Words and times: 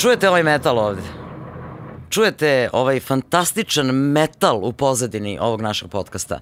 čujete 0.00 0.28
ovaj 0.28 0.42
metal 0.42 0.78
ovde? 0.78 1.19
Čujete 2.10 2.68
ovaj 2.72 3.00
fantastičan 3.00 3.86
metal 3.86 4.58
u 4.62 4.72
pozadini 4.72 5.38
ovog 5.40 5.60
našeg 5.60 5.90
podcasta. 5.90 6.40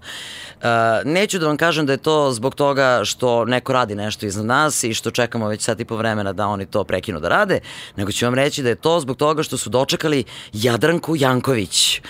Uh, 0.57 0.63
neću 1.05 1.39
da 1.39 1.47
vam 1.47 1.57
kažem 1.57 1.87
da 1.87 1.93
je 1.93 1.97
to 1.97 2.33
zbog 2.33 2.55
toga 2.55 3.01
što 3.05 3.45
neko 3.45 3.73
radi 3.73 3.95
nešto 3.95 4.27
iznad 4.27 4.47
nas 4.47 4.85
i 4.85 4.95
što 4.95 5.11
čekamo 5.11 5.49
već 5.49 5.63
sad 5.63 5.81
i 5.81 5.85
po 5.85 5.97
vremena 5.97 6.33
da 6.33 6.47
oni 6.47 6.67
to 6.67 6.85
prekinu 6.85 7.21
da 7.21 7.29
rade, 7.29 7.61
nego 7.97 8.13
ću 8.13 8.27
vam 8.27 8.35
reći 8.35 8.63
da 8.63 8.69
je 8.69 8.75
to 8.75 9.01
zbog 9.01 9.17
toga 9.17 9.43
što 9.43 9.57
su 9.57 9.71
dočekali 9.71 10.25
Jadranku 10.53 11.17
Janković. 11.17 12.01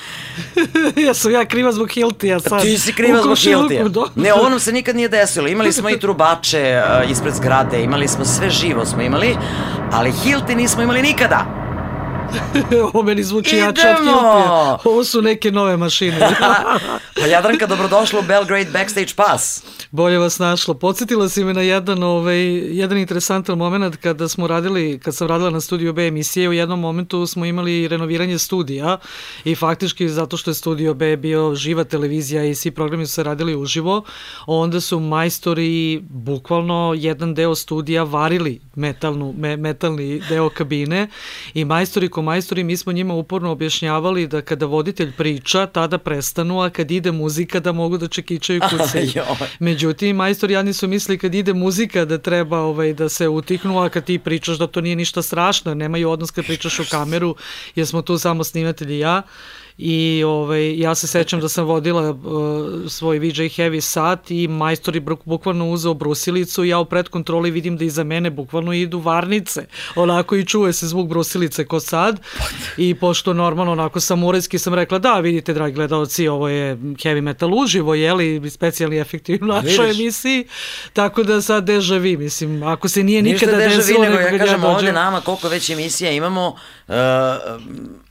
ja 1.07 1.15
sam 1.15 1.33
ja 1.33 1.45
kriva 1.45 1.73
zbog 1.73 1.91
Hiltija 1.91 2.41
sad. 2.41 2.63
Ti 2.63 2.79
si 2.79 2.93
kriva 2.93 3.23
zbog 3.23 3.39
Hiltija. 3.39 3.85
Ne, 4.15 4.33
ovo 4.33 4.49
nam 4.49 4.61
se 4.61 4.73
nikad 4.73 4.97
nije 4.97 5.09
desilo. 5.09 5.49
Imali 5.49 5.73
smo 5.73 5.91
i 5.91 6.01
trubače 6.01 6.83
uh, 7.05 7.11
ispred 7.11 7.35
zgrade, 7.35 7.83
imali 7.83 8.09
smo 8.09 8.25
sve 8.25 8.51
živo 8.51 8.85
smo 8.85 9.03
imali, 9.03 9.37
ali 9.93 10.13
Hilti 10.13 10.55
nismo 10.55 10.83
imali 10.83 11.03
nikada. 11.03 11.68
Ovo 12.93 13.03
meni 13.03 13.25
zvuči 13.25 13.57
jače 13.57 13.89
od 13.89 13.97
Hiltija. 13.97 14.79
Ovo 14.85 15.05
su 15.05 15.23
neke 15.23 15.51
nove 15.51 15.77
mašine. 15.77 16.19
pa 17.21 17.27
Jadranka, 17.27 17.67
dobrodošla 17.67 18.21
u 18.21 18.23
Belgrade 18.23 18.71
Backstage 18.71 19.15
Pass. 19.17 19.63
Bolje 19.91 20.19
vas 20.19 20.39
našlo. 20.39 20.75
Podsjetila 20.75 21.29
si 21.29 21.45
me 21.45 21.55
na 21.55 21.61
jedan, 21.61 22.03
ovaj, 22.03 22.39
jedan 22.79 22.99
interesantan 22.99 23.59
moment 23.59 23.97
kada 23.97 24.29
smo 24.29 24.47
radili, 24.47 25.01
kad 25.05 25.15
sam 25.15 25.29
radila 25.29 25.51
na 25.51 25.61
studiju 25.61 25.93
B 25.93 26.07
emisije, 26.07 26.49
u 26.49 26.53
jednom 26.53 26.81
momentu 26.81 27.27
smo 27.27 27.45
imali 27.45 27.89
renoviranje 27.89 28.39
studija 28.39 28.99
i 29.45 29.55
faktički 29.55 30.09
zato 30.09 30.37
što 30.37 30.51
je 30.51 30.55
studio 30.55 30.95
B 30.95 31.17
bio 31.17 31.55
živa 31.55 31.85
televizija 31.85 32.45
i 32.45 32.55
svi 32.55 32.71
programi 32.71 33.07
su 33.07 33.13
se 33.13 33.23
radili 33.23 33.57
uživo, 33.57 34.05
onda 34.47 34.81
su 34.81 35.01
majstori 35.01 36.01
bukvalno 36.09 36.95
jedan 36.97 37.35
deo 37.35 37.55
studija 37.55 38.03
varili 38.03 38.61
metalnu, 38.75 39.35
me, 39.39 39.57
metalni 39.57 40.23
deo 40.29 40.51
kabine 40.51 41.09
i 41.55 41.65
majstori 41.65 42.09
ko 42.19 42.23
majstori 42.23 42.65
mi 42.65 42.77
smo 42.77 42.93
njima 42.93 43.15
uporno 43.15 43.51
objašnjavali 43.51 44.27
da 44.27 44.41
kada 44.43 44.67
voditelj 44.67 45.13
priča, 45.13 45.67
tada 45.67 45.99
prestanu, 45.99 46.61
a 46.61 46.71
kad 46.71 46.91
ide 46.91 47.13
muzika 47.13 47.61
da 47.61 47.73
mogu 47.73 47.99
da 47.99 48.09
čekičaju 48.09 48.61
kucaju. 48.71 49.23
Međutim, 49.59 50.17
majstori 50.17 50.55
jadni 50.55 50.73
su 50.73 50.89
misli 50.89 51.19
kad 51.19 51.35
ide 51.35 51.55
muzika 51.55 52.05
da 52.05 52.19
treba 52.19 52.59
ovaj, 52.59 52.93
da 52.93 53.09
se 53.09 53.29
utihnu, 53.29 53.79
a 53.79 53.89
kad 53.89 54.05
ti 54.05 54.19
pričaš 54.19 54.59
da 54.59 54.67
to 54.67 54.81
nije 54.81 54.97
ništa 54.97 55.23
strašno, 55.23 55.75
nemaju 55.75 56.11
odnos 56.11 56.31
kad 56.31 56.45
pričaš 56.47 56.81
u 56.81 56.85
kameru, 56.91 57.37
jer 57.75 57.87
smo 57.87 58.03
tu 58.03 58.19
samo 58.19 58.45
snimatelji 58.45 58.99
ja 58.99 59.23
i 59.79 60.25
ovaj, 60.27 60.79
ja 60.79 60.95
se 60.95 61.07
sećam 61.07 61.41
da 61.41 61.49
sam 61.49 61.65
vodila 61.65 62.11
uh, 62.11 62.17
svoj 62.89 63.19
VJ 63.19 63.43
Heavy 63.43 63.81
sat 63.81 64.31
i 64.31 64.49
majstor 64.49 64.95
je 64.95 65.03
bukvalno 65.25 65.71
uzeo 65.71 65.95
brusilicu 65.95 66.65
i 66.65 66.69
ja 66.69 66.79
u 66.79 66.85
predkontroli 66.85 67.51
vidim 67.51 67.77
da 67.77 67.85
iza 67.85 68.05
mene 68.05 68.31
bukvalno 68.31 68.73
idu 68.73 68.99
varnice, 68.99 69.67
onako 69.97 70.37
i 70.37 70.47
čuje 70.47 70.73
se 70.73 70.87
zvuk 70.87 71.09
brusilice 71.09 71.65
ko 71.65 71.81
sad. 71.81 72.21
I 72.77 72.95
pošto 72.95 73.33
normalno 73.33 73.73
onako 73.73 74.01
samurajski 74.01 74.59
sam 74.59 74.75
rekla 74.75 74.99
da 74.99 75.21
vidite 75.21 75.55
dragi 75.55 75.75
gledalci 75.75 76.29
ovo 76.29 76.49
je 76.49 76.77
heavy 76.77 77.21
metal 77.21 77.55
uživo 77.55 77.95
jeli 77.95 78.51
specijalni 78.51 78.99
efekti 78.99 79.39
u 79.43 79.47
našoj 79.47 79.91
emisiji. 79.91 80.47
Tako 80.93 81.23
da 81.23 81.43
sad 81.43 81.65
deja 81.65 81.99
vi 81.99 82.17
mislim 82.17 82.63
ako 82.63 82.89
se 82.89 83.03
nije 83.03 83.23
nikada 83.23 83.57
desilo 83.57 84.05
nego 84.05 84.17
ja 84.17 84.39
kažem 84.39 84.65
ovde 84.65 84.93
nama 84.93 85.21
koliko 85.21 85.49
već 85.49 85.71
emisija 85.71 86.11
imamo 86.11 86.57
uh, 86.89 86.95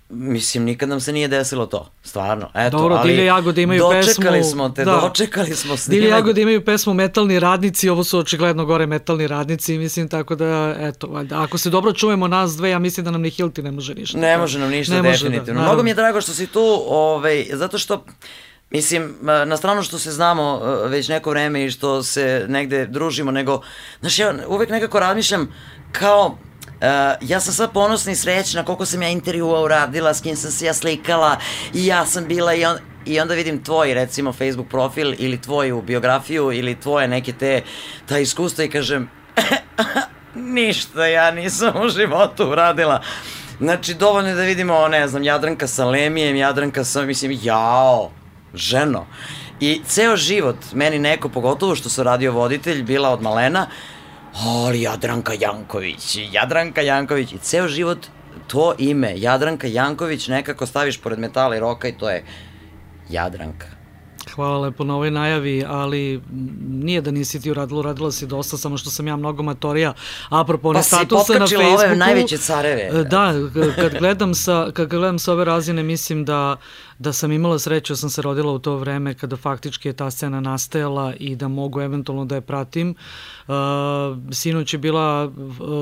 Mislim, 0.10 0.64
nikad 0.64 0.90
nam 0.90 1.00
se 1.00 1.14
nije 1.14 1.28
desilo 1.28 1.66
to, 1.66 1.92
stvarno. 2.04 2.50
Eto, 2.56 2.78
Dobro, 2.78 2.96
ali 2.96 3.10
Divlje 3.10 3.26
Jagode 3.26 3.62
imaju 3.62 3.82
dočekali 3.82 4.04
pesmu... 4.08 4.24
Dočekali 4.24 4.44
smo 4.44 4.70
te, 4.70 4.86
da. 4.86 5.00
dočekali 5.02 5.56
smo 5.56 5.78
snimanje. 5.78 6.00
Divlje 6.00 6.16
Jagode 6.16 6.42
imaju 6.42 6.66
pesmu 6.66 6.94
Metalni 6.94 7.40
radnici, 7.40 7.90
ovo 7.90 8.04
su 8.04 8.20
očigledno 8.20 8.66
gore 8.66 8.86
metalni 8.86 9.28
radnici, 9.28 9.78
mislim, 9.78 10.10
tako 10.10 10.36
da, 10.36 10.76
eto, 10.80 11.08
valjda, 11.08 11.42
ako 11.42 11.58
se 11.58 11.70
dobro 11.70 11.94
čujemo 11.94 12.28
nas 12.28 12.58
dve, 12.58 12.70
ja 12.70 12.80
mislim 12.80 13.04
da 13.04 13.12
nam 13.12 13.22
ni 13.22 13.30
Hilti 13.30 13.64
ne 13.64 13.72
može 13.72 13.94
ništa. 13.94 14.18
Ne 14.18 14.38
može 14.38 14.60
nam 14.60 14.70
ništa, 14.70 15.02
ne 15.02 15.12
definitivno. 15.12 15.62
Da, 15.62 15.68
Mnogo 15.68 15.84
mi 15.84 15.90
je 15.90 15.94
drago 15.94 16.22
što 16.22 16.32
si 16.32 16.48
tu, 16.48 16.84
ovaj, 16.88 17.46
zato 17.54 17.78
što... 17.78 18.06
Mislim, 18.70 19.16
na 19.22 19.58
stranu 19.58 19.84
što 19.84 20.00
se 20.00 20.12
znamo 20.12 20.62
e, 20.64 20.90
već 20.90 21.08
neko 21.08 21.30
vreme 21.30 21.66
i 21.66 21.72
što 21.72 22.04
se 22.04 22.46
negde 22.48 22.86
družimo, 22.86 23.32
nego, 23.32 23.62
znaš, 24.00 24.20
ja 24.20 24.36
uvek 24.48 24.70
nekako 24.70 25.00
razmišljam 25.00 25.54
kao 25.92 26.38
Uh, 26.82 27.28
ja 27.30 27.40
sam 27.40 27.54
sad 27.54 27.72
ponosna 27.74 28.12
i 28.12 28.16
srećna 28.16 28.66
koliko 28.66 28.86
sam 28.86 29.02
ja 29.02 29.10
intervjua 29.10 29.62
uradila, 29.62 30.14
s 30.14 30.22
kim 30.22 30.36
sam 30.36 30.52
se 30.52 30.66
ja 30.66 30.74
slikala 30.74 31.38
i 31.74 31.86
ja 31.86 32.06
sam 32.06 32.26
bila 32.28 32.54
i, 32.54 32.66
on, 32.66 32.78
i 33.06 33.20
onda 33.20 33.34
vidim 33.34 33.64
tvoj 33.64 33.94
recimo 33.94 34.34
Facebook 34.34 34.68
profil 34.68 35.14
ili 35.18 35.42
tvoju 35.42 35.82
biografiju 35.82 36.52
ili 36.52 36.80
tvoje 36.80 37.08
neke 37.08 37.34
te 37.34 37.62
ta 38.06 38.20
iskustva 38.20 38.64
i 38.64 38.70
kažem 38.70 39.10
ništa 40.36 41.08
ja 41.08 41.32
nisam 41.32 41.74
u 41.86 41.90
životu 41.90 42.50
uradila. 42.50 43.02
Znači 43.60 43.94
dovoljno 43.94 44.30
je 44.30 44.36
da 44.36 44.42
vidimo, 44.44 44.88
ne 44.88 45.08
znam, 45.08 45.24
Jadranka 45.24 45.68
sa 45.68 45.86
Lemijem, 45.86 46.36
Jadranka 46.36 46.84
sa, 46.84 47.02
mislim, 47.02 47.40
jao, 47.44 48.12
ženo. 48.54 49.06
I 49.60 49.82
ceo 49.86 50.16
život, 50.16 50.58
meni 50.74 51.00
neko, 51.00 51.30
pogotovo 51.30 51.76
što 51.76 51.90
se 51.90 52.04
radio 52.04 52.32
voditelj, 52.32 52.84
bila 52.84 53.10
od 53.10 53.22
malena, 53.22 53.68
ali 54.46 54.82
Jadranka 54.82 55.34
Janković, 55.34 56.18
Jadranka 56.32 56.82
Janković 56.82 57.32
i 57.32 57.38
ceo 57.38 57.68
život 57.68 58.08
to 58.48 58.74
ime, 58.78 59.14
Jadranka 59.16 59.68
Janković, 59.68 60.28
nekako 60.28 60.66
staviš 60.66 60.98
pored 60.98 61.20
metala 61.20 61.56
i 61.56 61.60
roka 61.60 61.88
i 61.88 61.98
to 61.98 62.10
je 62.10 62.26
Jadranka. 63.10 63.68
Hvala 64.36 64.58
lepo 64.58 64.84
na 64.84 64.96
ovoj 64.96 65.12
najavi, 65.12 65.64
ali 65.68 66.22
nije 66.70 67.02
da 67.02 67.12
nisi 67.12 67.42
ti 67.42 67.52
uradila, 67.52 67.80
uradila 67.80 68.12
si 68.12 68.28
dosta, 68.28 68.58
samo 68.58 68.78
što 68.78 68.90
sam 68.90 69.08
ja 69.08 69.16
mnogo 69.16 69.44
matorija. 69.44 69.94
Apropo 70.30 70.72
pa 70.72 70.78
ne 70.78 70.84
statusa 70.84 71.34
na 71.34 71.40
Facebooku. 71.40 71.76
Pa 71.76 71.80
si 71.80 71.86
ove 71.86 71.96
najveće 71.96 72.38
careve. 72.38 73.04
Da, 73.04 73.34
kad 73.76 73.98
gledam 74.00 74.34
sa, 74.34 74.72
kad 74.74 74.90
gledam 74.90 75.20
sa 75.20 75.34
ove 75.34 75.46
razine, 75.46 75.84
mislim 75.84 76.26
da 76.26 76.58
da 77.00 77.14
sam 77.14 77.32
imala 77.32 77.60
sreću, 77.60 77.96
sam 77.96 78.10
se 78.10 78.22
rodila 78.22 78.54
u 78.54 78.60
to 78.60 78.76
vreme 78.76 79.14
kada 79.14 79.38
faktički 79.38 79.90
je 79.90 79.94
ta 79.94 80.12
scena 80.12 80.42
nastajala 80.42 81.14
i 81.20 81.36
da 81.36 81.48
mogu 81.48 81.82
eventualno 81.82 82.26
da 82.26 82.36
je 82.36 82.42
pratim. 82.42 82.96
Uh, 83.48 83.54
sinoć 84.32 84.74
je 84.74 84.78
bila 84.78 85.26
uh, 85.26 85.32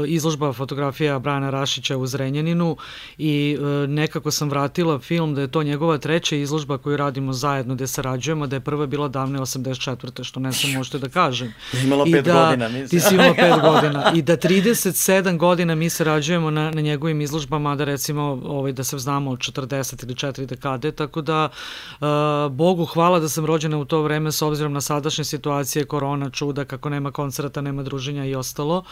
izložba 0.07 0.53
fotografija 0.53 1.19
Brana 1.19 1.49
Rašića 1.49 1.97
u 1.97 2.07
Zrenjaninu 2.07 2.77
i 3.17 3.57
uh, 3.59 3.89
nekako 3.89 4.31
sam 4.31 4.49
vratila 4.49 4.99
film 4.99 5.35
da 5.35 5.41
je 5.41 5.51
to 5.51 5.63
njegova 5.63 5.97
treća 5.97 6.35
izložba 6.35 6.77
koju 6.77 6.97
radimo 6.97 7.33
zajedno, 7.33 7.75
gde 7.75 7.87
sarađujemo, 7.87 8.47
da 8.47 8.55
je 8.55 8.59
prva 8.59 8.85
bila 8.85 9.07
davne 9.07 9.39
84. 9.39 10.23
što 10.23 10.39
ne 10.39 10.53
sam 10.53 10.71
možete 10.71 10.99
da 10.99 11.09
kažem. 11.09 11.53
Imala 11.85 12.05
pet 12.11 12.25
da, 12.25 12.45
godina, 12.45 12.69
mislim. 12.69 12.89
Ti 12.89 12.99
si 12.99 13.15
imala 13.15 13.33
pet 13.43 13.53
godina. 13.61 14.11
I 14.15 14.21
da 14.21 14.37
37 14.37 15.37
godina 15.37 15.75
mi 15.75 15.89
sarađujemo 15.89 16.51
na, 16.51 16.71
na 16.71 16.81
njegovim 16.81 17.21
izložbama, 17.21 17.75
da 17.75 17.83
recimo 17.83 18.41
ovaj, 18.45 18.71
da 18.71 18.83
se 18.83 18.97
znamo 18.97 19.31
od 19.31 19.39
40 19.39 20.03
ili 20.03 20.13
4 20.13 20.45
dekade, 20.45 20.91
tako 20.91 21.04
da 21.21 21.49
uh, 21.49 22.07
Bogu 22.51 22.85
hvala 22.85 23.19
da 23.19 23.29
sam 23.29 23.45
rođena 23.45 23.77
u 23.77 23.85
to 23.85 24.01
vreme 24.01 24.31
s 24.31 24.41
obzirom 24.41 24.73
na 24.73 24.81
sadašnje 24.81 25.23
situacije, 25.23 25.85
korona, 25.85 26.29
čuda, 26.29 26.65
kako 26.65 26.89
nema 26.89 27.11
koncerta, 27.11 27.61
nema 27.61 27.83
druženja 27.83 28.25
i 28.25 28.35
ostalo 28.35 28.83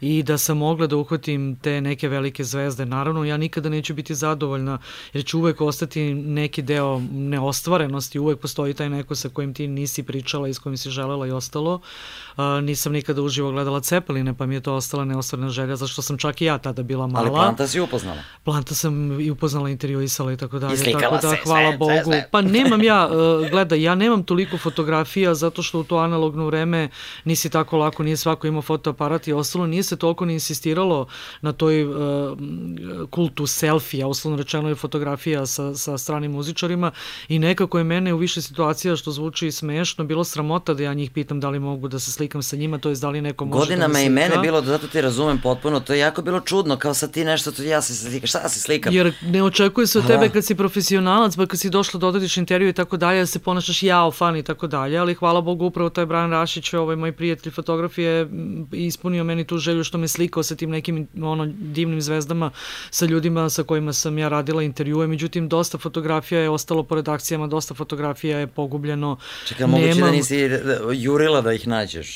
i 0.00 0.22
da 0.22 0.38
sam 0.38 0.58
mogla 0.58 0.86
da 0.86 0.96
uhvatim 0.96 1.56
te 1.62 1.80
neke 1.80 2.08
velike 2.08 2.44
zvezde. 2.44 2.86
Naravno, 2.86 3.24
ja 3.24 3.36
nikada 3.36 3.68
neću 3.68 3.94
biti 3.94 4.14
zadovoljna 4.14 4.78
jer 5.12 5.24
će 5.24 5.36
uvek 5.36 5.60
ostati 5.60 6.14
neki 6.14 6.62
deo 6.62 7.00
neostvarenosti, 7.12 8.18
uvek 8.18 8.40
postoji 8.40 8.74
taj 8.74 8.90
neko 8.90 9.14
sa 9.14 9.28
kojim 9.28 9.54
ti 9.54 9.66
nisi 9.66 10.02
pričala 10.02 10.48
i 10.48 10.54
s 10.54 10.58
kojim 10.58 10.76
si 10.76 10.90
želela 10.90 11.26
i 11.26 11.30
ostalo. 11.30 11.80
Nisam 12.62 12.92
nikada 12.92 13.22
uživo 13.22 13.50
gledala 13.50 13.80
Cepeline, 13.80 14.34
pa 14.34 14.46
mi 14.46 14.54
je 14.54 14.60
to 14.60 14.74
ostala 14.74 15.04
neostvarena 15.04 15.48
želja, 15.48 15.76
zašto 15.76 16.02
sam 16.02 16.18
čak 16.18 16.42
i 16.42 16.44
ja 16.44 16.58
tada 16.58 16.82
bila 16.82 17.06
mala. 17.06 17.20
Ali 17.20 17.30
Planta 17.30 17.66
si 17.66 17.80
upoznala? 17.80 18.22
Planta 18.44 18.74
sam 18.74 19.20
i 19.20 19.30
upoznala, 19.30 19.68
intervjuisala 19.68 20.32
i 20.32 20.36
tako 20.36 20.58
dalje. 20.58 20.74
I 20.74 20.76
slikala 20.76 21.18
tako 21.18 21.26
da, 21.26 21.36
se, 21.36 21.42
hvala 21.44 21.70
sve, 21.70 21.78
Bogu. 21.78 21.90
Sve, 21.92 22.04
sve. 22.04 22.28
Pa 22.30 22.42
nemam 22.42 22.82
ja, 22.82 23.08
uh, 23.12 23.50
gledaj, 23.50 23.82
ja 23.82 23.94
nemam 23.94 24.22
toliko 24.22 24.58
fotografija 24.58 25.34
zato 25.34 25.62
što 25.62 25.80
u 25.80 25.84
to 25.84 25.96
analogno 25.96 26.46
vreme 26.46 26.88
nisi 27.24 27.50
tako 27.50 27.76
lako, 27.76 28.02
nije 28.02 28.16
svako 28.16 28.46
imao 28.46 28.62
fotoaparat 28.62 29.28
i 29.28 29.32
ostalo, 29.32 29.66
nije 29.66 29.82
se 29.82 29.96
toliko 29.96 30.24
ni 30.24 30.32
insistiralo 30.32 31.06
na 31.40 31.52
toj 31.52 31.84
uh, 31.84 31.94
kultu 33.10 33.46
selfija, 33.46 34.06
uslovno 34.06 34.38
rečeno 34.38 34.68
je 34.68 34.74
fotografija 34.74 35.46
sa, 35.46 35.74
sa 35.74 35.98
stranim 35.98 36.32
muzičarima 36.32 36.90
i 37.28 37.38
nekako 37.38 37.78
je 37.78 37.84
mene 37.84 38.14
u 38.14 38.16
više 38.16 38.42
situacija 38.42 38.96
što 38.96 39.10
zvuči 39.10 39.50
smešno, 39.50 40.04
bilo 40.04 40.24
sramota 40.24 40.74
da 40.74 40.82
ja 40.82 40.94
njih 40.94 41.10
pitam 41.10 41.40
da 41.40 41.50
li 41.50 41.58
mogu 41.58 41.88
da 41.88 41.98
se 41.98 42.12
slikam 42.20 42.42
sa 42.42 42.56
njima, 42.56 42.78
to 42.78 42.88
je 42.88 42.96
da 42.96 43.10
li 43.10 43.20
neko 43.20 43.44
može 43.44 43.58
Godinama 43.58 43.94
da 43.94 44.00
i 44.00 44.08
mene 44.08 44.38
bilo, 44.42 44.62
zato 44.62 44.86
ti 44.86 45.00
razumem 45.00 45.40
potpuno, 45.40 45.80
to 45.80 45.92
je 45.92 45.98
jako 45.98 46.22
bilo 46.22 46.40
čudno, 46.40 46.76
kao 46.76 46.94
sa 46.94 47.08
ti 47.08 47.24
nešto, 47.24 47.52
to 47.52 47.62
ja 47.62 47.82
se 47.82 47.94
slikam, 47.94 48.26
šta 48.26 48.48
se 48.48 48.60
slikam? 48.60 48.94
Jer 48.94 49.12
ne 49.22 49.42
očekuje 49.42 49.86
se 49.86 49.98
od 49.98 50.06
tebe 50.06 50.28
kad 50.28 50.44
si 50.44 50.54
profesionalac, 50.54 51.36
pa 51.36 51.46
kad 51.46 51.60
si 51.60 51.70
došla 51.70 52.00
da 52.00 52.06
odrediš 52.06 52.36
intervju 52.36 52.68
i 52.68 52.72
tako 52.72 52.96
dalje, 52.96 53.20
da 53.20 53.26
se 53.26 53.38
ponašaš 53.38 53.82
jao, 53.82 54.10
fan 54.10 54.36
i 54.36 54.42
tako 54.42 54.66
dalje, 54.66 54.98
ali 54.98 55.14
hvala 55.14 55.40
Bogu 55.40 55.66
upravo 55.66 55.90
taj 55.90 56.06
Brian 56.06 56.30
Rašić, 56.30 56.72
ovaj 56.72 56.96
moj 56.96 57.12
prijatelj 57.12 57.52
fotograf 57.52 57.98
je 57.98 58.28
ispunio 58.72 59.24
meni 59.24 59.44
tu 59.44 59.58
želju 59.58 59.84
što 59.84 59.98
me 59.98 60.08
slikao 60.08 60.42
sa 60.42 60.56
tim 60.56 60.70
nekim 60.70 61.08
ono 61.22 61.46
divnim 61.46 62.00
zvezdama, 62.00 62.50
sa 62.90 63.06
ljudima 63.06 63.50
sa 63.50 63.62
kojima 63.62 63.92
sam 63.92 64.18
ja 64.18 64.28
radila 64.28 64.62
intervjue, 64.62 65.06
međutim 65.06 65.48
dosta 65.48 65.78
fotografija 65.78 66.40
je 66.40 66.50
ostalo 66.50 66.82
po 66.82 66.94
redakcijama, 66.94 67.46
dosta 67.46 67.74
fotografija 67.74 68.38
je 68.38 68.46
pogubljeno. 68.46 69.16
Čekaj, 69.48 69.66
moguće 69.66 70.00
da 70.00 70.10
nisi 70.10 70.50
jurila 70.92 71.40
da 71.40 71.52
ih 71.52 71.68
nađeš? 71.68 72.09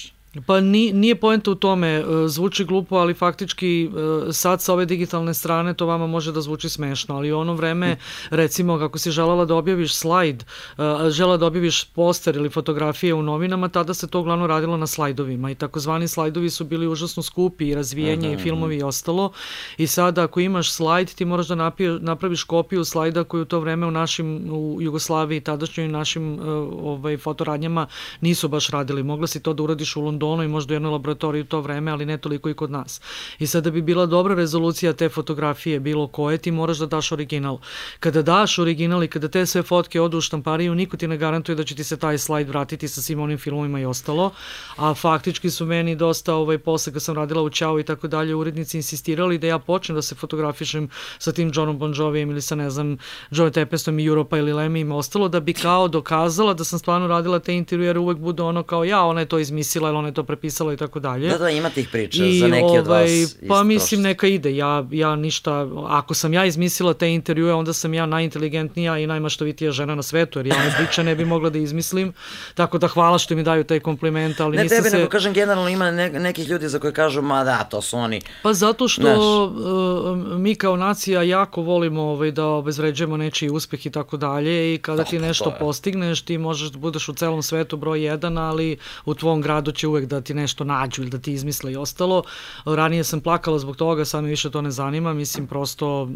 Pa 0.46 0.60
ni, 0.60 0.92
nije 0.92 1.14
poenta 1.14 1.50
u 1.50 1.54
tome, 1.54 1.88
e, 1.88 2.04
zvuči 2.28 2.64
glupo, 2.64 2.96
ali 2.96 3.14
faktički 3.14 3.84
e, 4.28 4.32
sad 4.32 4.62
sa 4.62 4.72
ove 4.72 4.86
digitalne 4.86 5.34
strane 5.34 5.74
to 5.74 5.86
vama 5.86 6.06
može 6.06 6.32
da 6.32 6.40
zvuči 6.40 6.68
smešno, 6.68 7.16
ali 7.16 7.32
u 7.32 7.38
ono 7.38 7.54
vreme, 7.54 7.96
recimo, 8.30 8.78
kako 8.78 8.98
si 8.98 9.10
želala 9.10 9.44
da 9.44 9.54
objaviš 9.54 9.94
slajd, 9.94 10.42
e, 10.42 11.10
žela 11.10 11.36
da 11.36 11.46
objaviš 11.46 11.84
poster 11.84 12.36
ili 12.36 12.50
fotografije 12.50 13.14
u 13.14 13.22
novinama, 13.22 13.68
tada 13.68 13.94
se 13.94 14.06
to 14.06 14.20
uglavnom 14.20 14.46
radilo 14.46 14.76
na 14.76 14.86
slajdovima 14.86 15.50
i 15.50 15.54
takozvani 15.54 16.08
slajdovi 16.08 16.50
su 16.50 16.64
bili 16.64 16.88
užasno 16.88 17.22
skupi 17.22 17.68
i 17.68 17.74
razvijenje 17.74 18.32
i 18.32 18.38
filmovi 18.38 18.76
i 18.76 18.82
ostalo 18.82 19.32
i 19.78 19.86
sada 19.86 20.24
ako 20.24 20.40
imaš 20.40 20.72
slajd 20.72 21.14
ti 21.14 21.24
moraš 21.24 21.48
da 21.48 21.72
napraviš 22.00 22.44
kopiju 22.44 22.84
slajda 22.84 23.24
koji 23.24 23.42
u 23.42 23.44
to 23.44 23.60
vreme 23.60 23.86
u 23.86 23.90
našim, 23.90 24.50
u 24.50 24.78
Jugoslaviji, 24.80 25.40
tadašnjoj 25.40 25.88
našim 25.88 26.38
ovaj, 26.82 27.16
fotoradnjama 27.16 27.86
nisu 28.20 28.48
baš 28.48 28.68
radili. 28.68 29.02
Mogla 29.02 29.26
si 29.26 29.42
to 29.42 29.52
da 29.52 29.62
uradiš 29.62 29.96
u 29.96 30.00
Londonu 30.00 30.23
Londonu 30.24 30.42
i 30.42 30.48
možda 30.48 30.72
u 30.72 30.76
jednoj 30.76 30.92
laboratoriji 30.92 31.42
u 31.42 31.44
to 31.44 31.60
vreme, 31.60 31.90
ali 31.90 32.06
ne 32.06 32.18
toliko 32.18 32.50
i 32.50 32.54
kod 32.54 32.70
nas. 32.70 33.00
I 33.38 33.46
sada 33.46 33.70
bi 33.70 33.82
bila 33.82 34.06
dobra 34.06 34.34
rezolucija 34.34 34.92
te 34.92 35.08
fotografije, 35.08 35.80
bilo 35.80 36.06
koje, 36.06 36.38
ti 36.38 36.50
moraš 36.50 36.78
da 36.78 36.86
daš 36.86 37.12
original. 37.12 37.58
Kada 38.00 38.22
daš 38.22 38.58
original 38.58 39.04
i 39.04 39.08
kada 39.08 39.28
te 39.28 39.46
sve 39.46 39.62
fotke 39.62 40.00
odu 40.00 40.18
u 40.18 40.20
štampariju, 40.20 40.74
niko 40.74 40.96
ti 40.96 41.08
ne 41.08 41.16
garantuje 41.16 41.56
da 41.56 41.64
će 41.64 41.74
ti 41.74 41.84
se 41.84 41.96
taj 41.96 42.18
slajd 42.18 42.48
vratiti 42.48 42.88
sa 42.88 43.02
svim 43.02 43.20
onim 43.20 43.38
filmovima 43.38 43.80
i 43.80 43.84
ostalo, 43.84 44.30
a 44.76 44.94
faktički 44.94 45.50
su 45.50 45.66
meni 45.66 45.96
dosta 45.96 46.34
ovaj, 46.34 46.58
posle 46.58 46.92
kad 46.92 47.02
sam 47.02 47.16
radila 47.16 47.42
u 47.42 47.50
Ćao 47.50 47.80
i 47.80 47.84
tako 47.84 48.08
dalje, 48.08 48.34
urednici 48.34 48.76
insistirali 48.76 49.38
da 49.38 49.46
ja 49.46 49.58
počnem 49.58 49.94
da 49.94 50.02
se 50.02 50.14
fotografišem 50.14 50.88
sa 51.18 51.32
tim 51.32 51.52
Johnom 51.54 51.78
Bon 51.78 51.94
Jovijem 51.96 52.30
ili 52.30 52.42
sa 52.42 52.54
ne 52.54 52.70
znam, 52.70 52.98
Joe 53.30 53.50
Tempestom 53.50 53.98
i 53.98 54.06
Europa 54.06 54.38
ili 54.38 54.52
Lemmy 54.52 54.80
i 54.80 54.92
ostalo, 54.92 55.28
da 55.28 55.40
bi 55.40 55.52
kao 55.52 55.88
dokazala 55.88 56.54
da 56.54 56.64
sam 56.64 56.78
stvarno 56.78 57.06
radila 57.06 57.38
te 57.38 57.54
intervjue, 57.54 57.86
jer 57.86 57.98
uvek 57.98 58.18
bude 58.18 58.42
ono 58.42 58.62
kao 58.62 58.84
ja, 58.84 59.04
ona 59.04 59.20
je 59.20 59.26
to 59.26 59.38
izmislila 59.38 59.88
ili 59.88 59.98
ona 59.98 60.08
je 60.08 60.13
to 60.14 60.24
prepisala 60.24 60.72
i 60.72 60.76
tako 60.76 61.00
dalje. 61.00 61.28
Da, 61.28 61.38
da, 61.38 61.50
ima 61.50 61.70
tih 61.70 61.88
priča 61.92 62.24
I, 62.24 62.38
za 62.38 62.48
neki 62.48 62.64
ovaj, 62.64 62.78
od 62.78 62.86
vas. 62.86 63.36
Pa 63.48 63.62
mislim 63.62 64.02
neka 64.02 64.26
ide, 64.26 64.56
ja, 64.56 64.86
ja 64.90 65.16
ništa, 65.16 65.68
ako 65.86 66.14
sam 66.14 66.34
ja 66.34 66.44
izmislila 66.44 66.94
te 66.94 67.10
intervjue, 67.10 67.54
onda 67.54 67.72
sam 67.72 67.94
ja 67.94 68.06
najinteligentnija 68.06 68.98
i 68.98 69.06
najmaštovitija 69.06 69.72
žena 69.72 69.94
na 69.94 70.02
svetu, 70.02 70.38
jer 70.38 70.46
ja 70.46 70.56
one 70.56 70.74
priče 70.76 71.04
ne 71.04 71.14
bi 71.14 71.24
mogla 71.24 71.50
da 71.50 71.58
izmislim, 71.58 72.12
tako 72.54 72.78
da 72.78 72.88
hvala 72.88 73.18
što 73.18 73.34
mi 73.34 73.42
daju 73.42 73.64
taj 73.64 73.80
kompliment, 73.80 74.40
ali 74.40 74.56
ne 74.56 74.62
nisam 74.62 74.78
tebe, 74.78 74.90
se... 74.90 74.96
nego 74.96 75.10
kažem 75.10 75.32
generalno 75.32 75.68
ima 75.68 75.90
ne, 75.90 76.10
nekih 76.10 76.48
ljudi 76.48 76.68
za 76.68 76.78
koje 76.78 76.92
kažu, 76.92 77.22
ma 77.22 77.44
da, 77.44 77.64
to 77.64 77.82
su 77.82 77.96
oni. 77.96 78.20
Pa 78.42 78.52
zato 78.52 78.88
što 78.88 79.44
uh, 79.44 80.38
mi 80.38 80.54
kao 80.54 80.76
nacija 80.76 81.22
jako 81.22 81.62
volimo 81.62 82.02
ovaj, 82.02 82.30
da 82.30 82.46
obezvređujemo 82.46 83.16
nečiji 83.16 83.50
uspeh 83.50 83.86
i 83.86 83.90
tako 83.90 84.16
dalje 84.16 84.74
i 84.74 84.78
kada 84.78 85.04
to, 85.04 85.10
ti 85.10 85.18
nešto 85.18 85.54
postigneš, 85.60 86.22
ti 86.22 86.38
možeš 86.38 86.70
da 86.70 86.78
budeš 86.78 87.08
u 87.08 87.14
celom 87.14 87.42
svetu 87.42 87.76
broj 87.76 88.04
jedan, 88.04 88.38
ali 88.38 88.76
u 89.04 89.14
tvom 89.14 89.42
gradu 89.42 89.72
će 89.72 89.88
uvek 89.88 90.03
da 90.06 90.20
ti 90.20 90.34
nešto 90.34 90.64
nađu 90.64 91.02
ili 91.02 91.10
da 91.10 91.18
ti 91.18 91.32
izmisle 91.32 91.72
i 91.72 91.76
ostalo. 91.76 92.22
Ranije 92.64 93.04
sam 93.04 93.20
plakala 93.20 93.58
zbog 93.58 93.76
toga, 93.76 94.04
sad 94.04 94.24
mi 94.24 94.30
više 94.30 94.50
to 94.50 94.62
ne 94.62 94.70
zanima, 94.70 95.14
mislim 95.14 95.46
prosto 95.46 96.08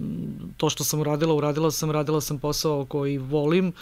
to 0.57 0.71
što 0.71 0.85
sam 0.85 1.01
uradila, 1.01 1.35
uradila 1.35 1.71
sam, 1.71 1.91
radila 1.91 2.21
sam 2.21 2.39
posao 2.39 2.85
koji 2.85 3.19
volim 3.19 3.73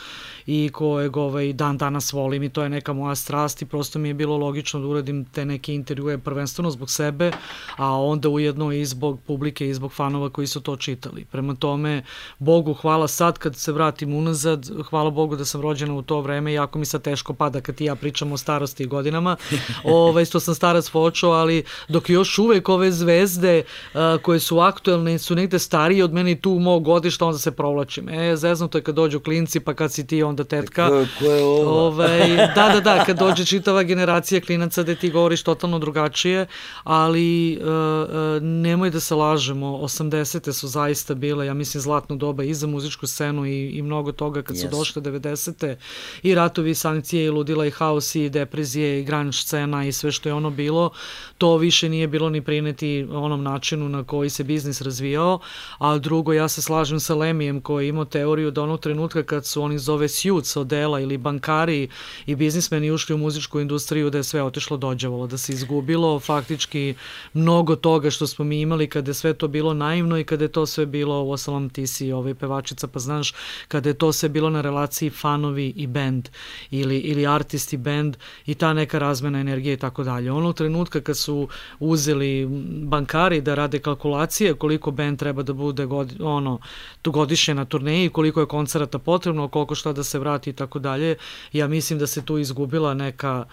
i 0.47 0.71
kojeg 0.73 1.17
ovaj, 1.17 1.53
dan 1.53 1.79
danas 1.79 2.13
volim 2.13 2.43
i 2.43 2.49
to 2.49 2.63
je 2.63 2.69
neka 2.69 2.93
moja 2.93 3.15
strast 3.15 3.63
i 3.63 3.67
prosto 3.67 3.99
mi 3.99 4.09
je 4.09 4.15
bilo 4.15 4.37
logično 4.37 4.81
da 4.81 4.87
uradim 4.87 5.25
te 5.25 5.45
neke 5.45 5.75
intervjue 5.75 6.19
prvenstveno 6.19 6.71
zbog 6.71 6.91
sebe, 6.91 7.33
a 7.77 8.01
onda 8.01 8.29
ujedno 8.29 8.73
i 8.73 8.85
zbog 8.85 9.21
publike 9.27 9.69
i 9.69 9.75
zbog 9.75 9.93
fanova 9.93 10.31
koji 10.31 10.47
su 10.47 10.61
to 10.61 10.77
čitali. 10.77 11.25
Prema 11.25 11.55
tome, 11.55 12.03
Bogu 12.39 12.75
hvala 12.75 13.09
sad 13.09 13.39
kad 13.39 13.57
se 13.57 13.73
vratim 13.73 14.15
unazad, 14.15 14.71
hvala 14.91 15.11
Bogu 15.11 15.37
da 15.37 15.45
sam 15.45 15.61
rođena 15.61 15.95
u 15.95 16.03
to 16.03 16.21
vreme, 16.21 16.53
jako 16.53 16.79
mi 16.79 16.85
sad 16.85 17.03
teško 17.03 17.35
pada 17.35 17.61
kad 17.61 17.75
ti 17.75 17.85
ja 17.85 17.95
pričam 17.95 18.33
o 18.33 18.37
starosti 18.37 18.83
i 18.83 18.87
godinama, 18.87 19.37
ovaj, 19.97 20.25
što 20.25 20.41
sam 20.41 20.55
starac 20.55 20.91
fočo, 20.91 21.29
ali 21.29 21.65
dok 21.89 22.11
još 22.11 22.39
uvek 22.39 22.69
ove 22.69 22.93
zvezde 22.93 23.63
uh, 23.95 24.01
koje 24.23 24.41
su 24.41 24.59
aktuelne 24.59 25.19
su 25.19 25.35
negde 25.35 25.59
starije 25.59 26.05
od 26.05 26.13
mene 26.13 26.33
i 26.33 26.41
tu 26.41 26.51
mog 26.51 26.85
godišta, 26.85 27.27
onda 27.27 27.39
se 27.39 27.51
provlačim. 27.51 28.09
E, 28.09 28.37
zeznuto 28.37 28.79
je 28.79 28.83
kad 28.83 28.95
dođu 28.95 29.21
klinci, 29.21 29.61
pa 29.61 29.75
kad 29.75 29.93
si 29.93 30.07
ti 30.07 30.23
onda 30.23 30.45
tetka. 30.45 30.89
Ko, 30.89 31.07
ko 31.19 31.25
je 31.25 31.45
ovo? 31.45 31.87
Ovaj, 31.87 32.37
da, 32.55 32.69
da, 32.75 32.81
da, 32.81 33.05
kad 33.05 33.19
dođe 33.19 33.45
čitava 33.45 33.83
generacija 33.83 34.41
klinaca 34.41 34.83
gde 34.83 34.95
ti 34.95 35.11
govoriš 35.11 35.43
totalno 35.43 35.79
drugačije, 35.79 36.47
ali 36.85 37.59
uh, 37.61 37.67
uh, 37.67 38.43
nemoj 38.43 38.91
da 38.91 39.01
se 39.01 39.15
lažemo, 39.15 39.67
80. 39.67 40.53
su 40.53 40.69
zaista 40.69 41.15
bile, 41.15 41.47
ja 41.47 41.55
mislim, 41.55 41.81
zlatno 41.81 42.17
doba 42.17 42.45
i 42.45 42.55
za 42.55 42.67
muzičku 42.67 43.07
scenu 43.07 43.47
i, 43.47 43.71
i 43.71 43.83
mnogo 43.83 44.13
toga 44.13 44.43
kad 44.43 44.57
yes. 44.57 44.61
su 44.61 44.69
došle 44.69 45.03
90. 45.03 45.77
i 46.23 46.35
ratovi, 46.35 46.75
sankcije 46.75 47.25
i 47.25 47.31
ludila 47.31 47.67
i 47.67 47.71
haos 47.71 48.15
i 48.15 48.29
deprezije 48.29 49.01
i 49.01 49.05
grunge 49.05 49.33
scena 49.33 49.86
i 49.89 49.93
sve 49.93 50.13
što 50.13 50.29
je 50.29 50.35
ono 50.35 50.51
bilo, 50.51 50.91
to 51.39 51.57
više 51.57 51.89
nije 51.89 52.09
bilo 52.09 52.31
ni 52.31 52.43
prineti 52.43 53.07
onom 53.13 53.43
načinu 53.43 53.89
na 53.89 54.05
koji 54.05 54.31
se 54.31 54.45
biznis 54.45 54.81
razvijao, 54.81 55.39
a 55.79 55.99
drugo 55.99 56.33
ja 56.33 56.49
se 56.49 56.63
slažem 56.63 57.01
sa 57.01 57.15
Lemijem 57.15 57.61
koji 57.61 57.85
je 57.85 57.89
imao 57.89 58.05
teoriju 58.05 58.51
da 58.51 58.63
onog 58.63 58.81
trenutka 58.81 59.23
kad 59.23 59.47
su 59.47 59.63
oni 59.63 59.79
zove 59.79 60.09
suits 60.09 60.57
odela 60.57 61.01
ili 61.01 61.19
bankari 61.19 61.89
i 62.27 62.35
biznismeni 62.35 62.91
ušli 62.91 63.15
u 63.15 63.19
muzičku 63.19 63.61
industriju 63.61 64.11
da 64.11 64.19
je 64.19 64.25
sve 64.25 64.43
otišlo 64.43 64.77
dođevalo, 64.77 65.27
da 65.27 65.39
se 65.39 65.53
izgubilo. 65.53 66.21
Faktički 66.21 66.95
mnogo 67.35 67.77
toga 67.77 68.11
što 68.11 68.27
smo 68.27 68.45
mi 68.45 68.61
imali 68.61 68.89
kada 68.89 69.11
je 69.11 69.15
sve 69.15 69.35
to 69.35 69.49
bilo 69.49 69.75
naivno 69.75 70.19
i 70.19 70.25
kada 70.25 70.45
je 70.45 70.53
to 70.53 70.67
sve 70.67 70.87
bilo, 70.87 71.23
u 71.23 71.31
osalom 71.31 71.71
ti 71.71 71.87
si 71.87 72.13
ovaj 72.13 72.35
pevačica 72.35 72.87
pa 72.87 72.99
znaš, 72.99 73.35
kada 73.69 73.89
je 73.89 73.95
to 73.95 74.13
sve 74.13 74.29
bilo 74.29 74.51
na 74.51 74.61
relaciji 74.61 75.11
fanovi 75.11 75.73
i 75.77 75.87
band 75.87 76.29
ili, 76.71 76.99
ili 76.99 77.27
artist 77.27 77.73
i 77.73 77.77
band 77.77 78.17
i 78.47 78.55
ta 78.55 78.73
neka 78.73 78.99
razmena 78.99 79.39
energije 79.41 79.66
i 79.73 79.77
tako 79.77 80.05
dalje. 80.05 80.33
Onog 80.33 80.57
trenutka 80.57 81.01
kad 81.01 81.19
su 81.19 81.49
uzeli 81.81 82.47
bankari 82.83 83.41
da 83.41 83.55
rade 83.55 83.79
kalkulacije 83.79 84.55
koliko 84.55 84.91
band 84.91 85.19
treba 85.19 85.43
da 85.43 85.53
bude 85.53 85.87
god, 85.87 86.17
ono, 86.21 86.59
tu 87.03 87.13
godišnje 87.13 87.55
na 87.55 87.65
turneji, 87.65 88.09
koliko 88.09 88.41
je 88.41 88.47
koncerata 88.47 88.99
potrebno, 88.99 89.49
koliko 89.49 89.75
šta 89.75 89.93
da 89.93 90.05
se 90.05 90.19
vrati 90.19 90.51
i 90.51 90.53
tako 90.53 90.79
dalje, 90.79 91.17
ja 91.53 91.69
mislim 91.69 91.99
da 91.99 92.07
se 92.07 92.25
tu 92.25 92.39
izgubila 92.39 92.95
neka 92.95 93.45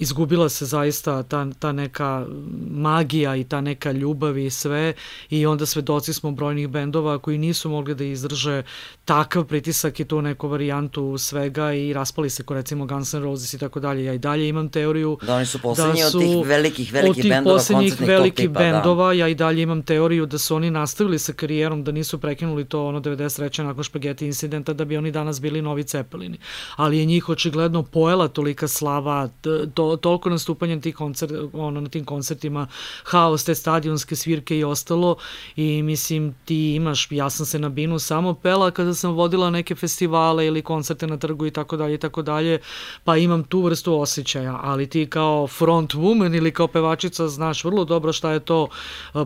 izgubila 0.00 0.48
se 0.48 0.66
zaista 0.66 1.22
ta, 1.22 1.46
ta 1.58 1.72
neka 1.72 2.26
magija 2.70 3.36
i 3.36 3.44
ta 3.44 3.60
neka 3.60 3.92
ljubav 3.92 4.38
i 4.38 4.50
sve 4.50 4.92
i 5.30 5.46
onda 5.46 5.66
svedoci 5.66 6.12
smo 6.12 6.30
brojnih 6.30 6.68
bendova 6.68 7.18
koji 7.18 7.38
nisu 7.38 7.68
mogli 7.68 7.94
da 7.94 8.04
izdrže 8.04 8.62
takav 9.04 9.44
pritisak 9.44 10.00
i 10.00 10.04
tu 10.04 10.22
neku 10.22 10.48
varijantu 10.48 11.18
svega 11.18 11.72
i 11.72 11.92
raspali 11.92 12.30
se 12.30 12.42
ko 12.42 12.54
recimo 12.54 12.86
Guns 12.86 13.14
N' 13.14 13.22
Roses 13.22 13.54
i 13.54 13.58
tako 13.58 13.80
dalje. 13.80 14.04
Ja 14.04 14.14
i 14.14 14.18
dalje 14.18 14.48
imam 14.48 14.68
teoriju 14.68 15.18
da 15.22 15.34
oni 15.34 15.46
su 15.46 15.58
poslednji 15.58 16.02
da 16.02 16.10
su, 16.10 16.18
od 16.18 16.24
tih 16.24 16.46
velikih, 16.46 16.92
velikih 16.92 17.24
od 17.24 17.30
bendova, 17.30 17.56
poslednjih 17.56 18.00
velikih 18.00 18.48
tipa, 18.48 18.60
da. 18.60 18.72
bendova, 18.72 19.06
da. 19.06 19.12
ja 19.12 19.28
i 19.28 19.34
dalje 19.34 19.62
imam 19.62 19.82
teoriju 19.82 20.26
da 20.26 20.38
su 20.38 20.56
oni 20.56 20.70
nastavili 20.70 21.18
sa 21.18 21.32
karijerom, 21.32 21.84
da 21.84 21.92
nisu 21.92 22.18
prekinuli 22.18 22.64
to 22.64 22.86
ono 22.86 23.00
93. 23.00 23.62
nakon 23.62 23.84
špageti 23.84 24.26
incidenta, 24.26 24.72
da 24.72 24.84
bi 24.84 24.96
oni 24.96 25.10
danas 25.10 25.40
bili 25.40 25.62
novi 25.62 25.84
cepelini. 25.84 26.38
Ali 26.76 26.98
je 26.98 27.04
njih 27.04 27.28
očigledno 27.28 27.82
pojela 27.82 28.28
tolika 28.28 28.68
slava, 28.68 29.28
to 29.74 29.87
toliko 29.96 30.30
nastupanja 30.30 30.80
tih 30.80 30.94
koncert, 30.94 31.32
ono, 31.52 31.80
na 31.80 31.88
tim 31.88 32.04
koncertima, 32.04 32.66
haos, 33.04 33.44
te 33.44 33.54
stadionske 33.54 34.16
svirke 34.16 34.58
i 34.58 34.64
ostalo. 34.64 35.16
I 35.56 35.82
mislim 35.82 36.34
ti 36.44 36.74
imaš, 36.74 37.08
ja 37.10 37.30
sam 37.30 37.46
se 37.46 37.58
na 37.58 37.68
binu 37.68 37.98
samo 37.98 38.34
pela 38.34 38.70
kada 38.70 38.94
sam 38.94 39.12
vodila 39.12 39.50
neke 39.50 39.74
festivale 39.74 40.46
ili 40.46 40.62
koncerte 40.62 41.06
na 41.06 41.16
trgu 41.16 41.46
i 41.46 41.50
tako 41.50 41.76
dalje 41.76 41.94
i 41.94 41.98
tako 41.98 42.22
dalje, 42.22 42.58
pa 43.04 43.16
imam 43.16 43.44
tu 43.44 43.62
vrstu 43.62 44.00
osjećaja, 44.00 44.58
ali 44.62 44.86
ti 44.86 45.06
kao 45.10 45.46
front 45.46 45.94
woman 45.94 46.36
ili 46.36 46.52
kao 46.52 46.68
pevačica 46.68 47.28
znaš 47.28 47.64
vrlo 47.64 47.84
dobro 47.84 48.12
šta 48.12 48.32
je 48.32 48.40
to 48.40 48.68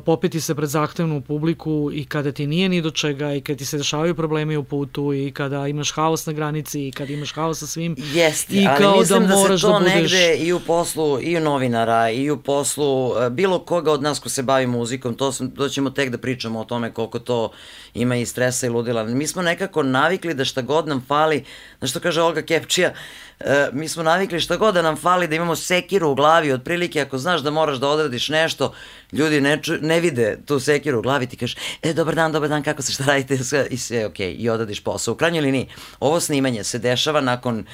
popiti 0.04 0.40
se 0.40 0.54
pred 0.54 0.69
zahtevnu 0.69 1.21
publiku 1.21 1.90
i 1.95 2.04
kada 2.04 2.33
ti 2.33 2.47
nije 2.47 2.69
ni 2.69 2.83
do 2.83 2.90
čega 2.90 3.35
i 3.35 3.40
kada 3.40 3.59
ti 3.59 3.64
se 3.64 3.78
dešavaju 3.78 4.14
problemi 4.14 4.57
u 4.57 4.64
putu 4.64 5.12
i 5.12 5.31
kada 5.31 5.69
imaš 5.69 5.92
haos 5.92 6.26
na 6.26 6.33
granici 6.33 6.88
i 6.88 6.92
kada 6.92 7.12
imaš 7.12 7.33
haos 7.33 7.59
sa 7.59 7.66
svim 7.66 7.97
Jeste, 8.14 8.57
i 8.57 8.64
kao 8.78 8.90
ali 8.90 8.99
mislim 8.99 9.21
da, 9.21 9.26
da 9.26 9.59
se 9.59 9.62
to 9.62 9.73
da 9.73 9.78
budeš... 9.78 9.95
negde 9.95 10.37
i 10.37 10.51
u 10.52 10.61
poslu 10.61 11.18
i 11.23 11.37
u 11.37 11.40
novinara 11.40 12.11
i 12.11 12.30
u 12.30 12.42
poslu 12.42 13.12
e, 13.18 13.30
bilo 13.30 13.59
koga 13.59 13.92
od 13.92 14.02
nas 14.02 14.18
ko 14.18 14.28
se 14.28 14.42
bavi 14.42 14.66
muzikom, 14.66 15.14
to, 15.14 15.32
sam, 15.32 15.50
to 15.50 15.68
ćemo 15.68 15.90
tek 15.90 16.11
da 16.11 16.18
pričamo 16.18 16.61
o 16.61 16.64
tome 16.64 16.92
koliko 16.92 17.18
to 17.18 17.50
ima 17.94 18.16
i 18.16 18.26
stresa 18.26 18.66
i 18.66 18.71
ludila. 18.71 19.04
Mi 19.04 19.26
smo 19.26 19.42
nekako 19.42 19.82
navikli 19.82 20.35
da 20.35 20.44
šta 20.44 20.62
god 20.62 20.88
nam 20.88 21.04
fali, 21.09 21.44
na 21.80 21.88
što 21.88 22.00
kaže 22.00 22.23
Olga 22.23 22.42
Kepčija, 22.42 22.92
e, 23.40 23.68
mi 23.73 23.88
smo 23.88 24.02
navikli 24.02 24.40
šta 24.40 24.56
god 24.56 24.75
da 24.75 24.82
nam 24.82 24.97
fali 24.97 25.28
da 25.28 25.35
imamo 25.35 25.56
sekiru 25.56 26.11
u 26.11 26.14
glavi, 26.14 26.52
otprilike 26.52 27.00
ako 27.00 27.18
znaš 27.18 27.40
da 27.40 27.50
moraš 27.50 27.78
da 27.78 27.88
odradiš 27.88 28.28
nešto, 28.28 28.73
ljudi 29.12 29.40
ne, 29.40 29.62
ču, 29.62 29.73
ne 29.80 30.00
vide 30.00 30.38
tu 30.47 30.61
sekiru 30.61 30.99
u 30.99 31.02
glavi, 31.02 31.26
ti 31.26 31.37
kažeš, 31.37 31.56
e, 31.82 31.92
dobar 31.92 32.14
dan, 32.14 32.32
dobar 32.32 32.49
dan, 32.49 32.62
kako 32.62 32.82
se 32.82 32.92
šta 32.92 33.04
radite, 33.04 33.35
i 33.71 33.76
sve 33.76 34.06
okej, 34.06 34.32
okay, 34.32 34.37
i 34.38 34.49
odradiš 34.49 34.80
posao. 34.80 35.12
U 35.12 35.16
krajnjoj 35.16 35.42
liniji, 35.42 35.68
ovo 36.00 36.21
snimanje 36.21 36.64
se 36.64 36.78
dešava 36.78 37.21
nakon 37.21 37.64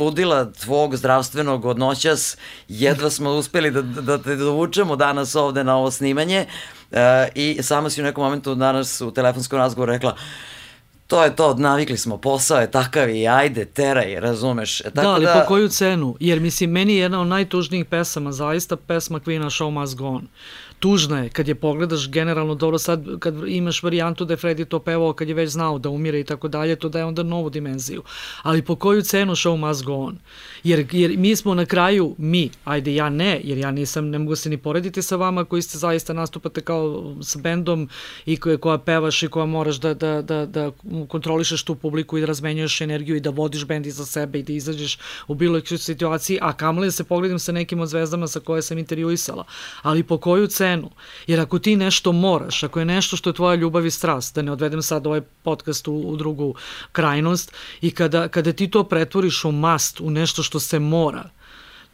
ludila 0.00 0.52
tvog 0.52 0.96
zdravstvenog 0.96 1.64
odnoćas, 1.64 2.36
jedva 2.68 3.10
smo 3.10 3.30
uspeli 3.30 3.70
da, 3.70 3.82
da 3.82 4.18
te 4.18 4.36
dovučemo 4.36 4.96
danas 4.96 5.34
ovde 5.34 5.64
na 5.64 5.76
ovo 5.76 5.90
snimanje 5.90 6.46
uh, 6.90 6.98
i 7.34 7.58
sama 7.62 7.90
si 7.90 8.00
u 8.00 8.04
nekom 8.04 8.24
momentu 8.24 8.54
danas 8.54 9.00
u 9.00 9.10
telefonskom 9.10 9.58
razgovoru 9.58 9.92
rekla 9.92 10.16
to 11.06 11.24
je 11.24 11.36
to, 11.36 11.54
navikli 11.54 11.96
smo, 11.96 12.16
posao 12.16 12.60
je 12.60 12.70
takav 12.70 13.10
i 13.10 13.28
ajde, 13.28 13.64
teraj, 13.64 14.20
razumeš. 14.20 14.80
E, 14.80 14.82
tako 14.82 15.00
da, 15.00 15.10
ali 15.10 15.24
da... 15.24 15.32
po 15.32 15.48
koju 15.48 15.68
cenu? 15.68 16.16
Jer 16.20 16.40
mislim, 16.40 16.70
meni 16.70 16.94
je 16.94 17.00
jedna 17.00 17.20
od 17.20 17.26
najtužnijih 17.26 17.84
pesama, 17.84 18.32
zaista 18.32 18.76
pesma 18.76 19.20
Queen 19.20 19.44
Show 19.44 19.70
Must 19.70 19.96
Go 19.96 20.08
On 20.08 20.26
tužna 20.78 21.20
je 21.20 21.28
kad 21.28 21.48
je 21.48 21.54
pogledaš 21.54 22.10
generalno 22.10 22.54
dobro 22.54 22.78
sad 22.78 23.04
kad 23.18 23.34
imaš 23.48 23.82
varijantu 23.82 24.24
da 24.24 24.32
je 24.32 24.38
Freddy 24.38 24.64
to 24.64 24.78
pevao 24.78 25.12
kad 25.12 25.28
je 25.28 25.34
već 25.34 25.50
znao 25.50 25.78
da 25.78 25.88
umire 25.88 26.20
i 26.20 26.24
tako 26.24 26.48
dalje 26.48 26.76
to 26.76 26.88
daje 26.88 27.04
onda 27.04 27.22
novu 27.22 27.50
dimenziju. 27.50 28.02
Ali 28.42 28.62
po 28.62 28.76
koju 28.76 29.02
cenu 29.02 29.32
show 29.32 29.56
must 29.56 29.84
go 29.84 29.94
on? 29.94 30.18
Jer, 30.64 30.86
jer 30.92 31.18
mi 31.18 31.36
smo 31.36 31.54
na 31.54 31.66
kraju 31.66 32.14
mi 32.18 32.50
ajde 32.64 32.94
ja 32.94 33.08
ne 33.08 33.40
jer 33.44 33.58
ja 33.58 33.70
nisam 33.70 34.08
ne 34.08 34.18
mogu 34.18 34.36
se 34.36 34.50
ni 34.50 34.56
porediti 34.56 35.02
sa 35.02 35.16
vama 35.16 35.44
koji 35.44 35.62
ste 35.62 35.78
zaista 35.78 36.12
nastupate 36.12 36.60
kao 36.60 37.14
s 37.20 37.36
bendom 37.36 37.88
i 38.26 38.36
koja, 38.36 38.56
koja 38.56 38.78
pevaš 38.78 39.22
i 39.22 39.28
koja 39.28 39.46
moraš 39.46 39.76
da, 39.76 39.94
da, 39.94 40.22
da, 40.22 40.46
da 40.46 40.70
kontrolišeš 41.08 41.64
tu 41.64 41.74
publiku 41.74 42.18
i 42.18 42.20
da 42.20 42.26
razmenjuješ 42.26 42.80
energiju 42.80 43.16
i 43.16 43.20
da 43.20 43.30
vodiš 43.30 43.64
bend 43.64 43.86
iza 43.86 44.06
sebe 44.06 44.38
i 44.38 44.42
da 44.42 44.52
izađeš 44.52 44.98
u 45.28 45.34
bilo 45.34 45.60
situaciji 45.60 46.38
a 46.42 46.52
kamali 46.52 46.86
da 46.86 46.90
se 46.90 47.04
pogledam 47.04 47.38
sa 47.38 47.52
nekim 47.52 47.80
od 47.80 47.88
zvezdama 47.88 48.26
sa 48.26 48.40
koje 48.40 48.62
sam 48.62 48.78
intervjuisala. 48.78 49.44
Ali 49.82 50.02
po 50.02 50.18
koju 50.18 50.46
cenu 50.46 50.63
cenu. 50.64 50.90
Jer 51.26 51.40
ako 51.40 51.58
ti 51.58 51.76
nešto 51.76 52.12
moraš, 52.12 52.62
ako 52.62 52.78
je 52.78 52.84
nešto 52.84 53.16
što 53.16 53.30
je 53.30 53.34
tvoja 53.34 53.54
ljubav 53.54 53.86
i 53.86 53.90
strast, 53.90 54.34
da 54.34 54.42
ne 54.42 54.52
odvedem 54.52 54.82
sad 54.82 55.06
ovaj 55.06 55.20
podcast 55.20 55.88
u, 55.88 55.94
u 55.94 56.16
drugu 56.16 56.54
krajnost, 56.92 57.52
i 57.80 57.90
kada, 57.90 58.28
kada 58.28 58.52
ti 58.52 58.70
to 58.70 58.84
pretvoriš 58.84 59.44
u 59.44 59.52
mast, 59.52 60.00
u 60.00 60.10
nešto 60.10 60.42
što 60.42 60.60
se 60.60 60.78
mora, 60.78 61.28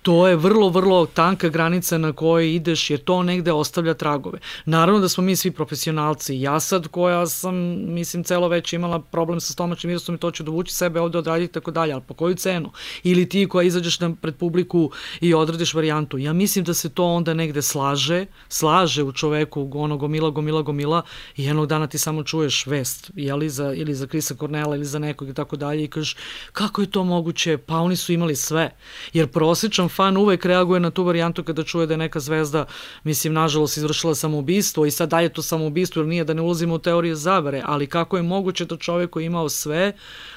to 0.03 0.27
je 0.27 0.37
vrlo, 0.37 0.69
vrlo 0.69 1.07
tanka 1.07 1.49
granica 1.49 1.99
na 1.99 2.13
kojoj 2.13 2.55
ideš, 2.55 2.91
jer 2.91 3.01
to 3.01 3.23
negde 3.23 3.53
ostavlja 3.53 3.95
tragove. 3.95 4.39
Naravno 4.65 5.01
da 5.01 5.09
smo 5.09 5.25
mi 5.25 5.37
svi 5.37 5.51
profesionalci. 5.51 6.41
Ja 6.41 6.61
sad 6.61 6.89
koja 6.89 7.27
sam, 7.27 7.55
mislim, 7.95 8.25
celo 8.25 8.49
već 8.49 8.73
imala 8.73 9.01
problem 9.01 9.41
sa 9.41 9.53
stomačnim 9.53 9.89
virusom 9.89 10.15
i 10.15 10.19
to 10.19 10.31
ću 10.31 10.43
dovući 10.43 10.75
sebe 10.75 11.01
ovde 11.01 11.19
odraditi 11.19 11.53
tako 11.53 11.71
dalje, 11.71 11.93
ali 11.93 12.03
po 12.09 12.15
koju 12.15 12.35
cenu? 12.35 12.71
Ili 13.03 13.29
ti 13.29 13.47
koja 13.49 13.67
izađeš 13.67 14.01
na, 14.01 14.15
pred 14.21 14.37
publiku 14.37 14.91
i 15.21 15.35
odradiš 15.35 15.75
varijantu. 15.75 16.19
Ja 16.19 16.33
mislim 16.33 16.65
da 16.65 16.75
se 16.75 16.89
to 16.89 17.05
onda 17.05 17.35
negde 17.35 17.63
slaže, 17.63 18.27
slaže 18.49 19.03
u 19.03 19.13
čoveku 19.13 19.71
ono 19.75 19.97
gomila, 19.97 20.31
gomila, 20.31 20.63
gomila 20.63 21.03
i 21.37 21.45
jednog 21.45 21.67
dana 21.67 21.87
ti 21.87 21.99
samo 21.99 22.23
čuješ 22.23 22.67
vest, 22.67 23.11
jeli 23.15 23.51
za, 23.51 23.73
ili 23.75 23.95
za 23.95 24.07
Krisa 24.07 24.35
Kornela 24.35 24.77
ili 24.77 24.85
za 24.85 24.99
nekog 24.99 25.29
i 25.29 25.35
tako 25.35 25.57
dalje 25.57 25.85
i 25.85 25.89
kažeš 25.89 26.17
kako 26.53 26.81
je 26.81 26.91
to 26.91 27.05
moguće? 27.05 27.59
Pa 27.59 27.77
oni 27.77 27.97
su 27.97 28.13
imali 28.13 28.37
sve. 28.37 28.71
Jer 29.13 29.29
prosječan 29.29 29.90
fan 29.91 30.17
uvek 30.17 30.45
reaguje 30.45 30.81
na 30.81 30.91
tu 30.91 31.05
varijantu 31.05 31.45
kada 31.45 31.65
čuje 31.65 31.87
da 31.87 31.95
je 31.95 31.99
neka 31.99 32.21
zvezda, 32.21 32.65
mislim, 33.05 33.33
nažalost, 33.33 33.77
izvršila 33.77 34.15
samoubistvo 34.15 34.87
i 34.87 34.91
sad 34.91 35.09
dalje 35.09 35.29
to 35.29 35.43
samoubistvo, 35.43 36.01
jer 36.01 36.09
nije 36.09 36.25
da 36.25 36.35
ne 36.35 36.43
ulazimo 36.43 36.75
u 36.75 36.79
teorije 36.79 37.15
zavere, 37.15 37.63
ali 37.67 37.87
kako 37.87 38.17
je 38.17 38.23
moguće 38.23 38.65
da 38.65 38.77
čovek 38.77 39.11
koji 39.11 39.25
je 39.25 39.27
imao 39.27 39.49
sve, 39.49 39.93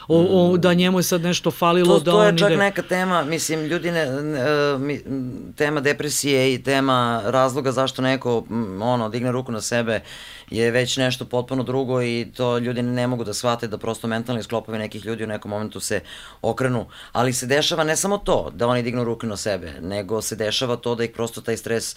o, 0.07 0.51
o, 0.51 0.57
da 0.57 0.73
njemu 0.73 0.99
je 0.99 1.03
sad 1.03 1.21
nešto 1.21 1.51
falilo 1.51 1.99
to, 1.99 2.03
da 2.03 2.11
to 2.11 2.23
je 2.23 2.37
čak 2.37 2.49
ide... 2.49 2.57
neka 2.57 2.81
tema, 2.81 3.23
mislim, 3.23 3.65
ljudi 3.65 3.91
ne, 3.91 4.05
ne, 4.05 4.99
tema 5.55 5.81
depresije 5.81 6.53
i 6.53 6.63
tema 6.63 7.21
razloga 7.25 7.71
zašto 7.71 8.01
neko 8.01 8.43
ono, 8.81 9.09
digne 9.09 9.31
ruku 9.31 9.51
na 9.51 9.61
sebe 9.61 10.01
je 10.49 10.71
već 10.71 10.97
nešto 10.97 11.25
potpuno 11.25 11.63
drugo 11.63 12.01
i 12.01 12.27
to 12.35 12.57
ljudi 12.57 12.81
ne 12.81 13.07
mogu 13.07 13.23
da 13.23 13.33
shvate 13.33 13.67
da 13.67 13.77
prosto 13.77 14.07
mentalni 14.07 14.43
sklopovi 14.43 14.77
nekih 14.77 15.05
ljudi 15.05 15.23
u 15.23 15.27
nekom 15.27 15.51
momentu 15.51 15.79
se 15.79 15.99
okrenu, 16.41 16.85
ali 17.11 17.33
se 17.33 17.45
dešava 17.45 17.83
ne 17.83 17.95
samo 17.95 18.17
to 18.17 18.51
da 18.55 18.67
oni 18.67 18.83
dignu 18.83 19.03
ruku 19.03 19.27
na 19.27 19.37
sebe, 19.37 19.73
nego 19.81 20.21
se 20.21 20.35
dešava 20.35 20.75
to 20.75 20.95
da 20.95 21.03
ih 21.03 21.11
prosto 21.11 21.41
taj 21.41 21.57
stres 21.57 21.95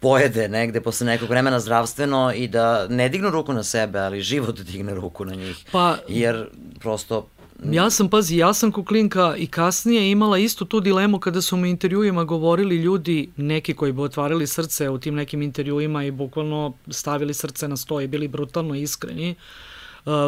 pojede 0.00 0.48
negde 0.48 0.80
posle 0.80 1.06
nekog 1.06 1.28
vremena 1.28 1.60
zdravstveno 1.60 2.32
i 2.34 2.48
da 2.48 2.86
ne 2.88 3.08
dignu 3.08 3.30
ruku 3.30 3.52
na 3.52 3.62
sebe, 3.62 3.98
ali 3.98 4.20
život 4.20 4.60
digne 4.60 4.94
ruku 4.94 5.24
na 5.24 5.34
njih. 5.34 5.64
Pa, 5.72 5.96
jer 6.08 6.48
prosto 6.80 7.28
Ja 7.64 7.90
sam, 7.90 8.08
pazi, 8.08 8.36
ja 8.36 8.54
sam 8.54 8.72
kuklinka 8.72 9.34
i 9.36 9.46
kasnije 9.46 10.10
imala 10.10 10.38
istu 10.38 10.64
tu 10.64 10.80
dilemu 10.80 11.18
kada 11.18 11.42
su 11.42 11.56
mi 11.56 11.70
intervjuima 11.70 12.24
govorili 12.24 12.76
ljudi, 12.76 13.30
neki 13.36 13.74
koji 13.74 13.92
bi 13.92 14.02
otvarili 14.02 14.46
srce 14.46 14.88
u 14.88 14.98
tim 14.98 15.14
nekim 15.14 15.42
intervjuima 15.42 16.04
i 16.04 16.10
bukvalno 16.10 16.72
stavili 16.90 17.34
srce 17.34 17.68
na 17.68 17.76
sto 17.76 18.00
i 18.00 18.06
bili 18.06 18.28
brutalno 18.28 18.74
iskreni. 18.74 19.30
Uh, 19.30 19.36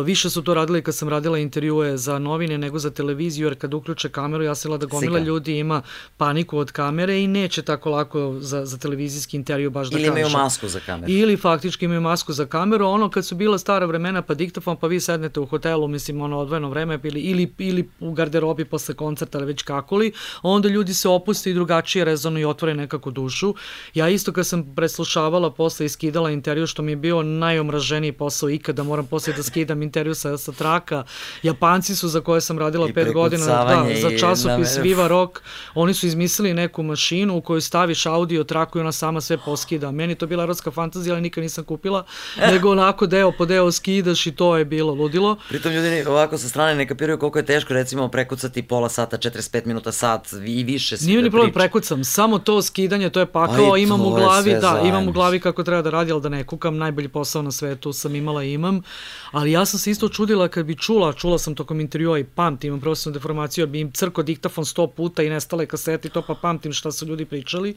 više 0.05 0.31
su 0.31 0.43
to 0.43 0.55
radili 0.55 0.83
kad 0.83 0.95
sam 0.95 1.09
radila 1.09 1.39
intervjue 1.39 1.97
za 1.97 2.19
novine 2.19 2.59
nego 2.59 2.79
za 2.79 2.91
televiziju, 2.91 3.47
jer 3.47 3.59
kad 3.59 3.75
uključe 3.75 4.09
kameru, 4.09 4.45
ja 4.45 4.55
se 4.55 4.69
da 4.69 4.87
gomila 4.87 5.19
ljudi 5.19 5.59
ima 5.59 5.83
paniku 6.17 6.59
od 6.59 6.73
kamere 6.73 7.23
i 7.23 7.27
neće 7.27 7.63
tako 7.63 7.91
lako 7.91 8.37
za, 8.41 8.67
za 8.67 8.79
televizijski 8.79 9.37
intervju 9.37 9.71
baš 9.71 9.89
da 9.89 9.97
kaže. 9.97 10.07
Ili 10.07 10.21
imaju 10.21 10.29
masku 10.29 10.69
za 10.69 10.81
kameru. 10.81 11.13
Ili 11.13 11.37
faktički 11.37 11.85
imaju 11.85 12.01
masku 12.01 12.33
za 12.33 12.47
kameru. 12.47 12.87
Ono 12.87 13.11
kad 13.11 13.27
su 13.27 13.35
bila 13.35 13.59
stara 13.59 13.87
vremena 13.87 14.23
pa 14.23 14.35
diktafon, 14.35 14.77
pa 14.77 14.87
vi 14.87 15.01
sednete 15.01 15.41
u 15.41 15.47
hotelu, 15.47 15.89
mislim, 15.89 16.21
ono 16.21 16.39
odvojeno 16.39 16.71
vreme, 16.71 16.99
ili, 17.05 17.21
ili, 17.21 17.53
ili 17.59 17.91
u 18.01 18.13
garderobi 18.13 18.65
posle 18.65 18.95
koncerta, 18.95 19.39
ali 19.39 19.47
već 19.47 19.63
kakoli, 19.63 20.13
onda 20.43 20.69
ljudi 20.69 20.95
se 20.95 21.09
opuste 21.09 21.51
i 21.51 21.55
drugačije 21.55 22.05
rezonu 22.05 22.39
i 22.39 22.45
otvore 22.45 22.75
nekako 22.75 23.11
dušu. 23.11 23.55
Ja 23.95 24.09
isto 24.09 24.33
kad 24.33 24.47
sam 24.47 24.75
preslušavala 24.75 25.51
posle 25.51 25.87
i 25.87 25.89
skidala 25.89 26.31
intervju, 26.31 26.67
što 26.67 26.83
mi 26.83 26.93
je 26.93 26.97
bio 26.97 27.23
najomraženiji 27.23 28.13
posao 28.13 28.51
ikada, 28.51 28.83
moram 28.83 29.07
posle 29.07 29.33
da 29.33 29.43
skidam 29.43 29.68
skidam 29.69 29.83
intervju 29.83 30.15
sa, 30.15 30.39
sa 30.39 30.53
traka. 30.53 31.05
Japanci 31.43 31.97
su 31.97 32.09
za 32.09 32.21
koje 32.21 32.41
sam 32.41 32.59
radila 32.59 32.89
I 32.89 32.93
pet 32.93 33.13
godina 33.13 33.47
da, 33.47 33.87
za 34.01 34.19
časopis 34.19 34.77
na... 34.77 34.83
Viva 34.83 35.09
Rock. 35.09 35.41
Oni 35.75 35.95
su 35.95 36.07
izmislili 36.07 36.55
neku 36.55 36.83
mašinu 36.83 37.37
u 37.37 37.41
kojoj 37.41 37.61
staviš 37.61 38.07
audio 38.07 38.45
traku 38.45 38.79
i 38.79 38.81
ona 38.81 38.93
sama 38.93 39.21
sve 39.21 39.39
poskida. 39.39 39.91
Meni 39.91 40.15
to 40.15 40.27
bila 40.27 40.45
erotska 40.45 40.71
fantazija, 40.71 41.15
ali 41.15 41.23
nikad 41.23 41.43
nisam 41.43 41.65
kupila. 41.65 42.05
Nego 42.51 42.71
onako 42.71 43.07
deo 43.07 43.33
po 43.33 43.47
deo 43.47 43.73
skidaš 43.73 44.27
i 44.27 44.33
to 44.33 44.57
je 44.57 44.65
bilo 44.65 44.95
ludilo. 44.95 45.37
Pritom 45.49 45.73
ljudi 45.73 46.05
ovako 46.07 46.39
sa 46.39 46.49
strane 46.49 46.75
ne 46.75 46.89
kapiraju 46.89 47.19
koliko 47.19 47.39
je 47.39 47.47
teško 47.47 47.75
recimo 47.75 48.09
prekucati 48.09 48.63
pola 48.63 48.89
sata, 48.89 49.17
45 49.19 49.67
minuta, 49.67 49.93
sat 49.93 50.33
i 50.47 50.65
više. 50.65 50.97
Nije 51.01 51.23
ni 51.23 51.31
problem 51.31 51.53
prekucam, 51.53 52.05
samo 52.05 52.39
to 52.39 52.63
skidanje, 52.63 53.11
to 53.11 53.21
je 53.21 53.27
pakao, 53.27 53.77
imam 53.77 54.01
u 54.01 54.11
glavi, 54.11 54.53
da, 54.53 54.61
zajedno. 54.61 54.89
imam 54.89 55.09
u 55.09 55.13
glavi 55.13 55.41
kako 55.41 55.65
treba 55.65 55.83
da 55.83 55.91
radi, 55.91 56.13
ali 56.13 56.23
da 56.23 56.29
ne 56.29 56.45
kukam, 56.45 56.77
najbolji 56.77 57.09
posao 57.09 57.43
na 57.43 57.53
svetu 57.53 57.93
sam 57.93 58.15
imala 58.15 58.45
i 58.45 58.53
imam, 58.53 58.83
ali 59.31 59.53
ja 59.53 59.58
sam 59.67 59.81
se 59.81 59.91
isto 59.91 60.09
čudila 60.09 60.49
kad 60.49 60.67
bi 60.67 60.77
čula, 60.77 61.13
čula 61.13 61.39
sam 61.39 61.55
tokom 61.55 61.81
intervjua 61.81 62.19
i 62.19 62.25
pamtim, 62.25 62.69
imam 62.69 62.81
profesionalnu 62.81 63.19
deformaciju, 63.19 63.67
bi 63.67 63.81
im 63.81 63.93
crko 63.93 64.23
diktafon 64.23 64.65
sto 64.65 64.87
puta 64.87 65.23
i 65.23 65.31
nestale 65.31 65.67
kasete 65.67 66.09
i 66.09 66.11
to 66.11 66.23
pa 66.23 66.35
pamtim 66.35 66.73
šta 66.73 66.93
su 66.93 67.07
ljudi 67.07 67.25
pričali. 67.25 67.77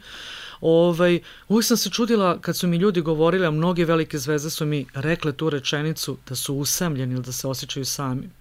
Ovaj, 0.61 1.19
uvijek 1.47 1.65
sam 1.65 1.77
se 1.77 1.89
čudila 1.89 2.39
kad 2.41 2.57
su 2.57 2.67
mi 2.67 2.77
ljudi 2.77 3.01
govorili, 3.01 3.45
a 3.45 3.51
mnoge 3.51 3.85
velike 3.85 4.17
zvezde 4.17 4.50
su 4.50 4.65
mi 4.65 4.85
rekle 4.93 5.33
tu 5.33 5.50
rečenicu 5.50 6.17
da 6.29 6.35
su 6.35 6.55
usamljeni 6.55 7.13
ili 7.13 7.23
da 7.23 7.31
se 7.31 7.47
osjećaju 7.47 7.85
sami 7.85 8.40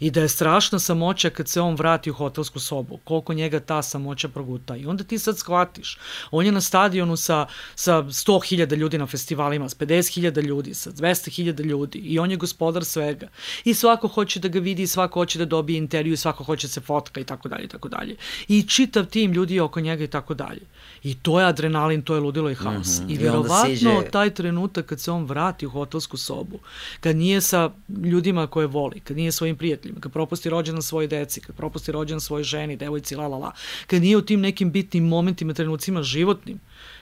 i 0.00 0.10
da 0.10 0.20
je 0.20 0.28
strašna 0.28 0.78
samoća 0.78 1.30
kad 1.30 1.48
se 1.48 1.60
on 1.60 1.74
vrati 1.74 2.10
u 2.10 2.14
hotelsku 2.14 2.60
sobu, 2.60 2.98
koliko 3.04 3.34
njega 3.34 3.60
ta 3.60 3.82
samoća 3.82 4.28
proguta. 4.28 4.76
I 4.76 4.86
onda 4.86 5.04
ti 5.04 5.18
sad 5.18 5.38
shvatiš, 5.38 5.98
on 6.30 6.46
je 6.46 6.52
na 6.52 6.60
stadionu 6.60 7.16
sa, 7.16 7.46
sa 7.74 8.02
100.000 8.02 8.76
ljudi 8.76 8.98
na 8.98 9.06
festivalima, 9.06 9.68
s 9.68 9.76
50.000 9.76 10.42
ljudi, 10.42 10.74
sa 10.74 10.90
200.000 10.90 11.64
ljudi 11.64 11.98
i 11.98 12.18
on 12.18 12.30
je 12.30 12.36
gospodar 12.36 12.84
svega. 12.84 13.28
I 13.64 13.74
svako 13.74 14.08
hoće 14.08 14.40
da 14.40 14.48
ga 14.48 14.58
vidi, 14.58 14.86
svako 14.86 15.20
hoće 15.20 15.38
da 15.38 15.44
dobije 15.44 15.78
intervju, 15.78 16.16
svako 16.16 16.44
hoće 16.44 16.66
da 16.66 16.72
se 16.72 16.80
fotka 16.80 17.20
i 17.20 17.24
tako 17.24 17.48
dalje 17.48 17.64
i 17.64 17.68
tako 17.68 17.88
dalje. 17.88 18.16
I 18.48 18.62
čitav 18.62 19.06
tim 19.06 19.32
ljudi 19.32 19.60
oko 19.60 19.80
njega 19.80 20.04
i 20.04 20.08
tako 20.08 20.34
dalje. 20.34 20.60
I 21.02 21.14
to 21.14 21.40
je 21.40 21.46
adrenalin, 21.46 22.02
to 22.02 22.14
je 22.14 22.20
ludilo 22.20 22.50
i 22.50 22.54
haos. 22.54 23.00
Mm 23.00 23.06
-hmm. 23.06 23.10
I, 23.10 23.14
I 23.14 23.18
verovatno 23.18 23.66
siđe... 23.66 24.10
taj 24.10 24.30
trenutak 24.34 24.86
kad 24.86 25.00
se 25.00 25.10
on 25.10 25.24
vrati 25.24 25.66
u 25.66 25.70
hotelsku 25.70 26.16
sobu, 26.16 26.58
kad 27.00 27.16
nije 27.16 27.40
sa 27.40 27.70
ljudima 28.04 28.46
koje 28.46 28.66
voli, 28.66 29.00
kad 29.00 29.16
nije 29.16 29.32
svojim 29.32 29.56
prijateljima, 29.56 29.89
kad 30.00 30.12
propusti 30.12 30.50
rođendan 30.50 30.82
svoje 30.82 31.08
deci, 31.08 31.40
kad 31.40 31.56
propusti 31.56 31.92
rođendan 31.92 32.20
svoje 32.20 32.44
ženi, 32.44 32.76
devojci, 32.76 33.16
la 33.16 33.28
la 33.28 33.38
la, 33.38 33.52
kad 33.86 34.02
nije 34.02 34.16
u 34.16 34.22
tim 34.22 34.40
nekim 34.40 34.72
bitnim 34.72 35.08
momentima, 35.08 35.54
trenucima 35.54 36.02
životnim, 36.02 36.60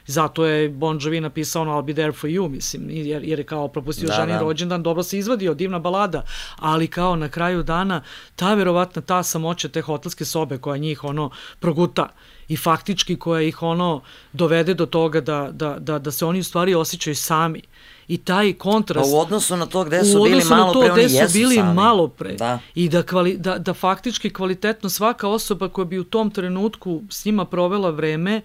Zato 0.09 0.45
je 0.47 0.69
Bon 0.69 0.99
Jovi 1.03 1.21
napisao 1.21 1.63
ono 1.63 1.73
I'll 1.73 1.85
be 1.85 1.93
there 1.93 2.13
for 2.13 2.31
you, 2.31 2.49
mislim, 2.49 2.91
jer, 2.91 3.25
jer 3.25 3.39
je 3.39 3.45
kao 3.45 3.69
propustio 3.69 4.09
da, 4.09 4.15
ženi 4.15 4.33
da. 4.33 4.41
rođendan, 4.41 4.83
dobro 4.83 5.03
se 5.03 5.19
izvadio, 5.19 5.55
divna 5.55 5.79
balada, 5.79 6.23
ali 6.57 6.87
kao 6.87 7.17
na 7.17 7.29
kraju 7.29 7.63
dana, 7.63 8.03
ta 8.37 8.55
verovatna, 8.55 9.03
ta 9.03 9.23
samoća 9.23 9.69
te 9.69 9.81
hotelske 9.81 10.25
sobe 10.25 10.59
koja 10.59 10.77
njih 10.77 11.05
ono 11.05 11.31
proguta, 11.61 12.09
i 12.49 12.57
faktički 12.57 13.17
koja 13.17 13.43
ih 13.43 13.63
ono 13.63 14.03
dovede 14.33 14.75
do 14.75 14.87
toga 14.87 15.21
da, 15.21 15.49
da, 15.53 15.77
da, 15.79 15.99
da 15.99 16.11
se 16.11 16.25
oni 16.25 16.41
u 16.41 16.45
stvari 16.45 16.75
osjećaju 16.75 17.17
sami. 17.17 17.63
I 18.09 18.19
taj 18.19 18.53
kontrast... 18.53 19.11
Pa 19.11 19.17
u 19.17 19.21
odnosu 19.21 19.57
na 19.57 19.67
to 19.67 19.85
gde 19.85 20.05
su 20.05 20.23
bili 20.23 20.43
malo 20.51 20.81
pre, 20.81 20.93
oni 20.93 21.03
jesu 21.03 21.33
bili 21.33 21.55
sami. 21.55 21.75
malo 21.75 22.09
pre. 22.09 22.35
Da. 22.35 22.59
I 22.75 22.89
da, 22.89 23.03
kvali, 23.03 23.37
da, 23.37 23.59
da 23.59 23.75
faktički 23.75 24.33
kvalitetno 24.33 24.89
svaka 24.89 25.29
osoba 25.29 25.69
koja 25.69 25.85
bi 25.85 25.99
u 25.99 26.05
tom 26.05 26.31
trenutku 26.31 27.03
s 27.11 27.25
njima 27.25 27.45
provela 27.45 27.91
vreme, 27.91 28.43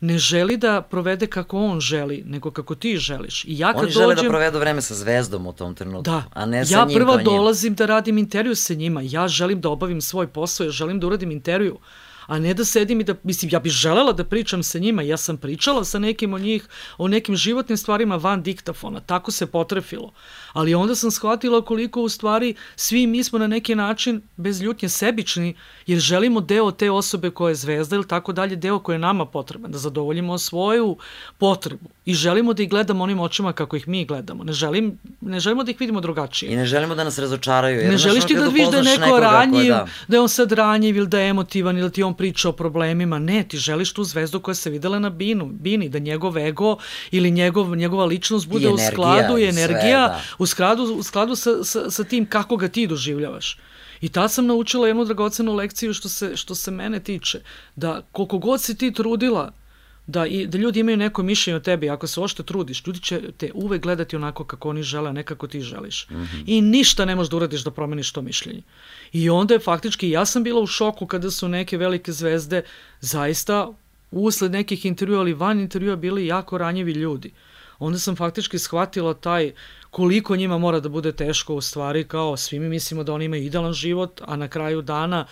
ne 0.00 0.18
želi 0.18 0.56
da 0.56 0.80
provede 0.82 1.26
kako 1.26 1.58
on 1.58 1.80
želi, 1.80 2.22
nego 2.26 2.50
kako 2.50 2.74
ti 2.74 2.96
želiš. 2.96 3.44
I 3.44 3.58
ja 3.58 3.72
kad 3.72 3.82
Oni 3.82 3.90
žele 3.90 4.06
da 4.06 4.14
dođem, 4.14 4.24
da 4.24 4.30
provedu 4.30 4.58
vreme 4.58 4.82
sa 4.82 4.94
zvezdom 4.94 5.46
u 5.46 5.52
tom 5.52 5.74
trenutku, 5.74 6.10
da, 6.10 6.22
a 6.34 6.46
ne 6.46 6.66
sa 6.66 6.74
ja 6.74 6.84
njim. 6.84 6.90
Ja 6.90 7.04
prva 7.04 7.16
dolazim 7.16 7.74
da 7.74 7.86
radim 7.86 8.18
intervju 8.18 8.54
sa 8.54 8.74
njima, 8.74 9.00
ja 9.04 9.28
želim 9.28 9.60
da 9.60 9.68
obavim 9.68 10.00
svoj 10.00 10.26
posao, 10.26 10.64
ja 10.64 10.70
želim 10.70 11.00
da 11.00 11.06
uradim 11.06 11.30
intervju, 11.30 11.78
a 12.26 12.38
ne 12.38 12.54
da 12.54 12.64
sedim 12.64 13.00
i 13.00 13.04
da, 13.04 13.14
mislim, 13.22 13.50
ja 13.52 13.58
bih 13.58 13.72
želela 13.72 14.12
da 14.12 14.24
pričam 14.24 14.62
sa 14.62 14.78
njima, 14.78 15.02
ja 15.02 15.16
sam 15.16 15.36
pričala 15.36 15.84
sa 15.84 15.98
nekim 15.98 16.34
od 16.34 16.40
njih 16.40 16.68
o 16.98 17.08
nekim 17.08 17.36
životnim 17.36 17.76
stvarima 17.78 18.16
van 18.16 18.42
diktafona, 18.42 19.00
tako 19.00 19.30
se 19.30 19.46
potrefilo. 19.46 20.12
Ali 20.52 20.74
onda 20.74 20.94
sam 20.94 21.10
shvatila 21.10 21.64
koliko 21.64 22.02
u 22.02 22.08
stvari 22.08 22.54
svi 22.76 23.06
mi 23.06 23.24
smo 23.24 23.38
na 23.38 23.46
neki 23.46 23.74
način 23.74 24.22
bez 24.36 24.62
ljutnje 24.62 24.88
sebični, 24.88 25.54
jer 25.86 25.98
želimo 25.98 26.40
deo 26.40 26.70
te 26.70 26.90
osobe 26.90 27.30
koja 27.30 27.48
je 27.48 27.54
zvezda 27.54 27.96
ili 27.96 28.08
tako 28.08 28.32
dalje, 28.32 28.56
deo 28.56 28.78
koji 28.78 28.94
je 28.94 28.98
nama 28.98 29.26
potreban, 29.26 29.72
da 29.72 29.78
zadovoljimo 29.78 30.38
svoju 30.38 30.96
potrebu 31.38 31.90
i 32.06 32.14
želimo 32.14 32.52
da 32.52 32.62
ih 32.62 32.70
gledamo 32.70 33.04
onim 33.04 33.20
očima 33.20 33.52
kako 33.52 33.76
ih 33.76 33.88
mi 33.88 34.04
gledamo. 34.04 34.44
Ne, 34.44 34.52
želim, 34.52 34.98
ne 35.20 35.40
želimo 35.40 35.64
da 35.64 35.70
ih 35.70 35.80
vidimo 35.80 36.00
drugačije. 36.00 36.52
I 36.52 36.56
ne 36.56 36.66
želimo 36.66 36.94
da 36.94 37.04
nas 37.04 37.18
razočaraju. 37.18 37.90
Ne 37.90 37.96
želiš 37.96 38.24
ti 38.24 38.34
da 38.34 38.48
vidiš 38.48 38.68
da 38.70 38.76
je 38.76 38.82
neko 38.82 39.20
ranjiv, 39.20 39.68
da... 39.68 39.86
da 40.08 40.16
je 40.16 40.20
on 40.20 40.28
sad 40.28 40.52
ranjiv 40.52 40.96
ili 40.96 41.06
da 41.06 41.20
je 41.20 41.28
emotivan 41.28 41.78
ili 41.78 41.88
da 41.88 41.90
ti 41.90 42.02
on 42.02 42.14
priča 42.16 42.48
o 42.48 42.52
problemima. 42.52 43.18
Ne, 43.18 43.44
ti 43.48 43.58
želiš 43.58 43.92
tu 43.92 44.04
zvezdu 44.04 44.40
koja 44.40 44.54
se 44.54 44.70
videla 44.70 44.98
na 44.98 45.10
binu, 45.10 45.46
bini, 45.46 45.88
da 45.88 45.98
njegov 45.98 46.38
ego 46.38 46.76
ili 47.10 47.30
njegov, 47.30 47.76
njegova 47.76 48.04
ličnost 48.04 48.48
bude 48.48 48.66
energija, 48.66 48.88
u 48.88 48.92
skladu 48.92 49.38
i 49.38 49.48
energija 49.48 50.08
sve, 50.08 50.16
da. 50.16 50.22
u 50.38 50.46
skladu, 50.46 50.82
u 50.82 51.02
skladu 51.02 51.36
sa, 51.36 51.64
sa, 51.64 51.90
sa 51.90 52.04
tim 52.04 52.26
kako 52.26 52.56
ga 52.56 52.68
ti 52.68 52.86
doživljavaš. 52.86 53.58
I 54.00 54.08
tad 54.08 54.32
sam 54.32 54.46
naučila 54.46 54.88
jednu 54.88 55.04
dragocenu 55.04 55.54
lekciju 55.54 55.94
što 55.94 56.08
se, 56.08 56.36
što 56.36 56.54
se 56.54 56.70
mene 56.70 57.00
tiče, 57.00 57.40
da 57.76 58.02
koliko 58.12 58.38
god 58.38 58.62
si 58.62 58.78
ti 58.78 58.92
trudila 58.92 59.52
da, 60.06 60.26
i, 60.26 60.46
da 60.46 60.58
ljudi 60.58 60.80
imaju 60.80 60.96
neko 60.96 61.22
mišljenje 61.22 61.56
o 61.56 61.60
tebi, 61.60 61.90
ako 61.90 62.06
se 62.06 62.20
ošte 62.20 62.42
trudiš, 62.42 62.86
ljudi 62.86 63.00
će 63.00 63.20
te 63.36 63.50
uvek 63.54 63.82
gledati 63.82 64.16
onako 64.16 64.44
kako 64.44 64.68
oni 64.68 64.82
žele, 64.82 65.10
a 65.10 65.12
ne 65.12 65.22
kako 65.22 65.46
ti 65.46 65.60
želiš. 65.60 66.06
Mm 66.10 66.14
-hmm. 66.14 66.42
I 66.46 66.60
ništa 66.60 67.04
ne 67.04 67.16
možeš 67.16 67.30
da 67.30 67.36
uradiš 67.36 67.64
da 67.64 67.70
promeniš 67.70 68.12
to 68.12 68.22
mišljenje. 68.22 68.62
I 69.12 69.30
onda 69.30 69.54
je 69.54 69.60
faktički, 69.60 70.10
ja 70.10 70.24
sam 70.26 70.44
bila 70.44 70.60
u 70.60 70.66
šoku 70.66 71.06
kada 71.06 71.30
su 71.30 71.48
neke 71.48 71.76
velike 71.76 72.12
zvezde 72.12 72.62
zaista 73.00 73.68
usled 74.10 74.52
nekih 74.52 74.86
intervjua, 74.86 75.20
ali 75.20 75.34
van 75.34 75.60
intervjua 75.60 75.96
bili 75.96 76.26
jako 76.26 76.58
ranjivi 76.58 76.92
ljudi. 76.92 77.32
Onda 77.78 77.98
sam 77.98 78.16
faktički 78.16 78.58
shvatila 78.58 79.14
taj 79.14 79.52
koliko 79.90 80.36
njima 80.36 80.58
mora 80.58 80.80
da 80.80 80.88
bude 80.88 81.12
teško 81.12 81.54
u 81.54 81.60
stvari, 81.60 82.04
kao 82.04 82.36
svi 82.36 82.58
mi 82.58 82.68
mislimo 82.68 83.04
da 83.04 83.12
oni 83.12 83.24
imaju 83.24 83.42
idealan 83.42 83.72
život, 83.72 84.20
a 84.24 84.36
na 84.36 84.48
kraju 84.48 84.82
dana 84.82 85.26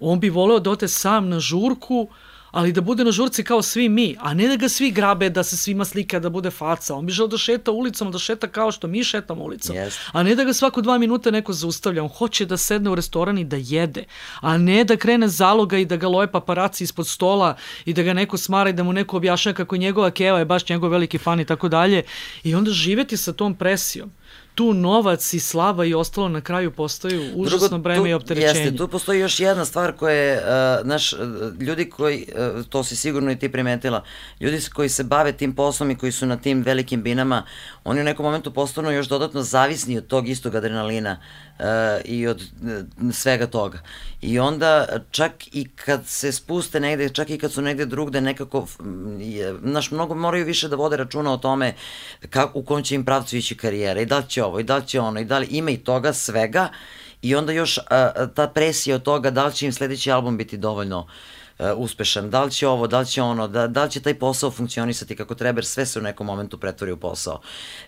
on 0.00 0.20
bi 0.20 0.30
voleo 0.30 0.58
da 0.60 0.70
ote 0.70 0.88
sam 0.88 1.28
na 1.28 1.40
žurku, 1.40 2.08
ali 2.50 2.72
da 2.72 2.80
bude 2.80 3.04
na 3.04 3.12
žurci 3.12 3.44
kao 3.44 3.62
svi 3.62 3.88
mi, 3.88 4.16
a 4.20 4.34
ne 4.34 4.48
da 4.48 4.56
ga 4.56 4.68
svi 4.68 4.90
grabe, 4.90 5.30
da 5.30 5.42
se 5.42 5.56
svima 5.56 5.84
slika, 5.84 6.18
da 6.18 6.30
bude 6.30 6.50
faca. 6.50 6.94
On 6.94 7.06
bi 7.06 7.12
želeo 7.12 7.28
da 7.28 7.38
šeta 7.38 7.70
ulicom, 7.70 8.12
da 8.12 8.18
šeta 8.18 8.46
kao 8.46 8.72
što 8.72 8.86
mi 8.86 9.04
šetamo 9.04 9.44
ulicom. 9.44 9.76
Yes. 9.76 9.98
A 10.12 10.22
ne 10.22 10.34
da 10.34 10.44
ga 10.44 10.52
svako 10.52 10.80
dva 10.80 10.98
minuta 10.98 11.30
neko 11.30 11.52
zaustavlja. 11.52 12.02
On 12.02 12.08
hoće 12.08 12.46
da 12.46 12.56
sedne 12.56 12.90
u 12.90 12.94
restoran 12.94 13.38
i 13.38 13.44
da 13.44 13.56
jede, 13.56 14.04
a 14.40 14.58
ne 14.58 14.84
da 14.84 14.96
krene 14.96 15.28
zaloga 15.28 15.78
i 15.78 15.84
da 15.84 15.96
ga 15.96 16.08
loje 16.08 16.32
paparaci 16.32 16.84
ispod 16.84 17.08
stola 17.08 17.56
i 17.84 17.92
da 17.92 18.02
ga 18.02 18.12
neko 18.12 18.36
smara 18.36 18.70
i 18.70 18.72
da 18.72 18.82
mu 18.82 18.92
neko 18.92 19.16
objašnja 19.16 19.52
kako 19.52 19.76
njegova 19.76 20.10
keva 20.10 20.38
je 20.38 20.44
baš 20.44 20.68
njegov 20.68 20.90
veliki 20.90 21.18
fan 21.18 21.40
i 21.40 21.44
tako 21.44 21.68
dalje. 21.68 22.02
I 22.44 22.54
onda 22.54 22.70
živeti 22.70 23.16
sa 23.16 23.32
tom 23.32 23.54
presijom 23.54 24.10
tu 24.58 24.74
novac 24.74 25.32
i 25.34 25.40
slava 25.40 25.84
i 25.84 25.94
ostalo 25.94 26.28
na 26.28 26.40
kraju 26.40 26.70
postaju 26.70 27.32
užasno 27.34 27.68
Drugo, 27.68 27.82
breme 27.82 28.00
tu, 28.00 28.06
i 28.06 28.12
opterećenje. 28.12 28.60
Jeste, 28.60 28.76
tu 28.76 28.88
postoji 28.88 29.20
još 29.20 29.40
jedna 29.40 29.64
stvar 29.64 29.92
koja 29.92 30.14
je, 30.14 30.36
uh, 30.36 30.86
naš, 30.86 31.12
uh, 31.12 31.18
ljudi 31.60 31.90
koji, 31.90 32.26
uh, 32.56 32.66
to 32.66 32.84
si 32.84 32.96
sigurno 32.96 33.30
i 33.30 33.38
ti 33.38 33.52
primetila, 33.52 34.02
ljudi 34.40 34.60
koji 34.74 34.88
se 34.88 35.04
bave 35.04 35.32
tim 35.32 35.54
poslom 35.54 35.90
i 35.90 35.96
koji 35.96 36.12
su 36.12 36.26
na 36.26 36.36
tim 36.36 36.62
velikim 36.62 37.02
binama, 37.02 37.42
oni 37.84 38.00
u 38.00 38.04
nekom 38.04 38.24
momentu 38.24 38.50
postanu 38.50 38.90
još 38.90 39.08
dodatno 39.08 39.42
zavisni 39.42 39.98
od 39.98 40.06
tog 40.06 40.28
istog 40.28 40.54
adrenalina 40.54 41.16
i 42.04 42.26
od 42.26 42.42
uh, 42.42 43.12
svega 43.12 43.46
toga. 43.46 43.78
I 44.20 44.38
onda 44.38 44.86
čak 45.10 45.32
i 45.52 45.68
kad 45.68 46.06
se 46.06 46.32
spuste 46.32 46.80
negde, 46.80 47.08
čak 47.08 47.30
i 47.30 47.38
kad 47.38 47.52
su 47.52 47.62
negde 47.62 47.86
drugde 47.86 48.20
nekako, 48.20 48.66
je, 49.18 49.54
naš, 49.62 49.90
mnogo 49.90 50.14
moraju 50.14 50.44
više 50.44 50.68
da 50.68 50.76
vode 50.76 50.96
računa 50.96 51.32
o 51.32 51.36
tome 51.36 51.74
kako, 52.30 52.58
u 52.58 52.62
kom 52.62 52.82
će 52.82 52.94
im 52.94 53.04
pravcu 53.04 53.36
ići 53.36 53.56
karijera 53.56 54.00
i 54.00 54.06
da 54.06 54.18
li 54.18 54.28
će 54.28 54.44
ovo 54.44 54.60
i 54.60 54.64
da 54.64 54.76
li 54.76 54.86
će 54.86 55.00
ono 55.00 55.20
i 55.20 55.24
da 55.24 55.38
li 55.38 55.46
ima 55.50 55.70
i 55.70 55.76
toga 55.76 56.12
svega 56.12 56.68
i 57.22 57.34
onda 57.34 57.52
još 57.52 57.78
a, 57.90 58.26
ta 58.34 58.48
presija 58.48 58.96
od 58.96 59.02
toga 59.02 59.30
da 59.30 59.46
li 59.46 59.54
će 59.54 59.66
im 59.66 59.72
sledeći 59.72 60.10
album 60.10 60.36
biti 60.36 60.56
dovoljno 60.56 60.98
uh, 61.00 61.08
uspešan, 61.76 62.30
da 62.30 62.44
li 62.44 62.50
će 62.50 62.68
ovo, 62.68 62.86
da 62.86 63.00
li 63.00 63.06
će 63.06 63.22
ono, 63.22 63.48
da, 63.48 63.66
da 63.66 63.84
li 63.84 63.90
će 63.90 64.00
taj 64.00 64.14
posao 64.14 64.50
funkcionisati 64.50 65.16
kako 65.16 65.34
treba, 65.34 65.58
jer 65.58 65.66
sve 65.66 65.86
se 65.86 65.98
u 65.98 66.02
nekom 66.02 66.26
momentu 66.26 66.58
pretvori 66.58 66.92
u 66.92 66.96
posao. 66.96 67.40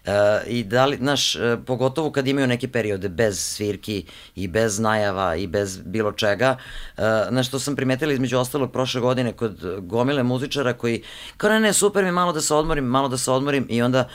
Uh, 0.06 0.12
I 0.46 0.64
da 0.64 0.86
li, 0.86 0.96
znaš, 0.96 1.34
uh, 1.34 1.42
pogotovo 1.66 2.12
kad 2.12 2.28
imaju 2.28 2.46
neke 2.46 2.68
periode 2.68 3.08
bez 3.08 3.40
svirki 3.40 4.04
i 4.34 4.48
bez 4.48 4.78
najava 4.78 5.36
i 5.36 5.46
bez 5.46 5.78
bilo 5.84 6.12
čega, 6.12 6.56
uh, 6.96 7.04
znaš, 7.28 7.48
što 7.48 7.58
sam 7.58 7.76
primetila 7.76 8.12
između 8.12 8.38
ostalog 8.38 8.72
prošle 8.72 9.00
godine 9.00 9.32
kod 9.32 9.80
gomile 9.80 10.22
muzičara 10.22 10.72
koji, 10.72 11.02
kao 11.36 11.50
ne, 11.50 11.60
ne, 11.60 11.72
super 11.72 12.04
mi 12.04 12.12
malo 12.12 12.32
da 12.32 12.40
se 12.40 12.54
odmorim, 12.54 12.84
malo 12.84 13.08
da 13.08 13.18
se 13.18 13.30
odmorim 13.30 13.66
i 13.68 13.82
onda 13.82 14.08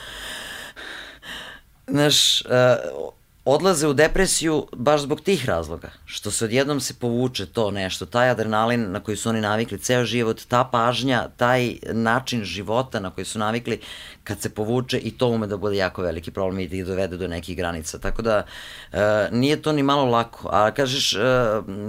znaš, 1.87 2.41
uh, 2.41 3.15
odlaze 3.45 3.87
u 3.87 3.93
depresiju 3.93 4.67
baš 4.73 5.01
zbog 5.01 5.21
tih 5.21 5.45
razloga, 5.45 5.89
što 6.05 6.31
se 6.31 6.45
odjednom 6.45 6.79
se 6.79 6.93
povuče 6.93 7.45
to 7.45 7.71
nešto, 7.71 8.05
taj 8.05 8.29
adrenalin 8.29 8.91
na 8.91 8.99
koji 8.99 9.17
su 9.17 9.29
oni 9.29 9.41
navikli 9.41 9.79
ceo 9.79 10.05
život, 10.05 10.41
ta 10.47 10.63
pažnja, 10.71 11.27
taj 11.37 11.75
način 11.91 12.43
života 12.43 12.99
na 12.99 13.09
koji 13.09 13.25
su 13.25 13.39
navikli, 13.39 13.79
kad 14.23 14.41
se 14.41 14.49
povuče 14.49 14.97
i 14.97 15.11
to 15.11 15.27
ume 15.27 15.47
da 15.47 15.57
bude 15.57 15.77
jako 15.77 16.01
veliki 16.01 16.31
problem 16.31 16.59
i 16.59 16.67
da 16.67 16.75
ih 16.75 16.85
dovede 16.85 17.17
do 17.17 17.27
nekih 17.27 17.57
granica. 17.57 17.97
Tako 17.97 18.21
da 18.21 18.43
uh, 18.91 18.99
nije 19.31 19.61
to 19.61 19.71
ni 19.71 19.83
malo 19.83 20.05
lako, 20.05 20.49
a 20.51 20.71
kažeš 20.71 21.13
uh, 21.15 21.21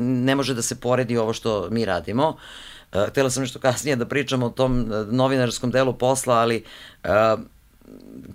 ne 0.01 0.35
može 0.35 0.55
da 0.55 0.63
se 0.63 0.81
poredi 0.81 1.17
ovo 1.17 1.33
što 1.33 1.69
mi 1.71 1.85
radimo, 1.85 2.37
Uh, 2.95 3.09
htela 3.09 3.31
sam 3.31 3.43
nešto 3.43 3.59
kasnije 3.59 3.97
da 3.97 4.07
pričam 4.07 4.43
o 4.43 4.51
tom 4.51 4.93
novinarskom 5.11 5.71
delu 5.71 5.93
posla, 5.93 6.35
ali 6.35 6.65
uh, 7.05 7.41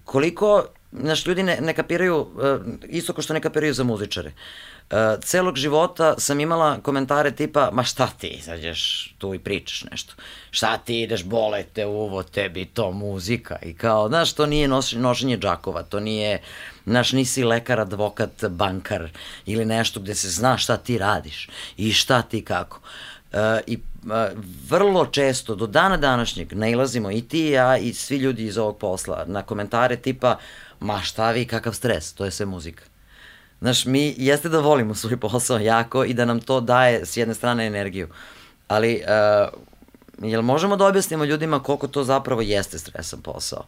koliko 0.06 0.66
znaš, 0.92 1.26
ljudi 1.26 1.44
ne, 1.44 1.58
ne 1.62 1.74
kapiraju, 1.74 2.20
uh, 2.20 2.28
isto 2.90 3.14
kao 3.14 3.22
što 3.22 3.34
ne 3.34 3.42
kapiraju 3.42 3.74
za 3.74 3.84
muzičare. 3.84 4.32
Uh, 4.32 4.98
celog 5.24 5.56
života 5.56 6.16
sam 6.18 6.40
imala 6.40 6.80
komentare 6.82 7.32
tipa, 7.32 7.70
ma 7.74 7.84
šta 7.84 8.08
ti 8.08 8.28
izađeš 8.28 9.14
tu 9.18 9.34
i 9.34 9.40
pričaš 9.40 9.84
nešto, 9.92 10.14
šta 10.52 10.78
ti 10.78 11.02
ideš, 11.02 11.24
bole 11.24 11.64
te 11.64 11.86
uvo, 11.86 12.24
tebi 12.24 12.66
to 12.66 12.92
muzika 12.92 13.58
i 13.64 13.74
kao, 13.74 14.08
znaš, 14.08 14.34
to 14.34 14.46
nije 14.46 14.68
nošenje 14.96 15.38
džakova, 15.38 15.84
to 15.84 16.00
nije, 16.00 16.42
znaš, 16.86 17.12
nisi 17.12 17.44
lekar, 17.44 17.80
advokat, 17.80 18.46
bankar 18.50 19.10
ili 19.46 19.66
nešto 19.66 20.00
gde 20.00 20.16
se 20.16 20.30
zna 20.30 20.58
šta 20.58 20.78
ti 20.78 20.98
radiš 20.98 21.50
i 21.78 21.94
šta 21.94 22.22
ti 22.22 22.46
kako. 22.46 22.80
Uh, 23.34 23.40
I 23.68 23.80
vrlo 24.70 25.06
često, 25.06 25.56
do 25.56 25.68
dana 25.68 25.98
današnjeg, 25.98 26.54
nailazimo 26.54 27.12
i 27.12 27.22
ti 27.22 27.48
i 27.48 27.52
ja 27.52 27.78
i 27.78 27.94
svi 27.94 28.18
ljudi 28.18 28.44
iz 28.44 28.58
ovog 28.58 28.78
posla 28.78 29.24
na 29.28 29.42
komentare 29.42 29.96
tipa, 29.96 30.38
ma 30.82 31.02
šta 31.02 31.32
vi, 31.32 31.46
kakav 31.46 31.74
stres, 31.74 32.14
to 32.14 32.26
je 32.26 32.32
sve 32.32 32.46
muzika. 32.46 32.84
Znaš, 33.62 33.86
mi 33.86 34.16
jeste 34.18 34.50
da 34.50 34.60
volimo 34.60 34.96
svoj 34.96 35.18
posao 35.18 35.60
jako 35.60 36.04
i 36.06 36.14
da 36.14 36.26
nam 36.26 36.40
to 36.40 36.62
daje 36.62 37.06
s 37.06 37.18
jedne 37.18 37.34
strane 37.34 37.68
energiju, 37.68 38.08
ali 38.68 39.04
uh, 39.04 40.30
jel 40.30 40.42
možemo 40.42 40.76
da 40.76 40.88
objasnimo 40.88 41.26
ljudima 41.26 41.64
koliko 41.64 41.88
to 41.88 42.04
zapravo 42.04 42.42
jeste 42.42 42.80
stresan 42.80 43.22
posao? 43.22 43.66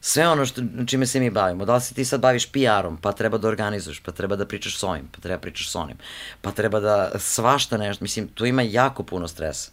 Sve 0.00 0.28
ono 0.28 0.46
što, 0.46 0.62
čime 0.86 1.06
se 1.06 1.20
mi 1.20 1.30
bavimo, 1.30 1.64
da 1.64 1.74
li 1.74 1.80
se 1.80 1.94
ti 1.94 2.04
sad 2.04 2.20
baviš 2.20 2.52
PR-om, 2.52 2.96
pa 2.96 3.12
treba 3.12 3.38
da 3.38 3.48
organizuješ, 3.48 4.00
pa 4.00 4.12
treba 4.12 4.36
da 4.36 4.46
pričaš 4.46 4.78
s 4.78 4.82
ovim, 4.82 5.08
pa 5.12 5.20
treba 5.20 5.36
da 5.36 5.40
pričaš 5.40 5.70
s 5.70 5.74
onim, 5.74 5.96
pa 6.40 6.50
treba 6.50 6.80
da 6.80 7.10
svašta 7.18 7.76
nešto, 7.76 8.04
mislim, 8.04 8.28
tu 8.28 8.46
ima 8.46 8.62
jako 8.62 9.02
puno 9.02 9.28
stresa. 9.28 9.70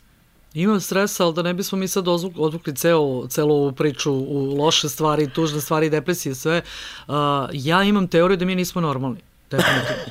Ima 0.54 0.80
stresa, 0.80 1.26
ali 1.26 1.34
da 1.34 1.42
ne 1.42 1.54
bismo 1.54 1.78
mi 1.78 1.88
sad 1.88 2.08
odvukli 2.08 2.76
ceo, 2.76 3.28
celu 3.28 3.56
ovu 3.56 3.72
priču 3.72 4.14
u 4.14 4.56
loše 4.58 4.90
stvari, 4.90 5.30
tužne 5.30 5.62
stvari, 5.62 5.90
depresije, 5.90 6.36
sve. 6.36 6.62
Uh, 7.08 7.14
ja 7.54 7.84
imam 7.84 8.08
teoriju 8.08 8.38
da 8.38 8.46
mi 8.46 8.56
nismo 8.56 8.82
normalni. 8.82 9.20
Definitivno. 9.52 10.04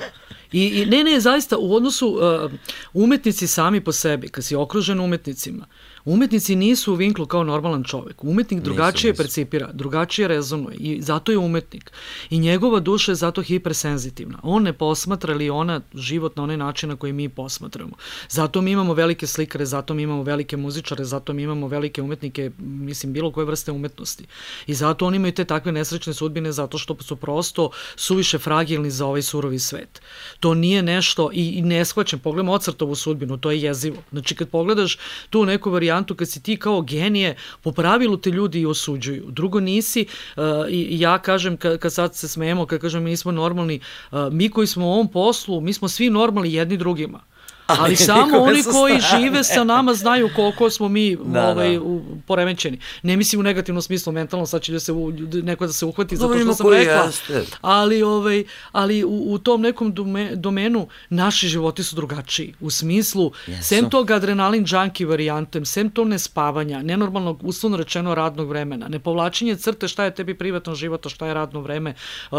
I, 0.53 0.66
I 0.66 0.87
ne, 0.87 1.05
ne, 1.05 1.20
zaista, 1.20 1.59
u 1.59 1.74
odnosu 1.74 2.09
uh, 2.09 2.53
umetnici 2.92 3.46
sami 3.46 3.81
po 3.81 3.92
sebi, 3.92 4.29
kad 4.29 4.44
si 4.44 4.57
okružen 4.57 5.00
umetnicima, 5.00 5.66
Umetnici 6.05 6.57
nisu 6.57 6.93
u 6.93 6.97
vinklu 6.97 7.27
kao 7.27 7.45
normalan 7.45 7.85
čovek. 7.85 8.25
Umetnik 8.25 8.61
drugačije 8.61 9.11
nisu, 9.11 9.23
nisu. 9.23 9.23
percipira, 9.23 9.71
drugačije 9.73 10.29
rezonuje 10.29 10.77
i 10.77 11.03
zato 11.03 11.33
je 11.33 11.39
umetnik. 11.39 11.93
I 12.31 12.39
njegova 12.39 12.81
duša 12.81 13.13
je 13.13 13.17
zato 13.17 13.43
hipersenzitivna. 13.43 14.39
On 14.43 14.63
ne 14.63 14.73
posmatra 14.73 15.35
ili 15.35 15.51
ona 15.51 15.81
život 15.95 16.37
na 16.37 16.43
onaj 16.43 16.57
način 16.57 16.89
na 16.89 16.97
koji 16.97 17.13
mi 17.13 17.29
posmatramo. 17.29 17.97
Zato 18.29 18.61
mi 18.61 18.71
imamo 18.71 18.95
velike 18.95 19.27
slikare, 19.27 19.67
zato 19.67 19.95
mi 19.95 20.03
imamo 20.03 20.23
velike 20.23 20.57
muzičare, 20.57 21.05
zato 21.05 21.33
mi 21.33 21.43
imamo 21.43 21.69
velike 21.69 22.03
umetnike, 22.03 22.51
mislim, 22.59 23.13
bilo 23.13 23.33
koje 23.33 23.45
vrste 23.45 23.73
umetnosti. 23.73 24.25
I 24.67 24.75
zato 24.75 25.07
oni 25.07 25.17
imaju 25.17 25.33
te 25.33 25.45
takve 25.45 25.73
nesrećne 25.73 26.15
sudbine 26.15 26.53
zato 26.53 26.79
što 26.79 26.97
su 27.01 27.17
prosto 27.17 27.71
suviše 27.97 28.39
fragilni 28.39 28.91
za 28.91 29.07
ovaj 29.07 29.23
surovi 29.23 29.59
svet. 29.59 30.01
To 30.41 30.55
nije 30.55 30.83
nešto 30.83 31.31
i, 31.33 31.49
i 31.49 31.63
ne 31.63 31.85
shvaćam, 31.85 32.19
pogledam 32.19 32.49
Ocrtovu 32.49 32.95
sudbinu, 32.95 33.37
to 33.37 33.51
je 33.51 33.63
jezivo. 33.63 34.03
Znači, 34.13 34.35
kad 34.35 34.49
pogledaš 34.49 34.99
tu 35.31 35.45
neku 35.45 35.71
varijantu 35.71 35.89
varijantu 35.90 36.14
kad 36.14 36.29
si 36.29 36.42
ti 36.42 36.57
kao 36.57 36.83
genije, 36.83 37.37
po 37.62 37.72
pravilu 37.72 38.16
te 38.16 38.31
ljudi 38.31 38.61
i 38.61 38.66
osuđuju. 38.66 39.31
Drugo 39.31 39.61
nisi, 39.61 40.07
uh, 40.37 40.42
i 40.68 41.00
ja 41.00 41.18
kažem, 41.18 41.57
kad, 41.57 41.79
kad 41.79 41.92
sad 41.92 42.14
se 42.14 42.29
smemo, 42.29 42.66
kad 42.66 42.81
kažem 42.81 43.03
mi 43.03 43.11
nismo 43.11 43.33
normalni, 43.33 43.81
uh, 44.12 44.33
mi 44.33 44.48
koji 44.48 44.66
smo 44.66 44.87
u 44.87 44.92
ovom 44.92 45.09
poslu, 45.09 45.61
mi 45.61 45.72
smo 45.72 45.88
svi 45.88 46.11
normalni 46.11 46.53
jedni 46.53 46.76
drugima 46.76 47.30
ali 47.79 47.97
samo 48.11 48.39
oni 48.39 48.63
koji 48.63 49.01
žive 49.01 49.45
sa 49.45 49.65
nama 49.65 49.95
znaju 49.95 50.31
koliko 50.37 50.71
smo 50.71 50.89
mi 50.89 51.17
da, 51.17 51.49
ovaj, 51.49 51.79
da. 51.79 51.81
poremećeni. 52.27 52.79
Ne 53.03 53.17
mislim 53.17 53.41
u 53.41 53.43
negativnom 53.43 53.83
smislu, 53.83 54.13
mentalno, 54.13 54.47
sad 54.47 54.63
će 54.63 54.73
da 54.73 54.81
se 54.81 54.93
u, 54.93 55.13
neko 55.43 55.67
da 55.67 55.73
se 55.73 55.87
uhvati 55.87 56.17
zato 56.17 56.39
što 56.39 56.55
sam 56.55 56.73
rekla. 56.73 57.03
Jeste. 57.05 57.45
Ali, 57.61 58.03
ovaj, 58.03 58.45
ali 58.73 59.05
u, 59.05 59.33
u 59.33 59.39
tom 59.39 59.61
nekom 59.61 59.93
dome, 59.95 60.37
domenu 60.37 60.89
naši 61.09 61.49
životi 61.49 61.83
su 61.83 61.97
drugačiji. 61.97 62.55
U 62.61 62.71
smislu, 62.71 63.33
Jesu. 63.47 63.69
sem 63.69 63.91
tog 63.91 64.11
adrenalin 64.11 64.65
junkie 64.69 65.07
varijantem, 65.07 65.65
sem 65.65 65.91
to 65.91 66.05
nespavanja, 66.05 66.83
nenormalnog, 66.83 67.41
uslovno 67.45 67.77
rečeno 67.77 68.15
radnog 68.15 68.49
vremena, 68.49 68.89
nepovlačenje 68.89 69.57
crte 69.57 69.89
šta 69.89 70.05
je 70.05 70.15
tebi 70.15 70.35
privatno 70.35 70.75
život, 70.75 71.09
šta 71.09 71.27
je 71.27 71.35
radno 71.35 71.61
vreme, 71.61 71.95
uh, 72.31 72.39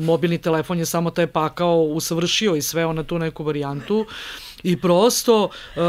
mobilni 0.00 0.38
telefon 0.38 0.78
je 0.78 0.86
samo 0.86 1.10
taj 1.10 1.26
pakao 1.26 1.82
usavršio 1.82 2.56
i 2.56 2.62
sve 2.62 2.86
ona 2.86 3.02
tu 3.02 3.18
neku 3.18 3.44
varijantu 3.44 4.06
i 4.66 4.76
prosto 4.76 5.44
uh, 5.44 5.82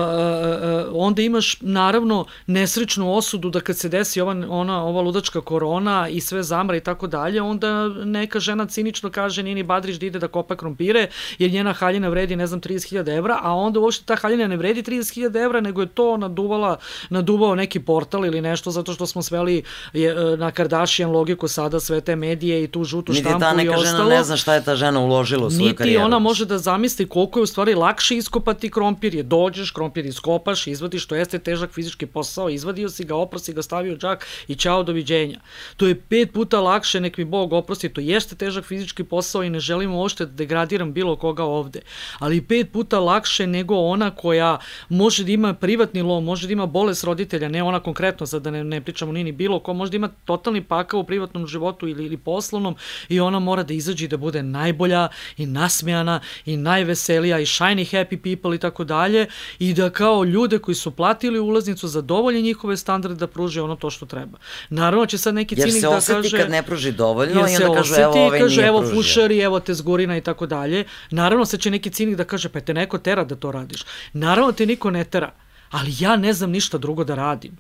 onda 0.94 1.22
imaš 1.22 1.62
naravno 1.62 2.26
nesrećnu 2.48 3.16
osudu 3.16 3.50
da 3.50 3.60
kad 3.60 3.78
se 3.78 3.90
desi 3.90 4.22
ova, 4.22 4.32
ona, 4.50 4.84
ova 4.84 5.02
ludačka 5.02 5.42
korona 5.42 6.10
i 6.10 6.22
sve 6.22 6.44
zamra 6.44 6.78
i 6.78 6.80
tako 6.80 7.08
dalje, 7.08 7.42
onda 7.42 7.88
neka 7.90 8.40
žena 8.40 8.66
cinično 8.66 9.10
kaže 9.10 9.44
Nini 9.44 9.64
Badrić 9.64 9.98
da 9.98 10.06
ide 10.06 10.20
da 10.20 10.28
kopa 10.28 10.56
krompire 10.56 11.08
jer 11.40 11.52
njena 11.52 11.74
haljina 11.74 12.10
vredi 12.10 12.36
ne 12.36 12.48
znam 12.48 12.62
30.000 12.62 13.18
evra, 13.18 13.40
a 13.42 13.54
onda 13.54 13.80
uopšte 13.80 14.06
ta 14.06 14.16
haljina 14.16 14.48
ne 14.48 14.58
vredi 14.58 14.84
30.000 14.84 15.44
evra 15.46 15.62
nego 15.62 15.82
je 15.82 15.88
to 15.88 16.18
naduvala, 16.18 16.78
naduvao 17.10 17.56
neki 17.56 17.80
portal 17.80 18.26
ili 18.26 18.42
nešto 18.42 18.72
zato 18.72 18.94
što 18.94 19.08
smo 19.08 19.22
sveli 19.22 19.64
je, 19.94 20.38
na 20.38 20.52
Kardashian 20.52 21.12
logiku 21.12 21.48
sada 21.48 21.80
sve 21.80 22.02
te 22.02 22.16
medije 22.16 22.64
i 22.64 22.68
tu 22.68 22.84
žutu 22.84 23.12
Niti 23.12 23.22
štampu 23.22 23.60
i 23.62 23.70
ostalo. 23.70 23.76
Niti 23.78 23.78
ta 23.78 23.82
neka 23.82 23.98
žena 23.98 24.18
ne 24.18 24.24
zna 24.24 24.38
šta 24.38 24.54
je 24.54 24.64
ta 24.64 24.76
žena 24.76 25.00
uložila 25.00 25.48
u 25.48 25.50
svoju 25.50 25.66
Niti 25.66 25.78
karijeru. 25.78 26.00
Niti 26.00 26.06
ona 26.06 26.20
može 26.20 26.46
da 26.46 26.58
zamisli 26.58 27.10
koliko 27.10 27.40
je 27.40 27.44
u 27.44 27.48
stvari 27.48 27.76
lakše 27.76 28.18
iskopati 28.18 28.67
ti 28.68 28.72
krompir 28.72 29.16
je, 29.16 29.24
dođeš, 29.24 29.72
krompir 29.72 30.06
iskopaš, 30.06 30.68
izvadiš, 30.68 31.06
to 31.08 31.16
jeste 31.16 31.40
težak 31.40 31.72
fizički 31.72 32.06
posao, 32.06 32.50
izvadio 32.50 32.90
si 32.90 33.06
ga, 33.06 33.16
oprosti 33.16 33.54
ga, 33.54 33.62
stavio 33.62 33.96
džak 33.96 34.26
i 34.48 34.56
čao, 34.56 34.84
doviđenja. 34.84 35.40
To 35.78 35.88
je 35.88 35.96
pet 35.96 36.34
puta 36.34 36.60
lakše, 36.62 37.00
nek 37.00 37.18
mi 37.18 37.26
Bog 37.26 37.54
oprosti, 37.54 37.90
to 37.90 38.02
jeste 38.02 38.36
težak 38.36 38.66
fizički 38.66 39.04
posao 39.04 39.44
i 39.44 39.50
ne 39.50 39.60
želim 39.60 39.94
uopšte 39.96 40.26
da 40.26 40.32
degradiram 40.32 40.94
bilo 40.94 41.16
koga 41.16 41.44
ovde. 41.44 41.82
Ali 42.20 42.42
pet 42.42 42.72
puta 42.72 43.00
lakše 43.00 43.48
nego 43.48 43.76
ona 43.76 44.12
koja 44.12 44.60
može 44.90 45.24
da 45.24 45.32
ima 45.32 45.54
privatni 45.54 46.02
lom, 46.02 46.24
može 46.24 46.48
da 46.48 46.54
ima 46.54 46.66
bolest 46.66 47.04
roditelja, 47.04 47.50
ne 47.50 47.64
ona 47.64 47.80
konkretno, 47.80 48.26
sad 48.26 48.42
da 48.42 48.52
ne, 48.52 48.64
ne 48.64 48.82
pričamo 48.82 49.12
ni 49.12 49.32
bilo 49.32 49.60
ko, 49.60 49.74
može 49.74 49.92
da 49.92 49.98
ima 49.98 50.10
totalni 50.26 50.62
pakao 50.64 51.00
u 51.00 51.04
privatnom 51.04 51.48
životu 51.48 51.88
ili, 51.88 52.06
ili 52.06 52.18
poslovnom 52.18 52.76
i 53.10 53.20
ona 53.20 53.40
mora 53.40 53.64
da 53.64 53.74
izađe 53.74 54.06
i 54.06 54.08
da 54.08 54.18
bude 54.18 54.44
najbolja 54.44 55.08
i 55.38 55.46
nasmejana 55.46 56.20
i 56.46 56.58
najveselija 56.58 57.40
i 57.40 57.46
shiny 57.46 57.88
happy 57.96 58.18
people 58.18 58.47
i 58.56 58.58
tako 58.58 58.84
dalje 58.84 59.28
i 59.60 59.74
da 59.74 59.90
kao 59.90 60.24
ljude 60.24 60.60
koji 60.60 60.76
su 60.76 60.92
platili 60.92 61.40
ulaznicu 61.40 61.88
zadovolje 61.88 62.42
njihove 62.42 62.78
standarde 62.78 63.16
da 63.16 63.28
pruže 63.28 63.62
ono 63.62 63.76
to 63.76 63.90
što 63.90 64.06
treba. 64.06 64.38
Naravno 64.70 65.06
će 65.06 65.18
sad 65.18 65.34
neki 65.34 65.56
cinik 65.56 65.82
da 65.82 65.90
kaže... 65.90 65.96
Jer 65.96 66.02
se 66.02 66.16
oseti 66.18 66.38
kad 66.38 66.52
ne 66.52 66.64
pruži 66.64 66.92
dovoljno 66.92 67.48
i 67.50 67.56
onda 67.56 67.76
kažu 67.76 67.94
evo 67.96 68.14
ovaj 68.14 68.40
kaže, 68.40 68.62
nije 68.62 68.68
evo 68.68 68.80
pružio. 68.80 68.96
fušari, 68.96 69.40
evo 69.40 69.60
te 69.60 69.74
zgurina 69.74 70.18
i 70.18 70.22
tako 70.22 70.46
dalje. 70.46 70.86
Naravno 71.12 71.46
sad 71.46 71.60
će 71.60 71.72
neki 71.72 71.90
cinik 71.90 72.16
da 72.16 72.24
kaže 72.24 72.50
pa 72.50 72.60
te 72.60 72.74
neko 72.74 72.98
tera 72.98 73.24
da 73.24 73.36
to 73.36 73.52
radiš. 73.52 73.86
Naravno 74.14 74.52
te 74.52 74.66
niko 74.66 74.92
ne 74.92 75.04
tera, 75.04 75.32
ali 75.72 75.94
ja 76.00 76.16
ne 76.16 76.34
znam 76.34 76.52
ništa 76.52 76.78
drugo 76.78 77.04
da 77.04 77.16
radim. 77.16 77.58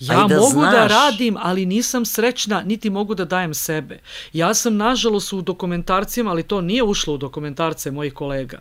Ja 0.00 0.26
da 0.28 0.36
mogu 0.36 0.60
da 0.60 0.70
znaš. 0.70 0.72
da 0.72 0.86
radim, 0.86 1.36
ali 1.38 1.66
nisam 1.66 2.04
srećna, 2.04 2.62
niti 2.62 2.90
mogu 2.90 3.14
da 3.14 3.24
dajem 3.24 3.54
sebe. 3.54 3.98
Ja 4.32 4.54
sam, 4.54 4.76
nažalost, 4.76 5.32
u 5.32 5.42
dokumentarcijama, 5.42 6.30
ali 6.30 6.42
to 6.42 6.60
nije 6.60 6.82
ušlo 6.82 7.14
u 7.14 7.18
dokumentarce 7.18 7.90
mojih 7.90 8.14
kolega 8.14 8.60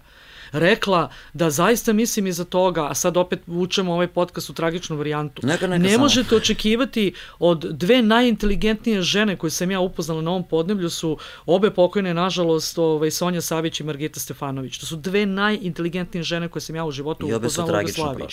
rekla 0.54 1.10
da 1.34 1.50
zaista 1.50 1.94
mislim 1.94 2.28
iza 2.28 2.46
toga, 2.46 2.88
a 2.90 2.96
sad 2.96 3.18
opet 3.18 3.40
vučemo 3.48 3.94
ovaj 3.94 4.08
podcast 4.08 4.50
u 4.50 4.54
tragičnu 4.54 4.98
varijantu. 4.98 5.48
Neka, 5.48 5.68
neka 5.68 5.84
ne 5.84 5.90
samo. 5.90 6.04
možete 6.04 6.36
očekivati 6.36 7.14
od 7.40 7.60
dve 7.60 8.02
najinteligentnije 8.02 9.02
žene 9.02 9.36
koje 9.36 9.52
sam 9.52 9.72
ja 9.72 9.80
upoznala 9.80 10.22
na 10.22 10.32
ovom 10.32 10.48
podneblju 10.48 10.90
su 10.90 11.18
obe 11.46 11.72
pokojne, 11.72 12.14
nažalost, 12.14 12.78
ovaj, 12.78 13.12
Sonja 13.12 13.42
Savić 13.42 13.80
i 13.80 13.84
Margita 13.84 14.20
Stefanović. 14.20 14.78
To 14.78 14.86
su 14.86 14.96
dve 14.96 15.26
najinteligentnije 15.26 16.24
žene 16.24 16.48
koje 16.48 16.62
sam 16.62 16.76
ja 16.76 16.86
u 16.86 16.92
životu 16.92 17.28
I 17.28 17.34
obe 17.34 17.48
upoznala 17.48 17.78
u 17.78 17.82
Jugoslaviji. 17.82 18.28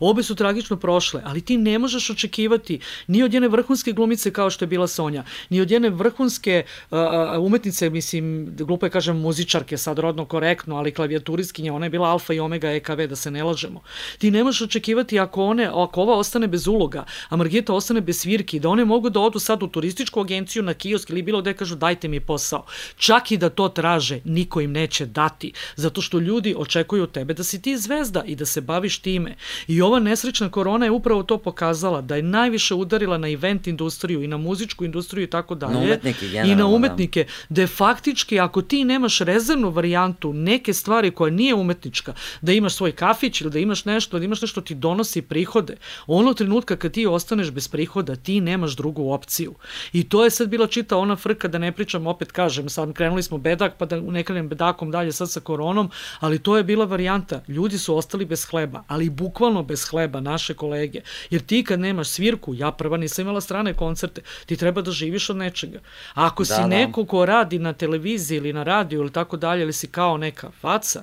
Obe 0.00 0.22
su 0.22 0.34
tragično 0.34 0.76
prošle, 0.76 1.22
ali 1.24 1.40
ti 1.40 1.56
ne 1.56 1.78
možeš 1.78 2.10
očekivati 2.10 2.80
ni 3.06 3.22
od 3.22 3.34
jedne 3.34 3.48
vrhunske 3.48 3.92
glumice 3.92 4.30
kao 4.30 4.50
što 4.50 4.64
je 4.64 4.66
bila 4.66 4.86
Sonja, 4.86 5.24
ni 5.50 5.60
od 5.60 5.70
jedne 5.70 5.90
vrhunske 5.90 6.64
uh, 6.90 6.98
umetnice, 7.40 7.90
mislim, 7.90 8.56
glupo 8.56 8.86
je 8.86 8.90
kažem 8.90 9.16
muzičarke, 9.16 9.76
sad 9.76 9.98
rodno 9.98 10.24
korektno, 10.24 10.76
ali 10.76 10.92
klavijaturijski 10.92 11.63
svetkinja, 11.64 11.74
ona 11.74 11.86
je 11.86 11.90
bila 11.90 12.08
alfa 12.08 12.34
i 12.34 12.40
omega 12.40 12.70
EKV, 12.70 13.06
da 13.08 13.16
se 13.16 13.30
ne 13.30 13.42
lažemo. 13.42 13.82
Ti 14.18 14.30
ne 14.30 14.44
možeš 14.44 14.62
očekivati 14.62 15.18
ako, 15.18 15.44
one, 15.44 15.66
ako 15.66 16.02
ova 16.02 16.18
ostane 16.18 16.46
bez 16.46 16.66
uloga, 16.66 17.04
a 17.28 17.36
Margita 17.36 17.72
ostane 17.72 18.00
bez 18.00 18.20
svirki, 18.20 18.60
da 18.60 18.68
one 18.68 18.84
mogu 18.84 19.10
da 19.10 19.20
odu 19.20 19.38
sad 19.38 19.62
u 19.62 19.68
turističku 19.68 20.20
agenciju 20.20 20.62
na 20.62 20.74
kiosk 20.74 21.10
ili 21.10 21.22
bilo 21.22 21.40
gde 21.40 21.54
kažu 21.54 21.76
dajte 21.76 22.08
mi 22.08 22.20
posao. 22.20 22.64
Čak 22.96 23.32
i 23.32 23.36
da 23.36 23.50
to 23.50 23.68
traže, 23.68 24.20
niko 24.24 24.60
im 24.60 24.72
neće 24.72 25.06
dati, 25.06 25.52
zato 25.76 26.00
što 26.00 26.18
ljudi 26.18 26.54
očekuju 26.56 27.02
od 27.02 27.12
tebe 27.12 27.34
da 27.34 27.44
si 27.44 27.62
ti 27.62 27.76
zvezda 27.78 28.22
i 28.26 28.36
da 28.36 28.46
se 28.46 28.60
baviš 28.60 28.98
time. 28.98 29.36
I 29.68 29.82
ova 29.82 30.00
nesrećna 30.00 30.50
korona 30.50 30.86
je 30.86 30.90
upravo 30.90 31.22
to 31.22 31.38
pokazala, 31.38 32.00
da 32.00 32.16
je 32.16 32.22
najviše 32.22 32.74
udarila 32.74 33.18
na 33.18 33.28
event 33.28 33.66
industriju 33.66 34.22
i 34.22 34.28
na 34.28 34.36
muzičku 34.36 34.84
industriju 34.84 35.24
i 35.24 35.30
tako 35.30 35.54
dalje. 35.54 35.74
Na 35.74 35.80
umetnike, 35.80 36.26
generalno. 36.26 36.52
I 36.52 36.56
na 36.56 36.62
da. 36.62 36.66
umetnike, 36.66 37.24
da. 37.48 37.62
da 37.62 37.66
faktički 37.66 38.40
ako 38.40 38.62
ti 38.62 38.84
nemaš 38.84 39.18
rezervnu 39.18 39.70
varijantu 39.70 40.32
neke 40.32 40.72
stvari 40.72 41.10
koja 41.10 41.30
nije 41.30 41.43
nije 41.44 41.54
umetnička, 41.54 42.14
da 42.40 42.52
imaš 42.52 42.74
svoj 42.74 42.92
kafić 42.92 43.40
ili 43.40 43.50
da 43.50 43.58
imaš 43.58 43.84
nešto, 43.84 44.18
da 44.18 44.24
imaš 44.24 44.42
nešto 44.42 44.60
ti 44.60 44.74
donosi 44.74 45.22
prihode. 45.22 45.76
Ono 46.06 46.34
trenutka 46.34 46.76
kad 46.76 46.92
ti 46.92 47.06
ostaneš 47.06 47.50
bez 47.50 47.68
prihoda, 47.68 48.16
ti 48.16 48.40
nemaš 48.40 48.76
drugu 48.76 49.12
opciju. 49.12 49.54
I 49.92 50.08
to 50.08 50.24
je 50.24 50.30
sad 50.30 50.48
bila 50.48 50.66
čita 50.66 50.96
ona 50.96 51.16
frka, 51.16 51.48
da 51.48 51.58
ne 51.58 51.72
pričam, 51.72 52.06
opet 52.06 52.32
kažem, 52.32 52.68
sad 52.68 52.92
krenuli 52.92 53.22
smo 53.22 53.38
bedak, 53.38 53.76
pa 53.78 53.86
da 53.86 54.00
ne 54.00 54.22
krenem 54.22 54.48
bedakom 54.48 54.90
dalje 54.90 55.12
sad 55.12 55.30
sa 55.30 55.40
koronom, 55.40 55.90
ali 56.20 56.38
to 56.38 56.56
je 56.56 56.64
bila 56.64 56.84
varijanta. 56.84 57.42
Ljudi 57.48 57.78
su 57.78 57.96
ostali 57.96 58.24
bez 58.24 58.44
hleba, 58.44 58.82
ali 58.88 59.10
bukvalno 59.10 59.62
bez 59.62 59.84
hleba, 59.90 60.20
naše 60.20 60.54
kolege. 60.54 61.00
Jer 61.30 61.42
ti 61.42 61.64
kad 61.64 61.80
nemaš 61.80 62.08
svirku, 62.08 62.54
ja 62.54 62.72
prva 62.72 62.96
nisam 62.96 63.22
imala 63.22 63.40
strane 63.40 63.74
koncerte, 63.74 64.22
ti 64.46 64.56
treba 64.56 64.82
da 64.82 64.90
živiš 64.90 65.30
od 65.30 65.36
nečega. 65.36 65.78
A 66.14 66.26
ako 66.26 66.42
da, 66.42 66.54
si 66.54 66.60
da. 66.60 66.66
neko 66.66 67.04
ko 67.04 67.26
radi 67.26 67.58
na 67.58 67.72
televiziji 67.72 68.36
ili 68.36 68.52
na 68.52 68.62
radiju 68.62 69.00
ili 69.00 69.12
tako 69.12 69.36
dalje, 69.36 69.62
ili 69.62 69.72
si 69.72 69.86
kao 69.86 70.16
neka 70.16 70.50
faca, 70.60 71.02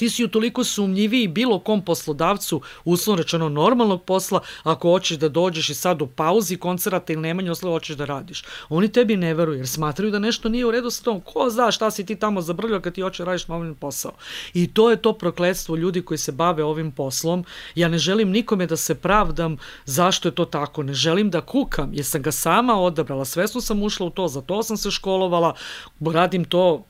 ti 0.00 0.10
si 0.10 0.24
utoliko 0.24 0.64
sumnjiviji 0.64 1.28
bilo 1.28 1.58
kom 1.58 1.84
poslodavcu, 1.84 2.60
uslovno 2.84 3.22
rečeno 3.22 3.48
normalnog 3.48 4.02
posla, 4.02 4.40
ako 4.62 4.90
hoćeš 4.90 5.18
da 5.18 5.28
dođeš 5.28 5.70
i 5.70 5.74
sad 5.74 6.02
u 6.02 6.06
pauzi 6.06 6.56
koncerata 6.56 7.12
ili 7.12 7.22
nemanje 7.22 7.50
oslo 7.50 7.72
hoćeš 7.72 7.96
da 7.96 8.04
radiš. 8.04 8.44
Oni 8.68 8.88
tebi 8.92 9.16
ne 9.16 9.34
veruju 9.34 9.58
jer 9.58 9.68
smatraju 9.68 10.10
da 10.10 10.18
nešto 10.18 10.48
nije 10.48 10.66
u 10.66 10.70
redu 10.70 10.90
sa 10.90 11.02
tom. 11.02 11.20
Ko 11.20 11.50
zna 11.50 11.70
šta 11.70 11.90
si 11.90 12.06
ti 12.06 12.16
tamo 12.16 12.40
zabrljao 12.40 12.80
kad 12.80 12.94
ti 12.94 13.02
hoće 13.02 13.22
da 13.22 13.26
radiš 13.26 13.48
normalni 13.48 13.74
posao. 13.74 14.12
I 14.54 14.72
to 14.72 14.90
je 14.90 14.96
to 14.96 15.12
prokledstvo 15.12 15.76
ljudi 15.76 16.02
koji 16.02 16.18
se 16.18 16.32
bave 16.32 16.64
ovim 16.64 16.92
poslom. 16.92 17.44
Ja 17.74 17.88
ne 17.88 17.98
želim 17.98 18.30
nikome 18.30 18.66
da 18.66 18.76
se 18.76 18.94
pravdam 18.94 19.56
zašto 19.84 20.28
je 20.28 20.34
to 20.34 20.44
tako. 20.44 20.82
Ne 20.82 20.94
želim 20.94 21.30
da 21.30 21.40
kukam 21.40 21.90
jer 21.92 22.04
sam 22.04 22.22
ga 22.22 22.32
sama 22.32 22.80
odabrala. 22.80 23.24
Svesno 23.24 23.60
sam 23.60 23.82
ušla 23.82 24.06
u 24.06 24.10
to, 24.10 24.28
za 24.28 24.40
to 24.40 24.62
sam 24.62 24.76
se 24.76 24.90
školovala, 24.90 25.54
radim 26.00 26.44
to 26.44 26.84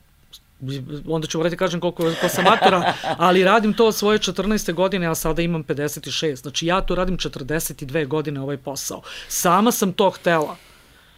onda 1.07 1.27
ću 1.27 1.37
morati 1.37 1.55
da 1.55 1.59
kažem 1.59 1.79
koliko, 1.79 2.03
ko 2.21 2.29
sam 2.29 2.43
matora, 2.43 2.93
ali 3.17 3.43
radim 3.43 3.73
to 3.73 3.91
svoje 3.91 4.19
14. 4.19 4.73
godine, 4.73 5.07
a 5.07 5.15
sada 5.15 5.41
imam 5.41 5.63
56. 5.63 6.35
Znači 6.35 6.67
ja 6.67 6.81
to 6.81 6.95
radim 6.95 7.17
42 7.17 8.07
godine 8.07 8.41
ovaj 8.41 8.57
posao. 8.57 9.01
Sama 9.27 9.71
sam 9.71 9.93
to 9.93 10.09
htela. 10.09 10.55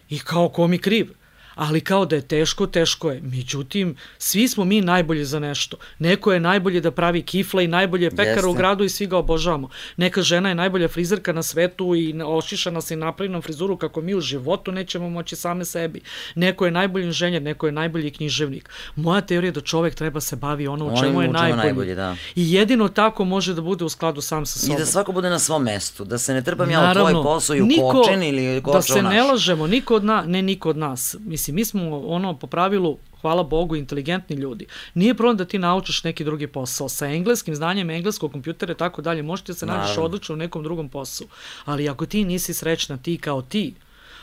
I 0.10 0.20
kao 0.20 0.50
ko 0.50 0.68
mi 0.68 0.78
kriv 0.78 1.23
ali 1.56 1.82
kao 1.82 2.06
da 2.06 2.16
je 2.16 2.22
teško, 2.22 2.68
teško 2.68 3.12
je. 3.12 3.22
Međutim, 3.22 3.96
svi 4.18 4.48
smo 4.48 4.64
mi 4.64 4.82
najbolji 4.82 5.26
za 5.26 5.40
nešto. 5.40 5.78
Neko 6.00 6.34
je 6.34 6.40
najbolje 6.40 6.82
da 6.82 6.92
pravi 6.92 7.22
kifle 7.22 7.64
i 7.64 7.68
najbolje 7.68 8.10
pekara 8.10 8.30
Jeste. 8.30 8.48
u 8.48 8.54
gradu 8.54 8.84
i 8.84 8.90
svi 8.90 9.08
ga 9.08 9.18
obožavamo. 9.18 9.70
Neka 9.98 10.22
žena 10.22 10.50
je 10.50 10.56
najbolja 10.56 10.88
frizerka 10.88 11.34
na 11.34 11.44
svetu 11.44 11.96
i 11.96 12.22
ošiša 12.26 12.72
nas 12.72 12.92
i 12.92 12.96
napravi 12.96 13.30
nam 13.30 13.42
frizuru 13.42 13.78
kako 13.78 14.02
mi 14.02 14.16
u 14.16 14.22
životu 14.22 14.72
nećemo 14.72 15.10
moći 15.10 15.36
same 15.36 15.66
sebi. 15.66 16.02
Neko 16.36 16.66
je 16.66 16.72
najbolji 16.72 17.06
inženjer, 17.06 17.42
neko 17.42 17.66
je 17.66 17.72
najbolji 17.72 18.12
književnik. 18.12 18.70
Moja 18.96 19.22
teorija 19.22 19.48
je 19.48 19.52
da 19.52 19.62
čovek 19.62 19.96
treba 19.96 20.22
se 20.22 20.36
bavi 20.36 20.68
ono 20.68 20.86
u 20.86 20.98
čemu 21.02 21.22
je 21.22 21.28
najbolji. 21.28 21.64
najbolji 21.64 21.96
da. 21.96 22.16
I 22.36 22.54
jedino 22.54 22.88
tako 22.88 23.26
može 23.26 23.54
da 23.54 23.62
bude 23.62 23.86
u 23.86 23.90
skladu 23.90 24.22
sam 24.22 24.46
sa 24.46 24.60
sobom. 24.60 24.76
I 24.76 24.80
da 24.80 24.86
svako 24.86 25.12
bude 25.12 25.30
na 25.30 25.40
svom 25.40 25.64
mestu, 25.64 26.06
da 26.06 26.18
se 26.18 26.34
ne 26.34 26.44
trpam 26.44 26.70
ja 26.72 26.92
u 26.92 26.94
tvoj 26.94 27.14
posao 27.24 27.56
i 27.56 27.62
u 27.62 27.66
niko, 27.66 27.92
kočen 27.92 28.24
ili 28.24 28.62
ko 28.62 28.72
Da 28.74 28.82
se 28.82 29.02
naš. 29.02 29.14
ne 29.14 29.24
lažemo, 29.24 29.68
niko 29.68 29.96
od 29.96 30.04
nas, 30.04 30.26
ne 30.28 30.42
niko 30.42 30.70
od 30.70 30.78
nas. 30.78 31.16
Mislim, 31.20 31.43
Mislim, 31.52 31.56
mi 31.56 31.66
smo 31.66 32.00
ono 32.00 32.40
po 32.40 32.48
pravilu 32.48 32.98
hvala 33.22 33.44
Bogu, 33.44 33.76
inteligentni 33.76 34.36
ljudi. 34.36 34.66
Nije 34.94 35.14
problem 35.14 35.38
da 35.38 35.46
ti 35.46 35.60
naučiš 35.60 36.04
neki 36.04 36.24
drugi 36.24 36.48
posao. 36.48 36.90
Sa 36.90 37.08
engleskim 37.08 37.56
znanjem 37.56 37.90
engleskog 37.90 38.32
kompjutera 38.32 38.74
i 38.74 38.78
tako 38.78 39.02
dalje, 39.02 39.24
možete 39.24 39.52
da 39.52 39.58
se 39.58 39.66
nađeš 39.66 39.98
odlično 39.98 40.36
u 40.36 40.38
nekom 40.38 40.64
drugom 40.64 40.90
poslu. 40.90 41.28
Ali 41.66 41.90
ako 41.90 42.06
ti 42.06 42.26
nisi 42.26 42.54
srećna, 42.54 42.98
ti 42.98 43.18
kao 43.18 43.42
ti, 43.42 43.74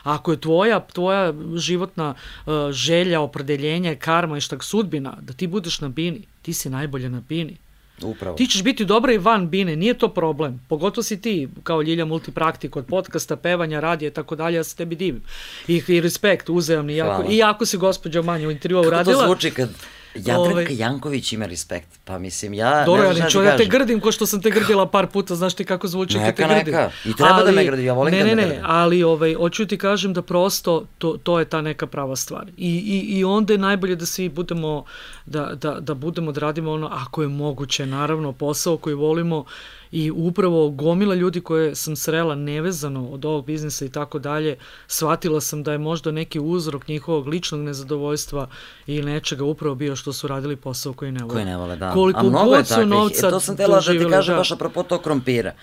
ako 0.03 0.31
je 0.31 0.41
tvoja, 0.41 0.79
tvoja 0.79 1.33
životna 1.55 2.13
uh, 2.13 2.53
želja, 2.71 3.21
opredeljenje, 3.21 3.95
karma 3.95 4.37
i 4.37 4.41
štak 4.41 4.63
sudbina, 4.63 5.17
da 5.21 5.33
ti 5.33 5.47
budeš 5.47 5.81
na 5.81 5.89
bini, 5.89 6.21
ti 6.41 6.53
si 6.53 6.69
najbolje 6.69 7.09
na 7.09 7.21
bini. 7.29 7.57
Upravo. 8.03 8.37
Ti 8.37 8.47
ćeš 8.47 8.63
biti 8.63 8.85
dobra 8.85 9.13
i 9.13 9.17
van 9.17 9.49
bine, 9.49 9.75
nije 9.75 9.93
to 9.93 10.07
problem. 10.07 10.61
Pogotovo 10.69 11.03
si 11.03 11.21
ti, 11.21 11.47
kao 11.63 11.81
Ljilja 11.81 12.05
multipraktik 12.05 12.75
od 12.75 12.85
podcasta, 12.85 13.35
pevanja, 13.35 13.79
radija 13.79 14.07
i 14.07 14.13
tako 14.13 14.35
dalje, 14.35 14.55
ja 14.55 14.63
se 14.63 14.75
tebi 14.75 14.95
divim. 14.95 15.23
I, 15.67 15.81
i 15.87 16.01
respekt, 16.01 16.49
uzajamni. 16.49 16.95
Jako, 16.95 17.23
I 17.29 17.37
jako 17.37 17.65
si 17.65 17.77
gospođa 17.77 18.21
manje 18.21 18.47
u 18.47 18.51
intervjua 18.51 18.81
uradila. 18.81 19.15
Kako 19.15 19.21
to 19.21 19.25
zvuči 19.25 19.51
kad 19.51 19.69
Jadranka 20.15 20.49
ovaj... 20.49 20.65
Janković 20.69 21.33
ima 21.33 21.45
respekt. 21.45 21.87
Pa 22.05 22.17
mislim, 22.17 22.53
ja 22.53 22.85
Dobro, 22.85 23.07
ne 23.07 23.13
znam 23.13 23.29
šta 23.29 23.43
ja 23.43 23.57
te 23.57 23.65
grdim 23.65 23.99
ko 23.99 24.11
što 24.11 24.25
sam 24.25 24.41
te 24.41 24.49
grdila 24.49 24.87
par 24.87 25.07
puta, 25.07 25.35
znaš 25.35 25.53
ti 25.53 25.65
kako 25.65 25.87
zvuči 25.87 26.17
neka, 26.17 26.31
kad 26.31 26.35
te 26.35 26.55
grdim. 26.55 26.73
Neka, 26.73 26.91
I 27.05 27.15
treba 27.15 27.33
ali, 27.33 27.45
da 27.45 27.51
me 27.51 27.65
grdi, 27.65 27.85
ja 27.85 27.93
volim 27.93 28.13
ne, 28.13 28.19
da 28.19 28.25
ne, 28.25 28.35
me 28.35 28.41
grdim. 28.41 28.57
Ne, 28.57 28.63
ali 28.65 29.03
ovaj, 29.03 29.33
hoću 29.33 29.65
ti 29.65 29.77
kažem 29.77 30.13
da 30.13 30.21
prosto 30.21 30.85
to, 30.97 31.17
to 31.23 31.39
je 31.39 31.45
ta 31.45 31.61
neka 31.61 31.87
prava 31.87 32.15
stvar. 32.15 32.45
I, 32.57 32.69
i, 32.69 33.17
i 33.17 33.23
onda 33.23 33.53
je 33.53 33.57
najbolje 33.57 33.95
da 33.95 34.05
svi 34.05 34.29
budemo, 34.29 34.83
da, 35.25 35.51
da, 35.55 35.79
da 35.79 35.93
budemo, 35.93 36.31
da 36.31 36.39
radimo 36.39 36.71
ono, 36.71 36.89
ako 36.91 37.21
je 37.21 37.27
moguće, 37.27 37.85
naravno, 37.85 38.31
posao 38.31 38.77
koji 38.77 38.95
volimo, 38.95 39.45
i 39.91 40.11
upravo 40.11 40.69
gomila 40.69 41.15
ljudi 41.15 41.41
koje 41.41 41.75
sam 41.75 41.95
srela 41.95 42.35
nevezano 42.35 43.07
od 43.07 43.25
ovog 43.25 43.45
biznisa 43.45 43.85
i 43.85 43.89
tako 43.89 44.19
dalje, 44.19 44.57
shvatila 44.87 45.41
sam 45.41 45.63
da 45.63 45.71
je 45.71 45.77
možda 45.77 46.11
neki 46.11 46.39
uzrok 46.39 46.87
njihovog 46.87 47.27
ličnog 47.27 47.61
nezadovoljstva 47.61 48.47
i 48.87 49.01
nečega 49.01 49.43
upravo 49.43 49.75
bio 49.75 49.95
što 49.95 50.13
su 50.13 50.27
radili 50.27 50.55
posao 50.55 50.93
koji 50.93 51.11
ne 51.11 51.19
vole. 51.23 51.33
Koji 51.33 51.45
ne 51.45 51.57
vole, 51.57 51.75
da. 51.75 51.91
Koliko 51.91 52.19
A 52.19 52.23
mnogo 52.23 52.55
je 52.55 52.63
takvih. 52.63 52.87
Novca 52.87 53.27
e, 53.27 53.29
to 53.29 53.39
sam 53.39 53.57
tela 53.57 53.81
da 53.81 53.91
ti 53.91 54.07
kažem 54.09 54.33
da. 54.33 54.37
baš 54.37 54.51
apropo 54.51 54.83
to 54.83 54.99
krompira. 54.99 55.53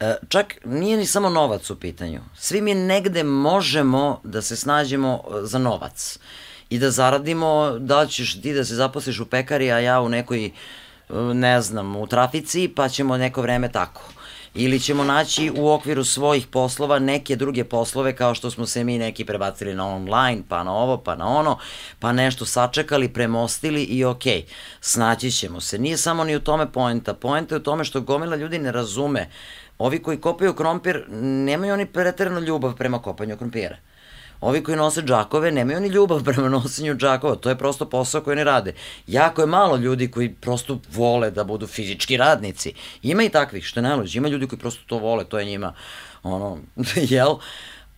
E, 0.00 0.14
čak 0.28 0.54
nije 0.64 0.96
ni 0.96 1.06
samo 1.06 1.28
novac 1.28 1.70
u 1.70 1.76
pitanju. 1.76 2.20
Svi 2.36 2.60
mi 2.60 2.74
negde 2.74 3.24
možemo 3.24 4.20
da 4.24 4.42
se 4.42 4.56
snađemo 4.56 5.20
e, 5.26 5.46
za 5.46 5.58
novac 5.58 6.18
i 6.70 6.78
da 6.78 6.90
zaradimo 6.90 7.78
da 7.78 8.06
ćeš 8.06 8.42
ti 8.42 8.54
da 8.54 8.64
se 8.64 8.74
zaposliš 8.74 9.20
u 9.20 9.26
pekari, 9.26 9.70
a 9.70 9.78
ja 9.78 10.00
u 10.00 10.08
nekoj 10.08 10.46
uh, 10.46 10.52
ne 11.34 11.60
znam, 11.60 11.96
u 11.96 12.06
trafici, 12.06 12.72
pa 12.76 12.88
ćemo 12.88 13.16
neko 13.16 13.42
vreme 13.42 13.72
tako. 13.72 14.02
Ili 14.54 14.80
ćemo 14.80 15.04
naći 15.04 15.52
u 15.56 15.70
okviru 15.70 16.04
svojih 16.04 16.46
poslova 16.46 16.98
neke 16.98 17.36
druge 17.36 17.64
poslove 17.64 18.16
kao 18.16 18.34
što 18.34 18.50
smo 18.50 18.66
se 18.66 18.84
mi 18.84 18.98
neki 18.98 19.24
prebacili 19.24 19.74
na 19.74 19.88
online, 19.94 20.42
pa 20.48 20.64
na 20.64 20.72
ovo, 20.72 20.96
pa 20.96 21.16
na 21.16 21.28
ono, 21.28 21.58
pa 21.98 22.12
nešto 22.12 22.46
sačekali, 22.46 23.08
premostili 23.08 23.82
i 23.82 24.04
ok, 24.04 24.22
snaći 24.80 25.30
ćemo 25.30 25.60
se. 25.60 25.78
Nije 25.78 25.96
samo 25.96 26.24
ni 26.24 26.36
u 26.36 26.40
tome 26.40 26.72
poenta. 26.72 27.14
Poenta 27.14 27.54
je 27.54 27.60
u 27.60 27.62
tome 27.62 27.84
što 27.84 28.00
gomila 28.00 28.36
ljudi 28.36 28.58
ne 28.58 28.72
razume. 28.72 29.28
Ovi 29.78 30.02
koji 30.02 30.20
kopaju 30.20 30.54
krompir, 30.54 31.04
nemaju 31.10 31.72
oni 31.74 31.86
preterano 31.86 32.40
ljubav 32.40 32.74
prema 32.76 33.02
kopanju 33.02 33.36
krompira. 33.36 33.76
Ovi 34.40 34.62
koji 34.64 34.76
nose 34.76 35.02
džakove 35.02 35.52
nemaju 35.52 35.80
ni 35.80 35.88
ljubav 35.88 36.24
prema 36.28 36.48
nosenju 36.48 36.94
džakova, 36.94 37.36
to 37.36 37.48
je 37.48 37.58
prosto 37.58 37.88
posao 37.88 38.20
koji 38.20 38.32
oni 38.32 38.44
rade. 38.44 38.74
Jako 39.06 39.42
je 39.42 39.46
malo 39.46 39.76
ljudi 39.76 40.10
koji 40.10 40.34
prosto 40.34 40.78
vole 40.92 41.30
da 41.30 41.44
budu 41.44 41.66
fizički 41.66 42.16
radnici. 42.16 42.72
Ima 43.02 43.22
i 43.22 43.28
takvih, 43.28 43.64
što 43.64 43.80
je 43.80 43.84
najluđe, 43.84 44.18
ima 44.18 44.28
ljudi 44.28 44.46
koji 44.46 44.58
prosto 44.58 44.82
to 44.86 44.98
vole, 44.98 45.24
to 45.24 45.38
je 45.38 45.44
njima, 45.44 45.74
ono, 46.22 46.58
jel? 47.10 47.34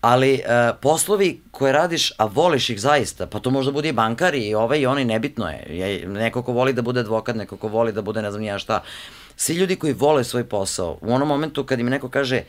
ali 0.01 0.35
e, 0.35 0.73
poslovi 0.81 1.43
koje 1.51 1.73
radiš, 1.73 2.13
a 2.19 2.25
voliš 2.25 2.71
ih 2.71 2.81
zaista, 2.81 3.27
pa 3.27 3.39
to 3.39 3.51
možda 3.51 3.73
bude 3.73 3.89
i 3.89 3.93
bankar 3.93 4.35
i 4.35 4.55
ovaj 4.55 4.79
i 4.79 4.87
onaj, 4.87 5.05
nebitno 5.05 5.49
je. 5.49 6.05
Neko 6.07 6.43
ko 6.43 6.53
voli 6.53 6.73
da 6.73 6.83
bude 6.83 7.01
advokat, 7.01 7.37
neko 7.37 7.57
ko 7.57 7.69
voli 7.69 7.93
da 7.93 8.03
bude 8.03 8.23
ne 8.23 8.31
znam 8.31 8.43
nija 8.43 8.59
šta. 8.59 8.83
Svi 9.37 9.55
ljudi 9.55 9.77
koji 9.77 9.93
vole 9.93 10.25
svoj 10.25 10.45
posao, 10.45 10.99
u 11.01 11.15
onom 11.15 11.29
momentu 11.29 11.65
kad 11.65 11.81
im 11.81 11.87
neko 11.87 12.09
kaže, 12.09 12.43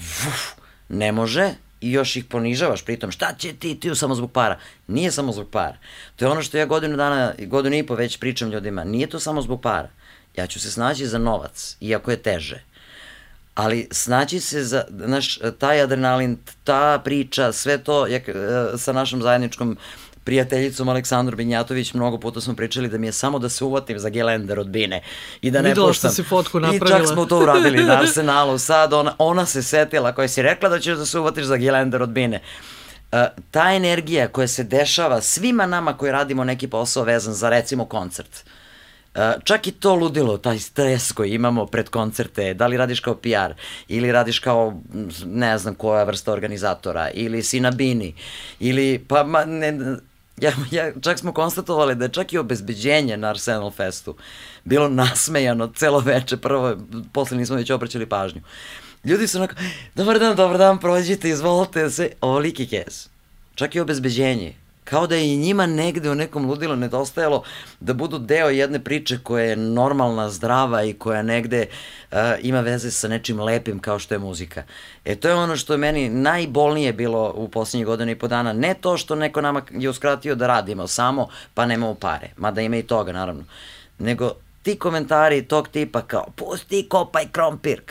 uf, 0.00 0.52
ne 0.88 1.12
može, 1.12 1.54
i 1.80 1.92
još 1.92 2.16
ih 2.16 2.24
ponižavaš 2.24 2.84
pritom, 2.84 3.10
šta 3.10 3.34
će 3.38 3.52
ti, 3.52 3.80
ti 3.80 3.94
samo 3.94 4.14
zbog 4.14 4.32
para. 4.32 4.58
Nije 4.86 5.10
samo 5.10 5.32
zbog 5.32 5.50
para. 5.50 5.76
To 6.16 6.24
je 6.24 6.30
ono 6.30 6.42
što 6.42 6.58
ja 6.58 6.66
godinu 6.66 6.96
dana, 6.96 7.32
godinu 7.38 7.76
i 7.76 7.86
po 7.86 7.94
već 7.94 8.18
pričam 8.18 8.50
ljudima, 8.50 8.84
nije 8.84 9.06
to 9.06 9.20
samo 9.20 9.42
zbog 9.42 9.62
para. 9.62 9.88
Ja 10.36 10.46
ću 10.46 10.60
se 10.60 10.70
snaći 10.70 11.06
za 11.06 11.18
novac, 11.18 11.76
iako 11.80 12.10
je 12.10 12.16
teže. 12.16 12.62
Ali 13.54 13.88
snaći 13.90 14.40
se 14.40 14.64
za, 14.64 14.84
znaš, 14.90 15.38
taj 15.58 15.80
adrenalin, 15.80 16.38
ta 16.64 17.00
priča, 17.04 17.52
sve 17.52 17.78
to, 17.78 18.06
ja, 18.06 18.16
e, 18.16 18.22
sa 18.78 18.92
našom 18.92 19.22
zajedničkom 19.22 19.70
uh, 19.70 20.05
prijateljicom 20.26 20.88
Aleksandru 20.88 21.36
Binjatović 21.36 21.94
mnogo 21.94 22.18
puta 22.18 22.40
smo 22.40 22.54
pričali 22.54 22.88
da 22.88 22.98
mi 22.98 23.06
je 23.06 23.12
samo 23.12 23.38
da 23.38 23.48
se 23.48 23.64
uvatim 23.64 23.98
za 23.98 24.08
gelender 24.08 24.58
od 24.58 24.68
Bine 24.68 25.02
i 25.40 25.50
da 25.50 25.62
ne 25.62 25.68
Videla 25.68 25.86
poštam. 25.86 26.10
si 26.10 26.22
fotku 26.22 26.60
napravila. 26.60 26.98
I 26.98 27.00
čak 27.00 27.08
smo 27.12 27.26
to 27.26 27.38
uradili 27.38 27.84
na 27.88 27.98
Arsenalu. 27.98 28.58
Sad 28.58 28.92
ona, 28.92 29.14
ona 29.18 29.46
se 29.46 29.62
setila 29.62 30.12
koja 30.12 30.28
si 30.28 30.42
rekla 30.42 30.68
da 30.68 30.78
ćeš 30.78 30.96
da 30.96 31.06
se 31.06 31.18
uvatiš 31.18 31.44
za 31.44 31.56
gelender 31.56 32.02
od 32.02 32.08
Bine. 32.08 32.40
Uh, 33.12 33.18
ta 33.50 33.72
energija 33.72 34.28
koja 34.28 34.48
se 34.48 34.64
dešava 34.64 35.20
svima 35.20 35.66
nama 35.66 35.96
koji 35.96 36.12
radimo 36.12 36.44
neki 36.44 36.68
posao 36.68 37.04
vezan 37.04 37.34
za 37.34 37.50
recimo 37.50 37.84
koncert. 37.84 38.44
Uh, 39.14 39.20
čak 39.44 39.66
i 39.66 39.72
to 39.72 39.94
ludilo, 39.94 40.38
taj 40.38 40.58
stres 40.58 41.12
koji 41.12 41.30
imamo 41.30 41.66
pred 41.66 41.88
koncerte, 41.88 42.54
da 42.54 42.66
li 42.66 42.76
radiš 42.76 43.00
kao 43.00 43.14
PR 43.14 43.54
ili 43.88 44.12
radiš 44.12 44.38
kao 44.38 44.80
ne 45.24 45.58
znam 45.58 45.74
koja 45.74 46.04
vrsta 46.04 46.32
organizatora 46.32 47.10
ili 47.14 47.42
si 47.42 47.60
na 47.60 47.70
bini 47.70 48.14
ili 48.60 49.04
pa 49.08 49.24
ma, 49.24 49.44
ne, 49.44 49.96
Ja, 50.40 50.52
ja, 50.70 50.92
čak 51.00 51.18
smo 51.18 51.32
konstatovali 51.32 51.94
da 51.94 52.04
je 52.04 52.12
čak 52.12 52.32
i 52.32 52.38
obezbeđenje 52.38 53.16
na 53.16 53.28
Arsenal 53.28 53.70
Festu 53.70 54.16
bilo 54.64 54.88
nasmejano 54.88 55.72
celo 55.76 56.00
veče, 56.00 56.36
prvo, 56.36 56.76
posle 57.12 57.36
nismo 57.36 57.56
već 57.56 57.70
obraćali 57.70 58.06
pažnju. 58.06 58.40
Ljudi 59.04 59.28
su 59.28 59.38
onako, 59.38 59.54
dobar 59.94 60.18
dan, 60.18 60.36
dobar 60.36 60.58
dan, 60.58 60.78
prođite, 60.78 61.28
izvolite 61.28 61.90
se, 61.90 62.10
ovoliki 62.20 62.66
kes. 62.66 63.08
Čak 63.54 63.74
i 63.74 63.80
obezbeđenje 63.80 64.54
kao 64.86 65.06
da 65.06 65.16
je 65.16 65.36
njima 65.36 65.66
negde 65.66 66.10
u 66.10 66.14
nekom 66.14 66.46
ludilu 66.46 66.76
nedostajalo 66.76 67.42
da 67.80 67.92
budu 67.92 68.18
deo 68.18 68.48
jedne 68.48 68.78
priče 68.78 69.18
koja 69.22 69.44
je 69.44 69.56
normalna, 69.56 70.30
zdrava 70.30 70.82
i 70.84 70.92
koja 70.92 71.22
negde 71.22 71.66
uh, 71.66 72.18
ima 72.42 72.60
veze 72.60 72.90
sa 72.90 73.08
nečim 73.08 73.40
lepim 73.40 73.78
kao 73.78 73.98
što 73.98 74.14
je 74.14 74.18
muzika. 74.18 74.62
E 75.04 75.16
to 75.16 75.28
je 75.28 75.34
ono 75.34 75.56
što 75.56 75.74
je 75.74 75.78
meni 75.78 76.08
najbolnije 76.08 76.92
bilo 76.92 77.32
u 77.36 77.48
poslednjih 77.48 77.86
godina 77.86 78.12
i 78.12 78.18
po 78.18 78.28
dana. 78.28 78.52
Ne 78.52 78.74
to 78.74 78.96
što 78.96 79.14
neko 79.14 79.40
nama 79.40 79.62
je 79.70 79.88
uskratio 79.88 80.34
da 80.34 80.46
radimo 80.46 80.86
samo 80.86 81.28
pa 81.54 81.66
nemamo 81.66 81.94
pare, 81.94 82.30
mada 82.36 82.60
ima 82.60 82.76
i 82.76 82.82
toga 82.82 83.12
naravno, 83.12 83.44
nego 83.98 84.32
ti 84.62 84.78
komentari 84.78 85.42
tog 85.42 85.68
tipa 85.68 86.02
kao 86.02 86.26
pusti 86.36 86.86
kopaj 86.88 87.24
krompir. 87.32 87.82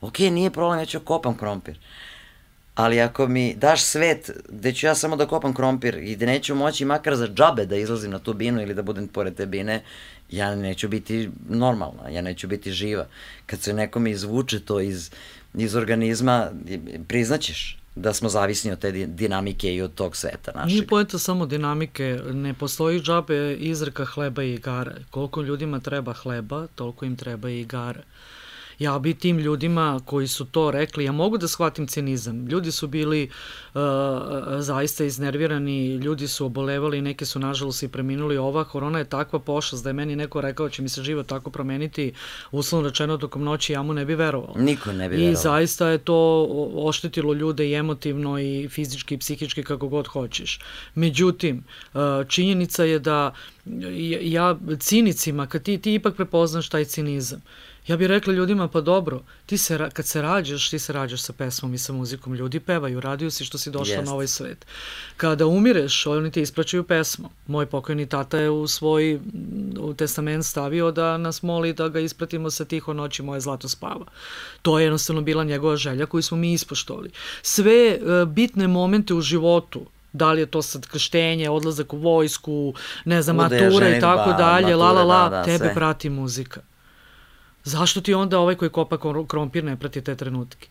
Ok, 0.00 0.18
nije 0.18 0.50
problem, 0.50 0.78
ja 0.78 0.86
ću 0.86 1.00
kopam 1.00 1.36
krompir 1.38 1.78
ali 2.74 3.00
ako 3.00 3.28
mi 3.28 3.54
daš 3.54 3.82
svet 3.82 4.30
gde 4.48 4.72
ću 4.72 4.86
ja 4.86 4.94
samo 4.94 5.16
da 5.16 5.26
kopam 5.26 5.54
krompir 5.54 5.94
i 5.94 6.14
gde 6.14 6.26
neću 6.26 6.54
moći 6.54 6.84
makar 6.84 7.16
za 7.16 7.28
džabe 7.28 7.66
da 7.66 7.76
izlazim 7.76 8.10
na 8.10 8.18
tu 8.18 8.34
binu 8.34 8.62
ili 8.62 8.74
da 8.74 8.82
budem 8.82 9.08
pored 9.08 9.34
te 9.34 9.46
bine, 9.46 9.82
ja 10.30 10.54
neću 10.54 10.88
biti 10.88 11.30
normalna, 11.48 12.08
ja 12.08 12.22
neću 12.22 12.48
biti 12.48 12.72
živa. 12.72 13.06
Kad 13.46 13.60
se 13.60 13.72
nekom 13.72 14.06
izvuče 14.06 14.60
to 14.60 14.80
iz, 14.80 15.10
iz 15.54 15.74
organizma, 15.74 16.50
priznaćeš 17.08 17.78
da 17.94 18.12
smo 18.12 18.28
zavisni 18.28 18.72
od 18.72 18.78
te 18.78 18.92
dinamike 18.92 19.74
i 19.74 19.82
od 19.82 19.94
tog 19.94 20.16
sveta 20.16 20.52
našeg. 20.54 20.68
Nije 20.68 20.86
pojenta 20.86 21.18
samo 21.18 21.46
dinamike, 21.46 22.20
ne 22.32 22.54
postoji 22.54 23.00
džabe 23.00 23.54
izreka 23.54 24.04
hleba 24.04 24.42
i 24.42 24.54
igara. 24.54 24.94
Koliko 25.10 25.42
ljudima 25.42 25.80
treba 25.80 26.12
hleba, 26.12 26.66
toliko 26.74 27.04
im 27.04 27.16
treba 27.16 27.50
i 27.50 27.60
igara 27.60 28.02
ja 28.82 28.98
bi 28.98 29.14
tim 29.14 29.38
ljudima 29.38 30.00
koji 30.04 30.28
su 30.28 30.44
to 30.44 30.70
rekli, 30.70 31.04
ja 31.04 31.12
mogu 31.12 31.38
da 31.38 31.48
shvatim 31.48 31.86
cinizam. 31.86 32.46
Ljudi 32.46 32.72
su 32.72 32.88
bili 32.88 33.30
uh, 33.74 33.80
zaista 34.58 35.04
iznervirani, 35.04 35.94
ljudi 35.96 36.28
su 36.28 36.46
obolevali, 36.46 37.02
neki 37.02 37.24
su 37.24 37.38
nažalost 37.38 37.82
i 37.82 37.88
preminuli. 37.88 38.36
Ova 38.36 38.64
korona 38.64 38.98
je 38.98 39.04
takva 39.04 39.38
pošast 39.38 39.84
da 39.84 39.90
je 39.90 39.94
meni 39.94 40.16
neko 40.16 40.40
rekao 40.40 40.66
da 40.66 40.72
će 40.72 40.82
mi 40.82 40.88
se 40.88 41.02
život 41.02 41.26
tako 41.26 41.50
promeniti, 41.50 42.12
uslovno 42.50 42.88
rečeno 42.88 43.16
tokom 43.16 43.44
noći, 43.44 43.72
ja 43.72 43.82
mu 43.82 43.94
ne 43.94 44.04
bi 44.04 44.14
verovao. 44.14 44.54
Niko 44.56 44.92
ne 44.92 45.08
bi 45.08 45.16
verovao. 45.16 45.32
I 45.32 45.36
zaista 45.36 45.88
je 45.88 45.98
to 45.98 46.48
oštetilo 46.74 47.34
ljude 47.34 47.68
i 47.68 47.74
emotivno 47.74 48.38
i 48.38 48.68
fizički 48.68 49.14
i 49.14 49.18
psihički 49.18 49.62
kako 49.62 49.88
god 49.88 50.06
hoćeš. 50.06 50.60
Međutim, 50.94 51.64
uh, 51.94 52.00
činjenica 52.28 52.84
je 52.84 52.98
da 52.98 53.34
ja 54.20 54.56
cinicima, 54.78 55.46
kad 55.46 55.62
ti, 55.62 55.78
ti 55.78 55.94
ipak 55.94 56.16
prepoznaš 56.16 56.68
taj 56.68 56.84
cinizam, 56.84 57.42
Ja 57.86 57.96
bih 57.96 58.06
rekla 58.06 58.32
ljudima, 58.32 58.68
pa 58.68 58.80
dobro, 58.80 59.20
ti 59.46 59.58
se, 59.58 59.88
kad 59.92 60.06
se 60.06 60.22
rađaš, 60.22 60.70
ti 60.70 60.78
se 60.78 60.92
rađaš 60.92 61.22
sa 61.22 61.32
pesmom 61.32 61.74
i 61.74 61.78
sa 61.78 61.92
muzikom. 61.92 62.34
Ljudi 62.34 62.60
pevaju, 62.60 63.00
radio 63.00 63.30
si 63.30 63.44
što 63.44 63.58
si 63.58 63.70
došla 63.70 63.94
Jest. 63.94 64.06
na 64.06 64.14
ovaj 64.14 64.26
svet. 64.26 64.66
Kada 65.16 65.46
umireš, 65.46 66.06
oni 66.06 66.30
te 66.30 66.42
ispraćaju 66.42 66.84
pesmom. 66.84 67.30
Moj 67.46 67.66
pokojni 67.66 68.06
tata 68.06 68.38
je 68.38 68.50
u 68.50 68.66
svoj 68.66 69.20
u 69.78 69.94
testament 69.94 70.46
stavio 70.46 70.90
da 70.90 71.18
nas 71.18 71.42
moli 71.42 71.72
da 71.72 71.88
ga 71.88 72.00
ispratimo 72.00 72.50
sa 72.50 72.64
tiho 72.64 72.92
noći 72.92 73.22
moje 73.22 73.40
zlato 73.40 73.68
spava. 73.68 74.06
To 74.62 74.78
je 74.78 74.84
jednostavno 74.84 75.22
bila 75.22 75.44
njegova 75.44 75.76
želja 75.76 76.06
koju 76.06 76.22
smo 76.22 76.36
mi 76.36 76.52
ispoštovali. 76.52 77.10
Sve 77.42 77.98
uh, 78.00 78.28
bitne 78.28 78.68
momente 78.68 79.14
u 79.14 79.20
životu 79.20 79.86
da 80.12 80.32
li 80.32 80.40
je 80.40 80.46
to 80.46 80.62
sad 80.62 80.86
krštenje, 80.86 81.50
odlazak 81.50 81.92
u 81.92 81.96
vojsku, 81.96 82.74
ne 83.04 83.22
znam, 83.22 83.36
matura 83.36 83.96
i 83.96 84.00
tako 84.00 84.32
dalje, 84.32 84.76
la 84.76 84.92
la 84.92 85.02
la, 85.02 85.28
da, 85.28 85.36
da, 85.36 85.44
tebe 85.44 85.58
sve. 85.58 85.74
prati 85.74 86.10
muzika. 86.10 86.60
Zašto 87.64 88.00
ti 88.00 88.14
onda 88.14 88.38
ovaj 88.38 88.54
koji 88.54 88.70
kopa 88.70 89.26
krompir 89.26 89.64
ne 89.64 89.76
prati 89.76 90.00
te 90.00 90.16
trenutke? 90.16 90.68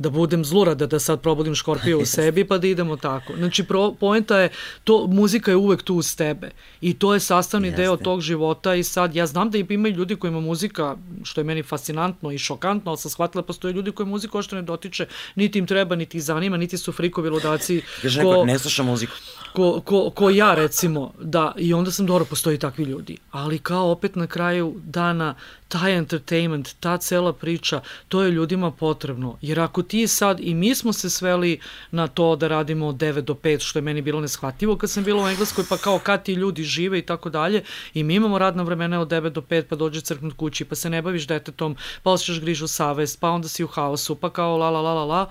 da 0.00 0.10
budem 0.10 0.44
zlurada, 0.44 0.86
da 0.86 0.98
sad 0.98 1.20
probudim 1.20 1.54
škorpiju 1.54 1.98
u 2.00 2.06
sebi, 2.16 2.44
pa 2.44 2.58
da 2.58 2.66
idemo 2.66 2.96
tako. 2.96 3.36
Znači, 3.36 3.64
pro, 3.64 3.92
poenta 3.92 4.38
je, 4.38 4.48
to, 4.84 5.06
muzika 5.06 5.50
je 5.50 5.56
uvek 5.56 5.82
tu 5.82 5.94
uz 5.94 6.16
tebe 6.16 6.50
i 6.80 6.94
to 6.94 7.14
je 7.14 7.20
sastavni 7.20 7.68
Jeste. 7.68 7.82
deo 7.82 7.96
tog 7.96 8.20
života 8.20 8.74
i 8.74 8.82
sad, 8.82 9.14
ja 9.14 9.26
znam 9.26 9.50
da 9.50 9.58
imaju 9.58 9.94
ljudi 9.94 10.16
kojima 10.16 10.40
muzika, 10.40 10.96
što 11.24 11.40
je 11.40 11.44
meni 11.44 11.62
fascinantno 11.62 12.32
i 12.32 12.38
šokantno, 12.38 12.90
ali 12.90 12.98
sam 12.98 13.10
shvatila, 13.10 13.42
postoje 13.42 13.72
ljudi 13.72 13.92
koji 13.92 14.06
muzika 14.06 14.38
ošto 14.38 14.56
ne 14.56 14.62
dotiče, 14.62 15.06
niti 15.34 15.58
im 15.58 15.66
treba, 15.66 15.96
niti 15.96 16.16
ih 16.16 16.24
zanima, 16.24 16.56
niti 16.56 16.78
su 16.78 16.92
frikovi 16.92 17.30
ludaci. 17.30 17.82
Kaže 18.02 18.22
neko, 18.22 18.44
ne 18.44 18.58
sluša 18.58 18.82
muziku. 18.82 19.12
Ko, 19.52 19.80
ko, 19.84 20.10
ko 20.10 20.30
ja, 20.30 20.54
recimo, 20.54 21.12
da, 21.22 21.52
i 21.58 21.74
onda 21.74 21.90
sam 21.90 22.06
dobro, 22.06 22.24
postoji 22.24 22.58
takvi 22.58 22.84
ljudi, 22.84 23.16
ali 23.30 23.58
kao 23.58 23.90
opet 23.90 24.16
na 24.16 24.26
kraju 24.26 24.74
dana 24.84 25.34
taj 25.70 25.96
entertainment, 25.96 26.74
ta 26.80 26.98
cela 26.98 27.32
priča, 27.32 27.80
to 28.08 28.22
je 28.22 28.30
ljudima 28.30 28.70
potrebno. 28.70 29.38
Jer 29.40 29.60
ako 29.60 29.82
ti 29.82 30.06
sad, 30.06 30.40
i 30.40 30.54
mi 30.54 30.74
smo 30.74 30.92
se 30.92 31.10
sveli 31.10 31.60
na 31.90 32.06
to 32.06 32.36
da 32.36 32.48
radimo 32.48 32.86
od 32.86 32.94
9 32.94 33.20
do 33.20 33.34
5, 33.34 33.60
što 33.60 33.78
je 33.78 33.82
meni 33.82 34.02
bilo 34.02 34.20
neshvatljivo 34.20 34.76
kad 34.76 34.90
sam 34.90 35.04
bila 35.04 35.24
u 35.24 35.28
Engleskoj, 35.28 35.64
pa 35.68 35.76
kao 35.76 35.98
kad 35.98 36.22
ti 36.22 36.32
ljudi 36.32 36.64
žive 36.64 36.98
i 36.98 37.06
tako 37.06 37.30
dalje, 37.30 37.62
i 37.94 38.02
mi 38.02 38.14
imamo 38.14 38.38
radna 38.38 38.62
vremena 38.62 39.00
od 39.00 39.08
9 39.08 39.28
do 39.28 39.40
5, 39.40 39.62
pa 39.62 39.76
dođe 39.76 40.00
crknut 40.00 40.36
kući, 40.36 40.64
pa 40.64 40.74
se 40.74 40.90
ne 40.90 41.02
baviš 41.02 41.26
detetom, 41.26 41.76
pa 42.02 42.10
osjećaš 42.10 42.40
grižu 42.40 42.68
savest, 42.68 43.20
pa 43.20 43.30
onda 43.30 43.48
si 43.48 43.64
u 43.64 43.66
haosu, 43.68 44.14
pa 44.14 44.30
kao 44.30 44.56
la 44.56 44.70
la 44.70 44.80
la 44.80 44.94
la 44.94 45.04
la, 45.04 45.26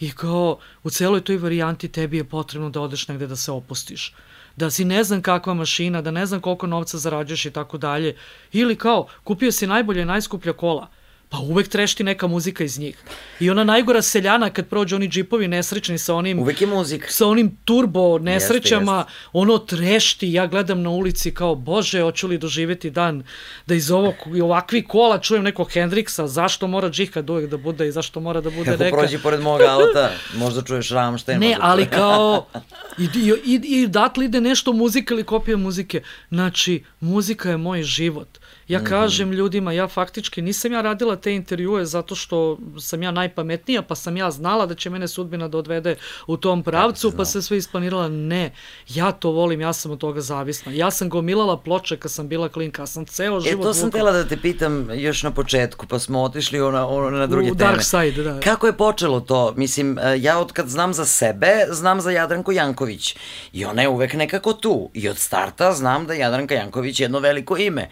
i 0.00 0.10
kao 0.10 0.58
u 0.82 0.90
celoj 0.90 1.20
toj 1.20 1.36
varijanti 1.36 1.88
tebi 1.88 2.16
je 2.16 2.24
potrebno 2.24 2.70
da 2.70 2.80
odeš 2.80 3.08
negde 3.08 3.26
da 3.26 3.36
se 3.36 3.52
opustiš 3.52 4.14
da 4.56 4.70
si 4.70 4.84
ne 4.84 5.04
znam 5.04 5.22
kakva 5.22 5.54
mašina, 5.54 6.02
da 6.02 6.10
ne 6.10 6.26
znam 6.26 6.40
koliko 6.40 6.66
novca 6.66 6.98
zarađuješ 6.98 7.46
i 7.46 7.50
tako 7.50 7.78
dalje. 7.78 8.16
Ili 8.52 8.76
kao, 8.76 9.06
kupio 9.24 9.52
si 9.52 9.66
najbolje, 9.66 10.04
najskuplja 10.04 10.52
kola 10.52 10.88
pa 11.32 11.38
uvek 11.38 11.68
trešti 11.68 12.04
neka 12.04 12.26
muzika 12.26 12.64
iz 12.64 12.78
njih. 12.78 12.96
I 13.40 13.50
ona 13.50 13.64
najgora 13.64 14.02
seljana 14.02 14.50
kad 14.50 14.66
prođe 14.66 14.96
oni 14.96 15.08
džipovi 15.08 15.48
nesrećni 15.48 15.98
sa 15.98 16.14
onim... 16.14 16.38
Uvek 16.38 16.60
je 16.60 16.66
muzika. 16.66 17.06
Sa 17.10 17.26
onim 17.26 17.56
turbo 17.64 18.18
nesrećama, 18.18 18.96
jeste, 18.96 19.10
jeste. 19.10 19.28
ono 19.32 19.58
trešti, 19.58 20.32
ja 20.32 20.46
gledam 20.46 20.82
na 20.82 20.90
ulici 20.90 21.34
kao, 21.34 21.54
bože, 21.54 22.02
hoću 22.02 22.28
li 22.28 22.38
doživeti 22.38 22.90
dan 22.90 23.24
da 23.66 23.74
iz 23.74 23.90
ovog, 23.90 24.14
ovakvi 24.42 24.82
kola 24.84 25.18
čujem 25.20 25.44
nekog 25.44 25.70
Hendriksa, 25.72 26.26
zašto 26.26 26.66
mora 26.66 26.90
džihad 26.90 27.30
uvek 27.30 27.50
da 27.50 27.56
bude 27.56 27.88
i 27.88 27.92
zašto 27.92 28.20
mora 28.20 28.40
da 28.40 28.50
bude 28.50 28.70
Kako 28.70 28.84
neka... 28.84 28.96
prođi 28.96 29.18
pored 29.18 29.40
mog 29.40 29.60
auta, 29.60 30.10
možda 30.36 30.62
čuješ 30.62 30.90
Rammstein. 30.90 31.40
Ne, 31.40 31.56
ali 31.60 31.86
kao, 31.86 32.46
i, 32.98 33.04
i, 33.14 33.34
i, 33.44 33.80
i 33.82 33.86
datle 33.86 34.24
ide 34.24 34.40
nešto 34.40 34.72
muzika 34.72 35.14
ili 35.14 35.24
kopija 35.24 35.56
muzike. 35.56 36.02
Znači, 36.30 36.84
muzika 37.00 37.50
je 37.50 37.56
moj 37.56 37.82
život 37.82 38.41
Ja 38.68 38.78
mm 38.78 38.84
-hmm. 38.84 38.88
kažem 38.88 39.32
ljudima, 39.32 39.72
ja 39.72 39.88
faktički 39.88 40.42
nisam 40.42 40.72
ja 40.72 40.80
radila 40.82 41.16
te 41.16 41.34
intervjue 41.34 41.84
zato 41.84 42.14
što 42.14 42.58
sam 42.78 43.02
ja 43.02 43.10
najpametnija, 43.10 43.82
pa 43.82 43.94
sam 43.94 44.16
ja 44.16 44.30
znala 44.30 44.66
da 44.66 44.74
će 44.74 44.90
mene 44.90 45.08
sudbina 45.08 45.48
da 45.48 45.58
odvede 45.58 45.96
u 46.26 46.36
tom 46.36 46.62
pravcu, 46.62 47.12
pa 47.16 47.24
se 47.24 47.42
sve 47.42 47.58
isplanirala. 47.58 48.08
Ne, 48.08 48.52
ja 48.88 49.12
to 49.12 49.30
volim, 49.30 49.60
ja 49.60 49.72
sam 49.72 49.90
od 49.92 49.98
toga 49.98 50.20
zavisna. 50.20 50.72
Ja 50.72 50.90
sam 50.90 51.08
gomilala 51.08 51.56
ploče 51.56 51.96
kad 51.96 52.10
sam 52.10 52.28
bila 52.28 52.48
klinka, 52.48 52.82
ja 52.82 52.86
sam 52.86 53.06
ceo 53.06 53.40
život... 53.40 53.60
E, 53.60 53.62
to 53.62 53.74
sam 53.74 53.90
tela 53.90 54.12
da 54.12 54.24
te 54.28 54.36
pitam 54.36 54.88
još 54.94 55.22
na 55.22 55.30
početku, 55.30 55.86
pa 55.86 55.98
smo 55.98 56.22
otišli 56.22 56.60
ona, 56.60 56.88
ona 56.88 57.18
na 57.18 57.26
druge 57.26 57.52
u 57.52 57.54
teme. 57.54 57.70
Dark 57.70 57.82
side, 57.82 58.22
da. 58.22 58.40
Kako 58.40 58.66
je 58.66 58.72
počelo 58.72 59.20
to? 59.20 59.54
Mislim, 59.56 59.98
e, 59.98 60.20
ja 60.20 60.38
od 60.38 60.52
kad 60.52 60.68
znam 60.68 60.94
za 60.94 61.04
sebe, 61.04 61.66
znam 61.70 62.00
za 62.00 62.10
Jadranku 62.10 62.52
Janković. 62.52 63.16
I 63.52 63.64
ona 63.64 63.82
je 63.82 63.88
uvek 63.88 64.14
nekako 64.14 64.52
tu. 64.52 64.90
I 64.94 65.08
od 65.08 65.18
starta 65.18 65.72
znam 65.72 66.06
da 66.06 66.12
je 66.12 66.20
Jadranka 66.20 66.54
Janković 66.54 67.00
jedno 67.00 67.18
veliko 67.18 67.56
ime. 67.56 67.88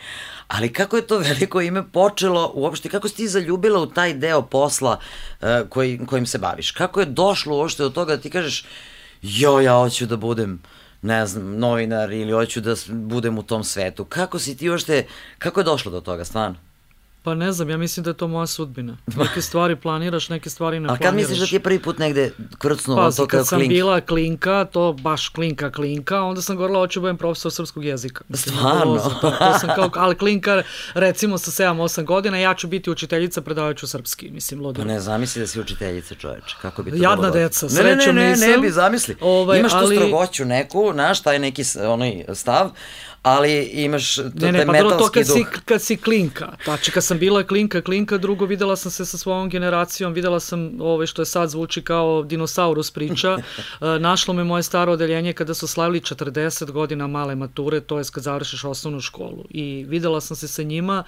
Ali 0.50 0.72
kako 0.72 0.96
je 0.96 1.06
to 1.06 1.18
veliko 1.18 1.60
ime 1.60 1.82
počelo 1.92 2.52
uopšte, 2.54 2.88
kako 2.88 3.08
si 3.08 3.16
ti 3.16 3.28
zaljubila 3.28 3.80
u 3.80 3.86
taj 3.86 4.14
deo 4.14 4.42
posla 4.42 4.98
uh, 5.40 5.48
koji, 5.68 6.00
kojim 6.06 6.26
se 6.26 6.38
baviš? 6.38 6.70
Kako 6.70 7.00
je 7.00 7.06
došlo 7.06 7.56
uopšte 7.56 7.82
do 7.82 7.90
toga 7.90 8.16
da 8.16 8.22
ti 8.22 8.30
kažeš 8.30 8.64
jo, 9.22 9.60
ja 9.60 9.74
hoću 9.74 10.06
da 10.06 10.16
budem 10.16 10.62
ne 11.02 11.26
znam, 11.26 11.58
novinar 11.58 12.12
ili 12.12 12.32
hoću 12.32 12.60
da 12.60 12.74
budem 12.88 13.38
u 13.38 13.42
tom 13.42 13.64
svetu. 13.64 14.04
Kako 14.04 14.38
si 14.38 14.56
ti 14.56 14.70
uopšte, 14.70 15.06
kako 15.38 15.60
je 15.60 15.64
došlo 15.64 15.92
do 15.92 16.00
toga, 16.00 16.24
stvarno? 16.24 16.69
Pa 17.22 17.34
ne 17.34 17.52
znam, 17.52 17.70
ja 17.70 17.76
mislim 17.76 18.04
da 18.04 18.10
je 18.10 18.14
to 18.14 18.28
moja 18.28 18.46
sudbina. 18.46 18.96
Neke 19.16 19.42
stvari 19.42 19.76
planiraš, 19.76 20.28
neke 20.28 20.50
stvari 20.50 20.80
ne 20.80 20.86
planiraš. 20.86 21.06
A 21.06 21.10
kad 21.10 21.14
misliš 21.14 21.38
da 21.38 21.46
ti 21.46 21.54
je 21.54 21.60
prvi 21.60 21.78
put 21.78 21.98
negde 21.98 22.32
krcnulo 22.58 23.02
pa, 23.02 23.10
to 23.10 23.16
kao 23.16 23.26
kad 23.26 23.48
sam 23.48 23.68
bila 23.68 24.00
klinka, 24.00 24.64
to 24.64 24.92
baš 24.92 25.28
klinka 25.28 25.70
klinka, 25.70 26.22
onda 26.22 26.42
sam 26.42 26.56
govorila 26.56 26.80
hoću 26.80 27.00
da 27.00 27.02
budem 27.02 27.16
profesor 27.16 27.52
srpskog 27.52 27.84
jezika. 27.84 28.24
Mislim, 28.28 28.54
Stvarno? 28.56 28.98
To, 29.20 29.30
to 29.30 29.58
sam 29.58 29.70
kao, 29.74 29.90
ali 29.94 30.16
klinka 30.16 30.62
recimo 30.94 31.38
sa 31.38 31.64
7-8 31.64 32.04
godina, 32.04 32.38
ja 32.38 32.54
ću 32.54 32.68
biti 32.68 32.90
učiteljica, 32.90 33.40
predavajuću 33.40 33.86
srpski, 33.86 34.30
mislim, 34.30 34.60
ludo. 34.60 34.82
Pa 34.82 34.88
ne, 34.88 35.00
zamisli 35.00 35.40
da 35.40 35.46
si 35.46 35.60
učiteljica 35.60 36.14
čoveče, 36.14 36.56
kako 36.62 36.82
bi 36.82 36.90
to 36.90 36.96
Jadna 36.96 37.16
bilo 37.16 37.30
deca, 37.30 37.68
srećom 37.68 38.14
ne, 38.14 38.22
ne, 38.22 38.28
ne, 38.28 38.30
nisam. 38.30 38.48
Ne, 38.48 38.50
ne, 38.50 38.56
ne 38.56 38.62
bi 38.62 38.70
zamisli. 38.70 39.16
Ovaj, 39.20 39.58
Imaš 39.58 39.72
ali... 39.74 39.96
tu 39.96 40.02
strogoću 40.02 40.44
neku, 40.44 40.90
znaš, 40.92 41.22
taj 41.22 41.38
neki 41.38 41.62
onaj 41.88 42.24
stav, 42.34 42.70
ali 43.22 43.62
imaš 43.62 44.16
ne, 44.16 44.24
ne, 44.34 44.52
taj 44.52 44.66
pa 44.66 44.72
metalski 44.72 44.98
to 44.98 45.10
kad 45.12 45.26
duh. 45.26 45.34
Si, 45.34 45.44
kad 45.64 45.82
si 45.82 45.96
klinka, 45.96 46.52
znači 46.64 46.90
kad 46.90 47.04
sam 47.04 47.18
bila 47.18 47.42
klinka, 47.42 47.82
klinka, 47.82 48.18
drugo 48.18 48.44
videla 48.46 48.76
sam 48.76 48.90
se 48.90 49.04
sa 49.04 49.18
svojom 49.18 49.48
generacijom, 49.48 50.12
videla 50.12 50.40
sam 50.40 50.80
ove 50.80 51.06
što 51.06 51.22
je 51.22 51.26
sad 51.26 51.50
zvuči 51.50 51.82
kao 51.82 52.22
dinosaurus 52.22 52.90
priča, 52.90 53.36
e, 53.38 53.98
našlo 53.98 54.34
me 54.34 54.44
moje 54.44 54.62
staro 54.62 54.92
odeljenje 54.92 55.32
kada 55.32 55.54
su 55.54 55.66
slavili 55.66 56.00
40 56.00 56.70
godina 56.70 57.06
male 57.06 57.34
mature, 57.34 57.80
to 57.80 57.98
je 57.98 58.04
kad 58.12 58.22
završiš 58.22 58.64
osnovnu 58.64 59.00
školu 59.00 59.44
i 59.50 59.84
videla 59.88 60.20
sam 60.20 60.36
se 60.36 60.48
sa 60.48 60.62
njima 60.62 61.04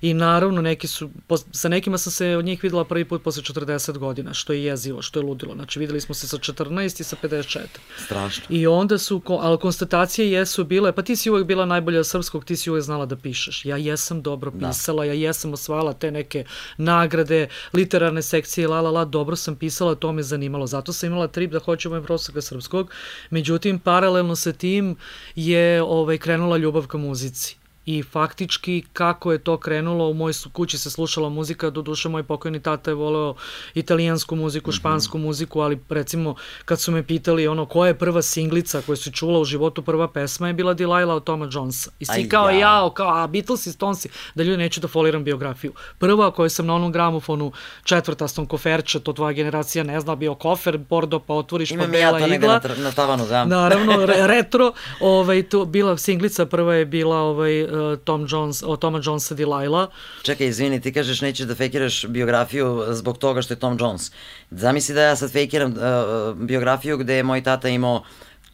i 0.00 0.14
naravno 0.14 0.62
neki 0.62 0.86
su, 0.86 1.10
sa 1.52 1.68
nekima 1.68 1.98
sam 1.98 2.12
se 2.12 2.36
od 2.36 2.44
njih 2.44 2.62
videla 2.62 2.84
prvi 2.84 3.04
put 3.04 3.22
posle 3.22 3.42
40 3.42 3.98
godina, 3.98 4.34
što 4.34 4.52
je 4.52 4.64
jezivo, 4.64 5.02
što 5.02 5.20
je 5.20 5.24
ludilo, 5.24 5.54
znači 5.54 5.78
videli 5.78 6.00
smo 6.00 6.14
se 6.14 6.28
sa 6.28 6.36
14 6.36 7.00
i 7.00 7.04
sa 7.04 7.16
54. 7.22 7.66
Strašno. 8.04 8.44
I 8.48 8.66
onda 8.66 8.98
su, 8.98 9.22
ali 9.28 9.58
konstatacije 9.58 10.32
jesu 10.32 10.64
bile, 10.64 10.92
pa 10.92 11.02
ti 11.02 11.16
si 11.16 11.30
uvek 11.30 11.46
bila 11.46 11.55
bila 11.56 11.66
najbolja 11.66 12.04
srpskog, 12.04 12.44
ti 12.44 12.56
si 12.56 12.70
uvek 12.70 12.82
znala 12.82 13.06
da 13.06 13.16
pišeš. 13.16 13.64
Ja 13.64 13.76
jesam 13.76 14.22
dobro 14.22 14.50
da. 14.50 14.68
pisala, 14.68 15.04
da. 15.04 15.12
ja 15.12 15.14
jesam 15.14 15.52
osvala 15.52 15.92
te 15.92 16.10
neke 16.10 16.44
nagrade, 16.76 17.48
literarne 17.72 18.22
sekcije, 18.22 18.68
la 18.68 18.80
la 18.80 18.90
la, 18.90 19.04
dobro 19.04 19.36
sam 19.36 19.56
pisala, 19.56 19.94
to 19.94 20.12
me 20.12 20.22
zanimalo. 20.22 20.66
Zato 20.66 20.92
sam 20.92 21.06
imala 21.06 21.28
trip 21.28 21.52
da 21.52 21.58
hoću 21.58 21.88
mojem 21.88 22.04
profesora 22.04 22.40
srpskog. 22.40 22.90
Međutim, 23.30 23.78
paralelno 23.78 24.36
sa 24.36 24.52
tim 24.52 24.96
je 25.34 25.82
ovaj, 25.82 26.18
krenula 26.18 26.56
ljubav 26.56 26.86
ka 26.86 26.98
muzici 26.98 27.56
i 27.86 28.02
faktički 28.02 28.84
kako 28.92 29.32
je 29.32 29.38
to 29.38 29.56
krenulo, 29.56 30.08
u 30.08 30.14
mojoj 30.14 30.34
kući 30.52 30.78
se 30.78 30.90
slušala 30.90 31.28
muzika, 31.28 31.70
do 31.70 31.82
duše 31.82 32.08
moj 32.08 32.22
pokojni 32.22 32.62
tata 32.62 32.90
je 32.90 32.94
voleo 32.94 33.34
italijansku 33.74 34.36
muziku, 34.36 34.70
mhm. 34.70 34.76
špansku 34.76 35.18
muziku, 35.18 35.60
ali 35.60 35.78
recimo 35.88 36.34
kad 36.64 36.80
su 36.80 36.92
me 36.92 37.02
pitali 37.02 37.48
ono 37.48 37.66
koja 37.66 37.88
je 37.88 37.98
prva 37.98 38.22
singlica 38.22 38.82
koju 38.86 38.96
su 38.96 39.10
čula 39.12 39.40
u 39.40 39.44
životu, 39.44 39.82
prva 39.82 40.08
pesma 40.08 40.48
je 40.48 40.54
bila 40.54 40.74
Delilah 40.74 41.16
od 41.16 41.24
Toma 41.24 41.48
Jonesa. 41.52 41.90
I 41.98 42.04
svi 42.04 42.28
kao 42.28 42.50
ja. 42.50 42.58
jao, 42.58 42.90
kao 42.90 43.08
a 43.08 43.26
Beatles 43.26 43.66
i 43.66 43.72
Stonesi, 43.72 44.08
da 44.34 44.42
ljudi 44.42 44.56
neću 44.56 44.80
da 44.80 44.88
foliram 44.88 45.24
biografiju. 45.24 45.72
Prva 45.98 46.30
koju 46.30 46.50
sam 46.50 46.66
na 46.66 46.74
onom 46.74 46.92
gramofonu 46.92 47.52
četvrtastom 47.84 48.46
koferče, 48.46 49.00
to 49.00 49.12
tvoja 49.12 49.32
generacija 49.32 49.84
ne 49.84 50.00
zna, 50.00 50.14
bio 50.14 50.34
kofer, 50.34 50.78
bordo 50.78 51.18
pa 51.18 51.34
otvoriš 51.34 51.70
Imam 51.70 51.86
pa 51.86 51.92
bela 51.92 52.18
ja 52.18 52.34
igla. 52.34 52.60
Na, 52.68 52.74
na 52.84 52.92
tavanu, 52.92 53.26
da. 53.26 53.44
Naravno, 53.44 54.06
re, 54.06 54.26
retro, 54.34 54.72
ovaj, 55.00 55.42
to, 55.42 55.64
bila 55.64 55.96
singlica 55.96 56.46
prva 56.46 56.74
je 56.74 56.84
bila 56.84 57.16
ovaj, 57.16 57.75
Tom 58.04 58.26
Jones, 58.30 58.62
o 58.62 58.76
Toma 58.76 59.00
Jonesa 59.04 59.34
Delilah. 59.34 59.88
Čekaj, 60.22 60.46
izvini, 60.46 60.80
ti 60.80 60.92
kažeš 60.92 61.20
nećeš 61.20 61.46
da 61.46 61.54
fejkiraš 61.54 62.06
biografiju 62.06 62.84
zbog 62.90 63.18
toga 63.18 63.42
što 63.42 63.54
je 63.54 63.58
Tom 63.58 63.76
Jones. 63.80 64.10
Zamisli 64.50 64.94
da 64.94 65.02
ja 65.02 65.16
sad 65.16 65.32
fejkiram 65.32 65.72
uh, 65.72 66.36
biografiju 66.36 66.98
gde 66.98 67.14
je 67.14 67.22
moj 67.22 67.42
tata 67.42 67.68
imao 67.68 68.02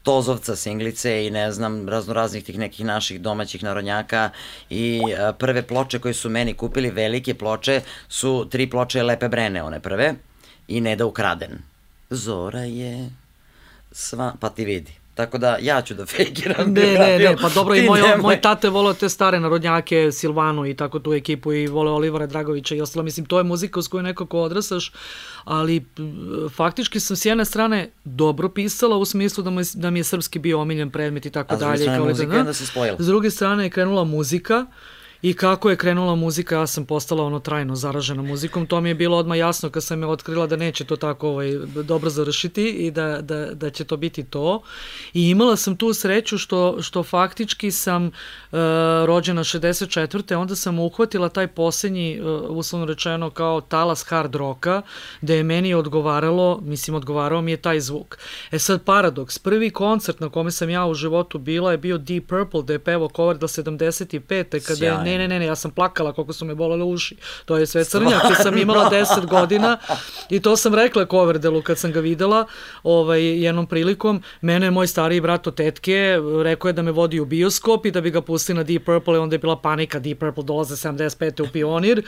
Tozovca 0.03 0.57
singlice 0.57 1.27
i 1.27 1.31
ne 1.31 1.53
znam 1.53 1.89
razno 1.89 2.15
raznih 2.15 2.45
tih 2.45 2.59
nekih 2.59 2.87
naših 2.87 3.21
domaćih 3.21 3.63
narodnjaka 3.63 4.31
i 4.71 5.01
uh, 5.05 5.37
prve 5.39 5.63
ploče 5.63 5.99
koje 5.99 6.15
su 6.15 6.31
meni 6.31 6.55
kupili 6.55 6.91
velike 6.91 7.35
ploče 7.35 7.81
su 8.09 8.49
tri 8.51 8.71
ploče 8.71 9.03
Lepe 9.03 9.29
Brene 9.29 9.63
one 9.63 9.81
prve 9.81 10.15
i 10.69 10.81
Ne 10.81 10.97
da 10.97 11.07
ukraden. 11.07 11.59
Zora 12.11 12.61
je 12.61 13.11
sva, 13.93 14.35
pa 14.41 14.51
ti 14.51 14.65
vidi. 14.65 15.02
Tako 15.15 15.39
da 15.39 15.57
ja 15.61 15.83
ću 15.83 15.95
da 15.95 16.07
fejkiram 16.17 16.73
Ne, 16.73 16.95
ne, 16.95 17.19
ne, 17.19 17.37
pa 17.43 17.49
dobro 17.49 17.75
i 17.75 17.87
moj, 17.87 18.01
moj 18.21 18.41
tate 18.41 18.69
volao 18.69 18.95
te 18.95 19.09
stare 19.09 19.41
narodnjake, 19.41 20.13
Silvanu 20.13 20.67
i 20.67 20.77
tako 20.77 20.99
tu 20.99 21.13
ekipu 21.13 21.53
i 21.53 21.67
vole 21.67 21.91
Olivara 21.91 22.27
Dragovića 22.27 22.75
i 22.75 22.81
ostalo. 22.81 23.03
Mislim, 23.03 23.27
to 23.27 23.39
je 23.39 23.45
muzika 23.45 23.79
uz 23.81 23.89
koju 23.89 24.03
nekako 24.03 24.41
odrasaš, 24.41 24.93
ali 25.45 25.85
faktički 26.55 27.01
sam 27.01 27.17
s 27.17 27.25
jedne 27.25 27.45
strane 27.45 27.91
dobro 28.05 28.49
pisala 28.49 28.97
u 28.97 29.05
smislu 29.05 29.45
da, 29.45 29.51
mi, 29.51 29.63
da 29.75 29.91
mi 29.91 29.99
je 29.99 30.05
srpski 30.05 30.39
bio 30.39 30.61
omiljen 30.61 30.91
predmet 30.91 31.27
i 31.27 31.31
tako 31.31 31.57
dalje. 31.57 31.73
A 31.73 31.77
s 31.77 31.81
druge 31.81 31.95
strane 31.95 32.09
muzika 32.09 32.37
da, 32.37 32.43
da 32.43 32.53
se 32.53 32.67
spojila. 32.67 32.97
S 33.01 33.07
druge 33.07 33.31
strane 33.31 33.65
je 33.65 33.71
krenula 33.71 34.05
muzika 34.05 34.67
I 35.23 35.35
kako 35.35 35.71
je 35.71 35.77
krenula 35.77 36.15
muzika, 36.15 36.55
ja 36.55 36.67
sam 36.67 36.85
postala 36.85 37.25
ono 37.25 37.39
trajno 37.39 37.77
zaražena 37.77 38.23
muzikom. 38.23 38.67
To 38.67 38.81
mi 38.81 38.89
je 38.89 38.95
bilo 38.95 39.17
odmah 39.17 39.39
jasno 39.39 39.71
kad 39.71 39.85
sam 39.85 40.03
je 40.03 40.09
otkrila 40.09 40.47
da 40.47 40.57
neće 40.57 40.85
to 40.85 40.97
tako 40.97 41.29
ovaj, 41.29 41.51
dobro 41.85 42.11
završiti 42.11 42.69
i 42.69 42.91
da, 42.91 43.21
da, 43.21 43.55
da 43.55 43.71
će 43.71 43.85
to 43.85 43.97
biti 43.97 44.25
to. 44.25 44.63
I 45.15 45.31
imala 45.31 45.57
sam 45.57 45.77
tu 45.77 45.95
sreću 45.95 46.39
što, 46.39 46.83
što 46.83 47.03
faktički 47.03 47.71
sam 47.71 48.07
uh, 48.07 48.13
rođena 49.05 49.45
64. 49.45 50.35
Onda 50.35 50.57
sam 50.57 50.79
uhvatila 50.79 51.29
taj 51.29 51.47
posljednji, 51.47 52.21
uh, 52.21 52.43
uslovno 52.49 52.87
rečeno, 52.87 53.31
kao 53.31 53.61
talas 53.61 54.05
hard 54.09 54.35
roka, 54.35 54.83
da 55.21 55.35
je 55.35 55.43
meni 55.43 55.75
odgovaralo, 55.75 56.61
mislim, 56.63 56.95
odgovarao 56.95 57.43
mi 57.43 57.51
je 57.51 57.57
taj 57.57 57.81
zvuk. 57.81 58.19
E 58.51 58.59
sad, 58.59 58.85
paradoks. 58.85 59.39
Prvi 59.39 59.71
koncert 59.71 60.21
na 60.21 60.31
kome 60.31 60.51
sam 60.51 60.71
ja 60.71 60.87
u 60.87 60.95
životu 60.95 61.39
bila 61.39 61.71
je 61.71 61.79
bio 61.79 61.99
Deep 61.99 62.27
Purple, 62.27 62.63
da 62.63 62.73
je 62.73 62.79
pevao 62.79 63.09
cover 63.17 63.37
do 63.37 63.49
75. 63.49 64.67
kada 64.67 64.87
je 64.87 65.12
ne, 65.13 65.19
ne, 65.19 65.29
ne, 65.29 65.39
ne, 65.39 65.47
ja 65.47 65.57
sam 65.57 65.71
plakala 65.71 66.13
koliko 66.13 66.33
su 66.33 66.45
me 66.45 66.55
bolele 66.55 66.85
uši. 66.85 67.17
To 67.45 67.57
je 67.57 67.67
sve 67.67 67.85
crnjak, 67.85 68.23
jer 68.25 68.37
sam 68.43 68.59
imala 68.59 68.91
10 68.91 69.27
godina 69.27 69.79
i 70.31 70.41
to 70.41 70.57
sam 70.57 70.75
rekla 70.75 71.07
Coverdelu 71.07 71.63
kad 71.63 71.79
sam 71.79 71.93
ga 71.93 72.01
videla 72.01 72.47
ovaj, 72.83 73.23
jednom 73.45 73.67
prilikom. 73.67 74.23
Mene 74.41 74.67
je 74.67 74.71
moj 74.71 74.87
stariji 74.87 75.21
brat 75.21 75.47
od 75.47 75.55
tetke, 75.55 76.19
rekao 76.43 76.69
je 76.69 76.73
da 76.73 76.83
me 76.83 76.93
vodi 76.93 77.21
u 77.21 77.25
bioskop 77.25 77.87
i 77.87 77.91
da 77.91 78.01
bi 78.01 78.11
ga 78.11 78.21
pustili 78.23 78.57
na 78.57 78.63
Deep 78.63 78.85
Purple 78.85 79.15
i 79.15 79.19
onda 79.19 79.35
je 79.35 79.39
bila 79.39 79.57
panika, 79.57 79.99
Deep 79.99 80.19
Purple 80.19 80.45
dolaze 80.45 80.77
75. 80.77 81.43
u 81.43 81.53
Pionir. 81.53 82.03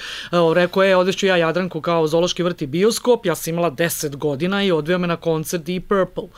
Rekao 0.55 0.83
je, 0.83 0.97
odešću 0.97 1.27
ja 1.27 1.37
Jadranku 1.37 1.81
kao 1.81 2.07
Zološki 2.07 2.43
vrt 2.43 2.63
i 2.63 2.67
bioskop, 2.67 3.27
ja 3.27 3.35
sam 3.35 3.55
imala 3.55 3.71
10 3.71 4.17
godina 4.17 4.65
i 4.65 4.73
odveo 4.73 4.99
me 4.99 5.07
na 5.07 5.17
koncert 5.17 5.63
Deep 5.63 5.89
Purple, 5.89 6.29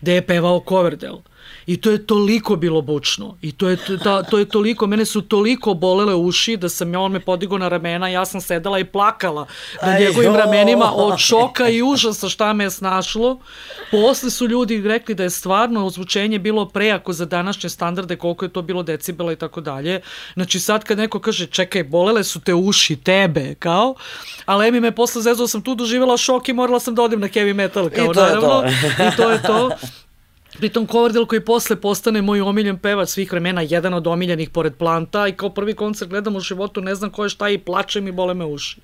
gde 0.00 0.14
je 0.14 0.26
pevao 0.26 0.64
Coverdale. 0.68 1.35
I 1.66 1.76
to 1.76 1.90
je 1.90 2.06
toliko 2.06 2.56
bilo 2.56 2.82
bučno. 2.82 3.36
I 3.42 3.52
to 3.52 3.68
je, 3.68 3.78
ta, 4.04 4.22
to 4.22 4.38
je 4.38 4.44
toliko, 4.44 4.86
mene 4.86 5.04
su 5.04 5.22
toliko 5.22 5.74
bolele 5.74 6.14
uši 6.14 6.56
da 6.56 6.68
sam 6.68 6.92
ja, 6.92 7.00
on 7.00 7.12
me 7.12 7.20
podigao 7.20 7.58
na 7.58 7.68
ramena, 7.68 8.08
ja 8.08 8.24
sam 8.24 8.40
sedela 8.40 8.78
i 8.78 8.84
plakala 8.84 9.46
na 9.82 9.98
njegovim 9.98 10.32
jo. 10.32 10.36
ramenima 10.36 10.92
od 10.94 11.18
šoka 11.18 11.68
i 11.68 11.82
užasa 11.82 12.28
šta 12.28 12.52
me 12.52 12.64
je 12.64 12.70
snašlo. 12.70 13.40
Posle 13.90 14.30
su 14.30 14.48
ljudi 14.48 14.82
rekli 14.82 15.14
da 15.14 15.22
je 15.22 15.30
stvarno 15.30 15.86
ozvučenje 15.86 16.38
bilo 16.38 16.68
prejako 16.68 17.12
za 17.12 17.24
današnje 17.24 17.70
standarde, 17.70 18.16
koliko 18.16 18.44
je 18.44 18.52
to 18.52 18.62
bilo 18.62 18.82
decibela 18.82 19.32
i 19.32 19.36
tako 19.36 19.60
dalje. 19.60 20.00
Znači 20.34 20.60
sad 20.60 20.84
kad 20.84 20.98
neko 20.98 21.20
kaže, 21.20 21.46
čekaj, 21.46 21.84
bolele 21.84 22.24
su 22.24 22.40
te 22.40 22.54
uši, 22.54 22.96
tebe, 22.96 23.54
kao, 23.54 23.94
ali 24.44 24.68
Emi 24.68 24.80
me 24.80 24.92
posle 24.92 25.22
zezao, 25.22 25.46
sam 25.46 25.62
tu 25.62 25.74
doživjela 25.74 26.16
šok 26.16 26.48
i 26.48 26.52
morala 26.52 26.80
sam 26.80 26.94
da 26.94 27.02
odim 27.02 27.20
na 27.20 27.28
heavy 27.28 27.54
metal, 27.54 27.90
kao, 27.90 28.04
I 28.04 28.14
to 28.14 28.20
naravno. 28.20 28.62
Je 28.62 28.96
to. 28.96 29.02
I 29.02 29.16
to 29.16 29.30
je 29.30 29.42
to. 29.42 29.70
Pritom 30.56 30.86
Coverdale 30.86 31.26
koji 31.26 31.40
posle 31.40 31.76
postane 31.76 32.22
moj 32.22 32.40
omiljen 32.40 32.78
pevač 32.78 33.08
svih 33.08 33.32
vremena, 33.32 33.60
jedan 33.60 33.94
od 33.94 34.06
omiljenih 34.06 34.50
pored 34.50 34.74
Planta 34.74 35.28
i 35.28 35.32
kao 35.32 35.50
prvi 35.50 35.74
koncert 35.74 36.10
gledam 36.10 36.36
u 36.36 36.40
životu, 36.40 36.80
ne 36.80 36.94
znam 36.94 37.10
ko 37.10 37.24
je 37.24 37.28
šta 37.28 37.48
i 37.48 37.58
plačem 37.58 38.08
i 38.08 38.12
bole 38.12 38.34
me 38.34 38.44
uši. 38.44 38.76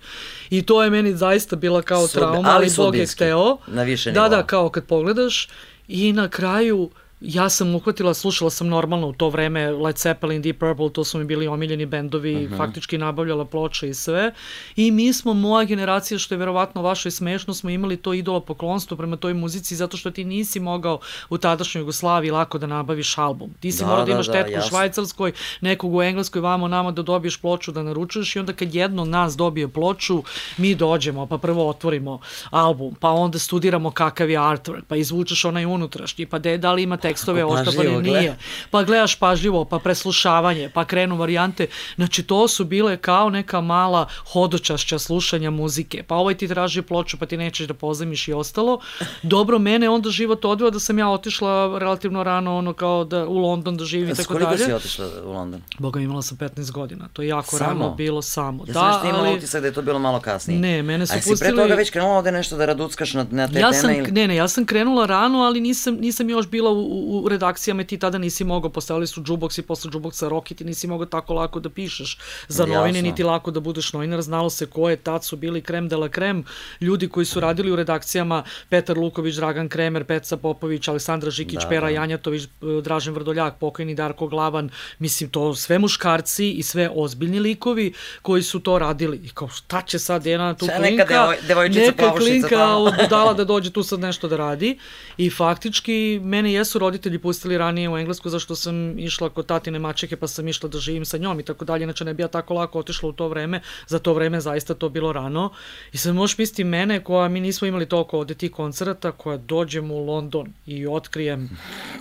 I 0.51 0.63
to 0.63 0.83
je 0.83 0.91
meni 0.91 1.17
zaista 1.17 1.57
bila 1.57 1.83
kao 1.83 2.07
Sud, 2.07 2.21
trauma, 2.21 2.49
ali, 2.49 2.67
ali 2.67 2.71
Bog 2.77 2.97
je 2.97 3.07
hteo. 3.07 3.57
Na 3.67 3.83
više 3.83 4.13
Da, 4.13 4.29
da, 4.29 4.43
kao 4.43 4.69
kad 4.69 4.87
pogledaš 4.87 5.49
i 5.89 6.13
na 6.13 6.29
kraju 6.29 6.91
ja 7.25 7.49
sam 7.49 7.75
uhvatila, 7.75 8.15
slušala 8.15 8.51
sam 8.51 8.69
normalno 8.69 9.09
u 9.09 9.13
to 9.13 9.29
vreme 9.29 9.71
Led 9.71 9.99
Zeppelin, 9.99 10.43
Deep 10.43 10.59
Purple, 10.59 10.93
to 10.93 11.05
su 11.05 11.19
mi 11.19 11.25
bili 11.25 11.47
omiljeni 11.47 11.87
bendovi, 11.87 12.35
uh. 12.35 12.51
-huh. 12.51 12.57
faktički 12.57 12.99
nabavljala 12.99 13.45
ploče 13.45 13.89
i 13.89 13.95
sve. 13.95 14.33
I 14.77 14.91
mi 14.91 15.13
smo, 15.13 15.35
moja 15.35 15.65
generacija, 15.65 16.19
što 16.19 16.35
je 16.35 16.39
verovatno 16.39 16.83
vašo 16.83 17.09
i 17.09 17.11
smešno, 17.11 17.55
smo 17.55 17.71
imali 17.71 17.97
to 17.97 18.13
idolo 18.13 18.41
poklonstvo 18.41 18.97
prema 18.97 19.17
toj 19.17 19.35
muzici, 19.35 19.77
zato 19.77 19.97
što 19.97 20.11
ti 20.11 20.25
nisi 20.25 20.61
mogao 20.61 20.99
u 21.31 21.39
tadašnjoj 21.39 21.83
Jugoslaviji 21.83 22.31
lako 22.31 22.59
da 22.59 22.67
nabaviš 22.67 23.19
album. 23.19 23.51
Ti 23.61 23.73
si 23.73 23.83
da, 23.83 23.87
morao 23.87 24.05
da, 24.05 24.07
da 24.07 24.13
imaš 24.13 24.27
da, 24.27 24.33
tetku 24.33 24.59
u 24.59 24.69
Švajcarskoj, 24.69 25.33
nekog 25.61 25.95
u 25.95 26.03
Engleskoj, 26.03 26.41
vamo 26.41 26.69
nama 26.69 26.91
da 26.91 27.03
dobiješ 27.03 27.41
ploču 27.41 27.73
da 27.73 27.83
naručuješ 27.83 28.37
i 28.37 28.39
onda 28.39 28.53
kad 28.53 28.75
jedno 28.75 29.05
nas 29.05 29.37
dobije 29.37 29.69
ploču, 29.69 30.23
mi 30.57 30.75
dođemo, 30.75 31.27
pa 31.27 31.39
prvo 31.39 31.69
otvorimo 31.69 32.21
album, 32.51 32.95
pa 33.01 33.11
onda 33.11 33.39
studiramo 33.39 33.91
kakav 33.91 34.31
je 34.31 34.39
artwork, 34.39 34.83
pa 34.89 34.97
izvučeš 34.97 35.45
onaj 35.45 35.65
unutrašnji, 35.65 36.27
pa 36.27 36.39
de, 36.39 36.59
da 36.59 36.73
li 36.73 36.83
ima 36.83 36.97
tekstove 37.13 37.45
oštapane, 37.45 38.03
nije. 38.03 38.37
Pa 38.71 38.83
gledaš 38.83 39.15
pažljivo, 39.19 39.65
pa 39.65 39.79
preslušavanje, 39.79 40.71
pa 40.75 40.85
krenu 40.85 41.17
varijante. 41.17 41.67
Znači, 41.97 42.23
to 42.23 42.49
su 42.49 42.65
bile 42.65 42.97
kao 42.97 43.31
neka 43.31 43.61
mala 43.61 44.07
hodočašća 44.33 44.99
slušanja 44.99 45.51
muzike. 45.51 46.03
Pa 46.03 46.15
ovaj 46.15 46.35
ti 46.35 46.49
traži 46.49 46.83
ploču, 46.83 47.19
pa 47.19 47.27
ti 47.27 47.37
nećeš 47.37 47.67
da 47.67 47.75
pozemiš 47.75 48.29
i 48.29 48.33
ostalo. 48.33 48.81
Dobro, 49.23 49.59
mene 49.59 49.89
onda 49.89 50.11
život 50.11 50.45
odveo 50.45 50.71
da 50.71 50.81
sam 50.81 50.99
ja 50.99 51.09
otišla 51.09 51.79
relativno 51.79 52.23
rano, 52.23 52.57
ono 52.59 52.73
kao 52.73 53.05
da 53.05 53.27
u 53.27 53.39
London 53.39 53.77
da 53.77 53.85
živim 53.85 54.11
i 54.11 54.15
tako 54.15 54.35
dalje. 54.35 54.47
Koliko 54.47 54.65
si 54.65 54.73
otišla 54.73 55.07
u 55.25 55.33
London? 55.33 55.63
Boga, 55.79 56.01
imala 56.01 56.23
sam 56.23 56.39
15 56.39 56.71
godina. 56.71 57.09
To 57.13 57.23
je 57.23 57.29
jako 57.29 57.57
samo? 57.57 57.71
rano 57.71 57.95
bilo 57.95 58.23
samo. 58.23 58.65
Ja 58.67 58.73
da, 58.73 58.99
sam 59.01 59.09
imala 59.09 59.29
ali... 59.29 59.37
utisak 59.37 59.61
da 59.61 59.67
je 59.67 59.73
to 59.73 59.83
bilo 59.83 59.99
malo 59.99 60.21
kasnije. 60.21 60.61
Ne, 60.61 60.83
mene 60.83 61.07
su 61.07 61.13
A 61.13 61.17
pustili... 61.17 61.37
si 61.37 61.45
pre 61.45 61.57
toga 61.57 61.75
već 61.75 61.91
krenula 61.91 62.19
ovde 62.19 62.33
nešto 62.33 62.57
da 62.57 62.67
raduckaš 62.67 63.15
na, 63.15 63.27
na 63.31 63.49
te 63.49 63.61
ja 63.61 63.71
teme? 63.71 63.83
Sam, 63.83 63.95
ili... 63.95 64.13
Ne, 64.13 64.29
ne, 64.29 64.37
ja 64.37 64.49
sam 64.49 64.67
krenula 64.67 65.07
rano, 65.07 65.39
ali 65.39 65.61
nisam, 65.61 65.95
nisam 65.95 66.31
još 66.31 66.47
bila 66.49 66.71
u, 66.71 67.02
u 67.03 67.29
redakcijama 67.29 67.83
i 67.83 67.87
ti 67.87 67.99
tada 67.99 68.19
nisi 68.19 68.45
mogao, 68.45 68.71
postavili 68.71 69.07
su 69.07 69.23
džuboks 69.23 69.59
i 69.59 69.63
posle 69.63 69.91
džuboksa 69.91 70.29
roki, 70.29 70.55
ti 70.55 70.65
nisi 70.65 70.87
mogao 70.87 71.07
tako 71.07 71.35
lako 71.35 71.61
da 71.61 71.71
pišeš 71.71 72.19
za 72.49 72.67
novine, 72.67 72.99
Jasno. 72.99 73.11
niti 73.11 73.23
lako 73.23 73.51
da 73.51 73.61
budeš 73.61 73.93
novinar, 73.93 74.23
znalo 74.23 74.51
se 74.51 74.67
ko 74.67 74.91
je, 74.91 74.97
tad 74.97 75.25
su 75.25 75.37
bili 75.37 75.61
krem 75.61 75.89
de 75.89 75.97
la 75.97 76.09
krem, 76.09 76.45
ljudi 76.81 77.09
koji 77.09 77.27
su 77.27 77.41
radili 77.41 77.73
u 77.73 77.77
redakcijama, 77.77 78.43
Petar 78.69 78.99
Luković, 78.99 79.35
Dragan 79.35 79.69
Kremer, 79.69 80.05
Peca 80.05 80.37
Popović, 80.37 80.89
Aleksandra 80.89 81.31
Žikić, 81.31 81.63
da, 81.63 81.69
Pera 81.69 81.87
da. 81.87 81.95
Janjatović, 81.95 82.49
Dražen 82.83 83.15
Vrdoljak, 83.15 83.59
pokojni 83.59 83.95
Darko 83.95 84.27
Glavan, 84.27 84.71
mislim 84.99 85.31
to 85.31 85.55
sve 85.55 85.79
muškarci 85.79 86.51
i 86.51 86.63
sve 86.63 86.91
ozbiljni 86.95 87.41
likovi 87.41 87.93
koji 88.23 88.43
su 88.43 88.61
to 88.61 88.79
radili. 88.79 89.21
I 89.25 89.29
kao 89.29 89.49
šta 89.49 89.83
će 89.83 89.99
sad 89.99 90.27
jedna 90.27 90.55
tu 90.55 90.65
Sve 90.65 90.77
klinka, 90.77 91.03
neka 91.03 91.33
devojčica 91.49 91.81
neka 91.81 92.15
klinka 92.15 92.77
od 92.77 92.95
budala 93.03 93.35
da 93.35 93.45
dođe 93.45 93.71
tu 93.71 93.83
sad 93.83 94.01
nešto 94.01 94.29
da 94.29 94.37
radi. 94.37 94.79
I 95.17 95.31
faktički 95.31 96.21
mene 96.23 96.53
jesu 96.53 96.79
roditelji 96.93 97.19
pustili 97.19 97.59
ranije 97.59 97.89
u 97.89 97.99
Englesku 97.99 98.29
zašto 98.29 98.57
sam 98.57 98.99
išla 98.99 99.31
kod 99.31 99.47
tatine 99.47 99.79
mačehe 99.79 100.17
pa 100.17 100.29
sam 100.29 100.49
išla 100.49 100.69
da 100.69 100.79
živim 100.79 101.05
sa 101.05 101.19
njom 101.19 101.41
i 101.41 101.43
tako 101.43 101.65
dalje, 101.65 101.85
inače 101.85 102.05
ne 102.05 102.15
bi 102.15 102.23
ja 102.23 102.29
tako 102.29 102.55
lako 102.55 102.79
otišla 102.79 103.09
u 103.09 103.13
to 103.13 103.29
vreme, 103.29 103.61
za 103.87 103.99
to 103.99 104.15
vreme 104.15 104.41
zaista 104.41 104.75
to 104.75 104.89
bilo 104.89 105.13
rano. 105.13 105.51
I 105.93 105.97
sad 105.97 106.15
možeš 106.15 106.39
misliti 106.39 106.65
mene 106.65 107.05
koja 107.05 107.29
mi 107.29 107.41
nismo 107.41 107.69
imali 107.69 107.89
toliko 107.89 108.19
ovde 108.19 108.35
tih 108.35 108.51
koncerata, 108.51 109.13
koja 109.13 109.37
dođem 109.37 109.91
u 109.91 110.05
London 110.07 110.53
i 110.67 110.87
otkrijem 110.87 111.51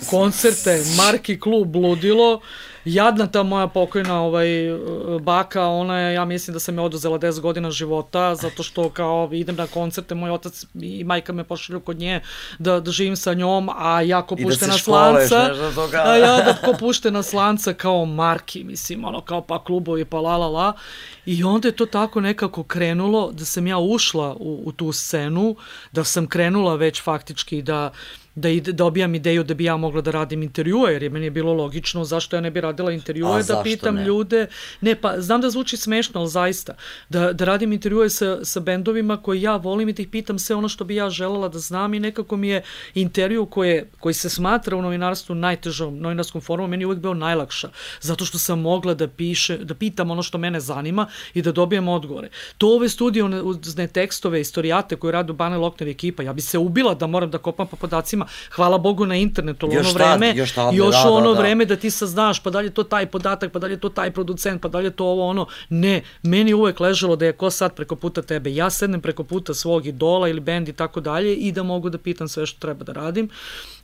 koncerte, 0.10 0.84
Marki 0.98 1.40
klub 1.40 1.76
Ludilo, 1.76 2.42
jadna 2.86 3.28
ta 3.28 3.44
moja 3.44 3.68
pokojna 3.68 4.22
ovaj, 4.22 4.48
baka, 5.22 5.68
ona 5.68 6.00
je, 6.00 6.14
ja 6.14 6.26
mislim 6.26 6.54
da 6.54 6.60
sam 6.60 6.78
je 6.78 6.82
oduzela 6.82 7.20
10 7.20 7.40
godina 7.40 7.72
života, 7.72 8.36
zato 8.36 8.64
što 8.64 8.90
kao 8.90 9.30
idem 9.34 9.56
na 9.56 9.68
koncerte, 9.68 10.16
moj 10.16 10.32
otac 10.32 10.66
i 10.74 11.04
majka 11.04 11.34
me 11.34 11.44
pošalju 11.44 11.80
kod 11.80 12.00
nje 12.00 12.22
da, 12.60 12.80
da 12.80 12.92
živim 12.92 13.16
sa 13.16 13.34
njom, 13.34 13.70
a 13.78 14.02
ja 14.02 14.22
ko 14.22 14.36
pušte 14.36 14.68
na 14.68 14.78
slanca, 14.78 15.50
a 16.06 16.16
ja 16.16 16.38
da 16.38 16.58
ko 16.66 16.74
pušte 16.80 17.12
na 17.12 17.24
slanca 17.24 17.74
kao 17.74 18.06
marki, 18.06 18.64
mislim, 18.64 19.06
ono 19.06 19.22
kao 19.22 19.42
pa 19.42 19.64
klubovi, 19.64 20.06
pa 20.06 20.20
la 20.20 20.38
la 20.38 20.48
la, 20.48 20.74
i 21.26 21.44
onda 21.44 21.68
je 21.68 21.72
to 21.72 21.86
tako 21.86 22.22
nekako 22.22 22.64
krenulo 22.64 23.32
da 23.32 23.46
sam 23.46 23.68
ja 23.68 23.78
ušla 23.78 24.36
u, 24.40 24.62
u 24.66 24.72
tu 24.72 24.92
scenu, 24.92 25.56
da 25.92 26.04
sam 26.04 26.28
krenula 26.28 26.76
već 26.76 27.04
faktički 27.04 27.62
da 27.62 27.92
da 28.36 28.50
ide, 28.50 28.72
dobijam 28.72 29.16
ideju 29.16 29.44
da 29.44 29.54
bi 29.54 29.64
ja 29.64 29.78
mogla 29.78 30.02
da 30.02 30.12
radim 30.12 30.44
intervjue, 30.44 30.94
jer 30.94 31.04
je 31.04 31.10
meni 31.10 31.26
je 31.26 31.32
bilo 31.32 31.54
logično 31.54 32.04
zašto 32.04 32.36
ja 32.36 32.42
ne 32.42 32.52
bi 32.52 32.62
radila 32.62 32.92
intervjue, 32.92 33.44
da 33.44 33.62
pitam 33.64 33.96
ne? 33.96 34.06
ljude. 34.06 34.48
Ne, 34.82 34.96
pa 34.96 35.22
znam 35.22 35.42
da 35.42 35.50
zvuči 35.50 35.78
smešno, 35.78 36.20
ali 36.22 36.30
zaista. 36.30 36.76
Da, 37.10 37.34
da 37.34 37.46
radim 37.46 37.74
intervjue 37.74 38.10
sa, 38.10 38.46
sa 38.46 38.60
bendovima 38.60 39.18
koje 39.18 39.42
ja 39.42 39.56
volim 39.56 39.90
i 39.90 39.94
da 39.94 40.02
ih 40.02 40.08
pitam 40.08 40.40
sve 40.40 40.56
ono 40.56 40.70
što 40.70 40.84
bi 40.84 40.96
ja 40.96 41.10
želela 41.10 41.48
da 41.48 41.60
znam 41.60 41.94
i 41.94 42.00
nekako 42.00 42.38
mi 42.38 42.48
je 42.48 42.62
intervju 42.94 43.46
koje, 43.46 43.90
koji 44.00 44.14
se 44.14 44.30
smatra 44.30 44.78
u 44.78 44.82
novinarstvu 44.82 45.36
najtežom 45.36 46.00
novinarskom 46.00 46.42
formom, 46.42 46.70
meni 46.70 46.84
je 46.84 46.88
uvek 46.88 47.00
bio 47.00 47.14
najlakša, 47.14 47.70
zato 48.02 48.26
što 48.26 48.38
sam 48.38 48.62
mogla 48.62 48.94
da 48.94 49.08
piše, 49.08 49.58
da 49.58 49.76
pitam 49.76 50.12
ono 50.12 50.24
što 50.24 50.38
mene 50.38 50.60
zanima 50.60 51.08
i 51.34 51.42
da 51.42 51.52
dobijem 51.52 51.88
odgovore. 51.88 52.30
To 52.58 52.76
ove 52.76 52.90
studiozne 52.90 53.88
tekstove, 53.88 54.42
istorijate 54.42 54.96
koje 54.96 55.12
radu 55.12 55.34
Bane 55.34 55.58
Lokner 55.58 55.90
ekipa, 55.90 56.24
ja 56.24 56.34
bi 56.34 56.42
se 56.42 56.58
ubila 56.58 56.94
da 56.94 57.08
moram 57.08 57.32
da 57.32 57.38
kopam 57.38 57.68
po 57.68 57.76
podacima 57.76 58.21
podacima, 58.22 58.52
hvala 58.56 58.78
Bogu 58.78 59.06
na 59.06 59.16
internetu, 59.16 59.66
ali 59.66 59.78
ono 59.78 59.92
vreme, 59.92 60.34
još, 60.36 60.52
tad, 60.52 60.74
još 60.74 60.96
da, 61.04 61.10
ono 61.10 61.30
da, 61.30 61.36
da. 61.36 61.42
vreme 61.42 61.66
da 61.66 61.76
ti 61.76 61.92
saznaš, 61.92 62.40
pa 62.40 62.50
dalje 62.50 62.70
to 62.70 62.84
taj 62.84 63.06
podatak, 63.06 63.52
pa 63.52 63.60
dalje 63.60 63.80
to 63.80 63.90
taj 63.90 64.12
producent, 64.12 64.62
pa 64.62 64.68
dalje 64.68 64.90
to 64.90 65.06
ovo 65.06 65.28
ono, 65.28 65.48
ne, 65.70 66.02
meni 66.24 66.54
uvek 66.54 66.80
ležalo 66.80 67.16
da 67.16 67.26
je 67.26 67.34
ko 67.34 67.50
sad 67.50 67.76
preko 67.76 67.96
puta 67.96 68.22
tebe, 68.22 68.54
ja 68.54 68.70
sednem 68.70 69.02
preko 69.02 69.24
puta 69.24 69.54
svog 69.54 69.88
idola 69.88 70.30
ili 70.30 70.40
bend 70.40 70.70
i 70.70 70.74
tako 70.74 71.02
dalje 71.02 71.36
i 71.36 71.52
da 71.52 71.64
mogu 71.64 71.90
da 71.90 71.98
pitam 71.98 72.28
sve 72.28 72.46
što 72.46 72.60
treba 72.60 72.84
da 72.84 72.94
radim. 72.94 73.30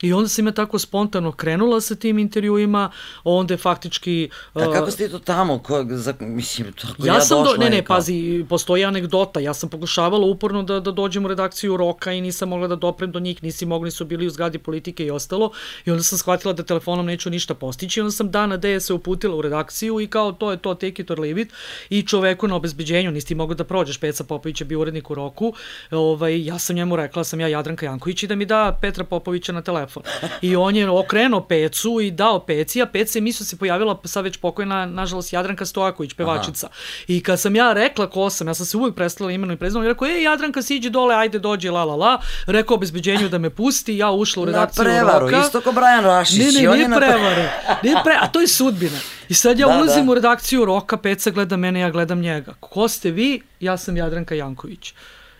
I 0.02 0.14
onda 0.14 0.30
sam 0.30 0.48
ja 0.48 0.52
tako 0.52 0.80
spontano 0.80 1.32
krenula 1.32 1.82
sa 1.82 1.96
tim 1.96 2.20
intervjuima, 2.20 2.92
onda 3.24 3.54
je 3.54 3.58
faktički... 3.58 4.30
A 4.54 4.74
kako 4.74 4.92
ste 4.92 5.10
to 5.10 5.20
tamo, 5.20 5.60
ko, 5.60 5.86
za, 5.90 6.14
mislim, 6.20 6.74
tako 6.74 7.06
ja, 7.06 7.14
ja 7.14 7.22
sam 7.22 7.44
došla 7.44 7.58
do, 7.58 7.64
ne, 7.64 7.70
ne, 7.70 7.84
kao... 7.86 7.96
pazi, 7.96 8.46
postoji 8.50 8.86
anegdota, 8.86 9.40
ja 9.40 9.54
sam 9.54 9.70
pokušavala 9.70 10.26
uporno 10.26 10.64
da, 10.64 10.80
da 10.80 10.92
dođem 10.92 11.26
u 11.26 11.28
redakciju 11.28 11.78
Roka 11.78 12.14
i 12.14 12.22
nisam 12.22 12.50
mogla 12.50 12.68
da 12.68 12.76
doprem 12.76 13.12
do 13.12 13.20
njih, 13.20 13.44
nisi 13.44 13.66
mogli, 13.66 13.92
su 13.92 14.06
bili 14.06 14.27
u 14.28 14.32
zgradi 14.32 14.58
politike 14.58 15.06
i 15.06 15.12
ostalo 15.12 15.52
i 15.86 15.92
onda 15.92 16.04
sam 16.04 16.18
shvatila 16.18 16.54
da 16.54 16.64
telefonom 16.64 17.06
neću 17.06 17.30
ništa 17.30 17.54
postići 17.54 18.02
onda 18.02 18.12
sam 18.12 18.32
dana 18.32 18.58
da 18.58 18.68
je 18.68 18.80
se 18.80 18.94
uputila 18.94 19.36
u 19.36 19.42
redakciju 19.42 20.00
i 20.02 20.08
kao 20.08 20.32
to 20.32 20.52
je 20.52 20.58
to, 20.58 20.74
take 20.74 21.02
it 21.02 21.12
or 21.12 21.20
leave 21.20 21.42
it 21.42 21.54
i 21.90 22.02
čoveku 22.02 22.48
na 22.48 22.56
obezbeđenju 22.56 23.12
nisi 23.12 23.36
mogao 23.36 23.56
da 23.56 23.64
prođeš, 23.64 23.98
Peca 23.98 24.24
Popović 24.24 24.62
je 24.62 24.66
bio 24.66 24.80
urednik 24.80 25.12
u 25.12 25.16
roku, 25.16 25.54
ovaj, 25.92 26.46
ja 26.46 26.60
sam 26.60 26.76
njemu 26.76 26.96
rekla 26.96 27.24
sam 27.24 27.40
ja 27.40 27.48
Jadranka 27.48 27.86
Janković 27.86 28.24
i 28.24 28.28
da 28.28 28.36
mi 28.36 28.46
da 28.46 28.78
Petra 28.82 29.04
Popovića 29.04 29.52
na 29.52 29.62
telefon. 29.62 30.04
I 30.42 30.56
on 30.56 30.76
je 30.76 30.90
okrenuo 30.90 31.42
Pecu 31.42 32.00
i 32.02 32.12
dao 32.12 32.40
Peci, 32.40 32.82
a 32.82 32.86
Peca 32.86 33.18
je 33.18 33.22
mislio 33.22 33.46
se 33.46 33.58
pojavila 33.58 34.02
sad 34.04 34.24
već 34.24 34.38
pokojna, 34.38 34.86
nažalost, 34.86 35.34
Jadranka 35.34 35.66
Stojaković, 35.66 36.14
pevačica. 36.14 36.68
Aha. 36.68 36.76
I 37.08 37.24
kad 37.24 37.40
sam 37.40 37.56
ja 37.56 37.74
rekla 37.74 38.10
ko 38.10 38.30
sam, 38.30 38.48
ja 38.48 38.54
sam 38.54 38.66
se 38.66 38.78
uvek 38.78 38.96
predstavila 38.96 39.32
imenom 39.32 39.56
i 39.56 39.60
prezimenom 39.60 39.86
i 39.86 39.94
rekao, 39.94 40.08
ej 40.08 40.24
Jadranka 40.24 40.62
siđi 40.62 40.90
dole, 40.90 41.16
ajde 41.16 41.40
dođi, 41.40 41.70
la 41.70 41.84
la 41.84 41.96
la, 41.96 42.22
rekao 42.48 42.76
obezbeđenju 42.76 43.30
da 43.30 43.38
me 43.38 43.50
pusti, 43.50 43.98
ja 43.98 44.12
ušla 44.18 44.44
u 44.44 44.46
redakciju 44.46 44.84
Na 44.84 44.90
prevaru, 44.90 45.26
roka. 45.26 45.42
isto 45.46 45.62
ko 45.62 45.72
Brian 45.72 46.04
Rašić. 46.04 46.38
Ne, 46.38 46.46
ne, 46.46 46.76
nije 46.76 46.88
prevaru. 46.98 47.42
Nije 47.84 47.96
pre, 48.04 48.18
a 48.20 48.28
to 48.28 48.42
je 48.42 48.48
sudbina. 48.48 48.98
I 49.30 49.34
sad 49.34 49.60
ja 49.60 49.68
da, 49.68 49.78
ulazim 49.78 50.06
da. 50.06 50.12
u 50.12 50.16
redakciju 50.16 50.66
roka, 50.66 50.98
Peca 50.98 51.32
gleda 51.32 51.58
mene, 51.58 51.80
ja 51.80 51.90
gledam 51.90 52.20
njega. 52.20 52.54
Ko 52.60 52.88
ste 52.88 53.12
vi? 53.12 53.42
Ja 53.60 53.78
sam 53.78 53.98
Jadranka 53.98 54.36
Janković 54.36 54.94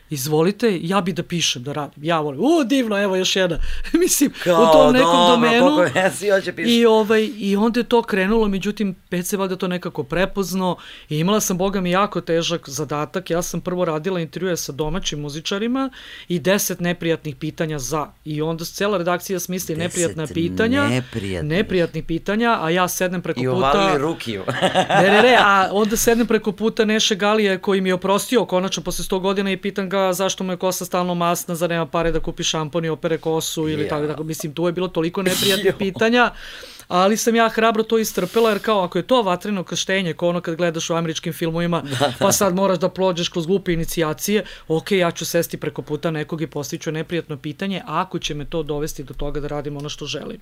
izvolite, 0.10 0.80
ja 0.82 1.02
bi 1.02 1.14
da 1.14 1.24
pišem, 1.24 1.64
da 1.64 1.74
radim. 1.74 2.04
Ja 2.04 2.20
volim, 2.20 2.40
u, 2.40 2.64
divno, 2.64 3.04
evo 3.04 3.16
još 3.16 3.36
jedna. 3.36 3.58
Mislim, 4.04 4.34
Kao, 4.44 4.64
u 4.64 4.74
tom 4.74 4.94
nekom 4.94 5.12
dobro, 5.12 5.32
domenu. 5.32 5.78
I, 6.68 6.86
ovaj, 6.86 7.30
I 7.38 7.56
onda 7.56 7.80
je 7.80 7.84
to 7.84 8.02
krenulo, 8.02 8.48
međutim, 8.48 8.96
pet 9.10 9.28
se 9.28 9.38
valjda 9.38 9.56
to 9.56 9.68
nekako 9.68 10.04
prepozno 10.04 10.78
i 11.10 11.20
imala 11.20 11.40
sam, 11.40 11.58
boga 11.58 11.82
mi, 11.82 11.92
jako 11.92 12.22
težak 12.22 12.70
zadatak. 12.70 13.30
Ja 13.30 13.42
sam 13.42 13.62
prvo 13.62 13.86
radila 13.86 14.20
intervjue 14.20 14.58
sa 14.58 14.72
domaćim 14.72 15.20
muzičarima 15.20 15.90
i 16.28 16.40
deset 16.40 16.80
neprijatnih 16.80 17.36
pitanja 17.36 17.80
za. 17.80 18.08
I 18.26 18.42
onda 18.42 18.66
cela 18.66 18.98
redakcija 18.98 19.40
smisli 19.40 19.76
neprijatna 19.76 20.28
pitanja. 20.28 20.88
Neprijatnih. 20.88 21.58
Neprijatnih 21.58 22.04
pitanja, 22.04 22.58
a 22.62 22.70
ja 22.70 22.88
sednem 22.88 23.22
preko 23.22 23.42
I 23.42 23.48
puta... 23.48 23.92
I 23.96 23.98
rukiju. 23.98 24.44
ne, 25.02 25.10
ne, 25.12 25.22
ne, 25.22 25.38
a 25.40 25.70
onda 25.82 25.98
sednem 25.98 26.28
preko 26.28 26.52
puta 26.52 26.86
Neše 26.86 27.16
Galije 27.16 27.58
koji 27.58 27.82
mi 27.82 27.90
je 27.90 27.94
oprostio 27.94 28.46
konačno 28.46 28.84
posle 28.84 29.06
100 29.06 29.20
godina 29.20 29.52
i 29.52 29.58
pitan 29.58 29.90
ga 29.90 29.97
ga 29.98 30.14
zašto 30.14 30.44
mu 30.44 30.52
je 30.52 30.58
kosa 30.58 30.86
stalno 30.86 31.16
masna, 31.16 31.56
za 31.56 31.68
nema 31.68 31.86
pare 31.86 32.12
da 32.12 32.20
kupi 32.20 32.44
šampon 32.44 32.86
i 32.86 32.90
opere 32.90 33.18
kosu 33.18 33.70
ili 33.70 33.84
yeah. 33.84 33.90
tako, 33.90 34.08
tako. 34.08 34.24
Mislim, 34.24 34.54
tu 34.54 34.66
je 34.66 34.72
bilo 34.72 34.88
toliko 34.88 35.24
neprijatnih 35.30 35.74
pitanja 35.80 36.32
ali 36.88 37.18
sam 37.18 37.36
ja 37.36 37.50
hrabro 37.50 37.84
to 37.84 37.98
istrpela, 37.98 38.50
jer 38.50 38.60
kao 38.62 38.82
ako 38.82 38.98
je 38.98 39.08
to 39.08 39.22
vatreno 39.22 39.64
krštenje, 39.64 40.14
kao 40.14 40.30
ono 40.30 40.42
kad 40.42 40.56
gledaš 40.56 40.90
u 40.90 40.94
američkim 40.94 41.34
filmovima, 41.34 41.84
pa 42.20 42.32
sad 42.32 42.56
moraš 42.56 42.80
da 42.80 42.90
prođeš 42.90 43.30
kroz 43.30 43.46
glupe 43.46 43.74
inicijacije, 43.74 44.44
ok, 44.68 44.92
ja 44.92 45.12
ću 45.12 45.26
sesti 45.26 45.58
preko 45.58 45.82
puta 45.82 46.12
nekog 46.12 46.42
i 46.42 46.48
postiću 46.48 46.92
neprijatno 46.92 47.38
pitanje, 47.38 47.82
ako 47.86 48.20
će 48.20 48.34
me 48.34 48.46
to 48.46 48.64
dovesti 48.64 49.04
do 49.04 49.14
toga 49.14 49.40
da 49.40 49.48
radim 49.48 49.78
ono 49.78 49.90
što 49.90 50.06
želim. 50.06 50.40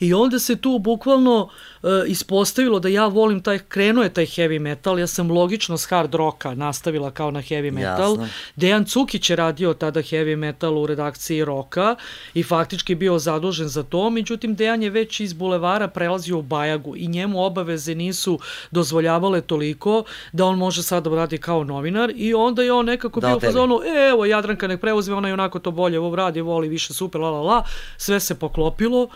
I 0.00 0.14
onda 0.14 0.38
se 0.38 0.56
tu 0.56 0.78
bukvalno 0.78 1.48
uh, 1.82 1.90
ispostavilo 2.06 2.80
da 2.80 2.88
ja 2.88 3.06
volim 3.06 3.42
taj, 3.42 3.58
krenuo 3.58 4.04
je 4.04 4.12
taj 4.14 4.26
heavy 4.26 4.58
metal, 4.58 4.98
ja 4.98 5.06
sam 5.06 5.30
logično 5.30 5.78
s 5.78 5.86
hard 5.86 6.14
rocka 6.14 6.54
nastavila 6.54 7.10
kao 7.10 7.30
na 7.30 7.42
heavy 7.42 7.70
metal. 7.70 8.10
Jasno. 8.10 8.28
Dejan 8.56 8.84
Cukić 8.84 9.30
je 9.30 9.36
radio 9.36 9.74
tada 9.74 10.00
heavy 10.00 10.36
metal 10.36 10.78
u 10.78 10.86
redakciji 10.86 11.44
roka 11.44 11.96
i 12.34 12.42
faktički 12.42 12.94
bio 12.94 13.18
zadužen 13.18 13.68
za 13.68 13.82
to, 13.82 14.10
međutim 14.10 14.54
Dejan 14.54 14.82
je 14.82 14.90
već 14.90 15.20
iz 15.20 15.32
bulevara 15.32 15.79
Bara 15.80 15.88
prelazio 15.88 16.38
u 16.38 16.42
Bajagu 16.42 16.96
i 16.96 17.06
njemu 17.08 17.44
obaveze 17.44 17.94
nisu 17.94 18.38
dozvoljavale 18.70 19.40
toliko 19.40 20.04
da 20.32 20.44
on 20.44 20.58
može 20.58 20.82
sad 20.82 21.04
da 21.04 21.10
radi 21.10 21.38
kao 21.38 21.64
novinar 21.64 22.12
i 22.16 22.34
onda 22.34 22.62
je 22.62 22.72
on 22.72 22.86
nekako 22.86 23.20
da, 23.20 23.26
bio 23.26 23.36
u 23.36 23.40
fazonu, 23.40 23.80
e, 23.84 24.08
evo 24.10 24.26
Jadranka 24.26 24.68
nek 24.68 24.80
preuzme, 24.80 25.14
ona 25.14 25.28
je 25.28 25.34
onako 25.34 25.58
to 25.58 25.70
bolje, 25.70 25.98
ovo 25.98 26.16
radi, 26.16 26.40
voli 26.40 26.68
više, 26.68 26.94
super, 26.94 27.20
la 27.20 27.30
la 27.30 27.40
la, 27.40 27.64
sve 27.96 28.20
se 28.20 28.38
poklopilo. 28.38 29.08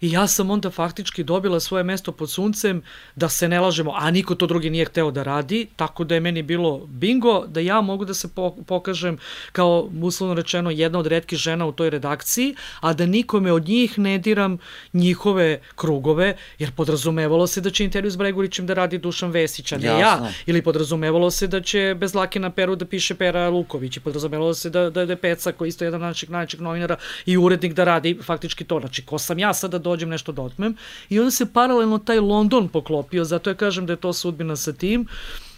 I 0.00 0.10
ja 0.10 0.26
sam 0.26 0.50
onda 0.50 0.70
faktički 0.70 1.24
dobila 1.24 1.60
svoje 1.60 1.84
mesto 1.84 2.12
pod 2.12 2.30
suncem, 2.30 2.82
da 3.16 3.28
se 3.28 3.48
ne 3.48 3.60
lažemo, 3.60 3.92
a 3.94 4.10
niko 4.10 4.34
to 4.34 4.46
drugi 4.46 4.70
nije 4.70 4.84
hteo 4.84 5.10
da 5.10 5.22
radi, 5.22 5.66
tako 5.76 6.04
da 6.04 6.14
je 6.14 6.20
meni 6.20 6.42
bilo 6.42 6.86
bingo, 6.86 7.46
da 7.46 7.60
ja 7.60 7.80
mogu 7.80 8.04
da 8.04 8.14
se 8.14 8.28
pokažem 8.66 9.18
kao, 9.52 9.90
uslovno 10.02 10.34
rečeno, 10.34 10.70
jedna 10.70 10.98
od 10.98 11.06
redkih 11.06 11.38
žena 11.38 11.66
u 11.66 11.72
toj 11.72 11.90
redakciji, 11.90 12.54
a 12.80 12.92
da 12.92 13.06
nikome 13.06 13.52
od 13.52 13.68
njih 13.68 13.98
ne 13.98 14.18
diram 14.18 14.58
njihove 14.92 15.60
krugove, 15.74 16.36
jer 16.58 16.72
podrazumevalo 16.72 17.46
se 17.46 17.60
da 17.60 17.70
će 17.70 17.84
intervju 17.84 18.10
s 18.10 18.16
Bregurićem 18.16 18.66
da 18.66 18.74
radi 18.74 18.98
Dušan 18.98 19.30
Vesić, 19.30 19.72
a 19.72 19.78
ne 19.78 19.86
Jasno. 19.86 20.26
ja. 20.26 20.32
Ili 20.46 20.62
podrazumevalo 20.62 21.30
se 21.30 21.46
da 21.46 21.60
će 21.60 21.94
bez 21.98 22.14
lake 22.14 22.40
na 22.40 22.50
peru 22.50 22.76
da 22.76 22.84
piše 22.84 23.14
Pera 23.14 23.48
Luković 23.48 23.96
i 23.96 24.00
podrazumevalo 24.00 24.54
se 24.54 24.70
da, 24.70 24.90
da, 24.90 25.06
da 25.06 25.12
je 25.12 25.16
Peca, 25.16 25.52
koji 25.52 25.68
isto 25.68 25.84
jedan 25.84 26.00
naših 26.00 26.30
najčeg 26.30 26.60
novinara 26.60 26.96
i 27.26 27.36
urednik 27.36 27.72
da 27.72 27.84
radi 27.84 28.18
faktički 28.22 28.64
to. 28.64 28.80
Znači, 28.80 29.02
ko 29.02 29.18
sam 29.18 29.38
ja 29.38 29.54
sada 29.54 29.78
dođem 29.88 30.08
nešto 30.08 30.32
da 30.32 30.42
otmem 30.42 30.76
i 31.08 31.18
onda 31.20 31.30
se 31.30 31.52
paralelno 31.52 31.98
taj 31.98 32.20
London 32.20 32.68
poklopio, 32.68 33.24
zato 33.24 33.50
ja 33.50 33.54
kažem 33.54 33.86
da 33.86 33.92
je 33.92 34.02
to 34.04 34.12
sudbina 34.12 34.56
sa 34.56 34.72
tim 34.72 35.06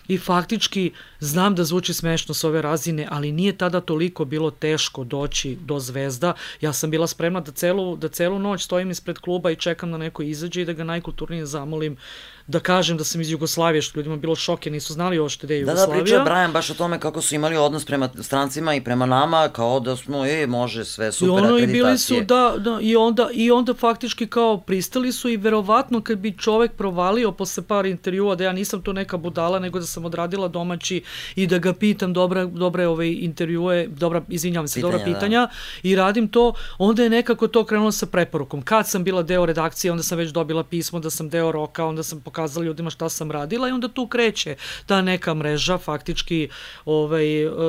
i 0.09 0.19
faktički 0.19 0.93
znam 1.21 1.55
da 1.55 1.65
zvuči 1.65 1.95
smešno 1.95 2.35
s 2.35 2.45
ove 2.45 2.63
razine, 2.63 3.07
ali 3.11 3.33
nije 3.33 3.57
tada 3.57 3.81
toliko 3.81 4.25
bilo 4.25 4.51
teško 4.51 5.05
doći 5.05 5.57
do 5.67 5.79
zvezda. 5.79 6.33
Ja 6.61 6.73
sam 6.73 6.91
bila 6.91 7.07
spremna 7.07 7.41
da 7.41 7.53
celu, 7.53 7.97
da 7.97 8.09
celu 8.09 8.39
noć 8.39 8.65
stojim 8.65 8.91
ispred 8.91 9.19
kluba 9.19 9.51
i 9.51 9.57
čekam 9.57 9.93
da 9.93 9.99
neko 9.99 10.23
izađe 10.23 10.63
i 10.63 10.65
da 10.65 10.73
ga 10.73 10.85
najkulturnije 10.85 11.47
zamolim 11.47 11.97
da 12.49 12.61
kažem 12.61 12.97
da 12.97 13.05
sam 13.05 13.21
iz 13.21 13.31
Jugoslavije, 13.31 13.83
što 13.83 13.99
ljudima 13.99 14.17
bilo 14.17 14.35
šoke, 14.35 14.71
nisu 14.71 14.93
znali 14.93 15.19
ovo 15.19 15.29
što 15.29 15.47
je 15.47 15.61
Jugoslavija. 15.61 15.87
Da, 15.87 15.93
da, 15.93 16.03
priča 16.03 16.25
Brian 16.25 16.53
baš 16.53 16.71
o 16.71 16.75
tome 16.75 17.01
kako 17.01 17.23
su 17.23 17.35
imali 17.35 17.57
odnos 17.57 17.85
prema 17.85 18.09
strancima 18.21 18.75
i 18.75 18.81
prema 18.81 19.07
nama, 19.07 19.49
kao 19.49 19.81
da 19.81 19.97
smo, 19.97 20.27
e, 20.27 20.47
može 20.47 20.85
sve, 20.85 21.13
super 21.13 21.29
I 21.29 21.31
ono, 21.31 21.55
akreditacije. 21.55 21.81
I 21.81 21.83
bili 21.83 21.99
su, 21.99 22.21
da, 22.21 22.55
da, 22.59 22.79
i 22.81 22.97
onda, 22.97 23.29
i 23.33 23.51
onda 23.51 23.75
faktički 23.75 24.27
kao 24.27 24.61
pristali 24.61 25.13
su 25.13 25.29
i 25.29 25.37
verovatno 25.37 26.01
kad 26.01 26.19
bi 26.19 26.39
čovek 26.39 26.73
provalio 26.73 27.33
posle 27.33 27.63
par 27.63 27.87
intervjua 27.87 28.35
da 28.35 28.45
ja 28.45 28.53
nisam 28.53 28.83
to 28.83 28.93
neka 28.93 29.17
budala, 29.17 29.59
nego 29.59 29.79
da 29.79 29.87
sam 29.87 30.05
odradila 30.05 30.49
domaći 30.49 31.03
i 31.35 31.47
da 31.47 31.59
ga 31.59 31.73
pitam 31.73 32.13
dobra, 32.13 32.45
dobre 32.45 32.87
ove 32.87 33.13
intervjue, 33.13 33.87
dobra, 33.87 34.23
izvinjavam 34.29 34.69
se, 34.69 34.75
pitanja, 34.75 34.93
dobra 34.93 35.13
pitanja 35.15 35.41
da. 35.41 35.53
i 35.83 35.97
radim 35.97 36.29
to, 36.29 36.53
onda 36.79 37.03
je 37.03 37.11
nekako 37.11 37.49
to 37.49 37.65
krenulo 37.65 37.93
sa 37.93 38.07
preporukom. 38.07 38.63
Kad 38.63 38.89
sam 38.89 39.05
bila 39.05 39.23
deo 39.23 39.47
redakcije, 39.47 39.93
onda 39.93 40.03
sam 40.03 40.19
već 40.19 40.31
dobila 40.31 40.65
pismo 40.65 41.01
da 41.01 41.11
sam 41.11 41.29
deo 41.29 41.53
roka, 41.53 41.85
onda 41.85 42.03
sam 42.03 42.21
pokazala 42.21 42.38
pokazala 42.39 42.67
ljudima 42.67 42.91
šta 42.91 43.09
sam 43.09 43.31
radila 43.31 43.69
i 43.69 43.73
onda 43.73 43.89
tu 43.89 44.07
kreće 44.07 44.57
ta 44.87 45.03
neka 45.03 45.35
mreža 45.35 45.79
faktički 45.79 46.49
ovaj, 46.85 47.27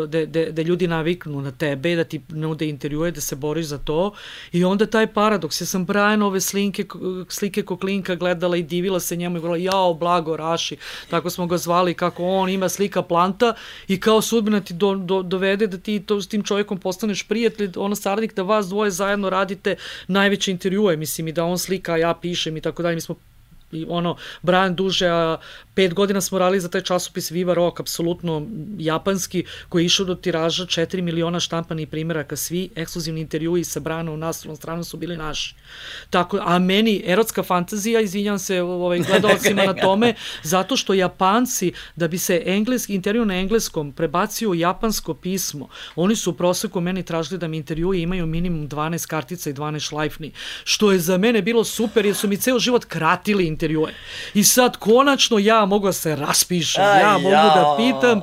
de, 0.07 0.25
de, 0.25 0.51
de 0.51 0.63
ljudi 0.63 0.87
naviknu 0.87 1.41
na 1.41 1.51
tebe, 1.51 1.95
da 1.95 2.03
ti 2.03 2.21
nude 2.29 2.69
intervjue, 2.69 3.11
da 3.11 3.21
se 3.21 3.35
boriš 3.35 3.65
za 3.65 3.77
to. 3.77 4.13
I 4.51 4.63
onda 4.63 4.85
taj 4.85 5.07
paradoks, 5.13 5.61
ja 5.61 5.65
sam 5.65 5.87
ove 6.23 6.41
slinke, 6.41 6.85
slike 7.29 7.63
Koklinka 7.63 8.15
gledala 8.15 8.57
i 8.57 8.63
divila 8.63 8.99
se 8.99 9.15
njemu 9.15 9.37
i 9.37 9.41
govorila 9.41 9.71
jao 9.73 9.93
blago 9.93 10.37
Raši, 10.37 10.77
tako 11.09 11.29
smo 11.29 11.47
ga 11.47 11.57
zvali 11.57 11.93
kako 11.93 12.23
on 12.23 12.49
ima 12.49 12.69
slika 12.69 13.01
planta 13.01 13.53
i 13.87 13.99
kao 13.99 14.21
sudbina 14.21 14.61
ti 14.61 14.73
do, 14.73 14.95
do, 14.95 15.21
dovede 15.21 15.67
da 15.67 15.77
ti 15.77 15.99
to, 15.99 16.21
s 16.21 16.27
tim 16.27 16.43
čovjekom 16.43 16.77
postaneš 16.77 17.23
prijatelj, 17.27 17.71
ono 17.75 17.95
saradnik 17.95 18.35
da 18.35 18.43
vas 18.43 18.67
dvoje 18.67 18.91
zajedno 18.91 19.29
radite 19.29 19.75
najveće 20.07 20.51
intervjue, 20.51 20.97
mislim 20.97 21.27
i 21.27 21.31
da 21.31 21.43
on 21.43 21.57
slika, 21.57 21.97
ja 21.97 22.13
pišem 22.13 22.57
i 22.57 22.61
tako 22.61 22.83
dalje, 22.83 22.95
mi 22.95 23.01
smo 23.01 23.15
i 23.71 23.85
ono, 23.89 24.15
Brian 24.41 24.75
duže, 24.75 25.07
a 25.07 25.37
pet 25.73 25.93
godina 25.93 26.21
smo 26.21 26.39
radili 26.39 26.59
za 26.59 26.69
taj 26.69 26.81
časopis 26.81 27.31
Viva 27.31 27.53
Rock, 27.53 27.79
apsolutno 27.79 28.47
japanski, 28.77 29.45
koji 29.69 29.83
je 29.83 29.85
išao 29.85 30.05
do 30.05 30.15
tiraža 30.15 30.65
4 30.65 31.01
miliona 31.01 31.39
štampanih 31.39 31.87
primjeraka, 31.87 32.35
svi 32.35 32.69
ekskluzivni 32.75 33.21
intervjui 33.21 33.63
sa 33.63 33.79
Brianom 33.79 34.19
naslovnom 34.19 34.57
stranu 34.57 34.83
su 34.83 34.97
bili 34.97 35.17
naši. 35.17 35.55
Tako, 36.09 36.39
a 36.41 36.59
meni, 36.59 37.03
erotska 37.05 37.43
fantazija, 37.43 38.01
izvinjam 38.01 38.39
se 38.39 38.61
ovaj, 38.61 38.99
gledalcima 39.09 39.63
na 39.63 39.73
tome, 39.73 40.13
zato 40.43 40.77
što 40.77 40.93
Japanci, 40.93 41.73
da 41.95 42.07
bi 42.07 42.17
se 42.17 42.43
engleski, 42.45 42.95
intervju 42.95 43.25
na 43.25 43.35
engleskom 43.35 43.91
prebacio 43.91 44.49
u 44.49 44.55
japansko 44.55 45.13
pismo, 45.13 45.69
oni 45.95 46.15
su 46.15 46.31
u 46.31 46.33
proseku 46.33 46.81
meni 46.81 47.03
tražili 47.03 47.39
da 47.39 47.47
mi 47.47 47.57
intervjui 47.57 48.01
imaju 48.01 48.25
minimum 48.25 48.69
12 48.69 49.07
kartica 49.07 49.49
i 49.49 49.53
12 49.53 49.79
šlajfni, 49.79 50.31
što 50.63 50.91
je 50.91 50.99
za 50.99 51.17
mene 51.17 51.41
bilo 51.41 51.63
super, 51.63 52.05
jer 52.05 52.15
su 52.15 52.27
mi 52.27 52.37
ceo 52.37 52.59
život 52.59 52.85
kratili 52.85 53.47
intervjue. 53.59 53.93
I 54.33 54.43
sad 54.43 54.77
konačno 54.77 55.39
ja 55.39 55.65
mogu 55.65 55.87
da 55.87 55.93
se 55.93 56.15
raspišem, 56.15 56.83
Aj, 56.83 57.01
ja 57.01 57.13
mogu 57.17 57.29
ja. 57.29 57.43
da 57.43 57.75
pitam 57.77 58.21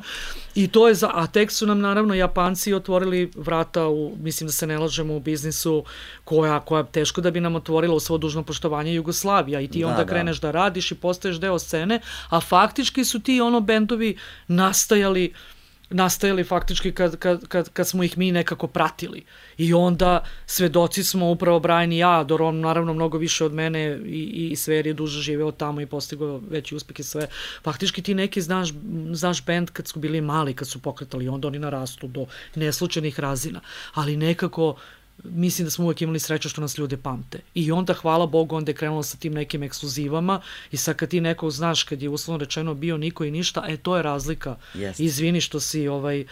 I 0.57 0.69
to 0.69 0.89
je 0.89 0.95
za, 0.95 1.11
a 1.15 1.27
tek 1.27 1.51
su 1.53 1.67
nam 1.67 1.81
naravno 1.81 2.15
Japanci 2.15 2.75
otvorili 2.75 3.31
vrata 3.37 3.89
u, 3.89 4.17
mislim 4.21 4.47
da 4.47 4.53
se 4.53 4.67
ne 4.67 4.79
lažemo 4.79 5.17
u 5.17 5.21
biznisu 5.21 5.85
koja, 6.25 6.61
koja 6.61 6.83
teško 6.83 7.21
da 7.21 7.31
bi 7.31 7.41
nam 7.41 7.57
otvorila 7.57 7.95
u 7.95 8.01
svo 8.01 8.19
dužno 8.19 8.43
poštovanje 8.43 8.95
Jugoslavija 8.95 9.61
i 9.61 9.69
ti 9.69 9.81
da, 9.81 9.89
onda 9.89 10.05
da. 10.05 10.11
kreneš 10.11 10.41
da 10.41 10.51
radiš 10.51 10.93
i 10.93 10.95
postaješ 10.95 11.37
deo 11.37 11.59
scene, 11.59 12.01
a 12.29 12.41
faktički 12.41 13.05
su 13.05 13.21
ti 13.21 13.41
ono 13.41 13.61
bendovi 13.61 14.17
nastajali 14.49 15.33
uh, 15.35 15.56
nastajali 15.91 16.45
faktički 16.45 16.93
kad, 16.93 17.17
kad, 17.17 17.49
kad, 17.49 17.69
kad 17.73 17.89
smo 17.89 18.03
ih 18.03 18.19
mi 18.19 18.33
nekako 18.33 18.67
pratili. 18.67 19.25
I 19.59 19.75
onda 19.75 20.25
svedoci 20.47 21.05
smo 21.05 21.31
upravo 21.31 21.61
Brian 21.61 21.93
i 21.93 21.99
ja, 21.99 22.25
Doron 22.25 22.61
naravno 22.61 22.93
mnogo 22.93 23.19
više 23.19 23.45
od 23.45 23.53
mene 23.53 24.01
i, 24.05 24.49
i 24.53 24.57
Sver 24.57 24.87
je 24.87 24.95
duže 24.95 25.21
živeo 25.21 25.51
tamo 25.51 25.81
i 25.81 25.87
postigao 25.87 26.41
veći 26.51 26.75
uspeh 26.75 27.01
i 27.01 27.03
sve. 27.03 27.27
Faktički 27.63 28.03
ti 28.03 28.15
neki 28.15 28.41
znaš, 28.41 28.69
znaš 29.13 29.45
band 29.45 29.71
kad 29.71 29.89
su 29.89 29.99
bili 29.99 30.21
mali, 30.21 30.55
kad 30.55 30.69
su 30.69 30.83
pokretali, 30.83 31.29
onda 31.29 31.49
oni 31.49 31.59
narastu 31.59 32.07
do 32.07 32.27
neslučajnih 32.55 33.21
razina. 33.21 33.61
Ali 33.95 34.17
nekako 34.17 34.77
mislim 35.25 35.67
da 35.67 35.71
smo 35.71 35.85
uvek 35.85 36.03
imali 36.03 36.19
sreću 36.19 36.49
što 36.49 36.61
nas 36.61 36.79
ljude 36.79 36.97
pamte. 36.97 37.39
I 37.55 37.73
onda, 37.73 37.95
hvala 37.95 38.27
Bogu, 38.27 38.57
onda 38.57 38.71
je 38.71 38.77
krenulo 38.77 39.03
sa 39.03 39.17
tim 39.17 39.35
nekim 39.35 39.63
ekskluzivama 39.63 40.41
i 40.71 40.77
sad 40.77 40.97
kad 40.97 41.09
ti 41.09 41.21
nekog 41.21 41.51
znaš, 41.51 41.83
kad 41.83 42.03
je 42.03 42.09
uslovno 42.09 42.45
rečeno 42.45 42.75
bio 42.75 42.97
niko 42.97 43.25
i 43.25 43.31
ništa, 43.31 43.65
e, 43.69 43.77
to 43.77 43.97
je 43.97 44.03
razlika. 44.03 44.57
Yes. 44.75 45.03
Izvini 45.03 45.41
što 45.41 45.61
si 45.61 45.89
ovaj, 45.89 46.25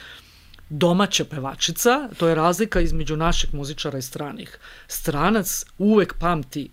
domaća 0.68 1.24
pevačica, 1.24 2.08
to 2.18 2.28
je 2.28 2.34
razlika 2.34 2.80
između 2.80 3.16
naših 3.16 3.54
muzičara 3.54 3.98
i 3.98 4.02
stranih. 4.02 4.58
Stranac 4.88 5.64
uvek 5.78 6.14
pamti 6.18 6.68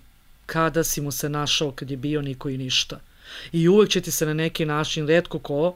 kada 0.45 0.84
si 0.84 1.01
mu 1.01 1.12
se 1.12 1.30
našao 1.30 1.72
kad 1.72 1.91
je 1.91 1.97
bio 1.97 2.22
niko 2.22 2.49
i 2.49 2.57
ništa. 2.57 2.99
I 3.51 3.68
uvek 3.68 3.89
će 3.89 4.01
ti 4.01 4.12
se 4.12 4.26
na 4.26 4.34
neki 4.34 4.66
način, 4.66 5.07
redko 5.07 5.39
ko, 5.39 5.76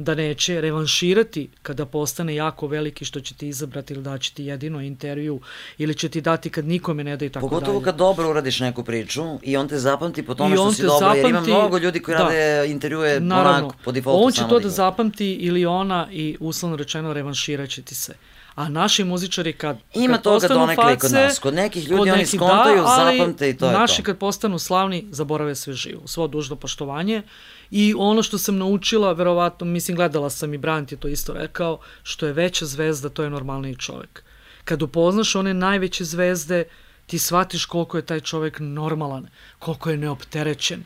da 0.00 0.14
neće 0.14 0.60
revanširati 0.60 1.50
kada 1.62 1.86
postane 1.86 2.34
jako 2.34 2.66
veliki 2.66 3.04
što 3.04 3.20
će 3.20 3.34
ti 3.34 3.48
izabrati 3.48 3.94
ili 3.94 4.02
daći 4.02 4.34
ti 4.34 4.44
jedino 4.44 4.80
intervju 4.80 5.40
ili 5.78 5.94
će 5.94 6.08
ti 6.08 6.20
dati 6.20 6.50
kad 6.50 6.64
nikome 6.64 7.04
ne 7.04 7.16
da 7.16 7.24
i 7.24 7.28
tako 7.28 7.48
Pogotovo 7.48 7.60
dalje. 7.60 7.66
Pogotovo 7.66 7.84
kad 7.84 7.96
dobro 7.96 8.30
uradiš 8.30 8.60
neku 8.60 8.84
priču 8.84 9.22
i 9.42 9.56
on 9.56 9.68
te 9.68 9.78
zapamti 9.78 10.22
po 10.22 10.34
tome 10.34 10.56
što 10.56 10.72
si 10.72 10.82
dobro, 10.82 10.98
zapamti, 10.98 11.18
jer 11.18 11.28
ima 11.28 11.40
mnogo 11.40 11.78
ljudi 11.78 12.02
koji 12.02 12.16
da, 12.16 12.22
rade 12.22 12.70
intervjue 12.70 13.20
Naravno, 13.20 13.58
onako 13.58 13.74
po 13.84 13.92
defaultu 13.92 14.26
On 14.26 14.32
će 14.32 14.42
to 14.48 14.58
da 14.58 14.68
zapamti 14.68 15.32
ili 15.32 15.66
ona 15.66 16.08
i 16.12 16.36
uslovno 16.40 16.76
rečeno 16.76 17.12
revanširaće 17.12 17.82
ti 17.82 17.94
se. 17.94 18.14
A 18.54 18.68
naši 18.68 19.04
muzičari 19.04 19.52
kad, 19.52 19.78
Ima 19.94 20.14
kad 20.14 20.22
toga 20.22 20.48
donekle 20.48 20.98
kod 20.98 21.12
nas. 21.12 21.38
Kod 21.38 21.54
nekih 21.54 21.88
ljudi 21.88 21.98
kod 21.98 22.08
oni 22.08 22.18
nekih 22.18 22.28
skontaju, 22.28 22.82
da, 22.82 23.12
zapamte 23.12 23.50
i 23.50 23.56
to 23.56 23.66
je 23.66 23.72
to. 23.72 23.78
Naši 23.78 24.02
kad 24.02 24.18
postanu 24.18 24.58
slavni, 24.58 25.06
zaborave 25.10 25.54
sve 25.54 25.74
živo. 25.74 26.02
Svo 26.06 26.26
dužno 26.26 26.56
poštovanje. 26.56 27.22
I 27.70 27.94
ono 27.98 28.22
što 28.22 28.38
sam 28.38 28.58
naučila, 28.58 29.12
verovatno, 29.12 29.66
mislim, 29.66 29.96
gledala 29.96 30.30
sam 30.30 30.54
i 30.54 30.58
Brant 30.58 30.92
je 30.92 30.98
to 30.98 31.08
isto 31.08 31.32
rekao, 31.32 31.78
što 32.02 32.26
je 32.26 32.32
veća 32.32 32.66
zvezda, 32.66 33.08
to 33.08 33.22
je 33.22 33.30
normalniji 33.30 33.76
čovek. 33.76 34.22
Kad 34.64 34.82
upoznaš 34.82 35.34
one 35.34 35.54
najveće 35.54 36.04
zvezde, 36.04 36.64
ti 37.06 37.18
shvatiš 37.18 37.64
koliko 37.64 37.96
je 37.96 38.06
taj 38.06 38.20
čovek 38.20 38.58
normalan, 38.60 39.28
koliko 39.58 39.90
je 39.90 39.96
neopterećen, 39.96 40.84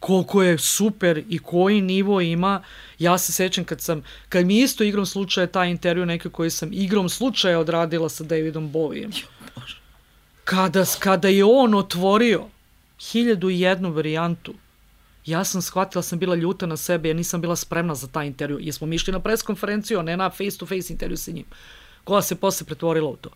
koliko 0.00 0.42
je 0.42 0.58
super 0.58 1.24
i 1.28 1.38
koji 1.38 1.80
nivo 1.80 2.20
ima. 2.20 2.62
Ja 2.98 3.18
se 3.18 3.32
sećam 3.32 3.64
kad 3.64 3.80
sam, 3.80 4.02
kad 4.28 4.46
mi 4.46 4.60
isto 4.60 4.84
igrom 4.84 5.06
slučaja 5.06 5.46
taj 5.46 5.70
intervju 5.70 6.06
neke 6.06 6.28
koji 6.28 6.50
sam 6.50 6.72
igrom 6.72 7.08
slučaja 7.08 7.58
odradila 7.58 8.08
sa 8.08 8.24
Davidom 8.24 8.70
Bovijem. 8.70 9.10
Kada, 10.44 10.84
kada 10.98 11.28
je 11.28 11.44
on 11.44 11.74
otvorio 11.74 12.44
hiljadu 12.98 13.50
i 13.50 13.60
jednu 13.60 13.90
varijantu 13.90 14.54
ja 15.26 15.44
sam 15.44 15.62
shvatila, 15.62 16.02
sam 16.02 16.18
bila 16.18 16.34
ljuta 16.34 16.66
na 16.66 16.76
sebe, 16.76 17.08
ja 17.08 17.14
nisam 17.14 17.40
bila 17.40 17.56
spremna 17.56 17.94
za 17.94 18.06
taj 18.06 18.26
intervju. 18.26 18.58
Jesmo 18.60 18.86
mi 18.86 18.96
išli 18.96 19.12
na 19.12 19.20
preskonferenciju, 19.20 19.98
a 19.98 20.02
ne 20.02 20.16
na 20.16 20.30
face-to-face 20.30 20.92
intervju 20.92 21.16
sa 21.16 21.30
njim. 21.30 21.44
Koja 22.04 22.22
se 22.22 22.34
posle 22.34 22.66
pretvorila 22.66 23.10
u 23.10 23.16
to. 23.16 23.30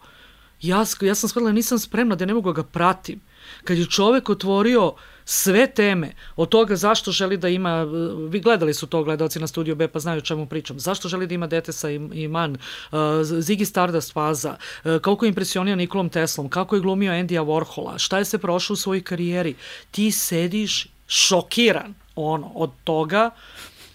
Ja, 0.62 0.84
ja 1.00 1.14
sam 1.14 1.28
shvatila, 1.28 1.52
nisam 1.52 1.78
spremna 1.78 2.14
da 2.14 2.26
ne 2.26 2.34
mogu 2.34 2.52
da 2.52 2.62
ga 2.62 2.68
pratim. 2.68 3.20
Kad 3.64 3.78
je 3.78 3.86
čovek 3.86 4.28
otvorio 4.28 4.94
sve 5.24 5.66
teme 5.66 6.12
od 6.36 6.48
toga 6.48 6.76
zašto 6.76 7.12
želi 7.12 7.36
da 7.36 7.48
ima, 7.48 7.82
vi 8.28 8.40
gledali 8.40 8.74
su 8.74 8.86
to 8.86 9.04
gledalci 9.04 9.38
na 9.38 9.46
studiju 9.46 9.76
B 9.76 9.88
pa 9.88 9.98
znaju 9.98 10.20
čemu 10.20 10.46
pričam, 10.46 10.80
zašto 10.80 11.08
želi 11.08 11.26
da 11.26 11.34
ima 11.34 11.46
dete 11.46 11.72
sa 11.72 11.90
Iman, 11.90 12.52
uh, 12.52 12.98
Ziggy 13.24 13.64
Stardust 13.64 14.12
faza, 14.12 14.56
uh, 14.84 14.98
koliko 14.98 15.24
je 15.24 15.28
impresionio 15.28 15.76
Nikolom 15.76 16.08
Teslom, 16.08 16.48
kako 16.48 16.76
je 16.76 16.82
glumio 16.82 17.12
Andija 17.12 17.42
Warhola, 17.42 17.98
šta 17.98 18.18
je 18.18 18.24
se 18.24 18.38
prošao 18.38 18.74
u 18.74 18.76
svojoj 18.76 19.02
karijeri. 19.02 19.54
Ti 19.90 20.10
sediš 20.10 20.86
šokiran 21.08 21.94
ono, 22.16 22.52
od 22.54 22.70
toga 22.84 23.30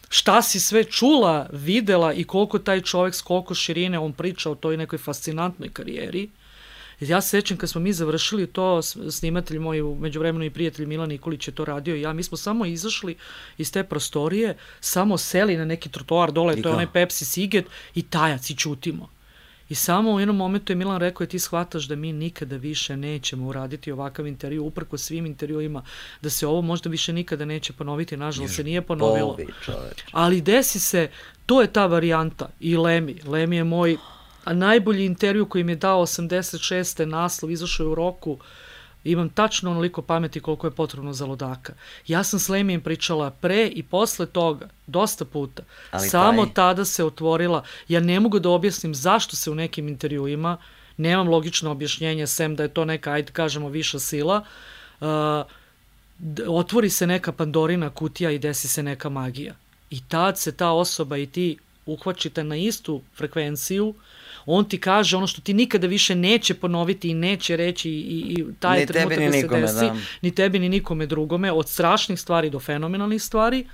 šta 0.09 0.41
si 0.41 0.59
sve 0.59 0.84
čula, 0.84 1.49
videla 1.51 2.14
i 2.14 2.24
koliko 2.24 2.59
taj 2.59 2.82
čovek 2.82 3.16
s 3.16 3.22
koliko 3.22 3.55
širine 3.55 3.99
on 3.99 4.14
priča 4.14 4.51
o 4.51 4.55
toj 4.55 4.78
nekoj 4.78 4.99
fascinantnoj 4.99 5.70
karijeri. 5.70 6.30
Ja 6.99 7.22
se 7.22 7.30
sećam 7.30 7.57
kad 7.57 7.70
smo 7.70 7.82
mi 7.82 7.93
završili 7.93 8.47
to, 8.47 8.82
snimatelj 9.09 9.59
moj, 9.59 9.82
međuvremeno 9.99 10.45
i 10.45 10.49
prijatelj 10.49 10.86
Milan 10.86 11.09
Nikolić 11.09 11.47
je 11.47 11.55
to 11.55 11.66
radio, 11.66 11.95
ja, 11.95 12.14
mi 12.14 12.24
smo 12.24 12.38
samo 12.38 12.66
izašli 12.66 13.16
iz 13.57 13.72
te 13.72 13.84
prostorije, 13.84 14.57
samo 14.80 15.18
seli 15.18 15.57
na 15.57 15.66
neki 15.66 15.89
trotoar 15.89 16.32
dole, 16.32 16.61
to 16.61 16.70
je 16.70 16.74
onaj 16.74 16.91
Pepsi 16.93 17.26
Siget 17.26 17.66
i 17.95 18.01
tajac 18.01 18.49
i 18.49 18.55
čutimo. 18.55 19.09
I 19.74 19.76
samo 19.76 20.11
u 20.11 20.19
jednom 20.19 20.38
momentu 20.38 20.71
je 20.71 20.76
Milan 20.76 20.99
rekao, 20.99 21.24
je 21.24 21.30
ti 21.30 21.39
shvataš 21.39 21.84
da 21.84 21.95
mi 21.95 22.13
nikada 22.13 22.57
više 22.57 22.97
nećemo 22.97 23.47
uraditi 23.47 23.91
ovakav 23.91 24.28
intervju, 24.28 24.65
uprko 24.65 24.97
svim 24.97 25.26
intervjuima, 25.26 25.84
da 26.21 26.30
se 26.30 26.47
ovo 26.47 26.61
možda 26.61 26.89
više 26.89 27.13
nikada 27.13 27.45
neće 27.45 27.74
ponoviti, 27.74 28.17
nažalost 28.17 28.55
se 28.55 28.63
nije 28.63 28.82
ponovilo. 28.82 29.38
Ali 30.11 30.41
desi 30.41 30.80
se, 30.80 31.09
to 31.45 31.61
je 31.61 31.74
ta 31.74 31.86
varijanta. 31.86 32.49
I 32.59 32.78
Lemi, 32.78 33.15
Lemi 33.26 33.55
je 33.55 33.63
moj 33.63 33.97
a 34.43 34.53
najbolji 34.53 35.05
intervju 35.05 35.45
koji 35.45 35.63
mi 35.63 35.71
je 35.71 35.76
dao 35.76 36.01
86. 36.01 37.05
naslov, 37.05 37.51
izašao 37.51 37.84
je 37.84 37.89
u 37.89 37.95
roku, 37.95 38.38
imam 39.04 39.30
tačno 39.30 39.72
onoliko 39.72 40.01
pameti 40.01 40.39
koliko 40.39 40.68
je 40.68 40.72
potrebno 40.72 41.14
za 41.14 41.26
ludaka. 41.26 41.74
Ja 42.08 42.24
sam 42.24 42.39
s 42.39 42.49
Lemijem 42.49 42.82
pričala 42.82 43.32
pre 43.32 43.68
i 43.68 43.84
posle 43.84 44.26
toga, 44.26 44.70
dosta 44.88 45.26
puta. 45.26 45.64
Ali 45.91 46.10
Samo 46.10 46.45
taj... 46.45 46.54
tada 46.54 46.86
se 46.86 47.04
otvorila, 47.04 47.64
ja 47.88 47.99
ne 47.99 48.20
mogu 48.20 48.39
da 48.39 48.49
objasnim 48.49 48.95
zašto 48.95 49.36
se 49.36 49.51
u 49.51 49.56
nekim 49.56 49.88
intervjuima, 49.88 50.58
nemam 50.97 51.30
logično 51.30 51.72
objašnjenje, 51.72 52.28
sem 52.28 52.56
da 52.56 52.64
je 52.64 52.74
to 52.74 52.86
neka, 52.86 53.12
ajde 53.12 53.32
kažemo, 53.32 53.70
viša 53.70 53.99
sila, 53.99 54.43
uh, 55.01 55.08
otvori 56.47 56.89
se 56.89 57.08
neka 57.08 57.32
pandorina 57.32 57.89
kutija 57.89 58.32
i 58.32 58.39
desi 58.39 58.68
se 58.68 58.84
neka 58.84 59.10
magija. 59.10 59.56
I 59.89 60.01
tad 60.08 60.38
se 60.39 60.51
ta 60.51 60.72
osoba 60.72 61.18
i 61.18 61.26
ti 61.26 61.58
uhvaćite 61.86 62.43
na 62.43 62.56
istu 62.56 63.01
frekvenciju, 63.16 63.93
on 64.46 64.66
ti 64.66 64.78
kaže 64.78 65.18
ono 65.18 65.28
što 65.28 65.41
ti 65.41 65.54
nikada 65.54 65.88
više 65.88 66.16
neće 66.16 66.54
ponoviti 66.54 67.10
i 67.10 67.14
neće 67.14 67.56
reći 67.56 67.89
i, 67.89 68.36
i 68.38 68.46
taj 68.60 68.80
ni 68.80 68.86
trenutak 68.86 69.20
da 69.20 69.32
se 69.32 69.41
nikome, 69.41 69.62
desi, 69.62 69.86
da. 69.86 69.96
ni 70.22 70.36
tebi 70.36 70.60
ni 70.60 70.70
nikome 70.70 71.06
drugome, 71.06 71.52
od 71.52 71.70
strašnih 71.70 72.20
stvari 72.20 72.50
do 72.50 72.60
fenomenalnih 72.60 73.24
stvari, 73.24 73.66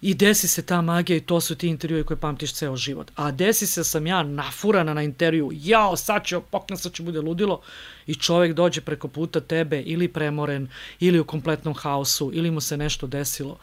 i 0.00 0.14
desi 0.14 0.48
se 0.48 0.62
ta 0.62 0.80
magija 0.80 1.16
i 1.16 1.20
to 1.20 1.40
su 1.40 1.54
ti 1.54 1.68
intervjui 1.68 2.04
koje 2.04 2.16
pamtiš 2.16 2.54
ceo 2.54 2.76
život. 2.76 3.10
A 3.14 3.30
desi 3.30 3.66
se 3.66 3.84
sam 3.84 4.06
ja 4.06 4.22
nafurana 4.22 4.94
na 4.94 5.02
intervju, 5.02 5.50
jao, 5.54 5.96
sad 5.96 6.24
će 6.24 6.36
opokna, 6.36 6.76
sad 6.76 6.92
će 6.92 7.02
bude 7.02 7.20
ludilo 7.20 7.60
i 8.06 8.14
čovek 8.14 8.52
dođe 8.52 8.80
preko 8.80 9.08
puta 9.08 9.40
tebe 9.40 9.82
ili 9.82 10.08
premoren, 10.08 10.68
ili 11.00 11.20
u 11.20 11.24
kompletnom 11.24 11.74
haosu, 11.74 12.30
ili 12.34 12.50
mu 12.50 12.60
se 12.60 12.76
nešto 12.76 13.06
desilo 13.06 13.58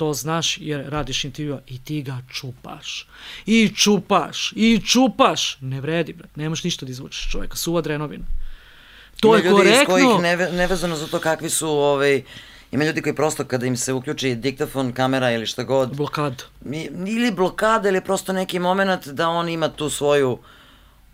to 0.00 0.12
znaš 0.14 0.58
jer 0.60 0.84
radiš 0.88 1.24
intervjua 1.24 1.60
i 1.66 1.78
ti 1.78 2.02
ga 2.02 2.18
čupaš. 2.32 3.06
I 3.46 3.68
čupaš, 3.76 4.52
i 4.56 4.80
čupaš. 4.86 5.58
Ne 5.60 5.80
vredi, 5.80 6.12
brat, 6.12 6.36
nemaš 6.36 6.64
ništa 6.64 6.86
da 6.86 6.90
izvučeš 6.92 7.30
čoveka, 7.30 7.56
suva 7.56 7.80
drenovina. 7.80 8.24
To 9.20 9.28
Ima 9.28 9.36
je 9.36 9.52
korektno. 9.52 9.60
Ima 9.60 9.64
ljudi 9.64 9.80
iz 9.80 9.86
kojih 9.86 10.22
neve, 10.22 10.52
nevezano 10.52 10.96
za 10.96 11.06
to 11.06 11.18
kakvi 11.18 11.50
su 11.50 11.68
ovaj, 11.68 12.22
Ima 12.72 12.84
ljudi 12.84 13.02
koji 13.02 13.14
prosto 13.14 13.44
kada 13.44 13.66
im 13.66 13.76
se 13.76 13.92
uključi 13.92 14.34
diktafon, 14.34 14.92
kamera 14.92 15.30
ili 15.32 15.46
šta 15.46 15.62
god. 15.62 15.96
Blokada. 15.96 16.44
Ili 17.06 17.30
blokada 17.30 17.88
ili 17.88 18.00
prosto 18.00 18.32
neki 18.32 18.58
moment 18.58 19.06
da 19.06 19.28
on 19.28 19.48
ima 19.48 19.68
tu 19.68 19.90
svoju 19.90 20.38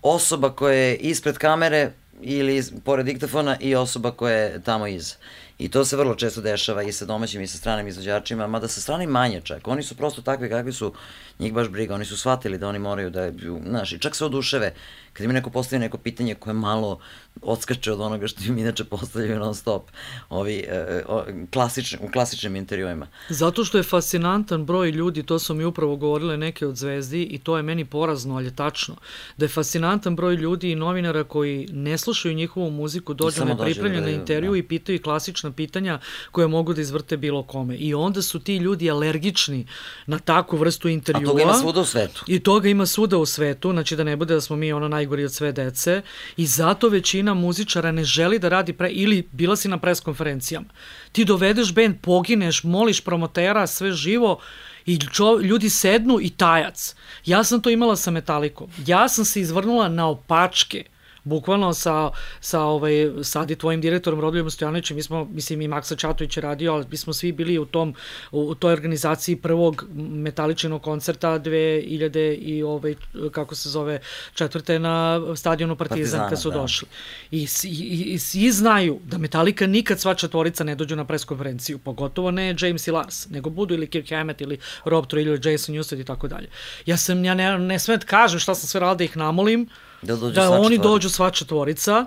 osoba 0.03 0.51
koja 0.53 0.75
je 0.75 0.97
ispred 0.97 1.39
kamere 1.39 1.93
ili 2.21 2.63
pored 2.85 3.07
diktafona 3.07 3.57
i 3.61 3.75
osoba 3.75 4.11
koja 4.11 4.37
je 4.37 4.63
tamo 4.63 4.87
iza. 4.87 5.15
I 5.59 5.69
to 5.69 5.85
se 5.85 5.97
vrlo 5.97 6.15
često 6.15 6.41
dešava 6.41 6.83
i 6.83 6.93
sa 6.93 7.05
domaćim 7.05 7.43
i 7.43 7.47
sa 7.47 7.59
stranim 7.59 7.89
izvođačima, 7.89 8.47
mada 8.47 8.69
sa 8.69 8.81
stranim 8.81 9.11
manje 9.11 9.41
čak. 9.41 9.69
Oni 9.69 9.83
su 9.83 9.97
prosto 9.97 10.23
takvi 10.23 10.49
kakvi 10.49 10.73
su, 10.73 10.93
njih 11.39 11.53
baš 11.53 11.69
briga, 11.69 11.95
oni 11.95 12.05
su 12.05 12.17
shvatili 12.17 12.59
da 12.59 12.69
oni 12.69 12.79
moraju 12.79 13.11
da, 13.11 13.31
znaš, 13.67 13.93
i 13.93 13.99
čak 13.99 14.17
se 14.17 14.25
oduševe 14.25 14.75
kad 15.17 15.25
im 15.25 15.33
neko 15.33 15.51
postavi 15.51 15.81
neko 15.81 15.99
pitanje 15.99 16.35
koje 16.35 16.55
malo 16.55 16.99
odskače 17.43 17.93
od 17.93 18.01
onoga 18.01 18.27
što 18.27 18.45
im 18.45 18.59
inače 18.59 18.85
postavljaju 18.85 19.39
non 19.39 19.55
stop 19.55 19.91
ovi, 20.29 20.65
e, 20.69 21.03
o, 21.09 21.25
klasični, 21.53 21.99
u 22.03 22.13
klasičnim 22.13 22.57
intervjuima. 22.57 23.07
Zato 23.29 23.65
što 23.65 23.79
je 23.79 23.83
fascinantan 23.83 24.67
broj 24.67 24.91
ljudi, 24.91 25.23
to 25.23 25.39
su 25.39 25.55
mi 25.55 25.65
upravo 25.65 25.97
govorile 25.97 26.37
neke 26.37 26.67
od 26.67 26.77
zvezdi 26.77 27.23
i 27.23 27.39
to 27.39 27.57
je 27.57 27.63
meni 27.63 27.85
porazno, 27.85 28.37
ali 28.37 28.45
je 28.45 28.57
tačno, 28.57 28.97
da 29.37 29.45
je 29.45 29.49
fascinantan 29.49 30.17
broj 30.17 30.35
ljudi 30.35 30.71
i 30.71 30.75
novinara 30.75 31.25
koji 31.25 31.69
ne 31.73 31.99
slušaju 31.99 32.35
njihovu 32.35 32.71
muziku, 32.71 33.15
dođu 33.15 33.45
nepripremljeni 33.45 34.01
da 34.01 34.07
na 34.07 34.13
intervju 34.13 34.51
da. 34.51 34.57
i 34.57 34.63
pitaju 34.63 35.03
klasična 35.03 35.53
pitanja 35.53 36.01
koje 36.31 36.49
mogu 36.49 36.75
da 36.75 36.81
izvrte 36.81 37.17
bilo 37.17 37.43
kome. 37.43 37.77
I 37.77 37.95
onda 37.95 38.23
su 38.23 38.39
ti 38.39 38.57
ljudi 38.57 38.91
alergični 38.91 39.67
na 40.07 40.19
takvu 40.19 40.57
vrstu 40.57 40.89
intervjua. 40.89 41.31
A 41.31 41.33
toga 41.33 41.43
ima 41.43 41.55
svuda 41.55 41.81
u 41.81 41.85
svetu. 41.85 42.25
I 42.27 42.41
toga 42.41 42.69
ima 42.69 42.87
svuda 42.87 43.17
u 43.17 43.27
svetu, 43.27 43.73
znači 43.73 43.97
da 43.97 44.05
ne 44.05 44.17
bude 44.17 44.35
da 44.35 44.41
smo 44.41 44.57
mi 44.57 44.73
ono 44.73 44.89
naj 44.89 45.06
najgori 45.07 45.25
od 45.25 45.33
sve 45.33 45.53
dece 45.53 46.03
i 46.37 46.47
zato 46.47 46.89
većina 46.89 47.35
muzičara 47.35 47.93
ne 47.93 48.05
želi 48.05 48.39
da 48.39 48.49
radi 48.49 48.73
pre, 48.73 48.89
ili 48.91 49.29
bila 49.33 49.57
si 49.57 49.69
na 49.69 49.79
preskonferencijama. 49.79 50.67
Ti 51.13 51.25
dovedeš 51.25 51.73
bend, 51.75 51.97
pogineš, 52.03 52.65
moliš 52.65 53.01
promotera, 53.01 53.67
sve 53.67 53.93
živo 53.93 54.41
i 54.87 54.99
čo, 55.13 55.39
ljudi 55.43 55.71
sednu 55.71 56.19
i 56.21 56.31
tajac. 56.31 56.95
Ja 57.25 57.45
sam 57.45 57.61
to 57.61 57.71
imala 57.71 57.97
sa 57.97 58.11
Metalikom. 58.11 58.71
Ja 58.87 59.09
sam 59.09 59.25
se 59.25 59.41
izvrnula 59.41 59.89
na 59.89 60.09
opačke 60.09 60.85
bukvalno 61.27 61.75
sa, 61.75 62.11
sa 62.41 62.63
ovaj, 62.63 63.11
sad 63.23 63.51
i 63.51 63.57
tvojim 63.57 63.81
direktorom 63.81 64.21
Rodoljom 64.21 64.51
Stojanovićem, 64.51 64.97
mi 64.97 65.03
smo, 65.03 65.25
mislim 65.25 65.61
i 65.61 65.69
Maksa 65.69 65.97
Čatović 65.97 66.37
je 66.37 66.41
radio, 66.41 66.73
ali 66.73 66.85
mi 66.91 66.97
smo 66.97 67.13
svi 67.13 67.33
bili 67.33 67.59
u 67.59 67.65
tom, 67.65 67.95
u, 68.33 68.55
toj 68.55 68.73
organizaciji 68.73 69.37
prvog 69.37 69.85
metaličenog 69.97 70.83
koncerta 70.83 71.39
2000 71.39 72.35
i 72.39 72.63
ovaj, 72.63 72.95
kako 73.33 73.55
se 73.55 73.69
zove, 73.69 74.01
četvrte 74.35 74.79
na 74.79 75.21
stadionu 75.37 75.77
Partizan, 75.77 75.99
Partizana, 75.99 76.29
kad 76.29 76.41
su 76.41 76.51
da. 76.51 76.57
došli. 76.57 76.89
I, 77.31 77.47
i, 77.65 78.05
i 78.15 78.19
svi 78.19 78.51
znaju 78.53 79.01
da 79.05 79.19
Metallica 79.19 79.67
nikad 79.67 80.01
sva 80.01 80.15
četvorica 80.15 80.65
ne 80.65 80.75
dođu 80.75 80.97
na 80.97 81.05
preskonferenciju, 81.05 81.79
pogotovo 81.79 82.31
ne 82.31 82.55
James 82.59 82.87
i 82.87 82.91
Lars, 82.91 83.29
nego 83.29 83.51
budu 83.51 83.75
ili 83.75 83.87
Kirk 83.87 84.11
Hammett 84.11 84.41
ili 84.41 84.59
Rob 84.85 85.07
Trujillo 85.07 85.39
Jason 85.45 85.75
Newsted 85.75 86.01
i 86.01 86.05
tako 86.05 86.29
dalje. 86.29 86.49
Ja 86.87 86.97
sam, 86.97 87.25
ja 87.25 87.35
ne, 87.35 87.59
ne 87.59 87.79
sve 87.79 87.97
da 87.97 88.07
kažem 88.07 88.41
šta 88.41 88.55
sam 88.55 88.69
sve 88.69 88.81
radila 88.81 88.95
da 88.95 89.05
ih 89.05 89.17
namolim, 89.17 89.69
da, 90.03 90.17
da 90.17 90.51
oni 90.51 90.79
dođu 90.79 91.11
sva 91.11 91.31
četvorica, 91.31 92.07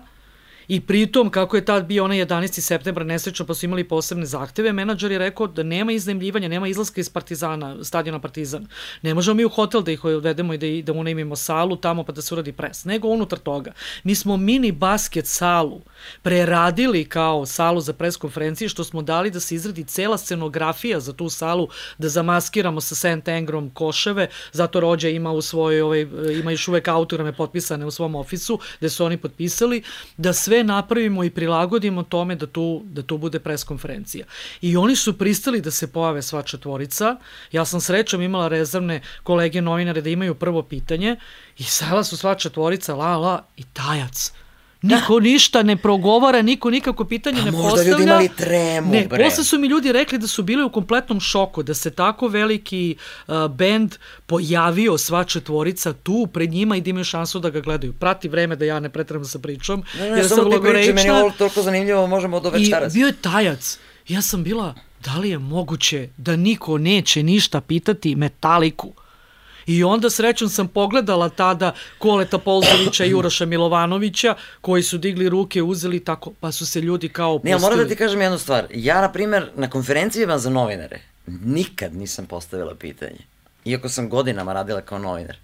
I 0.69 0.81
pritom, 0.81 1.29
kako 1.29 1.55
je 1.55 1.65
tad 1.65 1.85
bio 1.85 2.03
onaj 2.03 2.25
11. 2.25 2.61
septembra 2.61 3.03
nesrećno, 3.03 3.45
pa 3.45 3.53
su 3.53 3.65
imali 3.65 3.83
posebne 3.83 4.25
zahteve, 4.25 4.73
menadžer 4.73 5.11
je 5.11 5.17
rekao 5.17 5.47
da 5.47 5.63
nema 5.63 5.91
iznajmljivanja, 5.91 6.47
nema 6.47 6.67
izlaska 6.67 7.01
iz 7.01 7.09
Partizana, 7.09 7.83
stadiona 7.83 8.19
Partizan. 8.19 8.67
Ne 9.01 9.13
možemo 9.13 9.35
mi 9.35 9.45
u 9.45 9.49
hotel 9.49 9.81
da 9.81 9.91
ih 9.91 10.05
odvedemo 10.05 10.53
i 10.53 10.57
da, 10.57 10.67
da 10.83 10.99
unajmimo 10.99 11.35
salu 11.35 11.75
tamo 11.75 12.03
pa 12.03 12.11
da 12.11 12.21
se 12.21 12.33
uradi 12.33 12.51
pres, 12.51 12.85
nego 12.85 13.07
unutar 13.07 13.39
toga. 13.39 13.71
Mi 14.03 14.15
smo 14.15 14.37
mini 14.37 14.71
basket 14.71 15.27
salu 15.27 15.81
preradili 16.21 17.05
kao 17.05 17.45
salu 17.45 17.81
za 17.81 17.93
preskonferencije, 17.93 18.69
što 18.69 18.83
smo 18.83 19.01
dali 19.01 19.31
da 19.31 19.39
se 19.39 19.55
izradi 19.55 19.83
cela 19.83 20.17
scenografija 20.17 20.99
za 20.99 21.13
tu 21.13 21.29
salu, 21.29 21.67
da 21.97 22.09
zamaskiramo 22.09 22.81
sa 22.81 22.95
St. 22.95 23.27
Angrom 23.27 23.69
koševe, 23.69 24.27
zato 24.51 24.79
Rođa 24.79 25.09
ima 25.09 25.31
u 25.31 25.41
svojoj, 25.41 25.81
ovaj, 25.81 26.07
ima 26.39 26.51
još 26.51 26.67
uvek 26.67 26.87
autorame 26.87 27.33
potpisane 27.33 27.85
u 27.85 27.91
svom 27.91 28.15
ofisu, 28.15 28.59
gde 28.79 28.89
su 28.89 29.05
oni 29.05 29.17
potpisali, 29.17 29.83
da 30.17 30.33
sve 30.33 30.58
napravimo 30.63 31.23
i 31.23 31.29
prilagodimo 31.29 32.03
tome 32.03 32.35
da 32.35 32.47
tu, 32.47 32.81
da 32.85 33.03
tu 33.03 33.17
bude 33.17 33.39
preskonferencija. 33.39 34.25
I 34.61 34.77
oni 34.77 34.95
su 34.95 35.17
pristali 35.17 35.61
da 35.61 35.71
se 35.71 35.91
pojave 35.91 36.21
sva 36.21 36.41
četvorica, 36.41 37.15
ja 37.51 37.65
sam 37.65 37.81
srećom 37.81 38.21
imala 38.21 38.47
rezervne 38.47 39.01
kolege 39.23 39.61
novinare 39.61 40.01
da 40.01 40.09
imaju 40.09 40.35
prvo 40.35 40.63
pitanje 40.63 41.15
i 41.57 41.63
sala 41.63 42.03
su 42.03 42.17
sva 42.17 42.35
četvorica, 42.35 42.95
la, 42.95 43.17
la, 43.17 43.45
i 43.57 43.63
tajac 43.63 44.31
Niko 44.81 45.19
ništa 45.19 45.63
ne 45.63 45.75
progovara, 45.75 46.41
niko 46.41 46.69
nikako 46.69 47.05
pitanje 47.05 47.37
pa 47.37 47.45
ne 47.45 47.51
postavlja. 47.51 47.75
Možda 47.75 47.91
ljudi 47.91 48.03
imali 48.03 48.29
tremu, 48.37 48.91
ne, 48.91 49.07
bre. 49.09 49.23
Posle 49.23 49.43
su 49.43 49.59
mi 49.59 49.67
ljudi 49.67 49.91
rekli 49.91 50.17
da 50.17 50.27
su 50.27 50.43
bili 50.43 50.63
u 50.63 50.69
kompletnom 50.69 51.19
šoku, 51.19 51.63
da 51.63 51.73
se 51.73 51.91
tako 51.91 52.27
veliki 52.27 52.95
uh, 53.27 53.47
bend 53.47 53.95
pojavio 54.25 54.97
sva 54.97 55.23
četvorica 55.23 55.93
tu 55.93 56.27
pred 56.33 56.51
njima 56.51 56.75
i 56.75 56.81
da 56.81 56.89
imaju 56.89 57.03
šansu 57.03 57.39
da 57.39 57.49
ga 57.49 57.59
gledaju. 57.59 57.93
Prati 57.93 58.29
vreme 58.29 58.55
da 58.55 58.65
ja 58.65 58.79
ne 58.79 58.89
pretram 58.89 59.25
sa 59.25 59.39
pričom. 59.39 59.83
Ne, 59.99 60.09
ne, 60.09 60.17
jer 60.17 60.27
samo 60.27 60.43
ti 60.43 60.57
priče, 60.61 60.93
meni 60.93 61.07
je 61.07 61.13
ovo 61.13 61.31
toliko 61.37 61.61
zanimljivo, 61.61 62.07
možemo 62.07 62.39
do 62.39 62.49
večeras. 62.49 62.93
I 62.93 62.97
bio 62.97 63.07
je 63.07 63.13
tajac. 63.13 63.77
Ja 64.07 64.21
sam 64.21 64.43
bila, 64.43 64.75
da 65.05 65.17
li 65.17 65.29
je 65.29 65.39
moguće 65.39 66.09
da 66.17 66.35
niko 66.35 66.77
neće 66.77 67.23
ništa 67.23 67.61
pitati 67.61 68.15
Metaliku? 68.15 68.93
I 69.69 69.83
onda 69.83 70.09
srećom 70.09 70.49
sam 70.49 70.67
pogledala 70.67 71.29
tada 71.29 71.73
Koleta 71.97 72.37
Polzovića 72.37 73.05
i 73.05 73.13
Uroša 73.13 73.45
Milovanovića 73.45 74.35
koji 74.61 74.83
su 74.83 74.97
digli 74.97 75.29
ruke, 75.29 75.61
uzeli 75.61 75.99
tako, 75.99 76.31
pa 76.39 76.51
su 76.51 76.65
se 76.65 76.81
ljudi 76.81 77.09
kao 77.09 77.33
opustili. 77.33 77.53
Ne, 77.53 77.61
moram 77.61 77.77
da 77.77 77.87
ti 77.87 77.95
kažem 77.95 78.21
jednu 78.21 78.37
stvar. 78.37 78.67
Ja, 78.73 79.01
na 79.01 79.11
primer, 79.11 79.49
na 79.55 79.69
konferencijama 79.69 80.37
za 80.37 80.49
novinare 80.49 80.99
nikad 81.27 81.95
nisam 81.95 82.25
postavila 82.25 82.75
pitanje. 82.75 83.19
Iako 83.65 83.89
sam 83.89 84.09
godinama 84.09 84.53
radila 84.53 84.81
kao 84.81 84.99
novinar. 84.99 85.37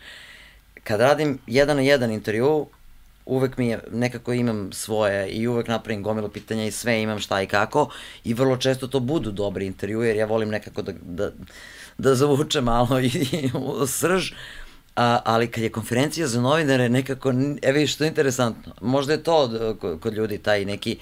Kad 0.84 1.00
radim 1.00 1.40
jedan 1.48 1.76
na 1.78 1.84
jedan 1.84 2.12
intervju, 2.12 2.68
uvek 3.26 3.58
mi 3.58 3.68
je, 3.68 3.80
nekako 3.92 4.34
imam 4.34 4.72
svoje 4.74 5.30
i 5.30 5.48
uvek 5.48 5.68
napravim 5.68 6.04
gomilu 6.04 6.30
pitanja 6.30 6.66
i 6.66 6.72
sve 6.72 7.02
imam 7.02 7.20
šta 7.20 7.42
i 7.42 7.48
kako 7.48 7.90
i 8.24 8.34
vrlo 8.34 8.58
često 8.58 8.88
to 8.88 9.00
budu 9.00 9.32
dobri 9.32 9.66
intervju 9.66 10.02
jer 10.02 10.16
ja 10.16 10.26
volim 10.26 10.50
nekako 10.50 10.82
da, 10.82 10.92
da 11.02 11.32
da 11.98 12.16
zavuče 12.16 12.62
malo 12.62 13.00
i, 13.00 13.08
i 13.08 13.52
u 13.54 13.88
srž, 13.88 14.32
a, 14.96 15.20
ali 15.26 15.52
kad 15.52 15.64
je 15.64 15.72
konferencija 15.72 16.28
za 16.28 16.42
novinare 16.42 16.90
nekako, 16.90 17.34
e 17.62 17.72
vidiš 17.72 17.94
što 17.94 18.04
je 18.04 18.08
interesantno, 18.08 18.74
možda 18.82 19.14
je 19.14 19.24
to 19.24 19.50
kod 20.02 20.14
ljudi 20.14 20.38
taj 20.38 20.66
neki 20.66 20.98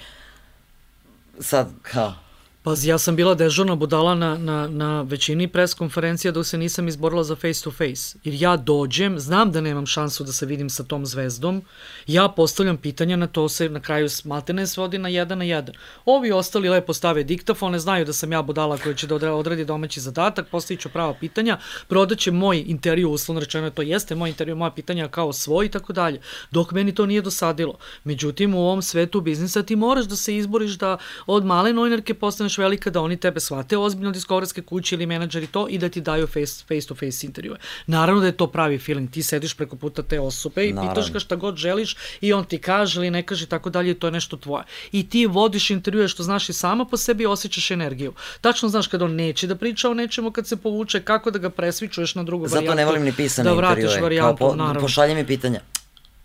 sad 1.40 1.70
kao 1.82 2.23
Pa 2.64 2.74
ja 2.82 2.98
sam 2.98 3.16
bila 3.16 3.34
dežurna 3.34 3.74
budala 3.74 4.14
na, 4.14 4.38
na, 4.38 4.68
na 4.68 5.02
većini 5.02 5.48
pres 5.48 5.74
konferencija 5.74 6.32
dok 6.32 6.46
se 6.46 6.58
nisam 6.58 6.88
izborila 6.88 7.24
za 7.24 7.36
face 7.36 7.64
to 7.64 7.70
face. 7.70 8.18
Jer 8.24 8.34
ja 8.42 8.56
dođem, 8.56 9.18
znam 9.18 9.52
da 9.52 9.60
nemam 9.60 9.86
šansu 9.86 10.24
da 10.24 10.32
se 10.32 10.46
vidim 10.46 10.70
sa 10.70 10.84
tom 10.84 11.06
zvezdom, 11.06 11.62
ja 12.06 12.28
postavljam 12.28 12.76
pitanja, 12.76 13.16
na 13.16 13.26
to 13.26 13.48
se 13.48 13.68
na 13.68 13.80
kraju 13.80 14.08
maltene 14.24 14.66
svodi 14.66 14.98
na 14.98 15.08
jedan 15.08 15.38
na 15.38 15.44
jedan. 15.44 15.74
Ovi 16.04 16.32
ostali 16.32 16.68
lepo 16.68 16.92
stave 16.92 17.24
diktafone, 17.24 17.78
znaju 17.78 18.04
da 18.04 18.12
sam 18.12 18.32
ja 18.32 18.42
budala 18.42 18.78
koja 18.78 18.94
će 18.94 19.06
da 19.06 19.34
odradi 19.34 19.64
domaći 19.64 20.00
zadatak, 20.00 20.48
postavit 20.48 20.80
ću 20.80 20.88
prava 20.88 21.14
pitanja, 21.20 21.58
prodaće 21.88 22.30
moj 22.30 22.64
intervju, 22.66 23.10
uslovno 23.10 23.40
rečeno 23.40 23.70
to 23.70 23.82
jeste 23.82 24.14
moj 24.14 24.28
intervju, 24.28 24.56
moja 24.56 24.70
pitanja 24.70 25.08
kao 25.08 25.32
svoj 25.32 25.66
i 25.66 25.68
tako 25.68 25.92
dalje. 25.92 26.20
Dok 26.50 26.72
meni 26.72 26.94
to 26.94 27.06
nije 27.06 27.22
dosadilo. 27.22 27.74
Međutim, 28.04 28.54
u 28.54 28.60
ovom 28.60 28.82
svetu 28.82 29.20
biznisa 29.20 29.62
ti 29.62 29.76
moraš 29.76 30.04
da 30.04 30.16
se 30.16 30.36
izboriš 30.36 30.72
da 30.72 30.96
od 31.26 31.44
male 31.44 31.72
novinarke 31.72 32.14
postaneš 32.14 32.53
postaneš 32.54 32.58
velika 32.58 32.90
da 32.90 33.00
oni 33.00 33.16
tebe 33.16 33.40
shvate 33.40 33.76
ozbiljno 33.78 34.12
diskografske 34.12 34.62
kuće 34.62 34.94
ili 34.94 35.06
menadžeri 35.06 35.46
to 35.46 35.66
i 35.68 35.78
da 35.78 35.88
ti 35.88 36.00
daju 36.00 36.26
face, 36.26 36.64
face 36.68 36.86
to 36.88 36.94
face 36.94 37.26
intervjue. 37.26 37.58
Naravno 37.86 38.20
da 38.20 38.26
je 38.26 38.36
to 38.36 38.46
pravi 38.46 38.78
feeling, 38.78 39.10
ti 39.10 39.22
sediš 39.22 39.54
preko 39.54 39.76
puta 39.76 40.02
te 40.02 40.20
osobe 40.20 40.66
i 40.66 40.72
Naravno. 40.72 40.94
pitaš 40.94 41.12
ga 41.12 41.18
šta 41.18 41.36
god 41.36 41.56
želiš 41.56 41.96
i 42.20 42.32
on 42.32 42.44
ti 42.44 42.58
kaže 42.58 43.00
ili 43.00 43.10
ne 43.10 43.22
kaže 43.22 43.46
tako 43.46 43.70
dalje 43.70 43.94
to 43.94 44.06
je 44.06 44.10
nešto 44.10 44.36
tvoje. 44.36 44.64
I 44.92 45.08
ti 45.08 45.26
vodiš 45.26 45.70
intervjue 45.70 46.08
što 46.08 46.22
znaš 46.22 46.48
i 46.48 46.52
sama 46.52 46.84
po 46.84 46.96
sebi 46.96 47.26
osjećaš 47.26 47.70
energiju. 47.70 48.14
Tačno 48.40 48.68
znaš 48.68 48.86
kada 48.86 49.04
on 49.04 49.14
neće 49.14 49.46
da 49.46 49.56
priča 49.56 49.90
o 49.90 49.94
nečemu 49.94 50.30
kad 50.30 50.46
se 50.46 50.56
povuče, 50.56 51.00
kako 51.00 51.30
da 51.30 51.38
ga 51.38 51.50
presvičuješ 51.50 52.14
na 52.14 52.22
drugu 52.22 52.48
Zato 52.48 52.56
varijantu. 52.56 52.70
Zato 52.70 52.76
ne 52.76 52.84
volim 52.84 53.02
ni 53.02 53.12
pisane 53.12 53.44
da 53.44 53.54
intervjue. 53.54 53.74
Da 53.74 53.84
vratiš 53.84 54.02
varijantu, 54.02 54.38
po, 54.38 54.54
naravno. 54.54 54.80
Pošalje 54.80 55.14
mi 55.14 55.26
pitanja. 55.26 55.60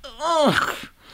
Uh, 0.04 0.56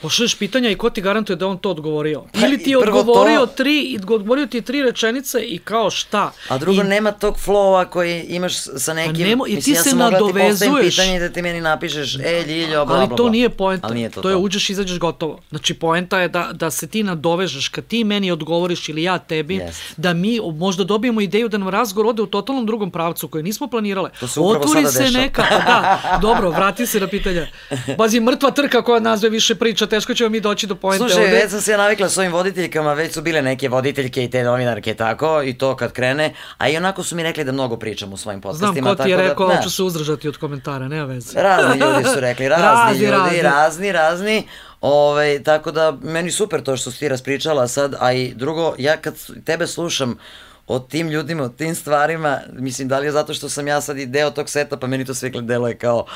Pošalješ 0.02 0.34
pitanja 0.34 0.70
i 0.70 0.74
ko 0.74 0.90
ti 0.90 1.00
garantuje 1.00 1.36
da 1.36 1.46
on 1.46 1.58
to 1.58 1.70
odgovorio? 1.70 2.24
Pa, 2.32 2.46
Ili 2.46 2.58
ti 2.58 2.70
je 2.70 2.78
odgovorio 2.78 3.40
to... 3.40 3.46
tri, 3.46 3.98
odgovorio 4.02 4.46
ti 4.46 4.56
je 4.56 4.62
tri 4.62 4.82
rečenice 4.82 5.42
i 5.42 5.58
kao 5.58 5.90
šta? 5.90 6.32
A 6.48 6.58
drugo, 6.58 6.82
I... 6.82 6.84
nema 6.84 7.12
tog 7.12 7.36
flowa 7.46 7.84
koji 7.84 8.22
imaš 8.22 8.54
sa 8.56 8.94
nekim... 8.94 9.14
Pa 9.14 9.28
nemo, 9.28 9.46
I 9.46 9.50
ti 9.50 9.56
mislim, 9.56 9.76
se 9.76 9.90
ja 9.90 10.10
nadovezuješ. 10.10 10.62
Ja 10.62 10.80
ti 10.80 10.90
pitanje 10.90 11.20
da 11.20 11.28
ti 11.28 11.42
meni 11.42 11.60
napišeš, 11.60 12.16
e, 12.16 12.44
Ljiljo, 12.46 12.84
bla, 12.84 12.84
bla, 12.84 12.96
Ali 12.96 13.16
to 13.16 13.28
nije 13.28 13.48
poenta. 13.48 13.88
Nije 13.88 14.10
to, 14.10 14.22
to 14.22 14.30
je 14.30 14.36
uđeš, 14.36 14.70
izađeš 14.70 14.98
gotovo. 14.98 15.38
Znači, 15.50 15.74
poenta 15.74 16.20
je 16.20 16.28
da, 16.28 16.50
da 16.52 16.70
se 16.70 16.86
ti 16.86 17.02
nadovežeš, 17.02 17.68
kad 17.68 17.86
ti 17.86 18.04
meni 18.04 18.30
odgovoriš 18.30 18.88
ili 18.88 19.02
ja 19.02 19.18
tebi, 19.18 19.58
yes. 19.58 19.92
da 19.96 20.14
mi 20.14 20.40
možda 20.54 20.84
dobijemo 20.84 21.20
ideju 21.20 21.48
da 21.48 21.58
nam 21.58 21.68
razgovor 21.68 22.06
ode 22.06 22.22
u 22.22 22.26
totalnom 22.26 22.66
drugom 22.66 22.90
pravcu 22.90 23.28
koji 23.28 23.42
nismo 23.42 23.66
planirale. 23.66 24.10
To 24.20 24.28
se 24.28 24.40
upravo 24.40 24.64
Otvori 24.64 24.86
se 24.86 25.02
dešava. 25.02 25.24
neka, 25.24 25.44
pa 25.50 25.56
da, 25.56 26.18
dobro, 26.22 26.50
vrati 26.50 26.86
se 26.86 27.00
na 27.00 27.06
pitanja. 27.06 27.46
Bazi, 27.98 28.20
mrtva 28.20 28.50
trka 28.50 28.82
koja 28.82 29.00
nazve 29.00 29.28
više 29.28 29.54
priča, 29.54 29.85
teško 29.86 30.14
ćemo 30.14 30.30
mi 30.30 30.40
doći 30.40 30.66
do 30.66 30.74
poente 30.74 30.98
Slušaj, 30.98 31.24
ovde. 31.24 31.36
već 31.36 31.50
sam 31.50 31.60
se 31.60 31.70
ja 31.70 31.76
navikla 31.76 32.08
s 32.08 32.18
ovim 32.18 32.32
voditeljkama, 32.32 32.92
već 32.92 33.14
su 33.14 33.22
bile 33.22 33.42
neke 33.42 33.68
voditeljke 33.68 34.24
i 34.24 34.30
te 34.30 34.42
novinarke 34.42 34.94
tako, 34.94 35.42
i 35.42 35.54
to 35.58 35.76
kad 35.76 35.92
krene, 35.92 36.34
a 36.58 36.68
i 36.68 36.76
onako 36.76 37.02
su 37.02 37.16
mi 37.16 37.22
rekli 37.22 37.44
da 37.44 37.52
mnogo 37.52 37.76
pričam 37.76 38.12
u 38.12 38.16
svojim 38.16 38.40
podcastima. 38.40 38.72
Znam 38.72 38.96
ko 38.96 39.02
ti 39.04 39.10
je 39.10 39.16
da- 39.16 39.22
rekao, 39.22 39.48
da, 39.48 39.62
ću 39.62 39.70
se 39.70 39.82
uzdržati 39.82 40.28
od 40.28 40.36
komentara, 40.36 40.88
nema 40.88 41.04
veze. 41.04 41.42
Razni 41.42 41.80
ljudi 41.86 42.04
su 42.14 42.20
rekli, 42.20 42.48
razni, 42.48 42.64
razni 42.64 42.98
ljudi, 42.98 43.12
razni, 43.14 43.42
razni, 43.42 43.92
razni. 43.92 44.48
Ove, 44.80 45.06
ovaj, 45.06 45.42
tako 45.42 45.70
da, 45.70 45.96
meni 46.02 46.30
super 46.30 46.62
to 46.62 46.76
što 46.76 46.90
si 46.90 46.98
ti 46.98 47.08
raspričala 47.08 47.68
sad, 47.68 47.94
a 48.00 48.12
i 48.12 48.34
drugo, 48.34 48.74
ja 48.78 48.96
kad 48.96 49.14
tebe 49.44 49.66
slušam 49.66 50.18
o 50.66 50.78
tim 50.78 51.08
ljudima, 51.08 51.42
o 51.42 51.48
tim 51.48 51.74
stvarima, 51.74 52.40
mislim, 52.52 52.88
da 52.88 52.98
li 52.98 53.06
je 53.06 53.12
zato 53.12 53.34
što 53.34 53.48
sam 53.48 53.68
ja 53.68 53.80
sad 53.80 53.98
i 53.98 54.06
deo 54.06 54.30
tog 54.30 54.48
seta, 54.48 54.76
pa 54.76 54.86
meni 54.86 55.04
to 55.04 55.14
sve 55.14 55.30
deluje 55.30 55.76
kao, 55.76 56.06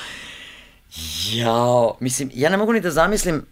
jao, 1.32 1.96
mislim, 2.00 2.30
ja 2.34 2.50
ne 2.50 2.56
mogu 2.56 2.72
ni 2.72 2.80
da 2.80 2.90
zamislim 2.90 3.46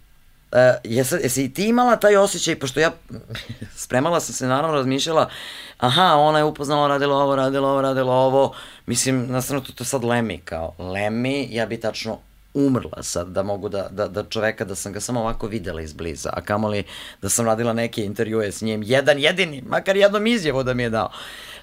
Uh, 0.53 0.59
jesi, 0.85 1.15
jesi 1.23 1.55
ti 1.55 1.69
imala 1.69 1.97
taj 1.97 2.17
osjećaj, 2.17 2.59
pošto 2.59 2.81
ja 2.81 2.93
spremala 3.85 4.21
sam 4.21 4.35
se, 4.35 4.47
naravno 4.47 4.77
razmišljala, 4.77 5.31
aha, 5.79 6.15
ona 6.15 6.39
je 6.39 6.45
upoznala, 6.45 6.89
radila 6.89 7.17
ovo, 7.17 7.37
radila 7.37 7.71
ovo, 7.71 7.83
radila 7.83 8.15
ovo, 8.15 8.55
mislim, 8.87 9.27
nastavno 9.29 9.63
to, 9.63 9.73
to 9.73 9.85
sad 9.85 10.05
Lemi, 10.05 10.39
kao 10.39 10.75
Lemi, 10.79 11.49
ja 11.51 11.67
bi 11.67 11.81
tačno 11.81 12.19
umrla 12.55 13.03
sad 13.03 13.29
da 13.29 13.43
mogu 13.43 13.69
da, 13.69 13.89
da, 13.91 14.09
da 14.09 14.25
čoveka, 14.25 14.65
da 14.65 14.75
sam 14.75 14.93
ga 14.93 15.01
samo 15.01 15.21
ovako 15.21 15.47
videla 15.47 15.81
izbliza, 15.81 16.31
a 16.33 16.41
kamoli 16.41 16.85
da 17.23 17.29
sam 17.29 17.47
radila 17.47 17.73
neke 17.73 18.05
intervjue 18.05 18.53
s 18.53 18.63
njim, 18.63 18.83
jedan 18.83 19.19
jedini, 19.19 19.63
makar 19.67 19.97
jednom 19.97 20.27
izjavu 20.27 20.63
da 20.63 20.75
mi 20.75 20.83
je 20.83 20.91
dao. 20.91 21.11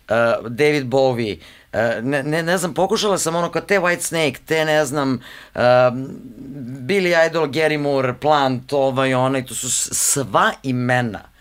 Uh, 0.10 0.48
David 0.50 0.86
Bowie, 0.86 1.40
ne, 2.02 2.24
ne, 2.24 2.44
ne 2.44 2.58
znam, 2.58 2.74
pokušala 2.74 3.18
sam 3.18 3.36
ono 3.36 3.52
kao 3.52 3.62
te 3.62 3.80
White 3.80 4.02
Snake, 4.02 4.40
te 4.46 4.66
ne 4.66 4.86
znam, 4.86 5.14
uh, 5.56 5.62
Billy 6.62 7.28
Idol, 7.28 7.48
Gary 7.48 7.78
Moore, 7.78 8.14
Plant, 8.14 8.74
ovaj, 8.74 9.14
onaj, 9.14 9.46
to 9.46 9.56
su 9.56 9.72
sva 9.72 10.52
imena 10.64 11.36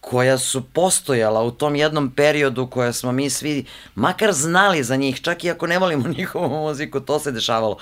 koja 0.00 0.38
su 0.38 0.64
postojala 0.64 1.42
u 1.42 1.50
tom 1.50 1.76
jednom 1.76 2.10
periodu 2.10 2.66
koja 2.66 2.92
smo 2.92 3.12
mi 3.12 3.30
svi 3.30 3.64
makar 3.94 4.32
znali 4.32 4.84
za 4.84 4.96
njih, 4.96 5.20
čak 5.20 5.44
i 5.44 5.50
ako 5.50 5.66
ne 5.66 5.78
volimo 5.78 6.08
njihovu 6.18 6.48
muziku, 6.48 7.00
to 7.00 7.18
se 7.20 7.32
dešavalo. 7.32 7.76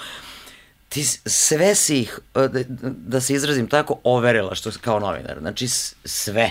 ti 0.88 1.04
sve 1.26 1.74
si 1.74 2.00
ih, 2.00 2.18
da, 2.34 2.48
da 2.82 3.20
se 3.20 3.34
izrazim 3.34 3.68
tako, 3.68 4.00
overila 4.04 4.54
što 4.54 4.70
kao 4.80 5.00
novinar. 5.00 5.38
Znači 5.40 5.68
sve. 6.04 6.50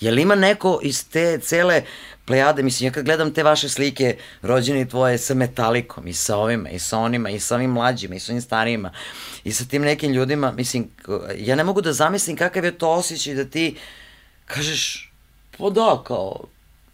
Je 0.00 0.10
li 0.10 0.22
ima 0.22 0.34
neko 0.34 0.80
iz 0.82 1.08
te 1.08 1.38
cele 1.38 1.82
plejade, 2.28 2.62
mislim, 2.62 2.88
ja 2.88 2.92
kad 2.92 3.04
gledam 3.04 3.32
te 3.34 3.42
vaše 3.42 3.68
slike, 3.68 4.16
rođeni 4.42 4.88
tvoje 4.88 5.18
sa 5.18 5.34
metalikom 5.34 6.06
i 6.06 6.12
sa 6.12 6.36
ovima 6.36 6.68
i 6.70 6.78
sa 6.78 6.98
onima 6.98 7.30
i 7.30 7.40
sa 7.40 7.54
ovim 7.54 7.70
mlađima 7.70 8.14
i 8.14 8.20
sa 8.20 8.32
ovim 8.32 8.42
starijima 8.42 8.92
i 9.44 9.52
sa 9.52 9.64
tim 9.64 9.82
nekim 9.82 10.12
ljudima, 10.12 10.52
mislim, 10.52 10.90
ja 11.36 11.56
ne 11.56 11.64
mogu 11.64 11.80
da 11.80 11.92
zamislim 11.92 12.36
kakav 12.36 12.64
je 12.64 12.78
to 12.78 12.90
osjećaj 12.90 13.34
da 13.34 13.44
ti 13.44 13.76
kažeš, 14.46 15.12
pa 15.58 15.70
da, 15.70 16.02
kao, 16.06 16.44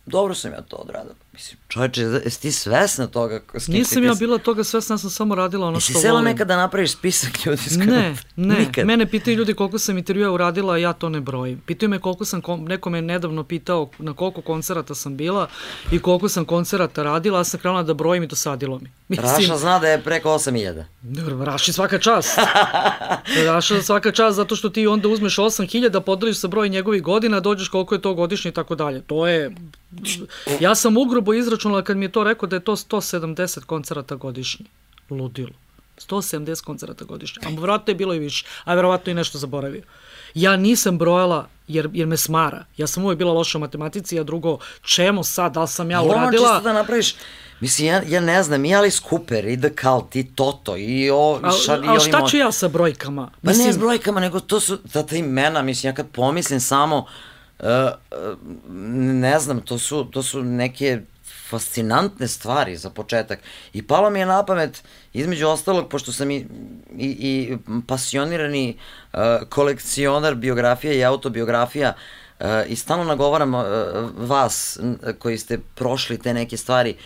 dobro 0.07 0.35
sam 0.35 0.53
ja 0.53 0.61
to 0.61 0.77
odradio. 0.77 1.24
Mislim, 1.35 1.59
čovječe, 1.69 2.03
jesi 2.03 2.41
ti 2.41 2.53
svesna 2.53 3.07
toga? 3.07 3.41
S 3.55 3.67
kim 3.67 3.75
Nisam 3.75 4.05
ja 4.05 4.15
bila 4.15 4.39
toga 4.39 4.65
svesna, 4.65 4.95
ja 4.95 4.99
sam 4.99 5.11
samo 5.11 5.35
radila 5.35 5.67
ono 5.67 5.81
što 5.81 5.93
volim. 5.93 5.97
Jesi 5.97 6.07
sela 6.07 6.21
nekada 6.21 6.55
da 6.55 6.57
napraviš 6.57 6.93
spisak 6.93 7.47
ljudi 7.47 7.63
s 7.63 7.77
Ne, 7.77 8.17
ne. 8.37 8.59
Nikad. 8.59 8.87
Mene 8.87 9.11
pitaju 9.11 9.37
ljudi 9.37 9.55
koliko 9.55 9.79
sam 9.79 9.99
intervjua 9.99 10.33
uradila, 10.33 10.75
a 10.75 10.77
ja 10.77 10.93
to 10.93 11.09
ne 11.09 11.21
brojim. 11.21 11.63
Pitaju 11.67 11.91
me 11.91 11.99
koliko 11.99 12.25
sam, 12.25 12.41
neko 12.59 12.91
me 12.91 13.03
nedavno 13.03 13.45
pitao 13.45 13.91
na 13.99 14.13
koliko 14.13 14.41
koncerata 14.41 14.95
sam 14.95 15.17
bila 15.17 15.49
i 15.93 15.99
koliko 15.99 16.29
sam 16.29 16.45
koncerata 16.45 17.03
radila, 17.03 17.41
a 17.41 17.45
sam 17.45 17.61
krenula 17.61 17.83
da 17.83 17.95
brojim 17.95 18.23
i 18.23 18.27
dosadilo 18.27 18.79
mi. 18.79 18.91
Mislim, 19.09 19.29
Raša 19.29 19.57
zna 19.57 19.79
da 19.79 19.89
je 19.89 20.03
preko 20.03 20.29
8000. 20.29 20.85
Dobro, 21.03 21.45
Raši 21.45 21.73
svaka 21.73 21.99
čast. 21.99 22.39
Raša 23.47 23.83
svaka 23.83 24.13
čast 24.13 24.37
zato 24.37 24.57
što 24.57 24.69
ti 24.69 24.87
onda 24.87 25.09
uzmeš 25.09 25.37
8000, 25.37 26.01
podeliš 26.01 26.39
sa 26.39 26.49
broj 26.49 26.69
njegovih 26.69 27.03
godina, 27.03 27.41
dođeš 27.41 27.69
koliko 27.69 27.95
je 27.95 28.03
to 28.03 28.15
godišnje 28.15 28.49
i 28.49 28.55
tako 28.55 28.75
dalje. 28.75 29.01
To 29.01 29.27
je... 29.27 29.55
Ja 30.61 30.75
sam 30.75 30.97
ugrubo 30.97 31.35
izračunala 31.35 31.83
kad 31.83 31.97
mi 31.97 32.05
je 32.05 32.13
to 32.13 32.25
rekao 32.25 32.49
da 32.49 32.57
je 32.57 32.61
to 32.61 32.77
170 32.77 33.65
koncerata 33.65 34.15
godišnje. 34.15 34.67
Ludilo. 35.11 35.53
170 35.99 36.65
koncerata 36.65 37.05
godišnje. 37.05 37.43
A 37.47 37.61
verovatno 37.61 37.91
je 37.91 37.95
bilo 37.95 38.15
i 38.15 38.19
više, 38.19 38.47
a 38.65 38.75
verovatno 38.75 39.11
i 39.11 39.15
nešto 39.15 39.39
zaboravio. 39.39 39.83
Ja 40.35 40.57
nisam 40.57 40.99
brojala 40.99 41.49
jer, 41.69 41.89
jer 41.93 42.07
me 42.07 42.17
smara. 42.17 42.65
Ja 42.77 42.87
sam 42.87 43.05
uvijek 43.05 43.19
bila 43.19 43.33
loša 43.33 43.59
u 43.59 43.61
matematici, 43.61 44.19
a 44.19 44.23
drugo, 44.23 44.59
čemu 44.83 45.25
sad, 45.25 45.53
da 45.53 45.63
li 45.63 45.69
sam 45.69 45.91
ja 45.91 46.03
uradila... 46.03 46.27
Ono 46.27 46.33
čisto 46.33 46.61
da 46.61 46.73
napraviš, 46.73 47.15
mislim, 47.65 47.89
ja, 47.89 48.03
ja 48.09 48.21
ne 48.21 48.43
znam, 48.43 48.65
i 48.65 48.75
Alice 48.75 49.01
Cooper, 49.09 49.45
i 49.49 49.61
The 49.61 49.71
Cult, 49.83 50.17
i 50.17 50.25
Toto, 50.35 50.77
i 50.77 51.11
o... 51.11 51.41
A, 51.43 51.51
i 51.85 51.89
ali 51.89 52.01
šta 52.01 52.27
ću 52.29 52.37
ja 52.37 52.53
sa 52.53 52.69
brojkama? 52.69 53.31
Pa 53.43 53.49
mislim, 53.49 53.67
ne 53.67 53.73
s 53.73 53.79
brojkama, 53.79 54.21
nego 54.21 54.41
to 54.41 54.61
su 54.61 54.77
ta, 54.77 55.03
ta 55.03 55.17
imena, 55.17 55.63
mislim, 55.63 55.91
ja 55.91 55.95
kad 55.95 56.11
pomislim 56.11 56.61
samo, 56.61 56.99
uh, 56.99 57.67
uh, 57.67 58.39
ne 59.23 59.41
znam, 59.41 59.61
to 59.61 59.79
su, 59.79 60.05
to 60.05 60.23
su 60.23 60.43
neke 60.43 61.01
fascinantne 61.49 62.29
stvari 62.29 62.77
za 62.77 62.91
početak. 62.91 63.39
I 63.73 63.83
palo 63.83 64.11
mi 64.11 64.19
je 64.19 64.27
na 64.27 64.45
pamet, 64.45 64.83
između 65.13 65.49
ostalog, 65.49 65.89
pošto 65.89 66.13
sam 66.13 66.31
i, 66.31 66.47
i, 66.99 67.09
i 67.09 67.57
pasionirani 67.87 68.77
uh, 69.13 69.21
kolekcionar 69.49 70.35
biografija 70.35 70.93
i 70.93 71.05
autobiografija, 71.05 71.95
uh, 72.41 72.47
i 72.69 72.77
stalno 72.77 73.05
nagovaram 73.05 73.55
uh, 73.55 73.65
vas 74.17 74.79
koji 75.19 75.39
ste 75.39 75.59
prošli 75.75 76.19
te 76.19 76.35
neke 76.35 76.57
stvari 76.57 76.97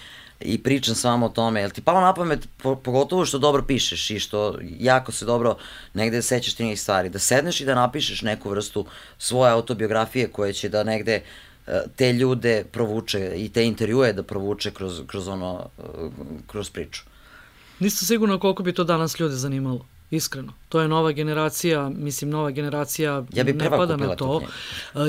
i 0.40 0.62
pričam 0.62 0.94
s 0.94 1.04
vama 1.04 1.26
o 1.26 1.28
tome. 1.28 1.60
Jel 1.60 1.70
ti 1.70 1.80
palo 1.80 2.00
na 2.00 2.14
pamet, 2.14 2.48
po, 2.56 2.76
pogotovo 2.76 3.24
što 3.24 3.38
dobro 3.38 3.62
pišeš 3.62 4.10
i 4.10 4.20
što 4.20 4.58
jako 4.78 5.12
se 5.12 5.24
dobro 5.24 5.56
negde 5.94 6.22
sećaš 6.22 6.54
ti 6.54 6.64
nekih 6.64 6.80
stvari, 6.80 7.08
da 7.08 7.18
sedneš 7.18 7.60
i 7.60 7.64
da 7.64 7.74
napišeš 7.74 8.22
neku 8.22 8.50
vrstu 8.50 8.86
svoje 9.18 9.52
autobiografije 9.52 10.28
koje 10.28 10.52
će 10.52 10.68
da 10.68 10.84
negde 10.84 11.20
uh, 11.66 11.72
te 11.96 12.12
ljude 12.12 12.64
provuče 12.72 13.32
i 13.36 13.48
te 13.48 13.64
intervjue 13.66 14.12
da 14.12 14.22
provuče 14.22 14.70
kroz, 14.70 15.02
kroz 15.06 15.28
ono, 15.28 15.66
kroz 16.46 16.70
priču. 16.70 17.02
Nisam 17.78 18.06
sigurno 18.06 18.38
koliko 18.38 18.62
bi 18.62 18.72
to 18.72 18.84
danas 18.84 19.20
ljude 19.20 19.34
zanimalo. 19.34 19.86
Iskreno. 20.10 20.52
To 20.68 20.80
je 20.80 20.88
nova 20.88 21.12
generacija, 21.12 21.88
mislim, 21.88 22.30
nova 22.30 22.50
generacija 22.50 23.24
ja 23.32 23.44
bi 23.44 23.52
ne 23.52 23.70
pada 23.70 23.96
na 23.96 24.16
to. 24.16 24.42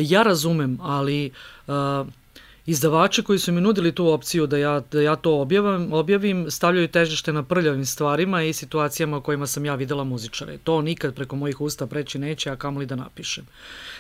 Ja 0.01 0.23
razumem, 0.23 0.77
ali 0.81 1.31
uh, 1.67 1.73
izdavači 2.69 3.23
koji 3.23 3.39
su 3.39 3.51
mi 3.51 3.61
nudili 3.61 3.95
tu 3.95 4.07
opciju 4.07 4.47
da 4.47 4.57
ja, 4.57 4.81
da 4.91 5.01
ja 5.01 5.15
to 5.15 5.39
objavim, 5.39 5.93
objavim, 5.93 6.51
stavljaju 6.51 6.87
težište 6.87 7.33
na 7.33 7.43
prljavim 7.43 7.85
stvarima 7.85 8.43
i 8.43 8.53
situacijama 8.53 9.17
u 9.17 9.21
kojima 9.21 9.47
sam 9.47 9.65
ja 9.65 9.75
videla 9.75 10.03
muzičare. 10.03 10.57
To 10.57 10.81
nikad 10.81 11.15
preko 11.15 11.35
mojih 11.35 11.61
usta 11.61 11.87
preći 11.87 12.19
neće, 12.19 12.49
a 12.49 12.55
kamoli 12.55 12.85
da 12.85 12.95
napišem. 12.95 13.45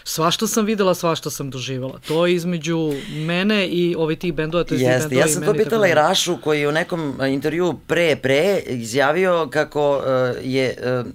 Svašta 0.03 0.47
sam 0.47 0.65
videla, 0.65 0.93
svašta 0.95 1.29
sam 1.29 1.49
doživala. 1.49 1.99
To 2.07 2.27
je 2.27 2.35
između 2.35 2.93
mene 3.09 3.67
i 3.67 3.95
ovi 3.97 4.15
tih 4.15 4.33
bendova, 4.33 4.63
to 4.63 4.75
je 4.75 4.81
Jeste, 4.81 5.15
ja 5.15 5.27
sam 5.27 5.45
to 5.45 5.53
pitala 5.53 5.87
i 5.87 5.93
Rašu 5.93 6.37
koji 6.43 6.61
je 6.61 6.69
u 6.69 6.71
nekom 6.71 7.19
intervju 7.27 7.79
pre, 7.87 8.15
pre 8.15 8.61
izjavio 8.67 9.49
kako 9.51 9.97
uh, 9.97 10.03
je 10.43 10.77
uh, 10.77 11.07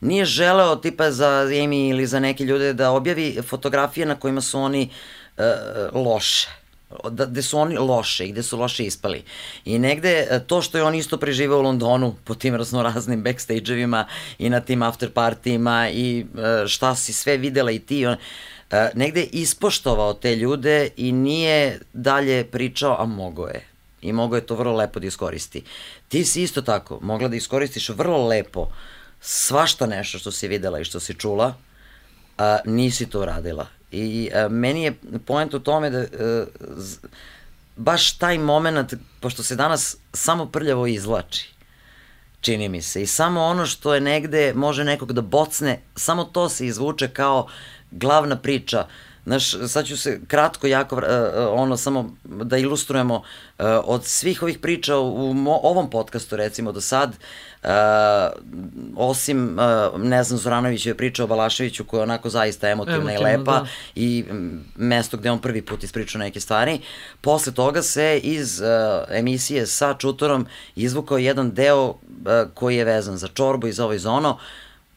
nije 0.00 0.24
želeo 0.24 0.76
tipa 0.76 1.10
za 1.10 1.28
Amy 1.28 1.90
ili 1.90 2.06
za 2.06 2.20
neke 2.20 2.44
ljude 2.44 2.72
da 2.72 2.90
objavi 2.90 3.38
fotografije 3.42 4.06
na 4.06 4.14
kojima 4.14 4.40
su 4.40 4.60
oni 4.60 4.90
uh, 5.36 5.44
loše 5.92 6.59
da, 7.10 7.26
gde 7.26 7.42
su 7.42 7.58
oni 7.58 7.78
loše 7.78 8.26
i 8.26 8.32
gde 8.32 8.42
su 8.42 8.58
loše 8.58 8.84
ispali. 8.84 9.22
I 9.64 9.78
negde 9.78 10.26
e, 10.30 10.40
to 10.46 10.62
što 10.62 10.78
je 10.78 10.84
on 10.84 10.94
isto 10.94 11.18
preživao 11.18 11.58
u 11.58 11.62
Londonu 11.62 12.14
po 12.24 12.34
tim 12.34 12.54
raznoraznim 12.54 13.24
backstage-evima 13.24 14.04
i 14.38 14.50
na 14.50 14.60
tim 14.60 14.82
after 14.82 15.10
partijima 15.10 15.90
i 15.90 16.20
e, 16.20 16.68
šta 16.68 16.94
si 16.94 17.12
sve 17.12 17.36
videla 17.36 17.70
i 17.70 17.78
ti, 17.78 18.06
on, 18.06 18.16
e, 18.70 18.90
negde 18.94 19.22
ispoštovao 19.22 20.14
te 20.14 20.36
ljude 20.36 20.88
i 20.96 21.12
nije 21.12 21.80
dalje 21.92 22.44
pričao, 22.44 22.96
a 22.98 23.06
mogo 23.06 23.46
je. 23.46 23.66
I 24.02 24.12
mogo 24.12 24.36
je 24.36 24.46
to 24.46 24.54
vrlo 24.54 24.76
lepo 24.76 25.00
da 25.00 25.06
iskoristi. 25.06 25.62
Ti 26.08 26.24
si 26.24 26.42
isto 26.42 26.62
tako 26.62 26.98
mogla 27.02 27.28
da 27.28 27.36
iskoristiš 27.36 27.88
vrlo 27.88 28.26
lepo 28.26 28.68
svašta 29.20 29.86
nešto 29.86 30.18
što 30.18 30.32
si 30.32 30.48
videla 30.48 30.80
i 30.80 30.84
što 30.84 31.00
si 31.00 31.14
čula, 31.14 31.54
a 32.38 32.58
nisi 32.64 33.06
to 33.06 33.24
radila 33.24 33.79
I 33.92 34.30
a, 34.34 34.38
e, 34.38 34.48
meni 34.48 34.82
je 34.82 34.94
point 35.26 35.54
u 35.54 35.60
tome 35.60 35.90
da 35.90 35.98
a, 35.98 36.02
e, 36.02 36.44
z, 36.76 36.98
baš 37.76 38.18
taj 38.18 38.38
moment, 38.38 38.94
pošto 39.20 39.42
se 39.42 39.56
danas 39.56 39.96
samo 40.12 40.46
prljavo 40.46 40.86
izlači, 40.86 41.54
čini 42.40 42.68
mi 42.68 42.82
se, 42.82 43.02
i 43.02 43.06
samo 43.06 43.40
ono 43.40 43.66
što 43.66 43.94
je 43.94 44.00
negde 44.00 44.52
može 44.54 44.84
nekog 44.84 45.12
da 45.12 45.20
bocne, 45.20 45.80
samo 45.96 46.24
to 46.24 46.48
se 46.48 46.66
izvuče 46.66 47.08
kao 47.08 47.46
glavna 47.90 48.36
priča. 48.36 48.86
Znaš, 49.26 49.68
sad 49.68 49.86
ću 49.86 49.96
se 49.96 50.20
kratko 50.28 50.66
jako, 50.66 50.96
uh, 50.96 51.02
ono, 51.52 51.76
samo 51.76 52.16
da 52.24 52.58
ilustrujemo 52.58 53.14
uh, 53.14 53.22
od 53.84 54.04
svih 54.04 54.42
ovih 54.42 54.58
priča 54.58 54.98
u 54.98 55.34
mo, 55.34 55.60
ovom 55.62 55.90
podcastu, 55.90 56.36
recimo, 56.36 56.72
do 56.72 56.80
sad, 56.80 57.10
uh, 57.10 57.16
Uh, 57.62 57.70
osim, 58.96 59.58
uh, 59.58 60.00
ne 60.00 60.24
znam, 60.24 60.38
Zoranović 60.38 60.86
je 60.86 60.94
pričao 60.94 61.24
o 61.24 61.26
Balaševiću 61.26 61.84
koja 61.84 61.98
je 61.98 62.02
onako 62.02 62.30
zaista 62.30 62.68
emotivna 62.68 63.12
Emotivno, 63.12 63.28
i 63.28 63.38
lepa 63.38 63.52
da. 63.52 63.66
i 63.94 64.24
mesto 64.76 65.16
gde 65.16 65.30
on 65.30 65.38
prvi 65.38 65.62
put 65.62 65.84
ispričao 65.84 66.18
neke 66.18 66.40
stvari. 66.40 66.80
Posle 67.20 67.52
toga 67.52 67.82
se 67.82 68.20
iz 68.22 68.60
uh, 68.60 68.66
emisije 69.08 69.66
sa 69.66 69.94
Čutorom 69.98 70.46
izvukao 70.76 71.18
jedan 71.18 71.50
deo 71.50 71.84
uh, 71.84 71.96
koji 72.54 72.76
je 72.76 72.84
vezan 72.84 73.16
za 73.16 73.28
čorbu 73.28 73.66
i 73.66 73.72
za 73.72 73.84
ovo 73.84 73.92
i 73.92 73.98
za 73.98 74.10
ono. 74.10 74.38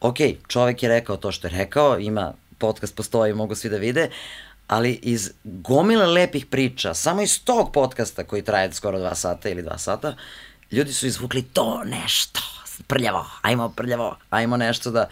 Ok, 0.00 0.16
čovek 0.48 0.82
je 0.82 0.88
rekao 0.88 1.16
to 1.16 1.32
što 1.32 1.46
je 1.46 1.58
rekao, 1.58 1.98
ima 1.98 2.32
podcast 2.58 2.96
postoji, 2.96 3.34
mogu 3.34 3.54
svi 3.54 3.70
da 3.70 3.76
vide, 3.76 4.10
ali 4.66 4.98
iz 5.02 5.32
gomile 5.44 6.06
lepih 6.06 6.46
priča, 6.46 6.94
samo 6.94 7.22
iz 7.22 7.44
tog 7.44 7.72
podcasta 7.72 8.24
koji 8.24 8.42
traje 8.42 8.72
skoro 8.72 8.98
dva 8.98 9.14
sata 9.14 9.48
ili 9.48 9.62
dva 9.62 9.78
sata, 9.78 10.16
ljudi 10.70 10.92
su 10.92 11.06
izvukli 11.06 11.42
to 11.42 11.84
nešto 11.84 12.53
prljavo, 12.86 13.26
ajmo 13.42 13.68
prljavo, 13.68 14.16
ajmo 14.30 14.56
nešto 14.56 14.90
da... 14.90 15.08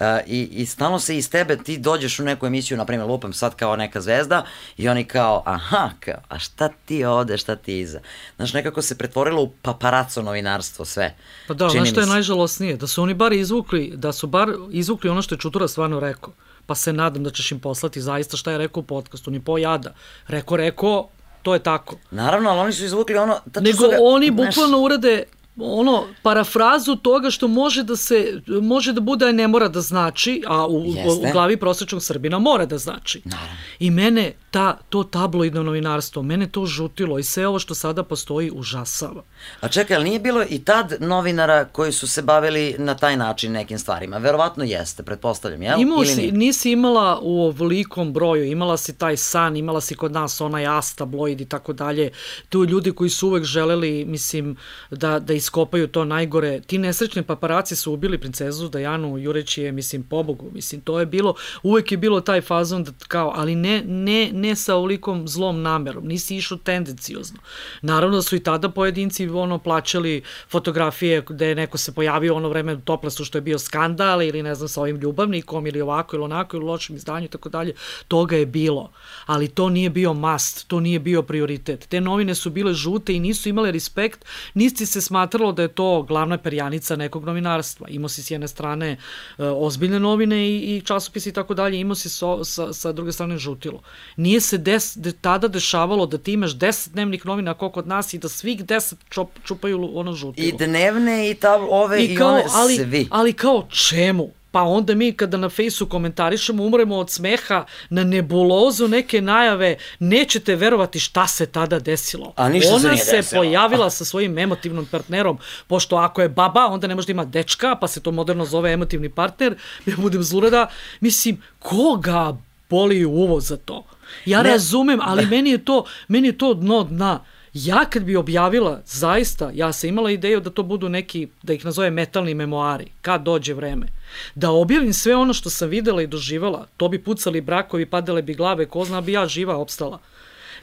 Uh, 0.00 0.06
i, 0.26 0.48
I 0.52 0.66
stalno 0.66 0.98
se 0.98 1.16
iz 1.16 1.30
tebe, 1.30 1.56
ti 1.56 1.78
dođeš 1.78 2.18
u 2.18 2.24
neku 2.24 2.46
emisiju, 2.46 2.76
na 2.76 2.84
primjer 2.84 3.08
lupam 3.08 3.32
sad 3.32 3.54
kao 3.54 3.76
neka 3.76 4.00
zvezda 4.00 4.44
i 4.76 4.88
oni 4.88 5.04
kao, 5.04 5.42
aha, 5.46 5.90
kao, 6.00 6.14
a 6.28 6.38
šta 6.38 6.68
ti 6.84 7.04
ovde, 7.04 7.38
šta 7.38 7.56
ti 7.56 7.80
iza? 7.80 8.00
Znaš, 8.36 8.52
nekako 8.52 8.82
se 8.82 8.98
pretvorilo 8.98 9.42
u 9.42 9.50
paparaco 9.62 10.22
novinarstvo 10.22 10.84
sve. 10.84 11.14
Pa 11.48 11.54
da, 11.54 11.68
znaš 11.68 11.90
što 11.90 12.00
je 12.00 12.06
najžalosnije? 12.06 12.76
Da 12.76 12.86
su 12.86 13.02
oni 13.02 13.14
bar 13.14 13.32
izvukli, 13.32 13.92
da 13.96 14.12
su 14.12 14.26
bar 14.26 14.48
izvukli 14.70 15.10
ono 15.10 15.22
što 15.22 15.34
je 15.34 15.38
Čutura 15.38 15.68
stvarno 15.68 16.00
rekao. 16.00 16.32
Pa 16.66 16.74
se 16.74 16.92
nadam 16.92 17.24
da 17.24 17.30
ćeš 17.30 17.52
im 17.52 17.60
poslati 17.60 18.00
zaista 18.00 18.36
šta 18.36 18.50
je 18.52 18.58
rekao 18.58 18.80
u 18.80 18.84
podcastu, 18.84 19.30
ni 19.30 19.40
po 19.40 19.58
jada. 19.58 19.94
Rekao, 20.28 20.56
rekao, 20.56 21.08
to 21.42 21.54
je 21.54 21.62
tako. 21.62 21.96
Naravno, 22.10 22.50
ali 22.50 22.60
oni 22.60 22.72
su 22.72 22.84
izvukli 22.84 23.16
ono... 23.16 23.40
Nego 23.60 23.88
ga, 23.88 23.96
oni 24.00 24.30
bukvalno 24.30 24.78
urade 24.78 25.24
ono 25.56 26.04
parafrazu 26.22 26.96
toga 26.96 27.30
što 27.30 27.48
može 27.48 27.82
da 27.82 27.96
se 27.96 28.40
može 28.46 28.92
da 28.92 29.00
bude 29.00 29.26
a 29.26 29.32
ne 29.32 29.48
mora 29.48 29.68
da 29.68 29.80
znači, 29.80 30.42
a 30.46 30.66
u, 30.66 30.78
u 30.78 30.94
glavi 31.32 31.56
prosečnog 31.56 32.02
Srbina 32.02 32.38
mora 32.38 32.66
da 32.66 32.78
znači. 32.78 33.22
Naravno. 33.24 33.56
I 33.78 33.90
mene 33.90 34.32
ta 34.50 34.78
to 34.88 35.04
tabloidno 35.04 35.62
novinarstvo, 35.62 36.22
mene 36.22 36.46
to 36.46 36.66
žutilo 36.66 37.18
i 37.18 37.22
sve 37.22 37.46
ovo 37.46 37.58
što 37.58 37.74
sada 37.74 38.02
postoji 38.02 38.50
užasava. 38.54 39.22
A 39.60 39.68
čekaj, 39.68 39.96
ali 39.96 40.04
nije 40.04 40.20
bilo 40.20 40.44
i 40.48 40.64
tad 40.64 40.94
novinara 41.00 41.64
koji 41.64 41.92
su 41.92 42.08
se 42.08 42.22
bavili 42.22 42.74
na 42.78 42.94
taj 42.94 43.16
način 43.16 43.52
nekim 43.52 43.78
stvarima? 43.78 44.18
Verovatno 44.18 44.64
jeste, 44.64 45.02
pretpostavljam, 45.02 45.62
jel? 45.62 45.80
Imao 45.80 45.96
Ili 45.96 46.06
si, 46.06 46.32
nisi 46.32 46.70
imala 46.70 47.18
u 47.22 47.42
ovolikom 47.42 48.12
broju, 48.12 48.44
imala 48.44 48.76
si 48.76 48.98
taj 48.98 49.16
san, 49.16 49.56
imala 49.56 49.80
si 49.80 49.94
kod 49.94 50.12
nas 50.12 50.40
onaj 50.40 50.66
asta, 50.66 51.04
bloid 51.04 51.40
i 51.40 51.48
tako 51.48 51.72
dalje. 51.72 52.10
Tu 52.48 52.64
ljudi 52.64 52.92
koji 52.92 53.10
su 53.10 53.28
uvek 53.28 53.44
želeli, 53.44 54.04
mislim, 54.04 54.56
da, 54.90 55.18
da 55.18 55.41
iskopaju 55.42 55.88
to 55.88 56.04
najgore. 56.04 56.60
Ti 56.60 56.78
nesrećni 56.78 57.22
paparaci 57.22 57.76
su 57.76 57.92
ubili 57.92 58.18
princezu 58.18 58.68
Dajanu 58.68 59.18
Jureći 59.18 59.62
je, 59.62 59.72
mislim, 59.72 60.02
pobogu. 60.02 60.50
Mislim, 60.54 60.80
to 60.80 61.00
je 61.00 61.06
bilo, 61.06 61.34
uvek 61.62 61.92
je 61.92 61.98
bilo 61.98 62.20
taj 62.20 62.40
fazon 62.40 62.84
da 62.84 62.92
kao, 63.08 63.32
ali 63.36 63.54
ne, 63.54 63.82
ne, 63.86 64.30
ne 64.32 64.56
sa 64.56 64.76
olikom 64.76 65.28
zlom 65.28 65.62
namerom, 65.62 66.06
nisi 66.06 66.36
išao 66.36 66.58
tendencijozno. 66.58 67.38
Naravno 67.82 68.16
da 68.16 68.22
su 68.22 68.36
i 68.36 68.42
tada 68.42 68.68
pojedinci 68.68 69.28
ono 69.28 69.58
plaćali 69.58 70.22
fotografije 70.48 71.22
gde 71.28 71.48
je 71.48 71.54
neko 71.54 71.78
se 71.78 71.94
pojavio 71.94 72.36
ono 72.36 72.48
vreme 72.48 72.74
u 72.74 72.80
toplasu 72.80 73.24
što 73.24 73.38
je 73.38 73.42
bio 73.42 73.58
skandal 73.58 74.22
ili 74.22 74.42
ne 74.42 74.54
znam 74.54 74.68
sa 74.68 74.80
ovim 74.80 74.96
ljubavnikom 74.96 75.66
ili 75.66 75.80
ovako 75.80 76.16
ili 76.16 76.24
onako 76.24 76.56
ili 76.56 76.64
u 76.64 76.68
lošem 76.68 76.96
izdanju 76.96 77.26
i 77.26 77.28
tako 77.28 77.48
dalje. 77.48 77.74
Toga 78.08 78.36
je 78.36 78.46
bilo. 78.46 78.90
Ali 79.26 79.48
to 79.48 79.68
nije 79.68 79.90
bio 79.90 80.12
must, 80.14 80.66
to 80.68 80.80
nije 80.80 80.98
bio 81.00 81.22
prioritet. 81.22 81.86
Te 81.88 82.00
novine 82.00 82.34
su 82.34 82.50
bile 82.50 82.74
žute 82.74 83.14
i 83.14 83.20
nisu 83.20 83.48
imale 83.48 83.72
respekt, 83.72 84.24
nisi 84.54 84.86
se 84.86 85.00
smatralo 85.32 85.52
da 85.52 85.62
je 85.62 85.68
to 85.68 86.02
glavna 86.02 86.38
perjanica 86.38 86.96
nekog 86.96 87.24
novinarstva. 87.24 87.88
Imao 87.88 88.08
si 88.08 88.22
s 88.22 88.30
jedne 88.30 88.48
strane 88.48 88.90
e, 88.90 88.96
ozbiljne 89.38 90.00
novine 90.00 90.48
i, 90.48 90.76
i 90.76 90.80
časopisi 90.80 91.28
i 91.28 91.32
tako 91.32 91.54
dalje, 91.54 91.80
imao 91.80 91.94
si 91.94 92.08
so, 92.08 92.44
sa, 92.44 92.72
sa 92.72 92.92
druge 92.92 93.12
strane 93.12 93.38
žutilo. 93.38 93.80
Nije 94.16 94.40
se 94.40 94.58
des, 94.58 94.96
de, 94.96 95.12
tada 95.12 95.48
dešavalo 95.48 96.06
da 96.06 96.18
ti 96.18 96.32
imaš 96.32 96.56
deset 96.56 96.92
dnevnih 96.92 97.26
novina 97.26 97.54
kao 97.54 97.70
kod 97.70 97.86
nas 97.86 98.14
i 98.14 98.18
da 98.18 98.28
svih 98.28 98.64
deset 98.64 98.98
čup, 99.08 99.30
čupaju 99.44 99.90
ono 99.94 100.12
žutilo. 100.12 100.48
I 100.48 100.52
dnevne 100.52 101.30
i 101.30 101.34
ta, 101.34 101.56
ove 101.70 102.02
i, 102.02 102.12
i 102.12 102.16
kao, 102.16 102.28
one 102.28 102.44
ali, 102.52 102.76
svi. 102.76 103.08
Ali 103.10 103.32
kao 103.32 103.66
čemu? 103.70 104.30
Pa 104.52 104.62
onda 104.62 104.94
mi 104.94 105.12
kada 105.12 105.36
na 105.36 105.48
fejsu 105.48 105.86
komentarišemo 105.86 106.64
umremo 106.64 106.96
od 106.96 107.10
smeha 107.10 107.64
na 107.90 108.04
nebulozu 108.04 108.88
neke 108.88 109.20
najave, 109.20 109.76
nećete 109.98 110.56
verovati 110.56 111.00
šta 111.00 111.26
se 111.26 111.46
tada 111.46 111.78
desilo. 111.78 112.32
A 112.36 112.48
ništa 112.48 112.74
Ona 112.74 112.96
se 112.96 113.04
se 113.04 113.16
desilo. 113.16 113.40
pojavila 113.40 113.90
sa 113.90 114.04
svojim 114.04 114.38
emotivnom 114.38 114.86
partnerom, 114.86 115.38
pošto 115.66 115.96
ako 115.96 116.22
je 116.22 116.28
baba, 116.28 116.66
onda 116.66 116.86
ne 116.86 116.94
može 116.94 117.06
da 117.06 117.12
ima 117.12 117.24
dečka, 117.24 117.76
pa 117.80 117.88
se 117.88 118.00
to 118.00 118.10
moderno 118.12 118.44
zove 118.44 118.72
emotivni 118.72 119.08
partner, 119.08 119.54
ja 119.86 119.96
budem 119.96 120.22
zlurada, 120.22 120.66
mislim, 121.00 121.42
koga 121.58 122.36
boli 122.70 123.04
uvo 123.04 123.40
za 123.40 123.56
to? 123.56 123.84
Ja 124.26 124.42
ne. 124.42 124.50
razumem, 124.50 124.98
ali 125.02 125.26
meni 125.34 125.50
je 125.50 125.64
to, 125.64 125.84
meni 126.08 126.28
je 126.28 126.38
to 126.38 126.54
dno 126.54 126.84
dna. 126.84 127.24
Ja 127.54 127.84
kad 127.84 128.04
bi 128.04 128.16
objavila, 128.16 128.80
zaista, 128.86 129.50
ja 129.54 129.72
sam 129.72 129.88
imala 129.88 130.10
ideju 130.10 130.40
da 130.40 130.50
to 130.50 130.62
budu 130.62 130.88
neki, 130.88 131.28
da 131.42 131.52
ih 131.52 131.64
nazove 131.64 131.90
metalni 131.90 132.34
memoari, 132.34 132.86
kad 133.02 133.22
dođe 133.22 133.54
vreme. 133.54 133.86
Da 134.34 134.50
objavim 134.50 134.92
sve 134.92 135.16
ono 135.16 135.32
što 135.32 135.50
sam 135.50 135.68
videla 135.68 136.02
i 136.02 136.06
doživala, 136.06 136.66
to 136.76 136.88
bi 136.88 137.04
pucali 137.04 137.40
brakovi, 137.40 137.86
padale 137.86 138.22
bi 138.22 138.34
glave, 138.34 138.66
ko 138.66 138.84
zna 138.84 139.00
bi 139.00 139.12
ja 139.12 139.26
živa 139.26 139.56
opstala. 139.56 139.98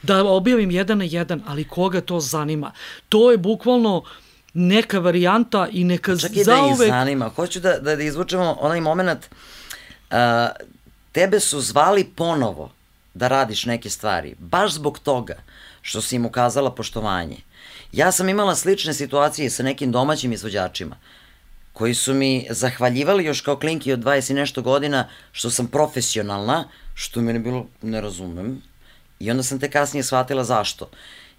Da 0.02 0.24
objavim 0.24 0.72
jedan 0.72 0.98
na 0.98 1.04
jedan, 1.04 1.44
ali 1.48 1.64
koga 1.64 2.02
to 2.02 2.20
zanima? 2.20 2.72
To 3.10 3.32
je 3.32 3.38
bukvalno 3.38 4.04
neka 4.54 5.00
varijanta 5.00 5.68
i 5.72 5.84
neka 5.84 6.18
Čak 6.18 6.32
i 6.36 6.44
zauvek... 6.44 6.78
da 6.78 6.86
ih 6.86 6.90
zanima. 6.90 7.30
Hoću 7.30 7.60
da, 7.60 7.78
da, 7.80 7.96
da 7.96 8.04
izvučemo 8.04 8.58
onaj 8.60 8.82
moment, 8.82 9.20
uh, 10.12 10.18
tebe 11.12 11.40
su 11.40 11.62
zvali 11.62 12.04
ponovo 12.04 12.72
da 13.14 13.28
radiš 13.28 13.66
neke 13.66 13.90
stvari, 13.90 14.36
baš 14.40 14.74
zbog 14.74 15.00
toga 15.00 15.36
što 15.90 16.02
si 16.02 16.16
im 16.16 16.26
ukazala 16.26 16.70
poštovanje. 16.76 17.38
Ja 17.92 18.12
sam 18.12 18.30
imala 18.30 18.56
slične 18.56 18.94
situacije 18.94 19.50
sa 19.50 19.64
nekim 19.64 19.92
domaćim 19.92 20.34
izvođačima 20.34 20.98
koji 21.74 21.94
su 21.96 22.14
mi 22.14 22.48
zahvaljivali 22.50 23.26
još 23.26 23.42
kao 23.42 23.58
klinki 23.58 23.94
od 23.94 24.04
20 24.04 24.32
i 24.32 24.34
nešto 24.34 24.62
godina 24.62 25.08
što 25.32 25.50
sam 25.50 25.68
profesionalna, 25.68 26.68
što 26.94 27.22
meni 27.22 27.40
bilo 27.40 27.66
ne 27.82 28.02
razumem. 28.02 28.62
I 29.20 29.32
onda 29.32 29.44
sam 29.44 29.60
te 29.60 29.70
kasnije 29.70 30.04
shvatila 30.04 30.44
zašto. 30.44 30.90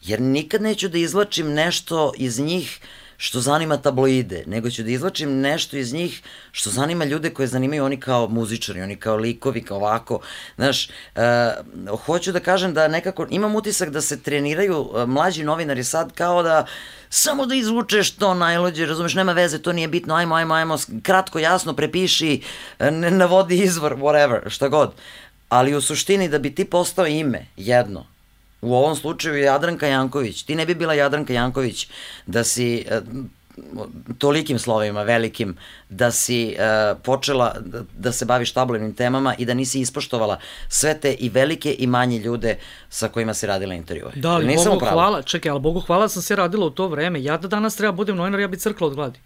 Jer 0.02 0.20
nikad 0.20 0.62
neću 0.62 0.88
da 0.88 0.98
izlačim 0.98 1.52
nešto 1.54 2.12
iz 2.16 2.40
njih 2.40 2.80
što 3.20 3.40
zanima 3.40 3.76
tabloide, 3.76 4.44
nego 4.46 4.70
ću 4.70 4.82
da 4.82 4.90
izlačim 4.90 5.40
nešto 5.40 5.76
iz 5.76 5.92
njih 5.92 6.22
što 6.52 6.70
zanima 6.70 7.04
ljude 7.04 7.30
koje 7.30 7.46
zanimaju 7.46 7.84
oni 7.84 8.00
kao 8.00 8.28
muzičari, 8.28 8.82
oni 8.82 8.96
kao 8.96 9.16
likovi, 9.16 9.62
kao 9.62 9.76
ovako. 9.76 10.20
Znaš, 10.56 10.88
uh, 10.88 12.00
hoću 12.00 12.32
da 12.32 12.40
kažem 12.40 12.74
da 12.74 12.88
nekako 12.88 13.26
imam 13.30 13.56
utisak 13.56 13.90
da 13.90 14.00
se 14.00 14.22
treniraju 14.22 14.80
uh, 14.80 15.08
mlađi 15.08 15.44
novinari 15.44 15.84
sad 15.84 16.12
kao 16.12 16.42
da 16.42 16.66
samo 17.10 17.46
da 17.46 17.54
izvučeš 17.54 18.10
to 18.10 18.34
najlođe, 18.34 18.86
razumeš, 18.86 19.14
nema 19.14 19.32
veze, 19.32 19.58
to 19.58 19.72
nije 19.72 19.88
bitno, 19.88 20.14
ajmo, 20.14 20.34
ajmo, 20.34 20.54
ajmo, 20.54 20.78
kratko, 21.02 21.38
jasno, 21.38 21.76
prepiši, 21.76 22.42
ne 22.78 23.10
navodi 23.10 23.58
izvor, 23.58 23.96
whatever, 23.96 24.50
šta 24.50 24.68
god. 24.68 24.92
Ali 25.48 25.74
u 25.74 25.80
suštini 25.80 26.28
da 26.28 26.38
bi 26.38 26.54
ti 26.54 26.64
postao 26.64 27.06
ime, 27.06 27.46
jedno, 27.56 28.06
U 28.62 28.74
ovom 28.74 28.96
slučaju 28.96 29.42
Jadranka 29.42 29.86
Janković. 29.86 30.42
Ti 30.42 30.54
ne 30.54 30.66
bi 30.66 30.74
bila 30.74 30.94
Jadranka 30.94 31.32
Janković 31.32 31.88
da 32.26 32.44
si 32.44 32.86
uh, 32.90 33.24
tolikim 34.18 34.58
slovima, 34.58 35.02
velikim, 35.02 35.56
da 35.88 36.10
si 36.10 36.56
uh, 36.58 36.98
počela 37.02 37.54
da, 37.60 37.82
da 37.98 38.12
se 38.12 38.24
baviš 38.24 38.52
tabloidnim 38.52 38.94
temama 38.94 39.34
i 39.38 39.44
da 39.44 39.54
nisi 39.54 39.80
ispoštovala 39.80 40.38
sve 40.68 41.00
te 41.00 41.12
i 41.12 41.28
velike 41.28 41.76
i 41.78 41.86
manje 41.86 42.18
ljude 42.18 42.58
sa 42.88 43.08
kojima 43.08 43.34
si 43.34 43.46
radila 43.46 43.74
intervjue. 43.74 44.12
Da, 44.14 44.30
ali 44.30 44.46
Nisam 44.46 44.64
Bogu 44.64 44.76
upravo. 44.76 44.92
hvala, 44.92 45.22
čekaj, 45.22 45.50
ali 45.50 45.60
Bogu 45.60 45.80
hvala 45.80 46.08
sam 46.08 46.22
se 46.22 46.36
radila 46.36 46.66
u 46.66 46.70
to 46.70 46.88
vreme. 46.88 47.22
Ja 47.22 47.38
da 47.38 47.48
danas 47.48 47.76
treba 47.76 47.92
budem 47.92 48.16
novinar, 48.16 48.40
ja 48.40 48.48
bi 48.48 48.58
crkla 48.58 48.86
od 48.86 48.94
gladi. 48.94 49.20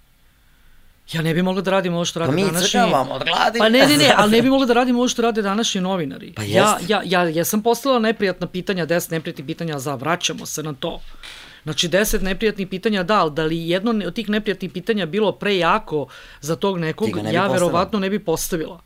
Ja 1.12 1.22
ne 1.22 1.34
bi 1.34 1.42
mogla 1.42 1.62
da 1.62 1.70
radim 1.70 1.94
ovo 1.94 2.04
što 2.04 2.20
rade 2.20 2.32
pa 2.32 2.36
današnji... 2.36 2.52
Pa 2.52 2.60
mi 2.60 2.90
crkavamo 2.90 3.14
od 3.14 3.24
gladi. 3.24 3.58
Pa 3.58 3.68
ne, 3.68 3.86
ne, 3.86 3.96
ne, 3.96 4.14
ali 4.16 4.30
ne 4.30 4.42
bi 4.42 4.48
mogla 4.48 4.66
da 4.66 4.72
radim 4.72 4.96
ovo 4.96 5.08
što 5.08 5.22
rade 5.22 5.42
današnji 5.42 5.80
novinari. 5.80 6.32
Pa 6.36 6.42
jest. 6.42 6.54
ja, 6.54 6.78
ja, 6.88 7.02
ja, 7.04 7.28
ja 7.28 7.44
sam 7.44 7.62
poslala 7.62 7.98
neprijatna 7.98 8.46
pitanja, 8.46 8.86
deset 8.86 9.10
neprijatnih 9.10 9.46
pitanja, 9.46 9.78
za 9.78 9.94
vraćamo 9.94 10.46
se 10.46 10.62
na 10.62 10.72
to. 10.72 11.00
Znači, 11.62 11.88
deset 11.88 12.22
neprijatnih 12.22 12.68
pitanja, 12.68 13.02
da, 13.02 13.20
ali 13.20 13.30
da 13.30 13.44
li 13.44 13.68
jedno 13.68 14.06
od 14.06 14.14
tih 14.14 14.28
neprijatnih 14.28 14.72
pitanja 14.72 15.06
bilo 15.06 15.32
prejako 15.32 16.06
za 16.40 16.56
tog 16.56 16.78
nekog, 16.78 17.08
ja 17.08 17.14
postavila. 17.14 17.48
verovatno 17.48 17.98
ne 17.98 18.10
bi 18.10 18.18
postavila. 18.18 18.80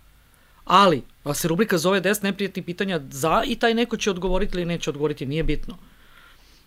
Ali, 0.64 1.02
pa 1.22 1.34
se 1.34 1.48
rubrika 1.48 1.78
zove 1.78 2.00
10 2.00 2.24
neprijatnih 2.24 2.64
pitanja 2.64 3.00
za 3.10 3.42
i 3.46 3.56
taj 3.56 3.74
neko 3.74 3.96
će 3.96 4.10
odgovoriti 4.10 4.56
ili 4.56 4.64
neće 4.64 4.90
odgovoriti, 4.90 5.26
nije 5.26 5.42
bitno. 5.42 5.76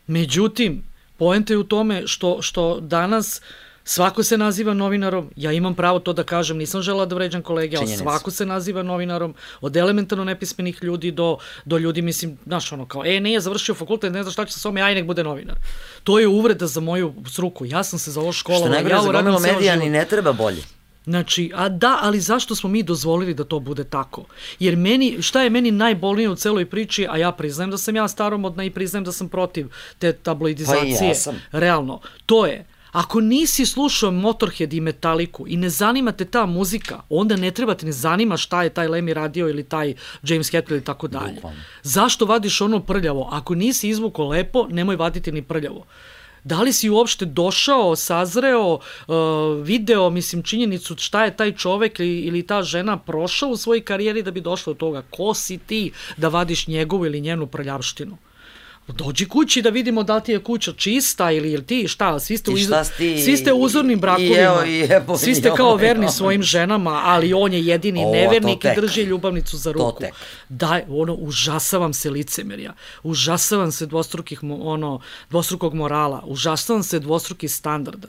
Međutim, 0.08 0.84
poenta 1.18 1.54
je 1.54 1.58
u 1.58 1.64
tome 1.64 2.08
što, 2.08 2.42
što 2.42 2.80
danas 2.80 3.42
Svako 3.84 4.24
se 4.24 4.38
naziva 4.38 4.74
novinarom, 4.74 5.30
ja 5.36 5.52
imam 5.52 5.76
pravo 5.76 6.00
to 6.00 6.14
da 6.14 6.24
kažem, 6.24 6.58
nisam 6.58 6.82
žela 6.82 7.06
da 7.06 7.16
vređam 7.16 7.42
kolege, 7.42 7.78
ali 7.78 7.88
svako 7.88 8.32
se 8.32 8.46
naziva 8.46 8.84
novinarom, 8.84 9.36
od 9.62 9.78
elementarno 9.78 10.24
nepismenih 10.24 10.80
ljudi 10.82 11.12
do, 11.12 11.38
do 11.66 11.78
ljudi, 11.78 12.02
mislim, 12.02 12.38
znaš, 12.46 12.72
ono 12.72 12.86
kao, 12.86 13.06
e, 13.06 13.20
nije 13.20 13.40
završio 13.40 13.76
fakultet, 13.76 14.14
ne 14.14 14.24
zna 14.24 14.32
šta 14.32 14.46
će 14.46 14.54
sa 14.54 14.60
svome, 14.60 14.82
aj 14.82 14.96
nek 14.96 15.06
bude 15.06 15.24
novinar. 15.24 15.56
To 16.04 16.20
je 16.20 16.28
uvreda 16.28 16.68
za 16.68 16.80
moju 16.80 17.14
struku, 17.30 17.66
ja 17.66 17.84
sam 17.84 18.00
se 18.00 18.12
za 18.12 18.22
ovo 18.22 18.32
škola. 18.32 18.60
Što 18.60 18.70
najgore 18.70 18.96
ja 18.96 19.02
za 19.02 19.40
medija 19.40 19.76
ni 19.76 19.90
ne 19.90 20.06
treba 20.06 20.34
bolje. 20.34 20.62
Znači, 21.06 21.52
a 21.56 21.70
da, 21.70 22.00
ali 22.02 22.20
zašto 22.20 22.56
smo 22.56 22.70
mi 22.70 22.84
dozvolili 22.84 23.34
da 23.34 23.44
to 23.44 23.60
bude 23.60 23.84
tako? 23.84 24.26
Jer 24.60 24.76
meni, 24.76 25.22
šta 25.22 25.42
je 25.42 25.50
meni 25.50 25.72
najbolnije 25.72 26.30
u 26.30 26.36
celoj 26.36 26.66
priči, 26.66 27.08
a 27.10 27.18
ja 27.18 27.32
priznajem 27.32 27.72
da 27.72 27.78
sam 27.78 27.96
ja 27.96 28.08
staromodna 28.08 28.64
i 28.64 28.70
priznajem 28.70 29.04
da 29.04 29.12
sam 29.12 29.30
protiv 29.30 29.68
te 30.00 30.14
tabloidizacije. 30.14 31.00
Pa 31.00 31.06
ja 31.06 31.16
sam. 31.16 31.42
Realno, 31.52 32.00
to 32.26 32.46
je, 32.46 32.66
Ako 32.92 33.22
nisi 33.22 33.66
slušao 33.66 34.12
Motorhead 34.12 34.74
i 34.74 34.82
Metaliku 34.82 35.48
i 35.48 35.58
ne 35.58 35.70
zanima 35.70 36.12
te 36.12 36.26
ta 36.26 36.46
muzika, 36.46 37.02
onda 37.10 37.36
ne 37.36 37.52
treba 37.52 37.76
te 37.76 37.86
ne 37.86 37.92
zanima 37.92 38.38
šta 38.38 38.64
je 38.64 38.70
taj 38.70 38.88
Lemmy 38.88 39.14
radio 39.14 39.50
ili 39.50 39.64
taj 39.64 39.94
James 40.24 40.52
Hetfield 40.52 40.72
ili 40.78 40.86
tako 40.86 41.08
dalje. 41.08 41.42
Zašto 41.84 42.26
vadiš 42.26 42.62
ono 42.62 42.80
prljavo? 42.80 43.30
Ako 43.32 43.56
nisi 43.56 43.90
izvuko 43.90 44.28
lepo, 44.28 44.68
nemoj 44.70 44.96
vaditi 44.96 45.32
ni 45.32 45.42
prljavo. 45.42 45.86
Da 46.44 46.62
li 46.62 46.74
si 46.74 46.90
uopšte 46.90 47.26
došao, 47.26 47.96
sazreo, 47.96 48.74
uh, 48.74 49.16
video, 49.64 50.10
mislim, 50.10 50.44
činjenicu 50.44 50.96
šta 50.98 51.26
je 51.26 51.38
taj 51.38 51.52
čovek 51.56 52.00
ili, 52.00 52.20
ili 52.20 52.48
ta 52.48 52.64
žena 52.64 52.98
prošao 52.98 53.50
u 53.50 53.58
svojoj 53.58 53.82
karijeri 53.82 54.24
da 54.24 54.32
bi 54.32 54.42
došla 54.42 54.74
do 54.74 54.78
toga? 54.78 55.02
Ko 55.10 55.34
si 55.34 55.58
ti 55.58 55.92
da 56.18 56.28
vadiš 56.28 56.68
njegovu 56.68 57.06
ili 57.06 57.22
njenu 57.22 57.48
prljavštinu? 57.48 58.18
Dođi 58.88 59.26
kući 59.26 59.62
da 59.62 59.70
vidimo 59.70 60.04
da 60.04 60.16
li 60.16 60.24
ti 60.24 60.32
je 60.32 60.40
kuća 60.40 60.74
čista 60.74 61.32
ili 61.32 61.52
ili 61.52 61.66
ti 61.66 61.88
šta, 61.88 62.20
svi 62.20 62.38
ste, 62.38 62.52
u, 62.52 62.56
ti, 62.98 63.22
svi 63.22 63.38
ste 63.38 63.54
uzornim 63.54 64.00
brakovima, 64.00 64.66
i 64.68 64.88
evo, 64.90 65.18
svi 65.18 65.36
ste 65.36 65.52
kao 65.58 65.76
verni 65.76 66.10
svojim 66.10 66.44
ženama, 66.44 67.02
ali 67.06 67.34
on 67.34 67.54
je 67.54 67.66
jedini 67.66 68.06
o, 68.06 68.12
nevernik 68.12 68.66
i 68.66 68.68
drži 68.76 69.02
ljubavnicu 69.02 69.58
za 69.58 69.72
ruku. 69.72 70.04
Da, 70.50 70.80
ono, 70.90 71.14
užasavam 71.14 71.94
se 71.94 72.10
licemerja, 72.10 72.74
užasavam 73.04 73.72
se 73.72 73.86
dvostrukih, 73.86 74.40
ono, 74.44 75.02
dvostrukog 75.30 75.74
morala, 75.74 76.24
užasavam 76.26 76.84
se 76.84 77.00
dvostrukih 77.00 77.52
standarda. 77.52 78.08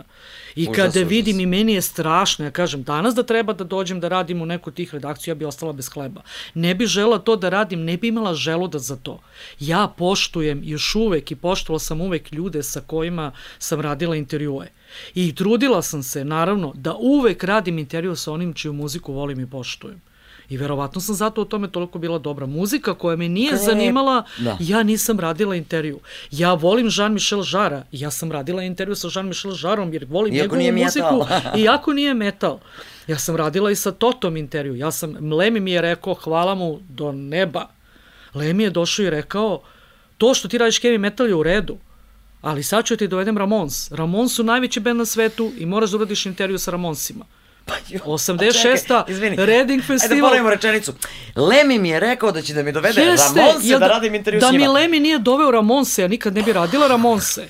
I 0.57 0.63
Užasno, 0.63 0.85
kada 0.85 1.09
vidim 1.09 1.41
i 1.41 1.47
meni 1.47 1.75
je 1.75 1.83
strašno, 1.83 2.45
ja 2.45 2.51
kažem, 2.51 2.83
danas 2.83 3.15
da 3.15 3.23
treba 3.23 3.53
da 3.53 3.65
dođem 3.65 4.01
da 4.01 4.09
radim 4.09 4.43
u 4.43 4.47
neku 4.47 4.71
tih 4.71 4.95
redakciju, 4.95 5.33
ja 5.33 5.35
bi 5.35 5.45
ostala 5.45 5.73
bez 5.73 5.89
hleba. 5.89 6.23
Ne 6.55 6.75
bi 6.75 6.87
žela 6.87 7.19
to 7.19 7.37
da 7.37 7.49
radim, 7.49 7.85
ne 7.85 7.97
bi 7.97 8.09
imala 8.09 8.35
želuda 8.35 8.79
za 8.79 8.97
to. 8.97 9.21
Ja 9.61 9.93
poštujem 9.99 10.61
još 10.65 10.95
uvek 10.95 11.31
i 11.31 11.37
poštovala 11.37 11.79
sam 11.79 12.01
uvek 12.01 12.33
ljude 12.33 12.63
sa 12.63 12.81
kojima 12.81 13.33
sam 13.59 13.81
radila 13.81 14.17
intervjue. 14.17 14.69
I 15.15 15.35
trudila 15.35 15.83
sam 15.83 16.03
se, 16.03 16.25
naravno, 16.25 16.73
da 16.75 16.95
uvek 16.95 17.45
radim 17.45 17.79
intervju 17.79 18.17
sa 18.17 18.33
onim 18.33 18.55
čiju 18.55 18.73
muziku 18.73 19.13
volim 19.13 19.41
i 19.41 19.51
poštujem. 19.51 20.12
I 20.49 20.57
verovatno 20.57 21.01
sam 21.01 21.15
zato 21.15 21.43
u 21.43 21.45
tome 21.45 21.71
toliko 21.71 21.99
bila 21.99 22.19
dobra. 22.19 22.47
Muzika 22.47 22.95
koja 22.95 23.17
me 23.17 23.29
nije 23.29 23.49
Krep. 23.49 23.61
zanimala, 23.61 24.25
da. 24.39 24.57
ja 24.61 24.83
nisam 24.83 25.21
radila 25.21 25.57
intervju. 25.57 26.01
Ja 26.31 26.55
volim 26.55 26.87
Jean-Michel 26.87 27.43
Žara, 27.43 27.85
ja 27.93 28.11
sam 28.11 28.33
radila 28.33 28.63
intervju 28.63 28.95
sa 28.95 29.09
Jean-Michel 29.09 29.55
Žarom 29.55 29.93
jer 29.93 30.07
volim 30.09 30.35
iako 30.35 30.57
njegovu 30.57 30.85
muziku, 30.85 31.27
iako 31.65 31.93
nije 31.93 32.15
metal. 32.15 32.59
Ja 33.07 33.19
sam 33.19 33.37
radila 33.37 33.71
i 33.71 33.77
sa 33.77 33.93
Totom 33.93 34.37
intervju. 34.37 34.77
Ja 34.77 34.91
sam, 34.91 35.33
Lemi 35.33 35.61
mi 35.61 35.73
je 35.73 35.81
rekao, 35.81 36.15
hvala 36.15 36.55
mu 36.55 36.79
do 36.89 37.13
neba. 37.13 37.69
Lemi 38.35 38.63
je 38.63 38.71
došao 38.71 39.05
i 39.05 39.11
rekao, 39.11 39.63
to 40.19 40.35
što 40.35 40.49
ti 40.49 40.59
radiš 40.59 40.83
heavy 40.83 40.99
metal 40.99 41.29
je 41.29 41.35
u 41.35 41.43
redu, 41.43 41.77
ali 42.41 42.63
sad 42.63 42.85
ću 42.85 42.97
ti 42.97 43.09
dovedem 43.09 43.39
Ramons. 43.39 43.93
Ramons 43.93 44.35
su 44.35 44.45
najveći 44.45 44.81
band 44.81 44.99
na 44.99 45.05
svetu 45.05 45.53
i 45.59 45.67
moraš 45.67 45.91
da 45.91 45.97
uradiš 45.97 46.27
intervju 46.27 46.59
sa 46.59 46.71
Ramonsima. 46.71 47.25
Pa 47.65 47.75
jo, 47.89 48.01
86. 48.05 49.07
Čekaj, 49.09 49.47
Reading 49.47 49.83
Festival. 49.83 50.13
Ajde 50.13 50.21
da 50.21 50.29
ponovimo 50.29 50.51
rečenicu. 50.51 50.93
Lemi 51.37 51.79
mi 51.79 51.89
je 51.89 52.01
rekao 52.01 52.33
da 52.33 52.43
će 52.43 52.55
da 52.55 52.63
mi 52.63 52.73
dovede 52.73 53.01
Jeste, 53.01 53.41
Ramonse 53.41 53.69
da, 53.69 53.79
da 53.79 53.87
radim 53.87 54.15
intervju 54.15 54.41
da 54.41 54.47
s 54.47 54.53
njima. 54.53 54.65
Da 54.65 54.71
mi 54.71 54.75
Lemi 54.75 55.01
nije 55.01 55.19
doveo 55.19 55.51
Ramonse, 55.51 56.03
ja 56.03 56.09
nikad 56.09 56.35
ne 56.35 56.43
bi 56.43 56.53
radila 56.53 56.87
Ramonse. 56.87 57.49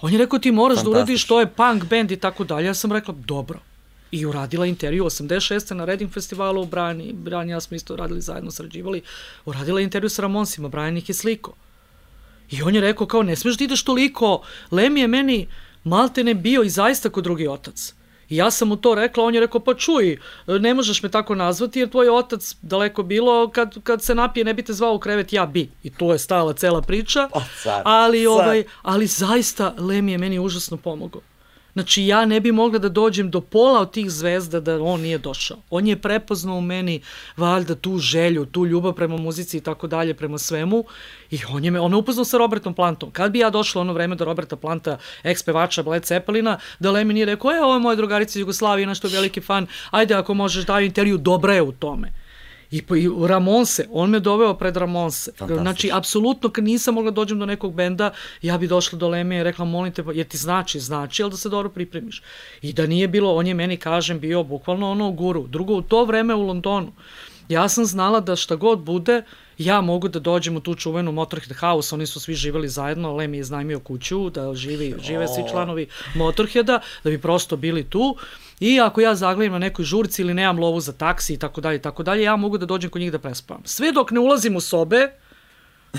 On 0.00 0.12
je 0.12 0.18
rekao 0.18 0.38
ti 0.38 0.50
moraš 0.50 0.78
da 0.78 0.90
uradiš, 0.90 1.24
to 1.24 1.40
je 1.40 1.46
punk 1.46 1.84
band 1.84 2.10
i 2.10 2.16
tako 2.16 2.44
dalje. 2.44 2.66
Ja 2.66 2.74
sam 2.74 2.92
rekla, 2.92 3.14
dobro. 3.18 3.58
I 4.10 4.26
uradila 4.26 4.66
intervju 4.66 5.04
86. 5.04 5.74
na 5.74 5.84
Reading 5.84 6.12
festivalu, 6.12 6.64
Brian, 6.64 7.02
Brian 7.12 7.48
i 7.48 7.52
ja 7.52 7.60
smo 7.60 7.76
isto 7.76 7.96
radili 7.96 8.20
zajedno, 8.20 8.50
sarađivali. 8.50 9.02
Uradila 9.44 9.80
intervju 9.80 10.08
sa 10.08 10.22
Ramonsima, 10.22 10.68
Brian 10.68 10.96
ih 10.96 11.08
je 11.08 11.14
sliko. 11.14 11.54
I 12.50 12.62
on 12.62 12.74
je 12.74 12.80
rekao 12.80 13.06
kao, 13.06 13.22
ne 13.22 13.36
smeš 13.36 13.56
da 13.56 13.64
ideš 13.64 13.82
toliko, 13.82 14.42
Lemi 14.70 15.00
je 15.00 15.06
meni 15.06 15.46
maltene 15.84 16.34
bio 16.34 16.62
i 16.62 16.70
zaista 16.70 17.10
kod 17.10 17.24
drugi 17.24 17.48
otac. 17.48 17.94
I 18.28 18.36
ja 18.36 18.50
sam 18.50 18.68
mu 18.68 18.76
to 18.76 18.94
rekla, 18.94 19.24
on 19.24 19.34
je 19.34 19.40
rekao, 19.40 19.60
pa 19.60 19.74
čuj, 19.74 20.18
ne 20.46 20.74
možeš 20.74 21.02
me 21.02 21.08
tako 21.08 21.34
nazvati 21.34 21.80
jer 21.80 21.88
tvoj 21.88 22.08
otac 22.08 22.54
daleko 22.62 23.02
bilo, 23.02 23.48
kad, 23.48 23.82
kad 23.82 24.02
se 24.02 24.14
napije 24.14 24.44
ne 24.44 24.54
bi 24.54 24.62
te 24.62 24.72
zvao 24.72 24.94
u 24.94 24.98
krevet, 24.98 25.32
ja 25.32 25.46
bi. 25.46 25.70
I 25.82 25.90
to 25.90 26.12
je 26.12 26.18
stala 26.18 26.52
cela 26.52 26.82
priča. 26.82 27.28
O, 27.32 27.42
car, 27.62 27.82
ali, 27.84 28.26
ovaj, 28.26 28.64
ali 28.82 29.06
zaista 29.06 29.74
Lemi 29.78 30.12
je 30.12 30.18
meni 30.18 30.38
užasno 30.38 30.76
pomogao. 30.76 31.22
Znači 31.78 32.06
ja 32.06 32.24
ne 32.24 32.40
bi 32.40 32.52
mogla 32.52 32.78
da 32.78 32.88
dođem 32.88 33.30
do 33.30 33.40
pola 33.40 33.80
od 33.80 33.92
tih 33.92 34.10
zvezda 34.10 34.60
da 34.60 34.82
on 34.82 35.00
nije 35.00 35.18
došao. 35.18 35.58
On 35.70 35.86
je 35.86 35.96
prepoznao 35.96 36.56
u 36.56 36.60
meni 36.60 37.00
valjda 37.36 37.74
tu 37.74 37.98
želju, 37.98 38.46
tu 38.46 38.66
ljubav 38.66 38.92
prema 38.92 39.16
muzici 39.16 39.56
i 39.56 39.60
tako 39.60 39.86
dalje, 39.86 40.14
prema 40.14 40.38
svemu. 40.38 40.84
I 41.30 41.38
on 41.48 41.64
je 41.64 41.70
me, 41.70 41.80
on 41.80 41.90
me 41.90 41.96
upoznao 41.96 42.24
sa 42.24 42.38
Robertom 42.38 42.74
Plantom. 42.74 43.10
Kad 43.10 43.32
bi 43.32 43.38
ja 43.38 43.50
došla 43.50 43.80
ono 43.80 43.92
vreme 43.92 44.16
do 44.16 44.24
Roberta 44.24 44.56
Planta, 44.56 44.98
ekspevača 45.22 45.82
Bled 45.82 46.04
Cepelina, 46.04 46.58
da 46.78 46.90
Lemi 46.90 47.14
nije 47.14 47.26
rekao, 47.26 47.52
e, 47.52 47.60
ovo 47.60 47.74
je 47.74 47.80
moja 47.80 47.96
drugarica 47.96 48.38
iz 48.38 48.40
Jugoslavije, 48.40 48.86
nešto 48.86 49.08
veliki 49.08 49.40
fan, 49.40 49.66
ajde 49.90 50.14
ako 50.14 50.34
možeš 50.34 50.66
daju 50.66 50.86
intervju, 50.86 51.18
dobra 51.18 51.54
je 51.54 51.62
u 51.62 51.72
tome. 51.72 52.12
I, 52.70 52.76
i 52.76 53.08
Ramonse, 53.26 53.86
on 53.90 54.10
me 54.10 54.20
doveo 54.20 54.54
pred 54.54 54.76
Ramonse. 54.76 55.30
Znači, 55.38 55.90
apsolutno, 55.92 56.50
kad 56.50 56.64
nisam 56.64 56.94
mogla 56.94 57.10
da 57.10 57.14
dođem 57.14 57.38
do 57.38 57.46
nekog 57.46 57.74
benda, 57.74 58.10
ja 58.42 58.58
bi 58.58 58.68
došla 58.68 58.98
do 58.98 59.08
Leme 59.08 59.38
i 59.38 59.42
rekla, 59.42 59.64
molim 59.64 59.92
te, 59.92 60.04
jer 60.14 60.26
ti 60.26 60.36
znači, 60.36 60.80
znači, 60.80 61.22
ali 61.22 61.30
da 61.30 61.36
se 61.36 61.48
dobro 61.48 61.68
pripremiš. 61.68 62.22
I 62.62 62.72
da 62.72 62.86
nije 62.86 63.08
bilo, 63.08 63.34
on 63.34 63.46
je 63.46 63.54
meni, 63.54 63.76
kažem, 63.76 64.20
bio 64.20 64.42
bukvalno 64.42 64.90
ono 64.90 65.10
guru. 65.10 65.46
Drugo, 65.46 65.74
u 65.74 65.82
to 65.82 66.04
vreme 66.04 66.34
u 66.34 66.42
Londonu, 66.42 66.92
ja 67.48 67.68
sam 67.68 67.84
znala 67.84 68.20
da 68.20 68.36
šta 68.36 68.56
god 68.56 68.78
bude, 68.78 69.22
ja 69.58 69.80
mogu 69.80 70.08
da 70.08 70.20
dođem 70.20 70.56
u 70.56 70.60
tu 70.60 70.74
čuvenu 70.74 71.12
Motorhead 71.12 71.56
House, 71.56 71.94
oni 71.94 72.06
su 72.06 72.20
svi 72.20 72.34
živeli 72.34 72.68
zajedno, 72.68 73.16
Lemi 73.16 73.36
je 73.36 73.40
iznajmio 73.40 73.80
kuću, 73.80 74.30
da 74.30 74.54
živi, 74.54 74.94
žive 75.02 75.28
svi 75.28 75.44
članovi 75.50 75.86
Motorheada, 76.14 76.80
da 77.04 77.10
bi 77.10 77.18
prosto 77.18 77.56
bili 77.56 77.84
tu. 77.84 78.16
I 78.60 78.80
ako 78.80 79.00
ja 79.00 79.14
zaglavim 79.14 79.52
na 79.52 79.58
nekoj 79.58 79.84
žurci 79.84 80.22
ili 80.22 80.34
nemam 80.34 80.58
lovu 80.58 80.80
za 80.80 80.92
taksi 80.92 81.34
i 81.34 81.38
tako 81.38 81.60
dalje 81.60 81.76
i 81.76 81.82
tako 81.82 82.02
dalje, 82.02 82.22
ja 82.22 82.36
mogu 82.36 82.58
da 82.58 82.66
dođem 82.66 82.90
kod 82.90 83.00
njih 83.00 83.12
da 83.12 83.18
prespavam. 83.18 83.62
Sve 83.64 83.92
dok 83.92 84.10
ne 84.10 84.20
ulazim 84.20 84.56
u 84.56 84.60
sobe 84.60 85.10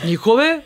njihove, 0.03 0.61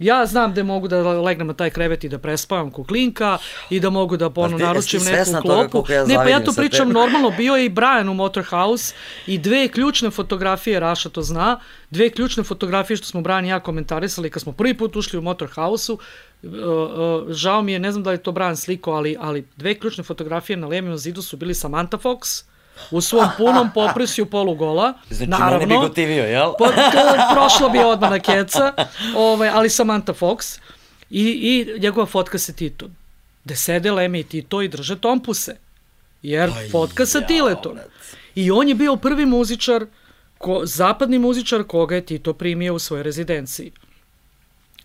Ja 0.00 0.26
znam 0.26 0.54
da 0.54 0.62
mogu 0.62 0.88
da 0.88 1.20
legnem 1.20 1.46
na 1.46 1.54
taj 1.54 1.70
krevet 1.70 2.04
i 2.04 2.08
da 2.08 2.18
prespavam 2.18 2.70
ko 2.70 2.84
klinka 2.84 3.38
i 3.70 3.80
da 3.80 3.90
mogu 3.90 4.16
da 4.16 4.30
pono 4.30 4.58
naručim 4.58 5.00
neku 5.04 5.42
klopu. 5.42 5.92
Ja 5.92 6.04
ne, 6.06 6.14
pa 6.14 6.28
ja 6.28 6.40
to 6.44 6.52
pričam 6.52 6.88
normalno, 6.88 7.30
bio 7.30 7.54
je 7.54 7.64
i 7.64 7.68
Brian 7.68 8.08
u 8.08 8.14
Motorhouse 8.14 8.94
i 9.26 9.38
dve 9.38 9.68
ključne 9.68 10.10
fotografije, 10.10 10.80
Raša 10.80 11.08
to 11.08 11.22
zna, 11.22 11.60
dve 11.90 12.10
ključne 12.10 12.42
fotografije 12.42 12.96
što 12.96 13.06
smo 13.06 13.20
Brian 13.20 13.44
i 13.44 13.48
ja 13.48 13.60
komentarisali 13.60 14.30
kad 14.30 14.42
smo 14.42 14.52
prvi 14.52 14.74
put 14.74 14.96
ušli 14.96 15.18
u 15.18 15.22
Motorhouse-u, 15.22 15.94
uh, 15.94 16.52
uh, 16.52 17.32
žao 17.32 17.62
mi 17.62 17.72
je, 17.72 17.78
ne 17.78 17.92
znam 17.92 18.04
da 18.04 18.10
li 18.10 18.14
je 18.14 18.22
to 18.22 18.32
Brian 18.32 18.56
sliko, 18.56 18.92
ali, 18.92 19.16
ali 19.20 19.46
dve 19.56 19.74
ključne 19.74 20.04
fotografije 20.04 20.56
na 20.56 20.66
Lemijom 20.66 20.98
zidu 20.98 21.22
su 21.22 21.36
bili 21.36 21.54
Samantha 21.54 21.98
Fox, 21.98 22.44
u 22.90 23.00
svom 23.00 23.28
punom 23.38 23.70
poprisju 23.74 24.26
polugola. 24.26 24.92
Znači, 25.10 25.30
naravno, 25.30 25.58
mene 25.58 25.66
bi 25.66 25.88
gotivio, 25.88 26.24
jel? 26.24 26.52
Po, 26.58 26.64
prošlo 27.34 27.68
bi 27.68 27.78
odmah 27.78 28.10
na 28.10 28.18
keca, 28.18 28.72
ovaj, 29.16 29.48
ali 29.48 29.70
Samantha 29.70 30.12
Fox 30.12 30.58
i, 31.10 31.22
i 31.22 31.80
njegova 31.80 32.06
fotka 32.06 32.38
sa 32.38 32.52
Titom. 32.52 32.90
Gde 33.44 33.56
sede 33.56 33.92
Leme 33.92 34.20
i 34.20 34.24
Tito 34.24 34.62
i 34.62 34.68
drže 34.68 34.98
tompuse. 34.98 35.56
Jer 36.22 36.50
Aj, 36.56 36.68
fotka 36.68 37.06
sa 37.06 37.20
Tiletom. 37.20 37.78
I 38.34 38.50
on 38.50 38.68
je 38.68 38.74
bio 38.74 38.96
prvi 38.96 39.26
muzičar, 39.26 39.86
ko, 40.38 40.62
zapadni 40.64 41.18
muzičar 41.18 41.64
koga 41.64 41.94
je 41.94 42.06
Tito 42.06 42.32
primio 42.32 42.74
u 42.74 42.78
svojoj 42.78 43.02
rezidenciji 43.02 43.72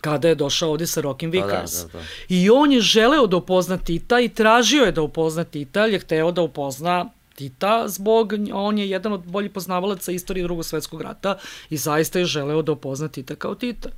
kada 0.05 0.27
je 0.27 0.35
došao 0.35 0.69
ovde 0.69 0.87
sa 0.87 1.01
Rockin' 1.01 1.31
pa 1.31 1.37
da, 1.37 1.45
Vickers. 1.45 1.73
Da, 1.73 1.87
da, 1.87 1.97
da. 1.97 2.05
I 2.29 2.49
on 2.49 2.71
je 2.71 2.81
želeo 2.81 3.27
da 3.27 3.37
upozna 3.37 3.77
Tita 3.77 4.19
i 4.19 4.29
tražio 4.29 4.85
je 4.85 4.91
da 4.91 5.01
upozna 5.01 5.43
Tita, 5.43 5.85
jer 5.85 5.93
je 5.93 5.99
hteo 5.99 6.31
da 6.31 6.41
upozna 6.41 7.09
Tita 7.35 7.87
zbog, 7.87 8.33
on 8.53 8.77
je 8.77 8.89
jedan 8.89 9.13
od 9.13 9.23
boljih 9.25 9.51
poznavalaca 9.51 10.11
istorije 10.11 10.43
drugog 10.43 10.65
svetskog 10.65 11.01
rata 11.01 11.37
i 11.69 11.77
zaista 11.77 12.19
je 12.19 12.25
želeo 12.25 12.61
da 12.61 12.71
upozna 12.71 13.07
Tita 13.07 13.35
kao 13.35 13.55
Tita. 13.55 13.89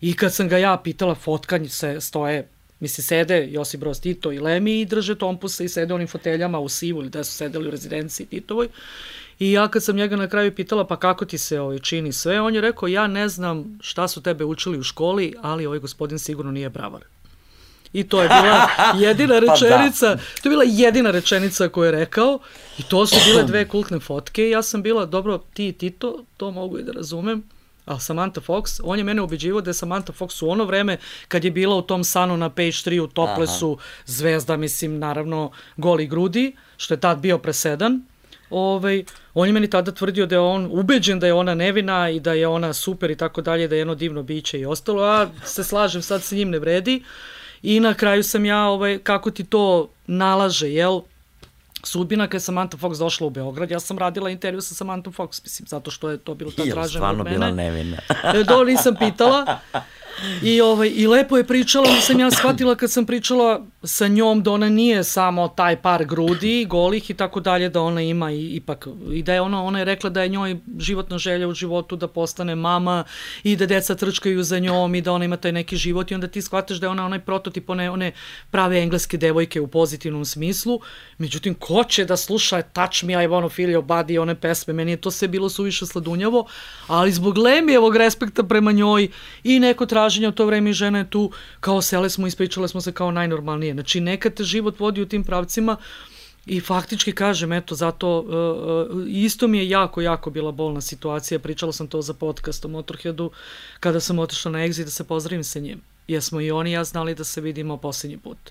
I 0.00 0.14
kad 0.16 0.34
sam 0.34 0.48
ga 0.48 0.58
ja 0.58 0.76
pitala, 0.84 1.14
fotkanje 1.14 1.68
se 1.68 2.00
stoje, 2.00 2.48
misli, 2.80 3.04
sede 3.04 3.48
Josip 3.50 3.80
Broz 3.80 4.00
Tito 4.00 4.32
i 4.32 4.38
Lemi 4.38 4.80
i 4.80 4.84
drže 4.84 5.14
tompusa 5.14 5.64
i 5.64 5.68
sede 5.68 5.94
onim 5.94 6.08
foteljama 6.08 6.58
u 6.58 6.68
Sivu 6.68 7.00
ili 7.00 7.10
da 7.10 7.24
su 7.24 7.32
sedeli 7.32 7.68
u 7.68 7.70
rezidenciji 7.70 8.26
Titovoj. 8.26 8.68
I 9.38 9.52
ja 9.52 9.68
kad 9.68 9.84
sam 9.84 9.96
njega 9.96 10.16
na 10.16 10.28
kraju 10.28 10.54
pitala 10.54 10.86
pa 10.86 10.96
kako 10.96 11.24
ti 11.24 11.38
se 11.38 11.60
ovaj, 11.60 11.78
čini 11.78 12.12
sve, 12.12 12.40
on 12.40 12.54
je 12.54 12.60
rekao 12.60 12.88
ja 12.88 13.06
ne 13.06 13.28
znam 13.28 13.78
šta 13.80 14.08
su 14.08 14.22
tebe 14.22 14.44
učili 14.44 14.78
u 14.78 14.82
školi, 14.82 15.34
ali 15.42 15.66
ovaj 15.66 15.78
gospodin 15.78 16.18
sigurno 16.18 16.52
nije 16.52 16.70
bravar. 16.70 17.02
I 17.92 18.04
to 18.08 18.22
je 18.22 18.28
bila 18.28 18.68
jedina 19.06 19.38
rečenica, 19.38 20.06
pa 20.06 20.14
da. 20.14 20.20
to 20.42 20.48
je 20.48 20.50
bila 20.50 20.64
jedina 20.66 21.10
rečenica 21.10 21.68
koju 21.68 21.84
je 21.84 21.90
rekao 21.90 22.38
i 22.78 22.82
to 22.82 23.06
su 23.06 23.16
bile 23.26 23.44
dve 23.44 23.68
kultne 23.68 24.00
fotke 24.00 24.46
i 24.46 24.50
ja 24.50 24.62
sam 24.62 24.82
bila, 24.82 25.06
dobro, 25.06 25.38
ti 25.54 25.68
i 25.68 25.72
Tito, 25.72 26.24
to 26.36 26.50
mogu 26.50 26.78
i 26.78 26.82
da 26.82 26.92
razumem, 26.92 27.42
ali 27.84 28.00
Samantha 28.00 28.40
Fox, 28.40 28.80
on 28.84 28.98
je 28.98 29.04
mene 29.04 29.22
ubeđivao 29.22 29.60
da 29.60 29.70
je 29.70 29.74
Samantha 29.74 30.12
Fox 30.12 30.44
u 30.44 30.50
ono 30.50 30.64
vreme 30.64 30.96
kad 31.28 31.44
je 31.44 31.50
bila 31.50 31.76
u 31.76 31.82
tom 31.82 32.04
sanu 32.04 32.36
na 32.36 32.50
Page 32.50 32.68
3 32.68 33.00
u 33.00 33.06
Toplesu 33.06 33.72
Aha. 33.72 33.82
zvezda, 34.06 34.56
mislim, 34.56 34.98
naravno, 34.98 35.50
goli 35.76 36.06
grudi, 36.06 36.56
što 36.76 36.94
je 36.94 37.00
tad 37.00 37.18
bio 37.18 37.38
presedan, 37.38 38.02
ovaj, 38.50 39.04
on 39.34 39.46
je 39.46 39.52
meni 39.52 39.70
tada 39.70 39.92
tvrdio 39.92 40.26
da 40.26 40.34
je 40.34 40.40
on 40.40 40.68
ubeđen 40.72 41.20
da 41.20 41.26
je 41.26 41.34
ona 41.34 41.54
nevina 41.54 42.10
i 42.10 42.20
da 42.20 42.32
je 42.32 42.48
ona 42.48 42.72
super 42.72 43.10
i 43.10 43.16
tako 43.16 43.42
dalje, 43.42 43.68
da 43.68 43.74
je 43.74 43.80
jedno 43.80 43.94
divno 43.94 44.22
biće 44.22 44.60
i 44.60 44.66
ostalo, 44.66 45.02
a 45.02 45.28
se 45.44 45.64
slažem, 45.64 46.02
sad 46.02 46.22
se 46.22 46.36
njim 46.36 46.50
ne 46.50 46.58
vredi. 46.58 47.02
I 47.62 47.80
na 47.80 47.94
kraju 47.94 48.22
sam 48.22 48.44
ja, 48.44 48.64
ovaj, 48.66 48.98
kako 48.98 49.30
ti 49.30 49.44
to 49.44 49.90
nalaže, 50.06 50.70
jel? 50.72 51.00
Sudbina 51.82 52.26
kada 52.26 52.36
je 52.36 52.40
Samantha 52.40 52.76
Fox 52.76 52.98
došla 52.98 53.26
u 53.26 53.30
Beograd, 53.30 53.70
ja 53.70 53.80
sam 53.80 53.98
radila 53.98 54.30
intervju 54.30 54.60
sa 54.60 54.74
Samantha 54.74 55.10
Fox, 55.10 55.42
mislim, 55.42 55.66
zato 55.66 55.90
što 55.90 56.10
je 56.10 56.18
to 56.18 56.34
bilo 56.34 56.50
ta 56.50 56.62
traženo 56.70 57.06
od 57.06 57.16
mene. 57.16 57.30
Jel, 57.30 57.38
stvarno 57.38 57.50
bila 57.50 57.50
nevina. 57.50 57.98
E, 58.34 58.44
do, 58.44 58.64
nisam 58.64 58.94
pitala. 58.98 59.58
I, 60.42 60.60
ovaj, 60.60 60.92
I 60.94 61.06
lepo 61.06 61.36
je 61.36 61.44
pričala, 61.44 61.88
onda 61.88 62.00
sam 62.00 62.20
ja 62.20 62.30
shvatila 62.30 62.74
kad 62.74 62.90
sam 62.90 63.06
pričala 63.06 63.66
sa 63.82 64.08
njom 64.08 64.42
da 64.42 64.50
ona 64.50 64.68
nije 64.68 65.04
samo 65.04 65.48
taj 65.48 65.76
par 65.82 66.04
grudi, 66.04 66.66
golih 66.68 67.10
i 67.10 67.14
tako 67.14 67.40
dalje, 67.40 67.68
da 67.68 67.80
ona 67.80 68.02
ima 68.02 68.30
i, 68.32 68.48
ipak, 68.48 68.88
i 69.12 69.22
da 69.22 69.34
je 69.34 69.40
ona, 69.40 69.64
ona 69.64 69.78
je 69.78 69.84
rekla 69.84 70.10
da 70.10 70.22
je 70.22 70.28
njoj 70.28 70.56
životna 70.78 71.18
želja 71.18 71.48
u 71.48 71.54
životu 71.54 71.96
da 71.96 72.08
postane 72.08 72.54
mama 72.54 73.04
i 73.42 73.56
da 73.56 73.66
deca 73.66 73.94
trčkaju 73.94 74.42
za 74.42 74.58
njom 74.58 74.94
i 74.94 75.00
da 75.00 75.12
ona 75.12 75.24
ima 75.24 75.36
taj 75.36 75.52
neki 75.52 75.76
život 75.76 76.10
i 76.10 76.14
onda 76.14 76.28
ti 76.28 76.42
shvataš 76.42 76.76
da 76.76 76.86
je 76.86 76.90
ona 76.90 77.06
onaj 77.06 77.20
prototip 77.20 77.70
one, 77.70 77.90
one 77.90 78.12
prave 78.50 78.82
engleske 78.82 79.16
devojke 79.16 79.60
u 79.60 79.66
pozitivnom 79.66 80.24
smislu. 80.24 80.80
Međutim, 81.18 81.54
ko 81.54 81.84
će 81.84 82.04
da 82.04 82.16
sluša 82.16 82.62
Touch 82.62 83.04
Me, 83.04 83.12
I 83.12 83.28
Wanna 83.28 83.50
Feel 83.50 83.70
Your 83.70 83.86
Body, 83.86 84.20
one 84.20 84.34
pesme, 84.34 84.72
meni 84.72 84.90
je 84.90 84.96
to 84.96 85.10
sve 85.10 85.28
bilo 85.28 85.48
suviše 85.48 85.86
sladunjavo, 85.86 86.46
ali 86.86 87.12
zbog 87.12 87.38
Lemijevog 87.38 87.96
respekta 87.96 88.42
prema 88.42 88.72
njoj 88.72 89.08
i 89.44 89.60
neko 89.60 89.86
traži 89.86 90.01
traženja 90.02 90.28
u 90.28 90.32
to 90.32 90.46
vreme 90.46 90.70
i 90.70 90.72
žena 90.72 90.98
je 90.98 91.10
tu, 91.10 91.30
kao 91.60 91.82
sele 91.82 92.10
smo, 92.10 92.26
ispričale 92.26 92.68
smo 92.68 92.80
se 92.80 92.92
kao 92.92 93.10
najnormalnije. 93.10 93.74
Znači, 93.74 94.00
nekad 94.00 94.34
te 94.34 94.44
život 94.44 94.80
vodi 94.80 95.02
u 95.02 95.06
tim 95.06 95.24
pravcima 95.24 95.76
I 96.46 96.60
faktički 96.60 97.12
kažem, 97.12 97.52
eto, 97.52 97.74
zato 97.74 98.08
uh, 98.18 99.06
isto 99.06 99.46
mi 99.48 99.58
je 99.58 99.68
jako, 99.68 100.00
jako 100.02 100.30
bila 100.30 100.50
bolna 100.52 100.80
situacija. 100.80 101.38
Pričala 101.38 101.72
sam 101.72 101.86
to 101.86 102.02
za 102.02 102.14
podcast 102.14 102.64
o 102.64 102.68
Motorheadu 102.68 103.30
kada 103.80 104.00
sam 104.00 104.18
otišla 104.18 104.50
na 104.50 104.58
exit 104.66 104.84
da 104.84 104.90
se 104.90 105.04
pozdravim 105.04 105.44
sa 105.44 105.60
njim. 105.62 105.80
Jer 106.08 106.22
smo 106.22 106.40
i 106.40 106.50
oni 106.50 106.70
i 106.70 106.72
ja 106.72 106.84
znali 106.84 107.14
da 107.14 107.24
se 107.24 107.40
vidimo 107.40 107.76
poslednji 107.76 108.18
put. 108.18 108.50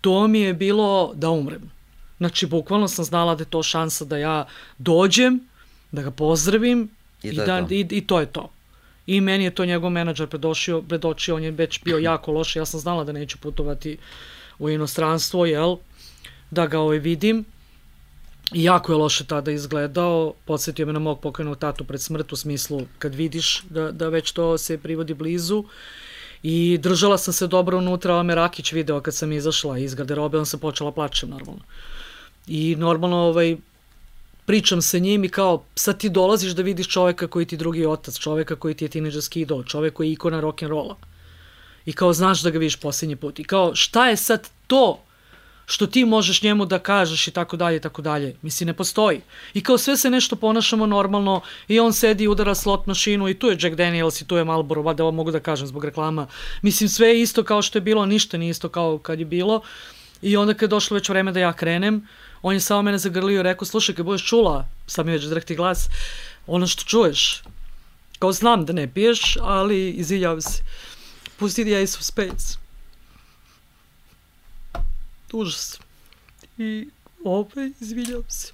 To 0.00 0.26
mi 0.28 0.40
je 0.40 0.54
bilo 0.54 1.12
da 1.14 1.30
umrem. 1.30 1.70
Znači, 2.18 2.46
bukvalno 2.46 2.88
sam 2.88 3.04
znala 3.04 3.34
da 3.34 3.46
je 3.46 3.54
to 3.54 3.62
šansa 3.62 4.04
da 4.04 4.18
ja 4.18 4.46
dođem, 4.78 5.40
da 5.92 6.02
ga 6.02 6.10
pozdravim 6.10 6.88
I 7.22 7.28
i, 7.28 7.36
to 7.36 7.42
je 7.42 7.46
da, 7.46 7.62
to. 7.62 7.74
i, 7.74 7.86
i 7.90 8.06
to 8.06 8.20
je 8.20 8.26
to. 8.26 8.50
I 9.10 9.20
meni 9.20 9.44
je 9.44 9.50
to 9.50 9.64
njegov 9.66 9.90
menadžer 9.90 10.28
predošio, 10.30 10.82
predočio, 10.82 11.34
on 11.36 11.42
je 11.42 11.50
već 11.50 11.80
bio 11.84 11.98
jako 11.98 12.32
loš, 12.32 12.56
ja 12.56 12.64
sam 12.64 12.80
znala 12.80 13.04
da 13.04 13.12
neću 13.12 13.38
putovati 13.38 13.96
u 14.58 14.68
inostranstvo, 14.70 15.46
jel, 15.46 15.76
da 16.50 16.66
ga 16.66 16.78
ovaj 16.78 16.98
vidim. 16.98 17.44
I 18.52 18.64
jako 18.64 18.92
je 18.92 18.96
loše 18.96 19.24
tada 19.24 19.50
izgledao, 19.50 20.34
podsjetio 20.44 20.86
me 20.86 20.92
na 20.92 20.98
mog 20.98 21.20
pokrenog 21.20 21.58
tatu 21.58 21.84
pred 21.84 22.02
smrt 22.02 22.32
u 22.32 22.36
smislu 22.36 22.86
kad 22.98 23.14
vidiš 23.14 23.62
da, 23.70 23.90
da 23.90 24.08
već 24.08 24.32
to 24.32 24.58
se 24.58 24.78
privodi 24.78 25.14
blizu. 25.14 25.64
I 26.42 26.78
držala 26.78 27.18
sam 27.18 27.34
se 27.34 27.46
dobro 27.46 27.78
unutra, 27.78 28.14
ali 28.14 28.24
me 28.24 28.34
Rakić 28.34 28.72
video 28.72 29.00
kad 29.00 29.14
sam 29.14 29.32
izašla 29.32 29.78
iz 29.78 29.94
garderobe, 29.94 30.38
on 30.38 30.46
sam 30.46 30.60
počela 30.60 30.92
plačem 30.92 31.30
normalno. 31.30 31.62
I 32.46 32.76
normalno 32.78 33.16
ovaj, 33.16 33.56
pričam 34.44 34.82
sa 34.82 34.98
njim 34.98 35.24
i 35.24 35.28
kao 35.28 35.64
sad 35.74 35.98
ti 35.98 36.08
dolaziš 36.08 36.52
da 36.52 36.62
vidiš 36.62 36.88
čoveka 36.88 37.26
koji 37.26 37.46
ti 37.46 37.56
drugi 37.56 37.86
otac, 37.86 38.18
čoveka 38.18 38.56
koji 38.56 38.74
ti 38.74 38.84
je 38.84 38.88
tineđerski 38.88 39.40
idol, 39.40 39.64
čovek 39.64 39.94
koji 39.94 40.08
je 40.08 40.12
ikona 40.12 40.40
rock'n'rolla. 40.40 40.94
I 41.86 41.92
kao 41.92 42.12
znaš 42.12 42.42
da 42.42 42.50
ga 42.50 42.58
vidiš 42.58 42.76
posljednji 42.76 43.16
put. 43.16 43.38
I 43.38 43.44
kao 43.44 43.74
šta 43.74 44.08
je 44.08 44.16
sad 44.16 44.48
to 44.66 45.00
što 45.70 45.86
ti 45.86 46.04
možeš 46.04 46.42
njemu 46.42 46.66
da 46.66 46.78
kažeš 46.78 47.28
i 47.28 47.30
tako 47.30 47.56
dalje 47.56 47.76
i 47.76 47.80
tako 47.80 48.02
dalje. 48.02 48.36
Mislim, 48.42 48.66
ne 48.66 48.72
postoji. 48.72 49.20
I 49.54 49.60
kao 49.62 49.78
sve 49.78 49.96
se 49.96 50.10
nešto 50.10 50.36
ponašamo 50.36 50.86
normalno 50.86 51.40
i 51.68 51.80
on 51.80 51.92
sedi 51.92 52.24
i 52.24 52.28
udara 52.28 52.54
slot 52.54 52.86
mašinu 52.86 53.28
i 53.28 53.38
tu 53.38 53.46
je 53.46 53.56
Jack 53.60 53.76
Daniels 53.76 54.20
i 54.20 54.26
tu 54.26 54.36
je 54.36 54.44
Marlboro, 54.44 54.82
vada 54.82 55.04
ovo 55.04 55.12
mogu 55.12 55.30
da 55.30 55.40
kažem 55.40 55.66
zbog 55.66 55.84
reklama. 55.84 56.26
Mislim, 56.62 56.88
sve 56.88 57.08
je 57.08 57.20
isto 57.22 57.44
kao 57.44 57.62
što 57.62 57.78
je 57.78 57.82
bilo, 57.82 58.06
ništa 58.06 58.38
nije 58.38 58.50
isto 58.50 58.68
kao 58.68 58.98
kad 58.98 59.18
je 59.18 59.24
bilo. 59.24 59.60
I 60.22 60.36
onda 60.36 60.54
kad 60.54 60.62
je 60.62 60.68
došlo 60.68 60.94
već 60.94 61.08
vreme 61.08 61.32
da 61.32 61.40
ja 61.40 61.52
krenem, 61.52 62.06
on 62.42 62.54
je 62.54 62.60
samo 62.60 62.82
mene 62.82 62.98
zagrlio 62.98 63.40
i 63.40 63.42
rekao, 63.42 63.66
slušaj, 63.66 63.94
kad 63.94 64.06
budeš 64.06 64.26
čula, 64.26 64.68
sad 64.86 65.06
mi 65.06 65.12
već 65.12 65.24
drhti 65.24 65.56
glas, 65.56 65.88
ono 66.46 66.66
što 66.66 66.84
čuješ, 66.84 67.42
kao 68.18 68.32
znam 68.32 68.64
da 68.64 68.72
ne 68.72 68.92
piješ, 68.94 69.36
ali 69.40 69.90
izvinjavam 69.90 70.40
se, 70.40 70.62
pusti 71.36 71.64
The 71.64 71.82
Ace 71.82 71.96
of 71.98 72.04
Spades. 72.04 72.58
Užas. 75.32 75.78
I 76.58 76.88
opet 77.24 77.72
izvinjavam 77.80 78.24
se. 78.28 78.52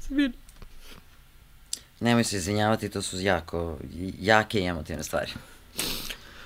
Izvinjam. 0.00 0.32
Nemoj 2.00 2.24
se 2.24 2.36
izvinjavati, 2.36 2.90
to 2.90 3.02
su 3.02 3.20
jako, 3.20 3.78
jake 4.18 4.60
i 4.60 4.66
emotivne 4.66 5.04
stvari. 5.04 5.32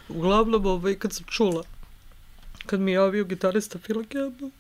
Uglavnom, 0.09 0.67
ovaj, 0.67 0.95
kad 0.95 1.13
sam 1.13 1.25
čula, 1.25 1.63
kad 2.71 2.81
mi 2.81 2.91
je 2.91 2.95
javio 2.95 3.25
gitarista 3.25 3.79
Phil 3.79 4.05
Campbell, 4.13 4.51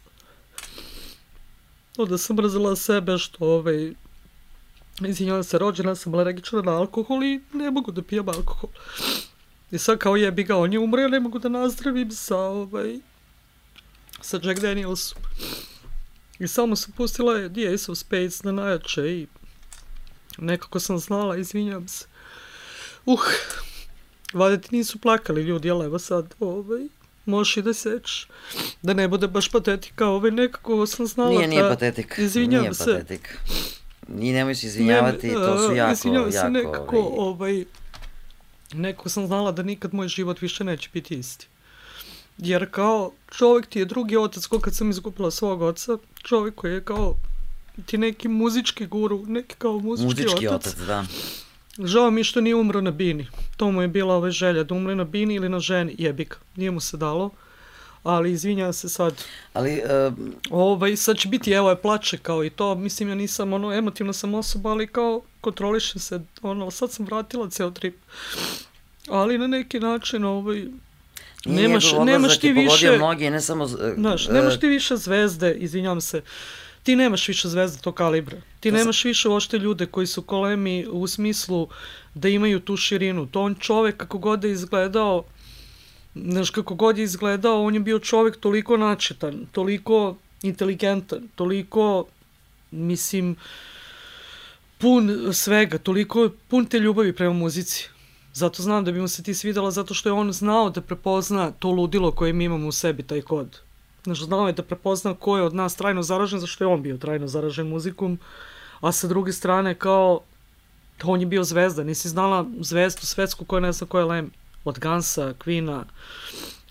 onda 1.98 2.18
sam 2.18 2.36
mrzela 2.36 2.76
sebe 2.76 3.18
što, 3.18 3.44
ovaj, 3.44 3.92
izvinjavam 5.06 5.44
se, 5.44 5.58
rođena 5.58 5.94
sam 5.94 6.14
alergična 6.14 6.62
na 6.62 6.72
alkohol 6.72 7.22
i 7.24 7.40
ne 7.52 7.70
mogu 7.70 7.92
da 7.92 8.02
pijem 8.02 8.28
alkohol. 8.28 8.70
I 9.70 9.78
sad 9.78 9.98
kao 9.98 10.16
jebi 10.16 10.44
ga, 10.44 10.56
on 10.56 10.72
je 10.72 10.78
umro, 10.78 11.02
ja 11.02 11.08
ne 11.08 11.20
mogu 11.20 11.38
da 11.38 11.48
nazdravim 11.48 12.10
sa, 12.10 12.36
ovaj, 12.36 12.98
sa 14.20 14.40
Jack 14.42 14.60
Danielsom. 14.60 15.22
I 16.38 16.48
samo 16.48 16.76
sam 16.76 16.92
pustila 16.92 17.48
The 17.48 17.74
Ace 17.74 17.92
of 17.92 17.98
Spades 17.98 18.42
na 18.42 18.52
najjače 18.52 19.10
i 19.10 19.26
nekako 20.38 20.80
sam 20.80 20.98
znala, 20.98 21.36
izvinjam 21.36 21.88
se. 21.88 22.06
Uh, 23.06 23.20
vade 24.32 24.60
ti 24.60 24.76
nisu 24.76 24.98
plakali 24.98 25.42
ljudi, 25.42 25.70
ali 25.70 25.84
evo 25.86 25.98
sad, 25.98 26.34
ovaj, 26.40 26.88
možeš 27.26 27.56
i 27.56 27.62
da 27.62 27.74
sečeš. 27.74 28.28
Da 28.82 28.94
ne 28.94 29.08
bude 29.08 29.28
baš 29.28 29.48
patetika, 29.48 30.06
ovaj, 30.06 30.30
nekako 30.30 30.86
sam 30.86 31.06
znala 31.06 31.30
Nije, 31.30 31.48
nije 31.48 31.62
da... 31.62 31.68
patetik. 31.68 32.14
Izvinjam 32.18 32.60
nije 32.60 32.74
se. 32.74 32.84
patetik. 32.84 33.38
I 34.20 34.32
nemoj 34.32 34.54
se 34.54 34.66
izvinjavati, 34.66 35.28
Ne, 35.28 35.34
to 35.34 35.58
su 35.58 35.72
a, 35.72 35.76
jako, 35.76 35.92
izvinjavam 35.92 36.32
se, 36.32 36.36
jako... 36.36 36.48
nekako, 36.48 36.98
ovaj, 36.98 37.52
ovaj, 37.52 37.64
nekako 38.72 39.08
sam 39.08 39.26
znala 39.26 39.52
da 39.52 39.62
nikad 39.62 39.94
moj 39.94 40.08
život 40.08 40.40
više 40.40 40.64
neće 40.64 40.90
biti 40.92 41.14
isti. 41.14 41.46
Jer 42.38 42.70
kao 42.70 43.12
čovjek 43.30 43.66
ti 43.66 43.78
je 43.78 43.84
drugi 43.84 44.16
otac, 44.16 44.46
ko 44.46 44.60
kad 44.60 44.74
sam 44.76 44.90
izgubila 44.90 45.30
svog 45.30 45.62
oca, 45.62 45.98
čovjek 46.22 46.54
koji 46.54 46.72
je 46.72 46.84
kao 46.84 47.14
ti 47.86 47.98
neki 47.98 48.28
muzički 48.28 48.86
guru, 48.86 49.24
neki 49.26 49.54
kao 49.58 49.78
muzički, 49.78 50.06
Muzički 50.06 50.48
otac. 50.48 50.66
otac, 50.66 50.86
da. 50.86 51.04
Žao 51.84 52.10
mi 52.10 52.24
što 52.24 52.40
nije 52.40 52.54
umro 52.54 52.80
na 52.80 52.90
bini. 52.90 53.26
To 53.56 53.70
mu 53.70 53.82
je 53.82 53.88
bila 53.88 54.14
ova 54.14 54.30
želja, 54.30 54.64
da 54.64 54.74
umre 54.74 54.94
na 54.94 55.04
bini 55.04 55.34
ili 55.34 55.48
na 55.48 55.60
ženi. 55.60 55.94
Jebik, 55.98 56.36
nije 56.56 56.70
mu 56.70 56.80
se 56.80 56.96
dalo. 56.96 57.30
Ali 58.02 58.32
izvinjam 58.32 58.72
se 58.72 58.88
sad, 58.88 59.24
Ali, 59.52 59.82
uh, 60.06 60.14
ovaj, 60.50 60.96
sad 60.96 61.16
će 61.16 61.28
biti, 61.28 61.52
evo 61.52 61.70
je 61.70 61.76
plače 61.76 62.18
kao 62.18 62.44
i 62.44 62.50
to, 62.50 62.74
mislim 62.74 63.08
ja 63.08 63.14
nisam 63.14 63.52
ono, 63.52 63.72
emotivna 63.72 64.12
sam 64.12 64.34
osoba, 64.34 64.70
ali 64.70 64.86
kao 64.86 65.22
kontrolišem 65.40 66.00
se, 66.00 66.20
ono, 66.42 66.70
sad 66.70 66.92
sam 66.92 67.06
vratila 67.06 67.50
ceo 67.50 67.70
trip. 67.70 67.96
Ali 69.08 69.38
na 69.38 69.46
neki 69.46 69.80
način, 69.80 70.24
ovaj, 70.24 70.56
nije 71.44 71.68
nemaš, 71.68 71.92
nemaš 71.92 72.14
odlazak 72.14 72.40
ti 72.40 72.52
više, 72.52 72.96
mnogi, 72.96 73.30
ne 73.30 73.40
samo... 73.40 73.66
znaš, 73.96 74.28
nemaš 74.28 74.60
ti 74.60 74.68
više 74.68 74.96
zvezde, 74.96 75.54
izvinjam 75.54 76.00
se, 76.00 76.22
ti 76.82 76.96
nemaš 76.96 77.28
više 77.28 77.48
zvezde 77.48 77.78
tog 77.80 77.94
kalibra. 77.94 78.36
Ti 78.60 78.70
To 78.70 78.76
nemaš 78.76 79.04
više 79.04 79.28
uopšte 79.28 79.58
ljude 79.58 79.86
koji 79.86 80.06
su 80.06 80.22
kolemi 80.22 80.86
u 80.90 81.06
smislu 81.06 81.68
da 82.14 82.28
imaju 82.28 82.60
tu 82.60 82.76
širinu. 82.76 83.26
To 83.26 83.42
on 83.42 83.54
čovek 83.54 83.96
kako 83.96 84.18
god 84.18 84.44
je 84.44 84.52
izgledao, 84.52 85.24
znaš, 86.14 86.50
kako 86.50 86.74
god 86.74 86.98
je 86.98 87.04
izgledao, 87.04 87.64
on 87.64 87.74
je 87.74 87.80
bio 87.80 87.98
čovek 87.98 88.36
toliko 88.36 88.76
načetan, 88.76 89.46
toliko 89.52 90.16
inteligentan, 90.42 91.28
toliko, 91.34 92.04
mislim, 92.70 93.36
pun 94.78 95.28
svega, 95.32 95.78
toliko 95.78 96.30
pun 96.48 96.66
te 96.66 96.78
ljubavi 96.78 97.12
prema 97.12 97.34
muzici. 97.34 97.88
Zato 98.32 98.62
znam 98.62 98.84
da 98.84 98.92
bi 98.92 99.00
mu 99.00 99.08
se 99.08 99.22
ti 99.22 99.34
svidela, 99.34 99.70
zato 99.70 99.94
što 99.94 100.08
je 100.08 100.12
on 100.12 100.32
znao 100.32 100.70
da 100.70 100.80
prepozna 100.80 101.50
to 101.50 101.70
ludilo 101.70 102.12
koje 102.12 102.32
mi 102.32 102.44
imamo 102.44 102.68
u 102.68 102.72
sebi, 102.72 103.02
taj 103.02 103.20
kod. 103.20 103.60
Znaš, 104.04 104.22
znao 104.22 104.46
je 104.46 104.52
da 104.52 104.62
prepozna 104.62 105.14
ko 105.14 105.36
je 105.36 105.42
od 105.42 105.54
nas 105.54 105.76
trajno 105.76 106.02
zaražen, 106.02 106.40
zašto 106.40 106.64
je 106.64 106.68
on 106.68 106.82
bio 106.82 106.96
trajno 106.96 107.26
zaražen 107.26 107.66
muzikom, 107.66 108.18
a 108.80 108.92
sa 108.92 109.08
druge 109.08 109.32
strane 109.32 109.74
kao 109.74 110.20
on 111.04 111.20
je 111.20 111.26
bio 111.26 111.44
zvezda, 111.44 111.84
nisi 111.84 112.08
znala 112.08 112.46
zvezdu 112.60 113.06
svetsku 113.06 113.44
koja 113.44 113.60
ne 113.60 113.72
zna 113.72 113.86
ko 113.86 113.98
je 113.98 114.04
Lem. 114.04 114.30
Od 114.64 114.78
Gansa, 114.78 115.34
Queena, 115.44 115.82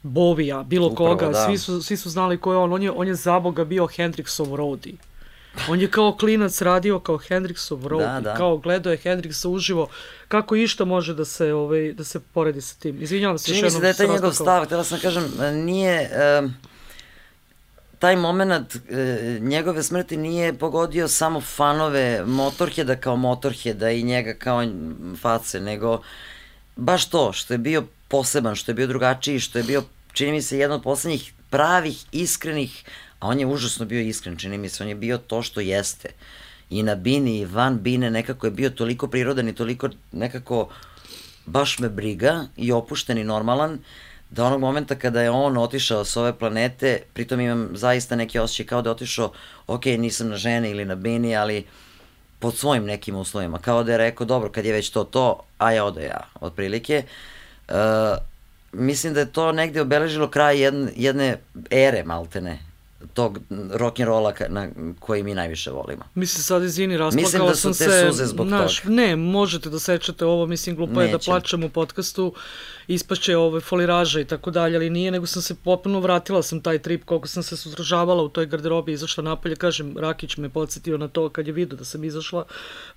Bovija, 0.03 0.63
bilo 0.63 0.87
Upravo, 0.87 1.09
koga, 1.09 1.31
da. 1.31 1.45
svi, 1.45 1.57
su, 1.57 1.81
svi 1.81 1.97
su 1.97 2.09
znali 2.09 2.37
ko 2.37 2.51
je 2.51 2.57
on. 2.57 2.73
On 2.73 2.83
je, 2.83 2.91
on 2.91 3.07
je 3.07 3.15
za 3.15 3.39
Boga 3.39 3.65
bio 3.65 3.87
Hendrixov 3.87 4.55
roadie. 4.55 4.93
On 5.69 5.81
je 5.81 5.91
kao 5.91 6.17
klinac 6.19 6.61
radio 6.61 6.99
kao 6.99 7.17
Hendrixov 7.17 7.87
roadie, 7.87 8.07
Da, 8.07 8.19
da. 8.21 8.35
kao 8.35 8.57
gledao 8.57 8.91
je 8.91 8.97
Hendrixa 8.97 9.47
uživo, 9.47 9.87
kako 10.27 10.55
išta 10.55 10.85
može 10.85 11.13
da 11.13 11.25
se, 11.25 11.53
ovaj, 11.53 11.93
da 11.93 12.03
se 12.03 12.19
poredi 12.19 12.61
sa 12.61 12.75
tim. 12.79 13.01
Izvinjavam 13.01 13.37
se 13.37 13.45
Čini 13.45 13.57
još 13.57 13.63
mi 13.63 13.69
se 13.69 13.75
jednom 13.75 13.81
da 13.81 13.87
je 13.87 13.93
taj 13.93 14.07
njegov 14.07 14.33
stav, 14.33 14.65
htjela 14.65 14.83
sam 14.83 14.97
da 14.97 15.01
kažem, 15.01 15.23
nije, 15.65 16.11
um, 16.41 16.53
taj 17.99 18.15
moment 18.15 18.75
e, 18.75 19.39
njegove 19.41 19.83
smrti 19.83 20.17
nije 20.17 20.53
pogodio 20.53 21.07
samo 21.07 21.41
fanove 21.41 22.25
Motorheada 22.25 22.95
kao 22.95 23.15
Motorheada 23.15 23.91
i 23.91 24.03
njega 24.03 24.33
kao 24.33 24.63
face, 25.21 25.59
nego 25.59 26.01
baš 26.75 27.09
to, 27.09 27.33
što 27.33 27.53
je 27.53 27.57
bio 27.57 27.83
poseban, 28.07 28.55
što 28.55 28.71
je 28.71 28.75
bio 28.75 28.87
drugačiji, 28.87 29.39
što 29.39 29.57
je 29.57 29.63
bio, 29.63 29.83
čini 30.13 30.31
mi 30.31 30.41
se, 30.41 30.57
jedan 30.57 30.75
od 30.75 30.83
poslednjih 30.83 31.33
pravih, 31.49 32.05
iskrenih, 32.11 32.83
a 33.19 33.27
on 33.27 33.39
je 33.39 33.45
užasno 33.45 33.85
bio 33.85 34.01
iskren, 34.01 34.37
čini 34.37 34.57
mi 34.57 34.69
se, 34.69 34.83
on 34.83 34.89
je 34.89 34.95
bio 34.95 35.17
to 35.17 35.41
što 35.41 35.59
jeste. 35.59 36.09
I 36.69 36.83
na 36.83 36.95
bini 36.95 37.39
i 37.39 37.45
van 37.45 37.79
bine 37.81 38.11
nekako 38.11 38.47
je 38.47 38.51
bio 38.51 38.69
toliko 38.69 39.07
prirodan 39.07 39.49
i 39.49 39.55
toliko 39.55 39.89
nekako 40.11 40.69
baš 41.45 41.79
me 41.79 41.89
briga 41.89 42.45
i 42.57 42.71
opušten 42.71 43.17
i 43.17 43.23
normalan, 43.23 43.79
da 44.29 44.45
onog 44.45 44.59
momenta 44.59 44.95
kada 44.95 45.21
je 45.21 45.29
on 45.29 45.57
otišao 45.57 46.05
s 46.05 46.17
ove 46.17 46.33
planete, 46.37 47.01
pritom 47.13 47.39
imam 47.39 47.69
zaista 47.73 48.15
neki 48.15 48.39
osjećaj 48.39 48.65
kao 48.65 48.81
da 48.81 48.89
je 48.89 48.91
otišao, 48.91 49.31
ok, 49.67 49.85
nisam 49.85 50.29
na 50.29 50.37
ženi 50.37 50.69
ili 50.69 50.85
na 50.85 50.95
bini, 50.95 51.35
ali 51.35 51.65
pod 52.39 52.57
svojim 52.57 52.85
nekim 52.85 53.15
uslovima, 53.15 53.59
kao 53.59 53.83
da 53.83 53.91
je 53.91 53.97
rekao, 53.97 54.25
dobro, 54.25 54.49
kad 54.49 54.65
je 54.65 54.73
već 54.73 54.89
to 54.89 55.03
to, 55.03 55.39
a 55.57 55.71
ja 55.71 55.85
ode 55.85 56.03
ja, 56.03 56.19
otprilike. 56.41 57.03
Uh, 57.67 57.75
mislim 58.71 59.13
da 59.13 59.19
je 59.19 59.31
to 59.31 59.51
negde 59.51 59.81
obeležilo 59.81 60.27
kraj 60.27 60.61
jedne, 60.61 60.91
jedne 60.95 61.37
ere, 61.69 62.03
maltene, 62.03 62.59
tog 63.13 63.39
rock'n'rolla 63.51 64.49
na 64.49 64.67
koji 64.99 65.23
mi 65.23 65.35
najviše 65.35 65.71
volimo. 65.71 66.03
Mislim 66.15 66.43
sad 66.43 66.63
izvini, 66.63 66.97
rasplakala 66.97 67.21
Mislim 67.25 67.47
da 67.47 67.55
su 67.55 67.61
sam 67.61 67.73
te 67.73 67.91
se. 67.91 68.07
suze 68.07 68.25
zbog 68.25 68.47
znaš, 68.47 68.81
toga. 68.81 68.93
Ne, 68.93 69.15
možete 69.15 69.69
da 69.69 69.79
sečete 69.79 70.25
ovo, 70.25 70.45
mislim 70.45 70.75
glupo 70.75 71.01
je 71.01 71.07
da 71.07 71.13
Nećem. 71.13 71.31
plačem 71.31 71.63
u 71.63 71.69
podcastu, 71.69 72.33
ispašće 72.89 73.37
ove 73.37 73.59
foliraža 73.61 74.19
i 74.19 74.25
tako 74.25 74.51
dalje, 74.51 74.75
ali 74.75 74.89
nije, 74.89 75.11
nego 75.11 75.25
sam 75.25 75.41
se 75.41 75.55
potpuno 75.55 75.99
vratila 75.99 76.43
sam 76.43 76.61
taj 76.61 76.79
trip, 76.79 77.03
koliko 77.05 77.27
sam 77.27 77.43
se 77.43 77.57
suzdržavala 77.57 78.23
u 78.23 78.29
toj 78.29 78.45
garderobi, 78.45 78.91
izašla 78.91 79.23
napolje, 79.23 79.55
kažem, 79.55 79.97
Rakić 79.97 80.37
me 80.37 80.49
podsjetio 80.49 80.97
na 80.97 81.07
to 81.07 81.29
kad 81.29 81.47
je 81.47 81.53
vidio 81.53 81.77
da 81.77 81.85
sam 81.85 82.03
izašla, 82.03 82.45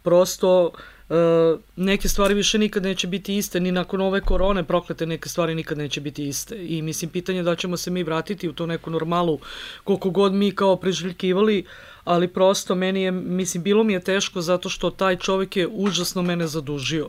prosto 0.03 0.71
uh, 1.09 1.61
neke 1.77 2.09
stvari 2.09 2.35
više 2.35 2.59
nikad 2.59 2.83
neće 2.83 3.07
biti 3.07 3.37
iste, 3.37 3.61
ni 3.61 3.73
nakon 3.73 4.01
ove 4.01 4.21
korone 4.21 4.65
proklete 4.65 5.07
neke 5.07 5.29
stvari 5.29 5.55
nikad 5.55 5.79
neće 5.79 6.01
biti 6.01 6.29
iste. 6.29 6.57
I 6.67 6.83
mislim, 6.83 7.11
pitanje 7.11 7.39
je 7.39 7.43
da 7.43 7.57
ćemo 7.57 7.77
se 7.77 7.91
mi 7.91 8.03
vratiti 8.03 8.49
u 8.49 8.53
to 8.53 8.67
neku 8.67 8.91
normalu, 8.91 9.39
koliko 9.85 10.11
god 10.11 10.33
mi 10.33 10.51
kao 10.51 10.77
preželjkivali, 10.77 11.65
ali 12.05 12.29
prosto 12.29 12.75
meni 12.75 13.03
je, 13.03 13.11
mislim, 13.11 13.63
bilo 13.63 13.85
mi 13.85 13.93
je 13.93 14.01
teško 14.01 14.41
zato 14.41 14.69
što 14.69 14.91
taj 14.91 15.17
čovjek 15.17 15.57
je 15.57 15.69
užasno 15.69 16.23
mene 16.23 16.47
zadužio. 16.47 17.09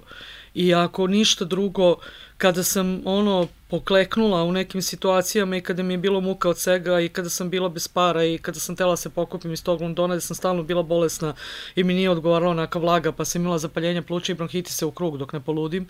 I 0.53 0.73
ako 0.73 1.07
ništa 1.07 1.45
drugo, 1.45 1.95
kada 2.37 2.63
sam 2.63 3.01
ono 3.05 3.47
pokleknula 3.67 4.43
u 4.43 4.51
nekim 4.51 4.81
situacijama 4.81 5.57
i 5.57 5.61
kada 5.61 5.83
mi 5.83 5.93
je 5.93 5.97
bilo 5.97 6.21
muka 6.21 6.49
od 6.49 6.57
svega 6.57 6.99
i 6.99 7.09
kada 7.09 7.29
sam 7.29 7.49
bila 7.49 7.69
bez 7.69 7.87
para 7.87 8.23
i 8.23 8.37
kada 8.37 8.59
sam 8.59 8.75
tela 8.75 8.97
se 8.97 9.09
pokupim 9.09 9.53
iz 9.53 9.63
tog 9.63 9.81
Londona 9.81 10.15
gde 10.15 10.21
sam 10.21 10.35
stalno 10.35 10.63
bila 10.63 10.83
bolesna 10.83 11.33
i 11.75 11.83
mi 11.83 11.93
nije 11.93 12.09
odgovarala 12.09 12.53
neka 12.53 12.79
vlaga 12.79 13.11
pa 13.11 13.25
sam 13.25 13.41
imala 13.41 13.57
zapaljenja 13.57 14.01
pluća 14.01 14.31
i 14.31 14.35
bronhitise 14.35 14.85
u 14.85 14.91
krug 14.91 15.17
dok 15.17 15.33
ne 15.33 15.39
poludim. 15.39 15.87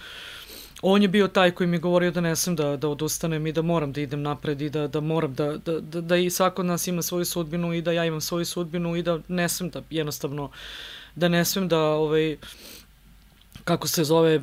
On 0.82 1.02
je 1.02 1.08
bio 1.08 1.28
taj 1.28 1.52
koji 1.52 1.68
mi 1.68 1.76
je 1.76 1.80
govorio 1.80 2.12
da 2.12 2.22
ne 2.22 2.36
sam 2.36 2.56
da, 2.56 2.78
da 2.78 2.88
odustanem 2.90 3.48
i 3.48 3.52
da 3.52 3.62
moram 3.62 3.92
da 3.92 4.02
idem 4.02 4.22
napred 4.22 4.62
i 4.62 4.70
da, 4.70 4.88
da 4.88 5.00
moram 5.00 5.34
da, 5.34 5.58
da, 5.58 5.80
da, 5.80 6.02
da 6.02 6.18
i 6.18 6.30
svako 6.30 6.62
od 6.62 6.66
nas 6.66 6.88
ima 6.88 7.02
svoju 7.02 7.26
sudbinu 7.26 7.74
i 7.74 7.82
da 7.82 7.92
ja 7.92 8.06
imam 8.06 8.22
svoju 8.22 8.46
sudbinu 8.46 8.96
i 8.96 9.04
da 9.04 9.20
ne 9.28 9.50
smem 9.50 9.70
da 9.70 9.82
jednostavno 9.90 10.52
da 11.16 11.28
ne 11.28 11.46
smem 11.46 11.68
da 11.68 11.80
ovaj, 11.80 12.38
kako 13.64 13.88
se 13.88 14.04
zove, 14.04 14.42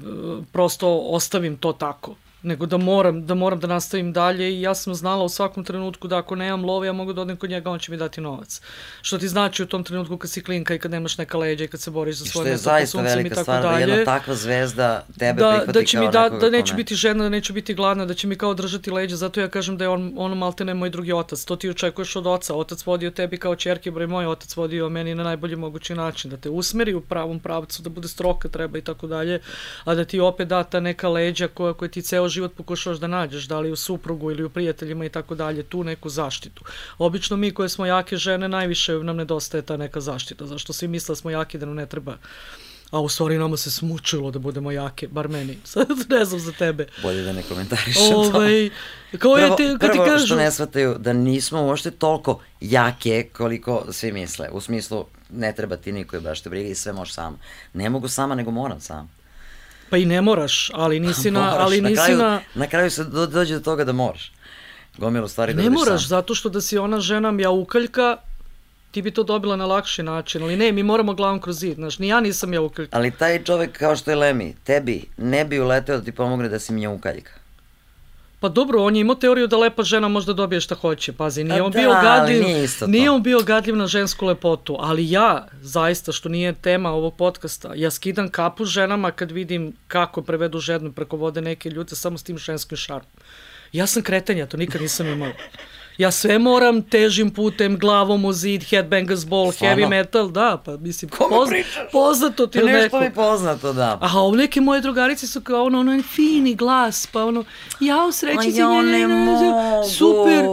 prosto 0.53 0.99
ostavim 0.99 1.57
to 1.57 1.73
tako 1.73 2.15
nego 2.43 2.67
da 2.67 2.77
moram, 2.77 3.27
da 3.27 3.35
moram 3.35 3.61
da 3.61 3.67
nastavim 3.67 4.13
dalje 4.13 4.51
i 4.51 4.61
ja 4.61 4.75
sam 4.75 4.95
znala 4.95 5.25
u 5.25 5.29
svakom 5.29 5.65
trenutku 5.65 6.09
da 6.09 6.19
ako 6.19 6.35
nemam 6.37 6.65
love 6.65 6.87
ja 6.87 6.93
mogu 6.93 7.13
da 7.13 7.23
odem 7.23 7.37
kod 7.37 7.51
njega, 7.51 7.71
on 7.71 7.79
će 7.79 7.93
mi 7.93 7.99
dati 7.99 8.21
novac. 8.21 8.61
Što 9.03 9.19
ti 9.19 9.29
znači 9.29 9.63
u 9.63 9.67
tom 9.67 9.85
trenutku 9.85 10.17
kad 10.17 10.31
si 10.31 10.43
klinka 10.43 10.75
i 10.75 10.79
kad 10.79 10.91
nemaš 10.91 11.19
neka 11.19 11.39
leđa 11.39 11.65
i 11.65 11.69
kad 11.69 11.81
se 11.81 11.91
boriš 11.91 12.17
za 12.17 12.25
svoje 12.25 12.53
mesto 12.53 12.71
po 12.71 12.87
suncem 12.87 13.27
i 13.27 13.31
tako 13.31 13.43
stvar, 13.43 13.63
dalje. 13.63 13.77
Što 13.77 13.79
je 13.79 13.81
zaista 13.81 13.81
velika 13.81 13.83
stvar 13.83 13.87
da 13.87 13.95
jedna 13.95 14.19
takva 14.19 14.35
zvezda 14.35 15.07
tebe 15.19 15.41
da, 15.41 15.51
prihvati 15.51 15.73
da 15.73 15.85
će 15.85 15.97
kao 15.97 16.07
mi 16.07 16.13
da, 16.13 16.29
da 16.29 16.51
neću 16.51 16.75
biti 16.75 16.95
žena, 16.95 17.23
da 17.25 17.29
neću 17.29 17.53
biti 17.53 17.75
gladna, 17.75 18.05
da 18.05 18.15
će 18.15 18.27
mi 18.27 18.37
kao 18.37 18.55
držati 18.55 18.91
leđa, 18.91 19.17
zato 19.17 19.41
ja 19.41 19.49
kažem 19.49 19.77
da 19.77 19.85
je 19.85 19.89
on, 19.89 20.15
on 20.17 20.39
malte 20.39 20.65
ne 20.65 20.75
moj 20.75 20.91
drugi 20.91 21.13
otac. 21.13 21.45
To 21.45 21.57
ti 21.57 21.71
očekuješ 21.71 22.17
od 22.17 22.27
oca. 22.27 22.55
Otac 22.55 22.87
vodi 22.87 23.07
o 23.07 23.11
tebi 23.11 23.37
kao 23.37 23.57
čerke, 23.57 23.91
broj 23.91 24.07
moj 24.07 24.27
otac 24.27 24.57
vodi 24.57 24.81
o 24.81 24.89
meni 24.89 25.15
na 25.15 25.23
najbolji 25.25 25.57
mogući 25.57 25.95
način, 25.95 26.31
da 26.31 26.37
te 26.37 26.51
usmeri 26.51 26.95
u 26.95 27.01
pravom 27.01 27.41
pravcu, 27.41 27.83
da 27.83 27.91
bude 27.91 28.09
stroka 28.09 28.49
treba 28.49 28.79
i 28.79 28.83
tako 28.83 29.07
dalje, 29.07 29.41
a 29.85 29.95
da 29.95 30.05
ti 30.05 30.21
opet 30.21 30.49
da 30.49 30.65
ta 30.65 30.81
neka 30.81 31.09
leđa 31.09 31.49
koja, 31.49 31.75
koja 31.75 31.89
ti 31.89 32.03
ceo 32.03 32.30
život 32.31 32.55
pokušavaš 32.55 32.99
da 32.99 33.07
nađeš, 33.07 33.45
da 33.45 33.61
li 33.61 33.73
u 33.73 33.77
suprugu 33.77 34.31
ili 34.31 34.45
u 34.45 34.51
prijateljima 34.51 35.05
i 35.05 35.09
tako 35.09 35.35
dalje, 35.35 35.63
tu 35.63 35.85
neku 35.85 36.09
zaštitu. 36.09 36.65
Obično 36.99 37.37
mi 37.37 37.51
koje 37.51 37.69
smo 37.69 37.87
jake 37.87 38.17
žene, 38.17 38.49
najviše 38.49 38.95
nam 38.95 39.17
nedostaje 39.17 39.63
ta 39.63 39.77
neka 39.77 40.01
zaštita, 40.01 40.47
zašto 40.47 40.73
svi 40.73 40.89
misle 40.89 41.13
da 41.13 41.17
smo 41.17 41.31
jaki 41.31 41.59
da 41.59 41.67
nam 41.67 41.75
ne 41.75 41.87
treba 41.87 42.17
a 42.91 43.01
u 43.01 43.09
stvari 43.09 43.39
nama 43.39 43.57
se 43.57 43.71
smučilo 43.71 44.31
da 44.31 44.39
budemo 44.39 44.71
jake, 44.71 45.09
bar 45.09 45.29
meni. 45.29 45.59
Sad 45.65 45.87
ne 46.09 46.25
znam 46.25 46.41
za 46.41 46.53
tebe. 46.53 46.87
Bolje 47.03 47.23
da 47.23 47.33
ne 47.33 47.43
komentarišem 47.43 48.15
Ovaj, 48.15 48.71
kao 49.19 49.35
Prvo, 49.35 49.57
te, 49.57 49.77
kad 49.81 49.93
ti 49.93 49.99
prvo 49.99 50.05
kažu... 50.05 50.27
što 50.27 50.37
ne 50.37 50.51
shvataju 50.51 50.97
da 50.99 51.13
nismo 51.13 51.63
uopšte 51.63 51.91
toliko 51.91 52.41
jake 52.61 53.29
koliko 53.33 53.87
svi 53.91 54.13
misle. 54.13 54.49
U 54.53 54.61
smislu, 54.61 55.05
ne 55.31 55.55
treba 55.55 55.77
ti 55.77 55.93
niko 55.93 56.17
je 56.17 56.21
baš 56.21 56.41
te 56.41 56.51
briga 56.51 56.69
i 56.69 56.75
sve 56.75 56.93
možeš 56.93 57.15
sam. 57.15 57.39
Ne 57.73 57.91
mogu 57.91 58.09
sama, 58.09 58.35
nego 58.35 58.51
moram 58.51 58.81
sam. 58.81 59.20
Pa 59.91 59.97
i 59.97 60.05
ne 60.05 60.21
moraš, 60.21 60.71
ali 60.75 61.01
nisi 61.01 61.31
na, 61.37 61.41
Moraš. 61.41 61.57
ali 61.59 61.81
nisi 61.81 61.95
na, 61.95 62.05
kraju, 62.05 62.19
na... 62.19 62.41
na 62.55 62.67
kraju 62.67 62.91
se 62.91 63.05
do, 63.05 63.27
dođe 63.27 63.55
do 63.55 63.61
toga 63.61 63.85
da 63.85 63.93
moraš. 63.93 64.33
Gomilu 64.99 65.29
stvari 65.29 65.55
da 65.55 65.63
Ne 65.63 65.71
moraš, 65.71 66.01
sam. 66.01 66.09
zato 66.09 66.35
što 66.35 66.49
da 66.49 66.61
si 66.61 66.79
ona 66.79 67.01
žena 67.01 67.33
jaukaljka, 67.39 68.17
ti 68.91 69.03
bi 69.03 69.11
to 69.11 69.23
dobila 69.23 69.57
na 69.57 69.67
lakši 69.67 70.03
način, 70.03 70.43
ali 70.43 70.57
ne, 70.57 70.73
mi 70.73 70.83
moramo 70.83 71.15
glavom 71.15 71.41
kroz 71.41 71.59
zid, 71.59 71.75
znaš, 71.75 71.99
ni 71.99 72.09
ja 72.09 72.21
nisam 72.21 72.53
jaukaljka. 72.55 72.97
Ali 72.97 73.11
taj 73.11 73.45
čovek 73.45 73.79
kao 73.79 73.97
što 73.97 74.11
je 74.11 74.17
Lemi, 74.17 74.55
tebi 74.65 75.05
ne 75.17 75.45
bi 75.45 75.61
uleteo 75.61 75.99
da 75.99 76.05
ti 76.05 76.13
pomogne 76.13 76.49
da 76.49 76.59
si 76.59 76.73
mjaukaljka. 76.73 77.31
Pa 78.41 78.49
dobro, 78.49 78.83
on 78.83 78.97
je 78.97 79.01
imao 79.01 79.15
teoriju 79.15 79.47
da 79.47 79.57
lepa 79.57 79.83
žena 79.83 80.09
može 80.09 80.27
da 80.27 80.33
dobije 80.33 80.61
šta 80.61 80.75
hoće. 80.75 81.13
Pazi, 81.13 81.45
nije 81.45 81.61
A 81.61 81.65
on 81.65 81.73
da, 81.73 81.79
bio 81.79 81.91
gadljiv, 81.91 82.43
nije 82.43 82.69
nije 82.87 83.11
on 83.11 83.23
bio 83.23 83.41
gadljiv 83.43 83.77
na 83.77 83.87
žensku 83.87 84.27
lepotu, 84.27 84.77
ali 84.81 85.11
ja, 85.11 85.47
zaista, 85.61 86.13
što 86.13 86.29
nije 86.29 86.53
tema 86.53 86.91
ovog 86.91 87.17
podcasta, 87.17 87.73
ja 87.75 87.91
skidam 87.91 88.29
kapu 88.29 88.65
ženama 88.65 89.11
kad 89.11 89.31
vidim 89.31 89.73
kako 89.89 90.23
prevedu 90.23 90.59
ženu 90.59 90.93
preko 90.93 91.17
vode 91.17 91.41
neke 91.41 91.71
ljude 91.71 91.97
samo 91.97 92.19
s 92.19 92.23
tim 92.23 92.39
ženskim 92.39 92.77
šarmom. 92.77 93.11
Ja 93.73 93.87
sam 93.87 94.03
kretenja, 94.03 94.47
to 94.47 94.57
nikad 94.57 94.83
nisam 94.83 95.07
imala. 95.07 95.33
Ja 96.01 96.11
sve 96.11 96.39
moram 96.39 96.83
težim 96.83 97.31
putem, 97.31 97.79
glavom 97.79 98.25
u 98.25 98.33
zid, 98.33 98.65
headbangers 98.65 99.27
ball, 99.27 99.53
Stvarno? 99.53 99.77
heavy 99.77 99.89
metal, 99.89 100.31
da, 100.31 100.63
pa 100.65 100.77
mislim, 100.77 101.09
Kome 101.11 101.31
poz, 101.31 101.49
pričaš? 101.49 101.93
poznato 101.93 102.47
ti 102.47 102.59
je 102.59 102.65
Nešto 102.65 102.79
neko. 102.83 103.01
mi 103.01 103.15
poznato, 103.15 103.73
da. 103.73 103.99
A 104.03 104.19
ovo 104.19 104.37
neke 104.37 104.61
moje 104.61 104.81
drugarice 104.81 105.27
su 105.27 105.41
kao 105.41 105.65
ono, 105.65 105.81
ono 105.81 106.03
fini 106.05 106.55
glas, 106.55 107.07
pa 107.07 107.25
ono, 107.25 107.45
ja 107.81 108.05
u 108.05 108.13
sreći 108.13 108.51
ja 108.51 108.83
ne, 108.83 109.07
mogu. 109.09 109.53
super. 109.89 110.45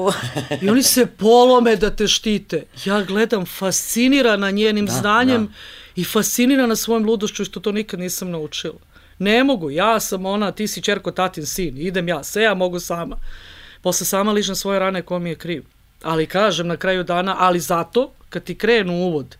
I 0.62 0.70
oni 0.70 0.84
se 0.84 1.06
polome 1.08 1.76
da 1.76 1.90
te 1.90 2.08
štite. 2.08 2.64
Ja 2.86 3.02
gledam 3.02 3.46
fascinirana 3.48 4.52
njenim 4.52 4.86
Da, 4.86 4.92
znanjem 4.92 5.46
da. 5.46 5.52
i 5.96 6.04
fascinirana 6.04 6.76
svojom 6.76 7.06
ludošću 7.06 7.46
što 7.46 7.60
to 7.60 7.72
nikad 7.72 8.00
nisam 8.00 8.32
naučila. 8.32 8.76
Ne 9.20 9.44
mogu, 9.44 9.72
ja 9.72 10.00
sam 10.00 10.26
ona, 10.26 10.52
ti 10.52 10.68
si 10.68 10.82
čerko 10.82 11.12
tatin 11.12 11.46
sin, 11.46 11.78
idem 11.78 12.08
ja, 12.08 12.24
sve 12.24 12.44
ja 12.44 12.54
mogu 12.54 12.80
sama. 12.80 13.16
Posle 13.82 14.06
sama 14.06 14.32
ližem 14.32 14.56
svoje 14.56 14.80
rane 14.80 15.02
ko 15.02 15.20
mi 15.20 15.30
je 15.30 15.36
kriv. 15.36 15.64
Ali 16.04 16.28
kažem 16.28 16.68
na 16.68 16.78
kraju 16.78 17.04
dana, 17.04 17.36
ali 17.40 17.60
zato, 17.60 18.12
kad 18.30 18.44
ti 18.44 18.58
krenu 18.58 18.94
uvod, 18.94 19.38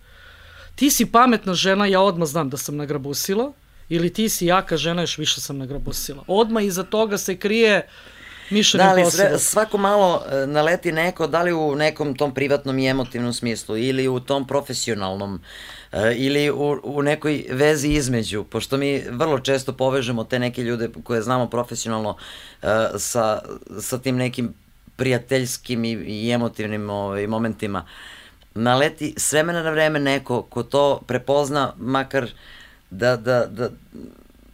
ti 0.76 0.92
si 0.92 1.06
pametna 1.06 1.54
žena, 1.54 1.86
ja 1.86 2.02
odmah 2.02 2.28
znam 2.28 2.50
da 2.50 2.58
sam 2.58 2.78
nagrabusila, 2.78 3.52
ili 3.90 4.14
ti 4.14 4.30
si 4.30 4.46
jaka 4.46 4.78
žena, 4.78 5.02
još 5.02 5.18
više 5.18 5.42
sam 5.42 5.58
nagrabusila. 5.58 6.24
Odmah 6.28 6.64
iza 6.64 6.84
toga 6.84 7.18
se 7.18 7.38
krije 7.38 7.88
Mission 8.50 8.78
Da, 8.78 8.96
Impossible. 8.98 9.30
sve, 9.30 9.40
svako 9.40 9.78
malo 9.78 10.24
e, 10.32 10.48
naleti 10.48 10.92
neko, 10.92 11.28
da 11.28 11.42
li 11.42 11.54
u 11.54 11.76
nekom 11.76 12.16
tom 12.16 12.34
privatnom 12.34 12.80
i 12.80 12.88
emotivnom 12.88 13.34
smislu, 13.34 13.78
ili 13.78 14.08
u 14.08 14.20
tom 14.20 14.48
profesionalnom, 14.48 15.36
e, 15.36 15.40
ili 16.16 16.52
u, 16.52 16.80
u 16.84 17.02
nekoj 17.02 17.46
vezi 17.50 17.88
između, 17.88 18.44
pošto 18.44 18.78
mi 18.78 19.04
vrlo 19.10 19.40
često 19.40 19.74
povežemo 19.74 20.24
te 20.24 20.40
neke 20.40 20.64
ljude 20.64 20.90
koje 21.04 21.22
znamo 21.22 21.50
profesionalno 21.50 22.18
e, 22.62 22.68
sa, 22.98 23.42
sa 23.80 23.98
tim 23.98 24.16
nekim 24.16 24.54
prijateljskim 24.96 25.86
i, 25.86 25.92
i 25.92 26.32
emotivnim 26.32 26.90
ovaj, 26.90 27.28
momentima. 27.28 27.86
Naleti 28.54 29.14
s 29.18 29.32
vremena 29.32 29.64
na 29.64 29.70
vreme 29.70 30.00
neko 30.00 30.42
ko 30.42 30.64
to 30.64 31.02
prepozna, 31.08 31.74
makar 31.78 32.30
da, 32.90 33.16
da, 33.16 33.46
da, 33.46 33.70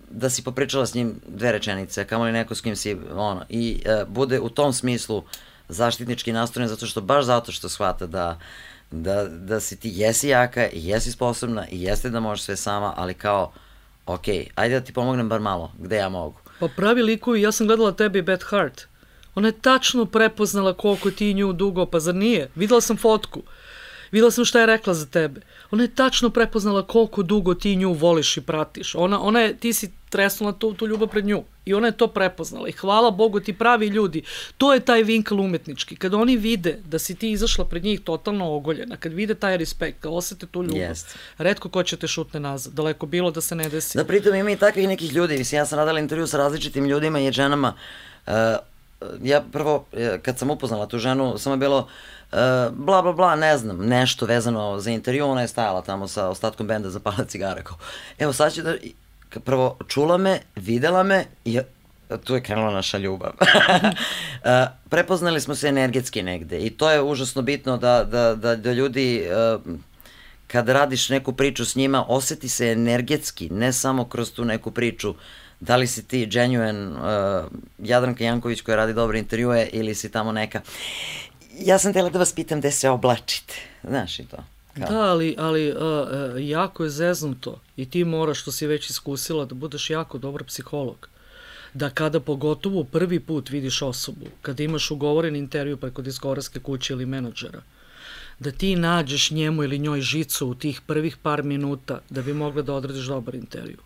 da 0.10 0.30
si 0.30 0.44
popričala 0.44 0.86
s 0.86 0.94
njim 0.94 1.16
dve 1.28 1.52
rečenice, 1.52 2.06
kamo 2.06 2.24
li 2.24 2.32
neko 2.32 2.56
s 2.56 2.62
kim 2.62 2.76
si, 2.76 2.98
ono, 3.14 3.46
i 3.50 3.82
e, 3.86 4.06
bude 4.08 4.40
u 4.40 4.50
tom 4.50 4.74
smislu 4.74 5.24
zaštitnički 5.74 6.32
nastrojen, 6.32 6.70
zato 6.70 6.86
što, 6.86 7.02
baš 7.02 7.26
zato 7.26 7.52
što 7.52 7.70
shvata 7.70 8.08
da, 8.08 8.40
da, 8.92 9.24
da 9.28 9.60
si 9.60 9.80
ti 9.80 9.92
jesi 9.94 10.28
jaka 10.28 10.70
i 10.70 10.88
jesi 10.88 11.12
sposobna 11.12 11.68
i 11.72 11.82
jeste 11.82 12.10
da 12.10 12.20
možeš 12.20 12.46
sve 12.46 12.56
sama, 12.56 12.94
ali 12.98 13.14
kao, 13.14 13.52
ok, 14.06 14.28
ajde 14.56 14.80
da 14.80 14.86
ti 14.86 14.94
pomognem 14.94 15.30
bar 15.30 15.40
malo, 15.40 15.72
gde 15.80 15.96
ja 15.96 16.10
mogu. 16.10 16.40
Pa 16.60 16.68
pravi 16.68 17.04
likovi, 17.04 17.42
ja 17.42 17.52
sam 17.52 17.68
gledala 17.68 17.92
tebi 17.92 18.22
Beth 18.22 18.46
Hart. 18.46 18.88
Ona 19.36 19.48
je 19.48 19.62
tačno 19.62 20.06
prepoznala 20.06 20.74
koliko 20.74 21.12
ti 21.12 21.34
nju 21.34 21.54
dugo, 21.54 21.86
pa 21.86 22.00
zar 22.00 22.16
nije? 22.16 22.50
Videla 22.56 22.82
sam 22.82 22.98
fotku. 22.98 23.42
Videla 24.14 24.32
sam 24.32 24.46
šta 24.46 24.60
je 24.60 24.66
rekla 24.66 24.94
za 24.94 25.06
tebe. 25.06 25.42
Ona 25.72 25.84
je 25.84 25.96
tačno 25.96 26.30
prepoznala 26.30 26.88
koliko 26.88 27.24
dugo 27.24 27.54
ti 27.54 27.76
nju 27.76 27.94
voliš 27.94 28.38
i 28.38 28.42
pratiš. 28.42 28.96
Ona, 28.96 29.22
ona 29.22 29.40
je, 29.40 29.58
ti 29.58 29.74
si 29.74 29.92
tresnula 30.10 30.54
tu, 30.54 30.74
tu 30.74 30.88
ljubav 30.88 31.08
pred 31.08 31.26
nju. 31.26 31.44
I 31.66 31.74
ona 31.74 31.88
je 31.88 31.98
to 31.98 32.08
prepoznala. 32.08 32.70
I 32.70 32.72
hvala 32.72 33.12
Bogu 33.12 33.40
ti 33.40 33.54
pravi 33.54 33.88
ljudi. 33.88 34.24
To 34.58 34.74
je 34.74 34.80
taj 34.80 35.04
vinkal 35.04 35.40
umetnički. 35.40 35.96
Kad 35.96 36.14
oni 36.14 36.38
vide 36.38 36.78
da 36.86 37.00
si 37.00 37.16
ti 37.16 37.32
izašla 37.32 37.66
pred 37.66 37.84
njih 37.84 38.02
totalno 38.02 38.54
ogoljena, 38.54 38.98
kad 38.98 39.14
vide 39.14 39.36
taj 39.36 39.58
respekt, 39.58 39.98
kad 40.02 40.12
osete 40.14 40.46
tu 40.46 40.64
ljubav, 40.64 40.78
Jeste. 40.78 41.16
redko 41.38 41.70
ko 41.70 41.84
će 41.84 41.98
te 41.98 42.08
šutne 42.08 42.40
nazad. 42.40 42.74
Daleko 42.74 43.06
bilo 43.06 43.32
da 43.32 43.42
se 43.42 43.56
ne 43.56 43.70
desi. 43.70 43.98
Da 43.98 44.06
pritom 44.06 44.36
ima 44.36 44.52
i 44.52 44.58
takvih 44.58 44.88
nekih 44.88 45.14
ljudi, 45.14 45.38
mislim, 45.38 45.58
ja 45.58 45.66
sam 45.66 45.78
radila 45.78 46.00
intervju 46.00 46.28
sa 46.28 46.38
različitim 46.38 46.86
ljudima 46.86 47.20
i 47.20 47.32
ženama, 47.32 47.74
uh, 48.28 48.34
ja 49.22 49.44
prvo, 49.52 49.86
eh, 49.94 50.20
kad 50.22 50.40
sam 50.40 50.52
upoznala 50.52 50.88
tu 50.88 51.00
ženu, 51.00 51.38
samo 51.38 51.54
je 51.54 51.58
bilo 51.58 51.78
uh, 51.78 52.38
bla 52.72 53.02
bla 53.02 53.14
bla, 53.14 53.36
ne 53.36 53.58
znam, 53.58 53.78
nešto 53.78 54.26
vezano 54.26 54.80
za 54.80 54.92
intervju, 54.92 55.26
ona 55.26 55.42
je 55.42 55.48
stajala 55.48 55.82
tamo 55.82 56.08
sa 56.08 56.30
ostatkom 56.30 56.68
benda 56.68 56.90
za 56.90 57.00
pala 57.00 57.26
cigara, 57.28 57.64
kao, 57.64 57.78
evo 58.20 58.34
sad 58.34 58.54
ću 58.54 58.62
da, 58.62 58.76
prvo 59.46 59.78
čula 59.88 60.18
me, 60.18 60.40
videla 60.56 61.04
me 61.04 61.26
i 61.46 61.60
tu 62.24 62.36
je 62.36 62.44
krenula 62.44 62.74
naša 62.74 62.98
ljubav. 62.98 63.32
uh, 63.40 63.46
prepoznali 64.90 65.42
smo 65.42 65.56
se 65.56 65.68
energetski 65.68 66.24
negde 66.24 66.60
i 66.60 66.70
to 66.70 66.92
je 66.92 67.02
užasno 67.02 67.42
bitno 67.42 67.78
da, 67.78 68.04
da, 68.04 68.36
da, 68.36 68.56
da 68.56 68.74
ljudi 68.74 69.28
uh, 69.56 69.76
kad 70.48 70.70
radiš 70.70 71.10
neku 71.10 71.34
priču 71.34 71.66
s 71.66 71.76
njima, 71.76 72.06
oseti 72.08 72.50
se 72.50 72.72
energetski, 72.72 73.50
ne 73.50 73.74
samo 73.74 74.06
kroz 74.06 74.32
tu 74.32 74.46
neku 74.46 74.72
priču, 74.72 75.16
da 75.64 75.76
li 75.76 75.88
si 75.88 76.08
ti 76.08 76.26
genuine 76.26 76.88
uh, 76.88 76.98
Jadranka 77.80 78.24
Janković 78.24 78.62
koja 78.62 78.76
radi 78.76 78.94
dobre 78.94 79.20
intervjue 79.20 79.70
ili 79.74 79.96
si 79.96 80.12
tamo 80.12 80.32
neka. 80.32 80.62
Ja 81.60 81.78
sam 81.80 81.94
tela 81.94 82.10
da 82.10 82.20
vas 82.20 82.34
pitam 82.34 82.60
gde 82.60 82.72
se 82.72 82.90
oblačite. 82.90 83.54
Znaš 83.84 84.20
i 84.20 84.26
to. 84.26 84.38
Kao. 84.74 84.90
Da, 84.90 85.02
ali, 85.02 85.36
ali 85.38 85.72
uh, 85.72 85.78
uh, 85.78 86.48
jako 86.50 86.84
je 86.84 86.90
zeznuto 86.90 87.60
i 87.78 87.90
ti 87.90 88.04
moraš, 88.04 88.42
što 88.42 88.52
si 88.52 88.68
već 88.68 88.90
iskusila, 88.90 89.46
da 89.46 89.56
budeš 89.56 89.90
jako 89.90 90.18
dobar 90.18 90.44
psiholog. 90.44 91.08
Da 91.74 91.90
kada 91.90 92.20
pogotovo 92.20 92.84
prvi 92.84 93.20
put 93.20 93.50
vidiš 93.50 93.82
osobu, 93.82 94.26
kada 94.42 94.64
imaš 94.64 94.92
ugovoren 94.92 95.36
intervju 95.36 95.78
preko 95.78 96.02
diskografske 96.02 96.60
kuće 96.60 96.94
ili 96.94 97.06
menadžera, 97.06 97.62
da 98.40 98.52
ti 98.52 98.76
nađeš 98.76 99.32
njemu 99.32 99.64
ili 99.64 99.80
njoj 99.80 100.02
žicu 100.02 100.48
u 100.48 100.56
tih 100.56 100.82
prvih 100.82 101.18
par 101.18 101.44
minuta 101.44 102.00
da 102.10 102.22
bi 102.22 102.34
mogla 102.34 102.62
da 102.62 102.74
odradiš 102.74 103.06
dobar 103.06 103.36
intervju. 103.36 103.78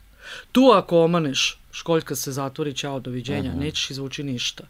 Tu 0.52 0.72
ako 0.76 1.04
omaneš, 1.04 1.60
školjka 1.78 2.16
se 2.16 2.32
zatvori, 2.32 2.74
čao, 2.74 3.00
doviđenja. 3.00 3.52
-huh. 3.52 3.60
nećeš 3.60 3.90
izvući 3.90 4.24
ništa. 4.24 4.64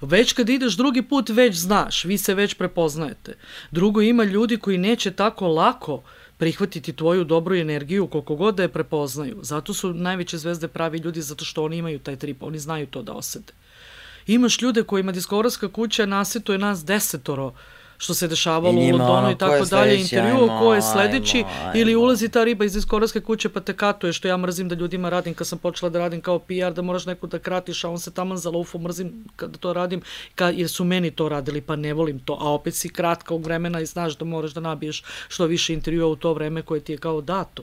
Već 0.00 0.32
kad 0.32 0.48
ideš 0.48 0.76
drugi 0.76 1.02
put, 1.02 1.28
već 1.28 1.56
znaš, 1.56 2.04
vi 2.04 2.18
se 2.18 2.34
već 2.34 2.54
prepoznajete. 2.54 3.36
Drugo, 3.70 4.00
ima 4.00 4.24
ljudi 4.24 4.56
koji 4.56 4.78
neće 4.78 5.10
tako 5.10 5.48
lako 5.48 6.02
prihvatiti 6.38 6.92
tvoju 6.92 7.24
dobru 7.24 7.54
energiju 7.56 8.06
koliko 8.06 8.36
god 8.36 8.54
da 8.54 8.62
je 8.62 8.72
prepoznaju. 8.72 9.38
Zato 9.42 9.74
su 9.74 9.94
najveće 9.94 10.38
zvezde 10.38 10.68
pravi 10.68 10.98
ljudi, 10.98 11.22
zato 11.22 11.44
što 11.44 11.64
oni 11.64 11.76
imaju 11.76 11.98
taj 11.98 12.16
trip, 12.16 12.42
oni 12.42 12.58
znaju 12.58 12.86
to 12.86 13.02
da 13.02 13.12
osete. 13.12 13.52
Imaš 14.26 14.62
ljude 14.62 14.82
kojima 14.82 15.12
diskografska 15.12 15.68
kuća 15.68 16.06
nasetuje 16.06 16.58
nas 16.58 16.84
desetoro 16.84 17.52
što 18.00 18.14
se 18.14 18.28
dešavalo 18.28 18.80
u 18.80 18.90
Londonu 18.90 19.30
i 19.30 19.38
tako 19.38 19.64
dalje, 19.64 20.00
intervju 20.00 20.48
ko 20.58 20.74
je 20.74 20.82
sledeći 20.82 21.38
ajmo, 21.38 21.72
ili 21.74 21.96
ulazi 21.96 22.28
ta 22.28 22.44
riba 22.44 22.64
iz 22.64 22.72
diskografske 22.72 23.20
kuće 23.20 23.48
pa 23.48 23.60
te 23.60 23.76
katuje, 23.76 24.12
što 24.12 24.28
ja 24.28 24.36
mrzim 24.36 24.68
da 24.68 24.74
ljudima 24.74 25.08
radim 25.08 25.34
kad 25.34 25.46
sam 25.46 25.58
počela 25.58 25.90
da 25.90 25.98
radim 25.98 26.20
kao 26.20 26.38
PR, 26.38 26.72
da 26.74 26.82
moraš 26.82 27.06
neku 27.06 27.26
da 27.26 27.38
kratiš, 27.38 27.84
a 27.84 27.90
on 27.90 27.98
se 27.98 28.10
taman 28.10 28.38
za 28.38 28.50
lufu, 28.50 28.78
mrzim 28.78 29.24
kada 29.36 29.58
to 29.58 29.72
radim, 29.72 30.02
kad, 30.34 30.58
jer 30.58 30.68
su 30.68 30.84
meni 30.84 31.10
to 31.10 31.28
radili, 31.28 31.60
pa 31.60 31.76
ne 31.76 31.92
volim 31.94 32.18
to, 32.18 32.38
a 32.40 32.52
opet 32.52 32.74
si 32.74 32.88
kratka 32.88 33.34
u 33.34 33.38
vremena 33.38 33.80
i 33.80 33.86
znaš 33.86 34.16
da 34.16 34.24
moraš 34.24 34.52
da 34.52 34.60
nabiješ 34.60 35.02
što 35.28 35.46
više 35.46 35.74
intervjua 35.74 36.08
u 36.08 36.16
to 36.16 36.32
vreme 36.32 36.62
koje 36.62 36.80
ti 36.80 36.92
je 36.92 36.98
kao 36.98 37.20
dato. 37.20 37.62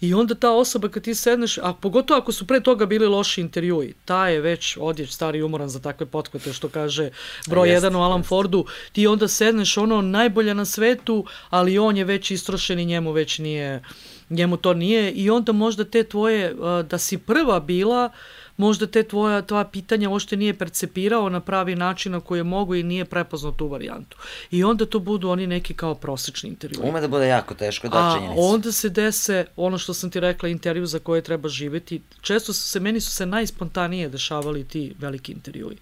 I 0.00 0.14
onda 0.14 0.34
ta 0.34 0.50
osoba 0.50 0.88
kad 0.88 1.02
ti 1.02 1.14
sedneš, 1.14 1.58
a 1.58 1.72
pogotovo 1.80 2.20
ako 2.20 2.32
su 2.32 2.46
pre 2.46 2.60
toga 2.60 2.86
bili 2.86 3.06
loši 3.06 3.40
intervjui, 3.40 3.94
ta 4.04 4.28
je 4.28 4.40
već 4.40 4.76
odjeć 4.80 5.12
stari 5.12 5.42
umoran 5.42 5.68
za 5.68 5.80
takve 5.80 6.06
potkvete 6.06 6.52
što 6.52 6.68
kaže 6.68 7.10
broj 7.46 7.68
1 7.68 7.96
u 7.96 8.00
Alan 8.00 8.20
jest. 8.20 8.28
Fordu, 8.28 8.66
ti 8.92 9.06
onda 9.06 9.28
sedneš 9.28 9.76
ono 9.76 10.02
najbolje 10.02 10.54
na 10.54 10.64
svetu, 10.64 11.24
ali 11.50 11.78
on 11.78 11.96
je 11.96 12.04
već 12.04 12.30
istrošen 12.30 12.78
i 12.78 12.84
njemu 12.84 13.12
već 13.12 13.38
nije, 13.38 13.82
njemu 14.30 14.56
to 14.56 14.74
nije 14.74 15.12
i 15.12 15.30
onda 15.30 15.52
možda 15.52 15.84
te 15.84 16.04
tvoje, 16.04 16.54
da 16.90 16.98
si 16.98 17.18
prva 17.18 17.60
bila, 17.60 18.04
uh, 18.04 18.37
možda 18.58 18.86
te 18.86 19.02
tvoja, 19.02 19.42
tvoja 19.42 19.64
pitanja 19.64 20.10
uopšte 20.10 20.36
nije 20.36 20.58
percepirao 20.58 21.28
na 21.28 21.40
pravi 21.40 21.76
način 21.76 22.12
na 22.12 22.20
koji 22.20 22.38
je 22.38 22.44
mogu 22.44 22.74
i 22.74 22.82
nije 22.82 23.04
prepoznao 23.04 23.52
tu 23.52 23.68
varijantu. 23.68 24.16
I 24.50 24.64
onda 24.64 24.86
to 24.86 24.98
budu 24.98 25.28
oni 25.28 25.46
neki 25.46 25.74
kao 25.74 25.94
prosečni 25.94 26.48
intervju. 26.48 26.80
Ume 26.82 27.00
da 27.00 27.08
bude 27.08 27.26
jako 27.28 27.54
teško, 27.54 27.88
da 27.88 28.14
činjenica. 28.16 28.40
A 28.40 28.44
onda 28.44 28.72
se 28.72 28.88
dese 28.88 29.46
ono 29.56 29.78
što 29.78 29.94
sam 29.94 30.10
ti 30.10 30.20
rekla, 30.20 30.48
intervju 30.48 30.86
za 30.86 30.98
koje 30.98 31.22
treba 31.22 31.48
živeti. 31.48 32.02
Često 32.20 32.52
su 32.52 32.68
se, 32.68 32.80
meni 32.80 33.00
su 33.00 33.10
se 33.10 33.26
najspontanije 33.26 34.08
dešavali 34.08 34.64
ti 34.64 34.94
veliki 34.98 35.32
intervjui. 35.32 35.76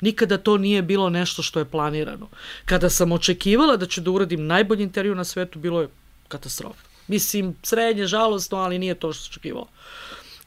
Nikada 0.00 0.38
to 0.38 0.58
nije 0.58 0.82
bilo 0.82 1.10
nešto 1.10 1.42
što 1.42 1.58
je 1.58 1.64
planirano. 1.64 2.28
Kada 2.64 2.90
sam 2.90 3.12
očekivala 3.12 3.76
da 3.76 3.86
ću 3.86 4.00
da 4.00 4.10
uradim 4.10 4.46
najbolji 4.46 4.82
intervju 4.82 5.14
na 5.14 5.24
svetu, 5.24 5.58
bilo 5.58 5.80
je 5.80 5.88
katastrofa. 6.28 6.82
Mislim, 7.08 7.56
srednje, 7.62 8.06
žalostno, 8.06 8.58
ali 8.58 8.78
nije 8.78 8.94
to 8.94 9.12
što 9.12 9.24
sam 9.24 9.30
očekivala. 9.30 9.66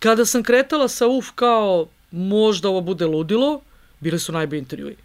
Kada 0.06 0.26
sam 0.26 0.44
kretala 0.44 0.86
sa 0.88 1.08
uf 1.08 1.32
kao 1.36 1.88
možda 2.12 2.70
ovo 2.70 2.82
bude 2.82 3.06
ludilo, 3.06 3.62
bili 4.00 4.20
su 4.20 4.32
najbolji 4.32 4.60
intervjui. 4.60 4.96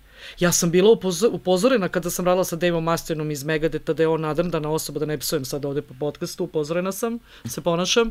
Ja 0.40 0.52
sam 0.52 0.70
bila 0.70 0.96
upozorena 1.32 1.88
kada 1.88 2.10
sam 2.10 2.24
radila 2.24 2.44
sa 2.44 2.56
Daveom 2.56 2.84
Masternom 2.84 3.30
iz 3.30 3.44
Megadeta 3.44 3.92
da 3.92 4.02
je 4.02 4.08
on 4.08 4.20
nadrndana 4.20 4.70
osoba, 4.70 5.00
da 5.00 5.06
ne 5.06 5.18
psujem 5.18 5.44
sad 5.44 5.64
ovde 5.64 5.82
po 5.82 5.94
podcastu, 6.00 6.44
upozorena 6.44 6.92
sam, 6.92 7.18
se 7.48 7.60
ponašam. 7.60 8.10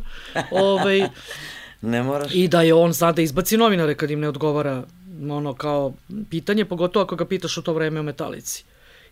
ovaj, 0.52 1.10
ne 1.94 2.04
moraš. 2.04 2.34
I 2.34 2.48
da 2.48 2.62
je 2.62 2.74
on 2.74 2.94
zna 2.94 3.12
da 3.12 3.22
izbaci 3.22 3.58
novinare 3.58 3.96
kad 3.96 4.12
im 4.12 4.20
ne 4.20 4.30
odgovara 4.30 4.84
ono 5.30 5.54
kao 5.54 5.94
pitanje, 6.30 6.66
pogotovo 6.66 7.04
ako 7.04 7.16
ga 7.16 7.26
pitaš 7.26 7.58
u 7.58 7.62
to 7.62 7.74
vreme 7.74 8.00
o 8.00 8.04
metalici. 8.04 8.64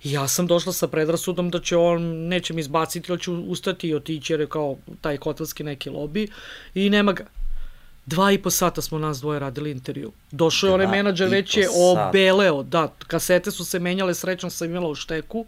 I 0.04 0.12
ja 0.12 0.28
sam 0.28 0.48
došla 0.48 0.74
sa 0.74 0.88
predrasudom 0.88 1.50
da 1.50 1.62
će 1.62 1.78
on, 1.78 2.02
neće 2.28 2.54
mi 2.54 2.62
izbaciti, 2.62 3.12
ali 3.12 3.22
ću 3.22 3.34
ustati 3.34 3.88
i 3.90 3.96
otići 3.96 4.34
jer 4.34 4.40
je 4.40 4.48
kao 4.48 4.78
taj 5.02 5.18
hotelski 5.18 5.64
neki 5.64 5.90
lobby 5.90 6.32
i 6.74 6.90
nema 6.90 7.14
ga. 7.14 7.26
Dva 8.08 8.32
i 8.32 8.38
po 8.38 8.50
sata 8.50 8.82
smo 8.82 9.00
nas 9.00 9.20
dvoje 9.20 9.40
radili 9.40 9.72
intervju. 9.72 10.12
Došao 10.32 10.68
je 10.68 10.74
onaj 10.74 10.88
menadžer, 10.88 11.30
već 11.30 11.58
je 11.58 11.68
obeleo, 11.70 12.64
da, 12.64 12.94
kasete 13.08 13.52
su 13.52 13.66
se 13.66 13.80
menjale, 13.80 14.14
srećno 14.14 14.50
sam 14.50 14.70
imala 14.70 14.90
u 14.90 14.96
šteku, 14.96 15.46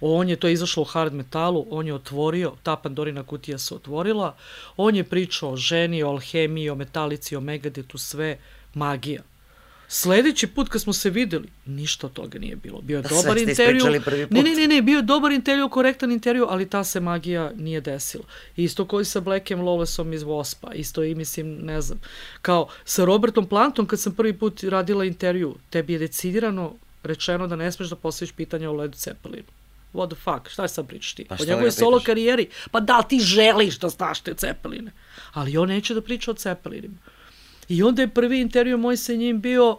on 0.00 0.28
je 0.28 0.36
to 0.36 0.48
izašlo 0.48 0.82
u 0.82 0.84
hard 0.84 1.14
metalu, 1.14 1.66
on 1.70 1.86
je 1.86 1.94
otvorio, 1.94 2.52
ta 2.62 2.76
Pandorina 2.76 3.22
kutija 3.22 3.58
se 3.58 3.74
otvorila, 3.74 4.34
on 4.76 4.96
je 4.96 5.04
pričao 5.04 5.52
o 5.52 5.56
ženi, 5.56 6.02
o 6.02 6.08
alhemiji, 6.08 6.70
o 6.70 6.74
metalici, 6.74 7.36
o 7.36 7.40
megadetu, 7.40 7.98
sve 7.98 8.38
magija. 8.74 9.22
Sledeći 9.96 10.46
put 10.46 10.68
kad 10.68 10.82
smo 10.82 10.92
se 10.92 11.10
videli, 11.10 11.48
ništa 11.66 12.06
od 12.06 12.12
toga 12.12 12.38
nije 12.38 12.56
bilo. 12.56 12.80
Bio 12.80 12.96
je 12.96 13.02
da 13.02 13.08
dobar 13.08 13.38
intervju. 13.38 13.84
Ne, 14.30 14.42
ne, 14.42 14.54
ne, 14.54 14.68
ne, 14.68 14.82
bio 14.82 14.96
je 14.96 15.02
dobar 15.02 15.32
intervju, 15.32 15.68
korektan 15.68 16.12
intervju, 16.12 16.46
ali 16.48 16.68
ta 16.68 16.84
se 16.84 17.00
magija 17.00 17.52
nije 17.56 17.80
desila. 17.80 18.24
Isto 18.56 18.84
koji 18.84 19.04
sa 19.04 19.20
Blackem 19.20 19.60
Lawlessom 19.60 20.14
iz 20.14 20.22
Waspa, 20.22 20.74
isto 20.74 21.04
i 21.04 21.14
mislim, 21.14 21.58
ne 21.62 21.80
znam, 21.80 22.00
kao 22.42 22.68
sa 22.84 23.04
Robertom 23.04 23.46
Plantom 23.46 23.86
kad 23.86 24.00
sam 24.00 24.14
prvi 24.14 24.32
put 24.32 24.62
radila 24.62 25.04
intervju, 25.04 25.54
tebi 25.70 25.92
je 25.92 25.98
decidirano 25.98 26.74
rečeno 27.02 27.46
da 27.46 27.56
ne 27.56 27.72
smeš 27.72 27.88
da 27.88 27.96
postaviš 27.96 28.32
pitanja 28.32 28.70
o 28.70 28.72
Led 28.72 28.94
Zeppelinu. 28.96 29.48
What 29.92 30.14
the 30.14 30.16
fuck, 30.16 30.52
šta 30.52 30.68
sad 30.68 30.86
pričaš 30.86 31.14
ti? 31.14 31.26
Pa 31.28 31.36
o 31.40 31.46
njegovoj 31.46 31.70
solo 31.70 32.00
karijeri? 32.00 32.48
Pa 32.70 32.80
da 32.80 32.98
li 32.98 33.04
ti 33.08 33.20
želiš 33.20 33.78
da 33.78 33.88
znaš 33.88 34.20
te 34.20 34.34
Zeppeline? 34.40 34.90
Ali 35.32 35.56
on 35.56 35.68
neće 35.68 35.94
da 35.94 36.00
priča 36.00 36.30
o 36.30 36.34
Zeppelinima. 36.38 36.96
I 37.68 37.82
onda 37.82 38.02
je 38.02 38.08
prvi 38.08 38.40
intervju 38.40 38.78
moj 38.78 38.96
sa 38.96 39.12
njim 39.12 39.40
bio 39.40 39.78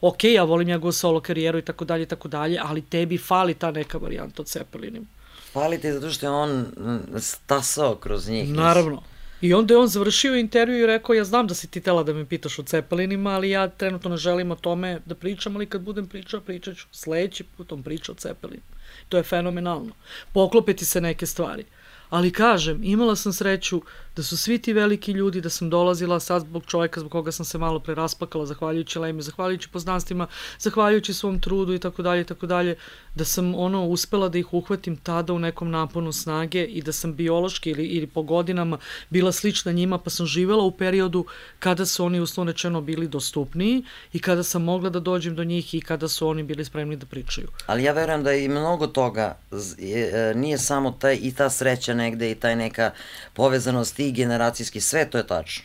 ok, 0.00 0.24
ja 0.24 0.44
volim 0.44 0.68
njegovu 0.68 0.92
solo 0.92 1.20
karijeru 1.20 1.58
i 1.58 1.62
tako 1.62 1.84
dalje 1.84 2.02
i 2.02 2.06
tako 2.06 2.28
dalje, 2.28 2.60
ali 2.62 2.82
tebi 2.82 3.18
fali 3.18 3.54
ta 3.54 3.70
neka 3.70 3.98
varijanta 3.98 4.42
od 4.42 4.48
Cepelinim. 4.48 5.06
Fali 5.52 5.80
ti 5.80 5.92
zato 5.92 6.10
što 6.10 6.26
je 6.26 6.30
on 6.30 6.60
mm, 6.60 7.18
stasao 7.18 7.94
kroz 7.94 8.28
njih. 8.28 8.48
Naravno. 8.48 9.02
I 9.40 9.54
onda 9.54 9.74
je 9.74 9.78
on 9.78 9.88
završio 9.88 10.36
intervju 10.36 10.82
i 10.82 10.86
rekao, 10.86 11.14
ja 11.14 11.24
znam 11.24 11.46
da 11.46 11.54
si 11.54 11.68
ti 11.68 11.80
tela 11.80 12.02
da 12.02 12.12
me 12.12 12.24
pitaš 12.24 12.58
o 12.58 12.62
Cepelinima, 12.62 13.30
ali 13.30 13.50
ja 13.50 13.68
trenutno 13.68 14.10
ne 14.10 14.16
želim 14.16 14.50
o 14.50 14.56
tome 14.56 15.00
da 15.04 15.14
pričam, 15.14 15.56
ali 15.56 15.66
kad 15.66 15.80
budem 15.80 16.06
pričao, 16.06 16.40
pričat 16.40 16.76
ću. 16.76 16.86
Sledeći 16.92 17.44
put 17.44 17.72
on 17.72 17.82
priča 17.82 18.12
o 18.12 18.14
Cepelinu. 18.14 18.62
To 19.08 19.16
je 19.16 19.22
fenomenalno. 19.22 19.92
Poklope 20.32 20.74
ti 20.74 20.84
se 20.84 21.00
neke 21.00 21.26
stvari. 21.26 21.64
Ali 22.10 22.32
kažem, 22.32 22.80
imala 22.84 23.16
sam 23.16 23.32
sreću 23.32 23.82
da 24.16 24.22
su 24.22 24.36
svi 24.36 24.58
ti 24.58 24.72
veliki 24.72 25.12
ljudi, 25.12 25.40
da 25.40 25.50
sam 25.50 25.70
dolazila 25.70 26.20
sad 26.20 26.42
zbog 26.42 26.64
čovjeka 26.66 27.00
zbog 27.00 27.12
koga 27.12 27.32
sam 27.32 27.44
se 27.44 27.58
malo 27.58 27.80
pre 27.80 27.94
rasplakala, 27.94 28.46
zahvaljujući 28.46 28.98
Lemi, 28.98 29.22
zahvaljujući 29.22 29.68
poznanstvima, 29.68 30.26
zahvaljujući 30.58 31.14
svom 31.14 31.40
trudu 31.40 31.74
i 31.74 31.78
tako 31.78 32.02
dalje 32.02 32.20
i 32.20 32.24
tako 32.24 32.46
dalje, 32.46 32.76
da 33.14 33.24
sam 33.24 33.54
ono 33.54 33.84
uspela 33.86 34.28
da 34.28 34.38
ih 34.38 34.54
uhvatim 34.54 34.96
tada 34.96 35.32
u 35.32 35.38
nekom 35.38 35.70
naponu 35.70 36.12
snage 36.12 36.64
i 36.64 36.82
da 36.82 36.92
sam 36.92 37.14
biološki 37.14 37.70
ili, 37.70 37.84
ili 37.84 38.06
po 38.06 38.22
godinama 38.22 38.78
bila 39.10 39.32
slična 39.32 39.72
njima, 39.72 39.98
pa 39.98 40.10
sam 40.10 40.26
živela 40.26 40.62
u 40.62 40.70
periodu 40.70 41.24
kada 41.58 41.86
su 41.86 42.04
oni 42.04 42.20
uslovno 42.20 42.52
rečeno 42.52 42.80
bili 42.80 43.08
dostupniji 43.08 43.84
i 44.12 44.18
kada 44.18 44.42
sam 44.42 44.62
mogla 44.62 44.90
da 44.90 45.00
dođem 45.00 45.34
do 45.36 45.44
njih 45.44 45.74
i 45.74 45.80
kada 45.80 46.08
su 46.08 46.28
oni 46.28 46.42
bili 46.42 46.64
spremni 46.64 46.96
da 46.96 47.06
pričaju. 47.06 47.48
Ali 47.66 47.82
ja 47.82 47.92
verujem 47.92 48.24
da 48.24 48.32
i 48.32 48.48
mnogo 48.48 48.86
toga 48.86 49.38
e, 49.78 50.32
nije 50.34 50.58
samo 50.58 50.90
taj 50.90 51.18
i 51.22 51.34
ta 51.34 51.50
sreća 51.50 51.94
negde 51.94 52.30
i 52.30 52.34
taj 52.34 52.56
neka 52.56 52.90
povezanost 53.34 53.98
i 53.98 54.05
generacijski, 54.12 54.80
sve 54.80 55.10
to 55.10 55.18
je 55.18 55.26
tačno. 55.26 55.64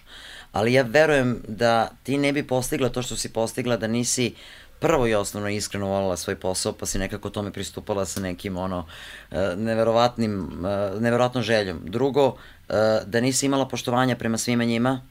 Ali 0.51 0.73
ja 0.73 0.83
verujem 0.83 1.41
da 1.47 1.89
ti 2.03 2.17
ne 2.17 2.33
bi 2.33 2.47
postigla 2.47 2.89
to 2.89 3.01
što 3.01 3.15
si 3.15 3.33
postigla 3.33 3.77
da 3.77 3.87
nisi 3.87 4.35
prvo 4.79 5.07
i 5.07 5.13
osnovno 5.13 5.49
iskreno 5.49 5.87
volila 5.87 6.17
svoj 6.17 6.35
posao, 6.35 6.73
pa 6.73 6.85
si 6.85 6.99
nekako 6.99 7.29
tome 7.29 7.51
pristupala 7.51 8.05
sa 8.05 8.19
nekim 8.19 8.57
ono 8.57 8.85
e, 9.31 9.55
neverovatnim, 9.57 10.65
e, 10.65 10.99
neverovatnom 10.99 11.43
željom. 11.43 11.79
Drugo, 11.85 12.35
e, 12.69 12.73
da 13.05 13.21
nisi 13.21 13.45
imala 13.45 13.67
poštovanja 13.67 14.15
prema 14.15 14.37
svima 14.37 14.63
njima, 14.63 15.01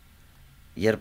jer 0.76 0.98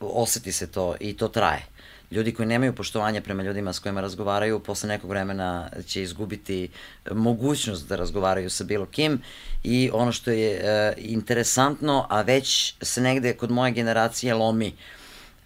oseti 0.00 0.52
se 0.52 0.66
to 0.66 0.94
i 1.00 1.16
to 1.16 1.28
traje 1.28 1.71
ljudi 2.12 2.34
koji 2.34 2.46
nemaju 2.46 2.72
poštovanja 2.72 3.20
prema 3.20 3.42
ljudima 3.42 3.72
s 3.72 3.78
kojima 3.78 4.00
razgovaraju, 4.00 4.58
posle 4.58 4.88
nekog 4.88 5.10
vremena 5.10 5.68
će 5.86 6.02
izgubiti 6.02 6.68
mogućnost 7.10 7.88
da 7.88 7.96
razgovaraju 7.96 8.50
sa 8.50 8.64
bilo 8.64 8.86
kim. 8.86 9.22
I 9.64 9.90
ono 9.92 10.12
što 10.12 10.30
je 10.30 10.50
e, 10.52 10.94
interesantno, 10.98 12.06
a 12.10 12.22
već 12.22 12.74
se 12.82 13.00
negde 13.00 13.32
kod 13.32 13.50
moje 13.50 13.72
generacije 13.72 14.34
lomi, 14.34 14.72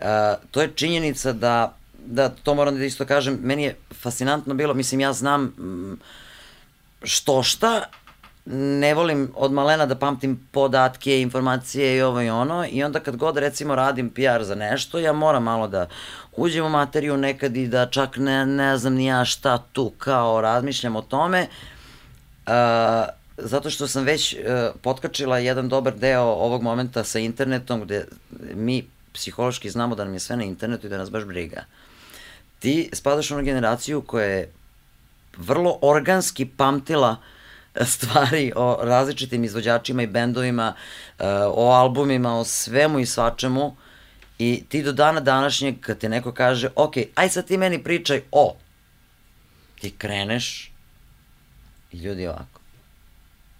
e, 0.00 0.34
to 0.50 0.62
je 0.62 0.72
činjenica 0.74 1.32
da, 1.32 1.76
da 2.06 2.28
to 2.28 2.54
moram 2.54 2.78
da 2.78 2.84
isto 2.84 3.06
kažem, 3.06 3.38
meni 3.42 3.62
je 3.62 3.76
fascinantno 4.02 4.54
bilo, 4.54 4.74
mislim 4.74 5.00
ja 5.00 5.12
znam 5.12 5.42
mm, 5.42 6.00
što 7.02 7.42
šta 7.42 7.90
ne 8.46 8.94
volim 8.94 9.32
od 9.34 9.52
malena 9.52 9.86
da 9.86 9.94
pamtim 9.94 10.48
podatke, 10.50 11.20
informacije 11.20 11.96
i 11.96 12.02
ovo 12.02 12.22
i 12.22 12.30
ono 12.30 12.66
i 12.70 12.84
onda 12.84 13.00
kad 13.00 13.16
god 13.16 13.36
recimo 13.36 13.74
radim 13.74 14.10
PR 14.10 14.42
za 14.42 14.54
nešto, 14.54 14.98
ja 14.98 15.12
moram 15.12 15.42
malo 15.42 15.68
da 15.68 15.88
uđem 16.36 16.64
u 16.64 16.68
materiju 16.68 17.16
nekad 17.16 17.56
i 17.56 17.68
da 17.68 17.86
čak 17.86 18.16
ne, 18.16 18.46
ne 18.46 18.78
znam 18.78 18.94
ni 18.94 19.06
ja 19.06 19.24
šta 19.24 19.58
tu 19.72 19.92
kao 19.98 20.40
razmišljam 20.40 20.96
o 20.96 21.02
tome, 21.02 21.46
uh, 22.46 22.52
zato 23.36 23.70
što 23.70 23.88
sam 23.88 24.04
već 24.04 24.34
uh, 24.34 24.40
potkačila 24.82 25.38
jedan 25.38 25.68
dobar 25.68 25.94
deo 25.94 26.22
ovog 26.22 26.62
momenta 26.62 27.04
sa 27.04 27.18
internetom 27.18 27.80
gde 27.80 28.04
mi 28.54 28.84
psihološki 29.12 29.70
znamo 29.70 29.94
da 29.94 30.04
nam 30.04 30.12
je 30.12 30.20
sve 30.20 30.36
na 30.36 30.44
internetu 30.44 30.86
i 30.86 30.90
da 30.90 30.98
nas 30.98 31.10
baš 31.10 31.24
briga. 31.24 31.64
Ti 32.58 32.90
spadaš 32.92 33.30
u 33.30 33.34
onu 33.34 33.44
generaciju 33.44 34.02
koja 34.02 34.26
je 34.26 34.52
vrlo 35.36 35.78
organski 35.82 36.46
pamtila 36.46 37.10
uh, 37.10 37.35
stvari 37.84 38.52
o 38.56 38.78
različitim 38.82 39.44
izvođačima 39.44 40.02
i 40.02 40.06
bendovima, 40.06 40.74
uh, 41.18 41.24
o 41.54 41.70
albumima, 41.70 42.38
o 42.38 42.44
svemu 42.44 42.98
i 42.98 43.06
svačemu 43.06 43.76
i 44.38 44.64
ti 44.68 44.82
do 44.82 44.92
dana 44.92 45.20
današnjeg 45.20 45.80
kad 45.80 45.98
ti 45.98 46.08
neko 46.08 46.32
kaže, 46.32 46.68
ok, 46.74 46.94
aj 47.14 47.28
sad 47.28 47.46
ti 47.46 47.56
meni 47.56 47.82
pričaj 47.84 48.22
o, 48.32 48.56
ti 49.80 49.90
kreneš 49.90 50.72
i 51.92 51.98
ljudi 51.98 52.26
ovako. 52.26 52.60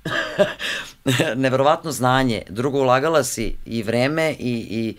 Neverovatno 1.43 1.93
znanje, 1.93 2.43
drugo 2.48 2.78
ulagala 2.78 3.24
si 3.24 3.56
i 3.64 3.82
vreme 3.82 4.30
i, 4.30 4.66
i 4.70 4.97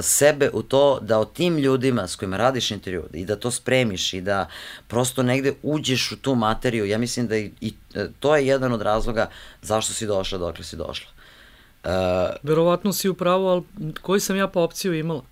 sebe 0.00 0.50
u 0.52 0.62
to 0.62 0.98
da 1.02 1.18
o 1.18 1.24
tim 1.24 1.58
ljudima 1.58 2.06
s 2.08 2.16
kojima 2.16 2.36
radiš 2.36 2.70
intervju 2.70 3.04
i 3.12 3.24
da 3.24 3.36
to 3.36 3.50
spremiš 3.50 4.14
i 4.14 4.20
da 4.20 4.48
prosto 4.88 5.22
negde 5.22 5.54
uđeš 5.62 6.12
u 6.12 6.16
tu 6.16 6.34
materiju, 6.34 6.86
ja 6.86 6.98
mislim 6.98 7.26
da 7.26 7.36
i, 7.36 7.50
i 7.60 7.74
e, 7.94 8.08
to 8.20 8.36
je 8.36 8.46
jedan 8.46 8.72
od 8.72 8.82
razloga 8.82 9.30
zašto 9.62 9.92
si 9.92 10.06
došla 10.06 10.38
dokle 10.38 10.64
si 10.64 10.76
došla. 10.76 11.10
Uh, 11.84 11.90
Verovatno 12.42 12.92
si 12.92 13.08
upravo, 13.08 13.48
ali 13.48 13.92
koji 14.00 14.20
sam 14.20 14.36
ja 14.36 14.48
pa 14.48 14.60
opciju 14.60 14.94
imala? 14.94 15.22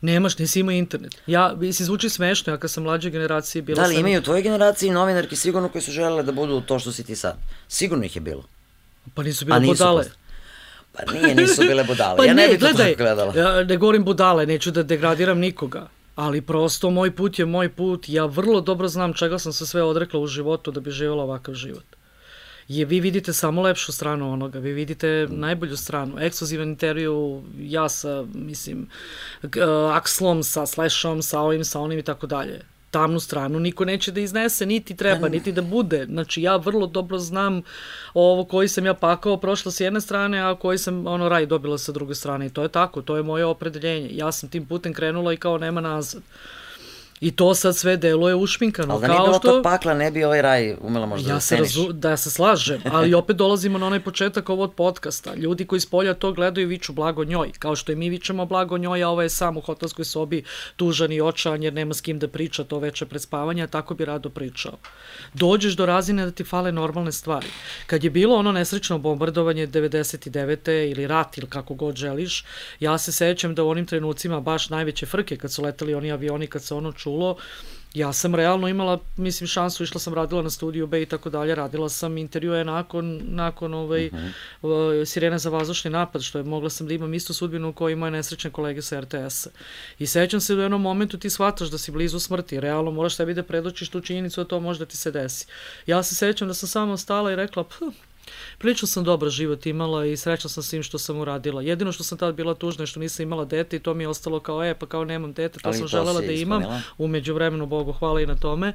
Nemaš, 0.00 0.38
nisi 0.38 0.60
imao 0.60 0.72
internet. 0.72 1.16
Ja, 1.26 1.56
se 1.72 1.84
zvuči 1.84 2.08
smešno, 2.08 2.52
ja 2.52 2.56
kad 2.56 2.70
sam 2.70 2.82
mlađe 2.82 3.10
generacije 3.10 3.62
bila 3.62 3.82
Da 3.82 3.86
li 3.88 3.94
sam... 3.94 4.00
imaju 4.00 4.18
u 4.18 4.22
tvojoj 4.22 4.42
generaciji 4.42 4.90
novinarki 4.90 5.36
sigurno 5.36 5.68
koji 5.68 5.82
su 5.82 5.92
želele 5.92 6.22
da 6.22 6.32
budu 6.32 6.60
to 6.60 6.78
što 6.78 6.92
si 6.92 7.04
ti 7.04 7.16
sad? 7.16 7.36
Sigurno 7.68 8.04
ih 8.04 8.16
je 8.16 8.20
bilo. 8.20 8.44
Pa 9.14 9.22
nisu 9.22 9.44
bile 9.44 9.60
budale. 9.60 10.02
Post... 10.04 10.23
Pa 10.96 11.12
nije, 11.12 11.34
nisu 11.34 11.62
bile 11.62 11.84
budale. 11.84 12.16
Pa 12.18 12.24
ja 12.24 12.34
ne, 12.34 12.42
ne 12.42 12.48
bih 12.48 12.60
to 12.60 12.66
tako 12.66 12.94
gledala. 12.98 13.32
Ja 13.36 13.64
ne 13.64 13.76
govorim 13.76 14.04
budale, 14.04 14.46
neću 14.46 14.70
da 14.70 14.82
degradiram 14.82 15.38
nikoga. 15.38 15.88
Ali 16.14 16.40
prosto 16.40 16.90
moj 16.90 17.16
put 17.16 17.38
je 17.38 17.46
moj 17.46 17.68
put. 17.68 18.08
Ja 18.08 18.24
vrlo 18.24 18.60
dobro 18.60 18.88
znam 18.88 19.12
čega 19.12 19.38
sam 19.38 19.52
se 19.52 19.66
sve 19.66 19.82
odrekla 19.82 20.20
u 20.20 20.26
životu 20.26 20.70
da 20.70 20.80
bi 20.80 20.90
živjela 20.90 21.22
ovakav 21.22 21.54
život. 21.54 21.84
Je, 22.68 22.84
vi 22.84 23.00
vidite 23.00 23.32
samo 23.32 23.62
lepšu 23.62 23.92
stranu 23.92 24.32
onoga, 24.32 24.58
vi 24.58 24.72
vidite 24.72 25.26
najbolju 25.30 25.76
stranu. 25.76 26.20
Ekskluzivan 26.20 26.68
intervju, 26.68 27.42
ja 27.58 27.88
sa, 27.88 28.24
mislim, 28.34 28.88
Akslom, 29.92 30.42
sa 30.42 30.66
Slashom, 30.66 31.22
sa 31.22 31.40
ovim, 31.40 31.64
sa 31.64 31.80
onim 31.80 31.98
i 31.98 32.02
tako 32.02 32.26
dalje 32.26 32.60
tamnu 32.94 33.20
stranu 33.20 33.60
niko 33.60 33.84
neće 33.84 34.12
da 34.12 34.20
iznese, 34.20 34.66
niti 34.66 34.96
treba, 34.96 35.28
niti 35.28 35.52
da 35.52 35.62
bude. 35.62 36.04
Znači, 36.06 36.42
ja 36.42 36.56
vrlo 36.56 36.86
dobro 36.86 37.18
znam 37.18 37.62
ovo 38.14 38.44
koji 38.44 38.68
sam 38.68 38.86
ja 38.86 38.94
pakao 38.94 39.36
prošla 39.36 39.72
s 39.72 39.80
jedne 39.80 40.00
strane, 40.00 40.38
a 40.40 40.54
koji 40.54 40.78
sam 40.78 41.06
ono 41.06 41.28
raj 41.28 41.46
dobila 41.46 41.78
sa 41.78 41.92
druge 41.92 42.14
strane. 42.14 42.46
I 42.46 42.50
to 42.50 42.62
je 42.62 42.68
tako, 42.68 43.02
to 43.02 43.16
je 43.16 43.22
moje 43.22 43.44
opredeljenje. 43.44 44.08
Ja 44.12 44.32
sam 44.32 44.48
tim 44.48 44.66
putem 44.66 44.94
krenula 44.94 45.32
i 45.32 45.36
kao 45.36 45.58
nema 45.58 45.80
nazad. 45.80 46.22
I 47.24 47.30
to 47.30 47.54
sad 47.54 47.76
sve 47.76 47.96
deluje 47.96 48.34
ušminkano. 48.34 48.94
Ali 48.94 49.00
da 49.00 49.08
nije 49.08 49.20
bilo 49.20 49.38
što... 49.38 49.48
tog 49.48 49.62
pakla, 49.62 49.94
ne 49.94 50.10
bi 50.10 50.24
ovaj 50.24 50.42
raj 50.42 50.76
umela 50.80 51.06
možda 51.06 51.30
ja 51.30 51.34
da 51.34 51.40
se 51.40 51.56
razu... 51.56 51.92
Da 51.92 52.10
ja 52.10 52.16
se 52.16 52.30
slažem, 52.30 52.80
ali 52.92 53.14
opet 53.14 53.36
dolazimo 53.36 53.78
na 53.78 53.86
onaj 53.86 54.00
početak 54.00 54.48
ovog 54.48 54.74
podcasta. 54.74 55.34
Ljudi 55.34 55.66
koji 55.66 55.80
s 55.80 55.86
polja 55.86 56.14
to 56.14 56.32
gledaju 56.32 56.68
viču 56.68 56.92
blago 56.92 57.24
njoj, 57.24 57.52
kao 57.58 57.76
što 57.76 57.92
i 57.92 57.96
mi 57.96 58.08
vičemo 58.08 58.46
blago 58.46 58.78
njoj, 58.78 59.02
a 59.02 59.08
ovo 59.08 59.22
je 59.22 59.28
sam 59.28 59.56
u 59.56 59.60
hotelskoj 59.60 60.04
sobi 60.04 60.44
tužan 60.76 61.12
i 61.12 61.20
očan 61.20 61.62
jer 61.62 61.72
nema 61.72 61.94
s 61.94 62.00
kim 62.00 62.18
da 62.18 62.28
priča 62.28 62.64
to 62.64 62.78
veče 62.78 63.06
pred 63.06 63.22
spavanja, 63.22 63.66
tako 63.66 63.94
bi 63.94 64.04
rado 64.04 64.30
pričao. 64.30 64.72
Dođeš 65.34 65.76
do 65.76 65.86
razine 65.86 66.24
da 66.24 66.30
ti 66.30 66.44
fale 66.44 66.72
normalne 66.72 67.12
stvari. 67.12 67.46
Kad 67.86 68.04
je 68.04 68.10
bilo 68.10 68.36
ono 68.36 68.52
nesrećno 68.52 68.98
bombardovanje 68.98 69.66
99. 69.66 70.90
ili 70.90 71.06
rat 71.06 71.38
ili 71.38 71.46
kako 71.46 71.74
god 71.74 71.96
želiš, 71.96 72.44
ja 72.80 72.98
se 72.98 73.12
sećam 73.12 73.54
da 73.54 73.64
u 73.64 73.68
onim 73.68 73.86
trenucima 73.86 74.40
baš 74.40 74.70
najveće 74.70 75.06
frke 75.06 75.36
kad 75.36 75.52
su 75.52 75.62
leteli 75.62 75.94
oni 75.94 76.12
avioni, 76.12 76.46
kad 76.46 76.62
se 76.62 76.74
ono 76.74 76.92
čulo, 77.14 77.36
ja 77.94 78.12
sam 78.12 78.34
realno 78.34 78.68
imala, 78.68 78.98
mislim, 79.16 79.46
šansu, 79.46 79.84
išla 79.84 80.00
sam, 80.00 80.14
radila 80.14 80.42
na 80.42 80.50
studiju 80.50 80.86
B 80.86 81.02
i 81.02 81.06
tako 81.06 81.30
dalje, 81.30 81.54
radila 81.54 81.88
sam 81.88 82.18
intervjue 82.18 82.64
nakon, 82.64 83.20
nakon 83.22 83.74
ovaj, 83.74 84.06
uh 84.06 84.12
mhm. 84.12 84.26
-huh. 84.62 85.04
Sirene 85.04 85.38
za 85.38 85.50
vazdušni 85.50 85.90
napad, 85.90 86.22
što 86.22 86.38
je 86.38 86.44
mogla 86.44 86.70
sam 86.70 86.86
da 86.86 86.94
imam 86.94 87.14
istu 87.14 87.34
sudbinu 87.34 87.72
koji 87.72 87.92
imaju 87.92 88.12
nesrećne 88.12 88.50
kolege 88.50 88.82
sa 88.82 89.00
RTS-a. 89.00 89.50
I 89.98 90.06
sećam 90.06 90.40
se 90.40 90.54
da 90.54 90.58
u 90.58 90.62
jednom 90.62 90.82
momentu 90.82 91.18
ti 91.18 91.30
shvataš 91.30 91.68
da 91.70 91.78
si 91.78 91.92
blizu 91.92 92.18
smrti, 92.18 92.60
realno 92.60 92.90
moraš 92.90 93.16
sebi 93.16 93.34
da 93.34 93.42
predočiš 93.42 93.88
tu 93.88 94.00
činjenicu 94.00 94.40
da 94.40 94.48
to 94.48 94.60
može 94.60 94.78
da 94.78 94.86
ti 94.86 94.96
se 94.96 95.10
desi. 95.10 95.46
Ja 95.86 96.02
se 96.02 96.14
sećam 96.14 96.48
da 96.48 96.54
sam 96.54 96.68
samo 96.68 96.96
stala 96.96 97.32
i 97.32 97.36
rekla, 97.36 97.64
Prilično 98.58 98.88
sam 98.88 99.04
dobar 99.04 99.28
život 99.28 99.66
imala 99.66 100.06
i 100.06 100.16
srećna 100.16 100.50
sam 100.50 100.62
s 100.62 100.70
tim 100.70 100.82
što 100.82 100.98
sam 100.98 101.18
uradila. 101.18 101.62
Jedino 101.62 101.92
što 101.92 102.04
sam 102.04 102.18
tad 102.18 102.34
bila 102.34 102.54
tužna 102.54 102.82
je 102.82 102.86
što 102.86 103.00
nisam 103.00 103.22
imala 103.22 103.44
dete 103.44 103.76
i 103.76 103.80
to 103.80 103.94
mi 103.94 104.04
je 104.04 104.08
ostalo 104.08 104.40
kao, 104.40 104.64
e, 104.64 104.74
pa 104.74 104.86
kao 104.86 105.04
nemam 105.04 105.32
dete, 105.32 105.58
to 105.58 105.68
Ali 105.68 105.76
sam 105.76 105.82
to 105.82 105.88
želela 105.88 106.20
da 106.20 106.32
imam. 106.32 106.62
Umeđu 106.98 107.34
vremenu, 107.34 107.66
Bogu 107.66 107.92
hvala 107.92 108.20
i 108.20 108.26
na 108.26 108.34
tome. 108.34 108.72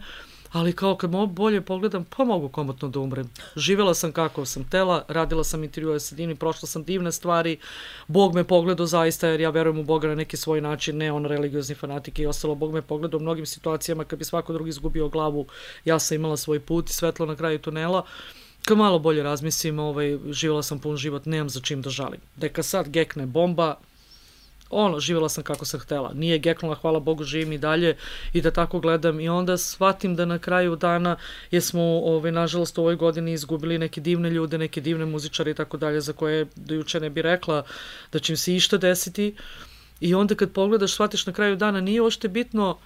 Ali 0.51 0.73
kao 0.73 0.95
kad 0.95 1.11
mogu 1.11 1.33
bolje 1.33 1.61
pogledam, 1.61 2.05
pa 2.17 2.23
mogu 2.23 2.49
komotno 2.49 2.87
da 2.87 2.99
umrem. 2.99 3.29
Živela 3.55 3.93
sam 3.93 4.11
kako 4.11 4.45
sam 4.45 4.69
tela, 4.69 5.05
radila 5.07 5.43
sam 5.43 5.63
intervjue 5.63 5.99
sa 5.99 6.15
divnim, 6.15 6.37
prošla 6.37 6.67
sam 6.67 6.83
divne 6.83 7.11
stvari. 7.11 7.57
Bog 8.07 8.35
me 8.35 8.43
pogledao 8.43 8.85
zaista, 8.85 9.27
jer 9.27 9.41
ja 9.41 9.49
verujem 9.49 9.79
u 9.79 9.83
Boga 9.83 10.07
na 10.07 10.15
neki 10.15 10.37
svoj 10.37 10.61
način, 10.61 10.97
ne 10.97 11.11
on 11.11 11.25
religiozni 11.25 11.75
fanatik 11.75 12.19
i 12.19 12.25
ostalo. 12.25 12.55
Bog 12.55 12.73
me 12.73 12.81
pogledao 12.81 13.17
u 13.17 13.21
mnogim 13.21 13.45
situacijama 13.45 14.03
kad 14.03 14.19
bi 14.19 14.25
svako 14.25 14.53
drugi 14.53 14.69
izgubio 14.69 15.09
glavu, 15.09 15.47
ja 15.85 15.99
sam 15.99 16.15
imala 16.15 16.37
svoj 16.37 16.59
put 16.59 16.89
i 16.89 16.93
svetlo 16.93 17.25
na 17.25 17.35
kraju 17.35 17.59
tunela. 17.59 17.99
Uh, 17.99 18.48
kad 18.69 18.77
malo 18.77 18.99
bolje 18.99 19.23
razmislim, 19.23 19.79
ovaj, 19.79 20.17
živjela 20.31 20.63
sam 20.63 20.79
pun 20.79 20.97
život, 20.97 21.25
nemam 21.25 21.49
za 21.49 21.59
čim 21.59 21.81
da 21.81 21.89
žalim. 21.89 22.19
Deka 22.35 22.63
sad 22.63 22.89
gekne 22.89 23.25
bomba, 23.25 23.75
ono, 24.69 24.99
živjela 24.99 25.29
sam 25.29 25.43
kako 25.43 25.65
sam 25.65 25.79
htela. 25.79 26.11
Nije 26.13 26.37
geknula, 26.37 26.75
hvala 26.75 26.99
Bogu, 26.99 27.23
živim 27.23 27.53
i 27.53 27.57
dalje 27.57 27.95
i 28.33 28.41
da 28.41 28.51
tako 28.51 28.79
gledam 28.79 29.19
i 29.19 29.29
onda 29.29 29.57
shvatim 29.57 30.15
da 30.15 30.25
na 30.25 30.37
kraju 30.39 30.75
dana 30.75 31.15
jesmo, 31.51 31.81
ovaj, 31.81 32.31
nažalost, 32.31 32.77
u 32.77 32.81
ovoj 32.81 32.95
godini 32.95 33.33
izgubili 33.33 33.77
neke 33.77 34.01
divne 34.01 34.29
ljude, 34.29 34.57
neke 34.57 34.81
divne 34.81 35.05
muzičare 35.05 35.51
i 35.51 35.57
tako 35.57 35.77
dalje, 35.77 36.01
za 36.01 36.13
koje 36.13 36.45
do 36.55 36.75
juče 36.75 36.99
ne 36.99 37.09
bi 37.09 37.21
rekla 37.21 37.63
da 38.11 38.19
će 38.19 38.33
im 38.33 38.37
se 38.37 38.55
išta 38.55 38.77
desiti. 38.77 39.35
I 39.99 40.15
onda 40.15 40.35
kad 40.35 40.51
pogledaš, 40.51 40.93
shvatiš 40.93 41.25
na 41.25 41.33
kraju 41.33 41.55
dana, 41.55 41.81
nije 41.81 42.01
ošte 42.01 42.27
bitno, 42.27 42.77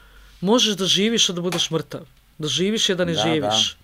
možeš 0.42 0.76
da 0.76 0.86
živiš, 0.86 1.30
a 1.30 1.34
da 1.34 1.42
budeš 1.42 1.72
mrtav. 1.72 2.08
Da 2.38 2.48
živiš 2.48 2.90
je 2.90 2.96
da 2.96 3.06
ne 3.06 3.14
da, 3.14 3.22
živiš. 3.22 3.76
Da 3.76 3.83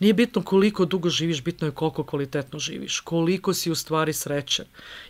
Nije 0.00 0.12
bitno 0.12 0.42
koliko 0.42 0.84
dugo 0.84 1.08
živiš, 1.08 1.42
bitno 1.42 1.68
je 1.68 1.72
koliko 1.72 2.04
kvalitetno 2.04 2.58
živiš, 2.58 3.00
koliko 3.00 3.54
si 3.54 3.70
u 3.70 3.74
stvari 3.74 4.12
srećan. 4.12 4.66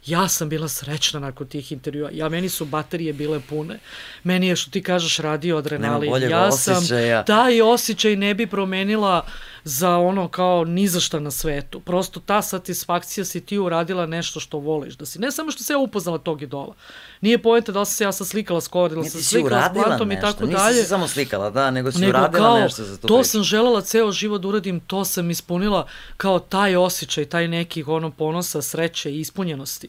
Ja 0.07 0.29
sam 0.29 0.49
bila 0.49 0.69
srećna 0.69 1.21
nakon 1.21 1.47
tih 1.47 1.73
intervjua. 1.73 2.11
Ja, 2.13 2.29
meni 2.29 2.49
su 2.49 2.65
baterije 2.65 3.13
bile 3.13 3.41
pune. 3.49 3.79
Meni 4.23 4.47
je, 4.47 4.57
što 4.57 4.71
ti 4.71 4.83
kažeš, 4.83 5.19
radio 5.19 5.57
adrenalin. 5.57 6.31
ja 6.31 6.53
sam 6.53 6.77
osjećaja. 6.77 7.25
taj 7.25 7.63
osjećaj 7.63 8.17
ne 8.17 8.35
bi 8.35 8.47
promenila 8.47 9.27
za 9.69 9.97
ono 9.97 10.29
kao 10.29 10.65
ni 10.65 10.89
za 10.89 11.01
šta 11.01 11.21
na 11.21 11.31
svetu. 11.31 11.81
Prosto 11.81 12.21
ta 12.21 12.43
satisfakcija 12.43 13.25
si 13.25 13.41
ti 13.41 13.59
uradila 13.59 14.07
nešto 14.07 14.41
što 14.41 14.59
voliš. 14.59 14.95
Da 14.95 15.07
si, 15.07 15.19
ne 15.19 15.33
samo 15.33 15.51
što 15.51 15.65
se 15.65 15.73
ja 15.73 15.79
upoznala 15.79 16.19
tog 16.19 16.43
idola. 16.43 16.75
Nije 17.21 17.43
pojenta 17.43 17.73
da 17.73 17.81
li 17.81 17.87
se 17.87 18.05
ja 18.05 18.13
sa 18.13 18.25
slikala 18.25 18.61
s 18.61 18.69
kovodila, 18.69 19.05
sa 19.05 19.23
slikala 19.23 19.71
s 19.71 19.75
plantom 19.75 20.13
i 20.13 20.21
tako 20.21 20.47
dalje. 20.47 20.77
Nisi 20.77 20.89
samo 20.89 21.09
slikala, 21.09 21.51
da, 21.51 21.71
nego 21.71 21.93
si 21.93 22.01
nego 22.01 22.11
uradila 22.11 22.49
kao, 22.49 22.59
nešto 22.59 22.85
za 22.85 22.97
to. 22.97 23.09
To 23.09 23.25
sam 23.25 23.43
želela 23.43 23.81
ceo 23.81 24.13
život 24.13 24.43
da 24.43 24.49
uradim, 24.49 24.81
to 24.81 25.05
sam 25.05 25.31
ispunila 25.31 25.87
kao 26.17 26.39
taj 26.39 26.77
osjećaj, 26.77 27.25
taj 27.25 27.49
neki 27.49 27.85
ono 27.87 28.11
ponosa, 28.11 28.63
sreće 28.63 29.13
i 29.13 29.21
ispunjenosti. 29.21 29.89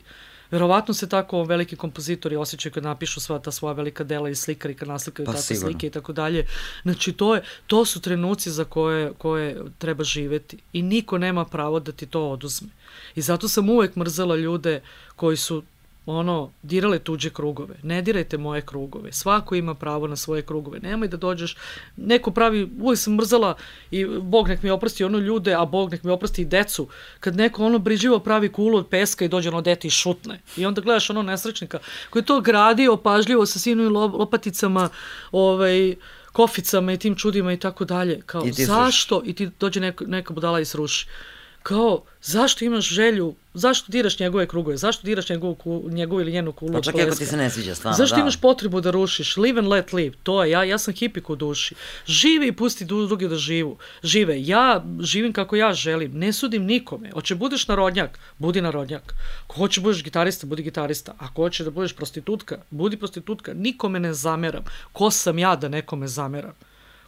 Verovatno 0.51 0.93
se 0.93 1.09
tako 1.09 1.43
veliki 1.43 1.75
kompozitori 1.75 2.35
osjećaju 2.35 2.73
kad 2.73 2.83
napišu 2.83 3.19
sva 3.19 3.39
ta 3.39 3.51
svoja 3.51 3.73
velika 3.73 4.03
dela 4.03 4.29
i 4.29 4.35
slikari 4.35 4.73
kad 4.73 4.87
naslikaju 4.87 5.25
pa, 5.25 5.31
tako 5.31 5.43
sigurno. 5.43 5.71
slike 5.71 5.87
i 5.87 5.89
tako 5.89 6.13
dalje. 6.13 6.45
Znači 6.83 7.13
to, 7.13 7.35
je, 7.35 7.43
to 7.67 7.85
su 7.85 8.01
trenuci 8.01 8.51
za 8.51 8.63
koje, 8.63 9.13
koje 9.17 9.61
treba 9.77 10.03
živeti 10.03 10.57
i 10.73 10.81
niko 10.81 11.17
nema 11.17 11.45
pravo 11.45 11.79
da 11.79 11.91
ti 11.91 12.05
to 12.05 12.29
oduzme. 12.29 12.69
I 13.15 13.21
zato 13.21 13.47
sam 13.47 13.69
uvek 13.69 13.95
mrzela 13.95 14.35
ljude 14.35 14.81
koji 15.15 15.37
su 15.37 15.63
ono, 16.09 16.51
dirale 16.63 16.99
tuđe 16.99 17.29
krugove. 17.29 17.75
Ne 17.83 18.01
dirajte 18.01 18.37
moje 18.37 18.61
krugove. 18.61 19.11
Svako 19.11 19.55
ima 19.55 19.75
pravo 19.75 20.07
na 20.07 20.15
svoje 20.15 20.41
krugove. 20.41 20.79
Nemoj 20.79 21.07
da 21.07 21.17
dođeš, 21.17 21.55
neko 21.97 22.31
pravi, 22.31 22.69
uvijek 22.81 22.99
sam 22.99 23.15
mrzala 23.15 23.55
i 23.91 24.05
Bog 24.05 24.47
nek 24.47 24.63
mi 24.63 24.69
oprosti 24.69 25.03
ono 25.03 25.17
ljude, 25.17 25.53
a 25.53 25.65
Bog 25.65 25.91
nek 25.91 26.03
mi 26.03 26.11
oprosti 26.11 26.41
i 26.41 26.45
decu. 26.45 26.87
Kad 27.19 27.35
neko 27.35 27.65
ono 27.65 27.79
briživo 27.79 28.19
pravi 28.19 28.51
kulu 28.51 28.77
od 28.77 28.87
peska 28.87 29.25
i 29.25 29.27
dođe 29.27 29.49
ono 29.49 29.61
dete 29.61 29.87
i 29.87 29.91
šutne. 29.91 30.41
I 30.57 30.65
onda 30.65 30.81
gledaš 30.81 31.09
ono 31.09 31.23
nesrećnika 31.23 31.79
koji 32.09 32.25
to 32.25 32.41
gradio 32.41 32.97
pažljivo 32.97 33.45
sa 33.45 33.59
sinu 33.59 33.89
lopaticama, 33.89 34.89
ovaj, 35.31 35.95
koficama 36.31 36.93
i 36.93 36.97
tim 36.97 37.15
čudima 37.15 37.53
i 37.53 37.57
tako 37.57 37.85
dalje. 37.85 38.21
Kao, 38.25 38.45
I 38.45 38.51
zašto? 38.51 39.21
I 39.25 39.33
ti 39.33 39.49
dođe 39.59 39.79
neka, 39.79 40.05
neka 40.07 40.33
budala 40.33 40.59
i 40.59 40.65
sruši 40.65 41.07
kao, 41.63 42.03
zašto 42.21 42.65
imaš 42.65 42.89
želju, 42.89 43.35
zašto 43.53 43.91
diraš 43.91 44.19
njegove 44.19 44.47
krugove, 44.47 44.77
zašto 44.77 45.03
diraš 45.03 45.29
njegovu, 45.29 45.89
njegovu 45.89 46.21
ili 46.21 46.31
njenu 46.31 46.51
kulu 46.51 46.73
Pa 46.73 46.81
čak 46.81 46.95
ako 46.95 47.15
ti 47.15 47.25
se 47.25 47.37
ne 47.37 47.49
sviđa, 47.49 47.75
stvarno, 47.75 47.97
Zašto 47.97 48.15
da. 48.15 48.21
imaš 48.21 48.37
potrebu 48.41 48.81
da 48.81 48.91
rušiš, 48.91 49.37
live 49.37 49.59
and 49.59 49.67
let 49.67 49.93
live, 49.93 50.15
to 50.23 50.43
je, 50.43 50.51
ja, 50.51 50.63
ja 50.63 50.77
sam 50.77 50.93
hipik 50.93 51.29
u 51.29 51.35
duši. 51.35 51.75
Živi 52.05 52.47
i 52.47 52.51
pusti 52.51 52.85
drugi 52.85 53.27
da 53.27 53.35
živu. 53.35 53.77
Žive, 54.03 54.43
ja 54.45 54.83
živim 55.01 55.33
kako 55.33 55.55
ja 55.55 55.73
želim, 55.73 56.11
ne 56.13 56.33
sudim 56.33 56.65
nikome. 56.65 57.11
Hoće 57.11 57.35
budeš 57.35 57.67
narodnjak, 57.67 58.19
budi 58.37 58.61
narodnjak. 58.61 59.13
Ako 59.45 59.55
hoće 59.55 59.81
budeš 59.81 60.03
gitarista, 60.03 60.47
budi 60.47 60.63
gitarista. 60.63 61.15
Ako 61.17 61.41
hoće 61.41 61.63
da 61.63 61.69
budeš 61.69 61.93
prostitutka, 61.93 62.57
budi 62.69 62.97
prostitutka. 62.97 63.53
Nikome 63.53 63.99
ne 63.99 64.13
zameram. 64.13 64.63
Ko 64.93 65.11
sam 65.11 65.39
ja 65.39 65.55
da 65.55 65.69
nekome 65.69 66.07
zameram? 66.07 66.53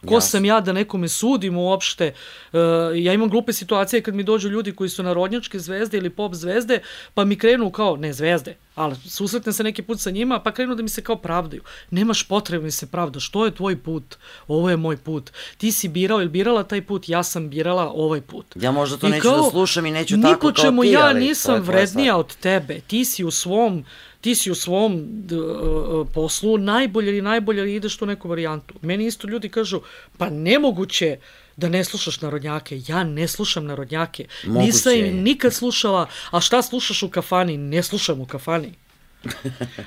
Ko 0.06 0.14
Jasne. 0.14 0.30
sam 0.30 0.44
ja 0.44 0.60
da 0.60 0.72
nekome 0.72 1.08
sudim 1.08 1.56
uopšte? 1.56 2.12
Uh, 2.52 2.60
ja 2.94 3.12
imam 3.12 3.28
glupe 3.28 3.52
situacije 3.52 4.02
kad 4.02 4.14
mi 4.14 4.22
dođu 4.22 4.48
ljudi 4.48 4.72
koji 4.72 4.90
su 4.90 5.02
narodnjačke 5.02 5.58
zvezde 5.58 5.98
ili 5.98 6.10
pop 6.10 6.34
zvezde, 6.34 6.80
pa 7.14 7.24
mi 7.24 7.38
krenu 7.38 7.70
kao, 7.70 7.96
ne 7.96 8.12
zvezde, 8.12 8.56
ali 8.74 8.96
susretnem 9.08 9.52
se 9.52 9.64
neki 9.64 9.82
put 9.82 10.00
sa 10.00 10.10
njima, 10.10 10.40
pa 10.40 10.52
krenu 10.52 10.74
da 10.74 10.82
mi 10.82 10.88
se 10.88 11.02
kao 11.02 11.16
pravdaju. 11.16 11.62
Nemaš 11.90 12.22
potrebe 12.28 12.64
mi 12.64 12.70
se 12.70 12.86
pravdaš, 12.86 13.30
to 13.30 13.44
je 13.44 13.54
tvoj 13.54 13.76
put, 13.76 14.16
ovo 14.48 14.70
je 14.70 14.76
moj 14.76 14.96
put. 14.96 15.30
Ti 15.56 15.72
si 15.72 15.88
birao 15.88 16.20
ili 16.20 16.30
birala 16.30 16.62
taj 16.62 16.82
put, 16.82 17.08
ja 17.08 17.22
sam 17.22 17.50
birala 17.50 17.92
ovaj 17.94 18.20
put. 18.20 18.46
Ja 18.54 18.70
možda 18.70 18.96
to 18.96 19.06
I 19.06 19.10
neću 19.10 19.28
da 19.28 19.34
kao, 19.34 19.44
da 19.44 19.50
slušam 19.50 19.86
i 19.86 19.90
neću 19.90 20.16
tako 20.22 20.40
kao 20.40 20.52
ti, 20.52 20.60
ali... 20.66 20.74
Ni 20.76 20.80
po 20.80 20.84
čemu 20.84 20.84
ja 20.84 21.12
nisam 21.12 21.62
vrednija 21.62 22.16
od 22.16 22.36
tebe, 22.36 22.80
ti 22.86 23.04
si 23.04 23.24
u 23.24 23.30
svom 23.30 23.84
ti 24.22 24.34
si 24.34 24.50
u 24.50 24.54
svom 24.54 25.02
d, 25.06 25.36
uh, 25.36 26.06
poslu 26.14 26.58
najbolje 26.58 27.08
ili 27.08 27.22
najbolje 27.22 27.62
ili 27.62 27.74
ideš 27.74 27.96
tu 27.96 28.06
neku 28.06 28.28
varijantu. 28.28 28.74
Meni 28.82 29.06
isto 29.06 29.28
ljudi 29.28 29.48
kažu, 29.48 29.80
pa 30.18 30.30
nemoguće 30.30 31.18
da 31.56 31.68
ne 31.68 31.84
slušaš 31.84 32.20
narodnjake. 32.20 32.80
Ja 32.88 33.04
ne 33.04 33.28
slušam 33.28 33.66
narodnjake. 33.66 34.26
Moguće. 34.46 34.66
Nisam 34.66 34.94
im 34.94 35.22
nikad 35.22 35.54
slušala, 35.54 36.06
a 36.30 36.40
šta 36.40 36.62
slušaš 36.62 37.02
u 37.02 37.10
kafani? 37.10 37.56
Ne 37.56 37.82
slušam 37.82 38.20
u 38.20 38.26
kafani. 38.26 38.72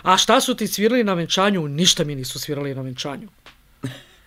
A 0.04 0.18
šta 0.18 0.42
su 0.42 0.56
ti 0.56 0.68
svirali 0.68 1.04
na 1.04 1.14
venčanju? 1.14 1.68
Ništa 1.68 2.04
mi 2.04 2.16
nisu 2.16 2.40
svirali 2.40 2.76
na 2.76 2.82
venčanju. 2.82 3.28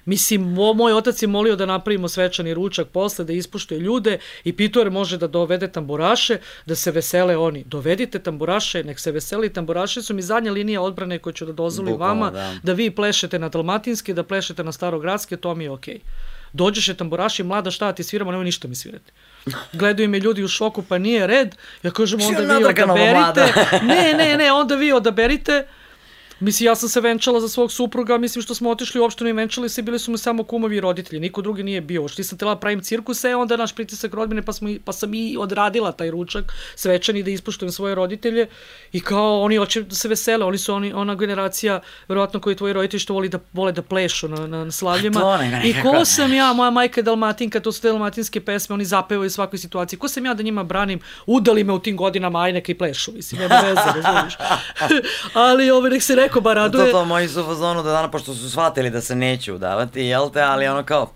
Mislim, 0.08 0.42
moj 0.76 0.92
otac 0.92 1.22
je 1.22 1.28
molio 1.28 1.56
da 1.56 1.66
napravimo 1.66 2.08
svečani 2.08 2.54
ručak 2.54 2.88
posle, 2.88 3.24
da 3.24 3.32
ispuštuje 3.32 3.80
ljude 3.80 4.18
i 4.44 4.52
Pitor 4.52 4.90
može 4.90 5.18
da 5.18 5.26
dovede 5.26 5.68
tamburaše, 5.68 6.38
da 6.66 6.74
se 6.74 6.90
vesele 6.90 7.36
oni. 7.36 7.64
Dovedite 7.66 8.18
tamburaše, 8.18 8.84
nek 8.84 9.00
se 9.00 9.12
veseli. 9.12 9.52
Tamburaše 9.52 10.02
su 10.02 10.14
mi 10.14 10.22
zadnja 10.22 10.52
linija 10.52 10.82
odbrane 10.82 11.18
koja 11.18 11.32
ću 11.32 11.46
da 11.46 11.52
dozvoli 11.52 11.92
vama, 11.92 12.30
da. 12.30 12.54
da 12.62 12.72
vi 12.72 12.90
plešete 12.90 13.38
na 13.38 13.48
dalmatinski, 13.48 14.14
da 14.14 14.22
plešete 14.22 14.64
na 14.64 14.72
starogradske, 14.72 15.36
to 15.36 15.54
mi 15.54 15.64
je 15.64 15.70
okej. 15.70 15.94
Okay. 15.94 16.38
Dođeše 16.52 16.94
tamburaši, 16.94 17.42
mlada 17.42 17.70
šta 17.70 17.92
ti 17.92 18.02
sviramo, 18.02 18.30
nemoj 18.30 18.44
ništa 18.44 18.68
mi 18.68 18.74
svirati. 18.74 19.12
Gledaju 19.72 20.08
me 20.08 20.20
ljudi 20.20 20.44
u 20.44 20.48
šoku, 20.48 20.82
pa 20.82 20.98
nije 20.98 21.26
red. 21.26 21.56
Ja 21.82 21.90
kažem, 21.90 22.20
onda 22.20 22.40
vi 22.40 22.64
odaberite. 22.64 23.52
Ne, 23.82 24.14
ne, 24.14 24.36
ne, 24.36 24.52
onda 24.52 24.74
vi 24.74 24.92
odaberite 24.92 25.66
Mislim, 26.40 26.66
ja 26.66 26.74
sam 26.74 26.88
se 26.88 27.00
venčala 27.00 27.40
za 27.40 27.48
svog 27.48 27.72
supruga, 27.72 28.18
mislim 28.18 28.42
što 28.42 28.54
smo 28.54 28.70
otišli 28.70 29.00
u 29.00 29.04
opštinu 29.04 29.30
i 29.30 29.32
venčali 29.32 29.68
se, 29.68 29.82
bili 29.82 29.98
su 29.98 30.10
mi 30.10 30.18
samo 30.18 30.44
kumovi 30.44 30.76
i 30.76 30.80
roditelji, 30.80 31.20
niko 31.20 31.42
drugi 31.42 31.62
nije 31.62 31.80
bio. 31.80 32.08
Što 32.08 32.20
nisam 32.20 32.38
tela 32.38 32.54
da 32.54 32.60
pravim 32.60 32.80
cirkuse, 32.80 33.34
onda 33.36 33.56
naš 33.56 33.74
pritisak 33.74 34.14
rodbine, 34.14 34.42
pa, 34.42 34.52
smo, 34.52 34.68
pa 34.84 34.92
sam 34.92 35.14
i 35.14 35.36
odradila 35.38 35.92
taj 35.92 36.10
ručak 36.10 36.52
svečani 36.74 37.22
da 37.22 37.30
ispuštujem 37.30 37.72
svoje 37.72 37.94
roditelje 37.94 38.46
i 38.92 39.00
kao 39.00 39.42
oni 39.42 39.56
hoće 39.56 39.82
da 39.82 39.94
se 39.94 40.08
vesele, 40.08 40.44
oni 40.44 40.58
su 40.58 40.74
oni, 40.74 40.92
ona 40.92 41.14
generacija, 41.14 41.80
verovatno 42.08 42.40
koji 42.40 42.56
tvoji 42.56 42.72
roditelji 42.72 43.00
što 43.00 43.14
voli 43.14 43.28
da, 43.28 43.38
vole 43.52 43.72
da 43.72 43.82
plešu 43.82 44.28
na, 44.28 44.46
na, 44.46 44.64
na 44.64 44.70
slavljima. 44.70 45.20
I 45.64 45.74
ko 45.82 46.04
sam 46.04 46.32
ja, 46.32 46.52
moja 46.52 46.70
majka 46.70 47.00
je 47.00 47.04
dalmatinka, 47.04 47.60
to 47.60 47.72
su 47.72 47.82
te 47.82 47.88
dalmatinske 47.88 48.40
pesme, 48.40 48.74
oni 48.74 48.84
zapevaju 48.84 49.26
u 49.26 49.30
svakoj 49.30 49.58
situaciji. 49.58 49.98
Ko 49.98 50.08
sam 50.08 50.26
ja 50.26 50.34
da 50.34 50.42
njima 50.42 50.64
branim, 50.64 51.00
udali 51.26 51.64
me 51.64 51.72
u 51.72 51.78
tim 51.78 51.96
godinama, 51.96 52.42
aj 52.42 52.52
neka 52.52 52.72
i 52.72 52.78
plešu, 52.78 53.12
mislim, 53.12 53.40
nema 53.40 53.54
veze, 53.54 53.80
razumiješ. 53.94 54.34
Ali 55.34 55.70
ove, 55.70 55.90
nek 55.90 56.02
se 56.02 56.14
neko 56.28 56.40
ba 56.40 56.54
raduje. 56.54 56.92
To, 56.92 56.98
to, 56.98 57.04
moji 57.04 57.28
su 57.28 57.40
u 57.40 57.44
fazonu 57.44 57.82
da 57.82 57.90
dana, 57.90 58.10
pošto 58.10 58.34
su 58.34 58.50
shvatili 58.50 58.90
da 58.90 59.00
se 59.00 59.14
neće 59.14 59.52
udavati, 59.52 60.00
jel 60.00 60.30
te, 60.30 60.40
ali 60.40 60.66
ono 60.66 60.82
kao, 60.82 61.10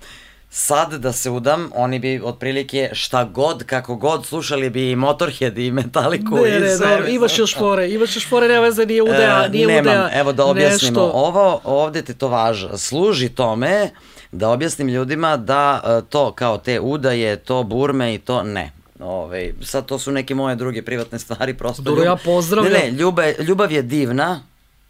sad 0.50 0.94
da 0.94 1.12
se 1.12 1.30
udam, 1.30 1.70
oni 1.74 1.98
bi 1.98 2.20
otprilike 2.24 2.90
šta 2.92 3.24
god, 3.24 3.64
kako 3.64 3.96
god, 3.96 4.26
slušali 4.26 4.70
bi 4.70 4.90
i 4.90 4.96
Motorhead 4.96 5.58
i 5.58 5.70
Metaliku 5.70 6.36
ne, 6.36 6.56
i 6.56 6.60
ne, 6.60 6.76
sve. 6.76 7.00
Ne, 7.00 7.14
imaš 7.14 7.38
još 7.38 7.56
fore, 7.58 7.90
imaš 7.90 8.16
još 8.16 8.28
fore, 8.28 8.48
nema 8.48 8.60
veze, 8.60 8.86
nije 8.86 9.02
udea, 9.02 9.48
nije 9.48 9.66
nemam, 9.66 9.80
udea. 9.80 10.10
Evo 10.14 10.32
da 10.32 10.44
objasnimo, 10.44 11.00
nešto. 11.00 11.10
ovo 11.14 11.60
ovde 11.64 12.02
te 12.02 12.14
to 12.14 12.28
važa, 12.28 12.78
služi 12.78 13.28
tome 13.28 13.90
da 14.32 14.48
objasnim 14.48 14.88
ljudima 14.88 15.36
da 15.36 15.80
e, 15.84 16.08
to 16.08 16.32
kao 16.32 16.58
te 16.58 16.80
udaje, 16.80 17.36
to 17.36 17.62
burme 17.62 18.14
i 18.14 18.18
to 18.18 18.42
ne. 18.42 18.72
Ove, 19.00 19.52
sad 19.62 19.86
to 19.86 19.98
su 19.98 20.12
neke 20.12 20.34
moje 20.34 20.56
druge 20.56 20.82
privatne 20.82 21.18
stvari, 21.18 21.54
prosto... 21.54 21.82
Dobro, 21.82 22.04
ja 22.04 22.16
pozdravljam. 22.24 22.72
Ne, 22.72 22.78
ne, 22.78 22.90
ljubav, 22.90 23.24
ljubav 23.40 23.72
je 23.72 23.82
divna, 23.82 24.40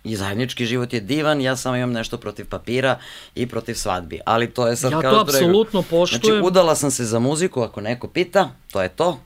i 0.04 0.16
zajednički 0.16 0.66
život 0.66 0.92
je 0.92 1.00
divan, 1.00 1.40
ja 1.40 1.56
samo 1.56 1.76
imam 1.76 1.92
nešto 1.92 2.18
protiv 2.18 2.48
papira 2.48 2.98
i 3.34 3.46
protiv 3.46 3.74
svadbi, 3.74 4.20
ali 4.24 4.50
to 4.50 4.66
je 4.66 4.76
sad 4.76 4.92
ja 4.92 5.00
kao... 5.00 5.12
Ja 5.12 5.16
to 5.16 5.20
apsolutno 5.20 5.82
poštujem. 5.82 6.22
Znači, 6.22 6.46
udala 6.46 6.74
sam 6.74 6.90
se 6.90 7.04
za 7.04 7.18
muziku, 7.18 7.62
ako 7.62 7.80
neko 7.80 8.08
pita, 8.08 8.50
to 8.72 8.82
je 8.82 8.88
to. 8.88 9.20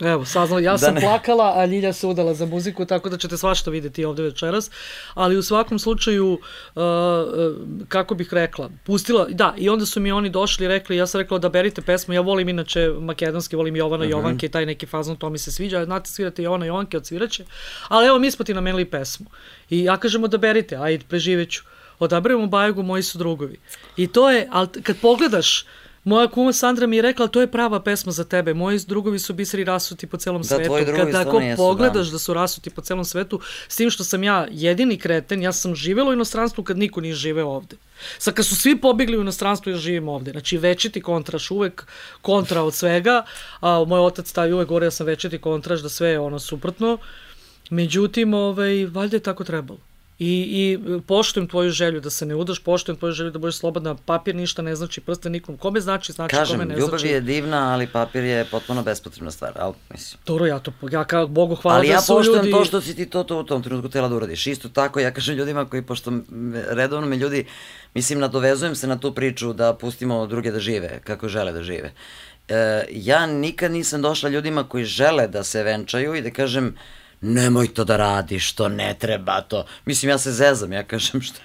Evo, 0.00 0.24
saznala, 0.24 0.60
ja 0.60 0.72
da 0.72 0.78
sam 0.78 0.94
ne... 0.94 1.00
plakala, 1.00 1.52
a 1.56 1.66
Ljilja 1.66 1.92
se 1.92 2.06
udala 2.06 2.34
za 2.34 2.46
muziku, 2.46 2.84
tako 2.84 3.08
da 3.08 3.18
ćete 3.18 3.36
svašta 3.36 3.70
videti 3.70 4.04
ovde 4.04 4.22
večeras, 4.22 4.70
ali 5.14 5.36
u 5.36 5.42
svakom 5.42 5.78
slučaju, 5.78 6.32
uh, 6.32 6.82
uh, 6.82 7.56
kako 7.88 8.14
bih 8.14 8.32
rekla, 8.32 8.70
pustila, 8.84 9.26
da, 9.28 9.54
i 9.58 9.68
onda 9.68 9.86
su 9.86 10.00
mi 10.00 10.12
oni 10.12 10.30
došli 10.30 10.64
i 10.64 10.68
rekli, 10.68 10.96
ja 10.96 11.06
sam 11.06 11.20
rekla 11.20 11.38
da 11.38 11.48
berite 11.48 11.82
pesmu, 11.82 12.14
ja 12.14 12.20
volim 12.20 12.48
inače 12.48 12.88
makedonski, 13.00 13.56
volim 13.56 13.76
Jovana 13.76 14.04
uh 14.04 14.08
mhm. 14.08 14.16
-huh. 14.16 14.18
Jovanke, 14.18 14.48
taj 14.48 14.66
neki 14.66 14.86
fazon, 14.86 15.16
to 15.16 15.30
mi 15.30 15.38
se 15.38 15.52
sviđa, 15.52 15.84
znate 15.84 16.10
svirate 16.10 16.42
Jovana 16.42 16.66
Jovanke, 16.66 16.96
odsviraće, 16.96 17.44
ali 17.88 18.06
evo 18.06 18.18
mi 18.18 18.30
smo 18.30 18.44
ti 18.44 18.54
namenili 18.54 18.84
pesmu. 18.84 19.26
I 19.70 19.84
ja 19.84 19.96
kažemo 19.96 20.28
da 20.28 20.38
berite, 20.38 20.76
ajde, 20.76 21.04
preživeću. 21.08 21.62
Odabremo 21.98 22.46
Bajagu, 22.46 22.82
moji 22.82 23.02
su 23.02 23.18
drugovi. 23.18 23.60
I 23.96 24.06
to 24.06 24.30
je, 24.30 24.48
ali 24.50 24.68
kad 24.82 24.96
pogledaš, 25.00 25.64
Moja 26.04 26.28
kuma 26.28 26.52
Sandra 26.52 26.86
mi 26.86 26.96
je 26.96 27.02
rekla, 27.02 27.26
to 27.28 27.40
je 27.40 27.50
prava 27.50 27.80
pesma 27.82 28.12
za 28.12 28.24
tebe. 28.24 28.54
Moji 28.54 28.78
drugovi 28.86 29.18
su 29.18 29.34
biseri 29.34 29.64
rasuti 29.64 30.06
po 30.06 30.16
celom 30.16 30.42
da, 30.42 30.48
svetu. 30.48 30.72
Kada 30.96 31.20
ako 31.20 31.40
jesu, 31.40 31.56
pogledaš 31.56 32.06
da. 32.06 32.12
da 32.12 32.18
su 32.18 32.34
rasuti 32.34 32.70
po 32.70 32.80
celom 32.80 33.04
svetu, 33.04 33.40
s 33.68 33.76
tim 33.76 33.90
što 33.90 34.04
sam 34.04 34.24
ja 34.24 34.46
jedini 34.50 34.98
kreten, 34.98 35.42
ja 35.42 35.52
sam 35.52 35.74
živela 35.74 36.10
u 36.10 36.12
inostranstvu 36.12 36.64
kad 36.64 36.78
niko 36.78 37.00
nije 37.00 37.14
živeo 37.14 37.48
ovde. 37.48 37.76
Sad 38.18 38.34
kad 38.34 38.46
su 38.46 38.56
svi 38.56 38.80
pobegli 38.80 39.18
u 39.18 39.20
inostranstvo, 39.20 39.72
ja 39.72 39.78
živim 39.78 40.08
ovde. 40.08 40.30
Znači 40.30 40.58
večiti 40.58 41.00
kontraš, 41.00 41.50
uvek 41.50 41.86
kontra 42.22 42.62
od 42.62 42.74
svega, 42.74 43.24
a 43.60 43.84
moj 43.84 44.00
otac 44.00 44.28
stavi 44.28 44.52
uvek 44.52 44.68
gore, 44.68 44.86
ja 44.86 44.90
sam 44.90 45.06
večiti 45.06 45.38
kontraš, 45.38 45.80
da 45.80 45.88
sve 45.88 46.08
je 46.08 46.20
ono 46.20 46.38
suprotno. 46.38 46.98
Međutim, 47.70 48.34
ovaj, 48.34 48.86
valjda 48.86 49.16
je 49.16 49.20
tako 49.20 49.44
trebalo. 49.44 49.89
I, 50.22 50.48
I 50.50 50.78
poštujem 51.06 51.48
tvoju 51.48 51.70
želju 51.70 52.00
da 52.00 52.10
se 52.10 52.26
ne 52.26 52.34
udaš, 52.34 52.58
poštujem 52.58 52.96
tvoju 52.98 53.12
želju 53.12 53.30
da 53.30 53.38
budeš 53.38 53.56
slobodna. 53.56 53.94
Papir 53.94 54.34
ništa 54.34 54.62
ne 54.62 54.76
znači, 54.76 55.00
prste 55.00 55.30
nikom. 55.30 55.56
Kome 55.56 55.80
znači, 55.80 56.12
znači 56.12 56.36
Kažem, 56.36 56.58
kome 56.58 56.64
ne 56.64 56.74
znači. 56.74 56.90
Kažem, 56.90 57.08
ljubav 57.08 57.14
je 57.14 57.20
divna, 57.20 57.72
ali 57.72 57.86
papir 57.86 58.24
je 58.24 58.44
potpuno 58.44 58.82
bespotrebna 58.82 59.30
stvar, 59.30 59.52
ali 59.56 59.74
mislim. 59.90 60.20
Dobro, 60.26 60.46
ja 60.46 60.58
to, 60.58 60.72
ja 60.90 61.04
kao 61.04 61.26
Bogu 61.26 61.54
hvala 61.54 61.78
ali 61.78 61.88
da 61.88 61.92
ja 61.92 62.00
su 62.00 62.12
ljudi... 62.12 62.28
Ali 62.28 62.36
ja 62.36 62.40
poštujem 62.40 62.52
to 62.52 62.64
što 62.64 62.80
si 62.80 62.96
ti 62.96 63.06
to, 63.06 63.24
to 63.24 63.38
u 63.38 63.44
tom 63.44 63.62
trenutku 63.62 63.88
tela 63.88 64.08
da 64.08 64.14
uradiš. 64.14 64.46
Isto 64.46 64.68
tako, 64.68 65.00
ja 65.00 65.10
kažem 65.10 65.36
ljudima 65.36 65.64
koji, 65.64 65.82
pošto 65.82 66.12
redovno 66.68 67.06
me 67.06 67.16
ljudi, 67.16 67.46
mislim, 67.94 68.20
nadovezujem 68.20 68.74
se 68.74 68.86
na 68.86 68.98
tu 68.98 69.14
priču 69.14 69.52
da 69.52 69.74
pustimo 69.74 70.26
druge 70.26 70.50
da 70.50 70.60
žive, 70.60 71.00
kako 71.04 71.28
žele 71.28 71.52
da 71.52 71.62
žive. 71.62 71.92
E, 72.48 72.84
ja 72.90 73.26
nikad 73.26 73.72
nisam 73.72 74.02
došla 74.02 74.28
ljudima 74.28 74.68
koji 74.68 74.84
žele 74.84 75.28
da 75.28 75.44
se 75.44 75.62
venčaju 75.62 76.14
i 76.14 76.22
da 76.22 76.30
kažem, 76.30 76.74
nemoj 77.20 77.74
to 77.74 77.84
da 77.84 77.96
radiš, 77.96 78.52
to 78.52 78.68
ne 78.68 78.94
treba 78.98 79.40
to. 79.40 79.64
Mislim, 79.84 80.10
ja 80.10 80.18
se 80.18 80.32
zezam, 80.32 80.72
ja 80.72 80.82
kažem 80.82 81.22
što 81.22 81.40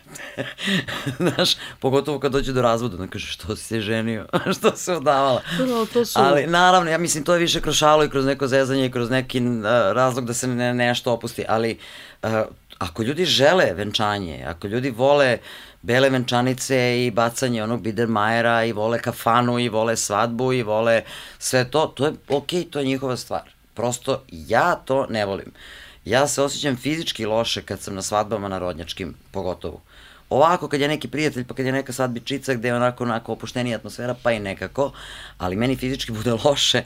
Znaš, 1.20 1.56
pogotovo 1.80 2.20
kad 2.20 2.32
dođe 2.32 2.54
do 2.54 2.62
razvoda, 2.62 2.98
da 2.98 3.08
kaže 3.08 3.28
što 3.28 3.56
si 3.56 3.64
se 3.64 3.82
ženio, 3.82 4.26
što 4.58 4.76
se 4.76 4.94
odavala. 4.94 5.42
No, 5.68 5.86
to 5.94 6.06
su... 6.06 6.20
Ali 6.20 6.48
naravno, 6.48 6.92
ja 6.92 6.98
mislim, 6.98 7.24
to 7.24 7.34
je 7.34 7.40
više 7.40 7.62
kroz 7.62 7.76
šalo 7.76 8.04
i 8.04 8.10
kroz 8.10 8.26
neko 8.26 8.48
zezanje 8.48 8.86
i 8.86 8.92
kroz 8.92 9.10
neki 9.10 9.40
uh, 9.40 9.64
razlog 9.94 10.26
da 10.26 10.34
se 10.34 10.48
ne, 10.48 10.74
nešto 10.74 11.12
opusti, 11.12 11.46
ali 11.48 11.78
uh, 12.24 12.30
ako 12.78 13.04
ljudi 13.04 13.26
žele 13.26 13.74
venčanje, 13.74 14.46
ako 14.48 14.68
ljudi 14.68 14.90
vole 14.90 15.38
bele 15.82 16.10
venčanice 16.10 17.06
i 17.06 17.12
bacanje 17.12 17.64
onog 17.64 17.82
Biedermajera 17.82 18.66
i 18.66 18.72
vole 18.72 19.00
kafanu 19.00 19.60
i 19.60 19.70
vole 19.70 19.96
svadbu 19.96 20.54
i 20.54 20.64
vole 20.64 21.02
sve 21.40 21.72
to, 21.72 21.86
to 21.86 22.06
je 22.06 22.14
okej, 22.30 22.60
okay, 22.60 22.70
to 22.70 22.80
je 22.80 22.86
njihova 22.86 23.18
stvar. 23.18 23.55
Prosto 23.76 24.24
ja 24.32 24.76
to 24.76 25.06
ne 25.10 25.26
volim. 25.26 25.52
Ja 26.06 26.28
se 26.28 26.42
osjećam 26.42 26.76
fizički 26.76 27.26
loše 27.26 27.62
kad 27.62 27.82
sam 27.82 27.96
na 27.96 28.02
svadbama 28.02 28.48
narodnjačkim, 28.48 29.16
pogotovo. 29.32 29.82
Ovako 30.30 30.68
kad 30.68 30.82
je 30.82 30.88
neki 30.88 31.08
prijatelj, 31.08 31.46
pa 31.46 31.54
kad 31.54 31.66
je 31.66 31.72
neka 31.72 31.94
svadbičica 31.94 32.54
gde 32.54 32.68
je 32.68 32.76
onako, 32.76 33.04
onako 33.04 33.34
opuštenija 33.34 33.78
atmosfera, 33.78 34.16
pa 34.24 34.32
i 34.32 34.40
nekako, 34.40 34.92
ali 35.38 35.56
meni 35.56 35.76
fizički 35.76 36.12
bude 36.18 36.34
loše 36.46 36.84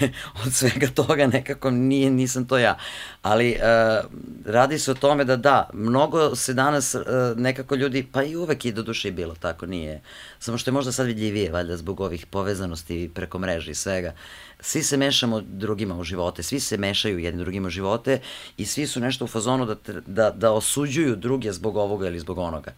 od 0.44 0.52
svega 0.52 0.86
toga, 0.94 1.26
nekako 1.26 1.70
nije, 1.70 2.10
nisam 2.10 2.46
to 2.46 2.58
ja. 2.58 2.78
Ali 3.22 3.56
uh, 3.56 4.10
radi 4.46 4.78
se 4.78 4.90
o 4.90 4.94
tome 4.94 5.24
da 5.24 5.36
da, 5.36 5.70
mnogo 5.72 6.36
se 6.36 6.54
danas 6.54 6.94
uh, 6.94 7.02
nekako 7.36 7.74
ljudi, 7.74 8.06
pa 8.12 8.22
i 8.22 8.36
uvek 8.36 8.64
i 8.64 8.72
do 8.72 8.82
duše 8.82 9.10
bilo 9.10 9.34
tako, 9.34 9.66
nije. 9.66 10.00
Samo 10.38 10.58
što 10.58 10.70
je 10.70 10.72
možda 10.72 10.92
sad 10.92 11.06
vidljivije, 11.06 11.52
valjda, 11.52 11.76
zbog 11.76 12.00
ovih 12.00 12.26
povezanosti 12.26 13.10
preko 13.14 13.38
mreže 13.38 13.70
i 13.70 13.74
svega. 13.74 14.12
Svi 14.60 14.82
se 14.82 14.96
mešamo 14.96 15.40
drugima 15.40 15.98
u 15.98 16.04
živote, 16.04 16.42
svi 16.42 16.60
se 16.60 16.76
mešaju 16.76 17.18
jedni 17.18 17.42
drugima 17.42 17.66
u 17.66 17.70
živote 17.70 18.20
i 18.56 18.66
svi 18.66 18.86
su 18.86 19.00
nešto 19.00 19.24
u 19.24 19.28
fazonu 19.28 19.66
da, 19.66 19.76
da, 20.06 20.30
da 20.30 20.52
osuđuju 20.52 21.16
druge 21.16 21.52
zbog 21.52 21.76
ovoga 21.76 22.06
ili 22.06 22.20
zbog 22.20 22.38
onoga. 22.38 22.72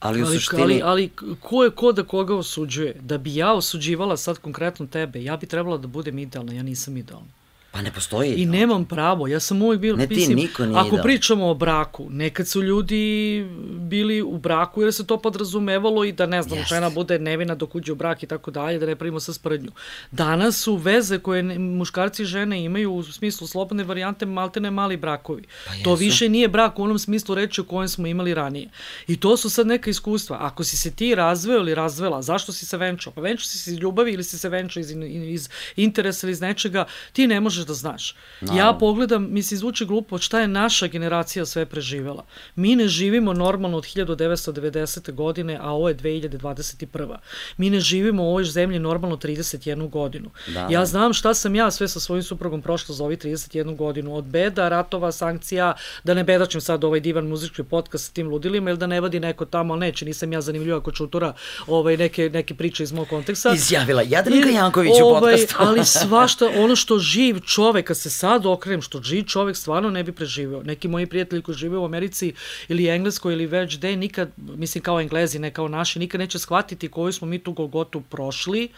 Ali, 0.00 0.22
u 0.22 0.26
ali, 0.26 0.36
suštini... 0.36 0.62
ali, 0.62 0.82
ali 0.82 1.10
ko 1.40 1.64
je 1.64 1.70
ko 1.70 1.92
da 1.92 2.02
koga 2.02 2.34
osuđuje? 2.34 2.96
Da 3.00 3.18
bi 3.18 3.34
ja 3.34 3.52
osuđivala 3.52 4.16
sad 4.16 4.38
konkretno 4.38 4.86
tebe, 4.86 5.22
ja 5.22 5.36
bi 5.36 5.46
trebala 5.46 5.78
da 5.78 5.86
budem 5.86 6.18
idealna, 6.18 6.52
ja 6.52 6.62
nisam 6.62 6.96
idealna. 6.96 7.41
Pa 7.72 7.82
ne 7.82 7.92
postoji. 7.92 8.34
I 8.34 8.46
nemam 8.46 8.84
pravo, 8.84 9.28
ja 9.28 9.40
sam 9.40 9.62
uvijek 9.62 9.80
bil, 9.80 9.96
ne 9.96 10.06
ti, 10.06 10.14
mislim, 10.14 10.36
niko 10.36 10.66
nije 10.66 10.80
ako 10.80 10.96
dao. 10.96 11.02
pričamo 11.02 11.50
o 11.50 11.54
braku, 11.54 12.06
nekad 12.10 12.48
su 12.48 12.62
ljudi 12.62 13.46
bili 13.70 14.22
u 14.22 14.38
braku 14.38 14.82
jer 14.82 14.92
se 14.92 15.06
to 15.06 15.16
podrazumevalo 15.16 16.04
i 16.04 16.12
da 16.12 16.26
ne 16.26 16.42
znam, 16.42 16.58
žena 16.68 16.90
bude 16.90 17.18
nevina 17.18 17.54
dok 17.54 17.74
uđe 17.74 17.92
u 17.92 17.94
brak 17.94 18.22
i 18.22 18.26
tako 18.26 18.50
dalje, 18.50 18.78
da 18.78 18.86
ne 18.86 18.96
pravimo 18.96 19.20
sa 19.20 19.32
sprednju. 19.32 19.70
Danas 20.10 20.60
su 20.62 20.76
veze 20.76 21.18
koje 21.18 21.42
muškarci 21.58 22.22
i 22.22 22.26
žene 22.26 22.64
imaju 22.64 22.92
u 22.92 23.02
smislu 23.02 23.46
slobodne 23.46 23.84
varijante 23.84 24.26
maltene 24.26 24.70
mali 24.70 24.96
brakovi. 24.96 25.42
Pa 25.66 25.72
to 25.84 25.94
više 25.94 26.28
nije 26.28 26.48
brak 26.48 26.78
u 26.78 26.82
onom 26.82 26.98
smislu 26.98 27.34
reči 27.34 27.60
u 27.60 27.64
kojem 27.64 27.88
smo 27.88 28.06
imali 28.06 28.34
ranije. 28.34 28.68
I 29.06 29.20
to 29.20 29.36
su 29.36 29.50
sad 29.50 29.66
neka 29.66 29.90
iskustva. 29.90 30.38
Ako 30.40 30.64
si 30.64 30.76
se 30.76 30.90
ti 30.90 31.14
razveo 31.14 31.58
ili 31.58 31.74
razvela, 31.74 32.22
zašto 32.22 32.52
si 32.52 32.66
se 32.66 32.76
venčao? 32.76 33.12
Pa 33.12 33.20
venčao 33.20 33.44
si 33.44 33.58
se 33.58 33.70
iz 33.70 33.78
ljubavi 33.78 34.12
ili 34.12 34.24
si 34.24 34.38
se 34.38 34.48
venčao 34.48 34.80
iz, 34.80 34.90
iz 35.10 35.48
interesa 35.76 36.26
ili 36.26 36.32
iz 36.32 36.40
nečega, 36.40 36.84
ti 37.12 37.26
ne 37.26 37.40
možeš 37.40 37.61
da 37.64 37.74
znaš. 37.74 38.10
Ja 38.40 38.46
Naravno. 38.46 38.78
pogledam, 38.78 39.28
mi 39.30 39.42
se 39.42 39.54
izvuče 39.54 39.84
glupo, 39.84 40.18
šta 40.18 40.40
je 40.40 40.48
naša 40.48 40.86
generacija 40.86 41.46
sve 41.46 41.66
preživela. 41.66 42.24
Mi 42.54 42.76
ne 42.76 42.88
živimo 42.88 43.32
normalno 43.32 43.78
od 43.78 43.84
1990. 43.84 45.12
godine, 45.12 45.58
a 45.60 45.70
ovo 45.70 45.88
je 45.88 45.96
2021. 45.96 47.16
Mi 47.56 47.70
ne 47.70 47.80
živimo 47.80 48.22
u 48.22 48.28
ovoj 48.28 48.44
zemlji 48.44 48.78
normalno 48.78 49.16
31 49.16 49.90
godinu. 49.90 50.30
Da, 50.54 50.66
ja 50.70 50.86
znam 50.86 51.12
šta 51.12 51.34
sam 51.34 51.54
ja 51.54 51.70
sve 51.70 51.88
sa 51.88 52.00
svojim 52.00 52.22
suprugom 52.22 52.62
prošla 52.62 52.94
za 52.94 53.04
ovih 53.04 53.18
31 53.18 53.76
godinu. 53.76 54.16
Od 54.16 54.24
beda, 54.24 54.68
ratova, 54.68 55.12
sankcija, 55.12 55.74
da 56.04 56.14
ne 56.14 56.24
bedačim 56.24 56.60
sad 56.60 56.84
ovaj 56.84 57.00
divan 57.00 57.26
muzički 57.26 57.62
podcast 57.62 58.06
sa 58.06 58.12
tim 58.12 58.28
ludilima, 58.28 58.70
ili 58.70 58.78
da 58.78 58.86
ne 58.86 59.00
vadi 59.00 59.20
neko 59.20 59.44
tamo, 59.44 59.74
ali 59.74 59.80
neće, 59.80 60.04
nisam 60.04 60.32
ja 60.32 60.40
zanimljiva 60.40 60.80
ko 60.80 60.92
čutura 60.92 61.32
ovaj, 61.66 61.96
neke, 61.96 62.30
neke 62.30 62.54
priče 62.54 62.82
iz 62.82 62.92
mog 62.92 63.08
konteksta. 63.08 63.52
Izjavila 63.54 64.02
Jadranka 64.02 64.48
Janković 64.48 64.92
u 65.02 65.06
ovaj, 65.06 65.32
podcastu. 65.32 65.56
ali 65.58 65.84
svašta, 65.84 66.50
ono 66.64 66.76
što 66.76 66.98
živ 66.98 67.40
čovek, 67.54 67.86
kad 67.86 67.98
se 67.98 68.10
sad 68.10 68.46
okrenem, 68.46 68.82
što 68.82 69.02
živ 69.02 69.24
čovek 69.24 69.56
stvarno 69.56 69.90
ne 69.90 70.04
bi 70.04 70.12
preživeo. 70.12 70.62
Neki 70.62 70.88
moji 70.88 71.06
prijatelji 71.06 71.42
koji 71.42 71.56
žive 71.56 71.78
u 71.78 71.84
Americi 71.84 72.32
ili 72.68 72.88
Engleskoj 72.88 73.32
ili 73.32 73.46
već 73.46 73.76
gde, 73.76 73.96
nikad, 73.96 74.30
mislim 74.36 74.84
kao 74.84 75.00
Englezi, 75.00 75.38
ne 75.38 75.50
kao 75.50 75.68
naši, 75.68 75.98
nikad 75.98 76.20
neće 76.20 76.38
shvatiti 76.38 76.88
koju 76.88 77.12
smo 77.12 77.28
mi 77.28 77.38
tu 77.38 77.52
Golgotu 77.52 78.00
prošli 78.00 78.68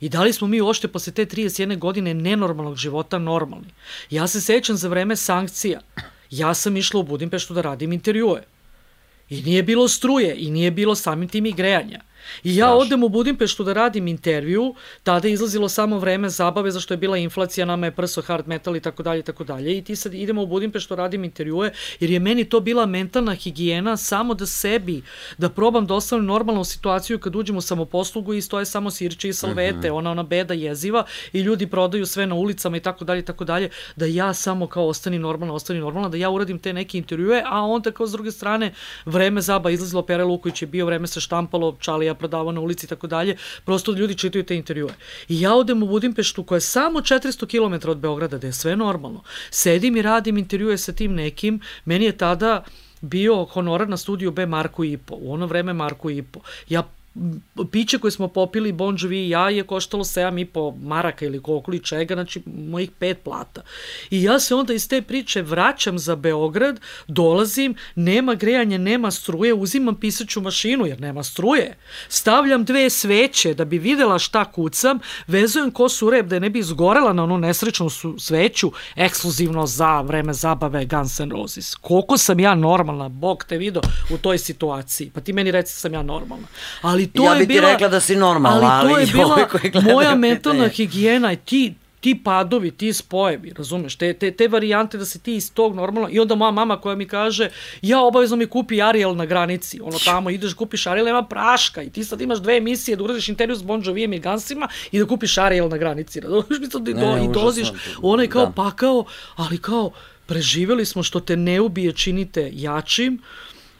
I 0.00 0.08
da 0.08 0.22
li 0.22 0.32
smo 0.32 0.46
mi 0.46 0.60
uopšte 0.60 0.88
posle 0.88 1.12
te 1.12 1.26
31 1.26 1.78
godine 1.78 2.14
nenormalnog 2.14 2.76
života 2.76 3.18
normalni? 3.18 3.72
Ja 4.10 4.26
se 4.26 4.40
sećam 4.40 4.76
za 4.76 4.88
vreme 4.88 5.16
sankcija. 5.16 5.80
Ja 6.30 6.54
sam 6.54 6.76
išla 6.76 7.00
u 7.00 7.02
Budimpeštu 7.02 7.54
da 7.54 7.60
radim 7.60 7.92
intervjue. 7.92 8.42
I 9.28 9.42
nije 9.42 9.62
bilo 9.62 9.88
struje, 9.88 10.34
i 10.38 10.50
nije 10.50 10.70
bilo 10.70 10.94
samim 10.94 11.28
tim 11.28 11.46
i 11.46 11.52
grejanja. 11.52 12.00
I 12.44 12.56
ja 12.56 12.66
Strašno. 12.66 12.78
odem 12.78 13.02
u 13.02 13.08
Budimpeštu 13.08 13.64
da 13.64 13.72
radim 13.72 14.08
intervju, 14.08 14.74
tada 15.02 15.28
je 15.28 15.34
izlazilo 15.34 15.68
samo 15.68 15.98
vreme 15.98 16.28
zabave, 16.28 16.70
zašto 16.70 16.94
je 16.94 16.98
bila 16.98 17.16
inflacija, 17.18 17.66
nama 17.66 17.86
je 17.86 17.92
prso 17.92 18.22
hard 18.22 18.48
metal 18.48 18.76
i 18.76 18.80
tako 18.80 19.02
dalje 19.02 19.20
i 19.20 19.22
tako 19.22 19.44
dalje. 19.44 19.78
I 19.78 19.84
ti 19.84 19.96
sad 19.96 20.14
idemo 20.14 20.42
u 20.42 20.46
Budimpeštu, 20.46 20.94
radim 20.94 21.24
intervjue, 21.24 21.72
jer 22.00 22.10
je 22.10 22.20
meni 22.20 22.44
to 22.44 22.60
bila 22.60 22.86
mentalna 22.86 23.34
higijena 23.34 23.96
samo 23.96 24.34
da 24.34 24.46
sebi, 24.46 25.02
da 25.38 25.48
probam 25.48 25.86
da 25.86 25.94
ostavim 25.94 26.24
normalnu 26.24 26.64
situaciju 26.64 27.18
kad 27.18 27.36
uđem 27.36 27.56
u 27.56 27.60
samoposlugu 27.60 28.34
i 28.34 28.42
stoje 28.42 28.64
samo 28.64 28.90
sirče 28.90 29.28
i 29.28 29.32
salvete, 29.32 29.92
ona 29.92 30.10
ona 30.10 30.22
beda 30.22 30.54
jeziva 30.54 31.04
i 31.32 31.40
ljudi 31.40 31.66
prodaju 31.66 32.06
sve 32.06 32.26
na 32.26 32.34
ulicama 32.34 32.76
i 32.76 32.80
tako 32.80 33.04
dalje 33.04 33.18
i 33.18 33.24
tako 33.24 33.44
dalje, 33.44 33.70
da 33.96 34.06
ja 34.06 34.34
samo 34.34 34.66
kao 34.66 34.88
ostani 34.88 35.18
normalna, 35.18 35.54
ostani 35.54 35.80
normalna, 35.80 36.08
da 36.08 36.16
ja 36.16 36.30
uradim 36.30 36.58
te 36.58 36.72
neke 36.72 36.98
intervjue, 36.98 37.42
a 37.46 37.60
onda 37.62 37.90
kao 37.90 38.06
s 38.06 38.12
druge 38.12 38.30
strane 38.30 38.72
vreme 39.04 39.40
zaba 39.40 39.70
izlazilo 39.70 40.02
Pere 40.02 40.24
Luković 40.24 40.62
je 40.62 40.68
bio, 40.68 40.86
vreme 40.86 41.06
se 41.06 41.20
štampalo, 41.20 41.76
Čalija 41.80 42.14
prodavao 42.18 42.52
na 42.52 42.60
ulici 42.60 42.86
i 42.86 42.88
tako 42.88 43.06
dalje, 43.06 43.36
prosto 43.64 43.92
ljudi 43.92 44.14
čitaju 44.14 44.44
te 44.44 44.56
intervjue. 44.56 44.94
I 45.28 45.40
ja 45.40 45.54
odem 45.54 45.82
u 45.82 45.86
Budimpeštu 45.86 46.44
koja 46.44 46.56
je 46.56 46.60
samo 46.60 47.00
400 47.00 47.46
km 47.46 47.88
od 47.90 47.98
Beograda, 47.98 48.38
da 48.38 48.46
je 48.46 48.52
sve 48.52 48.76
normalno. 48.76 49.22
Sedim 49.50 49.96
i 49.96 50.02
radim 50.02 50.38
intervjue 50.38 50.78
sa 50.78 50.92
tim 50.92 51.14
nekim, 51.14 51.60
meni 51.84 52.04
je 52.04 52.16
tada 52.16 52.64
bio 53.00 53.44
honorar 53.44 53.88
na 53.88 53.96
studiju 53.96 54.30
B 54.30 54.46
Marko 54.46 54.84
i 54.84 54.96
po, 54.96 55.16
u 55.20 55.32
ono 55.32 55.46
vreme 55.46 55.72
Marko 55.72 56.10
i 56.10 56.22
po. 56.22 56.40
Ja 56.68 56.82
piće 57.72 57.98
koje 57.98 58.10
smo 58.10 58.28
popili 58.28 58.72
Bon 58.72 58.96
Jovi 59.00 59.26
i 59.26 59.28
ja 59.28 59.50
je 59.50 59.62
koštalo 59.62 60.04
7 60.04 60.40
i 60.40 60.44
po 60.44 60.74
maraka 60.82 61.24
ili 61.24 61.42
koliko 61.42 61.70
li 61.70 61.82
čega, 61.82 62.14
znači 62.14 62.42
mojih 62.46 62.90
pet 62.90 63.18
plata. 63.24 63.62
I 64.10 64.22
ja 64.22 64.40
se 64.40 64.54
onda 64.54 64.74
iz 64.74 64.88
te 64.88 65.02
priče 65.02 65.42
vraćam 65.42 65.98
za 65.98 66.16
Beograd, 66.16 66.80
dolazim, 67.08 67.74
nema 67.94 68.34
grejanja, 68.34 68.78
nema 68.78 69.10
struje, 69.10 69.54
uzimam 69.54 69.94
pisaću 69.94 70.40
mašinu 70.40 70.86
jer 70.86 71.00
nema 71.00 71.22
struje. 71.22 71.76
Stavljam 72.08 72.64
dve 72.64 72.90
sveće 72.90 73.54
da 73.54 73.64
bi 73.64 73.78
videla 73.78 74.18
šta 74.18 74.44
kucam, 74.44 74.98
vezujem 75.26 75.70
kosu 75.70 76.10
rep 76.10 76.26
da 76.26 76.38
ne 76.38 76.50
bi 76.50 76.58
izgorela 76.58 77.12
na 77.12 77.24
onu 77.24 77.38
nesrećnu 77.38 77.90
sveću, 78.18 78.72
ekskluzivno 78.96 79.66
za 79.66 80.00
vreme 80.00 80.32
zabave 80.32 80.84
Guns 80.84 81.20
N' 81.20 81.30
Roses. 81.30 81.74
Koliko 81.74 82.18
sam 82.18 82.40
ja 82.40 82.54
normalna, 82.54 83.08
Bog 83.08 83.44
te 83.48 83.58
video 83.58 83.82
u 84.10 84.18
toj 84.18 84.38
situaciji. 84.38 85.10
Pa 85.14 85.20
ti 85.20 85.32
meni 85.32 85.50
reci 85.50 85.72
sam 85.72 85.94
ja 85.94 86.02
normalna. 86.02 86.46
Ali 86.82 87.07
to 87.08 87.24
Ja 87.24 87.32
je 87.32 87.38
bi 87.38 87.46
ti 87.46 87.60
bila, 87.60 87.72
rekla 87.72 87.88
da 87.88 88.00
si 88.00 88.16
normalna, 88.16 88.80
ali 88.80 88.88
to 88.88 88.94
ali 88.94 89.02
je 89.02 89.08
i 89.08 89.12
bila 89.12 89.48
moja 89.94 90.14
mentalna 90.14 90.68
higijena 90.68 91.36
ti 91.36 91.74
ti 92.00 92.20
padovi, 92.24 92.70
ti 92.70 92.92
spojevi, 92.92 93.52
razumeš, 93.56 93.96
te, 93.96 94.12
te, 94.12 94.30
te 94.30 94.48
varijante 94.48 94.98
da 94.98 95.04
se 95.04 95.18
ti 95.18 95.34
iz 95.34 95.52
tog 95.52 95.74
normalno, 95.74 96.08
i 96.12 96.20
onda 96.20 96.34
moja 96.34 96.50
mama 96.50 96.80
koja 96.80 96.96
mi 96.96 97.08
kaže, 97.08 97.50
ja 97.82 98.00
obavezno 98.00 98.36
mi 98.36 98.46
kupi 98.46 98.82
Ariel 98.82 99.16
na 99.16 99.26
granici, 99.26 99.80
ono 99.80 99.98
tamo 99.98 100.30
ideš 100.30 100.54
kupiš 100.54 100.86
Ariel, 100.86 101.06
nema 101.06 101.22
praška 101.22 101.82
i 101.82 101.90
ti 101.90 102.04
sad 102.04 102.20
imaš 102.20 102.38
dve 102.38 102.56
emisije 102.56 102.96
da 102.96 103.04
uradiš 103.04 103.28
intervju 103.28 103.56
s 103.56 103.62
Bon 103.62 103.82
Jovijem 103.84 104.12
i 104.12 104.18
Gansima 104.18 104.68
i 104.92 104.98
da 104.98 105.06
kupiš 105.06 105.38
Ariel 105.38 105.68
na 105.68 105.76
granici, 105.76 106.20
razumeš, 106.20 106.60
mi 106.60 106.70
sad 106.70 106.88
i, 106.88 106.94
Ne, 106.94 107.00
do, 107.00 107.16
ne, 107.16 107.24
i 107.24 107.28
dolaziš, 107.32 107.68
je 108.20 108.28
kao 108.28 108.46
Da. 108.46 108.52
pakao, 108.52 109.04
ali 109.36 109.58
kao, 109.58 109.90
preživeli 110.26 110.86
smo 110.86 111.02
što 111.02 111.20
te 111.20 111.36
ne 111.36 111.60
ubije 111.60 111.92
činite 111.92 112.50
jačim 112.52 113.22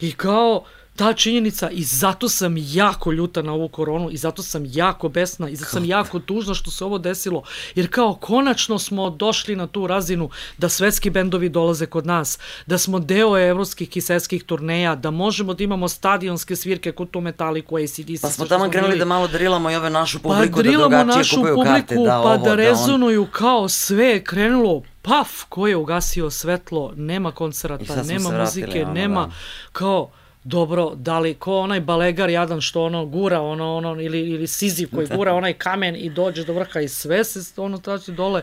i 0.01 0.11
kao, 0.11 0.63
ta 0.99 1.13
činjenica 1.13 1.69
i 1.69 1.83
zato 1.83 2.29
sam 2.29 2.55
jako 2.57 3.11
ljuta 3.11 3.41
na 3.41 3.53
ovu 3.53 3.67
koronu 3.67 4.09
i 4.11 4.17
zato 4.17 4.43
sam 4.43 4.63
jako 4.67 5.09
besna 5.09 5.49
i 5.49 5.55
zato 5.55 5.71
sam 5.71 5.85
jako 5.85 6.19
tužna 6.19 6.53
što 6.53 6.71
se 6.71 6.85
ovo 6.85 6.97
desilo 6.97 7.43
jer 7.75 7.89
kao 7.89 8.13
konačno 8.15 8.79
smo 8.79 9.09
došli 9.09 9.55
na 9.55 9.67
tu 9.67 9.87
razinu 9.87 10.29
da 10.57 10.69
svetski 10.69 11.09
bendovi 11.09 11.49
dolaze 11.49 11.85
kod 11.85 12.05
nas, 12.05 12.39
da 12.65 12.77
smo 12.77 12.99
deo 12.99 13.37
evropskih 13.37 13.97
i 13.97 14.01
svetskih 14.01 14.43
turneja, 14.43 14.95
da 14.95 15.11
možemo 15.11 15.53
da 15.53 15.63
imamo 15.63 15.87
stadionske 15.87 16.55
svirke 16.55 16.91
kod 16.91 17.11
tu 17.11 17.21
Metaliku, 17.21 17.77
ACDC. 17.77 18.21
Pa 18.21 18.29
smo 18.29 18.45
tamo 18.45 18.69
krenuli 18.69 18.89
bili. 18.91 18.99
da 18.99 19.05
malo 19.05 19.27
drilamo 19.27 19.71
i 19.71 19.75
ove 19.75 19.89
našu 19.89 20.19
Pa 20.19 20.29
publiku 20.29 20.55
da 20.55 20.63
drilamo 20.63 20.89
drugačije 20.89 21.17
našu 21.17 21.35
kupuju 21.35 21.55
publiku, 21.55 21.73
karte, 21.73 21.95
da 21.95 22.21
pa 22.23 22.33
ovo, 22.33 22.37
da 22.37 22.51
on- 22.51 22.57
rezonuju 22.57 23.27
kao 23.31 23.69
sve 23.69 24.05
je 24.05 24.23
krenulo 24.23 24.81
paf, 25.01 25.29
ko 25.49 25.67
je 25.67 25.75
ugasio 25.75 26.29
svetlo, 26.29 26.93
nema 26.95 27.31
koncerata, 27.31 28.03
nema 28.03 28.29
vratili, 28.29 28.61
muzike, 28.65 28.83
ono, 28.83 28.93
nema, 28.93 29.25
da. 29.25 29.31
kao, 29.71 30.09
dobro, 30.43 30.91
da 30.95 31.19
li, 31.19 31.33
ko 31.33 31.59
onaj 31.59 31.79
balegar 31.79 32.29
jadan 32.29 32.61
što 32.61 32.83
ono 32.83 33.05
gura, 33.05 33.41
ono, 33.41 33.75
ono, 33.75 34.01
ili, 34.01 34.19
ili 34.19 34.47
Sizif 34.47 34.89
koji 34.95 35.07
gura 35.17 35.33
onaj 35.33 35.53
kamen 35.53 35.95
i 35.95 36.09
dođe 36.09 36.43
do 36.45 36.53
vrha 36.53 36.79
i 36.79 36.87
sve 36.87 37.23
se 37.23 37.61
ono 37.61 37.77
traži 37.77 38.11
dole, 38.11 38.41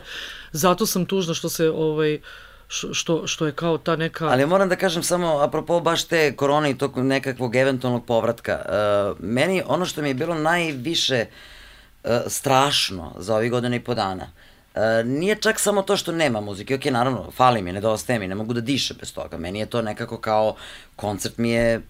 zato 0.51 0.85
sam 0.85 1.05
tužna 1.05 1.33
što 1.33 1.49
se, 1.49 1.69
ovaj, 1.69 2.19
što, 2.67 3.27
što 3.27 3.45
je 3.45 3.51
kao 3.51 3.77
ta 3.77 3.95
neka... 3.95 4.27
Ali 4.27 4.45
moram 4.45 4.69
da 4.69 4.75
kažem 4.75 5.03
samo, 5.03 5.39
apropo 5.39 5.79
baš 5.79 6.03
te 6.03 6.35
korone 6.35 6.71
i 6.71 6.77
tog 6.77 6.97
nekakvog 6.97 7.55
eventualnog 7.55 8.05
povratka, 8.05 8.59
uh, 8.65 9.19
meni 9.19 9.63
ono 9.67 9.85
što 9.85 10.01
mi 10.01 10.09
je 10.09 10.13
bilo 10.13 10.35
najviše 10.35 11.25
uh, 12.03 12.11
strašno 12.27 13.13
za 13.17 13.35
ovih 13.35 13.51
godina 13.51 13.75
i 13.75 13.79
po 13.79 13.93
dana, 13.93 14.23
uh, 14.23 14.46
nije 15.05 15.35
čak 15.35 15.59
samo 15.59 15.81
to 15.81 15.97
što 15.97 16.11
nema 16.11 16.41
muzike, 16.41 16.75
ok, 16.75 16.85
naravno, 16.85 17.31
fali 17.31 17.61
mi, 17.61 17.71
nedostaje 17.71 18.19
mi, 18.19 18.27
ne 18.27 18.35
mogu 18.35 18.53
da 18.53 18.61
dišem 18.61 18.97
bez 18.99 19.13
toga, 19.13 19.37
meni 19.37 19.59
je 19.59 19.65
to 19.65 19.81
nekako 19.81 20.17
kao, 20.17 20.55
koncert 20.95 21.37
mi 21.37 21.49
je 21.49 21.81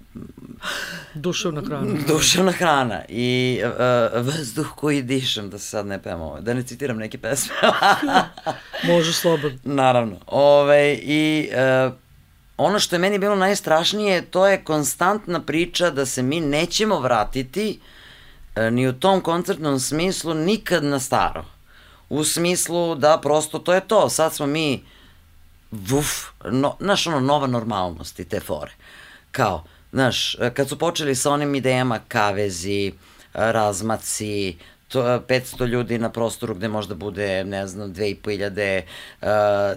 Duševna 1.13 1.61
hrana. 1.61 1.93
duševna 2.07 2.51
hrana 2.51 3.01
i 3.09 3.61
uh, 3.63 4.25
vazduh 4.25 4.67
koji 4.75 5.01
dišem, 5.01 5.49
da 5.49 5.59
se 5.59 5.67
sad 5.69 5.87
ne 5.87 6.01
pevam 6.01 6.21
ovo, 6.21 6.39
da 6.39 6.53
ne 6.53 6.63
citiram 6.63 6.97
neke 6.97 7.17
pesme. 7.17 7.55
Može 8.93 9.13
slobodno. 9.13 9.59
Naravno. 9.63 10.17
Ove, 10.27 10.93
I 10.93 11.49
e, 11.51 11.89
ono 12.57 12.79
što 12.79 12.95
je 12.95 12.99
meni 12.99 13.19
bilo 13.19 13.35
najstrašnije, 13.35 14.21
to 14.21 14.47
je 14.47 14.63
konstantna 14.63 15.41
priča 15.41 15.89
da 15.89 16.05
se 16.05 16.23
mi 16.23 16.39
nećemo 16.39 16.99
vratiti 16.99 17.79
e, 18.55 18.71
ni 18.71 18.87
u 18.87 18.93
tom 18.93 19.21
koncertnom 19.21 19.79
smislu 19.79 20.33
nikad 20.33 20.83
na 20.83 20.99
staro. 20.99 21.56
U 22.09 22.23
smislu 22.23 22.95
da 22.95 23.19
prosto 23.21 23.59
to 23.59 23.73
je 23.73 23.81
to. 23.81 24.09
Sad 24.09 24.33
smo 24.33 24.45
mi 24.45 24.83
vuf, 25.71 26.07
no, 26.51 26.75
znaš 26.79 27.07
ono, 27.07 27.19
nova 27.19 27.47
normalnost 27.47 28.19
i 28.19 28.25
te 28.25 28.39
fore. 28.39 28.71
Kao, 29.31 29.63
znaš, 29.91 30.35
kad 30.53 30.69
su 30.69 30.79
počeli 30.79 31.15
sa 31.15 31.31
onim 31.31 31.55
idejama 31.55 31.99
kavezi, 32.07 32.93
razmaci, 33.33 34.57
to, 34.87 35.01
500 35.01 35.67
ljudi 35.67 35.97
na 35.97 36.09
prostoru 36.09 36.55
gde 36.55 36.67
možda 36.67 36.95
bude, 36.95 37.43
ne 37.43 37.67
znam, 37.67 37.93
2500, 37.93 38.81
uh, 39.21 39.27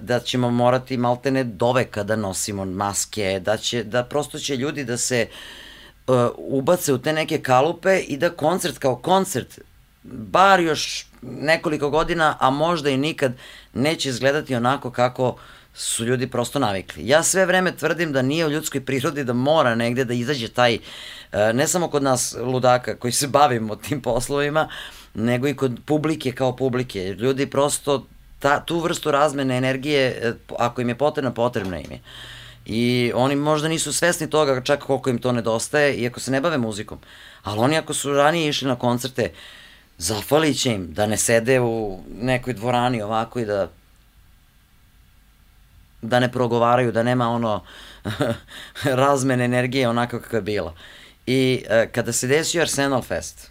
da 0.04 0.20
ćemo 0.20 0.50
morati 0.50 0.96
maltene 0.96 1.44
doveka 1.44 2.02
da 2.02 2.16
nosimo 2.16 2.64
maske, 2.64 3.40
da, 3.44 3.56
će, 3.56 3.84
da 3.84 4.04
prosto 4.04 4.38
će 4.38 4.56
ljudi 4.56 4.84
da 4.84 4.96
se 4.96 5.28
uh, 6.06 6.14
ubace 6.36 6.92
u 6.92 6.98
te 6.98 7.12
neke 7.12 7.38
kalupe 7.38 7.98
i 7.98 8.16
da 8.16 8.30
koncert 8.30 8.78
kao 8.78 8.96
koncert 8.96 9.58
bar 10.02 10.60
još 10.60 11.06
nekoliko 11.22 11.90
godina, 11.90 12.36
a 12.40 12.50
možda 12.50 12.90
i 12.90 12.96
nikad, 12.96 13.32
neće 13.74 14.08
izgledati 14.08 14.54
onako 14.54 14.90
kako 14.90 15.36
su 15.74 16.04
ljudi 16.04 16.26
prosto 16.26 16.58
navikli. 16.58 17.08
Ja 17.08 17.22
sve 17.22 17.46
vreme 17.46 17.76
tvrdim 17.76 18.12
da 18.12 18.22
nije 18.22 18.46
u 18.46 18.50
ljudskoj 18.50 18.84
prirodi 18.84 19.24
da 19.24 19.32
mora 19.32 19.74
negde 19.74 20.04
da 20.04 20.14
izađe 20.14 20.48
taj, 20.48 20.74
e, 20.74 20.78
ne 21.52 21.68
samo 21.68 21.88
kod 21.88 22.02
nas 22.02 22.36
ludaka 22.40 22.96
koji 22.96 23.12
se 23.12 23.28
bavimo 23.28 23.76
tim 23.76 24.02
poslovima, 24.02 24.68
nego 25.14 25.48
i 25.48 25.56
kod 25.56 25.80
publike 25.86 26.32
kao 26.32 26.56
publike. 26.56 27.14
Ljudi 27.18 27.46
prosto 27.46 28.06
ta, 28.38 28.60
tu 28.60 28.80
vrstu 28.80 29.10
razmene 29.10 29.56
energije, 29.56 30.06
e, 30.08 30.32
ako 30.58 30.80
im 30.80 30.88
je 30.88 30.98
potrebna, 30.98 31.32
potrebna 31.32 31.78
im 31.78 31.90
je. 31.90 32.00
I 32.66 33.12
oni 33.14 33.36
možda 33.36 33.68
nisu 33.68 33.92
svesni 33.92 34.30
toga 34.30 34.60
čak 34.60 34.84
koliko 34.84 35.10
im 35.10 35.18
to 35.18 35.32
nedostaje, 35.32 35.94
iako 35.94 36.20
se 36.20 36.30
ne 36.30 36.40
bave 36.40 36.58
muzikom. 36.58 36.98
Ali 37.42 37.58
oni 37.58 37.78
ako 37.78 37.94
su 37.94 38.12
ranije 38.12 38.48
išli 38.48 38.68
na 38.68 38.76
koncerte, 38.76 39.32
zafalit 40.00 40.60
će 40.60 40.72
im 40.72 40.92
da 40.94 41.06
ne 41.06 41.16
sede 41.16 41.60
u 41.60 42.00
nekoj 42.20 42.52
dvorani 42.52 43.02
ovako 43.02 43.40
i 43.40 43.44
da 43.44 43.70
da 46.02 46.20
ne 46.20 46.32
progovaraju, 46.32 46.92
da 46.92 47.02
nema 47.02 47.28
ono 47.28 47.64
razmene 49.02 49.44
energije 49.44 49.88
onako 49.88 50.20
kako 50.20 50.36
je 50.36 50.42
bila. 50.42 50.74
I 51.26 51.64
e, 51.68 51.88
kada 51.92 52.12
se 52.12 52.26
desio 52.26 52.62
Arsenal 52.62 53.02
Fest, 53.02 53.50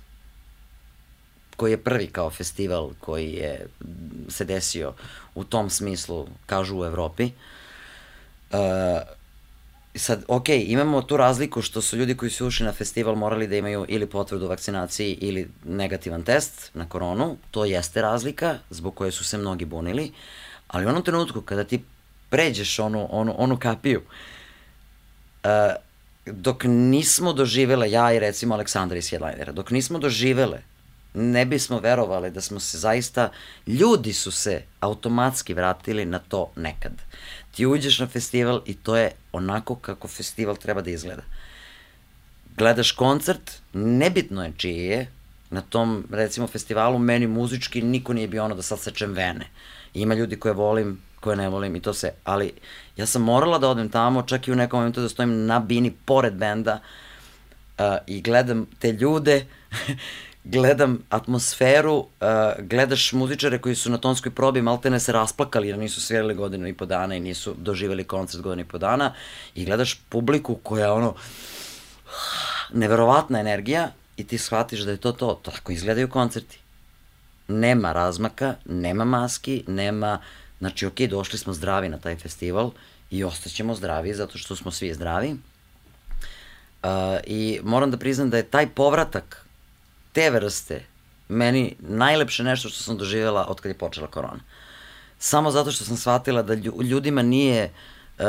koji 1.55 1.71
je 1.71 1.83
prvi 1.83 2.07
kao 2.07 2.29
festival 2.29 2.89
koji 2.99 3.33
je 3.33 3.67
se 4.29 4.45
desio 4.45 4.93
u 5.35 5.43
tom 5.43 5.69
smislu, 5.69 6.27
kažu 6.45 6.79
u 6.79 6.85
Evropi, 6.85 7.31
uh, 8.51 8.59
sad, 9.95 10.23
ok, 10.27 10.49
imamo 10.49 11.01
tu 11.01 11.17
razliku 11.17 11.61
što 11.61 11.81
su 11.81 11.97
ljudi 11.97 12.17
koji 12.17 12.31
su 12.31 12.47
ušli 12.47 12.65
na 12.65 12.71
festival 12.71 13.15
morali 13.15 13.47
da 13.47 13.55
imaju 13.55 13.85
ili 13.87 14.05
potvrdu 14.05 14.47
vakcinaciji 14.47 15.13
ili 15.21 15.49
negativan 15.65 16.23
test 16.23 16.71
na 16.73 16.89
koronu, 16.89 17.37
to 17.51 17.65
jeste 17.65 18.01
razlika 18.01 18.57
zbog 18.69 18.95
koje 18.95 19.11
su 19.11 19.23
se 19.23 19.37
mnogi 19.37 19.65
bunili, 19.65 20.11
ali 20.67 20.85
u 20.85 20.89
onom 20.89 21.03
trenutku 21.03 21.41
kada 21.41 21.63
ti 21.63 21.83
pređeš 22.29 22.79
onu, 22.79 23.07
onu, 23.11 23.35
onu 23.37 23.57
kapiju, 23.57 24.01
uh, 25.43 25.49
dok 26.25 26.63
nismo 26.63 27.33
doživele, 27.33 27.91
ja 27.91 28.13
i 28.13 28.19
recimo 28.19 28.53
Aleksandra 28.55 28.97
iz 28.97 29.09
Headlinera, 29.09 29.51
dok 29.51 29.71
nismo 29.71 29.99
doživele 29.99 30.61
ne 31.13 31.45
bismo 31.45 31.79
verovali 31.79 32.31
da 32.31 32.41
smo 32.41 32.59
se 32.59 32.77
zaista, 32.77 33.31
ljudi 33.67 34.13
su 34.13 34.31
se 34.31 34.61
automatski 34.79 35.53
vratili 35.53 36.05
na 36.05 36.19
to 36.19 36.51
nekad. 36.55 36.91
Ti 37.55 37.65
uđeš 37.65 37.99
na 37.99 38.07
festival 38.07 38.61
i 38.65 38.73
to 38.73 38.97
je 38.97 39.11
onako 39.31 39.75
kako 39.75 40.07
festival 40.07 40.57
treba 40.57 40.81
da 40.81 40.89
izgleda. 40.89 41.23
Gledaš 42.57 42.91
koncert, 42.91 43.51
nebitno 43.73 44.43
je 44.43 44.53
čiji 44.57 44.77
je, 44.77 45.07
na 45.49 45.61
tom, 45.61 46.07
recimo, 46.11 46.47
festivalu, 46.47 46.99
meni 46.99 47.27
muzički 47.27 47.81
niko 47.81 48.13
nije 48.13 48.27
bio 48.27 48.43
ono 48.43 48.55
da 48.55 48.61
sad 48.61 48.79
sečem 48.79 49.13
vene. 49.13 49.47
Ima 49.93 50.15
ljudi 50.15 50.39
koje 50.39 50.53
volim, 50.53 51.01
koje 51.19 51.37
ne 51.37 51.49
volim 51.49 51.75
i 51.75 51.81
to 51.81 51.93
se, 51.93 52.11
ali 52.23 52.51
ja 52.97 53.05
sam 53.05 53.21
morala 53.21 53.57
da 53.57 53.69
odem 53.69 53.89
tamo, 53.89 54.21
čak 54.21 54.47
i 54.47 54.51
u 54.51 54.55
nekom 54.55 54.79
momentu 54.79 55.01
da 55.01 55.09
stojim 55.09 55.45
na 55.45 55.59
bini 55.59 55.91
pored 56.05 56.33
benda 56.33 56.79
uh, 57.77 57.85
i 58.07 58.21
gledam 58.21 58.65
te 58.79 58.91
ljude 58.91 59.45
gledam 60.43 60.99
atmosferu, 61.09 61.95
uh, 61.97 62.05
gledaš 62.59 63.13
muzičare 63.13 63.57
koji 63.57 63.75
su 63.75 63.91
na 63.91 63.97
tonskoj 63.97 64.31
probi 64.31 64.61
maltene 64.61 64.99
se 64.99 65.11
rasplakali 65.11 65.67
jer 65.67 65.77
nisu 65.77 66.01
svirali 66.01 66.35
godinu 66.35 66.67
i 66.67 66.73
po 66.73 66.85
dana 66.85 67.15
i 67.15 67.19
nisu 67.19 67.55
doživeli 67.57 68.03
koncert 68.03 68.43
godinu 68.43 68.61
i 68.61 68.71
po 68.71 68.77
dana 68.77 69.13
i 69.55 69.65
gledaš 69.65 70.01
publiku 70.09 70.55
koja 70.55 70.85
je 70.85 70.91
ono 70.91 71.15
neverovatna 72.73 73.39
energija 73.39 73.91
i 74.17 74.23
ti 74.23 74.37
shvatiš 74.37 74.79
da 74.79 74.91
je 74.91 74.97
to 74.97 75.11
to, 75.11 75.41
tako 75.43 75.71
izgledaju 75.71 76.09
koncerti. 76.09 76.59
Nema 77.47 77.93
razmaka, 77.93 78.55
nema 78.65 79.05
maski, 79.05 79.63
nema, 79.67 80.19
znači 80.59 80.85
ok, 80.85 80.99
došli 80.99 81.39
smo 81.39 81.53
zdravi 81.53 81.89
na 81.89 81.97
taj 81.97 82.15
festival 82.15 82.71
i 83.11 83.23
ostaćemo 83.23 83.75
zdravi 83.75 84.13
zato 84.13 84.37
što 84.37 84.55
smo 84.55 84.71
svi 84.71 84.93
zdravi. 84.93 85.35
Uh, 86.83 86.89
I 87.27 87.59
moram 87.63 87.91
da 87.91 87.97
priznam 87.97 88.29
da 88.29 88.37
je 88.37 88.43
taj 88.43 88.67
povratak 88.67 89.45
te 90.13 90.29
vrste 90.29 90.85
meni 91.29 91.75
najlepše 91.79 92.43
nešto 92.43 92.69
što 92.69 92.83
sam 92.83 92.97
doživjela 92.97 93.45
od 93.47 93.61
kad 93.61 93.69
je 93.69 93.77
počela 93.77 94.07
korona. 94.07 94.39
Samo 95.19 95.51
zato 95.51 95.71
što 95.71 95.85
sam 95.85 95.97
shvatila 95.97 96.41
da 96.41 96.53
ljudima 96.83 97.21
nije 97.21 97.71
uh, 98.19 98.25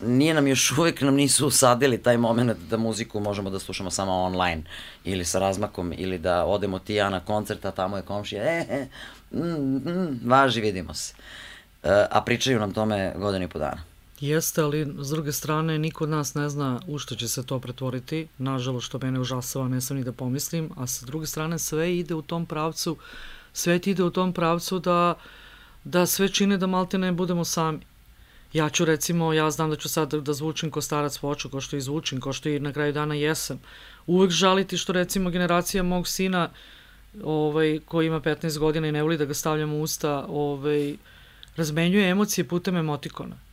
nije 0.00 0.34
nam 0.34 0.46
još 0.46 0.78
uvek 0.78 1.00
nam 1.00 1.14
nisu 1.14 1.46
usadili 1.46 2.02
taj 2.02 2.16
moment 2.16 2.58
da 2.70 2.76
muziku 2.76 3.20
možemo 3.20 3.50
da 3.50 3.58
slušamo 3.58 3.90
samo 3.90 4.12
online 4.12 4.62
ili 5.04 5.24
sa 5.24 5.38
razmakom 5.38 5.92
ili 5.96 6.18
da 6.18 6.44
odemo 6.44 6.78
ti 6.78 6.94
ja 6.94 7.10
na 7.10 7.20
koncert, 7.20 7.64
a 7.64 7.70
tamo 7.70 7.96
je 7.96 8.02
komšija, 8.02 8.42
e, 8.44 8.66
e, 8.70 8.86
mm, 9.32 9.76
mm, 9.76 10.20
važi, 10.24 10.60
vidimo 10.60 10.94
se. 10.94 11.14
Uh, 11.82 11.90
a 12.10 12.20
pričaju 12.20 12.60
nam 12.60 12.72
tome 12.72 13.14
godinu 13.16 13.44
i 13.44 13.48
po 13.48 13.58
dana. 13.58 13.95
Jeste, 14.20 14.62
ali 14.62 14.94
s 14.98 15.10
druge 15.10 15.32
strane 15.32 15.78
niko 15.78 16.04
od 16.04 16.10
nas 16.10 16.34
ne 16.34 16.48
zna 16.48 16.80
u 16.86 16.98
što 16.98 17.14
će 17.14 17.28
se 17.28 17.46
to 17.46 17.58
pretvoriti. 17.60 18.28
Nažalost, 18.38 18.86
što 18.86 18.98
mene 18.98 19.20
užasava, 19.20 19.68
ne 19.68 19.80
sam 19.80 19.96
ni 19.96 20.04
da 20.04 20.12
pomislim. 20.12 20.70
A 20.76 20.86
sa 20.86 21.06
druge 21.06 21.26
strane 21.26 21.58
sve 21.58 21.96
ide 21.96 22.14
u 22.14 22.22
tom 22.22 22.46
pravcu, 22.46 22.96
sve 23.52 23.80
ide 23.84 24.04
u 24.04 24.10
tom 24.10 24.32
pravcu 24.32 24.78
da, 24.78 25.14
da 25.84 26.06
sve 26.06 26.28
čine 26.28 26.56
da 26.56 26.66
malte 26.66 26.98
ne 26.98 27.12
budemo 27.12 27.44
sami. 27.44 27.80
Ja 28.52 28.70
ću 28.70 28.84
recimo, 28.84 29.32
ja 29.32 29.50
znam 29.50 29.70
da 29.70 29.76
ću 29.76 29.88
sad 29.88 30.14
da 30.14 30.32
zvučim 30.32 30.70
ko 30.70 30.80
starac 30.80 31.22
voču, 31.22 31.50
ko 31.50 31.60
što 31.60 31.76
i 31.76 31.80
zvučim, 31.80 32.20
ko 32.20 32.32
što 32.32 32.48
i 32.48 32.60
na 32.60 32.72
kraju 32.72 32.92
dana 32.92 33.14
jesam. 33.14 33.60
Uvek 34.06 34.30
žaliti 34.30 34.78
što 34.78 34.92
recimo 34.92 35.30
generacija 35.30 35.82
mog 35.82 36.08
sina 36.08 36.50
ovaj, 37.24 37.80
koji 37.84 38.06
ima 38.06 38.20
15 38.20 38.58
godina 38.58 38.88
i 38.88 38.92
ne 38.92 39.02
voli 39.02 39.18
da 39.18 39.24
ga 39.24 39.34
stavljam 39.34 39.72
u 39.72 39.82
usta, 39.82 40.26
ovaj, 40.28 40.96
razmenjuje 41.56 42.10
emocije 42.10 42.48
putem 42.48 42.76
emotikona 42.76 43.45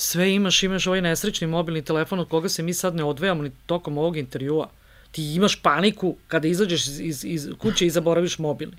sve 0.00 0.34
imaš, 0.34 0.62
imaš 0.62 0.86
ovaj 0.86 1.00
nesrećni 1.00 1.46
mobilni 1.46 1.82
telefon 1.82 2.18
od 2.18 2.28
koga 2.28 2.48
se 2.48 2.62
mi 2.62 2.74
sad 2.74 2.94
ne 2.94 3.04
odvejamo 3.04 3.42
ni 3.42 3.50
tokom 3.66 3.98
ovog 3.98 4.16
intervjua. 4.16 4.68
Ti 5.10 5.34
imaš 5.34 5.62
paniku 5.62 6.16
kada 6.28 6.48
izađeš 6.48 6.86
iz, 6.86 7.00
iz, 7.00 7.24
iz 7.24 7.48
kuće 7.58 7.86
i 7.86 7.90
zaboraviš 7.90 8.38
mobilni. 8.38 8.76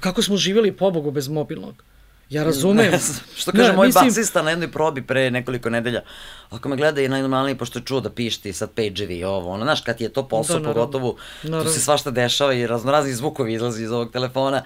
Kako 0.00 0.22
smo 0.22 0.36
živjeli 0.36 0.72
pobogu 0.72 1.10
bez 1.10 1.28
mobilnog? 1.28 1.82
Ja 2.30 2.44
razumem. 2.44 2.90
Ne, 2.92 2.98
što 3.36 3.52
kaže 3.52 3.70
ne, 3.70 3.76
moj 3.76 3.86
mislim... 3.86 4.04
basista 4.04 4.42
na 4.42 4.50
jednoj 4.50 4.70
probi 4.70 5.02
pre 5.02 5.30
nekoliko 5.30 5.70
nedelja, 5.70 6.02
ako 6.50 6.68
me 6.68 6.76
gleda 6.76 7.00
i 7.00 7.08
najnormalnije, 7.08 7.58
pošto 7.58 7.78
je 7.78 7.84
čuo 7.84 8.00
da 8.00 8.10
pišti 8.10 8.52
sad 8.52 8.70
page-evi 8.76 9.18
i 9.18 9.24
ovo, 9.24 9.50
ono, 9.50 9.64
znaš, 9.64 9.80
kad 9.80 10.00
je 10.00 10.08
to 10.08 10.28
posao, 10.28 10.58
da, 10.58 10.68
pogotovo, 10.68 11.16
naravno. 11.42 11.64
tu 11.64 11.74
se 11.74 11.80
svašta 11.80 12.10
dešava 12.10 12.54
i 12.54 12.66
raznorazni 12.66 13.14
zvukovi 13.14 13.54
izlazi 13.54 13.84
iz 13.84 13.90
ovog 13.92 14.12
telefona. 14.12 14.62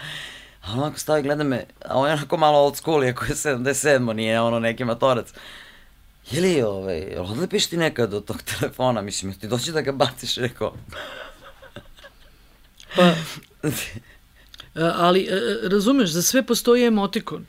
A 0.63 0.73
onako 0.73 0.99
stavi 0.99 1.23
gleda 1.23 1.45
me, 1.45 1.65
a 1.85 1.99
on 1.99 2.09
je 2.09 2.13
onako 2.13 2.37
malo 2.37 2.59
old 2.59 2.77
school, 2.77 3.05
iako 3.05 3.25
je 3.25 3.35
77, 3.35 4.13
nije 4.13 4.41
ono 4.41 4.59
neki 4.59 4.85
matorac. 4.85 5.33
Je 6.31 6.41
li, 6.41 6.63
ovaj, 6.63 7.17
odlepiš 7.19 7.67
ti 7.67 7.77
nekad 7.77 8.15
od 8.15 8.25
tog 8.25 8.43
telefona? 8.59 9.03
Mislim, 9.03 9.35
ti 9.35 9.49
doći 9.49 9.73
da 9.73 9.81
ga 9.81 9.93
baciš, 9.93 10.37
rekao. 10.37 10.75
pa, 12.97 13.15
ali, 15.07 15.29
e, 15.31 15.69
razumeš, 15.69 16.11
za 16.11 16.23
sve 16.23 16.47
postoji 16.47 16.87
emotikon. 16.87 17.47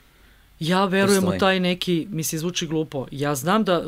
Ja 0.58 0.84
verujem 0.84 1.22
Postoji. 1.22 1.36
u 1.36 1.40
taj 1.40 1.60
neki, 1.60 2.06
mi 2.10 2.24
se 2.24 2.38
zvuči 2.38 2.66
glupo, 2.66 3.06
ja 3.10 3.34
znam 3.34 3.64
da 3.64 3.78
uh, 3.78 3.86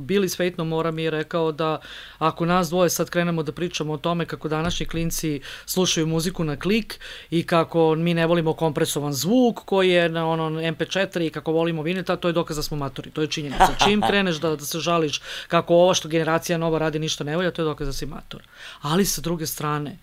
Billy 0.00 0.28
Sveitno 0.28 0.64
mora 0.64 0.90
mi 0.90 1.02
je 1.02 1.10
rekao 1.10 1.52
da 1.52 1.80
ako 2.18 2.46
nas 2.46 2.68
dvoje 2.68 2.90
sad 2.90 3.10
krenemo 3.10 3.42
da 3.42 3.52
pričamo 3.52 3.92
o 3.92 3.96
tome 3.96 4.26
kako 4.26 4.48
današnji 4.48 4.86
klinci 4.86 5.40
slušaju 5.66 6.06
muziku 6.06 6.44
na 6.44 6.56
klik 6.56 7.00
i 7.30 7.42
kako 7.42 7.94
mi 7.94 8.14
ne 8.14 8.26
volimo 8.26 8.52
kompresovan 8.52 9.12
zvuk 9.12 9.60
koji 9.64 9.90
je 9.90 10.08
na 10.08 10.28
ono 10.28 10.50
MP4 10.50 11.26
i 11.26 11.30
kako 11.30 11.52
volimo 11.52 11.82
vineta, 11.82 12.16
to 12.16 12.28
je 12.28 12.32
dokaz 12.32 12.56
da 12.56 12.62
smo 12.62 12.76
matori, 12.76 13.10
to 13.10 13.20
je 13.20 13.26
činjenica. 13.26 13.68
Čim 13.84 14.02
kreneš 14.08 14.36
da, 14.36 14.56
da 14.56 14.64
se 14.64 14.80
žališ 14.80 15.20
kako 15.48 15.74
ova 15.74 15.94
što 15.94 16.08
generacija 16.08 16.58
nova 16.58 16.78
radi 16.78 16.98
ništa 16.98 17.24
ne 17.24 17.36
volja, 17.36 17.50
to 17.50 17.62
je 17.62 17.66
dokaz 17.66 17.86
da 17.86 17.92
si 17.92 18.06
mator. 18.06 18.42
Ali 18.80 19.04
sa 19.04 19.20
druge 19.20 19.46
strane, 19.46 19.98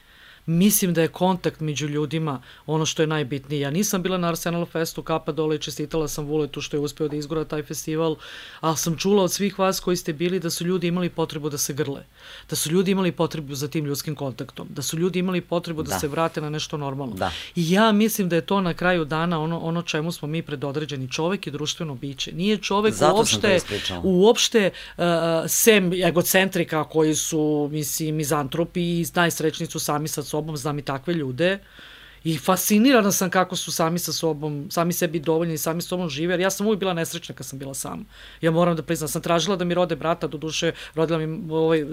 Mislim 0.45 0.93
da 0.93 1.01
je 1.01 1.07
kontakt 1.07 1.59
među 1.59 1.87
ljudima 1.87 2.41
ono 2.65 2.85
što 2.85 3.03
je 3.03 3.07
najbitnije. 3.07 3.61
Ja 3.61 3.71
nisam 3.71 4.01
bila 4.01 4.17
na 4.17 4.27
Arsenal 4.27 4.65
Festu, 4.65 5.03
kapa 5.03 5.31
dole 5.31 5.55
i 5.55 5.59
čestitala 5.59 6.07
sam 6.07 6.25
Vuletu 6.25 6.61
što 6.61 6.77
je 6.77 6.81
uspeo 6.81 7.07
da 7.07 7.15
izgora 7.15 7.45
taj 7.45 7.63
festival, 7.63 8.15
ali 8.59 8.77
sam 8.77 8.97
čula 8.97 9.23
od 9.23 9.31
svih 9.31 9.59
vas 9.59 9.79
koji 9.79 9.97
ste 9.97 10.13
bili 10.13 10.39
da 10.39 10.49
su 10.49 10.65
ljudi 10.65 10.87
imali 10.87 11.09
potrebu 11.09 11.49
da 11.49 11.57
se 11.57 11.73
grle, 11.73 12.03
da 12.49 12.55
su 12.55 12.71
ljudi 12.71 12.91
imali 12.91 13.11
potrebu 13.11 13.55
za 13.55 13.67
tim 13.67 13.85
ljudskim 13.85 14.15
kontaktom, 14.15 14.67
da 14.69 14.81
su 14.81 14.97
ljudi 14.97 15.19
imali 15.19 15.41
potrebu 15.41 15.83
da, 15.83 15.89
da. 15.89 15.99
se 15.99 16.07
vrate 16.07 16.41
na 16.41 16.49
nešto 16.49 16.77
normalno. 16.77 17.15
Da. 17.15 17.31
I 17.55 17.71
ja 17.71 17.91
mislim 17.91 18.29
da 18.29 18.35
je 18.35 18.45
to 18.45 18.61
na 18.61 18.73
kraju 18.73 19.05
dana 19.05 19.41
ono, 19.41 19.59
ono 19.59 19.81
čemu 19.81 20.11
smo 20.11 20.27
mi 20.27 20.41
predodređeni. 20.41 21.09
Čovek 21.11 21.47
i 21.47 21.51
društveno 21.51 21.95
biće. 21.95 22.31
Nije 22.31 22.57
čovek 22.57 22.93
Zato 22.93 23.15
uopšte, 23.15 23.59
uopšte 24.03 24.69
uh, 24.97 25.03
sem 25.47 25.93
egocentrika 25.93 26.83
koji 26.83 27.15
su, 27.15 27.69
mislim, 27.71 28.15
mizantropi 28.15 28.81
i 28.81 29.05
najsrećni 29.15 29.65
su 29.65 29.79
sami 29.79 30.07
sa 30.07 30.23
sobom, 30.35 30.57
znam 30.57 30.79
i 30.79 30.85
takve 30.85 31.13
ljude, 31.13 31.59
I 32.25 32.37
fascinirana 32.41 33.11
sam 33.13 33.29
kako 33.29 33.55
su 33.55 33.71
sami 33.71 33.99
sa 34.01 34.09
sobom, 34.13 34.65
sami 34.73 34.93
sebi 34.93 35.19
dovoljni 35.21 35.59
sami 35.61 35.81
sa 35.81 35.91
sobom 35.93 36.07
žive, 36.09 36.33
jer 36.33 36.39
ja 36.39 36.49
sam 36.49 36.65
uvijek 36.65 36.79
bila 36.79 36.93
nesrećna 36.97 37.35
kad 37.37 37.45
sam 37.45 37.59
bila 37.59 37.73
sama. 37.73 38.01
Ja 38.41 38.51
moram 38.51 38.75
da 38.75 38.81
priznam, 38.83 39.11
sam 39.13 39.21
tražila 39.21 39.55
da 39.55 39.65
mi 39.65 39.77
rode 39.77 39.95
brata, 39.95 40.27
do 40.27 40.37
duše 40.37 40.71
rodila 40.95 41.19
mi, 41.19 41.53
ovaj, 41.53 41.85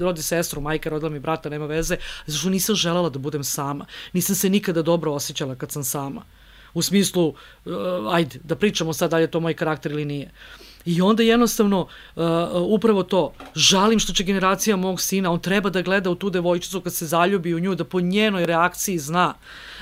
rodi 0.00 0.22
sestru, 0.26 0.60
majka 0.60 0.90
rodila 0.90 1.10
mi 1.10 1.22
brata, 1.22 1.48
nema 1.54 1.70
veze, 1.70 2.00
zašto 2.26 2.50
nisam 2.50 2.74
želela 2.74 3.10
da 3.14 3.22
budem 3.22 3.44
sama. 3.46 3.86
Nisam 4.12 4.34
se 4.34 4.50
nikada 4.50 4.82
dobro 4.82 5.12
osjećala 5.14 5.54
kad 5.54 5.70
sam 5.70 5.84
sama. 5.84 6.26
U 6.74 6.82
smislu, 6.82 7.28
uh, 7.28 8.10
ajde, 8.10 8.42
da 8.42 8.56
pričamo 8.56 8.92
sad 8.92 9.10
da 9.10 9.22
li 9.22 9.30
je 9.30 9.30
to 9.30 9.40
moj 9.40 9.54
karakter 9.54 9.92
ili 9.92 10.04
nije. 10.04 10.26
Uh, 10.26 10.75
I 10.86 11.02
onda 11.02 11.22
jednostavno 11.22 11.80
uh, 11.80 12.22
upravo 12.68 13.02
to, 13.02 13.32
žalim 13.54 13.98
što 13.98 14.12
će 14.12 14.24
generacija 14.24 14.76
mog 14.76 15.00
sina, 15.00 15.32
on 15.32 15.40
treba 15.40 15.70
da 15.70 15.82
gleda 15.82 16.10
u 16.10 16.14
tu 16.14 16.30
devojčicu 16.30 16.80
kad 16.80 16.94
se 16.94 17.06
zaljubi 17.06 17.54
u 17.54 17.58
nju, 17.58 17.74
da 17.74 17.84
po 17.84 18.00
njenoj 18.00 18.46
reakciji 18.46 18.98
zna 18.98 19.34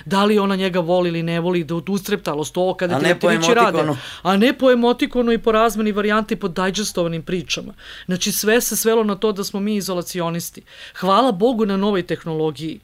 da 0.04 0.24
li 0.24 0.38
ona 0.38 0.56
njega 0.56 0.80
voli 0.80 1.08
ili 1.08 1.22
ne 1.22 1.40
voli, 1.40 1.64
da 1.64 1.74
ustreptalost 1.74 2.54
to 2.54 2.74
kada 2.74 2.98
ti 2.98 3.04
reptilići 3.04 3.54
rade. 3.54 3.82
A 4.22 4.36
ne 4.36 4.52
po 4.58 4.70
emotikonu 4.70 5.32
i 5.32 5.38
po 5.38 5.52
razmeni 5.52 5.92
varijanti 5.92 6.36
po 6.36 6.48
dajđestovanim 6.48 7.22
pričama. 7.22 7.74
Znači 8.06 8.32
sve 8.32 8.60
se 8.60 8.76
svelo 8.76 9.04
na 9.04 9.14
to 9.14 9.32
da 9.32 9.44
smo 9.44 9.60
mi 9.60 9.76
izolacionisti. 9.76 10.62
Hvala 11.00 11.32
Bogu 11.32 11.66
na 11.66 11.76
novoj 11.76 12.02
tehnologiji. 12.02 12.80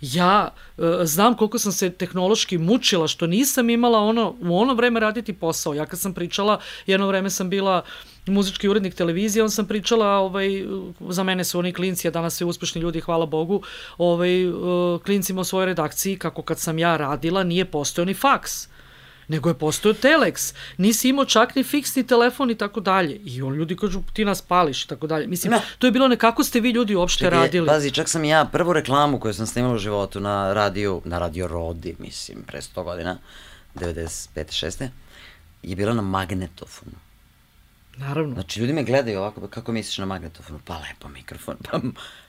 Ja 0.00 0.48
e, 0.78 0.82
znam 1.04 1.34
koliko 1.34 1.58
sam 1.58 1.72
se 1.72 1.90
tehnološki 1.90 2.58
mučila, 2.58 3.08
što 3.08 3.26
nisam 3.26 3.70
imala 3.70 3.98
ono, 3.98 4.34
u 4.40 4.58
ono 4.58 4.74
vreme 4.74 5.00
raditi 5.00 5.32
posao. 5.32 5.74
Ja 5.74 5.86
kad 5.86 6.00
sam 6.00 6.14
pričala, 6.14 6.60
jedno 6.86 7.06
vreme 7.06 7.30
sam 7.30 7.50
bila 7.50 7.82
muzički 8.26 8.68
urednik 8.68 8.94
televizije, 8.94 9.42
on 9.42 9.50
sam 9.50 9.66
pričala, 9.66 10.06
ovaj, 10.06 10.64
za 11.08 11.22
mene 11.22 11.44
su 11.44 11.58
oni 11.58 11.72
klinci, 11.72 12.08
a 12.08 12.10
danas 12.10 12.34
sve 12.34 12.46
uspešni 12.46 12.80
ljudi, 12.80 13.00
hvala 13.00 13.26
Bogu, 13.26 13.62
ovaj, 13.98 14.44
e, 14.44 14.52
klincima 15.04 15.40
u 15.40 15.44
svojoj 15.44 15.66
redakciji, 15.66 16.16
kako 16.16 16.42
kad 16.42 16.58
sam 16.58 16.78
ja 16.78 16.96
radila, 16.96 17.42
nije 17.42 17.64
postojao 17.64 18.06
ni 18.06 18.14
faks 18.14 18.68
nego 19.28 19.48
je 19.50 19.54
postao 19.54 19.92
Telex. 19.92 20.54
Nisi 20.76 21.08
imao 21.08 21.24
čak 21.24 21.54
ni 21.54 21.64
fiksni 21.64 22.06
telefon 22.06 22.50
i 22.50 22.54
tako 22.54 22.80
dalje. 22.80 23.14
I 23.24 23.42
on 23.42 23.54
ljudi 23.54 23.76
kažu 23.76 24.00
ti 24.12 24.24
nas 24.24 24.42
pališ 24.42 24.84
i 24.84 24.88
tako 24.88 25.06
dalje. 25.06 25.26
Mislim, 25.26 25.52
ne. 25.52 25.60
to 25.78 25.86
je 25.86 25.90
bilo 25.90 26.08
nekako 26.08 26.44
ste 26.44 26.60
vi 26.60 26.70
ljudi 26.70 26.94
uopšte 26.94 27.24
Čekaj, 27.24 27.38
radili. 27.38 27.66
Pazi, 27.66 27.90
čak 27.90 28.08
sam 28.08 28.24
ja 28.24 28.44
prvu 28.44 28.72
reklamu 28.72 29.20
koju 29.20 29.34
sam 29.34 29.46
snimala 29.46 29.74
u 29.74 29.78
životu 29.78 30.20
na 30.20 30.52
radiju, 30.52 31.02
na 31.04 31.18
radio 31.18 31.46
Rodi, 31.46 31.96
mislim, 31.98 32.42
pre 32.46 32.60
100 32.60 32.84
godina, 32.84 33.18
95. 33.74 34.28
6. 34.34 34.88
je 35.62 35.76
bila 35.76 35.94
na 35.94 36.02
magnetofonu. 36.02 36.96
Naravno. 37.96 38.34
Znači, 38.34 38.60
ljudi 38.60 38.72
me 38.72 38.84
gledaju 38.84 39.18
ovako, 39.18 39.48
kako 39.48 39.72
misliš 39.72 39.98
na 39.98 40.06
magnetofonu? 40.06 40.60
Pa 40.64 40.78
lepo 40.78 41.08
mikrofon, 41.08 41.56
pa 41.70 41.80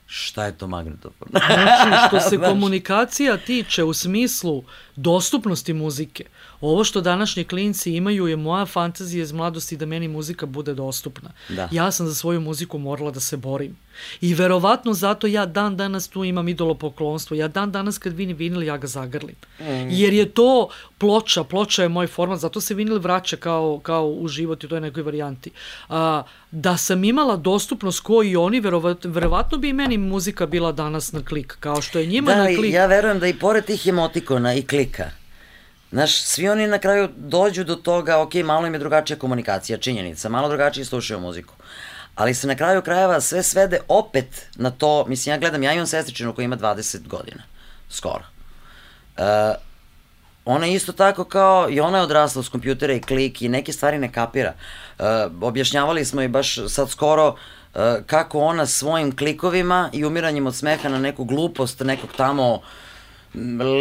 šta 0.06 0.46
je 0.46 0.58
to 0.58 0.68
magnetofon? 0.68 1.28
Znači, 1.30 2.08
što 2.08 2.20
se 2.20 2.38
komunikacija 2.50 3.38
tiče 3.38 3.84
u 3.84 3.94
smislu 3.94 4.64
dostupnosti 4.98 5.74
muzike, 5.74 6.26
Ovo 6.62 6.84
što 6.84 7.02
današnji 7.02 7.44
klinci 7.44 7.92
imaju 7.92 8.28
je 8.28 8.36
moja 8.36 8.66
fantazija 8.66 9.24
iz 9.24 9.32
mladosti 9.32 9.78
da 9.78 9.86
meni 9.86 10.08
muzika 10.08 10.46
bude 10.46 10.74
dostupna. 10.74 11.30
Da. 11.50 11.70
Ja 11.72 11.92
sam 11.92 12.08
za 12.08 12.14
svoju 12.14 12.42
muziku 12.42 12.78
morala 12.78 13.12
da 13.12 13.20
se 13.20 13.38
borim. 13.38 13.78
I 14.22 14.34
verovatno 14.34 14.94
zato 14.94 15.28
ja 15.28 15.46
dan 15.46 15.78
danas 15.78 16.08
tu 16.08 16.24
imam 16.24 16.48
idolopoklonstvo. 16.48 17.36
Ja 17.36 17.48
dan 17.48 17.72
danas 17.72 17.98
kad 17.98 18.14
vidim 18.14 18.38
vinil, 18.38 18.64
ja 18.64 18.78
ga 18.78 18.88
zagrlim. 18.88 19.36
Mm. 19.60 19.64
Jer 19.90 20.14
je 20.14 20.30
to 20.30 20.70
ploča, 20.98 21.44
ploča 21.44 21.84
je 21.84 21.90
moj 21.90 22.08
format, 22.08 22.40
zato 22.40 22.62
se 22.62 22.74
vinil 22.74 23.00
vraća 23.00 23.38
kao, 23.38 23.80
kao 23.84 24.08
u 24.08 24.28
život 24.28 24.64
u 24.64 24.68
toj 24.68 24.82
nekoj 24.82 25.04
varijanti. 25.04 25.52
A, 25.90 26.24
da 26.52 26.78
sam 26.78 27.04
imala 27.04 27.36
dostupnost 27.36 28.00
ko 28.00 28.24
i 28.24 28.36
oni, 28.36 28.60
verovatno, 28.60 29.12
verovatno 29.12 29.58
bi 29.58 29.70
i 29.70 29.74
meni 29.74 29.98
muzika 29.98 30.46
bila 30.46 30.72
danas 30.72 31.12
na 31.12 31.26
klik, 31.26 31.58
kao 31.60 31.82
što 31.82 32.00
je 32.00 32.06
njima 32.06 32.32
da, 32.32 32.38
na 32.38 32.46
klik. 32.46 32.72
Da, 32.72 32.78
ja 32.78 32.86
verujem 32.86 33.20
da 33.20 33.28
i 33.28 33.34
pored 33.34 33.66
tih 33.66 33.88
emotikona 33.88 34.54
i 34.54 34.62
klika, 34.88 35.12
Znaš, 35.92 36.22
svi 36.22 36.50
oni 36.50 36.68
na 36.68 36.80
kraju 36.80 37.10
dođu 37.16 37.64
do 37.64 37.76
toga, 37.76 38.22
ok, 38.22 38.34
malo 38.34 38.68
im 38.68 38.74
je 38.74 38.80
drugačija 38.80 39.20
komunikacija, 39.20 39.78
činjenica, 39.78 40.30
malo 40.30 40.50
drugačije 40.50 40.86
slušaju 40.86 41.20
muziku. 41.20 41.54
Ali 42.16 42.34
se 42.34 42.48
na 42.48 42.56
kraju 42.56 42.82
krajeva 42.82 43.22
sve 43.22 43.44
svede 43.44 43.80
opet 43.88 44.48
na 44.56 44.72
to, 44.72 45.06
mislim, 45.08 45.34
ja 45.34 45.38
gledam, 45.40 45.64
ja 45.64 45.74
imam 45.74 45.88
sestričinu 45.88 46.34
koja 46.34 46.46
ima 46.46 46.58
20 46.58 47.08
godina, 47.08 47.44
skoro. 47.90 48.24
Uh, 49.18 49.24
ona 50.46 50.66
je 50.66 50.74
isto 50.74 50.92
tako 50.92 51.24
kao, 51.24 51.70
i 51.70 51.80
ona 51.80 51.98
je 51.98 52.04
odrasla 52.04 52.40
uz 52.40 52.50
kompjutere 52.50 52.96
i 52.96 53.02
klik 53.02 53.42
i 53.42 53.50
neke 53.50 53.74
stvari 53.74 54.00
ne 54.00 54.12
kapira. 54.12 54.54
Uh, 55.00 55.06
objašnjavali 55.42 56.06
smo 56.06 56.22
i 56.22 56.28
baš 56.28 56.58
sad 56.68 56.90
skoro 56.90 57.28
uh, 57.28 57.82
kako 58.06 58.40
ona 58.40 58.66
svojim 58.66 59.16
klikovima 59.16 59.90
i 59.94 60.06
umiranjem 60.06 60.48
od 60.48 60.56
smeha 60.56 60.90
na 60.90 61.00
neku 61.00 61.24
glupost 61.24 61.80
nekog 61.80 62.10
tamo 62.18 62.54
uh, 62.54 62.62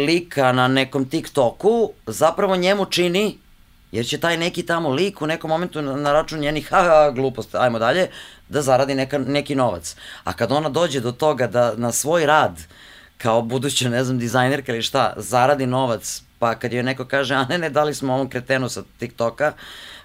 lika 0.07 0.51
na 0.51 0.67
nekom 0.67 1.09
TikToku 1.09 1.91
zapravo 2.05 2.55
njemu 2.55 2.85
čini 2.85 3.37
jer 3.91 4.05
će 4.05 4.17
taj 4.17 4.37
neki 4.37 4.65
tamo 4.65 4.89
lik 4.89 5.21
u 5.21 5.27
nekom 5.27 5.49
momentu 5.49 5.81
na, 5.81 6.13
račun 6.13 6.39
njenih 6.39 6.69
ha, 6.69 6.83
ha, 6.83 7.11
glupost, 7.11 7.55
ajmo 7.55 7.79
dalje, 7.79 8.09
da 8.49 8.61
zaradi 8.61 8.95
neka, 8.95 9.17
neki 9.17 9.55
novac. 9.55 9.95
A 10.23 10.33
kad 10.33 10.51
ona 10.51 10.69
dođe 10.69 10.99
do 10.99 11.11
toga 11.11 11.47
da 11.47 11.73
na 11.75 11.91
svoj 11.91 12.25
rad, 12.25 12.59
kao 13.17 13.41
buduća, 13.41 13.89
ne 13.89 14.03
znam, 14.03 14.19
dizajnerka 14.19 14.73
ili 14.73 14.81
šta, 14.81 15.13
zaradi 15.17 15.65
novac, 15.65 16.21
pa 16.39 16.55
kad 16.55 16.73
joj 16.73 16.83
neko 16.83 17.05
kaže, 17.05 17.35
a 17.35 17.45
ne, 17.49 17.57
ne, 17.57 17.69
dali 17.69 17.93
smo 17.93 18.13
ovom 18.13 18.29
kretenu 18.29 18.69
sa 18.69 18.83
TikToka, 18.99 19.53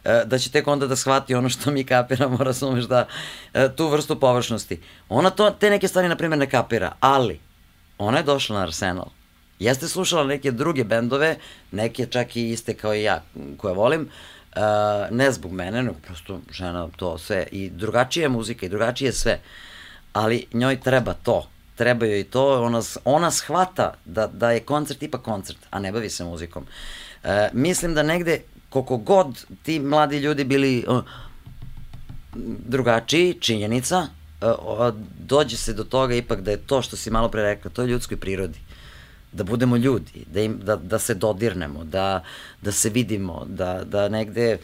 e, 0.04 0.22
da 0.24 0.38
će 0.38 0.50
tek 0.50 0.66
onda 0.66 0.86
da 0.86 0.96
shvati 0.96 1.34
ono 1.34 1.48
što 1.48 1.70
mi 1.70 1.84
kapiramo, 1.84 2.36
razumeš, 2.50 2.84
da 2.84 3.06
e, 3.54 3.68
tu 3.76 3.88
vrstu 3.88 4.20
površnosti. 4.20 4.80
Ona 5.08 5.30
to, 5.30 5.50
te 5.50 5.70
neke 5.70 5.88
stvari, 5.88 6.08
na 6.08 6.16
primjer, 6.16 6.38
ne 6.38 6.50
kapira, 6.50 6.92
ali 7.00 7.40
ona 7.98 8.18
je 8.18 8.24
došla 8.24 8.56
na 8.56 8.62
Arsenal 8.62 9.21
Jeste 9.62 9.88
slušala 9.88 10.24
neke 10.24 10.50
druge 10.50 10.84
bendove, 10.84 11.36
neke 11.72 12.06
čak 12.06 12.36
i 12.36 12.50
iste 12.50 12.74
kao 12.74 12.94
i 12.94 13.02
ja, 13.02 13.22
koje 13.56 13.74
volim, 13.74 14.08
uh, 14.56 14.62
ne 15.10 15.32
zbog 15.32 15.52
mene, 15.52 15.82
nego 15.82 15.98
prosto 16.06 16.40
žena 16.50 16.88
to 16.96 17.18
sve, 17.18 17.46
i 17.52 17.70
drugačija 17.70 18.24
je 18.24 18.28
muzika 18.28 18.66
i 18.66 18.68
drugačije 18.68 19.08
je 19.08 19.12
sve, 19.12 19.38
ali 20.12 20.46
njoj 20.52 20.80
treba 20.80 21.14
to, 21.14 21.46
treba 21.76 22.06
joj 22.06 22.24
to, 22.24 22.62
ona, 22.62 22.82
ona 23.04 23.30
shvata 23.30 23.94
da, 24.04 24.26
da 24.26 24.50
je 24.50 24.60
koncert 24.60 25.02
ipak 25.02 25.22
koncert, 25.22 25.58
a 25.70 25.78
ne 25.78 25.92
bavi 25.92 26.10
se 26.10 26.24
muzikom. 26.24 26.66
Uh, 27.22 27.30
mislim 27.52 27.94
da 27.94 28.02
negde, 28.02 28.40
koliko 28.68 28.96
god 28.96 29.44
ti 29.62 29.80
mladi 29.80 30.18
ljudi 30.18 30.44
bili 30.44 30.84
uh, 30.88 31.02
drugačiji, 32.66 33.34
činjenica, 33.40 34.06
uh, 34.40 34.94
dođe 35.18 35.56
se 35.56 35.72
do 35.72 35.84
toga 35.84 36.14
ipak 36.14 36.40
da 36.40 36.50
je 36.50 36.66
to 36.66 36.82
što 36.82 36.96
si 36.96 37.10
malo 37.10 37.28
pre 37.28 37.42
rekla, 37.42 37.70
to 37.70 37.82
je 37.82 37.88
ljudskoj 37.88 38.16
prirodi 38.16 38.71
da 39.32 39.44
budemo 39.44 39.76
ljudi, 39.76 40.24
da, 40.26 40.40
im, 40.40 40.58
da, 40.64 40.76
da 40.76 40.98
se 40.98 41.14
dodirnemo, 41.14 41.84
da, 41.84 42.24
da 42.62 42.72
se 42.72 42.90
vidimo, 42.90 43.44
da, 43.48 43.84
da 43.84 44.08
negde 44.08 44.50
e, 44.52 44.58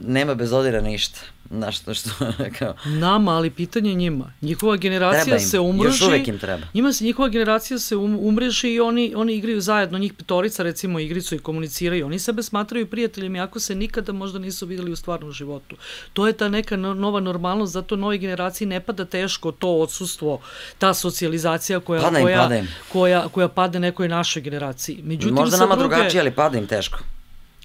nema 0.00 0.34
bez 0.34 0.52
odira 0.52 0.80
ništa. 0.80 1.20
Znaš, 1.50 1.78
što, 1.80 1.94
što, 1.94 2.10
kao... 2.58 2.74
Nama, 2.84 3.32
ali 3.32 3.50
pitanje 3.50 3.94
njima. 3.94 4.32
Njihova 4.42 4.76
generacija 4.76 5.38
se 5.38 5.60
umreži. 5.60 5.94
Još 5.94 6.02
uvek 6.02 6.28
im 6.28 6.38
treba. 6.38 6.62
Njima 6.74 6.92
se, 6.92 7.04
njihova 7.04 7.28
generacija 7.28 7.78
se 7.78 7.96
um, 7.96 8.18
umreži 8.20 8.72
i 8.72 8.80
oni, 8.80 9.12
oni 9.16 9.34
igraju 9.34 9.60
zajedno, 9.60 9.98
njih 9.98 10.12
petorica 10.14 10.62
recimo 10.62 10.98
igricu 10.98 11.34
i 11.34 11.38
komuniciraju. 11.38 12.06
Oni 12.06 12.18
sebe 12.18 12.42
smatraju 12.42 12.86
prijateljima, 12.86 13.42
ako 13.42 13.60
se 13.60 13.74
nikada 13.74 14.12
možda 14.12 14.38
nisu 14.38 14.66
videli 14.66 14.92
u 14.92 14.96
stvarnom 14.96 15.32
životu. 15.32 15.76
To 16.12 16.26
je 16.26 16.32
ta 16.32 16.48
neka 16.48 16.76
nova 16.76 17.20
normalnost, 17.20 17.72
zato 17.72 17.96
novoj 17.96 18.18
generaciji 18.18 18.68
ne 18.68 18.80
pada 18.80 19.04
teško 19.04 19.52
to 19.52 19.74
odsustvo, 19.74 20.40
ta 20.78 20.94
socijalizacija 20.94 21.80
koja, 21.80 22.02
pada 22.02 22.18
im, 22.18 22.24
koja, 22.24 22.42
pada 22.42 22.56
im. 22.56 22.68
koja, 22.88 23.28
koja 23.28 23.48
pade 23.48 23.80
nekoj 23.80 24.08
našoj 24.08 24.42
generaciji. 24.42 25.00
Međutim, 25.02 25.34
možda 25.34 25.56
nama 25.56 25.76
druge... 25.76 25.94
drugačije, 25.94 26.20
ali 26.20 26.30
pada 26.30 26.58
im 26.58 26.66
teško. 26.66 26.98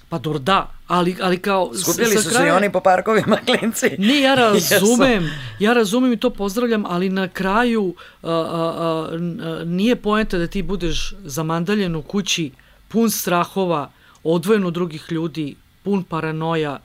Pa 0.09 0.19
dobro, 0.19 0.39
da, 0.39 0.71
ali, 0.87 1.15
ali 1.21 1.37
kao... 1.37 1.71
Skupili 1.75 2.17
su 2.17 2.29
kraja... 2.29 2.43
se 2.43 2.47
i 2.47 2.51
oni 2.51 2.71
po 2.71 2.79
parkovima, 2.79 3.37
klinci. 3.45 3.89
Ne, 3.97 4.21
ja 4.21 4.35
razumem, 4.43 5.31
ja 5.59 5.73
razumem 5.73 6.13
i 6.13 6.17
to 6.17 6.29
pozdravljam, 6.29 6.85
ali 6.85 7.09
na 7.09 7.27
kraju 7.27 7.95
a, 8.23 8.31
a, 8.31 9.09
a, 9.11 9.63
nije 9.65 9.95
poenta 9.95 10.37
da 10.37 10.47
ti 10.47 10.61
budeš 10.61 11.13
zamandaljen 11.23 11.95
u 11.95 12.01
kući, 12.01 12.51
pun 12.87 13.09
strahova, 13.09 13.91
odvojen 14.23 14.65
od 14.65 14.73
drugih 14.73 15.05
ljudi, 15.09 15.55
pun 15.83 16.03
paranoja 16.03 16.79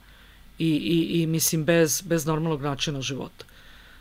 i, 0.58 0.68
i, 0.68 1.20
i 1.22 1.26
mislim, 1.26 1.64
bez, 1.64 2.02
bez 2.02 2.26
normalnog 2.26 2.62
načina 2.62 3.00
života 3.00 3.49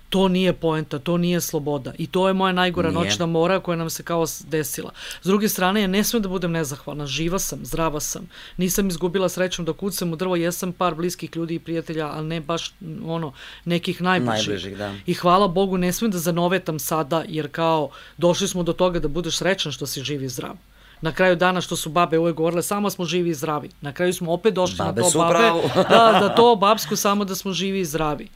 to 0.09 0.27
nije 0.27 0.53
poenta, 0.53 0.99
to 0.99 1.17
nije 1.17 1.41
sloboda. 1.41 1.93
I 1.97 2.07
to 2.07 2.27
je 2.27 2.33
moja 2.33 2.53
najgora 2.53 2.89
nije. 2.89 3.03
noćna 3.03 3.25
mora 3.25 3.59
koja 3.59 3.75
nam 3.75 3.89
se 3.89 4.03
kao 4.03 4.25
desila. 4.47 4.91
S 5.21 5.25
druge 5.25 5.49
strane, 5.49 5.81
ja 5.81 5.87
ne 5.87 6.03
smem 6.03 6.21
da 6.21 6.29
budem 6.29 6.51
nezahvalna. 6.51 7.05
Živa 7.05 7.39
sam, 7.39 7.59
zdrava 7.65 7.99
sam. 7.99 8.29
Nisam 8.57 8.87
izgubila 8.87 9.29
srećom 9.29 9.65
da 9.65 9.73
kucam 9.73 10.13
u 10.13 10.15
drvo. 10.15 10.35
Jesam 10.35 10.73
par 10.73 10.95
bliskih 10.95 11.35
ljudi 11.35 11.55
i 11.55 11.59
prijatelja, 11.59 12.07
ali 12.07 12.27
ne 12.27 12.41
baš 12.41 12.73
ono, 13.05 13.33
nekih 13.65 14.01
najbližih. 14.01 14.47
Najbližih, 14.47 14.77
da. 14.77 14.93
I 15.05 15.13
hvala 15.13 15.47
Bogu, 15.47 15.77
ne 15.77 15.93
smem 15.93 16.11
da 16.11 16.17
zanovetam 16.17 16.79
sada, 16.79 17.23
jer 17.27 17.51
kao 17.51 17.89
došli 18.17 18.47
smo 18.47 18.63
do 18.63 18.73
toga 18.73 18.99
da 18.99 19.07
budeš 19.07 19.37
srećan 19.37 19.71
što 19.71 19.85
si 19.85 20.03
živ 20.03 20.23
i 20.23 20.29
zdrav 20.29 20.55
na 21.01 21.11
kraju 21.11 21.35
dana 21.35 21.61
što 21.61 21.75
su 21.75 21.89
babe 21.89 22.17
uvek 22.17 22.35
govorile, 22.35 22.63
samo 22.63 22.89
smo 22.89 23.05
živi 23.05 23.29
i 23.29 23.33
zdravi. 23.33 23.69
Na 23.81 23.93
kraju 23.93 24.13
smo 24.13 24.33
opet 24.33 24.53
došli 24.53 24.77
babe 24.77 25.01
na 25.01 25.09
to 25.09 25.19
babe, 25.19 25.83
da, 25.89 26.19
da 26.21 26.35
to 26.35 26.55
babsko 26.55 26.95
samo 26.95 27.25
da 27.25 27.35
smo 27.35 27.53
živi 27.53 27.79
i 27.79 27.85
zdravi 27.85 28.27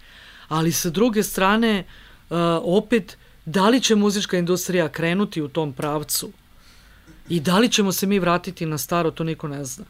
ali 0.48 0.72
sa 0.72 0.90
druge 0.90 1.24
strane, 1.24 1.84
uh, 2.30 2.38
opet, 2.62 3.18
da 3.46 3.70
li 3.70 3.82
će 3.82 3.96
muzička 3.96 4.38
industrija 4.38 4.90
krenuti 4.90 5.42
u 5.42 5.48
tom 5.48 5.74
pravcu? 5.74 6.32
I 7.30 7.40
da 7.40 7.60
li 7.60 7.70
ćemo 7.70 7.92
se 7.92 8.08
mi 8.08 8.20
vratiti 8.20 8.66
na 8.66 8.78
staro, 8.78 9.12
to 9.12 9.24
niko 9.24 9.48
ne 9.48 9.66
zna 9.66 9.86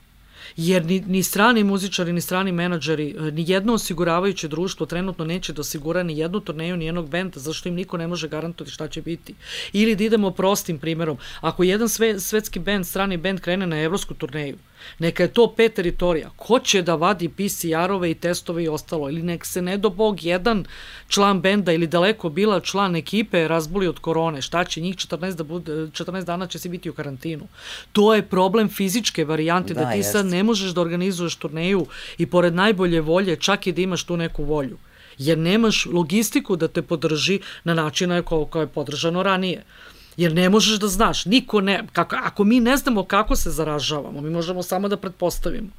jer 0.55 0.85
ni, 0.85 1.03
ni 1.07 1.23
strani 1.23 1.63
muzičari, 1.63 2.13
ni 2.13 2.21
strani 2.21 2.51
menadžeri, 2.51 3.15
e, 3.19 3.31
ni 3.31 3.45
jedno 3.47 3.73
osiguravajuće 3.73 4.47
društvo 4.47 4.85
trenutno 4.85 5.25
neće 5.25 5.53
da 5.53 5.61
osigura 5.61 6.03
ni 6.03 6.17
jednu 6.17 6.39
turneju, 6.39 6.77
ni 6.77 6.85
jednog 6.85 7.09
benda, 7.09 7.39
zašto 7.39 7.69
im 7.69 7.75
niko 7.75 7.97
ne 7.97 8.07
može 8.07 8.27
garantovati 8.27 8.73
šta 8.73 8.87
će 8.87 9.01
biti. 9.01 9.35
Ili 9.73 9.95
da 9.95 10.03
idemo 10.03 10.31
prostim 10.31 10.79
primerom, 10.79 11.17
ako 11.41 11.63
jedan 11.63 11.89
sve, 11.89 12.19
svetski 12.19 12.59
bend, 12.59 12.87
strani 12.87 13.17
bend 13.17 13.39
krene 13.39 13.67
na 13.67 13.81
evropsku 13.81 14.13
turneju, 14.13 14.57
Neka 14.99 15.23
je 15.23 15.33
to 15.33 15.53
pet 15.57 15.73
teritorija. 15.73 16.29
Ko 16.35 16.59
će 16.59 16.81
da 16.81 16.95
vadi 16.95 17.29
PCR-ove 17.29 18.11
i 18.11 18.15
testove 18.15 18.63
i 18.63 18.67
ostalo? 18.67 19.09
Ili 19.09 19.23
nek 19.23 19.45
se 19.45 19.61
ne 19.61 19.77
do 19.77 19.89
bog 19.89 20.23
jedan 20.23 20.65
član 21.07 21.41
benda 21.41 21.73
ili 21.73 21.87
daleko 21.87 22.29
bila 22.29 22.59
član 22.59 22.95
ekipe 22.95 23.47
razboli 23.47 23.87
od 23.87 23.99
korone. 23.99 24.41
Šta 24.41 24.63
će 24.63 24.81
njih 24.81 24.95
14, 24.95 25.35
da 25.35 25.43
bude, 25.43 25.71
14 25.71 26.23
dana 26.23 26.47
će 26.47 26.59
se 26.59 26.69
biti 26.69 26.89
u 26.89 26.93
karantinu. 26.93 27.47
To 27.91 28.13
je 28.15 28.21
problem 28.21 28.69
fizičke 28.69 29.25
varijante, 29.25 29.73
da, 29.73 29.81
da 29.81 29.91
ti 29.91 29.97
jest. 29.97 30.11
sad 30.11 30.25
ne 30.25 30.43
možeš 30.43 30.71
da 30.71 30.81
organizuješ 30.81 31.35
turneju 31.35 31.85
i 32.17 32.25
pored 32.25 32.55
najbolje 32.55 33.01
volje 33.01 33.35
čak 33.35 33.67
i 33.67 33.71
da 33.71 33.81
imaš 33.81 34.03
tu 34.03 34.17
neku 34.17 34.43
volju 34.43 34.77
jer 35.17 35.37
nemaš 35.37 35.85
logistiku 35.85 36.55
da 36.55 36.67
te 36.67 36.81
podrži 36.81 37.39
na 37.63 37.73
načina 37.73 38.21
koje 38.21 38.63
je 38.63 38.67
podržano 38.67 39.23
ranije. 39.23 39.63
Jer 40.17 40.33
ne 40.33 40.49
možeš 40.49 40.79
da 40.79 40.87
znaš, 40.87 41.25
niko 41.25 41.61
ne, 41.61 41.87
kako, 41.93 42.15
ako 42.23 42.43
mi 42.43 42.59
ne 42.59 42.77
znamo 42.77 43.03
kako 43.03 43.35
se 43.35 43.51
zaražavamo, 43.51 44.21
mi 44.21 44.29
možemo 44.29 44.63
samo 44.63 44.87
da 44.87 44.97
pretpostavimo 44.97 45.69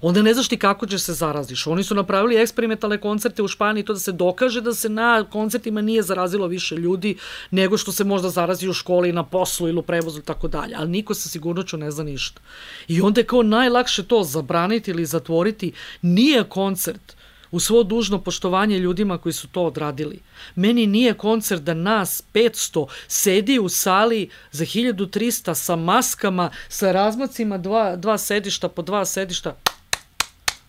onda 0.00 0.22
ne 0.22 0.34
znaš 0.34 0.48
ti 0.48 0.56
kako 0.56 0.86
ćeš 0.86 1.02
se 1.02 1.12
zaraziš. 1.12 1.66
Oni 1.66 1.84
su 1.84 1.94
napravili 1.94 2.36
eksperimentalne 2.36 2.98
koncerte 2.98 3.42
u 3.42 3.48
Španiji, 3.48 3.84
to 3.84 3.92
da 3.92 3.98
se 3.98 4.12
dokaže 4.12 4.60
da 4.60 4.74
se 4.74 4.88
na 4.88 5.24
koncertima 5.30 5.80
nije 5.80 6.02
zarazilo 6.02 6.46
više 6.46 6.76
ljudi 6.76 7.16
nego 7.50 7.78
što 7.78 7.92
se 7.92 8.04
možda 8.04 8.28
zarazi 8.28 8.68
u 8.68 8.72
školi, 8.72 9.12
na 9.12 9.24
poslu 9.24 9.68
ili 9.68 9.78
u 9.78 9.82
prevozu 9.82 10.18
i 10.18 10.22
tako 10.22 10.48
dalje. 10.48 10.74
Ali 10.78 10.90
niko 10.90 11.14
sa 11.14 11.28
sigurnoću 11.28 11.76
ne 11.76 11.90
zna 11.90 12.04
ništa. 12.04 12.40
I 12.88 13.00
onda 13.00 13.20
je 13.20 13.26
kao 13.26 13.42
najlakše 13.42 14.02
to 14.02 14.24
zabraniti 14.24 14.90
ili 14.90 15.06
zatvoriti. 15.06 15.72
Nije 16.02 16.44
koncert 16.44 17.16
u 17.50 17.60
svo 17.60 17.82
dužno 17.82 18.18
poštovanje 18.18 18.78
ljudima 18.78 19.18
koji 19.18 19.32
su 19.32 19.48
to 19.48 19.62
odradili. 19.62 20.20
Meni 20.54 20.86
nije 20.86 21.14
koncert 21.14 21.62
da 21.62 21.74
nas 21.74 22.22
500 22.34 22.86
sedi 23.08 23.58
u 23.58 23.68
sali 23.68 24.30
za 24.50 24.64
1300 24.64 25.54
sa 25.54 25.76
maskama, 25.76 26.50
sa 26.68 26.92
razmacima 26.92 27.58
dva, 27.58 27.96
dva 27.96 28.18
sedišta 28.18 28.68
po 28.68 28.82
dva 28.82 29.04
sedišta, 29.04 29.56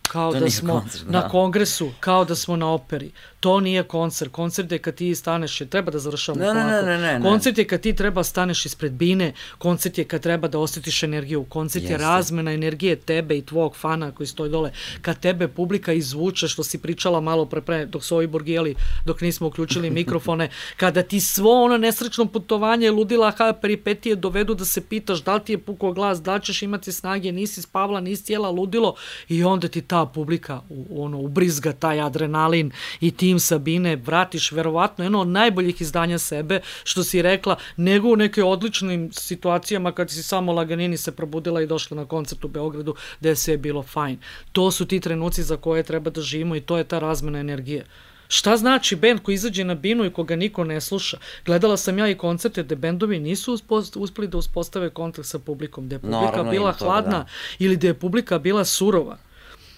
kao 0.02 0.32
to 0.32 0.40
da 0.40 0.50
smo 0.50 0.80
koncert, 0.80 1.04
da. 1.04 1.20
na 1.20 1.28
kongresu, 1.28 1.90
kao 2.00 2.24
da 2.24 2.34
smo 2.34 2.56
na 2.56 2.72
operi. 2.72 3.10
To 3.42 3.60
nije 3.60 3.82
koncert. 3.82 4.32
Koncert 4.32 4.72
je 4.72 4.78
kad 4.78 4.94
ti 4.94 5.14
staneš, 5.14 5.58
treba 5.58 5.90
da 5.90 5.98
završamo 5.98 6.38
ne, 6.40 6.54
ne, 6.54 6.64
ne, 6.64 6.82
ne, 6.82 7.18
ne. 7.18 7.20
Koncert 7.22 7.58
je 7.58 7.64
kad 7.66 7.80
ti 7.80 7.92
treba 7.92 8.22
staneš 8.24 8.66
ispred 8.66 8.92
bine, 8.92 9.32
koncert 9.58 9.98
je 9.98 10.04
kad 10.04 10.22
treba 10.22 10.48
da 10.48 10.58
osjetiš 10.58 11.02
energiju, 11.02 11.44
koncert 11.44 11.82
Jeste. 11.82 11.94
je 11.94 11.98
razmena 11.98 12.52
energije 12.52 12.96
tebe 12.96 13.38
i 13.38 13.42
tvog 13.42 13.76
fana 13.76 14.12
koji 14.12 14.26
stoji 14.26 14.50
dole. 14.50 14.70
Kad 15.00 15.18
tebe 15.20 15.48
publika 15.48 15.92
izvuče, 15.92 16.48
što 16.48 16.62
si 16.62 16.78
pričala 16.78 17.20
malo 17.20 17.46
pre, 17.46 17.60
pre 17.60 17.86
dok 17.86 18.04
su 18.04 18.16
ovi 18.16 18.26
borgijeli, 18.26 18.74
dok 19.06 19.20
nismo 19.20 19.46
uključili 19.46 19.90
mikrofone, 20.00 20.50
kada 20.76 21.02
ti 21.02 21.20
svo 21.20 21.64
ono 21.64 21.78
nesrećno 21.78 22.26
putovanje 22.26 22.90
ludila 22.90 23.30
ha 23.30 23.52
peripetije 23.52 24.16
dovedu 24.16 24.54
da 24.54 24.64
se 24.64 24.80
pitaš 24.80 25.22
da 25.22 25.34
li 25.34 25.44
ti 25.44 25.52
je 25.52 25.58
pukao 25.58 25.92
glas, 25.92 26.22
da 26.22 26.34
li 26.34 26.42
ćeš 26.42 26.62
imati 26.62 26.92
snage, 26.92 27.32
nisi 27.32 27.62
spavla, 27.62 28.00
nisi 28.00 28.32
jela 28.32 28.50
ludilo 28.50 28.94
i 29.28 29.44
onda 29.44 29.68
ti 29.68 29.80
ta 29.80 30.06
publika 30.06 30.60
u, 30.68 31.04
ono, 31.04 31.18
ubrizga 31.18 31.72
taj 31.72 32.00
adrenalin 32.00 32.70
i 33.00 33.10
tim 33.32 33.40
Sabine 33.40 33.96
vratiš 33.96 34.52
verovatno 34.52 35.04
jedno 35.04 35.20
od 35.20 35.28
najboljih 35.28 35.80
izdanja 35.80 36.18
sebe, 36.18 36.60
što 36.84 37.04
si 37.04 37.22
rekla, 37.22 37.56
nego 37.76 38.08
u 38.08 38.16
neke 38.16 38.44
odličnim 38.44 39.12
situacijama 39.12 39.92
kad 39.92 40.10
si 40.10 40.22
samo 40.22 40.52
laganini 40.52 40.96
se 40.96 41.12
probudila 41.12 41.62
i 41.62 41.66
došla 41.66 41.96
na 41.96 42.04
koncert 42.04 42.44
u 42.44 42.48
Beogradu 42.48 42.94
gde 43.20 43.28
je 43.28 43.36
sve 43.36 43.56
bilo 43.56 43.82
fajn. 43.82 44.18
To 44.52 44.70
su 44.70 44.86
ti 44.86 45.00
trenuci 45.00 45.42
za 45.42 45.56
koje 45.56 45.82
treba 45.82 46.10
da 46.10 46.20
živimo 46.20 46.56
i 46.56 46.60
to 46.60 46.78
je 46.78 46.84
ta 46.84 46.98
razmena 46.98 47.38
energije. 47.38 47.86
Šta 48.28 48.56
znači 48.56 48.96
bend 48.96 49.20
koji 49.22 49.34
izađe 49.34 49.64
na 49.64 49.74
binu 49.74 50.04
i 50.04 50.12
koga 50.12 50.36
niko 50.36 50.64
ne 50.64 50.80
sluša? 50.80 51.18
Gledala 51.46 51.76
sam 51.76 51.98
ja 51.98 52.08
i 52.08 52.14
koncerte 52.14 52.62
gde 52.62 52.76
bendovi 52.76 53.18
nisu 53.18 53.58
uspeli 53.96 54.28
da 54.28 54.38
uspostave 54.38 54.90
kontakt 54.90 55.28
sa 55.28 55.38
publikom, 55.38 55.86
gde 55.86 55.94
je 55.94 56.00
publika 56.00 56.20
Naravno, 56.20 56.50
bila 56.50 56.72
hladna 56.72 57.18
da. 57.18 57.26
ili 57.58 57.76
gde 57.76 57.88
je 57.88 57.94
publika 57.94 58.38
bila 58.38 58.64
surova. 58.64 59.18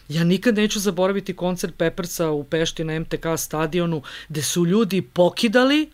Ja 0.09 0.24
nikad 0.24 0.55
neću 0.55 0.81
zaboraviti 0.81 1.36
koncert 1.36 1.76
Peppersa 1.76 2.31
u 2.31 2.44
Pešti 2.44 2.85
na 2.85 3.01
MTK 3.01 3.24
stadionu, 3.36 4.02
gde 4.28 4.43
su 4.43 4.66
ljudi 4.66 5.02
pokidali, 5.02 5.90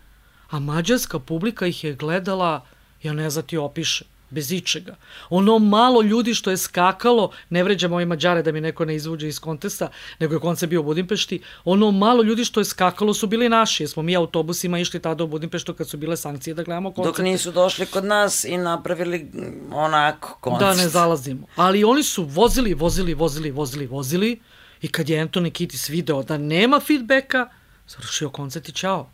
a 0.50 0.58
mađarska 0.58 1.18
publika 1.18 1.66
ih 1.66 1.84
je 1.84 1.94
gledala, 1.94 2.66
ja 3.02 3.12
ne 3.12 3.30
znam 3.30 3.46
ti 3.46 3.56
opiše 3.56 4.04
bez 4.31 4.52
ičega. 4.52 4.97
Ono 5.31 5.59
malo 5.59 6.02
ljudi 6.02 6.35
što 6.35 6.51
je 6.51 6.57
skakalo, 6.57 7.31
ne 7.51 7.65
vređam 7.65 7.93
ove 7.93 8.05
Mađare 8.05 8.43
da 8.43 8.52
mi 8.52 8.61
neko 8.61 8.85
ne 8.85 8.94
izvuđe 8.94 9.28
iz 9.28 9.40
kontesta, 9.40 9.89
nego 10.19 10.35
je 10.35 10.40
koncert 10.40 10.70
bio 10.70 10.81
u 10.81 10.85
Budimpešti, 10.85 11.43
ono 11.65 11.90
malo 11.90 12.23
ljudi 12.23 12.44
što 12.44 12.61
je 12.61 12.65
skakalo 12.65 13.15
su 13.15 13.27
bili 13.27 13.48
naši, 13.48 13.82
jer 13.82 13.90
smo 13.90 14.02
mi 14.02 14.16
autobusima 14.16 14.78
išli 14.78 15.01
tada 15.01 15.24
u 15.24 15.27
Budimpeštu 15.27 15.74
kad 15.74 15.89
su 15.89 15.97
bile 15.97 16.16
sankcije 16.16 16.55
da 16.55 16.62
gledamo 16.62 16.93
koncert. 16.93 17.16
Dok 17.16 17.24
nisu 17.24 17.52
došli 17.52 17.86
kod 17.86 18.05
nas 18.05 18.44
i 18.44 18.57
napravili 18.57 19.31
onako 19.73 20.39
koncert. 20.40 20.77
Da 20.77 20.82
ne 20.82 20.89
zalazimo. 20.89 21.47
Ali 21.57 21.85
oni 21.85 22.02
su 22.02 22.24
vozili, 22.24 22.74
vozili, 22.74 23.15
vozili, 23.15 23.51
vozili, 23.51 23.86
vozili 23.86 24.40
i 24.82 24.89
kad 24.89 25.09
je 25.09 25.27
Anthony 25.27 25.52
Kitis 25.52 25.89
video 25.89 26.23
da 26.23 26.39
nema 26.39 26.81
feedbacka, 26.81 27.48
završio 27.89 28.31
koncert 28.31 28.69
i 28.69 28.73
čao. 28.73 29.11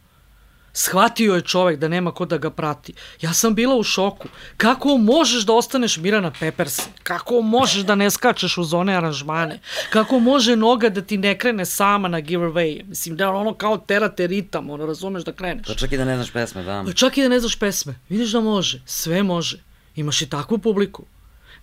Shvatio 0.79 1.35
je 1.35 1.43
čovek 1.43 1.79
da 1.79 1.89
nema 1.89 2.13
ko 2.13 2.25
da 2.25 2.39
ga 2.39 2.51
prati. 2.51 2.93
Ja 3.21 3.33
sam 3.33 3.55
bila 3.55 3.77
u 3.77 3.83
šoku. 3.83 4.29
Kako 4.57 4.97
možeš 4.97 5.47
da 5.47 5.53
ostaneš 5.53 5.97
Mirana 5.97 6.33
Peperse? 6.41 6.83
Kako 7.03 7.41
možeš 7.41 7.83
da 7.83 7.95
ne 7.95 8.11
skačeš 8.11 8.59
u 8.59 8.65
zone 8.65 8.97
aranžmane? 8.97 9.61
Kako 9.91 10.19
može 10.19 10.57
noga 10.57 10.89
da 10.89 11.03
ti 11.03 11.17
ne 11.19 11.39
krene 11.39 11.65
sama 11.65 12.09
na 12.09 12.21
giveaway? 12.21 12.85
Mislim 12.85 13.17
da 13.17 13.31
ono 13.31 13.55
kao 13.55 13.79
terate 13.79 14.27
ritam, 14.27 14.71
ono 14.71 14.87
razumeš 14.87 15.25
da 15.25 15.33
kreneš. 15.33 15.67
Pa 15.67 15.75
čak 15.75 15.93
i 15.93 15.97
da 15.97 16.05
ne 16.05 16.17
znaš 16.17 16.31
pesme, 16.31 16.63
da. 16.63 16.83
Pa 16.87 16.93
čak 16.93 17.19
i 17.19 17.23
da 17.23 17.29
ne 17.29 17.41
znaš 17.41 17.57
pesme. 17.57 17.95
Vidiš 18.09 18.33
da 18.33 18.41
može. 18.41 18.83
Sve 18.87 19.23
može. 19.23 19.63
Imaš 19.95 20.23
i 20.23 20.29
takvu 20.29 20.59
publiku. 20.59 21.05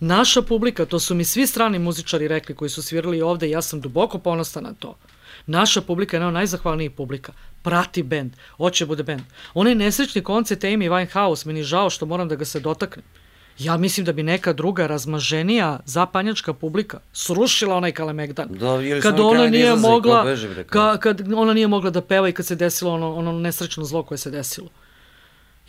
Naša 0.00 0.42
publika, 0.42 0.86
to 0.86 1.00
su 1.00 1.14
mi 1.14 1.24
svi 1.24 1.46
strani 1.46 1.78
muzičari 1.78 2.28
rekli 2.28 2.54
koji 2.54 2.68
su 2.68 2.82
svirali 2.82 3.22
ovde 3.22 3.50
ja 3.50 3.62
sam 3.62 3.80
duboko 3.80 4.18
ponosna 4.18 4.60
na 4.60 4.74
to. 4.74 4.96
Naša 5.46 5.80
publika 5.80 6.16
je 6.16 6.18
jedna 6.18 6.30
najzahvalnijih 6.30 6.90
publika 6.90 7.32
prati 7.62 8.02
bend, 8.02 8.32
hoće 8.56 8.86
bude 8.86 9.02
bend. 9.02 9.22
Onaj 9.54 9.74
nesrećni 9.74 10.22
koncert 10.22 10.62
Amy 10.62 10.90
Winehouse, 10.90 11.46
meni 11.46 11.62
žao 11.62 11.90
što 11.90 12.06
moram 12.06 12.28
da 12.28 12.36
ga 12.36 12.44
se 12.44 12.60
dotaknem. 12.60 13.04
Ja 13.58 13.76
mislim 13.76 14.06
da 14.06 14.12
bi 14.12 14.22
neka 14.22 14.52
druga 14.52 14.86
razmaženija 14.86 15.78
zapanjačka 15.84 16.52
publika 16.52 17.00
srušila 17.12 17.76
onaj 17.76 17.92
Kalemegdan. 17.92 18.48
Da, 18.50 18.78
kad 19.02 19.20
ona 19.20 19.48
nije 19.48 19.76
mogla 19.76 20.36
ka, 20.66 20.96
kad 20.96 21.32
ona 21.34 21.52
nije 21.52 21.68
mogla 21.68 21.90
da 21.90 22.00
peva 22.00 22.28
i 22.28 22.32
kad 22.32 22.46
se 22.46 22.54
desilo 22.54 22.92
ono 22.92 23.14
ono 23.14 23.32
nesrećno 23.32 23.84
zlo 23.84 24.02
koje 24.02 24.18
se 24.18 24.30
desilo. 24.30 24.68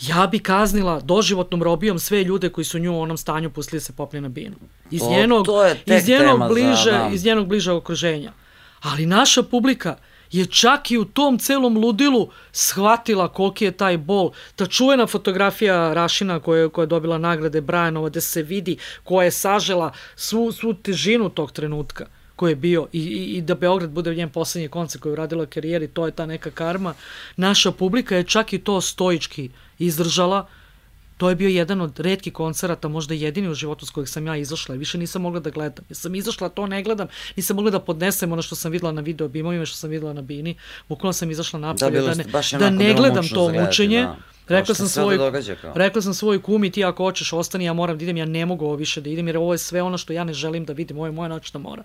Ja 0.02 0.28
bi 0.28 0.40
kaznila 0.40 1.00
doživotnom 1.00 1.64
robijom 1.64 2.00
sve 2.00 2.24
ljude 2.24 2.50
koji 2.50 2.66
su 2.66 2.80
nju 2.80 2.94
u 2.94 3.02
onom 3.02 3.18
stanju 3.18 3.50
pustili 3.50 3.82
se 3.82 3.94
popne 3.94 4.22
na 4.22 4.30
binu. 4.30 4.56
Iz 4.92 5.02
njenog, 5.10 5.48
iz 5.86 6.08
njenog 6.08 6.48
bliže, 6.50 6.92
za, 6.92 6.98
da. 6.98 7.10
iz 7.14 7.26
njenog 7.26 7.48
bliže 7.48 7.72
okruženja. 7.72 8.32
Ali 8.86 9.06
naša 9.06 9.44
publika 9.44 9.96
je 10.32 10.46
čak 10.46 10.92
i 10.92 10.98
u 10.98 11.06
tom 11.06 11.40
celom 11.40 11.78
ludilu 11.78 12.30
shvatila 12.52 13.28
koliki 13.28 13.66
je 13.66 13.72
taj 13.72 13.98
bol. 13.98 14.32
Ta 14.56 14.66
čuvena 14.66 15.08
fotografija 15.08 15.94
Rašina 15.94 16.40
koja, 16.40 16.70
koja 16.70 16.84
je 16.84 16.88
dobila 16.88 17.18
nagrade 17.18 17.62
Brianova, 17.62 18.10
gde 18.10 18.22
se 18.22 18.44
vidi 18.44 18.78
koja 19.04 19.26
je 19.26 19.32
sažela 19.32 19.92
svu, 20.16 20.52
svu 20.52 20.74
težinu 20.74 21.30
tog 21.30 21.52
trenutka 21.52 22.06
koji 22.36 22.52
je 22.52 22.56
bio 22.56 22.88
i, 22.92 23.00
i, 23.00 23.38
i 23.38 23.42
da 23.42 23.56
Beograd 23.56 23.90
bude 23.90 24.16
njen 24.16 24.30
poslednji 24.30 24.68
koncert 24.70 25.02
koji 25.02 25.12
je 25.12 25.14
uradila 25.14 25.46
karijeri, 25.46 25.88
to 25.88 26.06
je 26.06 26.12
ta 26.12 26.26
neka 26.26 26.52
karma. 26.52 26.94
Naša 27.36 27.72
publika 27.72 28.16
je 28.16 28.24
čak 28.24 28.54
i 28.54 28.60
to 28.60 28.82
stoički 28.82 29.50
izdržala 29.80 30.48
To 31.18 31.30
je 31.30 31.36
bio 31.36 31.50
jedan 31.50 31.82
od 31.82 32.00
redkih 32.00 32.34
koncerata, 32.34 32.88
možda 32.88 33.14
jedini 33.14 33.50
u 33.50 33.54
životu 33.54 33.86
s 33.86 33.90
kojeg 33.90 34.10
sam 34.10 34.28
ja 34.28 34.36
izašla 34.36 34.76
i 34.76 34.78
više 34.78 34.98
nisam 34.98 35.22
mogla 35.22 35.40
da 35.40 35.50
gledam. 35.50 35.86
Ja 35.90 35.96
sam 35.96 36.16
izašla, 36.16 36.50
to 36.50 36.68
ne 36.68 36.84
gledam, 36.84 37.08
nisam 37.36 37.56
mogla 37.56 37.72
da 37.72 37.80
podnesem 37.80 38.32
ono 38.32 38.42
što 38.42 38.56
sam 38.56 38.72
videla 38.72 38.92
na 38.92 39.02
video 39.02 39.28
bimovima, 39.28 39.66
što 39.66 39.78
sam 39.78 39.90
videla 39.90 40.14
na 40.14 40.22
bini. 40.22 40.56
Bukvalno 40.90 41.14
sam 41.14 41.32
izašla 41.32 41.60
napolje 41.60 42.02
da, 42.02 42.08
da, 42.08 42.16
ne, 42.16 42.60
da 42.60 42.70
ne 42.70 42.94
gledam 42.94 43.28
to 43.30 43.50
mučenje. 43.50 44.02
Da. 44.02 44.16
Rekla 44.48 44.76
sam, 44.76 44.88
svoj, 44.88 45.18
kao. 45.62 45.74
rekla 45.76 46.02
sam 46.02 46.14
svoj 46.14 46.42
kumi, 46.42 46.72
ti 46.72 46.84
ako 46.86 47.04
hoćeš 47.04 47.34
ostani, 47.34 47.66
ja 47.66 47.74
moram 47.74 47.98
da 47.98 48.04
idem, 48.04 48.18
ja 48.18 48.26
ne 48.26 48.46
mogu 48.46 48.66
ovo 48.66 48.76
više 48.76 49.02
da 49.02 49.10
idem, 49.10 49.28
jer 49.28 49.38
ovo 49.38 49.54
je 49.54 49.58
sve 49.58 49.82
ono 49.82 49.98
što 49.98 50.14
ja 50.14 50.24
ne 50.24 50.34
želim 50.34 50.66
da 50.66 50.74
vidim, 50.74 50.98
ovo 50.98 51.06
je 51.06 51.12
moja 51.12 51.28
noćna 51.28 51.60
mora. 51.60 51.84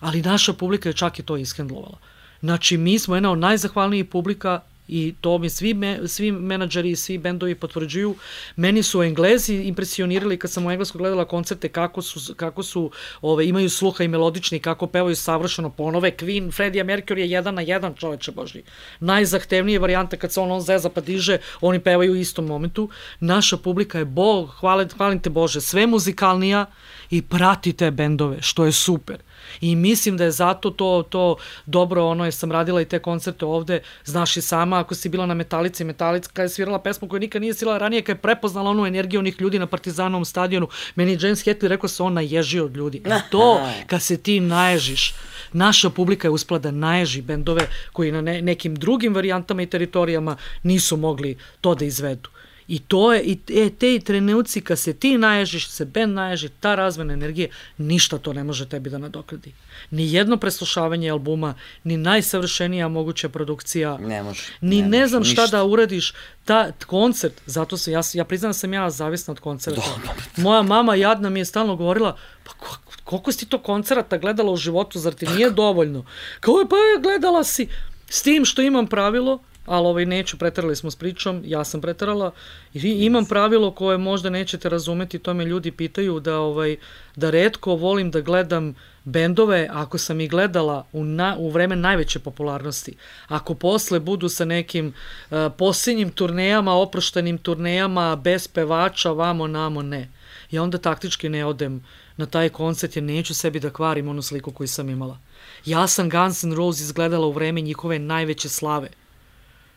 Ali 0.00 0.22
naša 0.22 0.52
publika 0.52 0.88
je 0.88 0.92
čak 0.92 1.18
i 1.18 1.22
to 1.22 1.36
ishendlovala. 1.36 1.98
Znači, 2.40 2.76
mi 2.76 2.98
smo 2.98 3.16
jedna 3.16 3.32
od 3.32 3.38
najzahvalnijih 3.38 4.04
publika 4.04 4.60
i 4.90 5.14
to 5.20 5.38
mi 5.38 5.50
svi, 5.50 5.74
me, 5.74 6.08
svi 6.08 6.32
menadžeri 6.32 6.90
i 6.90 6.96
svi 6.96 7.18
bendovi 7.18 7.54
potvrđuju. 7.54 8.14
Meni 8.56 8.82
su 8.82 9.02
Englezi 9.02 9.54
impresionirali 9.54 10.38
kad 10.38 10.50
sam 10.50 10.66
u 10.66 10.70
Englesku 10.70 10.98
gledala 10.98 11.24
koncerte 11.24 11.68
kako 11.68 12.02
su, 12.02 12.34
kako 12.34 12.62
su 12.62 12.90
ove, 13.22 13.46
imaju 13.46 13.70
sluha 13.70 14.04
i 14.04 14.08
melodični, 14.08 14.58
kako 14.58 14.86
pevaju 14.86 15.16
savršeno 15.16 15.70
ponove. 15.70 16.10
Queen, 16.16 16.52
Freddie 16.52 16.84
Mercury 16.84 17.18
je 17.18 17.30
jedan 17.30 17.54
na 17.54 17.62
jedan 17.62 17.94
čoveče 17.94 18.32
božji. 18.32 18.62
Najzahtevnije 19.00 19.78
varijante 19.78 20.16
kad 20.16 20.32
se 20.32 20.40
on, 20.40 20.50
on 20.50 20.60
zeza 20.60 20.90
pa 20.90 21.00
diže, 21.00 21.38
oni 21.60 21.78
pevaju 21.78 22.12
u 22.12 22.16
istom 22.16 22.46
momentu. 22.46 22.88
Naša 23.20 23.56
publika 23.56 23.98
je 23.98 24.04
bog, 24.04 24.50
hvala, 24.60 24.86
hvalim 24.96 25.20
te 25.20 25.30
Bože, 25.30 25.60
sve 25.60 25.86
muzikalnija 25.86 26.66
i 27.10 27.22
prati 27.22 27.72
te 27.72 27.90
bendove, 27.90 28.42
što 28.42 28.64
je 28.64 28.72
super. 28.72 29.18
I 29.60 29.76
mislim 29.76 30.16
da 30.16 30.24
je 30.24 30.30
zato 30.30 30.70
to, 30.70 31.04
to 31.08 31.36
dobro, 31.66 32.06
ono 32.06 32.24
je 32.24 32.32
sam 32.32 32.52
radila 32.52 32.80
i 32.80 32.84
te 32.84 32.98
koncerte 32.98 33.44
ovde, 33.44 33.80
znaš 34.04 34.36
i 34.36 34.42
sama, 34.42 34.78
ako 34.78 34.94
si 34.94 35.08
bila 35.08 35.26
na 35.26 35.34
Metalici, 35.34 35.84
Metalica 35.84 36.42
je 36.42 36.48
svirala 36.48 36.78
pesmu 36.78 37.08
koju 37.08 37.20
nikad 37.20 37.42
nije 37.42 37.54
svirala 37.54 37.78
ranije, 37.78 38.02
kad 38.02 38.16
je 38.16 38.22
prepoznala 38.22 38.70
onu 38.70 38.86
energiju 38.86 39.20
onih 39.20 39.40
ljudi 39.40 39.58
na 39.58 39.66
Partizanovom 39.66 40.24
stadionu, 40.24 40.68
meni 40.94 41.18
James 41.20 41.44
Hetfield 41.44 41.70
rekao 41.70 41.88
da 41.88 41.94
se 41.94 42.02
on 42.02 42.12
naježio 42.12 42.64
od 42.64 42.76
ljudi. 42.76 42.98
I 42.98 43.30
to, 43.30 43.60
kad 43.86 44.02
se 44.02 44.16
ti 44.16 44.40
naježiš, 44.40 45.14
naša 45.52 45.90
publika 45.90 46.28
je 46.28 46.32
uspela 46.32 46.58
da 46.58 46.70
naježi 46.70 47.22
bendove 47.22 47.68
koji 47.92 48.12
na 48.12 48.20
ne, 48.20 48.42
nekim 48.42 48.74
drugim 48.74 49.14
varijantama 49.14 49.62
i 49.62 49.66
teritorijama 49.66 50.36
nisu 50.62 50.96
mogli 50.96 51.36
to 51.60 51.74
da 51.74 51.84
izvedu. 51.84 52.28
I 52.70 52.78
to 52.78 53.12
je, 53.12 53.22
i 53.22 53.38
e, 53.48 53.70
te 53.70 53.98
trenuci 53.98 54.60
kad 54.60 54.78
se 54.78 54.92
ti 54.92 55.18
naježiš, 55.18 55.68
se 55.68 55.84
Ben 55.84 56.12
naježi, 56.14 56.48
ta 56.60 56.74
razvena 56.74 57.12
energije, 57.12 57.48
ništa 57.78 58.18
to 58.18 58.32
ne 58.32 58.44
može 58.44 58.68
tebi 58.68 58.90
da 58.90 58.98
nadokradi. 58.98 59.52
Ni 59.90 60.12
jedno 60.12 60.36
preslušavanje 60.36 61.10
albuma, 61.10 61.54
ni 61.84 61.96
najsavršenija 61.96 62.88
moguća 62.88 63.28
produkcija. 63.28 63.98
Ne 63.98 64.22
može. 64.22 64.42
Ni 64.60 64.82
ne, 64.82 64.88
ne 64.88 64.98
može, 64.98 65.10
znam 65.10 65.24
šta 65.24 65.42
ništa. 65.42 65.56
da 65.56 65.64
uradiš. 65.64 66.12
Ta 66.44 66.72
koncert, 66.86 67.42
zato 67.46 67.76
se, 67.76 67.92
ja, 67.92 68.00
ja 68.14 68.24
priznam 68.24 68.48
da 68.48 68.54
sam 68.54 68.74
ja 68.74 68.90
zavisna 68.90 69.32
od 69.32 69.40
koncerta. 69.40 69.80
Dobro. 69.80 70.10
Moja 70.36 70.62
mama 70.62 70.94
jadna 70.94 71.30
mi 71.30 71.40
je 71.40 71.44
stalno 71.44 71.76
govorila, 71.76 72.16
pa 72.44 72.52
ko, 72.52 72.76
koliko 73.04 73.32
si 73.32 73.38
ti 73.38 73.46
to 73.46 73.58
koncerata 73.58 74.18
gledala 74.18 74.52
u 74.52 74.56
životu, 74.56 74.98
zar 74.98 75.14
ti 75.14 75.26
nije 75.26 75.50
dovoljno? 75.50 76.04
Kao 76.40 76.58
je, 76.58 76.68
pa 76.68 76.76
gledala 77.02 77.44
si. 77.44 77.68
S 78.08 78.22
tim 78.22 78.44
što 78.44 78.62
imam 78.62 78.86
pravilo, 78.86 79.42
ali 79.70 79.86
ovaj, 79.86 80.06
neću, 80.06 80.38
preterali 80.38 80.76
smo 80.76 80.90
s 80.90 80.96
pričom, 80.96 81.42
ja 81.44 81.64
sam 81.64 81.80
preterala, 81.80 82.30
i 82.74 82.80
imam 82.80 83.26
pravilo 83.26 83.70
koje 83.70 83.98
možda 83.98 84.30
nećete 84.30 84.68
razumeti, 84.68 85.18
to 85.18 85.34
me 85.34 85.44
ljudi 85.44 85.70
pitaju, 85.70 86.20
da, 86.20 86.38
ovaj, 86.38 86.76
da 87.16 87.30
redko 87.30 87.74
volim 87.74 88.10
da 88.10 88.20
gledam 88.20 88.74
bendove, 89.04 89.68
ako 89.72 89.98
sam 89.98 90.20
ih 90.20 90.30
gledala 90.30 90.86
u, 90.92 91.04
na, 91.04 91.36
u 91.38 91.50
vreme 91.50 91.76
najveće 91.76 92.18
popularnosti, 92.18 92.96
ako 93.28 93.54
posle 93.54 94.00
budu 94.00 94.28
sa 94.28 94.44
nekim 94.44 94.86
uh, 95.30 95.38
posljednjim 95.58 96.10
turnejama, 96.10 96.74
oproštenim 96.74 97.38
turnejama, 97.38 98.16
bez 98.16 98.48
pevača, 98.48 99.10
vamo, 99.10 99.46
namo, 99.46 99.82
ne. 99.82 100.08
Ja 100.50 100.62
onda 100.62 100.78
taktički 100.78 101.28
ne 101.28 101.44
odem 101.44 101.84
na 102.16 102.26
taj 102.26 102.48
koncert 102.48 102.96
jer 102.96 103.02
neću 103.02 103.34
sebi 103.34 103.60
da 103.60 103.70
kvarim 103.70 104.08
onu 104.08 104.22
sliku 104.22 104.52
koju 104.52 104.68
sam 104.68 104.90
imala. 104.90 105.18
Ja 105.64 105.86
sam 105.86 106.10
Guns 106.10 106.42
N' 106.44 106.54
Roses 106.54 106.92
gledala 106.92 107.26
u 107.26 107.32
vreme 107.32 107.60
njihove 107.60 107.98
najveće 107.98 108.48
slave. 108.48 108.88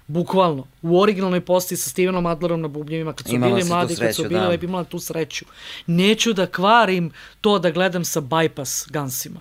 Bukvalno, 0.08 0.68
u 0.82 1.00
originalnoj 1.00 1.42
posti 1.42 1.78
sa 1.78 1.90
Stevenom 1.90 2.26
Adlerom 2.26 2.62
na 2.62 2.68
bubnjevima, 2.68 3.14
kad 3.14 3.28
su 3.28 3.36
Imala 3.36 3.56
bili 3.56 3.70
mladi, 3.70 3.96
kad 3.96 3.98
sreću, 3.98 4.24
su 4.24 4.30
bili 4.30 4.42
da. 4.42 4.48
lepi, 4.48 4.66
imala 4.66 4.84
tu 4.84 5.00
sreću. 5.00 5.46
Neću 5.88 6.34
da 6.34 6.46
kvarim 6.46 7.12
to 7.42 7.60
da 7.60 7.72
gledam 7.72 8.06
sa 8.06 8.22
bypass 8.22 8.92
Gunsima. 8.94 9.40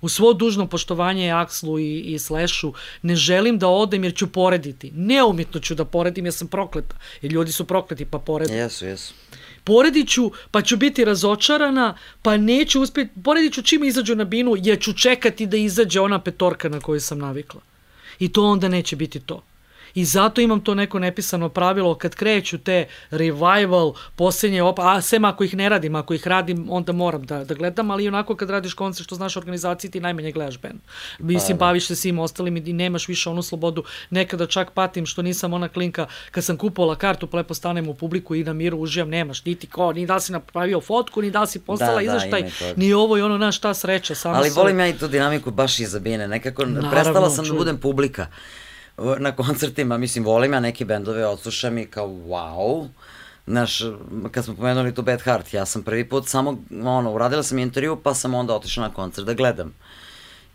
U 0.00 0.08
svo 0.08 0.32
dužno 0.32 0.66
poštovanje 0.66 1.30
Akslu 1.30 1.78
i, 1.78 2.00
i 2.00 2.18
Slashu 2.18 2.72
ne 3.02 3.16
želim 3.16 3.58
da 3.58 3.68
odem 3.68 4.04
jer 4.04 4.14
ću 4.14 4.32
porediti. 4.32 4.90
Neumitno 4.94 5.60
ću 5.60 5.74
da 5.74 5.84
poredim 5.84 6.26
jer 6.26 6.34
sam 6.34 6.48
prokleta. 6.48 6.96
Jer 7.22 7.32
ljudi 7.32 7.52
su 7.52 7.64
prokleti 7.64 8.04
pa 8.04 8.18
porede. 8.18 8.54
Jesu, 8.54 8.86
jesu. 8.86 9.14
Poredit 9.64 10.08
ću, 10.08 10.30
pa 10.50 10.62
ću 10.62 10.76
biti 10.76 11.04
razočarana, 11.04 11.96
pa 12.22 12.36
neću 12.36 12.82
uspjeti, 12.82 13.22
poredit 13.24 13.54
ću 13.54 13.62
čim 13.62 13.84
izađu 13.84 14.14
na 14.14 14.24
binu, 14.24 14.54
jer 14.58 14.80
ću 14.80 14.92
čekati 14.92 15.46
da 15.46 15.56
izađe 15.56 16.00
ona 16.00 16.20
petorka 16.20 16.68
na 16.68 16.80
koju 16.80 17.00
sam 17.00 17.18
navikla. 17.18 17.60
I 18.18 18.32
to 18.32 18.44
onda 18.44 18.68
neće 18.68 18.96
biti 18.96 19.20
to. 19.20 19.42
I 19.94 20.04
zato 20.04 20.40
imam 20.40 20.60
to 20.60 20.74
neko 20.74 20.98
nepisano 20.98 21.48
pravilo 21.48 21.94
kad 21.94 22.14
kreću 22.14 22.58
te 22.58 22.86
revival, 23.10 23.92
posljednje 24.16 24.62
opa, 24.62 24.82
a 24.86 25.00
sem 25.00 25.24
ako 25.24 25.44
ih 25.44 25.54
ne 25.54 25.68
radim, 25.68 25.94
ako 25.94 26.14
ih 26.14 26.26
radim, 26.26 26.66
onda 26.70 26.92
moram 26.92 27.22
da, 27.22 27.44
da 27.44 27.54
gledam, 27.54 27.90
ali 27.90 28.08
onako 28.08 28.36
kad 28.36 28.50
radiš 28.50 28.74
koncert 28.74 29.04
što 29.04 29.14
znaš 29.14 29.36
organizaciji, 29.36 29.90
ti 29.90 30.00
najmanje 30.00 30.32
gledaš 30.32 30.58
band. 30.58 30.80
Mislim, 31.18 31.48
Pa, 31.48 31.58
da. 31.58 31.66
baviš 31.66 31.86
se 31.86 31.96
svim 31.96 32.18
ostalim 32.18 32.56
i 32.56 32.72
nemaš 32.72 33.08
više 33.08 33.30
onu 33.30 33.42
slobodu. 33.42 33.84
Nekada 34.10 34.46
čak 34.46 34.70
patim 34.70 35.06
što 35.06 35.22
nisam 35.22 35.52
ona 35.52 35.68
klinka, 35.68 36.06
kad 36.30 36.44
sam 36.44 36.56
kupovala 36.56 36.96
kartu, 36.96 37.28
lepo 37.32 37.54
stanem 37.54 37.88
u 37.88 37.94
publiku 37.94 38.34
i 38.34 38.44
na 38.44 38.52
miru 38.52 38.78
uživam, 38.78 39.08
nemaš, 39.08 39.44
niti 39.44 39.66
ko, 39.66 39.92
ni 39.92 40.06
da 40.06 40.20
si 40.20 40.32
napravio 40.32 40.80
fotku, 40.80 41.22
ni 41.22 41.30
da 41.30 41.46
si 41.46 41.58
poslala 41.58 41.92
Da, 41.92 41.96
da, 41.96 42.02
izveštaj, 42.02 42.40
ima 42.40 42.48
i 42.48 42.52
toga. 42.52 42.72
ni 42.76 42.92
ovo 42.92 43.18
i 43.18 43.22
ono, 43.22 43.38
naš, 43.38 43.58
ta 43.58 43.74
sreća. 43.74 44.14
Samo 44.14 44.34
Ali 44.34 44.50
volim 44.50 44.80
ja 44.80 44.88
i 44.88 44.98
tu 44.98 45.08
dinamiku 45.08 45.50
baš 45.50 45.80
iza 45.80 45.98
bine. 45.98 46.28
Nekako 46.28 46.64
Naravno, 46.64 46.90
prestala 46.90 47.30
sam 47.30 47.44
da 47.44 47.48
čujem. 47.48 47.58
budem 47.58 47.78
publika 47.78 48.26
na 49.18 49.32
koncertima. 49.36 49.98
Mislim, 49.98 50.24
volim 50.24 50.52
ja 50.52 50.60
neke 50.60 50.84
bendove, 50.84 51.26
odslušam 51.26 51.78
i 51.78 51.86
kao 51.86 52.06
wow. 52.06 52.88
Znaš, 53.46 53.82
kad 54.32 54.44
smo 54.44 54.56
pomenuli 54.56 54.94
tu 54.94 55.02
Bad 55.02 55.22
Heart, 55.22 55.54
ja 55.54 55.66
sam 55.66 55.82
prvi 55.82 56.08
put 56.08 56.28
samo, 56.28 56.58
ono, 56.84 57.12
uradila 57.12 57.42
sam 57.42 57.58
intervju, 57.58 57.96
pa 57.96 58.14
sam 58.14 58.34
onda 58.34 58.54
otišla 58.54 58.88
na 58.88 58.94
koncert 58.94 59.26
da 59.26 59.34
gledam. 59.34 59.74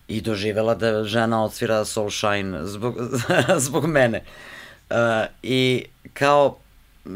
I 0.08 0.22
doživela 0.22 0.76
da 0.76 1.04
žena 1.04 1.44
odsvira 1.44 1.86
Soul 1.86 2.10
Shine 2.10 2.66
zbog, 2.66 2.96
zbog 3.66 3.88
mene. 3.88 4.24
Uh, 4.90 4.98
I 5.44 5.86
kao, 6.14 6.58
uh, 7.06 7.12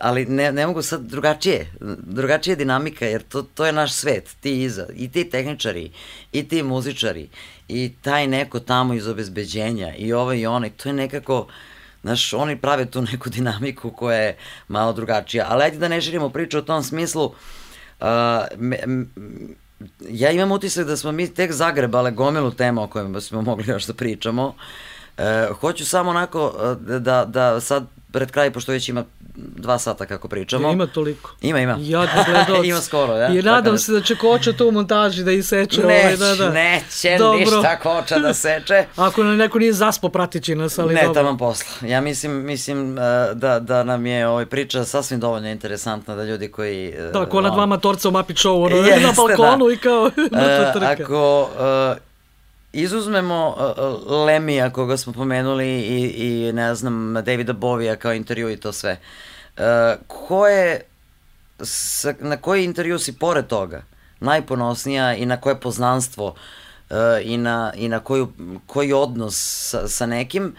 ali 0.00 0.26
ne, 0.26 0.52
ne 0.52 0.66
mogu 0.66 0.82
sad 0.82 1.00
drugačije, 1.00 1.72
drugačija 1.98 2.56
dinamika, 2.56 3.06
jer 3.06 3.22
to, 3.22 3.42
to 3.42 3.66
je 3.66 3.72
naš 3.72 3.92
svet, 3.92 4.36
ti 4.40 4.62
iza, 4.62 4.86
i 4.94 5.08
ti 5.12 5.30
tehničari, 5.30 5.90
i 6.32 6.48
ti 6.48 6.62
muzičari, 6.62 7.28
i 7.68 7.92
taj 8.02 8.26
neko 8.26 8.60
tamo 8.60 8.94
iz 8.94 9.08
obezbeđenja, 9.08 9.94
i 9.96 10.12
ovo 10.12 10.32
i 10.32 10.46
ono, 10.46 10.66
i 10.66 10.70
to 10.70 10.88
je 10.88 10.92
nekako, 10.92 11.46
znaš, 12.02 12.32
oni 12.32 12.56
prave 12.56 12.86
tu 12.86 13.02
neku 13.02 13.30
dinamiku 13.36 13.90
koja 13.90 14.18
je 14.18 14.36
malo 14.68 14.92
drugačija. 14.92 15.46
Ali 15.48 15.62
ajde 15.62 15.78
da 15.78 15.88
ne 15.88 16.00
širimo 16.00 16.30
priču 16.30 16.58
o 16.58 16.62
tom 16.62 16.82
smislu, 16.82 17.24
uh, 17.24 18.06
me, 18.56 18.78
m, 18.82 19.10
ja 20.08 20.30
imam 20.30 20.52
utisak 20.52 20.86
da 20.86 20.96
smo 20.96 21.12
mi 21.12 21.34
tek 21.34 21.52
zagrebale 21.52 22.10
gomilu 22.10 22.50
tema 22.50 22.82
o 22.82 22.86
kojima 22.86 23.20
smo 23.20 23.42
mogli 23.42 23.64
još 23.68 23.86
da 23.86 23.94
pričamo. 23.94 24.54
E, 25.18 25.48
hoću 25.60 25.86
samo 25.86 26.10
onako 26.10 26.74
da, 27.00 27.24
da 27.24 27.60
sad 27.60 27.86
pred 28.12 28.30
kraj, 28.30 28.50
pošto 28.50 28.72
već 28.72 28.88
ima 28.88 29.04
dva 29.36 29.78
sata 29.78 30.06
kako 30.06 30.28
pričamo. 30.28 30.70
Ima 30.70 30.86
toliko. 30.86 31.30
Ima, 31.40 31.60
ima. 31.60 31.76
Jadni 31.80 32.14
gledaoci. 32.26 32.68
ima 32.70 32.80
skoro, 32.80 33.12
ja. 33.14 33.28
I 33.28 33.42
nadam 33.42 33.72
da- 33.72 33.78
se 33.78 33.92
da 33.92 34.00
će 34.00 34.14
koča 34.16 34.52
to 34.52 34.68
u 34.68 34.72
montaži 34.72 35.24
da 35.24 35.32
iseče. 35.32 35.84
ovaj, 35.84 36.04
Neće, 36.04 36.16
da, 36.16 36.34
da. 36.36 36.50
neće 36.50 37.16
Dobro. 37.18 37.38
ništa 37.38 37.76
koča 37.76 38.18
da 38.18 38.34
seče. 38.34 38.84
Ako 38.96 39.22
nam 39.22 39.36
neko 39.36 39.58
nije 39.58 39.72
zaspo, 39.72 40.08
pratit 40.08 40.42
će 40.42 40.54
nas, 40.54 40.78
ali 40.78 40.94
ne, 40.94 41.02
dobro. 41.02 41.14
tamo 41.14 41.38
posla. 41.38 41.88
Ja 41.88 42.00
mislim, 42.00 42.32
mislim 42.34 42.98
e, 42.98 43.02
da, 43.34 43.60
da 43.60 43.84
nam 43.84 44.06
je 44.06 44.28
ovaj 44.28 44.46
priča 44.46 44.84
sasvim 44.84 45.20
dovoljno 45.20 45.48
interesantna 45.48 46.14
da 46.14 46.24
ljudi 46.24 46.48
koji... 46.48 46.88
e, 46.88 47.10
Da, 47.12 47.26
ko 47.26 47.40
na 47.40 47.50
dva 47.50 47.66
matorca 47.66 48.08
u 48.08 48.12
Mapi 48.12 48.34
Show, 48.34 48.66
ono, 48.66 48.76
Jeste, 48.86 49.00
na 49.00 49.12
balkonu 49.12 49.66
da. 49.66 49.72
i 49.72 49.76
kao 49.76 50.10
E, 50.16 50.72
trka. 50.72 51.02
ako 51.02 51.40
uh, 51.42 52.07
izuzmemo 52.82 53.48
uh, 53.48 54.12
Lemija 54.26 54.70
koga 54.70 54.96
smo 54.96 55.12
pomenuli 55.12 55.68
i, 55.68 56.14
i 56.16 56.52
ne 56.52 56.74
znam 56.74 57.14
Davida 57.24 57.52
Bovija 57.52 57.96
kao 57.96 58.12
intervju 58.12 58.50
i 58.50 58.56
to 58.56 58.72
sve. 58.72 58.96
Uh, 59.56 59.64
ko 60.06 60.46
je, 60.46 60.80
na 62.20 62.36
koji 62.36 62.64
intervju 62.64 62.98
si 62.98 63.18
pored 63.18 63.46
toga 63.46 63.82
najponosnija 64.20 65.14
i 65.14 65.26
na 65.26 65.40
koje 65.40 65.60
poznanstvo 65.60 66.26
uh, 66.26 66.96
i 67.22 67.36
na, 67.36 67.72
i 67.76 67.88
na 67.88 68.00
koju, 68.00 68.32
koji 68.66 68.92
odnos 68.92 69.36
sa, 69.70 69.88
sa 69.88 70.06
nekim, 70.06 70.54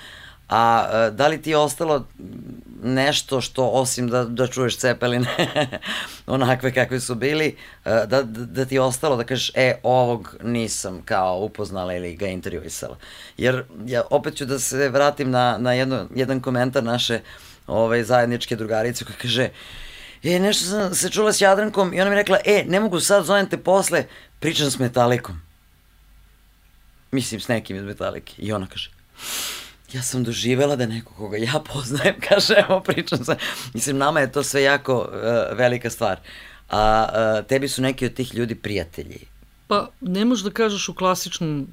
a 0.50 0.90
uh, 1.10 1.16
da 1.16 1.28
li 1.28 1.42
ti 1.42 1.50
je 1.50 1.58
ostalo 1.58 2.06
nešto 2.84 3.42
što 3.42 3.68
osim 3.68 4.08
da, 4.08 4.24
da 4.24 4.48
čuješ 4.48 4.78
cepeline 4.78 5.28
onakve 6.28 6.74
kakve 6.74 7.00
su 7.00 7.16
bili, 7.16 7.56
uh, 7.86 7.92
da, 8.08 8.24
da, 8.24 8.66
ti 8.66 8.76
je 8.76 8.82
ostalo 8.82 9.18
da 9.18 9.24
kažeš 9.24 9.52
e, 9.56 9.80
ovog 9.84 10.36
nisam 10.44 11.02
kao 11.06 11.38
upoznala 11.38 11.94
ili 11.94 12.16
ga 12.16 12.28
intervjuisala. 12.28 12.98
Jer 13.38 13.64
ja 13.86 14.04
opet 14.10 14.36
ću 14.36 14.46
da 14.46 14.60
se 14.60 14.90
vratim 14.90 15.32
na, 15.32 15.58
na 15.58 15.74
jedno, 15.74 16.08
jedan 16.16 16.40
komentar 16.40 16.84
naše 16.84 17.20
ovaj, 17.68 18.04
zajedničke 18.04 18.56
drugarice 18.56 19.06
koja 19.06 19.18
kaže 19.22 19.50
e, 20.24 20.40
nešto 20.40 20.66
sam 20.66 20.96
se 20.96 21.10
čula 21.10 21.34
s 21.34 21.42
Jadrankom 21.42 21.94
i 21.94 22.02
ona 22.02 22.10
mi 22.10 22.16
rekla, 22.16 22.38
e, 22.46 22.64
ne 22.68 22.80
mogu 22.80 23.00
sad, 23.00 23.26
zovem 23.26 23.50
te 23.50 23.58
posle, 23.58 24.06
pričam 24.40 24.72
s 24.72 24.80
Metalikom. 24.80 25.42
Mislim, 27.12 27.42
s 27.42 27.48
nekim 27.48 27.78
iz 27.78 27.84
Metalike. 27.84 28.34
I 28.38 28.54
ona 28.54 28.68
kaže, 28.68 28.92
ja 29.94 30.02
sam 30.02 30.24
doživela 30.24 30.76
da 30.76 30.86
neko 30.86 31.14
koga 31.14 31.38
ja 31.38 31.64
poznajem, 31.74 32.16
kaže, 32.30 32.54
evo 32.70 32.80
pričam 32.80 33.26
sa... 33.26 33.36
Mislim, 33.74 33.98
nama 33.98 34.20
je 34.20 34.32
to 34.32 34.44
sve 34.44 34.64
jako 34.64 34.98
uh, 34.98 35.58
velika 35.58 35.90
stvar. 35.90 36.20
A 36.70 37.08
uh, 37.40 37.48
tebi 37.48 37.68
su 37.68 37.82
neki 37.82 38.06
od 38.06 38.14
tih 38.14 38.36
ljudi 38.36 38.56
prijatelji. 38.56 39.20
Pa 39.68 39.90
ne 40.02 40.26
možeš 40.26 40.44
da 40.44 40.52
kažeš 40.52 40.90
u 40.90 40.94
klasičnom 40.94 41.68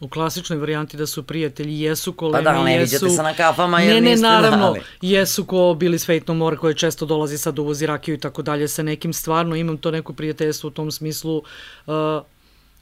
u 0.00 0.08
klasičnoj 0.08 0.58
varijanti 0.58 0.96
da 0.96 1.06
su 1.06 1.22
prijatelji, 1.22 1.80
jesu 1.80 2.12
kolemi, 2.12 2.44
pa 2.44 2.52
da, 2.52 2.62
ne 2.62 2.74
jesu... 2.74 2.94
vidite 2.94 3.16
se 3.16 3.22
na 3.22 3.34
kafama 3.34 3.80
jer 3.80 3.94
ne, 3.94 4.00
ne, 4.00 4.10
niste 4.10 4.26
naravno, 4.26 4.66
dali. 4.66 4.80
jesu 5.00 5.44
ko 5.44 5.76
bili 5.78 5.98
s 5.98 6.08
More 6.26 6.56
koji 6.56 6.74
često 6.74 7.06
dolazi 7.06 7.38
sad 7.38 7.58
uvozi 7.58 7.86
rakiju 7.86 8.14
i 8.14 8.18
tako 8.18 8.42
dalje 8.42 8.68
sa 8.68 8.82
nekim 8.82 9.12
stvarno, 9.12 9.56
imam 9.56 9.76
to 9.78 9.90
neko 9.90 10.12
prijateljstvo 10.12 10.68
u 10.68 10.70
tom 10.70 10.90
smislu. 10.90 11.42
Uh, 11.86 11.94